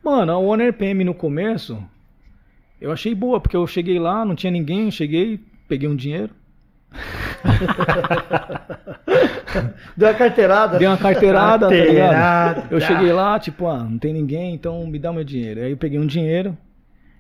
Mano, 0.05 0.33
a 0.33 0.39
One 0.39 0.69
RPM 0.69 1.03
no 1.03 1.15
começo, 1.15 1.83
eu 2.81 2.93
achei 2.93 3.15
boa, 3.15 3.41
porque 3.41 3.57
eu 3.57 3.67
cheguei 3.67 3.99
lá, 3.99 4.25
não 4.25 4.37
tinha 4.37 4.51
ninguém, 4.51 4.91
cheguei, 4.91 5.41
peguei 5.67 5.89
um 5.89 5.97
dinheiro, 5.97 6.31
Deu 9.97 10.09
a 10.09 10.15
carteirada. 10.15 10.79
dei 10.79 10.87
uma 10.87 10.97
carteirada, 10.97 11.69
tá 11.69 11.75
ligado? 11.75 12.15
Carteirada. 12.15 12.67
Eu 12.71 12.81
cheguei 12.81 13.13
lá, 13.13 13.39
tipo, 13.39 13.67
ah, 13.67 13.85
não 13.85 13.99
tem 13.99 14.13
ninguém, 14.13 14.55
então 14.55 14.87
me 14.87 14.99
dá 14.99 15.13
meu 15.13 15.25
dinheiro. 15.25 15.61
Aí 15.61 15.71
eu 15.71 15.77
peguei 15.77 15.99
um 15.99 16.07
dinheiro 16.07 16.57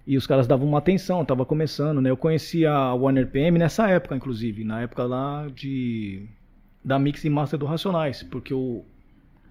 e 0.06 0.16
os 0.16 0.26
caras 0.26 0.46
davam 0.46 0.68
uma 0.68 0.78
atenção, 0.78 1.24
tava 1.24 1.44
começando, 1.44 2.00
né? 2.00 2.10
Eu 2.10 2.16
conheci 2.16 2.64
a 2.64 2.94
One 2.94 3.20
RPM 3.22 3.58
nessa 3.58 3.88
época, 3.88 4.14
inclusive, 4.14 4.62
na 4.62 4.82
época 4.82 5.04
lá 5.04 5.48
de 5.52 6.28
da 6.84 6.98
Mix 6.98 7.24
e 7.24 7.30
Master 7.30 7.58
do 7.58 7.66
Racionais, 7.66 8.22
porque 8.22 8.54
o, 8.54 8.84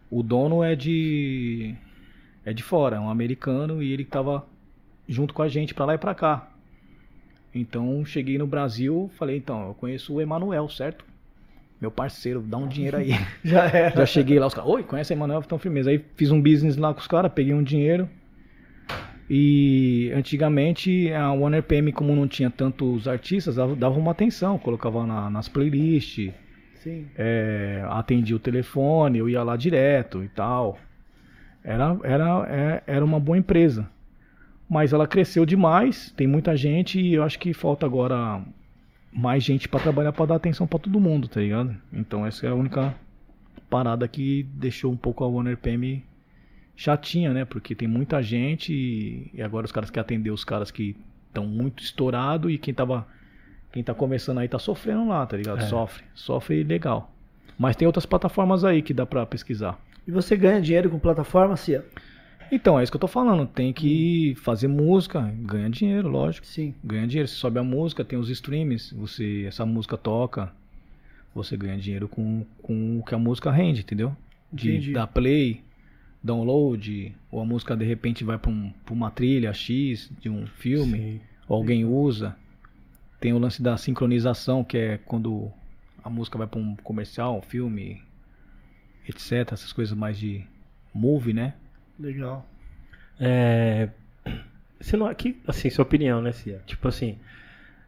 o 0.09 0.23
dono 0.23 0.63
é 0.63 0.73
de 0.73 1.75
é 2.45 2.53
de 2.53 2.63
fora, 2.63 2.95
é 2.95 2.99
um 2.99 3.09
americano 3.09 3.83
e 3.83 3.91
ele 3.91 4.05
tava 4.05 4.45
junto 5.07 5.33
com 5.33 5.41
a 5.41 5.49
gente 5.49 5.73
pra 5.73 5.85
lá 5.85 5.95
e 5.95 5.97
pra 5.97 6.15
cá. 6.15 6.49
Então 7.53 8.05
cheguei 8.05 8.37
no 8.37 8.47
Brasil, 8.47 9.09
falei, 9.15 9.37
então, 9.37 9.67
eu 9.67 9.73
conheço 9.73 10.13
o 10.13 10.21
Emanuel, 10.21 10.69
certo? 10.69 11.03
Meu 11.79 11.91
parceiro, 11.91 12.41
dá 12.41 12.57
um 12.57 12.67
dinheiro 12.67 12.97
aí. 12.97 13.11
Já 13.43 13.65
era. 13.65 13.97
Já 13.97 14.05
cheguei 14.05 14.39
lá, 14.39 14.47
os 14.47 14.53
caras, 14.53 14.69
oi, 14.69 14.83
conhece 14.83 15.11
a 15.11 15.15
Emanuel? 15.15 15.41
Então, 15.45 15.59
firmeza. 15.59 15.89
Aí 15.89 16.03
fiz 16.15 16.31
um 16.31 16.41
business 16.41 16.77
lá 16.77 16.93
com 16.93 17.01
os 17.01 17.07
caras, 17.07 17.31
peguei 17.33 17.53
um 17.53 17.63
dinheiro. 17.63 18.09
E 19.29 20.11
antigamente 20.15 21.11
a 21.11 21.31
One 21.31 21.57
RPM, 21.57 21.91
como 21.91 22.15
não 22.15 22.27
tinha 22.27 22.49
tantos 22.49 23.07
artistas, 23.07 23.55
dava, 23.55 23.75
dava 23.75 23.99
uma 23.99 24.11
atenção, 24.11 24.57
colocava 24.59 25.05
na- 25.05 25.29
nas 25.29 25.47
playlists, 25.47 26.31
Sim. 26.75 27.07
é, 27.17 27.83
atendia 27.89 28.35
o 28.35 28.39
telefone, 28.39 29.17
eu 29.17 29.27
ia 29.27 29.41
lá 29.41 29.55
direto 29.57 30.23
e 30.23 30.29
tal. 30.29 30.77
Era, 31.63 31.97
era, 32.03 32.45
é- 32.47 32.83
era 32.85 33.03
uma 33.03 33.19
boa 33.19 33.37
empresa. 33.37 33.89
Mas 34.69 34.93
ela 34.93 35.07
cresceu 35.07 35.45
demais, 35.45 36.11
tem 36.15 36.27
muita 36.27 36.55
gente 36.55 36.99
e 36.99 37.13
eu 37.15 37.23
acho 37.23 37.39
que 37.39 37.53
falta 37.53 37.85
agora 37.85 38.41
mais 39.11 39.43
gente 39.43 39.67
pra 39.69 39.79
trabalhar 39.79 40.11
pra 40.11 40.25
dar 40.25 40.35
atenção 40.35 40.67
pra 40.67 40.77
todo 40.79 40.99
mundo, 40.99 41.27
tá 41.27 41.39
ligado? 41.39 41.75
Então 41.93 42.25
essa 42.25 42.45
é 42.45 42.49
a 42.49 42.55
única 42.55 42.93
parada 43.69 44.07
que 44.07 44.43
deixou 44.53 44.91
um 44.91 44.97
pouco 44.97 45.23
a 45.23 45.27
One 45.27 45.51
RPM 45.53 46.03
chatinha, 46.75 47.33
né? 47.33 47.45
Porque 47.45 47.73
tem 47.73 47.87
muita 47.87 48.21
gente 48.21 48.73
e, 48.73 49.31
e 49.33 49.41
agora 49.41 49.65
os 49.65 49.71
caras 49.71 49.89
querem 49.89 50.05
atender 50.05 50.31
os 50.31 50.43
caras 50.43 50.71
que 50.71 50.95
estão 51.27 51.45
muito 51.45 51.83
estourados 51.83 52.51
e 52.51 52.57
quem 52.57 52.73
tava 52.73 53.07
quem 53.71 53.83
tá 53.83 53.93
começando 53.93 54.37
aí 54.37 54.47
tá 54.47 54.57
sofrendo 54.57 55.07
lá, 55.07 55.25
tá 55.25 55.35
ligado? 55.35 55.59
É. 55.59 55.67
Sofre, 55.67 56.03
sofre 56.13 56.63
legal. 56.63 57.11
Mas 57.59 57.75
tem 57.75 57.85
outras 57.85 58.05
plataformas 58.05 58.63
aí 58.63 58.81
que 58.81 58.93
dá 58.93 59.05
pra 59.05 59.25
pesquisar. 59.25 59.77
E 60.07 60.11
você 60.11 60.37
ganha 60.37 60.61
dinheiro 60.61 60.89
com 60.89 60.97
plataforma, 60.97 61.57
Cia? 61.57 61.83
Então, 62.49 62.79
é 62.79 62.83
isso 62.83 62.91
que 62.91 62.95
eu 62.95 63.01
tô 63.01 63.07
falando. 63.07 63.45
Tem 63.45 63.73
que 63.73 64.33
fazer 64.43 64.69
música, 64.69 65.19
ganha 65.41 65.69
dinheiro, 65.69 66.07
lógico. 66.07 66.45
Sim. 66.45 66.73
Ganha 66.83 67.05
dinheiro. 67.05 67.27
Você 67.27 67.35
sobe 67.35 67.59
a 67.59 67.63
música, 67.63 68.05
tem 68.05 68.17
os 68.17 68.29
streams, 68.29 68.93
você 68.93 69.45
essa 69.45 69.65
música 69.65 69.97
toca, 69.97 70.53
você 71.33 71.57
ganha 71.57 71.77
dinheiro 71.77 72.07
com, 72.07 72.45
com 72.61 72.99
o 72.99 73.03
que 73.03 73.13
a 73.13 73.17
música 73.17 73.51
rende, 73.51 73.81
entendeu? 73.81 74.15
De 74.53 74.69
Entendi. 74.69 74.93
dar 74.93 75.07
play, 75.07 75.61
download, 76.25 77.15
ou 77.31 77.39
a 77.39 77.45
música 77.45 77.75
de 77.75 77.85
repente 77.85 78.23
vai 78.23 78.37
pra, 78.37 78.51
um, 78.51 78.73
uma 78.89 79.11
trilha 79.11 79.53
X 79.53 80.11
de 80.19 80.29
um 80.29 80.47
filme, 80.47 80.97
Sim. 80.97 81.21
ou 81.47 81.57
alguém 81.57 81.85
usa. 81.85 82.35
Tem 83.19 83.33
o 83.33 83.39
lance 83.39 83.61
da 83.61 83.77
sincronização, 83.77 84.63
que 84.63 84.77
é 84.77 84.97
quando 84.97 85.51
a 86.03 86.09
música 86.09 86.37
vai 86.37 86.47
pra 86.47 86.59
um 86.59 86.75
comercial, 86.77 87.37
um 87.37 87.41
filme, 87.41 88.01
etc. 89.07 89.51
Essas 89.51 89.71
coisas 89.71 89.95
mais 89.95 90.17
de 90.17 90.43
movie, 90.93 91.33
né? 91.33 91.53
Legal. 91.99 92.45
É, 93.19 93.89
você 94.79 94.97
não, 94.97 95.07
aqui, 95.07 95.41
assim, 95.47 95.69
sua 95.69 95.83
opinião, 95.83 96.21
né, 96.21 96.31
Cia? 96.31 96.61
Tipo 96.65 96.87
assim, 96.87 97.17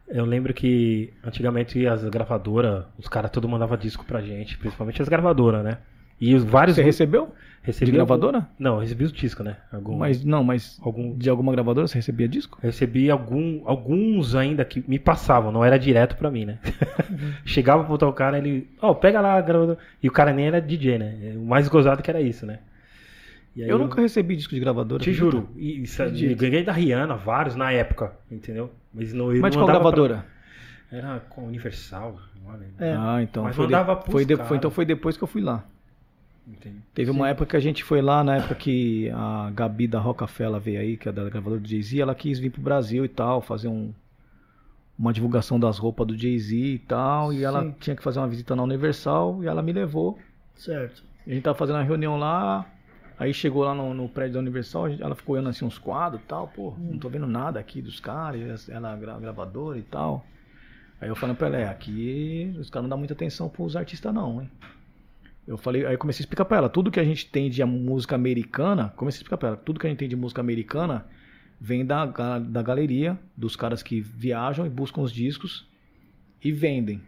eu 0.08 0.26
lembro 0.26 0.54
que 0.54 1.14
antigamente 1.24 1.86
as 1.86 2.04
gravadoras, 2.06 2.86
os 2.98 3.08
caras 3.08 3.30
tudo 3.32 3.50
mandava 3.50 3.78
disco 3.78 4.06
pra 4.06 4.22
gente, 4.22 4.58
principalmente 4.58 5.02
as 5.02 5.10
gravadoras, 5.10 5.64
né? 5.64 5.80
E 6.20 6.34
os 6.36 6.44
vários. 6.44 6.76
Você 6.76 6.84
recebeu? 6.84 7.34
recebi 7.62 7.92
de 7.92 8.00
algum- 8.00 8.08
gravadora? 8.18 8.48
Não, 8.58 8.76
eu 8.76 8.80
recebi 8.80 9.04
os 9.04 9.12
discos, 9.12 9.46
né? 9.46 9.58
Algum... 9.74 9.98
Mas 9.98 10.24
não, 10.24 10.42
mas 10.44 10.80
algum... 10.82 11.14
de 11.18 11.30
alguma 11.30 11.52
gravadora 11.52 11.86
você 11.86 11.96
recebia 11.98 12.28
disco? 12.28 12.58
Recebi 12.64 13.12
algum, 13.12 13.62
alguns 13.66 14.36
ainda 14.36 14.64
que 14.64 14.82
me 14.88 14.98
passavam, 14.98 15.52
não 15.52 15.66
era 15.66 15.78
direto 15.78 16.16
pra 16.16 16.32
mim, 16.32 16.46
né? 16.46 16.60
Chegava 17.46 17.82
pra 17.84 17.90
botar 17.90 18.08
o 18.08 18.14
cara, 18.14 18.38
ele. 18.38 18.70
Ó, 18.82 18.94
pega 18.94 19.20
lá 19.20 19.34
a 19.38 19.42
gravadora. 19.42 19.78
E 20.02 20.08
o 20.08 20.12
cara 20.12 20.32
nem 20.34 20.48
era 20.48 20.62
DJ, 20.62 20.98
né? 20.98 21.34
O 21.36 21.46
mais 21.46 21.68
gozado 21.68 22.02
que 22.02 22.10
era 22.10 22.22
isso, 22.22 22.46
né? 22.46 22.60
E 23.56 23.64
aí 23.64 23.70
Eu 23.70 23.78
nunca 23.78 24.00
recebi 24.02 24.36
disco 24.36 24.54
de 24.54 24.60
gravadora. 24.62 25.04
Te 25.04 25.12
juro. 25.12 25.50
Isso, 25.58 26.02
eu 26.02 26.06
Acredito. 26.08 26.40
ganhei 26.40 26.64
da 26.64 26.72
Rihanna, 26.72 27.16
vários 27.16 27.56
na 27.56 27.72
época, 27.72 28.14
entendeu? 28.32 28.72
Mas 28.94 29.14
não 29.14 29.26
Mas 29.28 29.36
de 29.36 29.42
não 29.42 29.50
qual 29.66 29.68
mandava 29.68 29.80
pra- 29.92 29.92
gravadora? 29.92 30.26
Era 30.92 31.20
com 31.28 31.42
a 31.42 31.44
Universal, 31.46 32.18
lembro. 32.46 32.66
É. 32.80 32.94
Ah, 32.98 33.20
então 33.22 33.44
Mas 33.44 33.56
foi, 33.56 33.68
de- 33.68 33.74
foi, 34.10 34.26
de- 34.26 34.36
foi- 34.38 34.58
então 34.58 34.72
foi 34.72 34.86
depois 34.86 35.18
que 35.18 35.24
eu 35.24 35.28
fui 35.28 35.42
lá. 35.42 35.66
Entendi. 36.48 36.78
Teve 36.94 37.12
uma 37.12 37.28
época 37.28 37.46
que 37.52 37.58
a 37.58 37.60
gente 37.60 37.84
foi 37.84 38.02
lá, 38.02 38.24
na 38.24 38.38
época 38.38 38.56
que 38.56 39.10
a 39.10 39.52
Gabi 39.54 39.86
da 39.88 40.00
Rockefeller 40.00 40.62
veio 40.62 40.80
aí, 40.80 40.96
que 40.98 41.10
é 41.10 41.12
da 41.12 41.30
gravadora 41.30 41.60
do 41.60 41.68
Jay-Z, 41.68 42.00
ela 42.00 42.16
quis 42.16 42.40
vir 42.40 42.50
pro 42.50 42.62
Brasil 42.62 43.04
e 43.04 43.10
tal, 43.10 43.42
fazer 43.42 43.68
um, 43.68 43.94
uma 44.98 45.12
divulgação 45.12 45.60
das 45.60 45.78
roupas 45.78 46.08
do 46.08 46.18
Jay-Z 46.18 46.56
e 46.56 46.80
tal, 46.80 47.34
e 47.34 47.44
ela 47.44 47.64
Sim. 47.64 47.76
tinha 47.82 47.96
que 47.96 48.02
fazer 48.02 48.20
uma 48.20 48.28
visita 48.30 48.56
na 48.56 48.64
Universal, 48.64 49.44
e 49.44 49.48
ela 49.48 49.62
me 49.62 49.74
levou. 49.74 50.18
Certo. 50.56 51.04
A 51.26 51.30
gente 51.30 51.44
tava 51.44 51.58
fazendo 51.58 51.76
uma 51.76 51.84
reunião 51.84 52.18
lá, 52.18 52.66
aí 53.20 53.34
chegou 53.34 53.66
lá 53.66 53.76
no, 53.76 53.94
no 53.94 54.08
prédio 54.08 54.36
da 54.36 54.40
Universal, 54.40 54.88
ela 54.88 55.16
ficou 55.16 55.36
olhando 55.36 55.50
assim 55.50 55.66
uns 55.66 55.78
quadros 55.78 56.22
e 56.22 56.26
tal, 56.26 56.48
pô, 56.48 56.74
não 56.80 56.98
tô 56.98 57.10
vendo 57.10 57.28
nada 57.28 57.60
aqui 57.60 57.82
dos 57.82 58.00
caras, 58.00 58.70
ela 58.70 58.94
é 58.94 58.98
gra- 58.98 59.20
gravadora 59.20 59.78
e 59.78 59.84
tal. 59.84 60.26
Aí 61.02 61.10
eu 61.10 61.16
falei 61.16 61.36
pra 61.36 61.48
ela, 61.48 61.58
é, 61.58 61.68
aqui 61.68 62.56
os 62.58 62.70
caras 62.70 62.84
não 62.84 62.90
dão 62.90 62.98
muita 62.98 63.14
atenção 63.14 63.50
pros 63.50 63.76
artistas 63.76 64.14
não, 64.14 64.42
hein. 64.42 64.50
Eu 65.48 65.58
falei, 65.58 65.86
aí 65.86 65.94
eu 65.94 65.98
comecei 65.98 66.22
a 66.22 66.24
explicar 66.24 66.44
pra 66.44 66.58
ela, 66.58 66.70
tudo 66.70 66.92
que 66.92 67.00
a 67.00 67.04
gente 67.04 67.26
tem 67.26 67.50
de 67.50 67.64
música 67.64 68.16
americana, 68.16 68.94
comecei 68.98 69.20
a 69.20 69.22
explicar 69.22 69.38
pra 69.38 69.48
ela, 69.50 69.58
tudo 69.58 69.80
que 69.80 69.88
a 69.88 69.90
gente 69.90 70.00
tem 70.00 70.10
de 70.10 70.16
música 70.16 70.42
americana 70.42 71.06
vem 71.60 71.86
da, 71.86 72.06
da 72.06 72.62
galeria, 72.62 73.18
dos 73.36 73.56
caras 73.56 73.82
que 73.82 74.02
viajam 74.02 74.66
e 74.66 74.70
buscam 74.70 75.02
os 75.02 75.12
discos 75.12 75.66
e 76.44 76.52
vendem. 76.52 77.02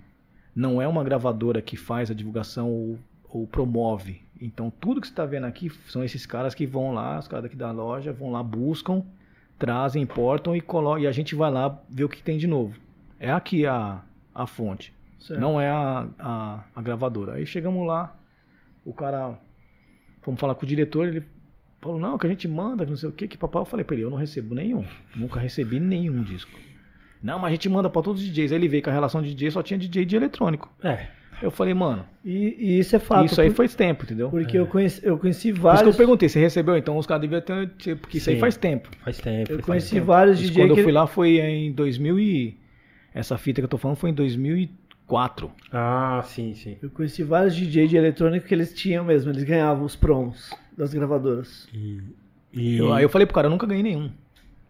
Não 0.55 0.81
é 0.81 0.87
uma 0.87 1.03
gravadora 1.03 1.61
que 1.61 1.75
faz 1.75 2.09
a 2.09 2.13
divulgação 2.13 2.71
ou, 2.71 2.99
ou 3.29 3.45
promove. 3.45 4.21
Então 4.41 4.71
tudo 4.71 5.01
que 5.01 5.07
você 5.07 5.13
está 5.13 5.25
vendo 5.25 5.45
aqui 5.45 5.69
são 5.87 6.03
esses 6.03 6.25
caras 6.25 6.55
que 6.55 6.65
vão 6.65 6.93
lá, 6.93 7.19
os 7.19 7.27
caras 7.27 7.43
daqui 7.43 7.57
da 7.57 7.71
loja, 7.71 8.13
vão 8.13 8.31
lá, 8.31 8.41
buscam, 8.41 9.03
trazem, 9.57 10.01
importam 10.01 10.55
e 10.55 10.61
colocam, 10.61 11.03
e 11.03 11.07
a 11.07 11.11
gente 11.11 11.35
vai 11.35 11.51
lá 11.51 11.77
ver 11.89 12.05
o 12.05 12.09
que 12.09 12.23
tem 12.23 12.37
de 12.37 12.47
novo. 12.47 12.79
É 13.19 13.29
aqui 13.29 13.65
a, 13.65 14.01
a 14.33 14.47
fonte. 14.47 14.93
certo. 15.19 15.39
Não 15.39 15.59
é 15.59 15.69
a, 15.69 16.07
a, 16.17 16.63
a 16.73 16.81
gravadora. 16.81 17.33
Aí 17.33 17.45
chegamos 17.45 17.85
lá, 17.85 18.15
o 18.89 18.93
cara. 18.93 19.39
Fomos 20.21 20.39
falar 20.39 20.55
com 20.55 20.65
o 20.65 20.67
diretor, 20.67 21.07
ele 21.07 21.23
falou, 21.81 21.97
não, 21.99 22.17
que 22.17 22.25
a 22.27 22.29
gente 22.29 22.47
manda, 22.47 22.83
que 22.83 22.89
não 22.91 22.97
sei 22.97 23.09
o 23.09 23.11
que, 23.11 23.27
que 23.27 23.37
papai. 23.37 23.61
Eu 23.61 23.65
falei 23.65 23.83
pra 23.85 23.95
ele, 23.95 24.03
eu 24.05 24.09
não 24.09 24.17
recebo 24.17 24.53
nenhum. 24.53 24.83
Nunca 25.15 25.39
recebi 25.39 25.79
nenhum 25.79 26.21
disco. 26.23 26.51
Não, 27.23 27.37
mas 27.39 27.49
a 27.49 27.51
gente 27.51 27.67
manda 27.69 27.89
pra 27.89 28.01
todos 28.01 28.21
os 28.21 28.27
DJs. 28.27 28.51
Aí 28.51 28.57
ele 28.57 28.67
veio 28.67 28.83
com 28.83 28.89
a 28.89 28.93
relação 28.93 29.21
de 29.21 29.33
DJ, 29.33 29.51
só 29.51 29.63
tinha 29.63 29.77
DJ 29.77 30.05
de 30.05 30.15
eletrônico. 30.15 30.69
É. 30.83 31.07
Eu 31.41 31.49
falei, 31.51 31.73
mano, 31.73 32.05
E, 32.23 32.55
e 32.59 32.79
isso 32.79 32.93
é 32.97 32.99
fato. 32.99 33.25
isso 33.25 33.39
aí 33.39 33.47
por- 33.49 33.55
faz 33.57 33.73
tempo, 33.73 34.03
entendeu? 34.03 34.29
Por 34.29 34.41
Porque 34.41 34.57
eu, 34.57 34.67
conheci, 34.67 35.05
eu 35.05 35.17
conheci 35.17 35.47
isso 35.49 35.55
que 35.55 35.61
vários. 35.61 35.87
eu 35.87 35.93
perguntei, 35.93 36.27
você 36.27 36.37
recebeu? 36.39 36.75
Então 36.75 36.97
os 36.97 37.05
caras 37.05 37.21
deviam 37.21 37.39
ter, 37.39 37.69
tipo, 37.77 38.01
porque 38.01 38.17
isso 38.17 38.29
aí 38.29 38.37
faz 38.37 38.57
tempo. 38.57 38.89
Faz 39.05 39.19
tempo. 39.19 39.49
Eu 39.51 39.55
faz 39.55 39.65
conheci 39.65 39.93
tempo. 39.95 40.05
vários 40.05 40.37
Isso 40.41 40.49
DJ 40.49 40.63
quando 40.65 40.73
que... 40.73 40.79
eu 40.81 40.83
fui 40.83 40.91
lá 40.91 41.07
foi 41.07 41.39
em 41.39 41.71
2000 41.71 42.19
e... 42.19 42.57
Essa 43.13 43.37
fita 43.37 43.61
que 43.61 43.65
eu 43.65 43.69
tô 43.69 43.77
falando 43.77 43.95
foi 43.97 44.09
em 44.09 44.13
2004. 45.09 45.51
Ah, 45.71 46.21
sim, 46.25 46.53
sim. 46.53 46.77
Eu 46.81 46.89
conheci 46.89 47.23
vários 47.23 47.55
DJ 47.55 47.87
de 47.87 47.97
eletrônico 47.97 48.45
que 48.47 48.53
eles 48.53 48.73
tinham 48.73 49.03
mesmo, 49.03 49.31
eles 49.31 49.43
ganhavam 49.43 49.83
os 49.83 49.95
promos 49.95 50.53
das 50.77 50.93
gravadoras. 50.93 51.67
E. 51.73 51.99
e- 52.53 52.77
Eu- 52.77 52.93
aí 52.93 53.03
eu 53.03 53.09
falei 53.09 53.25
pro 53.25 53.33
cara, 53.35 53.47
eu 53.47 53.51
nunca 53.51 53.65
ganhei 53.67 53.83
nenhum. 53.83 54.11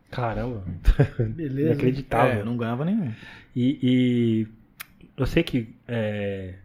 Caramba. 0.09 0.63
Beleza. 1.19 1.71
Inacreditável. 1.73 2.37
É, 2.37 2.41
eu 2.41 2.45
não 2.45 2.57
ganhava 2.57 2.83
nenhum. 2.85 3.11
E, 3.55 3.79
e 3.83 4.47
eu 5.17 5.25
sei 5.25 5.43
que 5.43 5.75
é, 5.87 6.55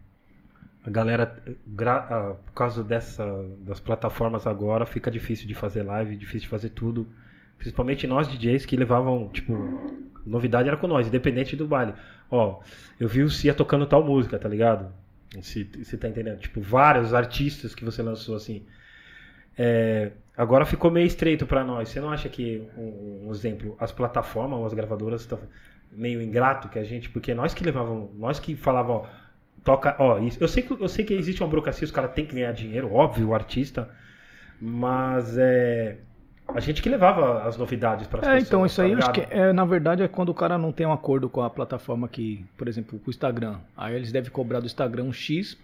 a 0.83 0.89
galera, 0.89 1.35
gra- 1.67 2.07
ah, 2.09 2.35
por 2.45 2.53
causa 2.53 2.83
dessa, 2.83 3.23
das 3.59 3.79
plataformas 3.79 4.47
agora, 4.47 4.85
fica 4.85 5.11
difícil 5.11 5.47
de 5.47 5.53
fazer 5.53 5.83
live, 5.83 6.15
difícil 6.15 6.41
de 6.41 6.47
fazer 6.47 6.69
tudo. 6.69 7.07
Principalmente 7.57 8.07
nós 8.07 8.27
DJs 8.27 8.65
que 8.65 8.75
levavam, 8.75 9.29
tipo, 9.29 9.53
novidade 10.25 10.67
era 10.67 10.77
com 10.77 10.87
nós, 10.87 11.07
independente 11.07 11.55
do 11.55 11.67
baile. 11.67 11.93
Ó, 12.29 12.61
eu 12.99 13.07
vi 13.07 13.23
o 13.23 13.29
Cia 13.29 13.53
tocando 13.53 13.85
tal 13.85 14.03
música, 14.03 14.37
tá 14.39 14.49
ligado? 14.49 14.91
Se 15.41 15.63
você 15.83 15.97
tá 15.97 16.07
entendendo? 16.07 16.39
Tipo, 16.39 16.61
vários 16.61 17.13
artistas 17.13 17.75
que 17.75 17.83
você 17.85 18.01
lançou 18.01 18.35
assim. 18.35 18.65
É, 19.57 20.11
agora 20.35 20.65
ficou 20.65 20.91
meio 20.91 21.07
estreito 21.07 21.45
pra 21.45 21.63
nós. 21.63 21.89
Você 21.89 21.99
não 21.99 22.11
acha 22.11 22.29
que, 22.29 22.67
um, 22.77 23.27
um 23.27 23.31
exemplo, 23.31 23.75
as 23.79 23.91
plataformas, 23.91 24.59
ou 24.59 24.65
as 24.65 24.73
gravadoras 24.73 25.21
estão 25.21 25.39
meio 25.91 26.21
ingrato 26.21 26.69
que 26.69 26.79
a 26.79 26.83
gente, 26.83 27.09
porque 27.09 27.33
nós 27.33 27.53
que 27.53 27.63
levavam, 27.63 28.11
nós 28.15 28.39
que 28.39 28.55
falavam, 28.55 28.97
ó, 28.97 29.05
toca, 29.63 29.95
ó, 29.99 30.19
isso- 30.19 30.37
eu 30.41 30.47
sei 30.47 30.63
que 30.63 30.71
eu 30.73 30.89
sei 30.89 31.05
que 31.05 31.13
existe 31.13 31.41
uma 31.41 31.49
burocracia, 31.49 31.85
os 31.85 31.91
caras 31.91 32.11
têm 32.13 32.25
que 32.25 32.35
ganhar 32.35 32.51
dinheiro, 32.51 32.93
óbvio, 32.93 33.29
o 33.29 33.33
artista, 33.35 33.89
mas 34.59 35.37
é 35.37 35.97
a 36.47 36.59
gente 36.59 36.81
que 36.81 36.89
levava 36.89 37.43
as 37.43 37.57
novidades 37.57 38.07
para 38.07 38.19
as 38.21 38.27
É, 38.27 38.29
pessoas. 38.31 38.47
então 38.47 38.65
isso 38.65 38.81
aí 38.81 38.91
tá 38.91 38.97
acho 38.99 39.11
que 39.13 39.21
é, 39.29 39.51
na 39.51 39.65
verdade 39.65 40.03
é 40.03 40.07
quando 40.07 40.29
o 40.29 40.33
cara 40.33 40.57
não 40.57 40.71
tem 40.71 40.85
um 40.85 40.91
acordo 40.93 41.27
com 41.29 41.41
a 41.41 41.49
plataforma 41.49 42.07
que, 42.07 42.45
por 42.57 42.67
exemplo, 42.67 42.99
com 42.99 43.07
o 43.07 43.09
Instagram. 43.09 43.57
Aí 43.75 43.95
eles 43.95 44.11
devem 44.11 44.29
cobrar 44.31 44.59
do 44.59 44.65
Instagram 44.65 45.03
um 45.03 45.13
X 45.13 45.57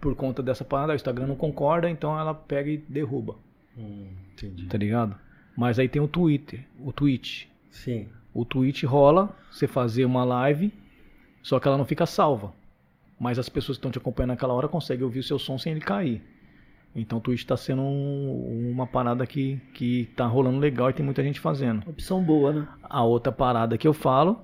por 0.00 0.14
conta 0.14 0.42
dessa 0.42 0.64
parada, 0.64 0.92
o 0.92 0.96
Instagram 0.96 1.26
não 1.26 1.36
concorda, 1.36 1.88
então 1.88 2.18
ela 2.18 2.34
pega 2.34 2.70
e 2.70 2.76
derruba, 2.76 3.34
Hum, 3.76 4.06
entendi. 4.34 4.66
tá 4.66 4.76
ligado? 4.78 5.16
Mas 5.56 5.78
aí 5.78 5.88
tem 5.88 6.02
o 6.02 6.06
Twitter, 6.08 6.60
o 6.80 6.92
Twitch. 6.92 7.46
Sim. 7.70 8.06
O 8.34 8.44
Twitch 8.44 8.84
rola, 8.84 9.34
você 9.50 9.66
fazer 9.66 10.04
uma 10.04 10.22
live, 10.22 10.70
só 11.42 11.58
que 11.58 11.66
ela 11.66 11.78
não 11.78 11.86
fica 11.86 12.04
salva. 12.04 12.52
Mas 13.18 13.38
as 13.38 13.48
pessoas 13.48 13.78
que 13.78 13.80
estão 13.80 13.90
te 13.90 13.96
acompanhando 13.96 14.32
naquela 14.32 14.52
hora 14.52 14.68
conseguem 14.68 15.02
ouvir 15.04 15.20
o 15.20 15.22
seu 15.22 15.38
som 15.38 15.56
sem 15.56 15.72
ele 15.72 15.80
cair. 15.80 16.22
Então 16.98 17.18
o 17.18 17.20
Twitch 17.20 17.40
está 17.40 17.56
sendo 17.58 17.82
um- 17.82 18.70
uma 18.72 18.86
parada 18.86 19.26
que, 19.26 19.60
que 19.74 20.06
tá 20.16 20.26
rolando 20.26 20.58
legal 20.58 20.88
e 20.88 20.94
tem 20.94 21.04
muita 21.04 21.22
gente 21.22 21.38
fazendo. 21.38 21.82
Opção 21.86 22.22
boa, 22.24 22.52
né? 22.52 22.68
A 22.82 23.04
outra 23.04 23.30
parada 23.30 23.76
que 23.76 23.86
eu 23.86 23.92
falo 23.92 24.40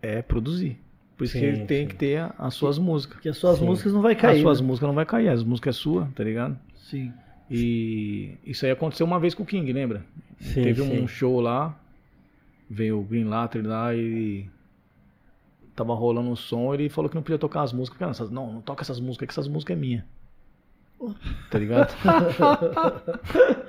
é 0.00 0.22
produzir. 0.22 0.78
Por 1.16 1.24
isso 1.24 1.32
Sim, 1.32 1.40
que 1.40 1.44
ele 1.46 1.64
tem 1.66 1.82
sim. 1.82 1.88
que 1.88 1.96
ter 1.96 2.18
a- 2.20 2.32
as 2.38 2.54
suas 2.54 2.78
músicas. 2.78 3.16
Porque 3.16 3.28
as 3.28 3.36
suas 3.36 3.58
Sim. 3.58 3.64
músicas 3.64 3.92
não 3.92 4.00
vai 4.00 4.14
cair. 4.14 4.36
as 4.36 4.42
suas 4.42 4.60
né? 4.60 4.66
músicas 4.68 4.86
não 4.86 4.94
vai 4.94 5.04
cair, 5.04 5.28
as 5.28 5.42
músicas 5.42 5.74
é 5.76 5.78
sua, 5.78 6.08
tá 6.14 6.22
ligado? 6.22 6.56
Sim. 6.76 7.12
E 7.50 8.36
isso 8.44 8.64
aí 8.64 8.70
aconteceu 8.70 9.04
uma 9.04 9.18
vez 9.18 9.34
com 9.34 9.42
o 9.42 9.46
King, 9.46 9.72
lembra? 9.72 10.04
Sim, 10.38 10.62
Teve 10.62 10.82
sim. 10.82 11.02
um 11.02 11.08
show 11.08 11.40
lá, 11.40 11.76
veio 12.70 13.00
o 13.00 13.02
Green 13.02 13.24
Latter 13.24 13.66
lá 13.66 13.92
e 13.96 14.48
tava 15.74 15.92
rolando 15.94 16.28
um 16.30 16.36
som, 16.36 16.72
ele 16.72 16.88
falou 16.88 17.08
que 17.08 17.16
não 17.16 17.22
podia 17.22 17.38
tocar 17.38 17.62
as 17.62 17.72
músicas. 17.72 18.30
Não, 18.30 18.52
não 18.52 18.60
toca 18.60 18.82
essas 18.82 19.00
músicas, 19.00 19.26
que 19.26 19.32
essas 19.32 19.48
músicas 19.48 19.76
é 19.76 19.80
minha. 19.80 20.06
Tá 21.50 21.58
ligado? 21.58 21.94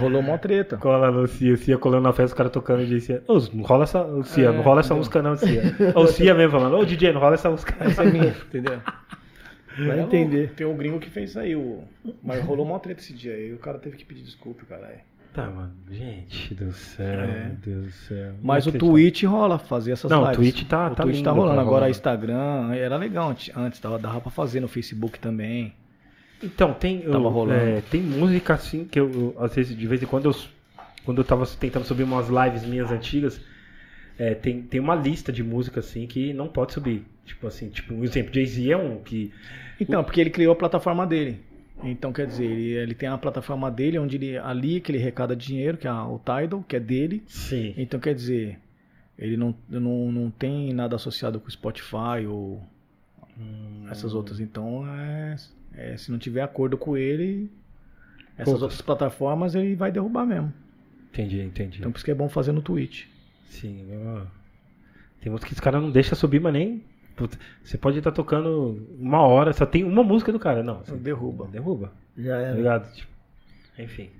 Rolou 0.00 0.20
uma 0.20 0.38
treta. 0.38 0.76
Cola 0.76 1.10
no 1.10 1.26
Cia, 1.26 1.56
Cia 1.56 1.78
colando 1.78 2.02
na 2.04 2.12
festa, 2.12 2.26
os 2.26 2.34
caras 2.34 2.52
tocando 2.52 2.82
e 2.82 2.86
disse, 2.86 3.20
ô, 3.26 3.38
não 3.54 3.64
rola 3.64 3.84
essa, 3.84 4.02
ô, 4.04 4.22
Cia, 4.22 4.48
É, 4.48 4.52
não 4.52 4.62
rola 4.62 4.80
essa 4.80 4.88
entendeu? 4.94 4.98
música 4.98 5.22
não, 5.22 5.36
Cia. 5.36 5.62
Ô, 5.94 6.06
Cia 6.06 6.34
mesmo 6.34 6.52
falando, 6.52 6.76
ô, 6.76 6.84
DJ, 6.84 7.12
não 7.12 7.20
rola 7.20 7.34
essa 7.34 7.50
música. 7.50 7.74
Essa 7.80 8.02
é 8.02 8.06
minha, 8.10 8.28
entendeu? 8.28 8.80
Vai 9.78 9.98
É 9.98 10.02
entender. 10.02 10.52
Tem 10.54 10.66
um 10.66 10.76
gringo 10.76 10.98
que 10.98 11.08
fez 11.08 11.30
isso 11.30 11.38
aí, 11.40 11.54
o... 11.54 11.82
mas 12.22 12.44
rolou 12.44 12.66
uma 12.66 12.78
treta 12.80 13.00
esse 13.00 13.12
dia 13.14 13.32
aí. 13.32 13.52
O 13.52 13.58
cara 13.58 13.78
teve 13.78 13.96
que 13.96 14.04
pedir 14.04 14.22
desculpa, 14.22 14.64
caralho. 14.68 14.98
Tá, 15.32 15.46
mano, 15.46 15.72
gente 15.90 16.54
do 16.54 16.72
céu, 16.72 17.20
É. 17.20 17.26
meu 17.46 17.54
Deus 17.64 17.84
do 17.86 17.92
céu. 17.92 18.32
Mas 18.42 18.66
o. 18.66 18.72
Twitch 18.72 19.22
rola 19.24 19.58
fazer 19.58 19.92
essas 19.92 20.10
Não, 20.10 20.22
o 20.22 20.30
lives. 20.30 20.36
Twitch 20.54 20.68
tá- 20.68 20.88
o 20.90 20.94
tá 20.96 21.02
Twitch 21.04 21.16
lindo, 21.16 21.24
tá 21.26 21.30
rolando. 21.32 21.54
tá 21.54 21.60
Agora 21.60 21.74
rolando. 21.76 21.90
Instagram 21.90 22.74
era 22.74 22.96
legal 22.96 23.30
antes, 23.30 23.56
antes 23.56 23.78
dava, 23.78 23.98
dava 23.98 24.20
pra 24.20 24.30
fazer 24.32 24.58
no 24.60 24.66
Facebook 24.68 25.18
também. 25.20 25.72
Então, 26.42 26.72
tem, 26.74 27.02
eu- 27.02 27.12
Tava 27.12 27.28
rolando. 27.28 27.60
é, 27.60 27.80
tem 27.82 28.00
música 28.02 28.54
assim 28.54 28.84
que 28.84 28.98
eu, 29.00 29.10
eu, 29.10 29.36
às 29.44 29.54
vezes, 29.54 29.76
de 29.76 29.86
vez 29.86 30.02
em 30.02 30.06
quando, 30.06 30.26
eu, 30.26 30.34
quando 31.04 31.18
eu 31.18 31.24
tava 31.24 31.44
tentando 31.46 31.84
subir 31.84 32.04
umas 32.04 32.28
lives 32.28 32.64
minhas 32.64 32.90
antigas, 32.92 33.40
é, 34.18 34.34
tem, 34.34 34.62
tem 34.62 34.80
uma 34.80 34.94
lista 34.94 35.32
de 35.32 35.42
música 35.42 35.80
assim 35.80 36.06
que 36.06 36.32
não 36.32 36.48
pode 36.48 36.72
subir. 36.72 37.04
Tipo 37.24 37.46
assim, 37.46 37.68
tipo, 37.68 37.92
um 37.94 38.04
exemplo, 38.04 38.32
Jay-Z 38.34 38.70
é 38.70 38.76
um 38.76 38.98
que. 39.02 39.32
Então, 39.80 40.02
porque 40.04 40.20
ele 40.20 40.30
criou 40.30 40.52
a 40.52 40.56
plataforma 40.56 41.06
dele. 41.06 41.40
Então, 41.84 42.12
quer 42.12 42.26
dizer, 42.26 42.44
ele, 42.44 42.70
ele 42.72 42.94
tem 42.94 43.08
a 43.08 43.16
plataforma 43.16 43.70
dele, 43.70 43.98
onde 43.98 44.16
ele, 44.16 44.36
ali 44.38 44.80
que 44.80 44.90
ele 44.90 44.98
arrecada 44.98 45.36
dinheiro, 45.36 45.76
que 45.76 45.86
é 45.86 45.90
a- 45.90 46.06
o 46.08 46.18
Tidal, 46.18 46.64
que 46.66 46.74
é 46.74 46.80
dele. 46.80 47.22
Sim. 47.28 47.72
Então, 47.76 48.00
quer 48.00 48.14
dizer, 48.14 48.58
ele 49.16 49.36
não, 49.36 49.54
não, 49.68 50.10
não 50.10 50.30
tem 50.30 50.72
nada 50.72 50.96
associado 50.96 51.38
com 51.38 51.46
o 51.46 51.50
Spotify 51.50 52.26
ou 52.28 52.60
essas 53.90 54.14
outras. 54.14 54.40
Então, 54.40 54.84
é, 54.88 55.36
é, 55.78 55.96
se 55.96 56.10
não 56.10 56.18
tiver 56.18 56.42
acordo 56.42 56.76
com 56.76 56.96
ele, 56.96 57.50
essas 58.36 58.60
outras 58.62 58.80
plataformas, 58.82 59.54
ele 59.54 59.74
vai 59.74 59.90
derrubar 59.92 60.26
mesmo. 60.26 60.52
Entendi, 61.12 61.40
entendi. 61.40 61.78
Então, 61.78 61.90
por 61.90 61.96
isso 61.98 62.04
que 62.04 62.10
é 62.10 62.14
bom 62.14 62.28
fazer 62.28 62.52
no 62.52 62.60
Twitch. 62.62 63.06
Sim, 63.48 63.86
ó. 64.06 64.22
tem 65.20 65.30
música 65.32 65.48
que 65.48 65.54
os 65.54 65.60
caras 65.60 65.80
não 65.82 65.90
deixam 65.90 66.16
subir, 66.16 66.40
mas 66.40 66.52
nem. 66.52 66.82
Você 67.64 67.76
pode 67.76 67.98
estar 67.98 68.12
tocando 68.12 68.86
uma 69.00 69.22
hora, 69.22 69.52
só 69.52 69.66
tem 69.66 69.82
uma 69.82 70.04
música 70.04 70.30
do 70.30 70.38
cara. 70.38 70.62
Não, 70.62 70.78
você 70.84 70.94
Derruba. 70.96 71.48
derruba. 71.48 71.92
Já 72.16 72.34
Tá 72.36 72.40
era. 72.42 72.56
ligado? 72.56 72.92
Tipo, 72.94 73.10
enfim. 73.78 74.10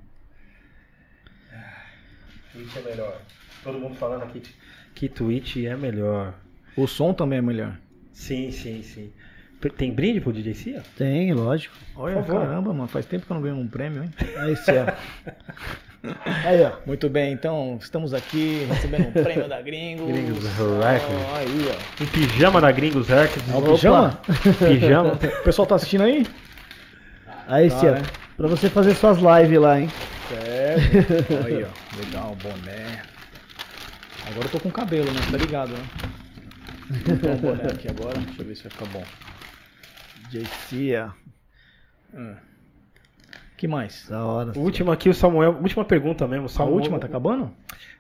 Twitch 2.53 2.77
é 2.77 2.81
melhor. 2.83 3.21
Todo 3.63 3.79
mundo 3.79 3.95
falando 3.95 4.23
aqui 4.25 4.43
que 4.95 5.09
Twitch 5.09 5.57
é 5.59 5.77
melhor. 5.77 6.35
O 6.77 6.87
som 6.89 7.13
também 7.13 7.39
é 7.39 7.43
melhor. 7.43 7.79
Sim, 8.13 8.51
sim, 8.51 8.83
sim. 8.83 9.13
Tem 9.77 9.93
brinde 9.93 10.21
pro 10.21 10.33
DJ 10.33 10.55
Cia? 10.55 10.83
Tem, 10.97 11.33
lógico. 11.33 11.75
Olha, 11.97 12.23
caramba, 12.23 12.73
mano. 12.73 12.87
Faz 12.89 13.05
tempo 13.07 13.27
que 13.27 13.33
eu 13.33 13.35
não 13.35 13.43
ganho 13.43 13.57
um 13.57 13.67
prêmio, 13.67 14.05
hein? 14.05 14.11
Aí, 14.37 14.55
Cia. 14.57 14.95
Aí, 16.45 16.63
ó. 16.63 16.73
Muito 16.87 17.09
bem, 17.11 17.33
então 17.33 17.77
estamos 17.81 18.15
aqui 18.15 18.65
recebendo 18.69 19.09
um 19.09 19.13
prêmio 19.13 19.49
da 19.49 19.61
Gringos. 19.61 20.07
Gringos 20.13 20.45
Ó, 20.61 20.81
Records. 20.81 21.27
aí, 21.35 21.69
ó. 22.01 22.05
Um 22.05 22.07
pijama 22.07 22.61
da 22.61 22.71
Gringos 22.71 23.09
Records. 23.09 23.53
É 23.53 23.57
o 23.57 23.63
pijama? 23.63 24.21
Pijama. 24.59 25.19
O 25.41 25.43
pessoal 25.43 25.67
tá 25.67 25.75
assistindo 25.75 26.05
aí? 26.05 26.25
Aí, 27.49 27.69
Tá, 27.69 27.79
Cia. 27.81 27.93
né? 27.93 28.03
Pra 28.37 28.47
você 28.47 28.71
fazer 28.71 28.95
suas 28.95 29.19
lives 29.19 29.59
lá, 29.61 29.81
hein? 29.81 29.89
Certo. 30.29 31.47
Aí, 31.47 31.65
ó. 31.65 31.69
Legal, 31.99 32.37
boné. 32.41 33.03
Agora 34.31 34.47
eu 34.47 34.51
tô 34.51 34.61
com 34.61 34.71
cabelo, 34.71 35.11
né? 35.11 35.21
Tá 35.33 35.37
ligado, 35.37 35.71
né? 35.73 35.85
Vou 36.91 37.17
botar 37.17 37.29
um 37.33 37.37
boné 37.37 37.65
aqui 37.73 37.89
agora. 37.89 38.19
Deixa 38.19 38.43
eu 38.43 38.47
ver 38.47 38.55
se 38.55 38.63
vai 38.63 38.71
ficar 38.73 38.87
bom. 38.87 39.03
DJ 40.31 40.45
Cia. 40.69 41.13
Hum. 42.15 42.35
que 43.57 43.67
mais? 43.69 44.07
Da 44.09 44.25
hora. 44.25 44.53
O 44.57 44.61
último 44.61 44.91
aqui, 44.93 45.09
o 45.09 45.15
Samuel. 45.15 45.59
Última 45.61 45.85
pergunta 45.85 46.27
mesmo. 46.27 46.47
A 46.47 46.49
Samuel, 46.49 46.75
última 46.77 46.99
tá 46.99 47.07
acabando? 47.07 47.51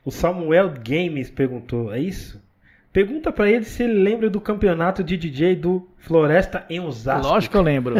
O 0.04 0.10
Samuel 0.10 0.72
Games 0.86 1.30
perguntou, 1.30 1.92
é 1.92 1.98
isso? 2.00 2.42
Pergunta 2.92 3.30
pra 3.30 3.50
ele 3.50 3.64
se 3.64 3.82
ele 3.82 3.94
lembra 4.02 4.30
do 4.30 4.40
campeonato 4.40 5.04
de 5.04 5.16
DJ 5.16 5.54
do 5.56 5.88
Floresta 5.98 6.64
em 6.70 6.80
Osasco. 6.80 7.26
Lógico 7.28 7.52
que 7.52 7.58
eu 7.58 7.62
lembro. 7.62 7.96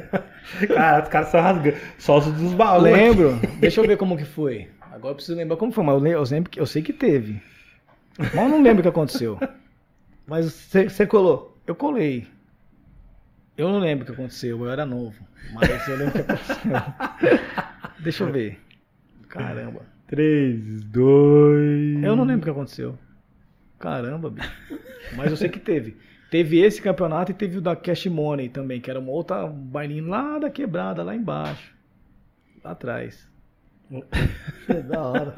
Cara, 0.74 1.02
os 1.02 1.08
caras 1.08 1.28
só 1.28 1.40
rasgando. 1.40 1.76
Só 1.98 2.18
os 2.18 2.26
dos 2.32 2.52
baús. 2.54 2.82
lembro. 2.82 3.38
Deixa 3.60 3.80
eu 3.80 3.86
ver 3.86 3.96
como 3.96 4.16
que 4.16 4.24
foi. 4.24 4.68
Agora 4.80 5.12
eu 5.12 5.14
preciso 5.16 5.36
lembrar 5.36 5.56
como 5.56 5.72
foi, 5.72 5.84
mas 5.84 5.94
eu, 5.96 6.00
le- 6.00 6.10
eu, 6.12 6.22
lembro 6.22 6.50
que- 6.50 6.60
eu 6.60 6.66
sei 6.66 6.82
que 6.82 6.92
teve. 6.92 7.40
Mas 8.18 8.34
eu 8.34 8.48
não 8.48 8.62
lembro 8.62 8.78
o 8.80 8.82
que 8.82 8.88
aconteceu. 8.88 9.38
Mas 10.26 10.46
você 10.72 11.06
colou. 11.06 11.58
Eu 11.66 11.74
colei. 11.74 12.26
Eu 13.56 13.68
não 13.68 13.78
lembro 13.78 14.02
o 14.02 14.06
que 14.06 14.12
aconteceu, 14.12 14.64
eu 14.64 14.70
era 14.70 14.84
novo. 14.84 15.24
Mas 15.52 15.88
eu 15.88 15.96
lembro 15.96 16.20
o 16.20 16.24
que 16.24 16.32
aconteceu. 16.32 16.72
Deixa 18.02 18.24
eu 18.24 18.32
ver. 18.32 18.60
Caramba. 19.28 19.82
3, 20.08 20.84
2. 20.84 22.02
Eu 22.02 22.16
não 22.16 22.24
lembro 22.24 22.42
o 22.42 22.44
que 22.44 22.50
aconteceu. 22.50 22.98
Caramba, 23.78 24.30
bicho. 24.30 24.50
Mas 25.16 25.30
eu 25.30 25.36
sei 25.36 25.48
que 25.48 25.60
teve. 25.60 25.96
Teve 26.30 26.60
esse 26.60 26.82
campeonato 26.82 27.30
e 27.30 27.34
teve 27.34 27.58
o 27.58 27.60
da 27.60 27.76
Cash 27.76 28.06
Money 28.06 28.48
também, 28.48 28.80
que 28.80 28.90
era 28.90 28.98
uma 28.98 29.12
outra 29.12 29.46
bailinho 29.46 30.08
lá 30.08 30.38
da 30.38 30.50
quebrada, 30.50 31.02
lá 31.02 31.14
embaixo. 31.14 31.72
Lá 32.64 32.72
atrás. 32.72 33.30
da 34.88 35.00
hora. 35.00 35.34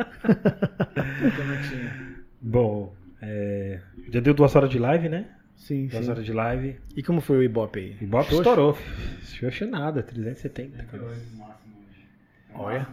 Bom, 2.40 2.94
é, 3.20 3.80
já 4.10 4.20
deu 4.20 4.32
duas 4.32 4.54
horas 4.56 4.70
de 4.70 4.78
live, 4.78 5.08
né? 5.08 5.26
Sim, 5.56 5.86
Duas 5.88 6.04
sim. 6.04 6.10
horas 6.10 6.24
de 6.24 6.32
live. 6.32 6.76
E 6.96 7.02
como 7.02 7.20
foi 7.20 7.38
o 7.38 7.42
Ibope 7.42 7.78
aí? 7.80 7.96
E 8.00 8.06
Bob 8.06 8.24
Xoxa? 8.24 8.36
estourou. 8.36 8.78
Xoxa 9.24 9.66
nada, 9.66 10.02
370. 10.02 10.84
cara. 10.84 11.02
Olha. 12.54 12.86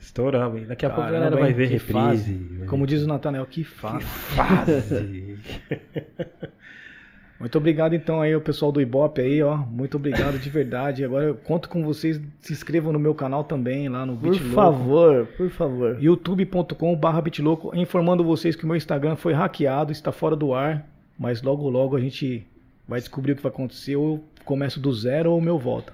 Estouramos, 0.00 0.60
hein? 0.60 0.66
Daqui 0.66 0.84
a 0.86 0.90
pouco 0.90 1.08
a 1.08 1.10
galera 1.12 1.36
vai 1.36 1.52
ver 1.52 1.68
Que 1.68 1.72
reprise. 1.74 1.92
fase. 1.92 2.66
Como 2.66 2.86
diz 2.86 3.02
o 3.02 3.06
Nathanael, 3.08 3.46
que 3.46 3.64
fase. 3.64 4.04
Fase. 4.04 5.38
Muito 7.38 7.58
obrigado 7.58 7.94
então 7.94 8.20
aí 8.22 8.34
o 8.34 8.40
pessoal 8.40 8.72
do 8.72 8.80
Ibope 8.80 9.20
aí, 9.20 9.42
ó. 9.42 9.56
Muito 9.56 9.96
obrigado 9.98 10.38
de 10.38 10.48
verdade. 10.48 11.04
Agora 11.04 11.26
eu 11.26 11.34
conto 11.34 11.68
com 11.68 11.84
vocês, 11.84 12.20
se 12.40 12.52
inscrevam 12.52 12.92
no 12.92 12.98
meu 12.98 13.14
canal 13.14 13.44
também, 13.44 13.88
lá 13.90 14.06
no 14.06 14.16
Por 14.16 14.30
Bitlouco. 14.30 14.54
favor, 14.54 15.26
por 15.36 15.50
favor. 15.50 16.02
youtube.com.br 16.02 17.20
bitlouco, 17.22 17.76
informando 17.76 18.24
vocês 18.24 18.56
que 18.56 18.64
o 18.64 18.66
meu 18.66 18.76
Instagram 18.76 19.16
foi 19.16 19.34
hackeado, 19.34 19.92
está 19.92 20.10
fora 20.12 20.34
do 20.34 20.54
ar, 20.54 20.86
mas 21.18 21.42
logo 21.42 21.68
logo 21.68 21.96
a 21.96 22.00
gente 22.00 22.46
vai 22.88 22.98
descobrir 23.00 23.32
o 23.32 23.36
que 23.36 23.42
vai 23.42 23.50
acontecer, 23.52 23.96
ou 23.96 24.14
eu 24.16 24.24
começo 24.44 24.78
do 24.80 24.92
zero 24.92 25.32
ou 25.32 25.38
o 25.38 25.42
meu 25.42 25.58
volta. 25.58 25.92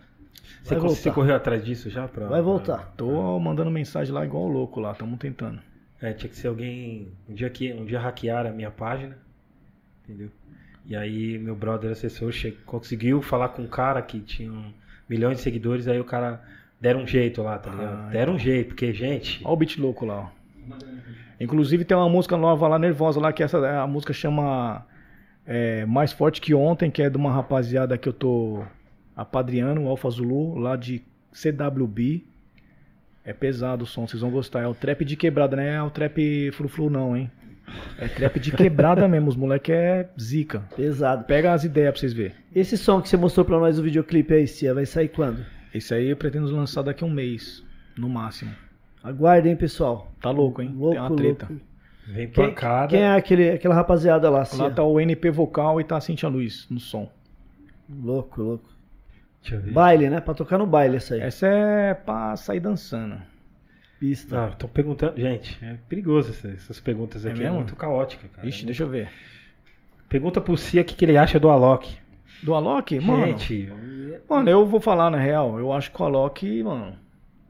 Você, 0.63 0.77
você 0.77 1.11
correu 1.11 1.35
atrás 1.35 1.65
disso 1.65 1.91
já? 1.91 2.07
Pra, 2.07 2.27
Vai 2.29 2.43
voltar. 2.43 2.93
Tô 2.97 3.39
mandando 3.41 3.71
mensagem 3.71 4.13
lá 4.15 4.25
igual 4.25 4.47
louco 4.47 4.79
lá, 4.81 4.93
estamos 4.93 5.19
tentando. 5.19 5.59
É, 6.01 6.13
tinha 6.13 6.29
que 6.29 6.37
ser 6.37 6.49
alguém. 6.49 7.09
Um 7.29 7.35
dia, 7.35 7.49
que, 7.51 7.73
um 7.73 7.85
dia 7.85 7.99
hackearam 8.01 8.51
a 8.51 8.53
minha 8.53 8.71
página. 8.71 9.17
Entendeu? 10.05 10.29
E 10.85 10.97
aí 10.97 11.39
meu 11.39 11.55
brother 11.55 11.91
assessor 11.93 12.33
che- 12.33 12.53
conseguiu 12.67 13.23
falar 13.23 13.51
com 13.51 13.63
um 13.63 13.69
cara 13.69 14.03
que 14.03 14.19
tinha 14.21 14.51
um 14.53 14.73
milhões 15.09 15.37
de 15.39 15.43
seguidores, 15.43 15.87
aí 15.89 16.01
o 16.01 16.05
cara 16.05 16.43
deram 16.81 17.03
um 17.03 17.07
jeito 17.07 17.43
lá, 17.43 17.59
tá 17.59 17.71
ligado? 17.71 18.07
Ah, 18.07 18.09
deram 18.11 18.35
um 18.35 18.39
jeito, 18.39 18.69
porque, 18.69 18.93
gente. 18.93 19.41
Olha 19.45 19.53
o 19.53 19.57
beat 19.57 19.79
louco 19.79 20.05
lá, 20.05 20.21
ó. 20.21 20.29
Inclusive 21.41 21.85
tem 21.85 21.97
uma 21.97 22.09
música 22.09 22.37
nova 22.37 22.67
lá, 22.69 22.79
nervosa 22.79 23.21
lá, 23.21 23.33
que 23.33 23.43
essa 23.43 23.59
a 23.81 23.87
música 23.87 24.13
chama 24.13 24.85
é, 25.47 25.85
Mais 25.87 26.13
Forte 26.13 26.41
Que 26.41 26.55
Ontem, 26.55 26.91
que 26.91 27.03
é 27.03 27.11
de 27.11 27.17
uma 27.17 27.33
rapaziada 27.33 27.97
que 27.99 28.09
eu 28.09 28.13
tô 28.13 28.63
apadriando, 29.17 29.83
o 29.83 29.89
Alfa 29.89 30.09
Zulu, 30.11 30.57
lá 30.59 30.77
de 30.77 31.03
CWB. 31.33 32.25
É 33.25 33.33
pesado 33.33 33.85
o 33.85 33.87
som, 33.87 34.07
vocês 34.07 34.21
vão 34.21 34.31
gostar. 34.31 34.63
É 34.63 34.67
o 34.67 34.75
trap 34.75 35.05
de 35.05 35.17
quebrada, 35.17 35.57
não 35.57 35.63
é 35.63 35.83
o 35.83 35.91
trap 35.91 36.51
frufru 36.53 36.91
não, 36.91 37.17
hein? 37.17 37.31
É 37.97 38.09
trap 38.09 38.41
de 38.41 38.51
quebrada 38.51 39.07
mesmo, 39.09 39.29
os 39.29 39.37
moleque 39.37 39.71
é 39.71 40.09
zica. 40.21 40.65
Pesado. 40.77 41.25
Pega 41.25 41.53
as 41.53 41.63
ideias 41.63 41.93
pra 41.93 42.01
vocês 42.01 42.13
verem. 42.13 42.35
Esse 42.55 42.77
som 42.77 43.01
que 43.01 43.09
você 43.09 43.17
mostrou 43.17 43.47
pra 43.47 43.59
nós 43.61 43.79
no 43.79 43.85
videoclipe 43.85 44.35
aí, 44.35 44.47
Cia, 44.49 44.75
vai 44.75 44.85
sair 44.87 45.09
quando? 45.09 45.45
Esse 45.73 45.95
aí 45.95 46.09
eu 46.11 46.17
pretendo 46.17 46.51
lançar 46.55 46.83
daqui 46.83 47.05
a 47.05 47.07
um 47.07 47.11
mês, 47.11 47.65
no 47.97 48.09
máximo. 48.09 48.51
Aguardem, 49.03 49.57
pessoal. 49.57 50.13
Tá 50.21 50.31
louco, 50.31 50.61
hein? 50.61 50.75
Louco, 50.77 50.91
Tem 50.95 51.01
uma 51.01 51.17
treta. 51.17 51.47
louco. 51.49 51.65
Vem 52.07 52.29
Quem, 52.29 52.49
pancada. 52.49 52.89
quem 52.89 53.01
é 53.01 53.13
aquele, 53.15 53.51
aquela 53.51 53.75
rapaziada 53.75 54.29
lá? 54.29 54.45
Lá 54.55 54.71
tá 54.71 54.83
o 54.83 54.99
NP 55.01 55.31
vocal 55.31 55.81
e 55.81 55.85
tá 55.85 55.97
a 55.97 56.01
Cintia 56.01 56.29
Luiz 56.29 56.67
no 56.69 56.81
som. 56.81 57.11
Louco, 57.89 58.43
louco. 58.43 58.69
Deixa 59.41 59.57
eu 59.57 59.61
ver. 59.61 59.73
Baile, 59.73 60.11
né? 60.11 60.21
Pra 60.21 60.35
tocar 60.35 60.59
no 60.59 60.67
baile 60.67 60.97
essa 60.97 61.15
aí. 61.15 61.21
Essa 61.21 61.47
é 61.47 61.95
pra 61.95 62.37
sair 62.37 62.61
dançando. 62.61 63.17
Pista. 64.01 64.47
Ah, 64.47 64.49
tô 64.51 64.67
perguntando. 64.67 65.21
Gente, 65.21 65.59
é 65.65 65.77
perigoso 65.89 66.31
essas, 66.31 66.55
essas 66.55 66.81
perguntas 66.81 67.25
É 67.25 67.31
aqui. 67.31 67.41
É, 67.41 67.45
mesmo? 67.45 67.59
muito 67.59 67.77
caótica, 67.77 68.27
cara. 68.29 68.49
Ixi, 68.49 68.63
É 68.65 68.67
deixa 68.67 68.83
eu 68.83 68.89
ver. 68.89 69.09
Pergunta 70.09 70.41
pro 70.41 70.57
Cia 70.57 70.83
o 70.83 70.85
que, 70.85 70.95
que 70.95 71.05
ele 71.05 71.17
acha 71.17 71.39
do 71.39 71.49
Alok. 71.49 71.97
Do 72.43 72.55
Alok? 72.55 72.99
Mano, 73.01 73.27
Gente, 73.27 73.73
mano, 74.29 74.51
eu 74.51 74.67
vou 74.67 74.81
falar 74.81 75.09
na 75.11 75.19
real. 75.19 75.59
Eu 75.59 75.73
acho 75.73 75.91
que 75.93 76.03
o 76.03 76.05
Alok, 76.05 76.63
mano. 76.65 76.97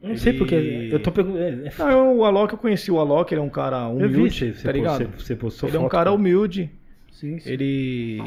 Não 0.02 0.16
sei 0.16 0.32
porque. 0.32 0.54
Eu 0.90 1.00
tô 1.00 1.12
perguntando. 1.12 1.42
É, 1.42 1.68
é 1.68 1.72
Não, 1.78 1.90
eu, 1.90 2.16
o 2.18 2.24
Alok, 2.24 2.52
eu 2.52 2.58
conheci 2.58 2.90
o 2.90 2.98
Alok, 2.98 3.32
ele 3.32 3.40
é 3.40 3.44
um 3.44 3.48
cara 3.50 3.88
Eu 3.88 4.08
vi, 4.08 4.16
humilde, 4.16 4.52
você, 4.54 4.62
tá 4.62 4.72
ligado? 4.72 4.98
Você, 4.98 5.24
você 5.24 5.36
postou 5.36 5.68
ele 5.68 5.76
é 5.76 5.80
um 5.80 5.88
cara 5.88 6.10
com- 6.10 6.16
humilde. 6.16 6.70
Sim, 7.12 7.38
sim. 7.38 7.50
Ele. 7.50 8.22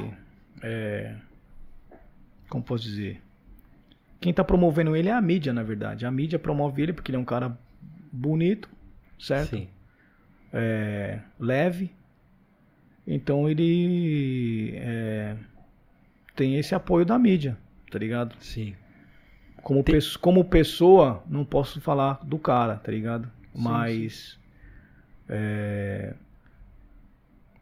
É. 0.62 1.16
Como 2.50 2.64
posso 2.64 2.84
dizer? 2.84 3.22
Quem 4.22 4.34
tá 4.34 4.44
promovendo 4.44 4.96
ele 4.96 5.10
é 5.10 5.12
a 5.12 5.22
mídia, 5.22 5.52
na 5.54 5.64
verdade. 5.64 6.06
A 6.06 6.12
mídia 6.12 6.40
promove 6.40 6.82
ele 6.82 6.94
porque 6.94 7.12
ele 7.12 7.18
é 7.18 7.20
um 7.20 7.26
cara 7.26 7.58
bonito, 8.12 8.70
certo? 9.20 9.58
Sim. 9.58 9.68
é, 10.54 11.20
leve. 11.40 11.92
Então 13.06 13.48
ele 13.50 14.74
é, 14.78 15.36
tem 16.36 16.58
esse 16.58 16.74
apoio 16.74 17.06
da 17.06 17.20
mídia, 17.20 17.56
tá 17.92 18.00
ligado? 18.00 18.36
Sim. 18.40 18.74
Como, 19.66 19.82
Tem- 19.84 20.00
como 20.22 20.46
pessoa, 20.46 21.24
não 21.28 21.44
posso 21.44 21.82
falar 21.82 22.20
do 22.24 22.38
cara, 22.38 22.76
tá 22.76 22.92
ligado? 22.92 23.28
Mas 23.52 24.38
É, 25.28 26.14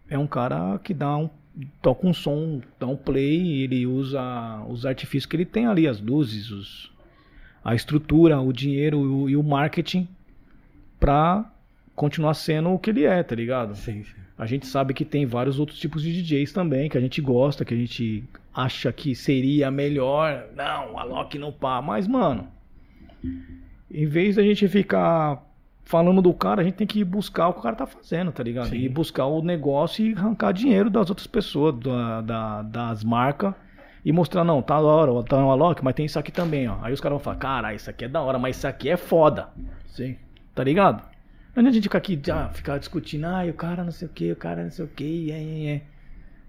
é 0.09 0.17
um 0.19 0.27
cara 0.27 0.77
que 0.80 0.93
dá 0.93 1.15
um 1.15 1.30
toca 1.81 2.05
um 2.05 2.13
som, 2.13 2.59
dá 2.77 2.88
um 2.88 2.97
play, 2.97 3.61
ele 3.61 3.85
usa 3.88 4.19
os 4.67 4.85
artifícios 4.85 5.25
que 5.25 5.35
ele 5.38 5.45
tem 5.45 5.65
ali, 5.65 5.88
as 5.88 6.01
luzes, 6.01 6.51
os, 6.51 6.91
a 7.63 7.73
estrutura, 7.73 8.41
o 8.41 8.51
dinheiro 8.51 8.97
e 8.97 9.07
o, 9.07 9.30
e 9.30 9.38
o 9.38 9.43
marketing 9.43 10.05
pra 10.99 11.49
continuar 11.95 12.34
sendo 12.34 12.69
o 12.71 12.80
que 12.80 12.89
ele 12.89 13.05
é, 13.05 13.23
tá 13.23 13.34
ligado? 13.34 13.75
Sim, 13.75 14.03
sim. 14.03 14.21
A 14.38 14.45
gente 14.45 14.65
sabe 14.67 14.93
que 14.93 15.05
tem 15.05 15.25
vários 15.25 15.57
outros 15.57 15.80
tipos 15.80 16.01
de 16.01 16.11
DJs 16.21 16.51
também, 16.51 16.89
que 16.89 16.97
a 16.97 17.01
gente 17.01 17.21
gosta, 17.21 17.63
que 17.63 17.73
a 17.73 17.77
gente 17.77 18.25
acha 18.53 18.91
que 18.93 19.15
seria 19.15 19.69
melhor. 19.71 20.45
Não, 20.55 20.97
a 20.97 21.03
Loki 21.03 21.38
não 21.39 21.51
pá. 21.51 21.81
Mas, 21.81 22.07
mano, 22.07 22.47
em 23.91 24.05
vez 24.05 24.35
da 24.35 24.43
gente 24.43 24.67
ficar 24.67 25.41
falando 25.85 26.21
do 26.21 26.34
cara, 26.34 26.61
a 26.61 26.63
gente 26.63 26.75
tem 26.75 26.88
que 26.88 27.03
buscar 27.03 27.49
o 27.49 27.53
que 27.53 27.59
o 27.59 27.63
cara 27.63 27.75
tá 27.75 27.85
fazendo, 27.85 28.31
tá 28.31 28.41
ligado? 28.43 28.69
Sim. 28.69 28.77
E 28.77 28.89
buscar 28.89 29.25
o 29.25 29.41
negócio 29.41 30.05
e 30.05 30.13
arrancar 30.13 30.51
dinheiro 30.53 30.89
das 30.89 31.09
outras 31.09 31.27
pessoas, 31.27 31.75
da, 31.80 32.21
da- 32.21 32.61
das 32.61 33.03
marcas. 33.03 33.53
E 34.05 34.11
mostrar, 34.11 34.43
não, 34.43 34.61
tá 34.61 34.75
da 34.75 34.85
hora, 34.85 35.23
tá 35.23 35.38
uma 35.38 35.55
Loki, 35.55 35.81
mas 35.84 35.93
tem 35.95 36.05
isso 36.05 36.19
aqui 36.19 36.30
também, 36.31 36.67
ó. 36.67 36.77
Aí 36.81 36.91
os 36.91 36.99
caras 36.99 37.15
vão 37.17 37.23
falar, 37.23 37.38
cara, 37.38 37.73
isso 37.73 37.89
aqui 37.89 38.03
é 38.03 38.07
da 38.09 38.21
hora, 38.21 38.38
mas 38.38 38.57
isso 38.57 38.67
aqui 38.67 38.89
é 38.89 38.97
foda. 38.97 39.47
Sim. 39.88 40.17
Tá 40.53 40.61
ligado? 40.61 41.01
Não 41.55 41.65
a 41.65 41.71
gente 41.71 41.84
ficar 41.84 41.99
aqui, 41.99 42.19
ah, 42.31 42.49
ficar 42.49 42.77
discutindo, 42.80 43.25
ah, 43.25 43.45
o 43.47 43.53
cara 43.53 43.84
não 43.84 43.91
sei 43.91 44.07
o 44.07 44.11
que, 44.11 44.31
o 44.31 44.35
cara 44.35 44.63
não 44.63 44.71
sei 44.71 44.84
o 44.84 44.88
que, 44.89 45.31
é, 45.31 45.41
é, 45.41 45.75
é. 45.75 45.81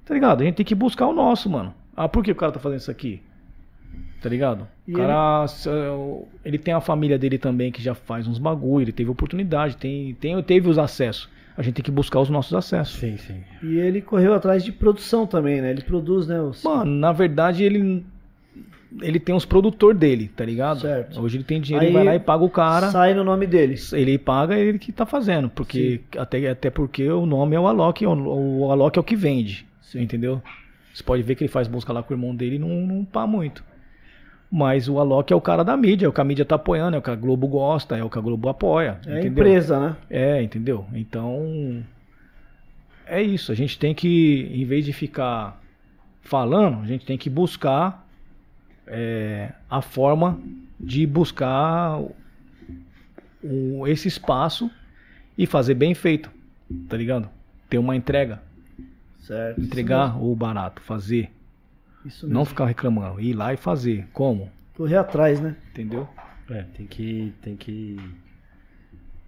Tá 0.04 0.14
ligado? 0.14 0.40
A 0.40 0.44
gente 0.44 0.56
tem 0.56 0.66
que 0.66 0.74
buscar 0.74 1.06
o 1.06 1.12
nosso, 1.12 1.48
mano. 1.48 1.72
Ah, 1.96 2.08
por 2.08 2.24
que 2.24 2.30
o 2.30 2.34
cara 2.34 2.52
tá 2.52 2.60
fazendo 2.60 2.80
isso 2.80 2.90
aqui? 2.90 3.20
Tá 4.20 4.28
ligado? 4.28 4.66
E 4.88 4.92
o 4.92 4.96
cara, 4.96 5.46
se, 5.46 5.68
uh, 5.68 6.26
ele 6.44 6.58
tem 6.58 6.72
a 6.72 6.80
família 6.80 7.18
dele 7.18 7.36
também 7.36 7.70
que 7.70 7.82
já 7.82 7.94
faz 7.94 8.26
uns 8.26 8.38
bagulho, 8.38 8.84
ele 8.84 8.92
teve 8.92 9.10
oportunidade, 9.10 9.76
tem, 9.76 10.14
tem, 10.14 10.42
teve 10.42 10.68
os 10.68 10.78
acessos. 10.78 11.28
A 11.56 11.62
gente 11.62 11.74
tem 11.74 11.84
que 11.84 11.90
buscar 11.90 12.20
os 12.20 12.30
nossos 12.30 12.54
acessos. 12.54 12.98
Sim, 12.98 13.16
sim. 13.16 13.42
E 13.62 13.78
ele 13.78 14.00
correu 14.00 14.34
atrás 14.34 14.64
de 14.64 14.72
produção 14.72 15.26
também, 15.26 15.60
né? 15.60 15.70
Ele 15.70 15.82
produz, 15.82 16.26
né? 16.26 16.40
Os... 16.40 16.64
Mano, 16.64 16.90
na 16.90 17.12
verdade 17.12 17.62
ele 17.62 18.04
ele 19.02 19.18
tem 19.18 19.34
os 19.34 19.44
produtor 19.44 19.92
dele, 19.94 20.28
tá 20.28 20.44
ligado? 20.44 20.80
Certo. 20.80 21.20
Hoje 21.20 21.36
ele 21.36 21.44
tem 21.44 21.60
dinheiro, 21.60 21.84
Aí 21.84 21.88
ele 21.88 21.96
vai 21.96 22.04
lá 22.04 22.14
e 22.14 22.20
paga 22.20 22.44
o 22.44 22.50
cara. 22.50 22.90
Sai 22.90 23.12
no 23.12 23.24
nome 23.24 23.46
deles. 23.46 23.92
Ele 23.92 24.16
paga 24.18 24.56
ele 24.56 24.78
que 24.78 24.92
tá 24.92 25.04
fazendo, 25.04 25.48
porque 25.48 26.00
até, 26.16 26.48
até 26.48 26.70
porque 26.70 27.08
o 27.10 27.26
nome 27.26 27.56
é 27.56 27.60
o 27.60 27.66
Alok, 27.66 28.06
o, 28.06 28.10
o 28.10 28.70
Alok 28.70 28.98
é 28.98 29.00
o 29.00 29.04
que 29.04 29.16
vende, 29.16 29.66
entendeu? 29.94 30.42
Você 30.94 31.02
pode 31.02 31.22
ver 31.22 31.34
que 31.34 31.42
ele 31.44 31.52
faz 31.52 31.66
música 31.68 31.92
lá 31.92 32.02
com 32.02 32.14
o 32.14 32.16
irmão 32.16 32.34
dele 32.34 32.56
e 32.56 32.58
não, 32.58 32.68
não 32.68 33.04
pá 33.04 33.26
muito. 33.26 33.64
Mas 34.50 34.88
o 34.88 35.00
Alok 35.00 35.32
é 35.32 35.36
o 35.36 35.40
cara 35.40 35.64
da 35.64 35.76
mídia, 35.76 36.06
é 36.06 36.08
o 36.08 36.12
que 36.12 36.20
a 36.20 36.24
mídia 36.24 36.44
tá 36.44 36.54
apoiando, 36.54 36.94
é 36.96 36.98
o 36.98 37.02
que 37.02 37.10
a 37.10 37.16
Globo 37.16 37.48
gosta, 37.48 37.96
é 37.96 38.04
o 38.04 38.08
que 38.08 38.18
a 38.18 38.22
Globo 38.22 38.48
apoia. 38.48 39.00
É 39.04 39.10
a 39.14 39.18
entendeu? 39.18 39.30
empresa, 39.32 39.80
né? 39.80 39.96
É, 40.08 40.40
entendeu? 40.42 40.86
Então. 40.94 41.82
É 43.06 43.20
isso. 43.20 43.50
A 43.50 43.54
gente 43.54 43.78
tem 43.78 43.92
que, 43.94 44.48
em 44.54 44.64
vez 44.64 44.84
de 44.84 44.92
ficar 44.92 45.60
falando, 46.22 46.80
a 46.82 46.86
gente 46.86 47.04
tem 47.04 47.18
que 47.18 47.28
buscar 47.28 48.06
é, 48.86 49.50
a 49.68 49.82
forma 49.82 50.38
de 50.78 51.06
buscar 51.06 52.00
o- 53.42 53.86
esse 53.88 54.06
espaço 54.08 54.70
e 55.36 55.46
fazer 55.46 55.74
bem 55.74 55.94
feito. 55.94 56.30
Tá 56.88 56.96
ligado? 56.96 57.28
Ter 57.68 57.78
uma 57.78 57.96
entrega. 57.96 58.40
Certo. 59.26 59.60
Entregar 59.60 60.22
o 60.22 60.34
barato, 60.36 60.82
fazer. 60.82 61.30
Isso 62.04 62.26
Não 62.26 62.40
mesmo. 62.40 62.46
ficar 62.46 62.66
reclamando. 62.66 63.20
Ir 63.20 63.32
lá 63.32 63.54
e 63.54 63.56
fazer. 63.56 64.06
Como? 64.12 64.50
Correr 64.76 64.96
atrás, 64.96 65.40
né? 65.40 65.56
Entendeu? 65.72 66.06
É, 66.50 66.62
tem 66.76 66.86
que. 66.86 67.32
Tem 67.40 67.56
que. 67.56 67.96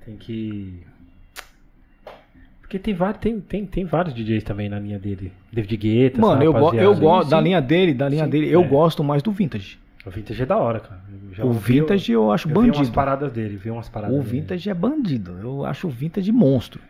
Tem 0.05 0.17
que. 0.17 0.83
Porque 2.61 2.79
tem 2.79 2.95
vários, 2.95 3.21
tem, 3.21 3.41
tem, 3.41 3.65
tem 3.65 3.85
vários 3.85 4.13
DJs 4.15 4.43
também 4.45 4.69
na 4.69 4.79
linha 4.79 4.99
dele. 4.99 5.33
David 5.53 5.77
Guetta, 5.77 6.21
Mano, 6.21 6.43
eu, 6.43 6.53
go 6.53 6.75
eu 6.75 6.95
gosto 6.97 7.31
da 7.31 7.41
linha 7.41 7.63
dele, 7.63 7.95
da 7.95 8.09
linha 8.09 8.25
Sim, 8.25 8.31
dele. 8.31 8.49
Eu 8.51 8.63
é. 8.63 8.69
gosto 8.69 9.05
mais 9.05 9.23
do 9.23 9.31
vintage. 9.31 9.79
O 10.05 10.11
Vintage 10.11 10.43
é 10.43 10.47
da 10.47 10.57
hora, 10.57 10.79
cara. 10.81 11.01
Eu 11.29 11.35
já 11.35 11.45
O 11.45 11.53
vintage 11.53 12.13
eu 12.13 12.31
acho 12.31 12.49
eu 12.49 12.53
vi 12.53 12.59
umas 12.69 12.77
bandido. 12.79 12.95
paradas 12.95 13.33
dele, 13.33 13.57
vi 13.57 13.71
umas 13.71 13.89
paradas 13.89 14.15
O 14.17 14.21
dele. 14.21 14.31
vintage 14.41 14.69
é 14.71 14.75
bandido. 14.75 15.33
Eu 15.41 15.65
acho 15.65 15.87
o 15.89 15.91
vintage 15.91 16.31
monstro, 16.31 16.81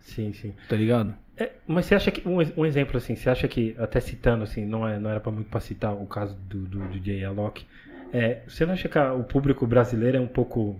Sim, 0.00 0.32
sim. 0.32 0.52
tá 0.68 0.76
ligado? 0.76 1.14
É, 1.36 1.50
mas 1.66 1.86
você 1.86 1.94
acha 1.96 2.10
que, 2.10 2.26
um, 2.28 2.38
um 2.56 2.64
exemplo 2.66 2.96
assim, 2.96 3.16
você 3.16 3.28
acha 3.28 3.48
que, 3.48 3.74
até 3.78 3.98
citando 4.00 4.44
assim, 4.44 4.64
não, 4.64 4.86
é, 4.86 4.98
não 5.00 5.10
era 5.10 5.18
pra 5.20 5.32
muito 5.32 5.48
pra 5.50 5.60
citar 5.60 5.92
o 5.92 6.06
caso 6.06 6.36
do, 6.48 6.58
do 6.58 6.78
DJ 6.88 7.24
Alok, 7.24 7.64
é, 8.12 8.42
você 8.46 8.64
não 8.64 8.72
acha 8.74 8.88
que 8.88 8.96
a- 8.98 9.12
o 9.12 9.24
público 9.24 9.66
brasileiro 9.66 10.16
é 10.16 10.20
um 10.20 10.26
pouco. 10.28 10.78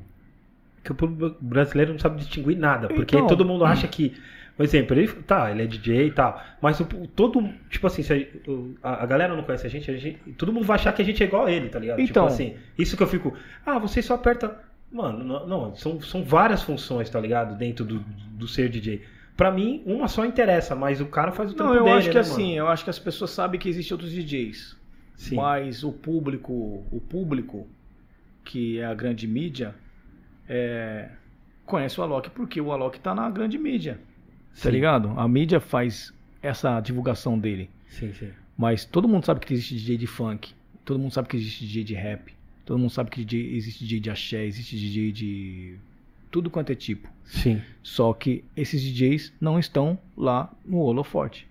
que 0.85 0.93
o 0.93 0.94
público 0.94 1.36
brasileiro 1.40 1.93
não 1.93 1.98
sabe 1.98 2.18
distinguir 2.18 2.56
nada, 2.59 2.89
porque 2.89 3.16
Então- 3.16 3.26
todo 3.26 3.44
mundo 3.44 3.64
acha 3.64 3.89
que. 3.89 4.14
Por 4.56 4.62
exemplo, 4.62 4.97
ele, 4.97 5.09
tá, 5.09 5.51
ele 5.51 5.62
é 5.62 5.66
DJ 5.66 6.06
e 6.06 6.10
tal, 6.12 6.40
mas 6.62 6.78
o, 6.78 6.85
todo. 6.85 7.43
Tipo 7.68 7.89
assim, 7.89 8.02
a, 8.81 9.02
a 9.02 9.06
galera 9.06 9.35
não 9.35 9.43
conhece 9.43 9.66
a 9.66 9.70
gente, 9.70 9.90
a 9.90 9.97
gente, 9.97 10.18
todo 10.39 10.52
mundo 10.52 10.64
vai 10.64 10.76
achar 10.76 10.93
que 10.93 11.02
a 11.02 11.05
gente 11.05 11.20
é 11.22 11.26
igual 11.26 11.47
a 11.47 11.51
ele, 11.51 11.68
tá 11.68 11.81
ligado? 11.81 11.98
Então. 11.98 12.28
Tipo 12.28 12.35
assim, 12.35 12.55
isso 12.78 12.97
que 12.97 13.02
eu 13.02 13.06
fico. 13.09 13.35
Ah, 13.66 13.78
você 13.81 14.01
só 14.01 14.14
aperta. 14.14 14.56
Mano, 14.93 15.24
não, 15.24 15.47
não, 15.48 15.74
são, 15.74 16.01
são 16.01 16.22
várias 16.22 16.62
funções, 16.62 17.10
tá 17.10 17.18
ligado? 17.18 17.56
Dentro 17.59 17.85
do, 17.85 17.98
do 17.98 18.47
ser 18.47 18.68
DJ. 18.68 19.02
Pra 19.36 19.51
mim, 19.51 19.82
uma 19.85 20.06
só 20.06 20.24
interessa, 20.24 20.74
mas 20.77 21.01
o 21.01 21.06
cara 21.06 21.32
faz 21.32 21.52
o 21.52 21.56
Não, 21.56 21.74
eu 21.74 21.85
dele, 21.85 21.97
acho 21.97 22.09
que 22.09 22.15
né, 22.15 22.20
assim, 22.20 22.43
mano? 22.43 22.56
eu 22.56 22.69
acho 22.69 22.85
que 22.85 22.90
as 22.90 22.98
pessoas 22.98 23.31
sabem 23.32 23.59
que 23.59 23.69
existem 23.69 23.94
outros 23.94 24.12
DJs. 24.12 24.77
Sim. 25.16 25.36
Mas 25.36 25.82
o 25.82 25.93
público, 25.93 26.52
o 26.90 27.01
público 27.01 27.66
que 28.44 28.78
é 28.78 28.85
a 28.85 28.94
grande 28.94 29.27
mídia, 29.27 29.74
é, 30.48 31.09
conhece 31.65 31.98
o 32.01 32.02
Alok 32.05 32.31
porque 32.31 32.61
o 32.61 32.70
Alok 32.73 33.01
tá 33.01 33.15
na 33.15 33.28
grande 33.31 33.59
mídia. 33.59 33.94
Tá 34.55 34.69
Sim. 34.69 34.70
ligado? 34.70 35.09
A 35.19 35.27
mídia 35.27 35.59
faz 35.59 36.12
essa 36.43 36.78
divulgação 36.81 37.39
dele. 37.39 37.70
Sim, 37.89 38.12
sim. 38.12 38.31
Mas 38.56 38.85
todo 38.85 39.09
mundo 39.09 39.24
sabe 39.24 39.40
que 39.40 39.52
existe 39.52 39.74
DJ 39.74 39.97
de 39.97 40.06
funk. 40.06 40.52
Todo 40.85 40.98
mundo 40.98 41.12
sabe 41.12 41.28
que 41.28 41.36
existe 41.36 41.65
DJ 41.65 41.82
de 41.85 41.94
rap. 41.94 42.35
Todo 42.65 42.78
mundo 42.78 42.90
sabe 42.90 43.11
que 43.11 43.20
existe 43.20 43.85
DJ 43.85 44.01
de 44.01 44.11
axé, 44.11 44.44
existe 44.44 44.77
DJ 44.77 45.12
de 45.12 45.78
tudo 46.35 46.51
quanto 46.51 46.73
é 46.73 46.74
tipo. 46.74 47.09
Sim. 47.23 47.62
Só 47.81 48.12
que 48.12 48.43
esses 48.56 48.82
DJs 48.82 49.32
não 49.40 49.56
estão 49.56 49.97
lá 50.16 50.52
no 50.65 50.78
holofote. 50.78 51.47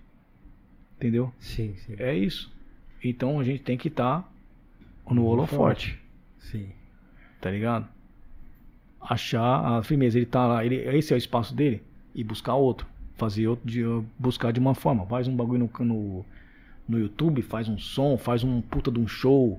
Entendeu? 0.98 1.32
Sim, 1.38 1.74
sim. 1.78 1.94
É 1.98 2.14
isso. 2.14 2.52
Então 3.02 3.40
a 3.40 3.44
gente 3.44 3.62
tem 3.62 3.78
que 3.78 3.88
estar 3.88 4.30
no 5.10 5.24
holofote, 5.24 5.98
Sim. 6.38 6.68
tá 7.40 7.50
ligado? 7.50 7.88
Achar 9.00 9.78
a 9.78 9.82
firmeza. 9.82 10.18
Ele 10.18 10.26
tá 10.26 10.46
lá, 10.46 10.62
ele, 10.62 10.76
esse 10.76 11.14
é 11.14 11.16
o 11.16 11.18
espaço 11.18 11.54
dele 11.54 11.82
e 12.14 12.22
buscar 12.22 12.54
outro. 12.54 12.86
Fazer 13.16 13.48
outro, 13.48 13.66
de, 13.66 13.84
buscar 14.18 14.52
de 14.52 14.60
uma 14.60 14.74
forma. 14.74 15.06
Faz 15.06 15.26
um 15.26 15.34
bagulho 15.34 15.70
no, 15.78 15.84
no, 15.86 16.26
no 16.86 16.98
YouTube, 16.98 17.40
faz 17.40 17.70
um 17.70 17.78
som, 17.78 18.18
faz 18.18 18.44
um 18.44 18.60
puta 18.60 18.90
de 18.90 19.00
um 19.00 19.08
show. 19.08 19.58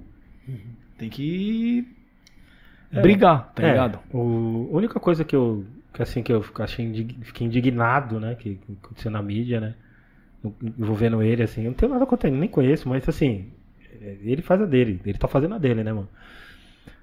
Tem 1.00 1.10
que 1.10 1.95
É. 2.96 3.02
brigar, 3.02 3.52
tá 3.54 3.64
É, 3.64 3.68
ligado? 3.72 4.00
O, 4.14 4.70
a 4.74 4.78
única 4.78 5.00
coisa 5.00 5.24
que 5.24 5.36
eu, 5.36 5.66
que 5.94 6.02
assim, 6.02 6.24
que 6.24 6.32
eu 6.34 6.44
achei 6.60 7.18
fiquei 7.24 7.48
indignado, 7.48 8.20
né, 8.20 8.36
que, 8.36 8.56
que 8.56 8.74
aconteceu 8.84 9.12
na 9.12 9.22
mídia, 9.22 9.60
né, 9.60 9.76
envolvendo 10.78 11.22
ele, 11.22 11.44
assim, 11.44 11.64
eu 11.64 11.72
não 11.72 11.74
tenho 11.78 11.92
nada 11.92 12.06
contra 12.06 12.30
ele, 12.30 12.38
nem 12.38 12.50
conheço, 12.50 12.88
mas 12.88 13.08
assim, 13.10 13.52
ele 14.02 14.42
faz 14.42 14.61
a 14.61 14.66
dele, 14.66 15.02
ele 15.06 15.18
tá 15.18 15.28
fazendo 15.28 15.56
a 15.56 15.58
dele, 15.58 15.84
né, 15.84 15.92
mano. 15.94 16.10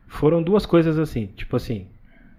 Foram 0.06 0.42
duas 0.42 0.66
coisas 0.66 0.98
assim, 0.98 1.26
tipo 1.36 1.56
assim, 1.56 1.86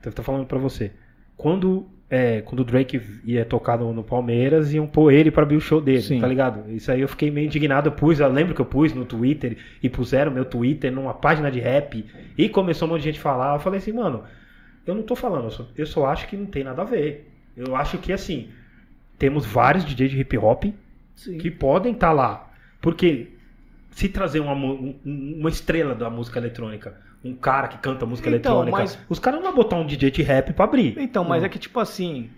eu 0.06 0.12
tô 0.14 0.24
falando 0.24 0.46
pra 0.46 0.58
você, 0.60 0.92
quando, 1.36 1.88
é, 2.16 2.42
quando 2.42 2.60
o 2.60 2.64
Drake 2.64 3.02
ia 3.26 3.44
tocar 3.44 3.76
no, 3.80 3.92
no 3.92 4.04
Palmeiras, 4.04 4.72
iam 4.72 4.86
pôr 4.86 5.12
ele 5.12 5.32
pra 5.32 5.42
abrir 5.42 5.56
o 5.56 5.60
show 5.62 5.82
dele, 5.82 6.02
Sim. 6.04 6.20
tá 6.22 6.28
ligado? 6.28 6.70
Isso 6.72 6.92
aí 6.92 7.02
eu 7.02 7.08
fiquei 7.08 7.32
meio 7.32 7.48
indignado, 7.48 7.88
eu 7.88 7.92
pus, 7.92 8.20
eu 8.20 8.28
lembro 8.28 8.54
que 8.54 8.62
eu 8.62 8.66
pus 8.66 8.94
no 8.94 9.04
Twitter, 9.04 9.58
e 9.82 9.90
puseram 9.90 10.32
meu 10.32 10.46
Twitter 10.46 10.92
numa 10.92 11.14
página 11.16 11.50
de 11.50 11.60
rap, 11.60 12.06
e 12.38 12.48
começou 12.50 12.88
um 12.88 12.92
monte 12.92 13.00
de 13.02 13.06
gente 13.06 13.20
falar, 13.20 13.56
eu 13.56 13.60
falei 13.60 13.80
assim, 13.80 13.92
mano, 13.94 14.24
eu 14.86 14.94
não 14.94 15.02
tô 15.02 15.16
falando, 15.16 15.46
eu 15.46 15.52
só, 15.52 15.68
eu 15.76 15.86
só 15.88 16.06
acho 16.06 16.28
que 16.28 16.38
não 16.38 16.46
tem 16.46 16.64
nada 16.64 16.84
a 16.84 16.86
ver. 16.86 17.32
Eu 17.58 17.76
acho 17.76 17.98
que 17.98 18.14
assim, 18.14 18.50
temos 19.18 19.44
vários 19.46 19.84
DJs 19.84 20.12
de 20.12 20.20
hip 20.20 20.38
hop 20.38 20.66
Sim. 21.16 21.38
que 21.40 21.50
podem 21.50 21.94
estar 21.94 22.12
lá. 22.12 22.52
Porque 22.80 23.30
se 23.92 24.08
trazer 24.10 24.40
uma, 24.40 24.54
um- 24.54 24.96
uma 25.06 25.50
estrela 25.50 25.96
da 25.96 26.10
música 26.10 26.38
eletrônica, 26.40 26.96
um 27.24 27.34
cara 27.36 27.68
que 27.68 27.78
canta 27.78 28.06
música 28.06 28.30
Então, 28.30 28.62
eletrônica, 28.64 28.78
mas- 28.78 29.00
os 29.10 29.20
caras 29.20 29.40
não 29.40 29.48
vão 29.48 29.56
botar 29.56 29.78
um 29.78 29.86
DJ 29.86 30.12
de 30.12 30.22
rap 30.22 30.52
pra 30.54 30.66
abrir. 30.66 30.96
Então, 31.00 31.24
mas 31.24 31.42
Não. 31.42 31.46
é 31.46 31.50
que 31.50 31.58
tipo 31.60 31.80
assim, 31.80 32.30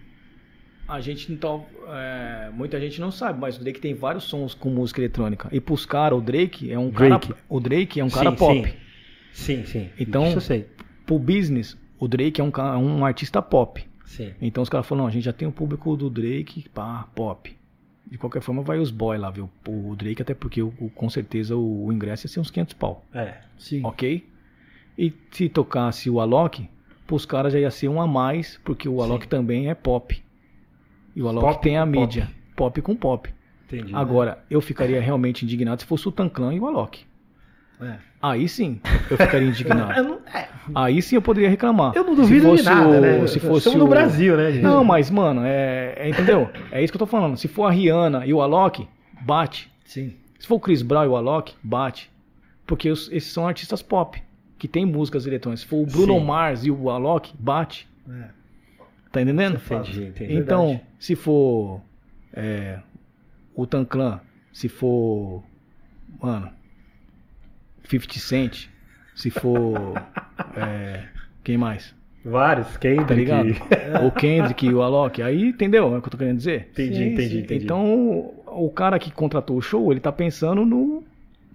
a 0.87 0.99
gente 1.01 1.31
não 1.31 1.37
tá, 1.37 1.59
é, 1.89 2.49
muita 2.53 2.79
gente 2.79 3.01
não 3.01 3.09
sabe, 3.11 3.39
mas 3.39 3.57
o 3.57 3.63
Drake 3.63 3.79
tem 3.79 3.93
vários 3.95 4.25
sons 4.25 4.53
com 4.53 4.69
música 4.69 5.01
eletrônica. 5.01 5.49
E 5.51 5.59
pros 5.59 5.85
caras, 5.85 6.17
o 6.19 6.21
Drake 6.21 6.71
é 6.71 6.77
um 6.77 6.89
Drake. 6.89 7.27
cara, 7.29 7.39
o 7.49 7.59
Drake 7.59 7.99
é 7.99 8.03
um 8.05 8.09
cara 8.09 8.29
Sim, 8.31 8.35
pop. 8.37 8.73
Sim, 9.33 9.65
sim. 9.65 9.89
Então- 9.99 10.27
Isso 10.27 10.37
eu 10.37 10.41
sei. 10.41 10.67
Pro 11.05 11.17
business, 11.19 11.77
o 11.99 12.07
Drake 12.07 12.39
é 12.39 12.43
um, 12.43 12.51
um 12.79 13.05
artista 13.05 13.41
pop. 13.41 13.83
Sim. 14.05 14.31
Então 14.41 14.61
os 14.63 14.69
caras 14.69 14.85
falam, 14.87 15.03
não, 15.03 15.09
a 15.09 15.11
gente 15.11 15.23
já 15.23 15.33
tem 15.33 15.47
o 15.47 15.51
público 15.51 15.95
do 15.97 16.09
Drake, 16.09 16.69
pá, 16.73 17.07
pop. 17.15 17.55
De 18.09 18.17
qualquer 18.19 18.41
forma 18.41 18.61
vai 18.61 18.77
os 18.77 18.91
boy 18.91 19.17
lá, 19.17 19.31
viu? 19.31 19.49
O 19.67 19.95
Drake, 19.95 20.21
até 20.21 20.35
porque 20.35 20.61
o, 20.61 20.71
o- 20.79 20.89
com 20.91 21.09
certeza 21.09 21.55
o, 21.55 21.85
o 21.87 21.91
ingresso 21.91 22.25
ia 22.25 22.29
ser 22.29 22.39
uns 22.39 22.51
500 22.51 22.75
pau, 22.75 23.03
É. 23.13 23.33
Sim. 23.57 23.81
ok? 23.83 24.23
E 24.97 25.13
se 25.31 25.49
tocasse 25.49 26.09
o 26.09 26.19
Alok, 26.19 26.69
pros 27.05 27.25
caras 27.25 27.53
já 27.53 27.59
ia 27.59 27.71
ser 27.71 27.87
um 27.89 28.01
a 28.01 28.07
mais, 28.07 28.59
porque 28.63 28.87
o 28.87 29.01
Alok 29.01 29.23
Sim. 29.25 29.29
também 29.29 29.69
é 29.69 29.75
pop. 29.75 30.21
E 31.15 31.21
o 31.21 31.27
Alok 31.27 31.45
Pop 31.47 31.61
tem 31.61 31.77
a 31.77 31.85
mídia, 31.85 32.29
pop 32.55 32.81
com 32.81 32.95
pop. 32.95 33.33
Entendi. 33.67 33.95
Agora, 33.95 34.43
eu 34.49 34.61
ficaria 34.61 35.01
realmente 35.01 35.43
indignado 35.43 35.81
se 35.81 35.87
fosse 35.87 36.07
o 36.07 36.11
Tanclan 36.11 36.53
e 36.53 36.59
o 36.59 36.67
Alok. 36.67 37.03
É. 37.81 37.95
Aí 38.21 38.47
sim, 38.47 38.79
eu 39.11 39.17
ficaria 39.17 39.47
indignado. 39.47 39.91
Eu 39.97 40.03
não, 40.03 40.19
é, 40.33 40.47
Aí 40.73 41.01
sim 41.01 41.15
eu 41.15 41.21
poderia 41.21 41.49
reclamar. 41.49 41.91
eu 41.95 42.03
não 42.03 42.15
Se 42.15 42.21
duvido 42.21 42.45
fosse 42.47 42.63
de 42.63 42.69
nada, 42.69 42.87
o- 42.89 43.01
né? 43.01 43.27
Se 43.27 43.39
fosse 43.39 43.57
Estamos 43.67 43.79
no 43.79 43.85
o- 43.85 43.87
Brasil, 43.89 44.35
né, 44.37 44.51
gente? 44.53 44.63
Não, 44.63 44.83
mas, 44.83 45.11
mano, 45.11 45.41
é, 45.43 45.93
é- 45.97 46.09
Entendeu? 46.09 46.49
É 46.71 46.81
isso 46.83 46.91
que 46.91 46.95
eu 46.95 46.99
tô 46.99 47.05
falando. 47.05 47.37
Se 47.37 47.47
for 47.47 47.65
a 47.65 47.71
Rihanna 47.71 48.25
e 48.25 48.33
o 48.33 48.41
Alok, 48.41 48.87
bate. 49.21 49.69
Sim. 49.83 50.13
Se 50.39 50.47
for 50.47 50.55
o 50.55 50.59
Chris 50.59 50.81
Brown 50.81 51.03
e 51.03 51.07
o 51.07 51.15
Alok, 51.15 51.53
bate. 51.61 52.09
Porque 52.65 52.89
os- 52.89 53.11
esses 53.11 53.31
são 53.31 53.47
artistas 53.47 53.81
pop, 53.83 54.21
que 54.65 54.67
tem 54.67 54.83
músicas 54.83 55.27
eletrônicas. 55.27 55.61
Se 55.61 55.67
for 55.67 55.77
o 55.77 55.85
Bruno 55.85 56.19
Sim. 56.19 56.25
Mars 56.25 56.65
e 56.65 56.71
o 56.71 56.89
Alok, 56.89 57.33
bate. 57.37 57.87
É. 58.09 58.29
Tá 59.11 59.21
entendendo? 59.21 59.61
Entendi, 59.63 60.05
entendi. 60.05 60.35
Então, 60.35 60.67
Verdade. 60.67 60.87
se 60.99 61.15
for 61.15 61.81
é, 62.33 62.79
o 63.53 63.67
Tanclan, 63.67 64.19
se 64.51 64.67
for. 64.67 65.43
Mano. 66.19 66.49
50 67.87 68.19
Cent, 68.19 68.67
se 69.13 69.29
for. 69.29 69.93
é, 70.57 71.03
quem 71.43 71.57
mais? 71.57 71.93
Vários, 72.23 72.75
Kendrick. 72.77 73.07
Tá 73.07 73.13
ligado? 73.13 73.49
o 74.03 74.11
Kendrick 74.11 74.65
e 74.65 74.73
o 74.73 74.81
Alok. 74.81 75.21
Aí, 75.21 75.49
entendeu? 75.49 75.93
É 75.93 75.97
o 75.99 76.01
que 76.01 76.07
eu 76.07 76.11
tô 76.11 76.17
querendo 76.17 76.37
dizer? 76.37 76.69
Entendi, 76.71 76.95
Sim, 76.95 77.13
entendi, 77.13 77.29
sim. 77.29 77.39
entendi. 77.41 77.63
Então, 77.65 78.33
o 78.47 78.71
cara 78.71 78.97
que 78.97 79.11
contratou 79.11 79.55
o 79.55 79.61
show, 79.61 79.91
ele 79.91 79.99
tá 79.99 80.11
pensando 80.11 80.65
no, 80.65 81.03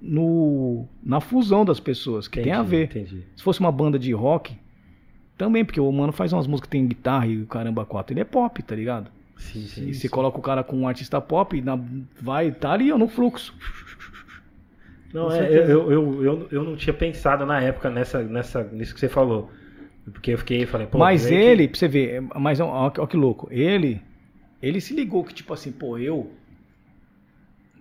no 0.01 0.87
na 1.03 1.21
fusão 1.21 1.65
das 1.65 1.79
pessoas, 1.81 2.27
que 2.29 2.41
tem 2.41 2.53
a 2.53 2.57
Entendi, 2.61 2.71
ver. 2.71 2.85
Entendi. 2.85 3.25
Se 3.37 3.43
fosse 3.43 3.61
uma 3.61 3.71
banda 3.73 3.99
de 3.99 4.13
rock, 4.13 4.57
também, 5.37 5.65
porque 5.65 5.81
o 5.81 5.91
mano 5.93 6.13
faz 6.13 6.33
umas 6.33 6.47
músicas 6.47 6.69
que 6.69 6.77
tem 6.77 6.87
guitarra 6.87 7.27
e 7.27 7.43
o 7.43 7.47
caramba 7.47 7.85
quatro, 7.85 8.13
ele 8.13 8.21
é 8.21 8.25
pop, 8.25 8.63
tá 8.63 8.75
ligado? 8.75 9.11
Sim, 9.37 9.63
sim. 9.67 9.89
E 9.89 9.95
você 9.95 10.09
coloca 10.09 10.39
o 10.39 10.43
cara 10.43 10.63
com 10.63 10.77
um 10.77 10.87
artista 10.89 11.19
pop, 11.21 11.57
e 11.57 11.63
na- 11.63 11.79
vai, 12.21 12.53
tá 12.53 12.73
ali 12.73 12.93
no 12.93 13.09
fluxo. 13.09 13.55
Não, 15.13 15.31
é, 15.33 15.53
eu, 15.53 15.91
eu, 15.91 16.25
eu, 16.25 16.49
eu 16.53 16.63
não 16.65 16.77
tinha 16.77 16.95
pensado 16.95 17.45
na 17.45 17.61
época 17.61 17.91
nessa, 17.91 18.23
nessa, 18.23 18.63
nisso 18.65 18.95
que 18.95 19.01
você 19.01 19.09
falou. 19.09 19.51
Porque 20.13 20.33
eu 20.33 20.39
fiquei, 20.39 20.67
falei, 20.67 20.87
pô. 20.87 20.99
mas 20.99 21.25
meio 21.25 21.37
que- 21.37 21.47
ele, 21.49 21.69
pra 21.69 21.79
você 21.79 21.89
ver, 21.89 22.15
é- 22.15 22.21
mas 22.39 22.61
ó, 22.61 22.93
ó 22.97 23.07
que 23.07 23.17
louco, 23.17 23.49
ele, 23.51 24.01
ele 24.63 24.81
se 24.81 24.95
ligou 24.95 25.25
que 25.25 25.35
tipo 25.35 25.53
assim, 25.53 25.73
pô, 25.73 25.99
eu. 25.99 26.31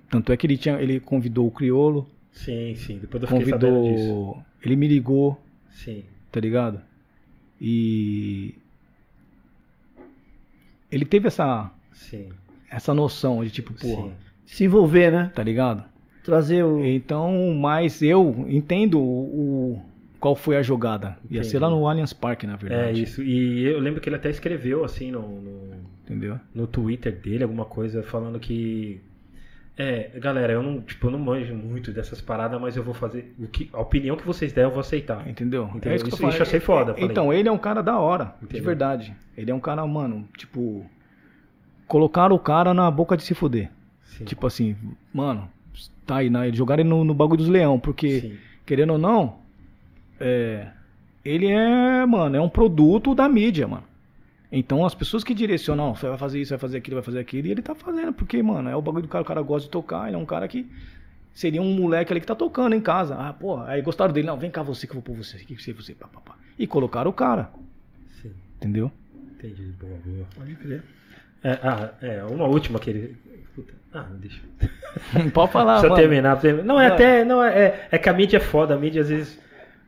Tanto 0.10 0.32
é 0.32 0.38
que 0.38 0.48
ele 0.48 0.58
tinha, 0.58 0.82
ele 0.82 1.00
convidou 1.00 1.48
o 1.48 1.52
Criolo, 1.52 2.08
Sim, 2.32 2.74
sim. 2.76 2.98
Depois 3.00 3.22
eu 3.24 3.28
fiquei 3.30 3.46
sabendo 3.50 3.82
disso. 3.84 4.08
convidou, 4.08 4.44
ele 4.64 4.76
me 4.76 4.88
ligou, 4.88 5.42
Sim. 5.72 6.04
tá 6.32 6.40
ligado? 6.40 6.80
E 7.60 8.56
ele 10.92 11.06
teve 11.06 11.28
essa 11.28 11.72
Sim. 11.92 12.30
essa 12.70 12.94
noção 12.94 13.44
de 13.44 13.50
tipo, 13.52 13.74
porra, 13.74 14.10
sim. 14.10 14.14
Se 14.46 14.64
envolver, 14.64 15.12
né? 15.12 15.32
tá 15.36 15.44
ligado? 15.44 15.84
Trazer 16.24 16.64
o. 16.64 16.84
Então, 16.84 17.54
mas 17.60 18.02
eu 18.02 18.46
entendo 18.50 19.00
o, 19.00 19.82
qual 20.20 20.36
foi 20.36 20.58
a 20.58 20.62
jogada. 20.64 21.18
Ia 21.30 21.44
ser 21.44 21.58
Entendi. 21.58 21.64
lá 21.64 21.70
no 21.70 21.88
Allianz 21.88 22.14
Parque, 22.14 22.46
na 22.48 22.54
É 22.54 22.58
verdade. 22.58 23.04
isso. 23.04 23.24
E 23.24 23.64
eu 23.66 23.80
lembro 23.80 24.02
que 24.02 24.10
ele 24.10 24.16
até 24.16 24.30
escreveu 24.30 24.84
assim 24.84 25.12
no, 25.12 25.22
no, 25.22 25.74
Entendeu? 26.04 26.40
no 26.54 26.66
Twitter 26.68 27.16
dele, 27.16 27.44
alguma 27.44 27.66
coisa, 27.66 28.02
falando 28.04 28.40
que. 28.40 29.00
É, 29.82 30.12
galera, 30.20 30.52
eu 30.52 30.62
não, 30.62 30.82
tipo, 30.82 31.08
eu 31.08 31.12
não 31.12 31.20
manjo 31.20 31.56
muito 31.56 31.94
dessas 31.94 32.20
paradas, 32.20 32.60
mas 32.60 32.76
eu 32.76 32.84
vou 32.84 32.94
fazer. 32.94 33.34
O 33.40 33.48
que, 33.48 33.70
a 33.72 33.80
opinião 33.80 34.18
que 34.18 34.26
vocês 34.28 34.52
der, 34.52 34.66
eu 34.66 34.72
vou 34.72 34.82
aceitar. 34.82 35.26
Entendeu? 35.26 35.70
Entendeu? 35.70 35.94
É 35.94 35.96
isso 35.96 36.04
que 36.04 36.12
eu 36.22 36.30
Isso- 36.30 36.44
achei 36.44 36.60
foda, 36.60 36.94
falei. 36.94 37.10
Então, 37.10 37.32
ele 37.32 37.48
é 37.48 37.52
um 37.52 37.58
cara 37.58 37.82
da 37.82 37.98
hora, 37.98 38.36
de 38.40 38.46
Entendeu? 38.46 38.66
verdade. 38.66 39.16
Ele 39.38 39.50
é 39.50 39.56
um 39.56 39.60
cara, 39.62 39.88
mano, 39.88 40.28
tipo. 40.38 40.86
Colocaram 41.88 42.36
o 42.36 42.40
cara 42.40 42.74
na 42.74 42.92
boca 42.92 43.16
de 43.16 43.24
se 43.24 43.34
fuder. 43.34 43.72
Sim. 44.04 44.26
Tipo 44.26 44.46
assim, 44.46 44.76
mano, 45.14 45.50
tá 46.06 46.18
aí, 46.18 46.30
né? 46.30 46.52
jogaram 46.52 46.82
ele 46.82 46.90
no, 46.90 47.06
no 47.06 47.14
bagulho 47.14 47.38
dos 47.38 47.48
leão, 47.48 47.80
porque, 47.80 48.20
Sim. 48.20 48.38
querendo 48.66 48.92
ou 48.94 49.00
não, 49.00 49.38
é, 50.20 50.68
ele 51.24 51.48
é, 51.48 52.06
mano, 52.06 52.36
é 52.36 52.42
um 52.42 52.50
produto 52.50 53.16
da 53.16 53.30
mídia, 53.30 53.66
mano. 53.66 53.84
Então 54.52 54.86
as 54.86 54.96
pessoas 54.96 55.24
que 55.24 55.34
direcionam, 55.34 55.94
você 55.94 56.08
vai 56.08 56.18
fazer 56.18 56.42
isso, 56.42 56.50
vai 56.50 56.60
fazer 56.60 56.78
aquilo, 56.78 56.96
vai 56.96 57.04
fazer 57.04 57.20
aquilo, 57.20 57.48
e 57.48 57.52
ele 57.52 57.62
tá 57.62 57.76
fazendo, 57.76 58.14
porque, 58.14 58.42
mano, 58.42 58.70
é 58.70 58.76
o 58.76 58.82
bagulho 58.82 59.04
do 59.04 59.08
cara, 59.08 59.22
o 59.22 59.26
cara 59.26 59.42
gosta 59.42 59.68
de 59.68 59.72
tocar, 59.72 60.08
ele 60.08 60.16
é 60.16 60.20
um 60.20 60.26
cara 60.26 60.48
que 60.48 60.68
seria 61.34 61.62
um 61.62 61.74
moleque 61.74 62.12
ali 62.12 62.20
que 62.20 62.28
tá 62.28 62.36
tocando 62.36 62.76
em 62.76 62.82
casa. 62.82 63.16
Ah, 63.16 63.32
pô, 63.32 63.60
aí 63.62 63.82
gostaram 63.82 64.12
dele, 64.12 64.28
não, 64.28 64.38
vem 64.38 64.50
cá 64.50 64.64
você 64.64 64.88
que 64.88 64.92
eu 64.92 65.02
vou 65.02 65.04
pôr 65.04 65.24
você, 65.24 65.38
que 65.38 65.56
você, 65.56 65.72
você, 65.72 65.94
pá, 65.94 66.08
pá, 66.08 66.20
pá. 66.22 66.36
E 66.58 66.66
colocaram 66.66 67.12
o 67.12 67.14
cara, 67.14 67.52
Sim. 68.22 68.32
entendeu? 68.58 68.92
Entendi. 69.40 69.74
Boa, 69.80 69.98
boa. 70.04 70.26
Pode 70.36 70.56
crer. 70.56 70.84
É, 71.44 71.52
ah, 71.64 71.92
é, 72.02 72.24
uma 72.26 72.46
última 72.46 72.80
que 72.80 72.90
ele. 72.90 73.18
Puta. 73.56 73.74
Ah, 73.94 74.06
deixa. 74.20 74.42
Pode 75.34 75.52
falar, 75.52 75.76
Deixa 75.76 75.88
eu 75.88 75.92
mano. 75.92 76.02
terminar. 76.02 76.66
Não, 76.66 76.80
é 76.80 76.88
até. 76.88 77.24
Não, 77.24 77.42
é, 77.42 77.58
é, 77.58 77.88
é 77.92 77.98
que 77.98 78.10
a 78.10 78.14
mídia 78.14 78.38
é 78.38 78.42
foda. 78.42 78.76
A 78.76 78.78
mídia 78.78 79.02
às 79.02 79.10
vezes 79.10 79.40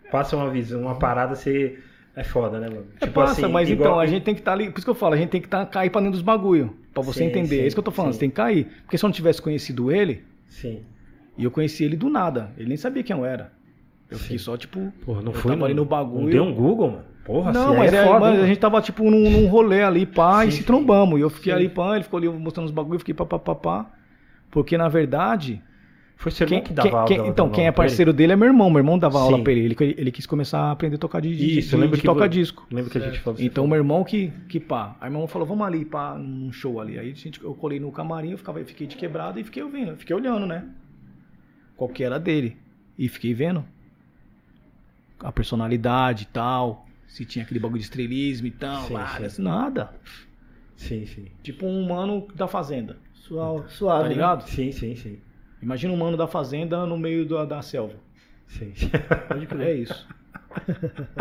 passa 0.10 0.38
uma 0.38 0.50
visão, 0.50 0.82
uma 0.82 0.98
parada, 0.98 1.36
você. 1.36 1.78
É 2.16 2.24
foda, 2.24 2.60
né, 2.60 2.68
mano? 2.68 2.86
É, 3.00 3.08
passa, 3.08 3.48
mas 3.48 3.70
então, 3.70 3.98
a 4.00 4.06
gente 4.06 4.24
tem 4.24 4.34
que 4.34 4.42
estar 4.42 4.52
ali. 4.54 4.70
Por 4.70 4.78
isso 4.80 4.86
que 4.86 4.90
eu 4.90 4.96
falo, 4.96 5.14
a 5.14 5.18
gente 5.18 5.30
tem 5.30 5.42
que 5.42 5.48
tá, 5.48 5.66
cair 5.66 5.90
pra 5.90 6.02
dentro 6.02 6.14
dos 6.14 6.22
bagulho. 6.22 6.76
Pra 6.94 7.02
você 7.02 7.20
Sim, 7.20 7.26
entender. 7.26 7.56
sim, 7.56 7.62
é 7.62 7.68
isso 7.68 7.76
que 7.76 7.80
eu 7.80 7.84
tô 7.84 7.92
falando, 7.92 8.12
sim. 8.12 8.16
você 8.18 8.20
tem 8.22 8.30
que 8.30 8.36
cair. 8.36 8.68
Porque 8.84 8.98
se 8.98 9.06
eu 9.06 9.08
não 9.08 9.14
tivesse 9.14 9.42
conhecido 9.42 9.90
ele, 9.92 10.24
Sim. 10.48 10.82
e 11.38 11.44
eu 11.46 11.50
conheci 11.52 11.86
ele 11.86 11.96
do 11.96 12.10
nada, 12.10 12.52
ele 12.58 12.68
nem 12.68 12.78
sabia 12.78 13.02
quem 13.02 13.16
eu 13.16 13.24
era. 13.26 13.54
Eu 14.10 14.18
Sim. 14.18 14.24
fiquei 14.24 14.38
só, 14.40 14.58
tipo. 14.58 14.92
Porra, 15.06 15.22
não 15.22 15.32
foi. 15.32 15.52
tava 15.54 15.64
ali 15.66 15.74
no 15.74 15.84
Não 15.84 15.88
bagulho. 15.90 16.30
deu 16.30 16.44
um 16.44 16.54
Google, 16.54 16.92
mano. 16.92 17.06
Porra, 17.24 17.54
não, 17.54 17.72
se 17.72 17.78
mas, 17.78 17.94
é, 17.94 17.98
é, 17.98 18.06
foda. 18.06 18.20
mas 18.20 18.40
a 18.42 18.46
gente 18.48 18.60
tava, 18.60 18.82
tipo, 18.82 19.10
num, 19.10 19.30
num 19.30 19.48
rolê 19.48 19.84
ali, 19.84 20.06
pá, 20.06 20.44
e 20.46 20.52
se 20.52 20.64
trombamos. 20.64 21.18
E 21.18 21.22
eu 21.22 21.30
fiquei 21.30 21.54
Sim. 21.54 21.60
ali, 21.60 21.70
pá, 21.70 21.96
ele 21.96 22.04
ficou 22.04 22.18
ali 22.18 22.28
mostrando 22.28 22.66
os 22.66 22.72
bagulho, 22.74 22.96
eu 22.96 23.00
fiquei 23.00 23.14
pá, 23.14 23.26
pá, 23.26 23.40
pá, 23.40 23.56
pá. 23.56 23.92
Porque, 24.50 24.78
na 24.78 24.90
verdade, 24.90 25.62
Foi 26.22 26.32
seu 26.32 26.46
quem, 26.46 26.58
irmão 26.60 26.68
que 26.68 26.74
dava 26.74 26.88
quem- 26.90 26.96
aula. 26.98 27.08
quem- 27.08 27.18
dava 27.18 27.30
então, 27.30 27.46
aula 27.46 27.56
quem 27.56 27.66
é 27.66 27.72
parceiro 27.72 28.14
dele 28.14 28.34
é 28.34 28.36
meu 28.36 28.48
irmão. 28.48 28.70
Meu 28.70 28.78
irmão 28.80 28.98
dava 29.00 29.20
aula 29.20 29.38
Sim. 29.38 29.44
pra 29.44 29.52
ele. 29.54 29.62
ele. 29.80 29.96
Ele 29.98 30.12
quis 30.12 30.28
começar 30.28 30.60
a 30.60 30.72
aprender 30.72 30.96
a 30.98 31.00
tocar 31.00 31.20
de, 31.20 31.36
de, 31.36 31.58
Isso, 31.58 31.70
de, 31.70 31.74
eu 31.76 31.80
lembro 31.80 31.96
de 31.96 32.02
que 32.02 32.08
toca 32.08 32.30
disco. 32.30 32.68
Lembra 32.72 32.92
que 32.92 32.98
a 33.00 33.02
gente 33.02 33.20
falou 33.22 33.40
Então, 33.42 33.66
meu 33.66 33.78
irmão 33.78 34.04
que, 34.04 34.32
que 34.48 34.60
pá. 34.60 34.96
Aí 35.02 35.10
meu 35.10 35.18
irmão 35.18 35.28
falou, 35.28 35.48
vamos 35.48 35.66
ali, 35.66 35.84
pá, 35.84 36.14
num 36.16 36.52
show 36.52 36.80
ali. 36.80 37.00
Aí 37.00 37.12
a 37.12 37.16
gente, 37.16 37.44
eu 37.44 37.56
colei 37.56 37.80
no 37.80 37.92
camarim, 37.92 38.32
eu 38.32 38.38
ficava, 38.38 38.60
eu 38.60 38.66
fiquei 38.66 38.86
de 38.86 38.96
quebrada 38.96 39.40
e 39.40 39.44
fiquei 39.44 39.64
ouvindo, 39.64 39.98
fiquei 39.98 40.16
olhando, 40.16 40.46
né? 40.46 40.64
Qual 41.76 41.90
que 41.90 42.04
era 42.04 42.20
dele. 42.20 42.56
E 42.98 43.10
fiquei 43.10 43.34
vendo 43.34 43.66
a 45.20 45.32
personalidade 45.32 46.24
e 46.24 46.28
tal. 46.28 46.86
Se 47.08 47.26
tinha 47.26 47.44
aquele 47.44 47.60
bagulho 47.60 47.80
de 47.80 47.86
estrelismo 47.86 48.48
e 48.48 48.52
tal. 48.52 48.84
Sim, 48.84 48.94
várias- 48.94 49.34
sim. 49.34 49.42
Nada. 49.42 49.90
Sim, 50.78 51.06
sim. 51.06 51.26
Tipo 51.44 51.66
um 51.66 51.88
mano 51.88 52.28
da 52.36 52.48
fazenda. 52.48 52.98
Suave, 53.14 53.70
suave 53.72 54.04
Tá 54.04 54.08
né? 54.10 54.14
ligado? 54.14 54.48
Sim, 54.48 54.72
sim, 54.72 54.96
sim. 54.96 55.18
Imagina 55.62 55.94
um 55.94 55.98
mano 55.98 56.18
da 56.18 56.28
fazenda 56.28 56.86
no 56.86 56.98
meio 56.98 57.26
da, 57.26 57.46
da 57.46 57.62
selva. 57.62 57.94
Sim. 58.48 58.74
Pode 59.28 59.46
crer. 59.48 59.68
É 59.68 59.74
isso. 59.74 60.08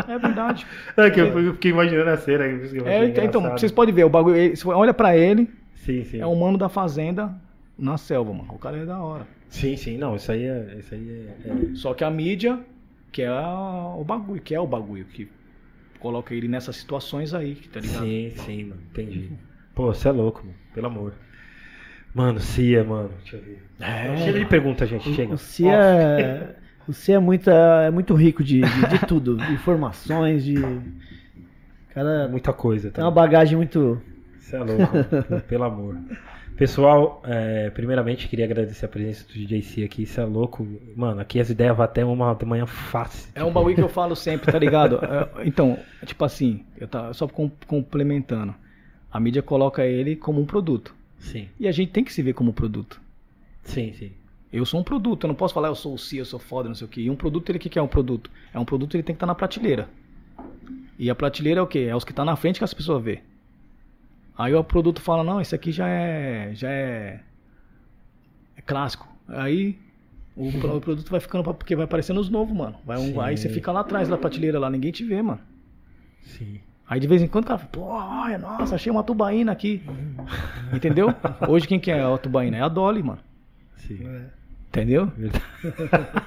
É 0.07 0.19
verdade. 0.19 0.65
É 0.97 1.09
que 1.09 1.19
eu 1.21 1.39
eu 1.39 1.53
fiquei 1.53 1.71
imaginando 1.71 2.09
a 2.09 2.17
cena. 2.17 2.43
que 2.47 2.77
É, 2.79 2.97
achei 2.97 3.07
então, 3.09 3.23
então, 3.23 3.41
vocês 3.57 3.71
podem 3.71 3.93
ver, 3.93 4.03
o 4.03 4.09
bagulho. 4.09 4.35
ele- 4.35 4.53
olha 4.65 4.93
pra 4.93 5.15
ele, 5.15 5.49
Sim, 5.75 6.03
sim. 6.03 6.19
é 6.19 6.27
um 6.27 6.35
mano 6.35 6.57
da 6.57 6.67
fazenda 6.67 7.33
na 7.77 7.97
selva, 7.97 8.33
mano. 8.33 8.51
O 8.53 8.57
cara 8.59 8.77
é 8.77 8.85
da 8.85 8.99
hora. 8.99 9.25
Sim, 9.47 9.75
sim. 9.77 9.97
Não, 9.97 10.15
isso 10.15 10.31
aí 10.31 10.43
é. 10.43 10.75
Isso 10.79 10.93
aí 10.93 11.09
é. 11.45 11.49
é- 11.49 11.75
Só 11.75 11.93
que 11.93 12.03
a 12.03 12.09
mídia 12.11 12.59
quer 13.11 13.29
a- 13.29 13.95
o 13.97 14.03
bagulho, 14.03 14.41
quer 14.41 14.59
o 14.59 14.67
bagulho, 14.67 15.05
que 15.05 15.29
coloca 15.99 16.33
ele 16.33 16.47
nessas 16.49 16.75
situações 16.75 17.33
aí, 17.33 17.55
tá 17.55 17.79
ligado? 17.79 18.03
Sim, 18.03 18.31
sim, 18.35 18.63
mano. 18.65 18.81
Entendi. 18.91 19.31
Pô, 19.73 19.93
você 19.93 20.09
é 20.09 20.11
louco, 20.11 20.41
mano. 20.43 20.57
Pelo 20.73 20.87
amor. 20.87 21.13
Mano, 22.13 22.39
Cia, 22.39 22.83
mano. 22.83 23.09
Deixa 23.21 23.37
eu 23.37 23.41
ver. 23.41 23.63
É. 23.79 24.17
Chega 24.17 24.39
de 24.39 24.45
pergunta, 24.45 24.85
gente. 24.85 25.13
Chega. 25.13 25.33
O 25.33 25.37
Cia 25.37 25.73
é, 25.73 26.55
o 26.87 26.93
Cia 26.93 27.15
é, 27.15 27.19
muita, 27.19 27.51
é 27.85 27.89
muito 27.91 28.13
rico 28.13 28.43
de, 28.43 28.61
de, 28.61 28.87
de 28.87 29.05
tudo. 29.07 29.37
De 29.37 29.53
informações, 29.53 30.43
de. 30.43 30.55
Cara, 31.93 32.27
Muita 32.29 32.53
coisa, 32.53 32.89
tem 32.89 32.95
tá? 33.01 33.03
uma 33.03 33.11
bagagem 33.11 33.57
muito. 33.57 34.01
Você 34.39 34.55
é 34.55 34.59
louco, 34.59 34.81
mano. 34.95 35.41
pelo 35.47 35.63
amor. 35.63 35.97
Pessoal, 36.55 37.21
é, 37.25 37.69
primeiramente 37.71 38.27
queria 38.27 38.45
agradecer 38.45 38.85
a 38.85 38.89
presença 38.89 39.25
do 39.27 39.33
DJ 39.33 39.61
C 39.61 39.83
aqui. 39.83 40.05
Você 40.05 40.21
é 40.21 40.25
louco. 40.25 40.67
Mano, 40.95 41.19
aqui 41.19 41.39
as 41.39 41.49
ideias 41.49 41.75
vão 41.75 41.83
até 41.83 42.05
uma 42.05 42.33
da 42.35 42.45
manhã 42.45 42.65
fácil. 42.65 43.31
É 43.33 43.43
um 43.43 43.51
bagulho 43.51 43.75
que 43.75 43.81
eu 43.81 43.89
falo 43.89 44.15
sempre, 44.15 44.51
tá 44.51 44.59
ligado? 44.59 44.99
É, 45.39 45.47
Então, 45.47 45.77
tipo 46.05 46.23
assim, 46.23 46.63
eu 46.77 46.87
tá 46.87 47.11
só 47.13 47.27
com- 47.27 47.49
complementando. 47.67 48.53
A 49.11 49.19
mídia 49.19 49.41
coloca 49.41 49.83
ele 49.85 50.15
como 50.15 50.39
um 50.39 50.45
produto. 50.45 50.93
Sim, 51.21 51.47
E 51.59 51.67
a 51.67 51.71
gente 51.71 51.91
tem 51.91 52.03
que 52.03 52.11
se 52.11 52.21
ver 52.21 52.33
como 52.33 52.51
produto. 52.51 52.99
sim, 53.63 53.93
sim. 53.93 54.11
Eu 54.51 54.65
sou 54.65 54.81
um 54.81 54.83
produto, 54.83 55.23
eu 55.23 55.27
não 55.29 55.35
posso 55.35 55.53
falar 55.53 55.69
eu 55.69 55.75
sou 55.75 55.93
o 55.93 55.97
C, 55.97 56.19
eu 56.19 56.25
sou 56.25 56.37
foda, 56.37 56.67
não 56.67 56.75
sei 56.75 56.85
o 56.85 56.89
quê. 56.89 57.01
E 57.01 57.09
um 57.09 57.15
produto, 57.15 57.49
ele 57.49 57.57
o 57.57 57.61
que 57.61 57.69
que 57.69 57.79
é 57.79 57.81
um 57.81 57.87
produto? 57.87 58.29
É 58.53 58.59
um 58.59 58.65
produto, 58.65 58.95
ele 58.95 59.03
tem 59.03 59.13
que 59.15 59.17
estar 59.17 59.25
na 59.25 59.33
prateleira. 59.33 59.87
E 60.99 61.09
a 61.09 61.15
prateleira 61.15 61.61
é 61.61 61.63
o 61.63 61.67
quê? 61.67 61.87
É 61.89 61.95
os 61.95 62.03
que 62.03 62.11
tá 62.11 62.25
na 62.25 62.35
frente 62.35 62.57
que 62.57 62.63
as 62.65 62.73
pessoas 62.73 63.01
vê. 63.01 63.21
Aí 64.37 64.53
o 64.53 64.61
produto 64.63 64.99
fala, 65.01 65.23
não, 65.23 65.39
isso 65.39 65.55
aqui 65.55 65.71
já 65.71 65.87
é. 65.87 66.51
já 66.53 66.69
é. 66.69 67.21
é 68.57 68.61
clássico. 68.61 69.07
Aí 69.27 69.77
o, 70.35 70.49
o 70.49 70.81
produto 70.81 71.09
vai 71.09 71.19
ficando, 71.21 71.43
pra- 71.45 71.53
porque 71.53 71.75
vai 71.75 71.85
aparecendo 71.85 72.19
os 72.19 72.29
novos, 72.29 72.53
mano. 72.55 72.75
Vai 72.85 72.97
um- 72.97 73.21
aí 73.21 73.37
você 73.37 73.47
fica 73.47 73.71
lá 73.71 73.79
atrás 73.81 74.09
da 74.09 74.17
prateleira 74.17 74.59
lá, 74.59 74.69
ninguém 74.69 74.91
te 74.91 75.03
vê, 75.05 75.21
mano. 75.21 75.39
Sim. 76.23 76.59
Aí 76.91 76.99
de 76.99 77.07
vez 77.07 77.21
em 77.21 77.27
quando 77.27 77.45
o 77.45 77.47
cara 77.47 77.57
fala, 77.57 77.69
pô, 77.71 77.81
olha, 77.83 78.37
nossa, 78.37 78.75
achei 78.75 78.91
uma 78.91 79.01
tubaína 79.01 79.49
aqui. 79.53 79.81
Entendeu? 80.75 81.07
Hoje 81.47 81.65
quem 81.65 81.79
que 81.79 81.89
é 81.89 82.03
a 82.03 82.17
tubaína? 82.17 82.57
É 82.57 82.61
a 82.61 82.67
Dolly, 82.67 83.01
mano. 83.01 83.19
Sim. 83.77 84.25
Entendeu? 84.67 85.05
Verdade. 85.05 85.45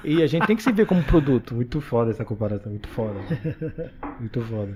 E 0.03 0.23
a 0.23 0.25
gente 0.25 0.47
tem 0.47 0.55
que 0.55 0.63
se 0.63 0.71
ver 0.71 0.87
como 0.87 1.03
produto. 1.03 1.53
Muito 1.53 1.79
foda 1.79 2.09
essa 2.09 2.25
comparação, 2.25 2.71
muito 2.71 2.87
foda. 2.87 3.19
Muito 4.19 4.41
foda. 4.41 4.75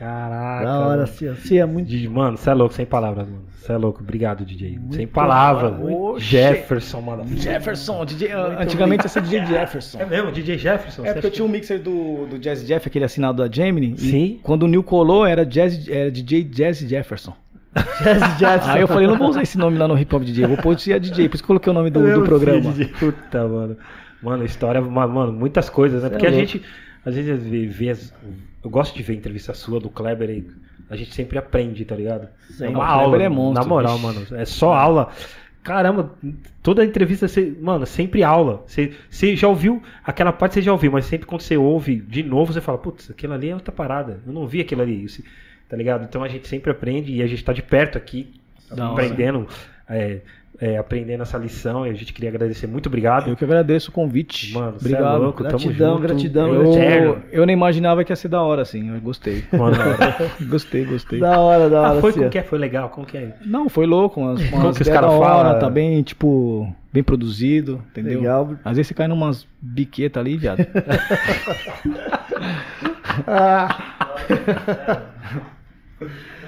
Caraca. 0.00 0.64
Da 0.64 0.78
hora, 0.78 0.96
mano. 1.02 1.06
Cia. 1.08 1.34
Cia 1.34 1.62
é 1.62 1.66
muito. 1.66 2.10
Mano, 2.10 2.38
você 2.38 2.48
é 2.48 2.54
louco, 2.54 2.72
sem 2.72 2.86
palavras, 2.86 3.28
mano. 3.28 3.44
Você 3.52 3.70
é 3.70 3.76
louco, 3.76 4.00
obrigado, 4.00 4.46
DJ. 4.46 4.78
Muito 4.78 4.96
sem 4.96 5.06
palavras. 5.06 5.74
Jefferson, 6.22 7.02
mano. 7.02 7.24
Jefferson, 7.36 8.06
DJ, 8.06 8.32
antigamente 8.58 9.04
ia 9.04 9.08
ser 9.08 9.20
DJ 9.20 9.44
Jefferson. 9.44 10.00
É 10.00 10.06
mesmo, 10.06 10.32
DJ 10.32 10.56
Jefferson? 10.56 11.04
É 11.04 11.12
porque 11.12 11.26
eu 11.26 11.30
tinha 11.30 11.44
um 11.44 11.48
mixer 11.48 11.78
do, 11.78 12.26
do 12.26 12.38
Jazz 12.38 12.66
Jeff, 12.66 12.88
aquele 12.88 13.04
assinado 13.04 13.42
da 13.46 13.54
Gemini. 13.54 13.92
e 13.92 14.00
Sim. 14.00 14.40
Quando 14.42 14.62
o 14.62 14.66
Neil 14.66 14.82
colou, 14.82 15.26
era, 15.26 15.44
Jazz, 15.44 15.86
era 15.86 16.10
DJ 16.10 16.44
Jazz 16.44 16.78
Jefferson. 16.78 17.34
Jazz 18.02 18.38
Jefferson. 18.38 18.70
Aí 18.70 18.80
eu 18.80 18.88
falei, 18.88 19.06
não 19.06 19.18
vou 19.18 19.28
usar 19.28 19.42
esse 19.42 19.58
nome 19.58 19.76
lá 19.76 19.86
no 19.86 19.98
Hip 19.98 20.16
Hop 20.16 20.22
DJ, 20.24 20.46
vou 20.46 20.56
pôr 20.56 20.74
de 20.74 20.98
DJ. 20.98 21.28
Por 21.28 21.34
isso 21.34 21.44
que 21.44 21.44
eu 21.44 21.48
coloquei 21.48 21.70
o 21.70 21.74
nome 21.74 21.90
do, 21.90 22.00
do 22.14 22.22
programa. 22.22 22.72
Puta, 22.98 23.46
mano. 23.46 23.76
Mano, 24.22 24.44
história, 24.44 24.80
ma- 24.80 25.06
mano, 25.06 25.32
muitas 25.32 25.68
coisas, 25.70 26.02
né? 26.02 26.08
Cê 26.08 26.14
é 26.14 26.18
Porque 26.18 26.26
a 26.26 26.30
gente, 26.30 26.62
às 27.04 27.14
vezes, 27.14 27.42
vê, 27.42 27.66
vê 27.66 27.90
as- 27.90 28.12
eu 28.62 28.70
gosto 28.70 28.94
de 28.96 29.02
ver 29.02 29.14
entrevista 29.14 29.54
sua, 29.54 29.80
do 29.80 29.88
Kleber, 29.88 30.30
e 30.30 30.46
a 30.88 30.96
gente 30.96 31.14
sempre 31.14 31.38
aprende, 31.38 31.84
tá 31.84 31.94
ligado? 31.94 32.28
Sim. 32.50 32.66
É 32.66 32.68
uma 32.68 32.86
aula, 32.86 33.22
é 33.22 33.28
monstro, 33.28 33.62
na 33.62 33.68
moral, 33.68 33.94
bicho. 33.98 34.06
mano. 34.06 34.26
É 34.32 34.44
só 34.44 34.72
aula. 34.74 35.10
caramba, 35.62 36.14
toda 36.62 36.82
entrevista, 36.84 37.28
você, 37.28 37.54
mano, 37.60 37.84
sempre 37.86 38.22
aula. 38.22 38.62
Você, 38.66 38.92
você 39.10 39.36
já 39.36 39.46
ouviu, 39.46 39.82
aquela 40.02 40.32
parte 40.32 40.54
você 40.54 40.62
já 40.62 40.72
ouviu, 40.72 40.90
mas 40.90 41.04
sempre 41.04 41.26
quando 41.26 41.42
você 41.42 41.54
ouve 41.56 41.96
de 41.96 42.22
novo, 42.22 42.50
você 42.52 42.62
fala, 42.62 42.78
putz, 42.78 43.10
aquilo 43.10 43.34
ali 43.34 43.50
é 43.50 43.54
outra 43.54 43.70
parada. 43.70 44.20
Eu 44.26 44.32
não 44.32 44.46
vi 44.46 44.60
aquilo 44.62 44.80
ali, 44.80 45.04
isso, 45.04 45.22
tá 45.68 45.76
ligado? 45.76 46.04
Então 46.04 46.22
a 46.24 46.28
gente 46.28 46.48
sempre 46.48 46.70
aprende 46.70 47.12
e 47.12 47.22
a 47.22 47.26
gente 47.26 47.44
tá 47.44 47.52
de 47.52 47.62
perto 47.62 47.98
aqui, 47.98 48.30
hora. 48.72 48.84
aprendendo, 48.86 49.46
é, 49.86 50.20
é, 50.60 50.76
aprendendo 50.76 51.22
essa 51.22 51.38
lição 51.38 51.86
e 51.86 51.90
a 51.90 51.94
gente 51.94 52.12
queria 52.12 52.28
agradecer. 52.28 52.66
Muito 52.66 52.88
obrigado. 52.88 53.30
Eu 53.30 53.36
que 53.36 53.44
agradeço 53.44 53.88
o 53.90 53.92
convite. 53.92 54.52
Mano, 54.52 54.74
é 54.74 54.76
Obrigado. 54.76 55.22
louco, 55.22 55.42
tamo 55.42 55.58
Gratidão, 55.58 55.92
junto. 55.94 56.02
gratidão, 56.02 56.54
Eu, 56.54 56.72
Eterno. 56.72 57.22
eu 57.32 57.46
nem 57.46 57.54
imaginava 57.54 58.04
que 58.04 58.12
ia 58.12 58.16
ser 58.16 58.28
da 58.28 58.42
hora 58.42 58.60
assim. 58.60 58.94
Eu 58.94 59.00
gostei. 59.00 59.42
Mano, 59.52 59.76
gostei, 60.50 60.84
gostei. 60.84 61.18
Da 61.18 61.38
hora, 61.38 61.70
da 61.70 61.80
hora. 61.80 61.98
ah, 61.98 62.00
foi 62.02 62.12
como 62.12 62.28
que 62.28 62.38
é? 62.38 62.42
Foi 62.42 62.58
legal? 62.58 62.90
Como 62.90 63.06
que 63.06 63.16
é? 63.16 63.34
Não, 63.44 63.70
foi 63.70 63.86
louco. 63.86 64.20
Umas, 64.20 64.38
umas 64.52 64.76
que 64.76 64.82
os 64.82 64.88
ideias 64.88 65.00
cara 65.00 65.06
da 65.06 65.12
hora, 65.12 65.48
fala? 65.48 65.54
Tá 65.58 65.70
bem, 65.70 66.02
tipo, 66.02 66.70
bem 66.92 67.02
produzido, 67.02 67.82
entendeu? 67.90 68.18
Legal. 68.18 68.54
Às 68.62 68.76
vezes 68.76 68.88
você 68.88 68.94
cai 68.94 69.08
numas 69.08 69.46
biquetas 69.62 70.20
ali, 70.20 70.36
viado. 70.36 70.60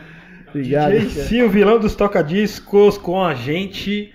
Obrigado. 0.54 0.92
DJ. 0.92 1.08
Cia, 1.08 1.46
o 1.46 1.50
vilão 1.50 1.78
dos 1.78 1.94
tocadiscos 1.94 2.98
com 2.98 3.24
a 3.24 3.34
gente. 3.34 4.12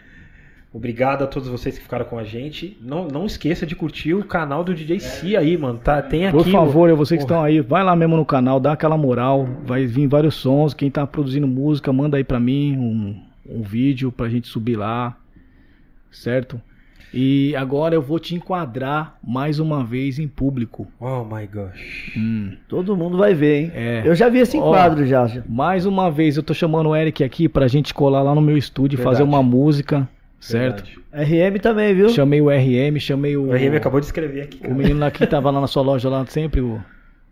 Obrigado 0.74 1.24
a 1.24 1.28
todos 1.28 1.50
vocês 1.50 1.78
que 1.78 1.84
ficaram 1.84 2.06
com 2.06 2.20
a 2.20 2.24
gente. 2.24 2.78
Não, 2.82 3.08
não 3.08 3.26
esqueça 3.26 3.66
de 3.66 3.76
curtir 3.76 4.14
o 4.14 4.24
canal 4.24 4.64
do 4.64 4.76
DJ 4.76 5.00
Cia 5.00 5.40
aí, 5.40 5.58
mano. 5.58 5.80
Tá, 5.80 6.02
tem 6.02 6.28
aqui. 6.28 6.38
Por 6.38 6.48
favor, 6.48 6.94
vocês 6.96 7.18
que 7.18 7.24
estão 7.24 7.44
aí, 7.44 7.62
vai 7.62 7.84
lá 7.84 7.96
mesmo 7.96 8.16
no 8.16 8.26
canal, 8.26 8.60
dá 8.60 8.74
aquela 8.74 8.98
moral. 8.98 9.48
Vai 9.66 9.86
vir 9.86 10.08
vários 10.08 10.36
sons. 10.36 10.74
Quem 10.74 10.92
tá 10.92 11.08
produzindo 11.08 11.48
música, 11.48 11.92
manda 11.92 12.18
aí 12.18 12.24
pra 12.24 12.40
mim 12.40 12.78
um, 12.78 13.58
um 13.58 13.62
vídeo 13.64 14.12
pra 14.12 14.30
gente 14.30 14.48
subir 14.48 14.76
lá. 14.76 15.18
Certo? 16.12 16.62
E 17.14 17.56
agora 17.56 17.96
eu 17.96 18.02
vou 18.02 18.20
te 18.20 18.36
enquadrar 18.36 19.18
mais 19.26 19.60
uma 19.60 19.84
vez 19.84 20.20
em 20.20 20.28
público. 20.28 20.88
Oh 21.00 21.24
my 21.24 21.48
gosh. 21.48 22.14
Hum. 22.18 22.54
Todo 22.68 22.98
mundo 22.98 23.18
vai 23.18 23.34
ver, 23.34 23.62
hein? 23.64 23.72
É. 23.74 24.02
Eu 24.06 24.14
já 24.14 24.30
vi 24.30 24.40
esse 24.40 24.58
enquadro 24.58 25.06
já, 25.06 25.26
já. 25.26 25.42
Mais 25.48 25.86
uma 25.86 26.12
vez 26.12 26.38
eu 26.38 26.44
tô 26.44 26.54
chamando 26.54 26.90
o 26.90 26.96
Eric 26.96 27.24
aqui 27.24 27.48
pra 27.48 27.68
gente 27.68 27.94
colar 27.94 28.22
lá 28.22 28.36
no 28.36 28.42
meu 28.42 28.58
estúdio 28.58 29.00
e 29.00 29.04
fazer 29.04 29.24
uma 29.24 29.42
música, 29.42 30.08
certo? 30.40 30.84
Verdade. 30.84 31.54
RM 31.54 31.60
também, 31.60 31.96
viu? 31.96 32.10
Chamei 32.10 32.42
o 32.42 32.50
RM, 32.50 33.00
chamei 33.00 33.38
o, 33.38 33.50
O 33.50 33.52
RM 33.56 33.76
acabou 33.78 34.00
de 34.00 34.06
escrever 34.06 34.44
aqui. 34.44 34.58
o 34.58 34.62
cara. 34.62 34.74
menino 34.74 35.00
lá 35.00 35.10
que 35.10 35.26
tava 35.26 35.50
lá 35.50 35.62
na 35.62 35.68
sua 35.68 35.82
loja 35.82 36.10
lá 36.10 36.26
sempre, 36.28 36.62
o, 36.62 36.80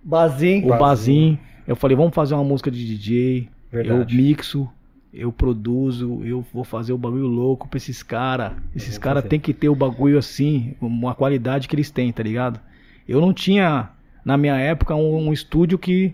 Bazin. 0.03 0.63
o 0.65 0.69
Bazin. 0.69 1.37
Eu 1.67 1.75
falei, 1.75 1.97
vamos 1.97 2.15
fazer 2.15 2.33
uma 2.33 2.43
música 2.43 2.71
de 2.71 2.85
DJ. 2.85 3.49
Verdade. 3.71 4.15
Eu 4.15 4.23
mixo, 4.23 4.69
eu 5.15 5.31
produzo, 5.31 6.21
eu 6.23 6.45
vou 6.53 6.63
fazer 6.63 6.91
o 6.91 6.97
bagulho 6.97 7.27
louco 7.27 7.67
pra 7.67 7.77
esses 7.77 8.03
caras. 8.03 8.51
Esses 8.75 8.97
caras 8.97 9.23
tem 9.23 9.39
que 9.39 9.53
ter 9.53 9.69
o 9.69 9.75
bagulho 9.75 10.17
assim, 10.17 10.75
uma 10.81 11.15
qualidade 11.15 11.67
que 11.67 11.75
eles 11.75 11.89
têm, 11.89 12.11
tá 12.11 12.21
ligado? 12.21 12.59
Eu 13.07 13.21
não 13.21 13.33
tinha, 13.33 13.89
na 14.25 14.37
minha 14.37 14.57
época, 14.57 14.93
um, 14.93 15.27
um 15.27 15.33
estúdio 15.33 15.79
que 15.79 16.13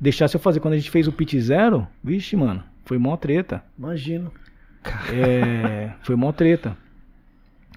deixasse 0.00 0.34
eu 0.34 0.40
fazer. 0.40 0.58
Quando 0.58 0.74
a 0.74 0.78
gente 0.78 0.90
fez 0.90 1.06
o 1.06 1.12
Pit 1.12 1.40
Zero, 1.40 1.86
vixe, 2.02 2.34
mano, 2.34 2.62
foi 2.84 2.98
mó 2.98 3.16
treta. 3.16 3.62
Imagino. 3.78 4.32
É, 5.12 5.92
foi 6.02 6.16
mó 6.16 6.32
treta. 6.32 6.76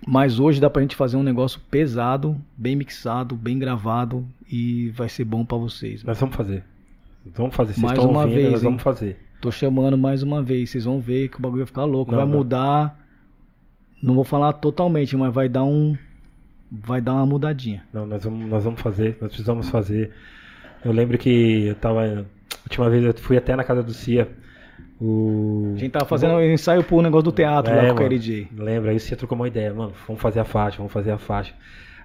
Mas 0.07 0.39
hoje 0.39 0.59
dá 0.59 0.69
pra 0.69 0.81
gente 0.81 0.95
fazer 0.95 1.17
um 1.17 1.23
negócio 1.23 1.61
pesado, 1.69 2.35
bem 2.57 2.75
mixado, 2.75 3.35
bem 3.35 3.57
gravado 3.59 4.27
e 4.49 4.89
vai 4.89 5.07
ser 5.07 5.23
bom 5.23 5.45
pra 5.45 5.57
vocês. 5.57 6.03
Nós 6.03 6.19
vamos 6.19 6.35
fazer. 6.35 6.63
Vamos 7.33 7.55
fazer. 7.55 7.73
Vocês 7.73 7.83
Mais 7.83 7.97
estão 7.97 8.11
uma 8.11 8.21
ouvindo, 8.21 8.35
vez, 8.35 8.51
nós 8.51 8.61
hein? 8.61 8.69
vamos 8.69 8.83
fazer. 8.83 9.17
Tô 9.43 9.51
chamando 9.51 9.97
mais 9.97 10.23
uma 10.23 10.41
vez, 10.41 10.69
vocês 10.69 10.85
vão 10.85 11.01
ver 11.01 11.27
que 11.27 11.37
o 11.37 11.41
bagulho 11.41 11.63
vai 11.63 11.67
ficar 11.67 11.83
louco. 11.83 12.11
Não, 12.11 12.17
vai 12.17 12.25
não. 12.25 12.33
mudar. 12.33 12.97
Não 14.01 14.13
vou 14.13 14.23
falar 14.23 14.53
totalmente, 14.53 15.17
mas 15.17 15.33
vai 15.33 15.49
dar 15.49 15.65
um. 15.65 15.97
Vai 16.71 17.01
dar 17.01 17.11
uma 17.11 17.25
mudadinha. 17.25 17.83
Não, 17.91 18.05
nós 18.05 18.23
vamos, 18.23 18.49
nós 18.49 18.63
vamos 18.63 18.79
fazer, 18.79 19.17
nós 19.19 19.27
precisamos 19.27 19.67
fazer. 19.67 20.11
Eu 20.85 20.93
lembro 20.93 21.17
que 21.17 21.65
eu 21.65 21.75
tava. 21.75 22.05
A 22.05 22.25
última 22.63 22.89
vez 22.89 23.03
eu 23.03 23.13
fui 23.15 23.35
até 23.35 23.53
na 23.53 23.65
casa 23.65 23.83
do 23.83 23.93
Cia. 23.93 24.29
O... 25.01 25.73
A 25.75 25.77
gente 25.77 25.91
tava 25.91 26.05
fazendo 26.05 26.35
um 26.35 26.41
ensaio 26.41 26.81
pro 26.81 27.01
negócio 27.01 27.25
do 27.25 27.33
teatro 27.33 27.73
É, 27.73 27.81
lá 27.81 27.87
com 27.89 28.01
o. 28.01 28.07
KLJ. 28.07 28.47
Lembra? 28.55 28.91
Aí 28.91 28.99
você 28.99 29.13
trocou 29.13 29.35
uma 29.35 29.49
ideia, 29.49 29.73
mano. 29.73 29.91
Vamos 30.07 30.21
fazer 30.21 30.39
a 30.39 30.45
faixa, 30.45 30.77
vamos 30.77 30.93
fazer 30.93 31.11
a 31.11 31.17
faixa. 31.17 31.53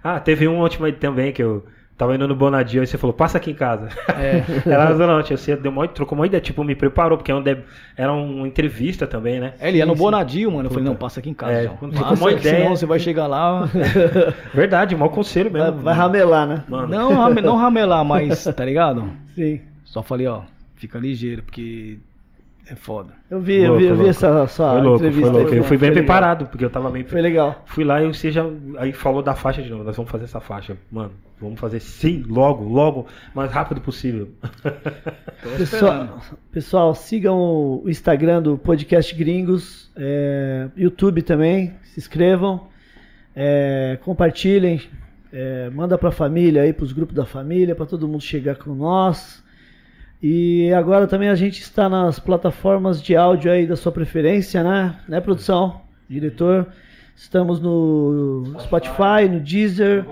Ah, 0.02 0.18
teve 0.18 0.48
uma 0.48 0.64
última 0.64 0.90
também 0.90 1.32
que 1.32 1.44
eu 1.44 1.64
tava 1.98 2.14
indo 2.14 2.26
no 2.28 2.34
Bonadio 2.36 2.82
e 2.82 2.86
você 2.86 2.96
falou, 2.96 3.12
passa 3.12 3.36
aqui 3.38 3.50
em 3.50 3.54
casa. 3.54 3.88
É. 4.08 4.42
Era 4.64 4.84
na 4.84 4.92
Zona 4.94 5.06
Norte, 5.14 5.36
você 5.36 5.56
deu 5.56 5.70
uma, 5.70 5.86
trocou 5.88 6.16
uma 6.16 6.26
ideia, 6.26 6.40
tipo, 6.40 6.62
me 6.64 6.74
preparou, 6.74 7.18
porque 7.18 7.30
era, 7.30 7.40
um 7.40 7.42
de- 7.42 7.58
era 7.96 8.12
uma 8.12 8.46
entrevista 8.46 9.06
também, 9.06 9.40
né? 9.40 9.52
É, 9.60 9.68
Ele 9.68 9.78
ia 9.78 9.84
no. 9.86 9.94
Bonadio, 9.96 10.50
mano. 10.52 10.66
Eu 10.66 10.70
falei, 10.70 10.84
não, 10.84 10.94
passa 10.94 11.18
aqui 11.20 11.28
em 11.28 11.34
casa, 11.34 11.52
É, 11.52 11.64
João. 11.64 11.76
quando 11.76 11.94
Passa, 12.00 12.14
uma 12.24 12.32
que 12.34 12.40
senão 12.42 12.54
ideia- 12.58 12.70
você 12.70 12.86
vai 12.86 12.98
chegar 13.00 13.26
lá. 13.26 13.68
Verdade, 14.54 14.94
mau 14.96 15.10
conselho 15.10 15.50
Vai, 15.50 15.60
mesmo. 15.62 15.80
vai 15.82 15.94
ramelar, 15.94 16.46
né? 16.46 16.64
Mano, 16.68 16.86
não, 16.88 17.14
rame- 17.14 17.40
não 17.42 17.56
ramelar, 17.56 18.04
mas, 18.04 18.44
tá 18.44 18.64
ligado? 18.64 19.10
Sim. 19.34 19.60
Só 19.84 20.02
falei, 20.02 20.26
ó, 20.28 20.42
fica 20.76 20.98
ligeiro, 20.98 21.42
porque 21.42 21.98
é 22.70 22.74
foda. 22.74 23.14
Eu 23.30 23.40
vi, 23.40 23.56
eu 23.56 23.68
Louco, 23.68 23.78
vi, 23.78 23.86
eu 23.86 23.96
vi 23.96 24.08
essa 24.08 24.46
sua 24.46 24.72
foi 24.72 24.80
louco, 24.82 24.96
entrevista. 24.96 25.30
foi 25.30 25.38
louco. 25.40 25.52
aí, 25.52 25.58
Eu 25.58 25.64
fui 25.64 25.78
bem 25.78 25.88
legal. 25.90 26.04
preparado, 26.04 26.46
porque 26.46 26.64
eu 26.64 26.70
tava 26.70 26.90
meio 26.90 27.06
Foi 27.06 27.20
legal. 27.22 27.62
Fui 27.66 27.82
lá 27.84 28.02
e 28.02 28.06
você 28.08 28.30
já 28.30 28.44
aí 28.76 28.92
falou 28.92 29.22
da 29.22 29.34
faixa 29.34 29.62
de 29.62 29.70
novo. 29.70 29.84
Nós 29.84 29.96
vamos 29.96 30.10
fazer 30.10 30.24
essa 30.24 30.40
faixa. 30.40 30.76
Mano, 30.90 31.12
vamos 31.40 31.58
fazer 31.58 31.80
sim, 31.80 32.24
logo, 32.28 32.64
logo, 32.64 33.06
mais 33.34 33.50
rápido 33.50 33.80
possível. 33.80 34.28
Pessoal, 35.56 36.20
pessoal, 36.50 36.94
sigam 36.94 37.38
o 37.38 37.82
o 37.84 37.90
Instagram 37.90 38.42
do 38.42 38.58
Podcast 38.58 39.14
Gringos, 39.14 39.90
é, 39.96 40.68
YouTube 40.76 41.22
também, 41.22 41.74
se 41.84 42.00
inscrevam, 42.00 42.66
é, 43.34 43.98
compartilhem, 44.02 44.82
é, 45.32 45.70
manda 45.70 45.96
pra 45.96 46.10
família 46.10 46.62
aí, 46.62 46.72
pros 46.72 46.92
grupos 46.92 47.14
da 47.14 47.24
família, 47.24 47.74
pra 47.74 47.86
todo 47.86 48.08
mundo 48.08 48.20
chegar 48.20 48.56
com 48.56 48.74
nós. 48.74 49.42
E 50.22 50.72
agora 50.72 51.06
também 51.06 51.28
a 51.28 51.34
gente 51.34 51.60
está 51.60 51.88
nas 51.88 52.18
plataformas 52.18 53.00
de 53.00 53.14
áudio 53.14 53.52
aí 53.52 53.66
da 53.66 53.76
sua 53.76 53.92
preferência, 53.92 54.64
né? 54.64 54.96
Né, 55.08 55.20
produção? 55.20 55.80
Diretor? 56.08 56.66
Estamos 57.14 57.60
no 57.60 58.54
Spotify, 58.60 59.28
no 59.28 59.40
Deezer, 59.40 60.04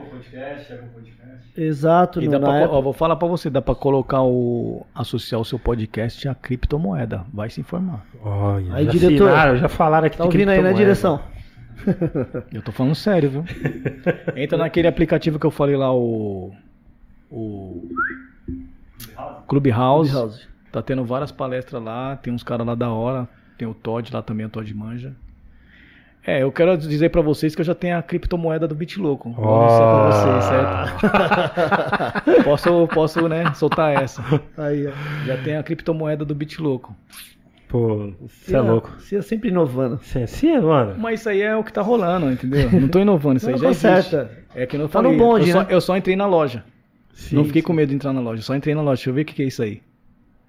exato, 1.56 2.20
E 2.20 2.26
no, 2.26 2.32
dá 2.32 2.38
na 2.40 2.46
pra, 2.46 2.68
ó, 2.68 2.82
vou 2.82 2.92
falar 2.92 3.16
pra 3.16 3.28
você, 3.28 3.48
dá 3.48 3.62
pra 3.62 3.74
colocar 3.74 4.22
o. 4.22 4.84
associar 4.94 5.40
o 5.40 5.44
seu 5.44 5.58
podcast 5.58 6.28
à 6.28 6.34
criptomoeda. 6.34 7.24
Vai 7.32 7.48
se 7.48 7.60
informar. 7.60 8.04
Olha, 8.20 8.74
Aí, 8.74 8.84
já 8.86 8.90
diretor, 8.90 9.28
assinaram, 9.28 9.56
já 9.56 9.68
falaram 9.68 10.06
aqui 10.08 10.16
Tá 10.16 10.24
ouvindo 10.24 10.48
aí, 10.50 10.60
né, 10.60 10.72
direção? 10.72 11.20
Eu 12.52 12.62
tô 12.62 12.72
falando 12.72 12.94
sério, 12.94 13.30
viu? 13.30 13.44
Entra 14.36 14.58
naquele 14.58 14.88
aplicativo 14.88 15.38
que 15.38 15.46
eu 15.46 15.50
falei 15.50 15.76
lá, 15.76 15.94
o. 15.94 16.52
O. 17.30 17.88
Clubhouse. 19.46 20.10
Clubhouse. 20.10 20.46
Tá 20.72 20.82
tendo 20.82 21.04
várias 21.04 21.32
palestras 21.32 21.82
lá, 21.82 22.16
tem 22.16 22.32
uns 22.32 22.42
caras 22.42 22.66
lá 22.66 22.74
da 22.74 22.90
hora. 22.90 23.28
Tem 23.56 23.66
o 23.66 23.72
Todd 23.74 24.12
lá 24.12 24.20
também, 24.22 24.44
o 24.46 24.50
Todd 24.50 24.72
Manja. 24.74 25.14
É, 26.26 26.42
eu 26.42 26.50
quero 26.50 26.76
dizer 26.76 27.08
pra 27.10 27.22
vocês 27.22 27.54
que 27.54 27.60
eu 27.60 27.64
já 27.64 27.74
tenho 27.74 27.96
a 27.96 28.02
criptomoeda 28.02 28.66
do 28.66 28.74
BitLoco. 28.74 29.30
Vou 29.30 29.60
anunciar 29.60 29.94
pra 29.94 30.10
vocês, 30.10 30.44
certo? 30.44 32.42
posso, 32.44 32.88
posso, 32.88 33.28
né, 33.28 33.54
soltar 33.54 34.02
essa. 34.02 34.22
Aí, 34.58 34.88
ó. 34.88 34.92
Já 35.24 35.36
tem 35.42 35.56
a 35.56 35.62
criptomoeda 35.62 36.24
do 36.24 36.34
BitLoco. 36.34 36.94
Pô, 37.68 38.12
você 38.20 38.56
é 38.56 38.60
louco. 38.60 38.90
Você 38.98 39.16
é 39.16 39.22
sempre 39.22 39.48
inovando. 39.50 39.98
Você 40.02 40.26
sim, 40.26 40.50
é, 40.50 40.60
mano. 40.60 40.94
Mas 40.98 41.20
isso 41.20 41.28
aí 41.28 41.42
é 41.42 41.56
o 41.56 41.64
que 41.64 41.72
tá 41.72 41.82
rolando, 41.82 42.30
entendeu? 42.30 42.70
Não 42.72 42.88
tô 42.88 42.98
inovando, 43.00 43.36
isso 43.38 43.46
aí 43.46 43.52
Não 43.52 43.58
já 43.60 43.70
existe. 43.70 43.86
conserta. 43.86 44.30
É 44.54 44.66
que 44.66 44.76
não 44.78 44.86
Tá 44.86 44.92
falei. 44.94 45.12
no 45.12 45.18
bonde, 45.18 45.48
eu, 45.48 45.52
só, 45.52 45.60
né? 45.60 45.66
eu 45.70 45.80
só 45.80 45.96
entrei 45.96 46.16
na 46.16 46.26
loja. 46.26 46.64
Sim, 47.16 47.36
não 47.36 47.44
fiquei 47.46 47.62
sim. 47.62 47.66
com 47.66 47.72
medo 47.72 47.88
de 47.88 47.94
entrar 47.94 48.12
na 48.12 48.20
loja. 48.20 48.42
Só 48.42 48.54
entrei 48.54 48.74
na 48.74 48.82
loja. 48.82 48.96
Deixa 48.98 49.10
eu 49.10 49.14
ver 49.14 49.22
o 49.22 49.24
que, 49.24 49.34
que 49.34 49.42
é 49.42 49.46
isso 49.46 49.62
aí. 49.62 49.80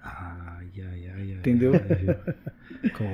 Ai, 0.02 0.66
ai, 0.76 0.82
ai, 0.84 1.12
ai. 1.16 1.32
Entendeu? 1.38 1.72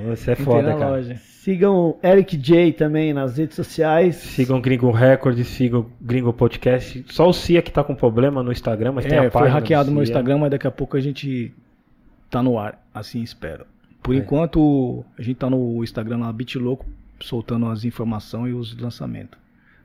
Você 0.09 0.33
é 0.33 0.37
foda, 0.37 0.75
cara. 0.75 0.91
loja. 0.91 1.15
Sigam 1.17 1.75
o 1.77 1.99
Eric 2.03 2.37
J 2.37 2.73
também 2.73 3.13
nas 3.13 3.37
redes 3.39 3.55
sociais. 3.57 4.17
Sigam 4.17 4.59
o 4.59 4.61
Gringo 4.61 4.91
Record, 4.91 5.39
sigam 5.45 5.81
o 5.81 5.91
Gringo 6.01 6.33
Podcast. 6.33 7.05
Só 7.09 7.29
o 7.29 7.33
Cia 7.33 7.63
que 7.63 7.71
tá 7.71 7.85
com 7.85 7.95
problema 7.95 8.43
no 8.43 8.51
Instagram, 8.53 8.93
mas 8.93 9.05
tem 9.07 9.15
É, 9.15 9.19
a 9.19 9.23
foi 9.23 9.31
página. 9.31 9.51
do 9.51 9.55
hackeado 9.55 9.91
meu 9.93 10.05
Cia. 10.05 10.13
Instagram, 10.13 10.39
mas 10.39 10.51
daqui 10.51 10.67
a 10.67 10.71
pouco 10.71 10.97
a 10.97 11.01
gente 11.01 11.53
tá 12.31 12.43
no 12.43 12.59
ar. 12.59 12.83
Assim 12.93 13.23
espero. 13.23 13.67
Por 14.03 14.15
É. 14.15 14.19
enquanto, 14.19 15.05
a 15.19 15.23
gente 15.23 15.37
tá 15.37 15.49
no 15.49 15.83
Instagram 15.85 16.19
lá, 16.19 16.33
BitLoco, 16.33 16.87
soltando 17.21 17.67
as 17.67 17.85
informações 17.85 18.51
e 18.51 18.55
os 18.55 18.77
lançamentos. 18.77 19.39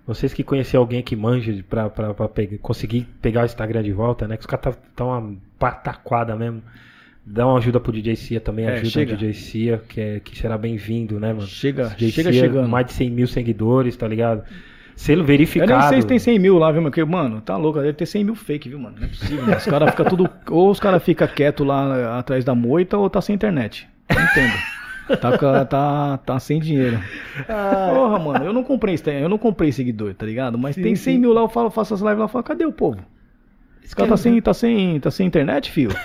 Vocês 0.08 0.34
que 0.34 0.44
conhecem 0.44 0.78
alguém 0.78 1.04
que 1.04 1.16
manja 1.16 1.54
pra, 1.70 1.90
pra, 1.90 2.14
pra 2.14 2.28
pegar- 2.28 2.58
conseguir 2.60 3.08
pegar 3.22 3.44
o 3.44 3.46
Instagram 3.46 3.84
de 3.84 3.92
volta, 3.92 4.28
né? 4.28 4.36
Que 4.38 4.42
os 4.42 4.48
caras 4.48 4.76
tá, 4.76 4.82
tá 4.96 5.06
uma 5.06 5.36
pataquada 5.60 6.36
mesmo. 6.36 6.64
Dá 7.26 7.46
uma 7.46 7.60
ajuda 7.60 7.80
pro 7.80 7.92
DJ 7.92 8.16
Cia 8.16 8.40
também, 8.42 8.66
É, 8.66 8.74
ajuda 8.74 8.90
chega. 8.90 9.14
o 9.14 9.18
DJ 9.18 9.34
Cia, 9.34 9.82
que, 9.88 10.02
é, 10.02 10.20
que 10.20 10.36
será 10.36 10.58
bem-vindo, 10.58 11.20
né, 11.20 11.32
mano? 11.32 11.46
Chega, 11.46 11.90
DJ 11.90 12.12
chega 12.12 12.32
Cia, 12.32 12.42
chegando. 12.42 12.68
Mais 12.68 12.88
de 12.88 12.94
100 12.94 13.10
mil 13.12 13.28
seguidores, 13.28 13.96
tá 13.96 14.08
ligado? 14.08 14.44
Selo 14.96 15.22
Eu 15.22 15.26
verificado. 15.26 15.72
nem 15.80 15.90
sei 15.90 16.02
se 16.02 16.08
tem 16.08 16.18
100 16.18 16.40
mil 16.40 16.58
lá, 16.58 16.72
viu, 16.72 16.82
meu? 16.82 16.90
Porque, 16.90 17.04
mano, 17.06 17.40
tá 17.40 17.56
louco, 17.56 17.80
deve 17.80 17.94
ter 17.94 18.06
100 18.08 18.24
mil 18.24 18.36
fake, 18.36 18.68
viu, 18.68 18.80
mano? 18.80 18.96
Não 18.98 19.06
é 19.06 19.08
possível. 19.10 19.44
mano. 19.46 19.58
Os 19.58 19.66
caras 19.66 19.92
ficam 19.92 20.06
tudo. 20.08 20.30
Ou 20.50 20.72
os 20.72 20.80
caras 20.80 21.04
ficam 21.04 21.28
quietos 21.28 21.66
lá 21.68 22.18
atrás 22.18 22.44
da 22.44 22.56
moita 22.56 22.98
ou 22.98 23.08
tá 23.10 23.22
sem 23.22 23.36
internet. 23.36 23.88
Não 24.10 24.22
entendo. 24.24 24.54
Tá, 25.18 25.66
tá, 25.66 26.18
tá 26.18 26.40
sem 26.40 26.60
dinheiro. 26.60 27.00
Ah, 27.48 27.92
Porra, 27.94 28.20
mano, 28.20 28.46
eu 28.46 28.54
não 28.54 28.64
comprei, 28.64 28.94
Instagram, 28.94 29.22
eu 29.22 29.30
não 29.30 29.38
comprei 29.38 29.72
seguidor, 29.72 30.14
tá 30.14 30.26
ligado? 30.26 30.58
Mas 30.58 30.76
Sim, 30.76 30.84
tem 30.84 30.96
100 30.96 31.16
sim. 31.16 31.20
mil 31.20 31.34
lá, 31.34 31.42
eu 31.42 31.50
falo, 31.50 31.70
faço 31.70 31.94
as 31.94 32.02
lives 32.02 32.18
lá, 32.20 32.26
eu 32.26 32.30
falo, 32.30 32.44
cadê 32.44 32.66
o 32.66 32.72
povo? 32.72 33.00
Esse 33.84 33.96
cara 33.96 34.10
tá 34.10 34.18
sem, 34.18 34.40
tá 34.42 34.54
sem, 34.54 35.00
tá 35.00 35.10
sem 35.10 35.26
internet, 35.26 35.72
filho? 35.72 35.96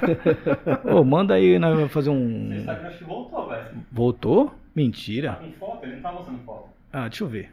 Ô, 0.84 1.04
manda 1.04 1.34
aí, 1.34 1.58
né, 1.58 1.74
vai 1.74 1.88
fazer 1.88 2.10
um... 2.10 2.52
Instagram 2.54 2.88
acho 2.88 2.98
que 2.98 3.04
voltou, 3.04 3.48
velho. 3.48 3.66
Voltou? 3.90 4.54
Mentira. 4.74 5.38
Com 5.40 5.52
foto? 5.52 5.84
Ele 5.84 5.96
não 5.96 6.02
tá 6.02 6.12
mostrando 6.12 6.38
foto. 6.44 6.68
Ah, 6.92 7.08
deixa 7.08 7.24
eu 7.24 7.28
ver. 7.28 7.50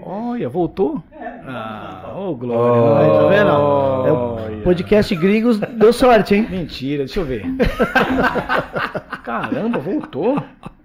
Olha, 0.00 0.48
voltou? 0.48 1.02
É, 1.12 1.18
tá 1.18 2.02
Ah, 2.06 2.14
ô 2.18 2.34
glória. 2.34 2.98
aí, 3.00 3.10
tá 3.10 3.28
vendo? 3.28 3.50
Oh, 3.50 4.06
É 4.06 4.12
o 4.12 4.38
yeah. 4.38 4.62
podcast 4.64 5.14
Gringos 5.16 5.58
deu 5.58 5.92
sorte, 5.92 6.34
hein? 6.34 6.46
Mentira, 6.50 7.04
deixa 7.04 7.20
eu 7.20 7.24
ver. 7.24 7.44
Caramba, 9.24 9.78
voltou? 9.78 10.42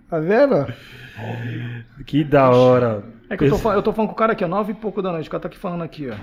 Tá 0.10 0.19
vendo? 0.19 0.68
Que 2.06 2.24
da 2.24 2.50
hora. 2.50 3.03
É 3.30 3.36
que 3.38 3.45
eu 3.45 3.50
tô, 3.50 3.58
falando, 3.58 3.77
eu 3.77 3.84
tô 3.84 3.92
falando 3.94 4.10
com 4.10 4.14
o 4.16 4.18
cara 4.18 4.34
aqui, 4.34 4.44
ó, 4.44 4.48
nove 4.48 4.72
e 4.72 4.76
pouco 4.76 5.02
da 5.02 5.11
noite. 5.11 5.27
O 5.27 5.32
cara 5.32 5.42
tá 5.42 5.48
aqui 5.48 5.58
falando 5.58 5.84
aqui, 5.84 6.10
ó. 6.10 6.16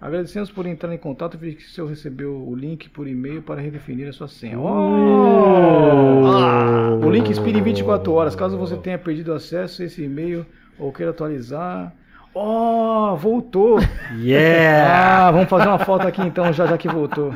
Agradecemos 0.00 0.50
por 0.50 0.66
entrar 0.66 0.92
em 0.94 0.98
contato. 0.98 1.38
Vi 1.38 1.54
que 1.54 1.64
o 1.64 1.68
senhor 1.68 1.86
recebeu 1.88 2.36
o 2.46 2.54
link 2.54 2.90
por 2.90 3.08
e-mail 3.08 3.42
para 3.42 3.60
redefinir 3.60 4.08
a 4.08 4.12
sua 4.12 4.28
senha. 4.28 4.58
Oh! 4.60 6.26
Ah, 6.26 6.90
o 7.02 7.10
link 7.10 7.30
expira 7.30 7.58
em 7.58 7.62
24 7.62 8.12
horas. 8.12 8.36
Caso 8.36 8.58
você 8.58 8.76
tenha 8.76 8.98
perdido 8.98 9.32
acesso 9.32 9.80
a 9.82 9.84
esse 9.86 10.04
e-mail 10.04 10.44
ou 10.78 10.92
queira 10.92 11.10
atualizar. 11.10 11.92
Oh, 12.34 13.14
voltou. 13.16 13.78
Yeah! 14.18 15.26
Ah, 15.26 15.30
vamos 15.30 15.48
fazer 15.48 15.68
uma 15.68 15.78
foto 15.78 16.06
aqui 16.06 16.20
então, 16.22 16.52
já 16.52 16.66
já 16.66 16.76
que 16.76 16.88
voltou. 16.88 17.32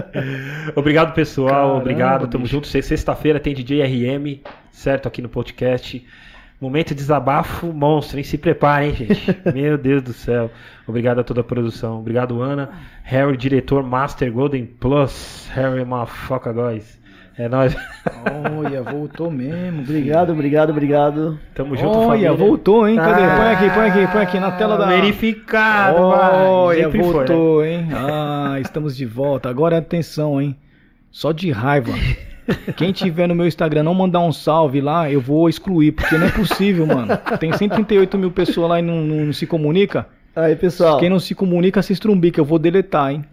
Obrigado, 0.74 1.12
pessoal. 1.14 1.50
Caramba, 1.50 1.76
Obrigado. 1.80 2.26
Tamo 2.28 2.44
bicho. 2.44 2.54
junto. 2.56 2.66
Se- 2.66 2.82
Sexta-feira 2.82 3.38
tem 3.38 3.54
DJ 3.54 3.82
RM, 3.84 4.40
certo? 4.70 5.06
Aqui 5.06 5.20
no 5.20 5.28
podcast. 5.28 6.04
Momento 6.60 6.88
de 6.90 6.94
desabafo 6.94 7.72
monstro, 7.72 8.18
hein? 8.18 8.24
Se 8.24 8.38
preparem, 8.38 8.90
hein, 8.90 8.94
gente? 8.94 9.36
Meu 9.52 9.76
Deus 9.76 10.00
do 10.02 10.12
céu. 10.12 10.50
Obrigado 10.86 11.20
a 11.20 11.24
toda 11.24 11.40
a 11.40 11.44
produção. 11.44 11.98
Obrigado, 11.98 12.40
Ana. 12.40 12.70
Harry, 13.02 13.36
diretor 13.36 13.82
Master 13.82 14.32
Golden 14.32 14.64
Plus. 14.64 15.48
Harry, 15.52 15.84
motherfucker, 15.84 16.54
guys. 16.54 17.01
É 17.38 17.48
nóis. 17.48 17.74
Olha, 18.58 18.82
voltou 18.82 19.30
mesmo. 19.30 19.80
Obrigado, 19.82 20.32
obrigado, 20.32 20.70
obrigado. 20.70 21.38
Tamo 21.54 21.76
junto, 21.76 21.96
Olha, 21.96 22.08
família. 22.08 22.32
voltou, 22.34 22.86
hein? 22.86 22.96
Cadê? 22.96 23.22
Ah, 23.22 23.36
Põe 23.36 23.46
aqui, 23.48 23.70
põe 23.74 23.88
aqui, 23.88 24.12
põe 24.12 24.22
aqui 24.22 24.40
na 24.40 24.50
tela 24.52 24.76
da. 24.76 24.86
Verificado. 24.86 25.98
Olha, 25.98 26.84
Sempre 26.84 26.98
foi, 27.02 27.08
né? 27.08 27.14
voltou, 27.14 27.64
hein? 27.64 27.88
Ah, 27.94 28.58
estamos 28.60 28.96
de 28.96 29.06
volta. 29.06 29.48
Agora 29.48 29.78
atenção, 29.78 30.40
hein? 30.40 30.54
Só 31.10 31.32
de 31.32 31.50
raiva. 31.50 31.92
Quem 32.76 32.92
tiver 32.92 33.26
no 33.28 33.34
meu 33.34 33.46
Instagram 33.46 33.82
não 33.84 33.94
mandar 33.94 34.20
um 34.20 34.32
salve 34.32 34.80
lá, 34.80 35.10
eu 35.10 35.20
vou 35.20 35.48
excluir, 35.48 35.92
porque 35.92 36.18
não 36.18 36.26
é 36.26 36.30
possível, 36.30 36.86
mano. 36.86 37.16
Tem 37.38 37.52
138 37.52 38.18
mil 38.18 38.30
pessoas 38.30 38.68
lá 38.68 38.78
e 38.78 38.82
não, 38.82 38.96
não- 39.02 39.24
não 39.26 39.32
se 39.32 39.46
comunica. 39.46 40.06
Aí, 40.34 40.56
pessoal. 40.56 40.98
Quem 40.98 41.08
não 41.08 41.18
se 41.18 41.34
comunica 41.34 41.80
se 41.82 41.92
estrumbica, 41.92 42.40
eu 42.40 42.44
vou 42.44 42.58
deletar, 42.58 43.12
hein? 43.12 43.24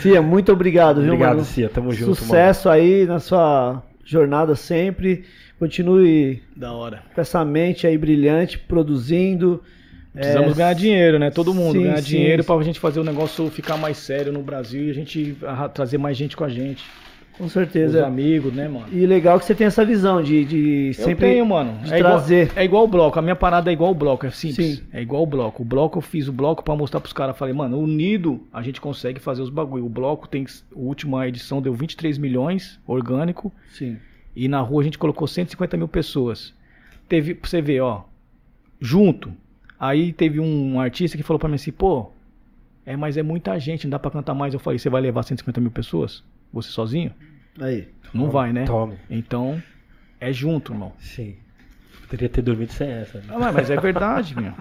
Cia, 0.00 0.20
muito 0.22 0.52
obrigado, 0.52 1.00
viu, 1.00 1.12
Obrigado, 1.14 1.36
mano? 1.36 1.44
Cia. 1.44 1.68
Tamo 1.68 1.92
junto, 1.92 2.14
Sucesso 2.14 2.68
aí 2.68 3.06
na 3.06 3.18
sua 3.18 3.82
jornada 4.04 4.54
sempre. 4.56 5.24
Continue 5.58 6.42
Da 6.56 6.72
hora. 6.72 7.02
com 7.14 7.20
essa 7.20 7.44
mente 7.44 7.86
aí 7.86 7.96
brilhante, 7.96 8.58
produzindo. 8.58 9.62
Precisamos 10.12 10.52
É, 10.52 10.54
ganhar 10.56 10.74
dinheiro, 10.74 11.18
né? 11.18 11.30
Todo 11.30 11.54
mundo 11.54 11.78
sim, 11.78 11.84
ganhar 11.84 11.98
sim, 11.98 12.04
dinheiro 12.16 12.42
sim. 12.42 12.46
pra 12.46 12.62
gente 12.62 12.78
fazer 12.80 13.00
o 13.00 13.04
negócio 13.04 13.48
ficar 13.48 13.76
mais 13.76 13.96
sério 13.96 14.32
no 14.32 14.42
Brasil 14.42 14.84
e 14.86 14.90
a 14.90 14.94
gente 14.94 15.36
trazer 15.72 15.98
mais 15.98 16.16
gente 16.16 16.36
com 16.36 16.44
a 16.44 16.48
gente. 16.48 16.84
Com 17.42 17.46
Os 17.46 17.52
certeza. 17.54 18.06
amigos, 18.06 18.52
né, 18.54 18.68
mano? 18.68 18.86
E 18.92 19.04
legal 19.04 19.36
que 19.36 19.44
você 19.44 19.52
tem 19.52 19.66
essa 19.66 19.84
visão 19.84 20.22
de, 20.22 20.44
de 20.44 20.86
Eu 20.96 21.04
sempre. 21.06 21.26
tenho, 21.26 21.44
mano. 21.44 21.76
de 21.82 21.92
é, 21.92 21.98
igual, 21.98 22.12
trazer. 22.12 22.52
é 22.54 22.64
igual 22.64 22.84
o 22.84 22.86
bloco. 22.86 23.18
A 23.18 23.22
minha 23.22 23.34
parada 23.34 23.68
é 23.68 23.72
igual 23.72 23.90
o 23.90 23.94
bloco. 23.96 24.24
É 24.24 24.30
simples. 24.30 24.76
Sim. 24.76 24.84
É 24.92 25.02
igual 25.02 25.24
o 25.24 25.26
bloco. 25.26 25.60
O 25.60 25.64
bloco 25.64 25.98
eu 25.98 26.02
fiz 26.02 26.28
o 26.28 26.32
bloco 26.32 26.62
pra 26.62 26.76
mostrar 26.76 27.00
pros 27.00 27.12
caras. 27.12 27.36
Falei, 27.36 27.52
mano, 27.52 27.80
unido 27.80 28.46
a 28.52 28.62
gente 28.62 28.80
consegue 28.80 29.18
fazer 29.18 29.42
os 29.42 29.50
bagulho. 29.50 29.84
O 29.84 29.88
bloco 29.88 30.28
tem. 30.28 30.44
A 30.44 30.78
última 30.78 31.26
edição 31.26 31.60
deu 31.60 31.74
23 31.74 32.16
milhões 32.16 32.78
orgânico. 32.86 33.50
Sim. 33.72 33.96
E 34.36 34.46
na 34.46 34.60
rua 34.60 34.80
a 34.80 34.84
gente 34.84 34.96
colocou 34.96 35.26
150 35.26 35.76
mil 35.76 35.88
pessoas. 35.88 36.54
Teve, 37.08 37.34
pra 37.34 37.50
você 37.50 37.60
ver, 37.60 37.80
ó. 37.80 38.04
Junto. 38.80 39.32
Aí 39.80 40.12
teve 40.12 40.38
um 40.38 40.78
artista 40.78 41.16
que 41.16 41.24
falou 41.24 41.40
pra 41.40 41.48
mim 41.48 41.56
assim, 41.56 41.72
pô. 41.72 42.08
É, 42.86 42.96
mas 42.96 43.16
é 43.16 43.22
muita 43.24 43.58
gente, 43.58 43.82
não 43.84 43.90
dá 43.90 43.98
pra 43.98 44.12
cantar 44.12 44.32
mais. 44.32 44.54
Eu 44.54 44.60
falei, 44.60 44.78
você 44.78 44.88
vai 44.88 45.02
levar 45.02 45.24
150 45.24 45.60
mil 45.60 45.72
pessoas? 45.72 46.22
Você 46.52 46.70
sozinho? 46.70 47.12
Aí. 47.60 47.88
Não 48.14 48.30
vai, 48.30 48.52
né? 48.52 48.64
Tome. 48.64 48.96
Então, 49.10 49.62
é 50.20 50.32
junto, 50.32 50.72
irmão. 50.72 50.92
Sim. 50.98 51.36
Poderia 52.02 52.28
ter 52.28 52.42
dormido 52.42 52.72
sem 52.72 52.90
essa. 52.90 53.18
né? 53.18 53.24
Ah, 53.30 53.52
mas- 53.52 53.70
é 53.70 53.76
verdade, 53.76 54.38
meu. 54.38 54.52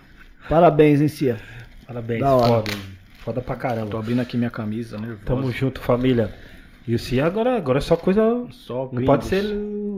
Parabéns, 0.49 1.01
hein, 1.01 1.07
Cia. 1.07 1.37
Parabéns, 1.85 2.21
Da 2.21 2.33
hora. 2.35 2.47
foda. 2.47 2.71
Foda 3.19 3.41
pra 3.41 3.55
Tô 3.55 3.61
caramba. 3.61 3.99
abrindo 3.99 4.19
aqui 4.21 4.37
minha 4.37 4.49
camisa, 4.49 4.97
né? 4.97 5.15
Tamo 5.25 5.51
junto, 5.51 5.79
família. 5.81 6.33
E 6.87 6.95
o 6.95 6.99
Cia 6.99 7.25
agora, 7.25 7.55
agora 7.57 7.77
é 7.77 7.81
só 7.81 7.95
coisa. 7.95 8.21
Só 8.51 8.85
Não 8.85 8.87
gringos. 8.95 9.05
pode 9.05 9.25
ser 9.25 9.43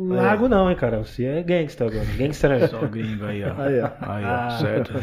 largo, 0.10 0.50
não, 0.50 0.70
hein, 0.70 0.76
cara. 0.76 1.00
O 1.00 1.06
Cia 1.06 1.40
é 1.40 1.44
gangsta 1.44 1.86
agora. 1.86 2.04
Gangster 2.18 2.52
é. 2.52 2.68
Só 2.68 2.86
gringo 2.86 3.24
aí, 3.26 3.42
ó. 3.44 3.54
Aí, 3.62 3.80
ó. 3.80 3.86
Aí, 4.02 4.24
ó. 4.26 4.28
Ah. 4.28 4.58
Certo. 4.60 4.94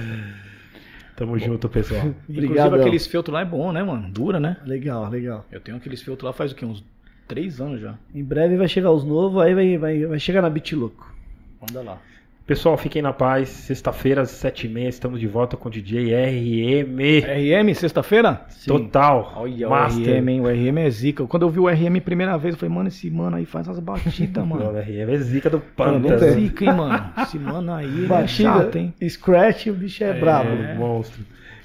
Tamo 1.16 1.38
junto, 1.38 1.68
pessoal. 1.68 2.06
Inclusive 2.28 2.46
Obrigado. 2.46 2.74
aqueles 2.74 3.06
feltros 3.06 3.32
lá 3.34 3.40
é 3.42 3.44
bom, 3.44 3.72
né, 3.72 3.82
mano? 3.82 4.10
Dura, 4.10 4.38
né? 4.40 4.56
Legal, 4.64 5.08
legal. 5.08 5.46
Eu 5.52 5.60
tenho 5.60 5.76
aqueles 5.76 6.02
feltros 6.02 6.26
lá 6.26 6.32
faz 6.32 6.52
o 6.52 6.54
quê? 6.54 6.64
Uns 6.64 6.84
três 7.30 7.60
anos 7.60 7.80
já. 7.80 7.94
Em 8.12 8.24
breve 8.24 8.56
vai 8.56 8.66
chegar 8.66 8.90
os 8.90 9.04
novos, 9.04 9.40
aí 9.40 9.54
vai, 9.54 9.78
vai, 9.78 10.04
vai 10.04 10.18
chegar 10.18 10.42
na 10.42 10.50
Beat 10.50 10.72
Louco. 10.72 11.14
Manda 11.60 11.80
lá. 11.80 11.98
Pessoal, 12.44 12.76
fiquem 12.76 13.00
na 13.00 13.12
paz. 13.12 13.48
Sexta-feira, 13.48 14.22
às 14.22 14.30
7h30, 14.30 14.88
estamos 14.88 15.20
de 15.20 15.28
volta 15.28 15.56
com 15.56 15.68
o 15.68 15.70
DJ 15.70 16.12
RM. 16.12 16.98
RM, 17.22 17.74
sexta-feira? 17.74 18.44
Total. 18.66 19.34
Olha 19.36 19.68
Master. 19.68 20.16
o 20.16 20.20
RM, 20.20 20.28
hein? 20.28 20.40
O 20.40 20.48
RM 20.48 20.78
é 20.78 20.90
zica. 20.90 21.24
Quando 21.26 21.42
eu 21.42 21.50
vi 21.50 21.60
o 21.60 21.68
RM 21.68 22.00
primeira 22.04 22.36
vez, 22.36 22.54
eu 22.54 22.58
falei, 22.58 22.74
mano, 22.74 22.88
esse 22.88 23.08
mano 23.08 23.36
aí 23.36 23.46
faz 23.46 23.68
as 23.68 23.78
batidas, 23.78 24.42
mano. 24.44 24.64
o 24.64 24.80
RM 24.80 25.10
é 25.10 25.16
zica 25.18 25.48
do 25.48 25.60
pântano. 25.60 26.12
é 26.12 26.30
zica, 26.32 26.64
hein, 26.64 26.74
mano? 26.74 27.12
Esse 27.22 27.38
mano 27.38 27.72
aí 27.72 27.86
ele 27.86 28.06
é 28.06 28.08
Batida, 28.08 28.50
chato, 28.50 28.76
hein? 28.76 28.92
Scratch, 29.08 29.68
o 29.68 29.72
bicho 29.74 30.02
é, 30.02 30.12
brabo. 30.18 30.48
É, 30.48 30.74
monstro. 30.74 31.22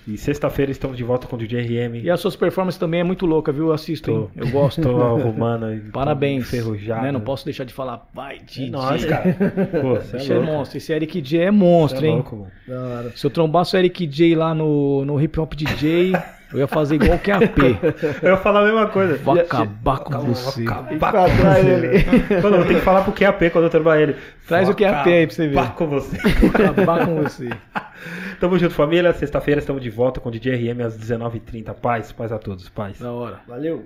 E 0.08 0.17
sexta-feira 0.17 0.72
estamos 0.72 0.95
de 0.98 1.03
volta 1.03 1.25
com 1.27 1.35
o 1.35 1.40
DJ 1.40 1.88
RM. 1.88 1.95
E 2.03 2.11
as 2.11 2.19
suas 2.19 2.35
performances 2.35 2.80
também 2.80 3.00
é 3.00 3.03
muito 3.03 3.25
louca, 3.25 3.51
viu? 3.51 3.67
Eu 3.67 3.74
assisto? 3.74 4.30
Tô- 4.35 4.40
Eu 4.40 4.48
gosto. 4.51 4.82
Tô 4.82 5.01
arrumando. 5.01 5.66
Parabéns. 5.92 6.43
Enferrujado. 6.43 7.01
Né? 7.03 7.11
Não 7.11 7.22
posso 7.22 7.43
deixar 7.43 7.64
de 7.64 7.74
falar. 7.74 8.08
Vai, 8.14 8.38
DJ. 8.40 8.67
É 8.67 8.69
nóis, 8.69 9.03
cara. 9.06 9.34
Pô, 9.82 9.95
você 9.95 10.17
Esse 10.17 10.32
é 10.34 10.35
é, 10.35 10.40
monstro. 10.40 10.77
Esse 10.77 10.93
Eric 10.93 11.19
J 11.22 11.40
é 11.45 11.51
monstro, 11.51 12.06
é 12.06 12.09
hein? 12.09 12.16
louco, 12.16 12.35
mano. 12.35 12.51
Da 12.67 12.80
hora. 12.82 13.11
Se 13.16 13.25
eu 13.25 13.32
trombasse 13.32 13.75
o 13.75 13.80
Eric 13.80 14.06
J 14.06 14.35
lá 14.35 14.53
no, 14.53 15.03
no 15.06 15.19
Hip 15.19 15.40
Hop 15.40 15.53
DJ, 15.56 16.11
eu 16.53 16.59
ia 16.59 16.67
fazer 16.67 16.95
igual 16.95 17.17
que 17.19 17.32
a 17.32 17.40
P. 17.40 17.77
Eu 18.22 18.32
ia 18.32 18.38
falar 18.38 18.61
a 18.61 18.65
mesma 18.65 18.88
coisa. 18.88 19.17
Vou 19.17 19.40
acabar 19.40 19.99
com 19.99 20.19
você. 20.19 20.64
E 20.64 20.98
pra 20.98 21.11
trás 21.11 21.65
ele. 21.65 22.03
Quando 22.41 22.56
eu 22.56 22.65
tenho 22.65 22.80
que 22.80 22.85
falar 22.85 23.03
pro 23.03 23.14
QAP 23.14 23.49
quando 23.51 23.65
eu 23.65 23.69
trabalho 23.69 24.01
ele. 24.01 24.15
Traz 24.48 24.69
o 24.69 24.74
QAP 24.74 25.07
aí 25.07 25.27
pra 25.27 25.35
você 25.35 25.48
ver. 25.48 25.57
Acabar 25.57 25.75
com 25.75 25.88
você. 25.88 26.17
Vou 26.17 26.49
acabar 26.49 27.06
com 27.06 27.24
você. 27.24 27.49
Tamo 28.40 28.59
junto, 28.59 28.74
família. 28.74 29.11
Sexta-feira 29.14 29.59
estamos 29.59 29.82
de 29.82 29.90
volta 29.90 30.19
com 30.19 30.30
o 30.30 30.32
DJ 30.32 30.72
RM 30.72 30.82
às 30.85 30.98
19h30. 30.98 31.74
Paz, 31.74 32.11
paz 32.11 32.32
a 32.32 32.38
todos. 32.38 32.69
Paz. 32.69 32.99
Da 32.99 33.11
hora. 33.11 33.40
Valeu. 33.48 33.83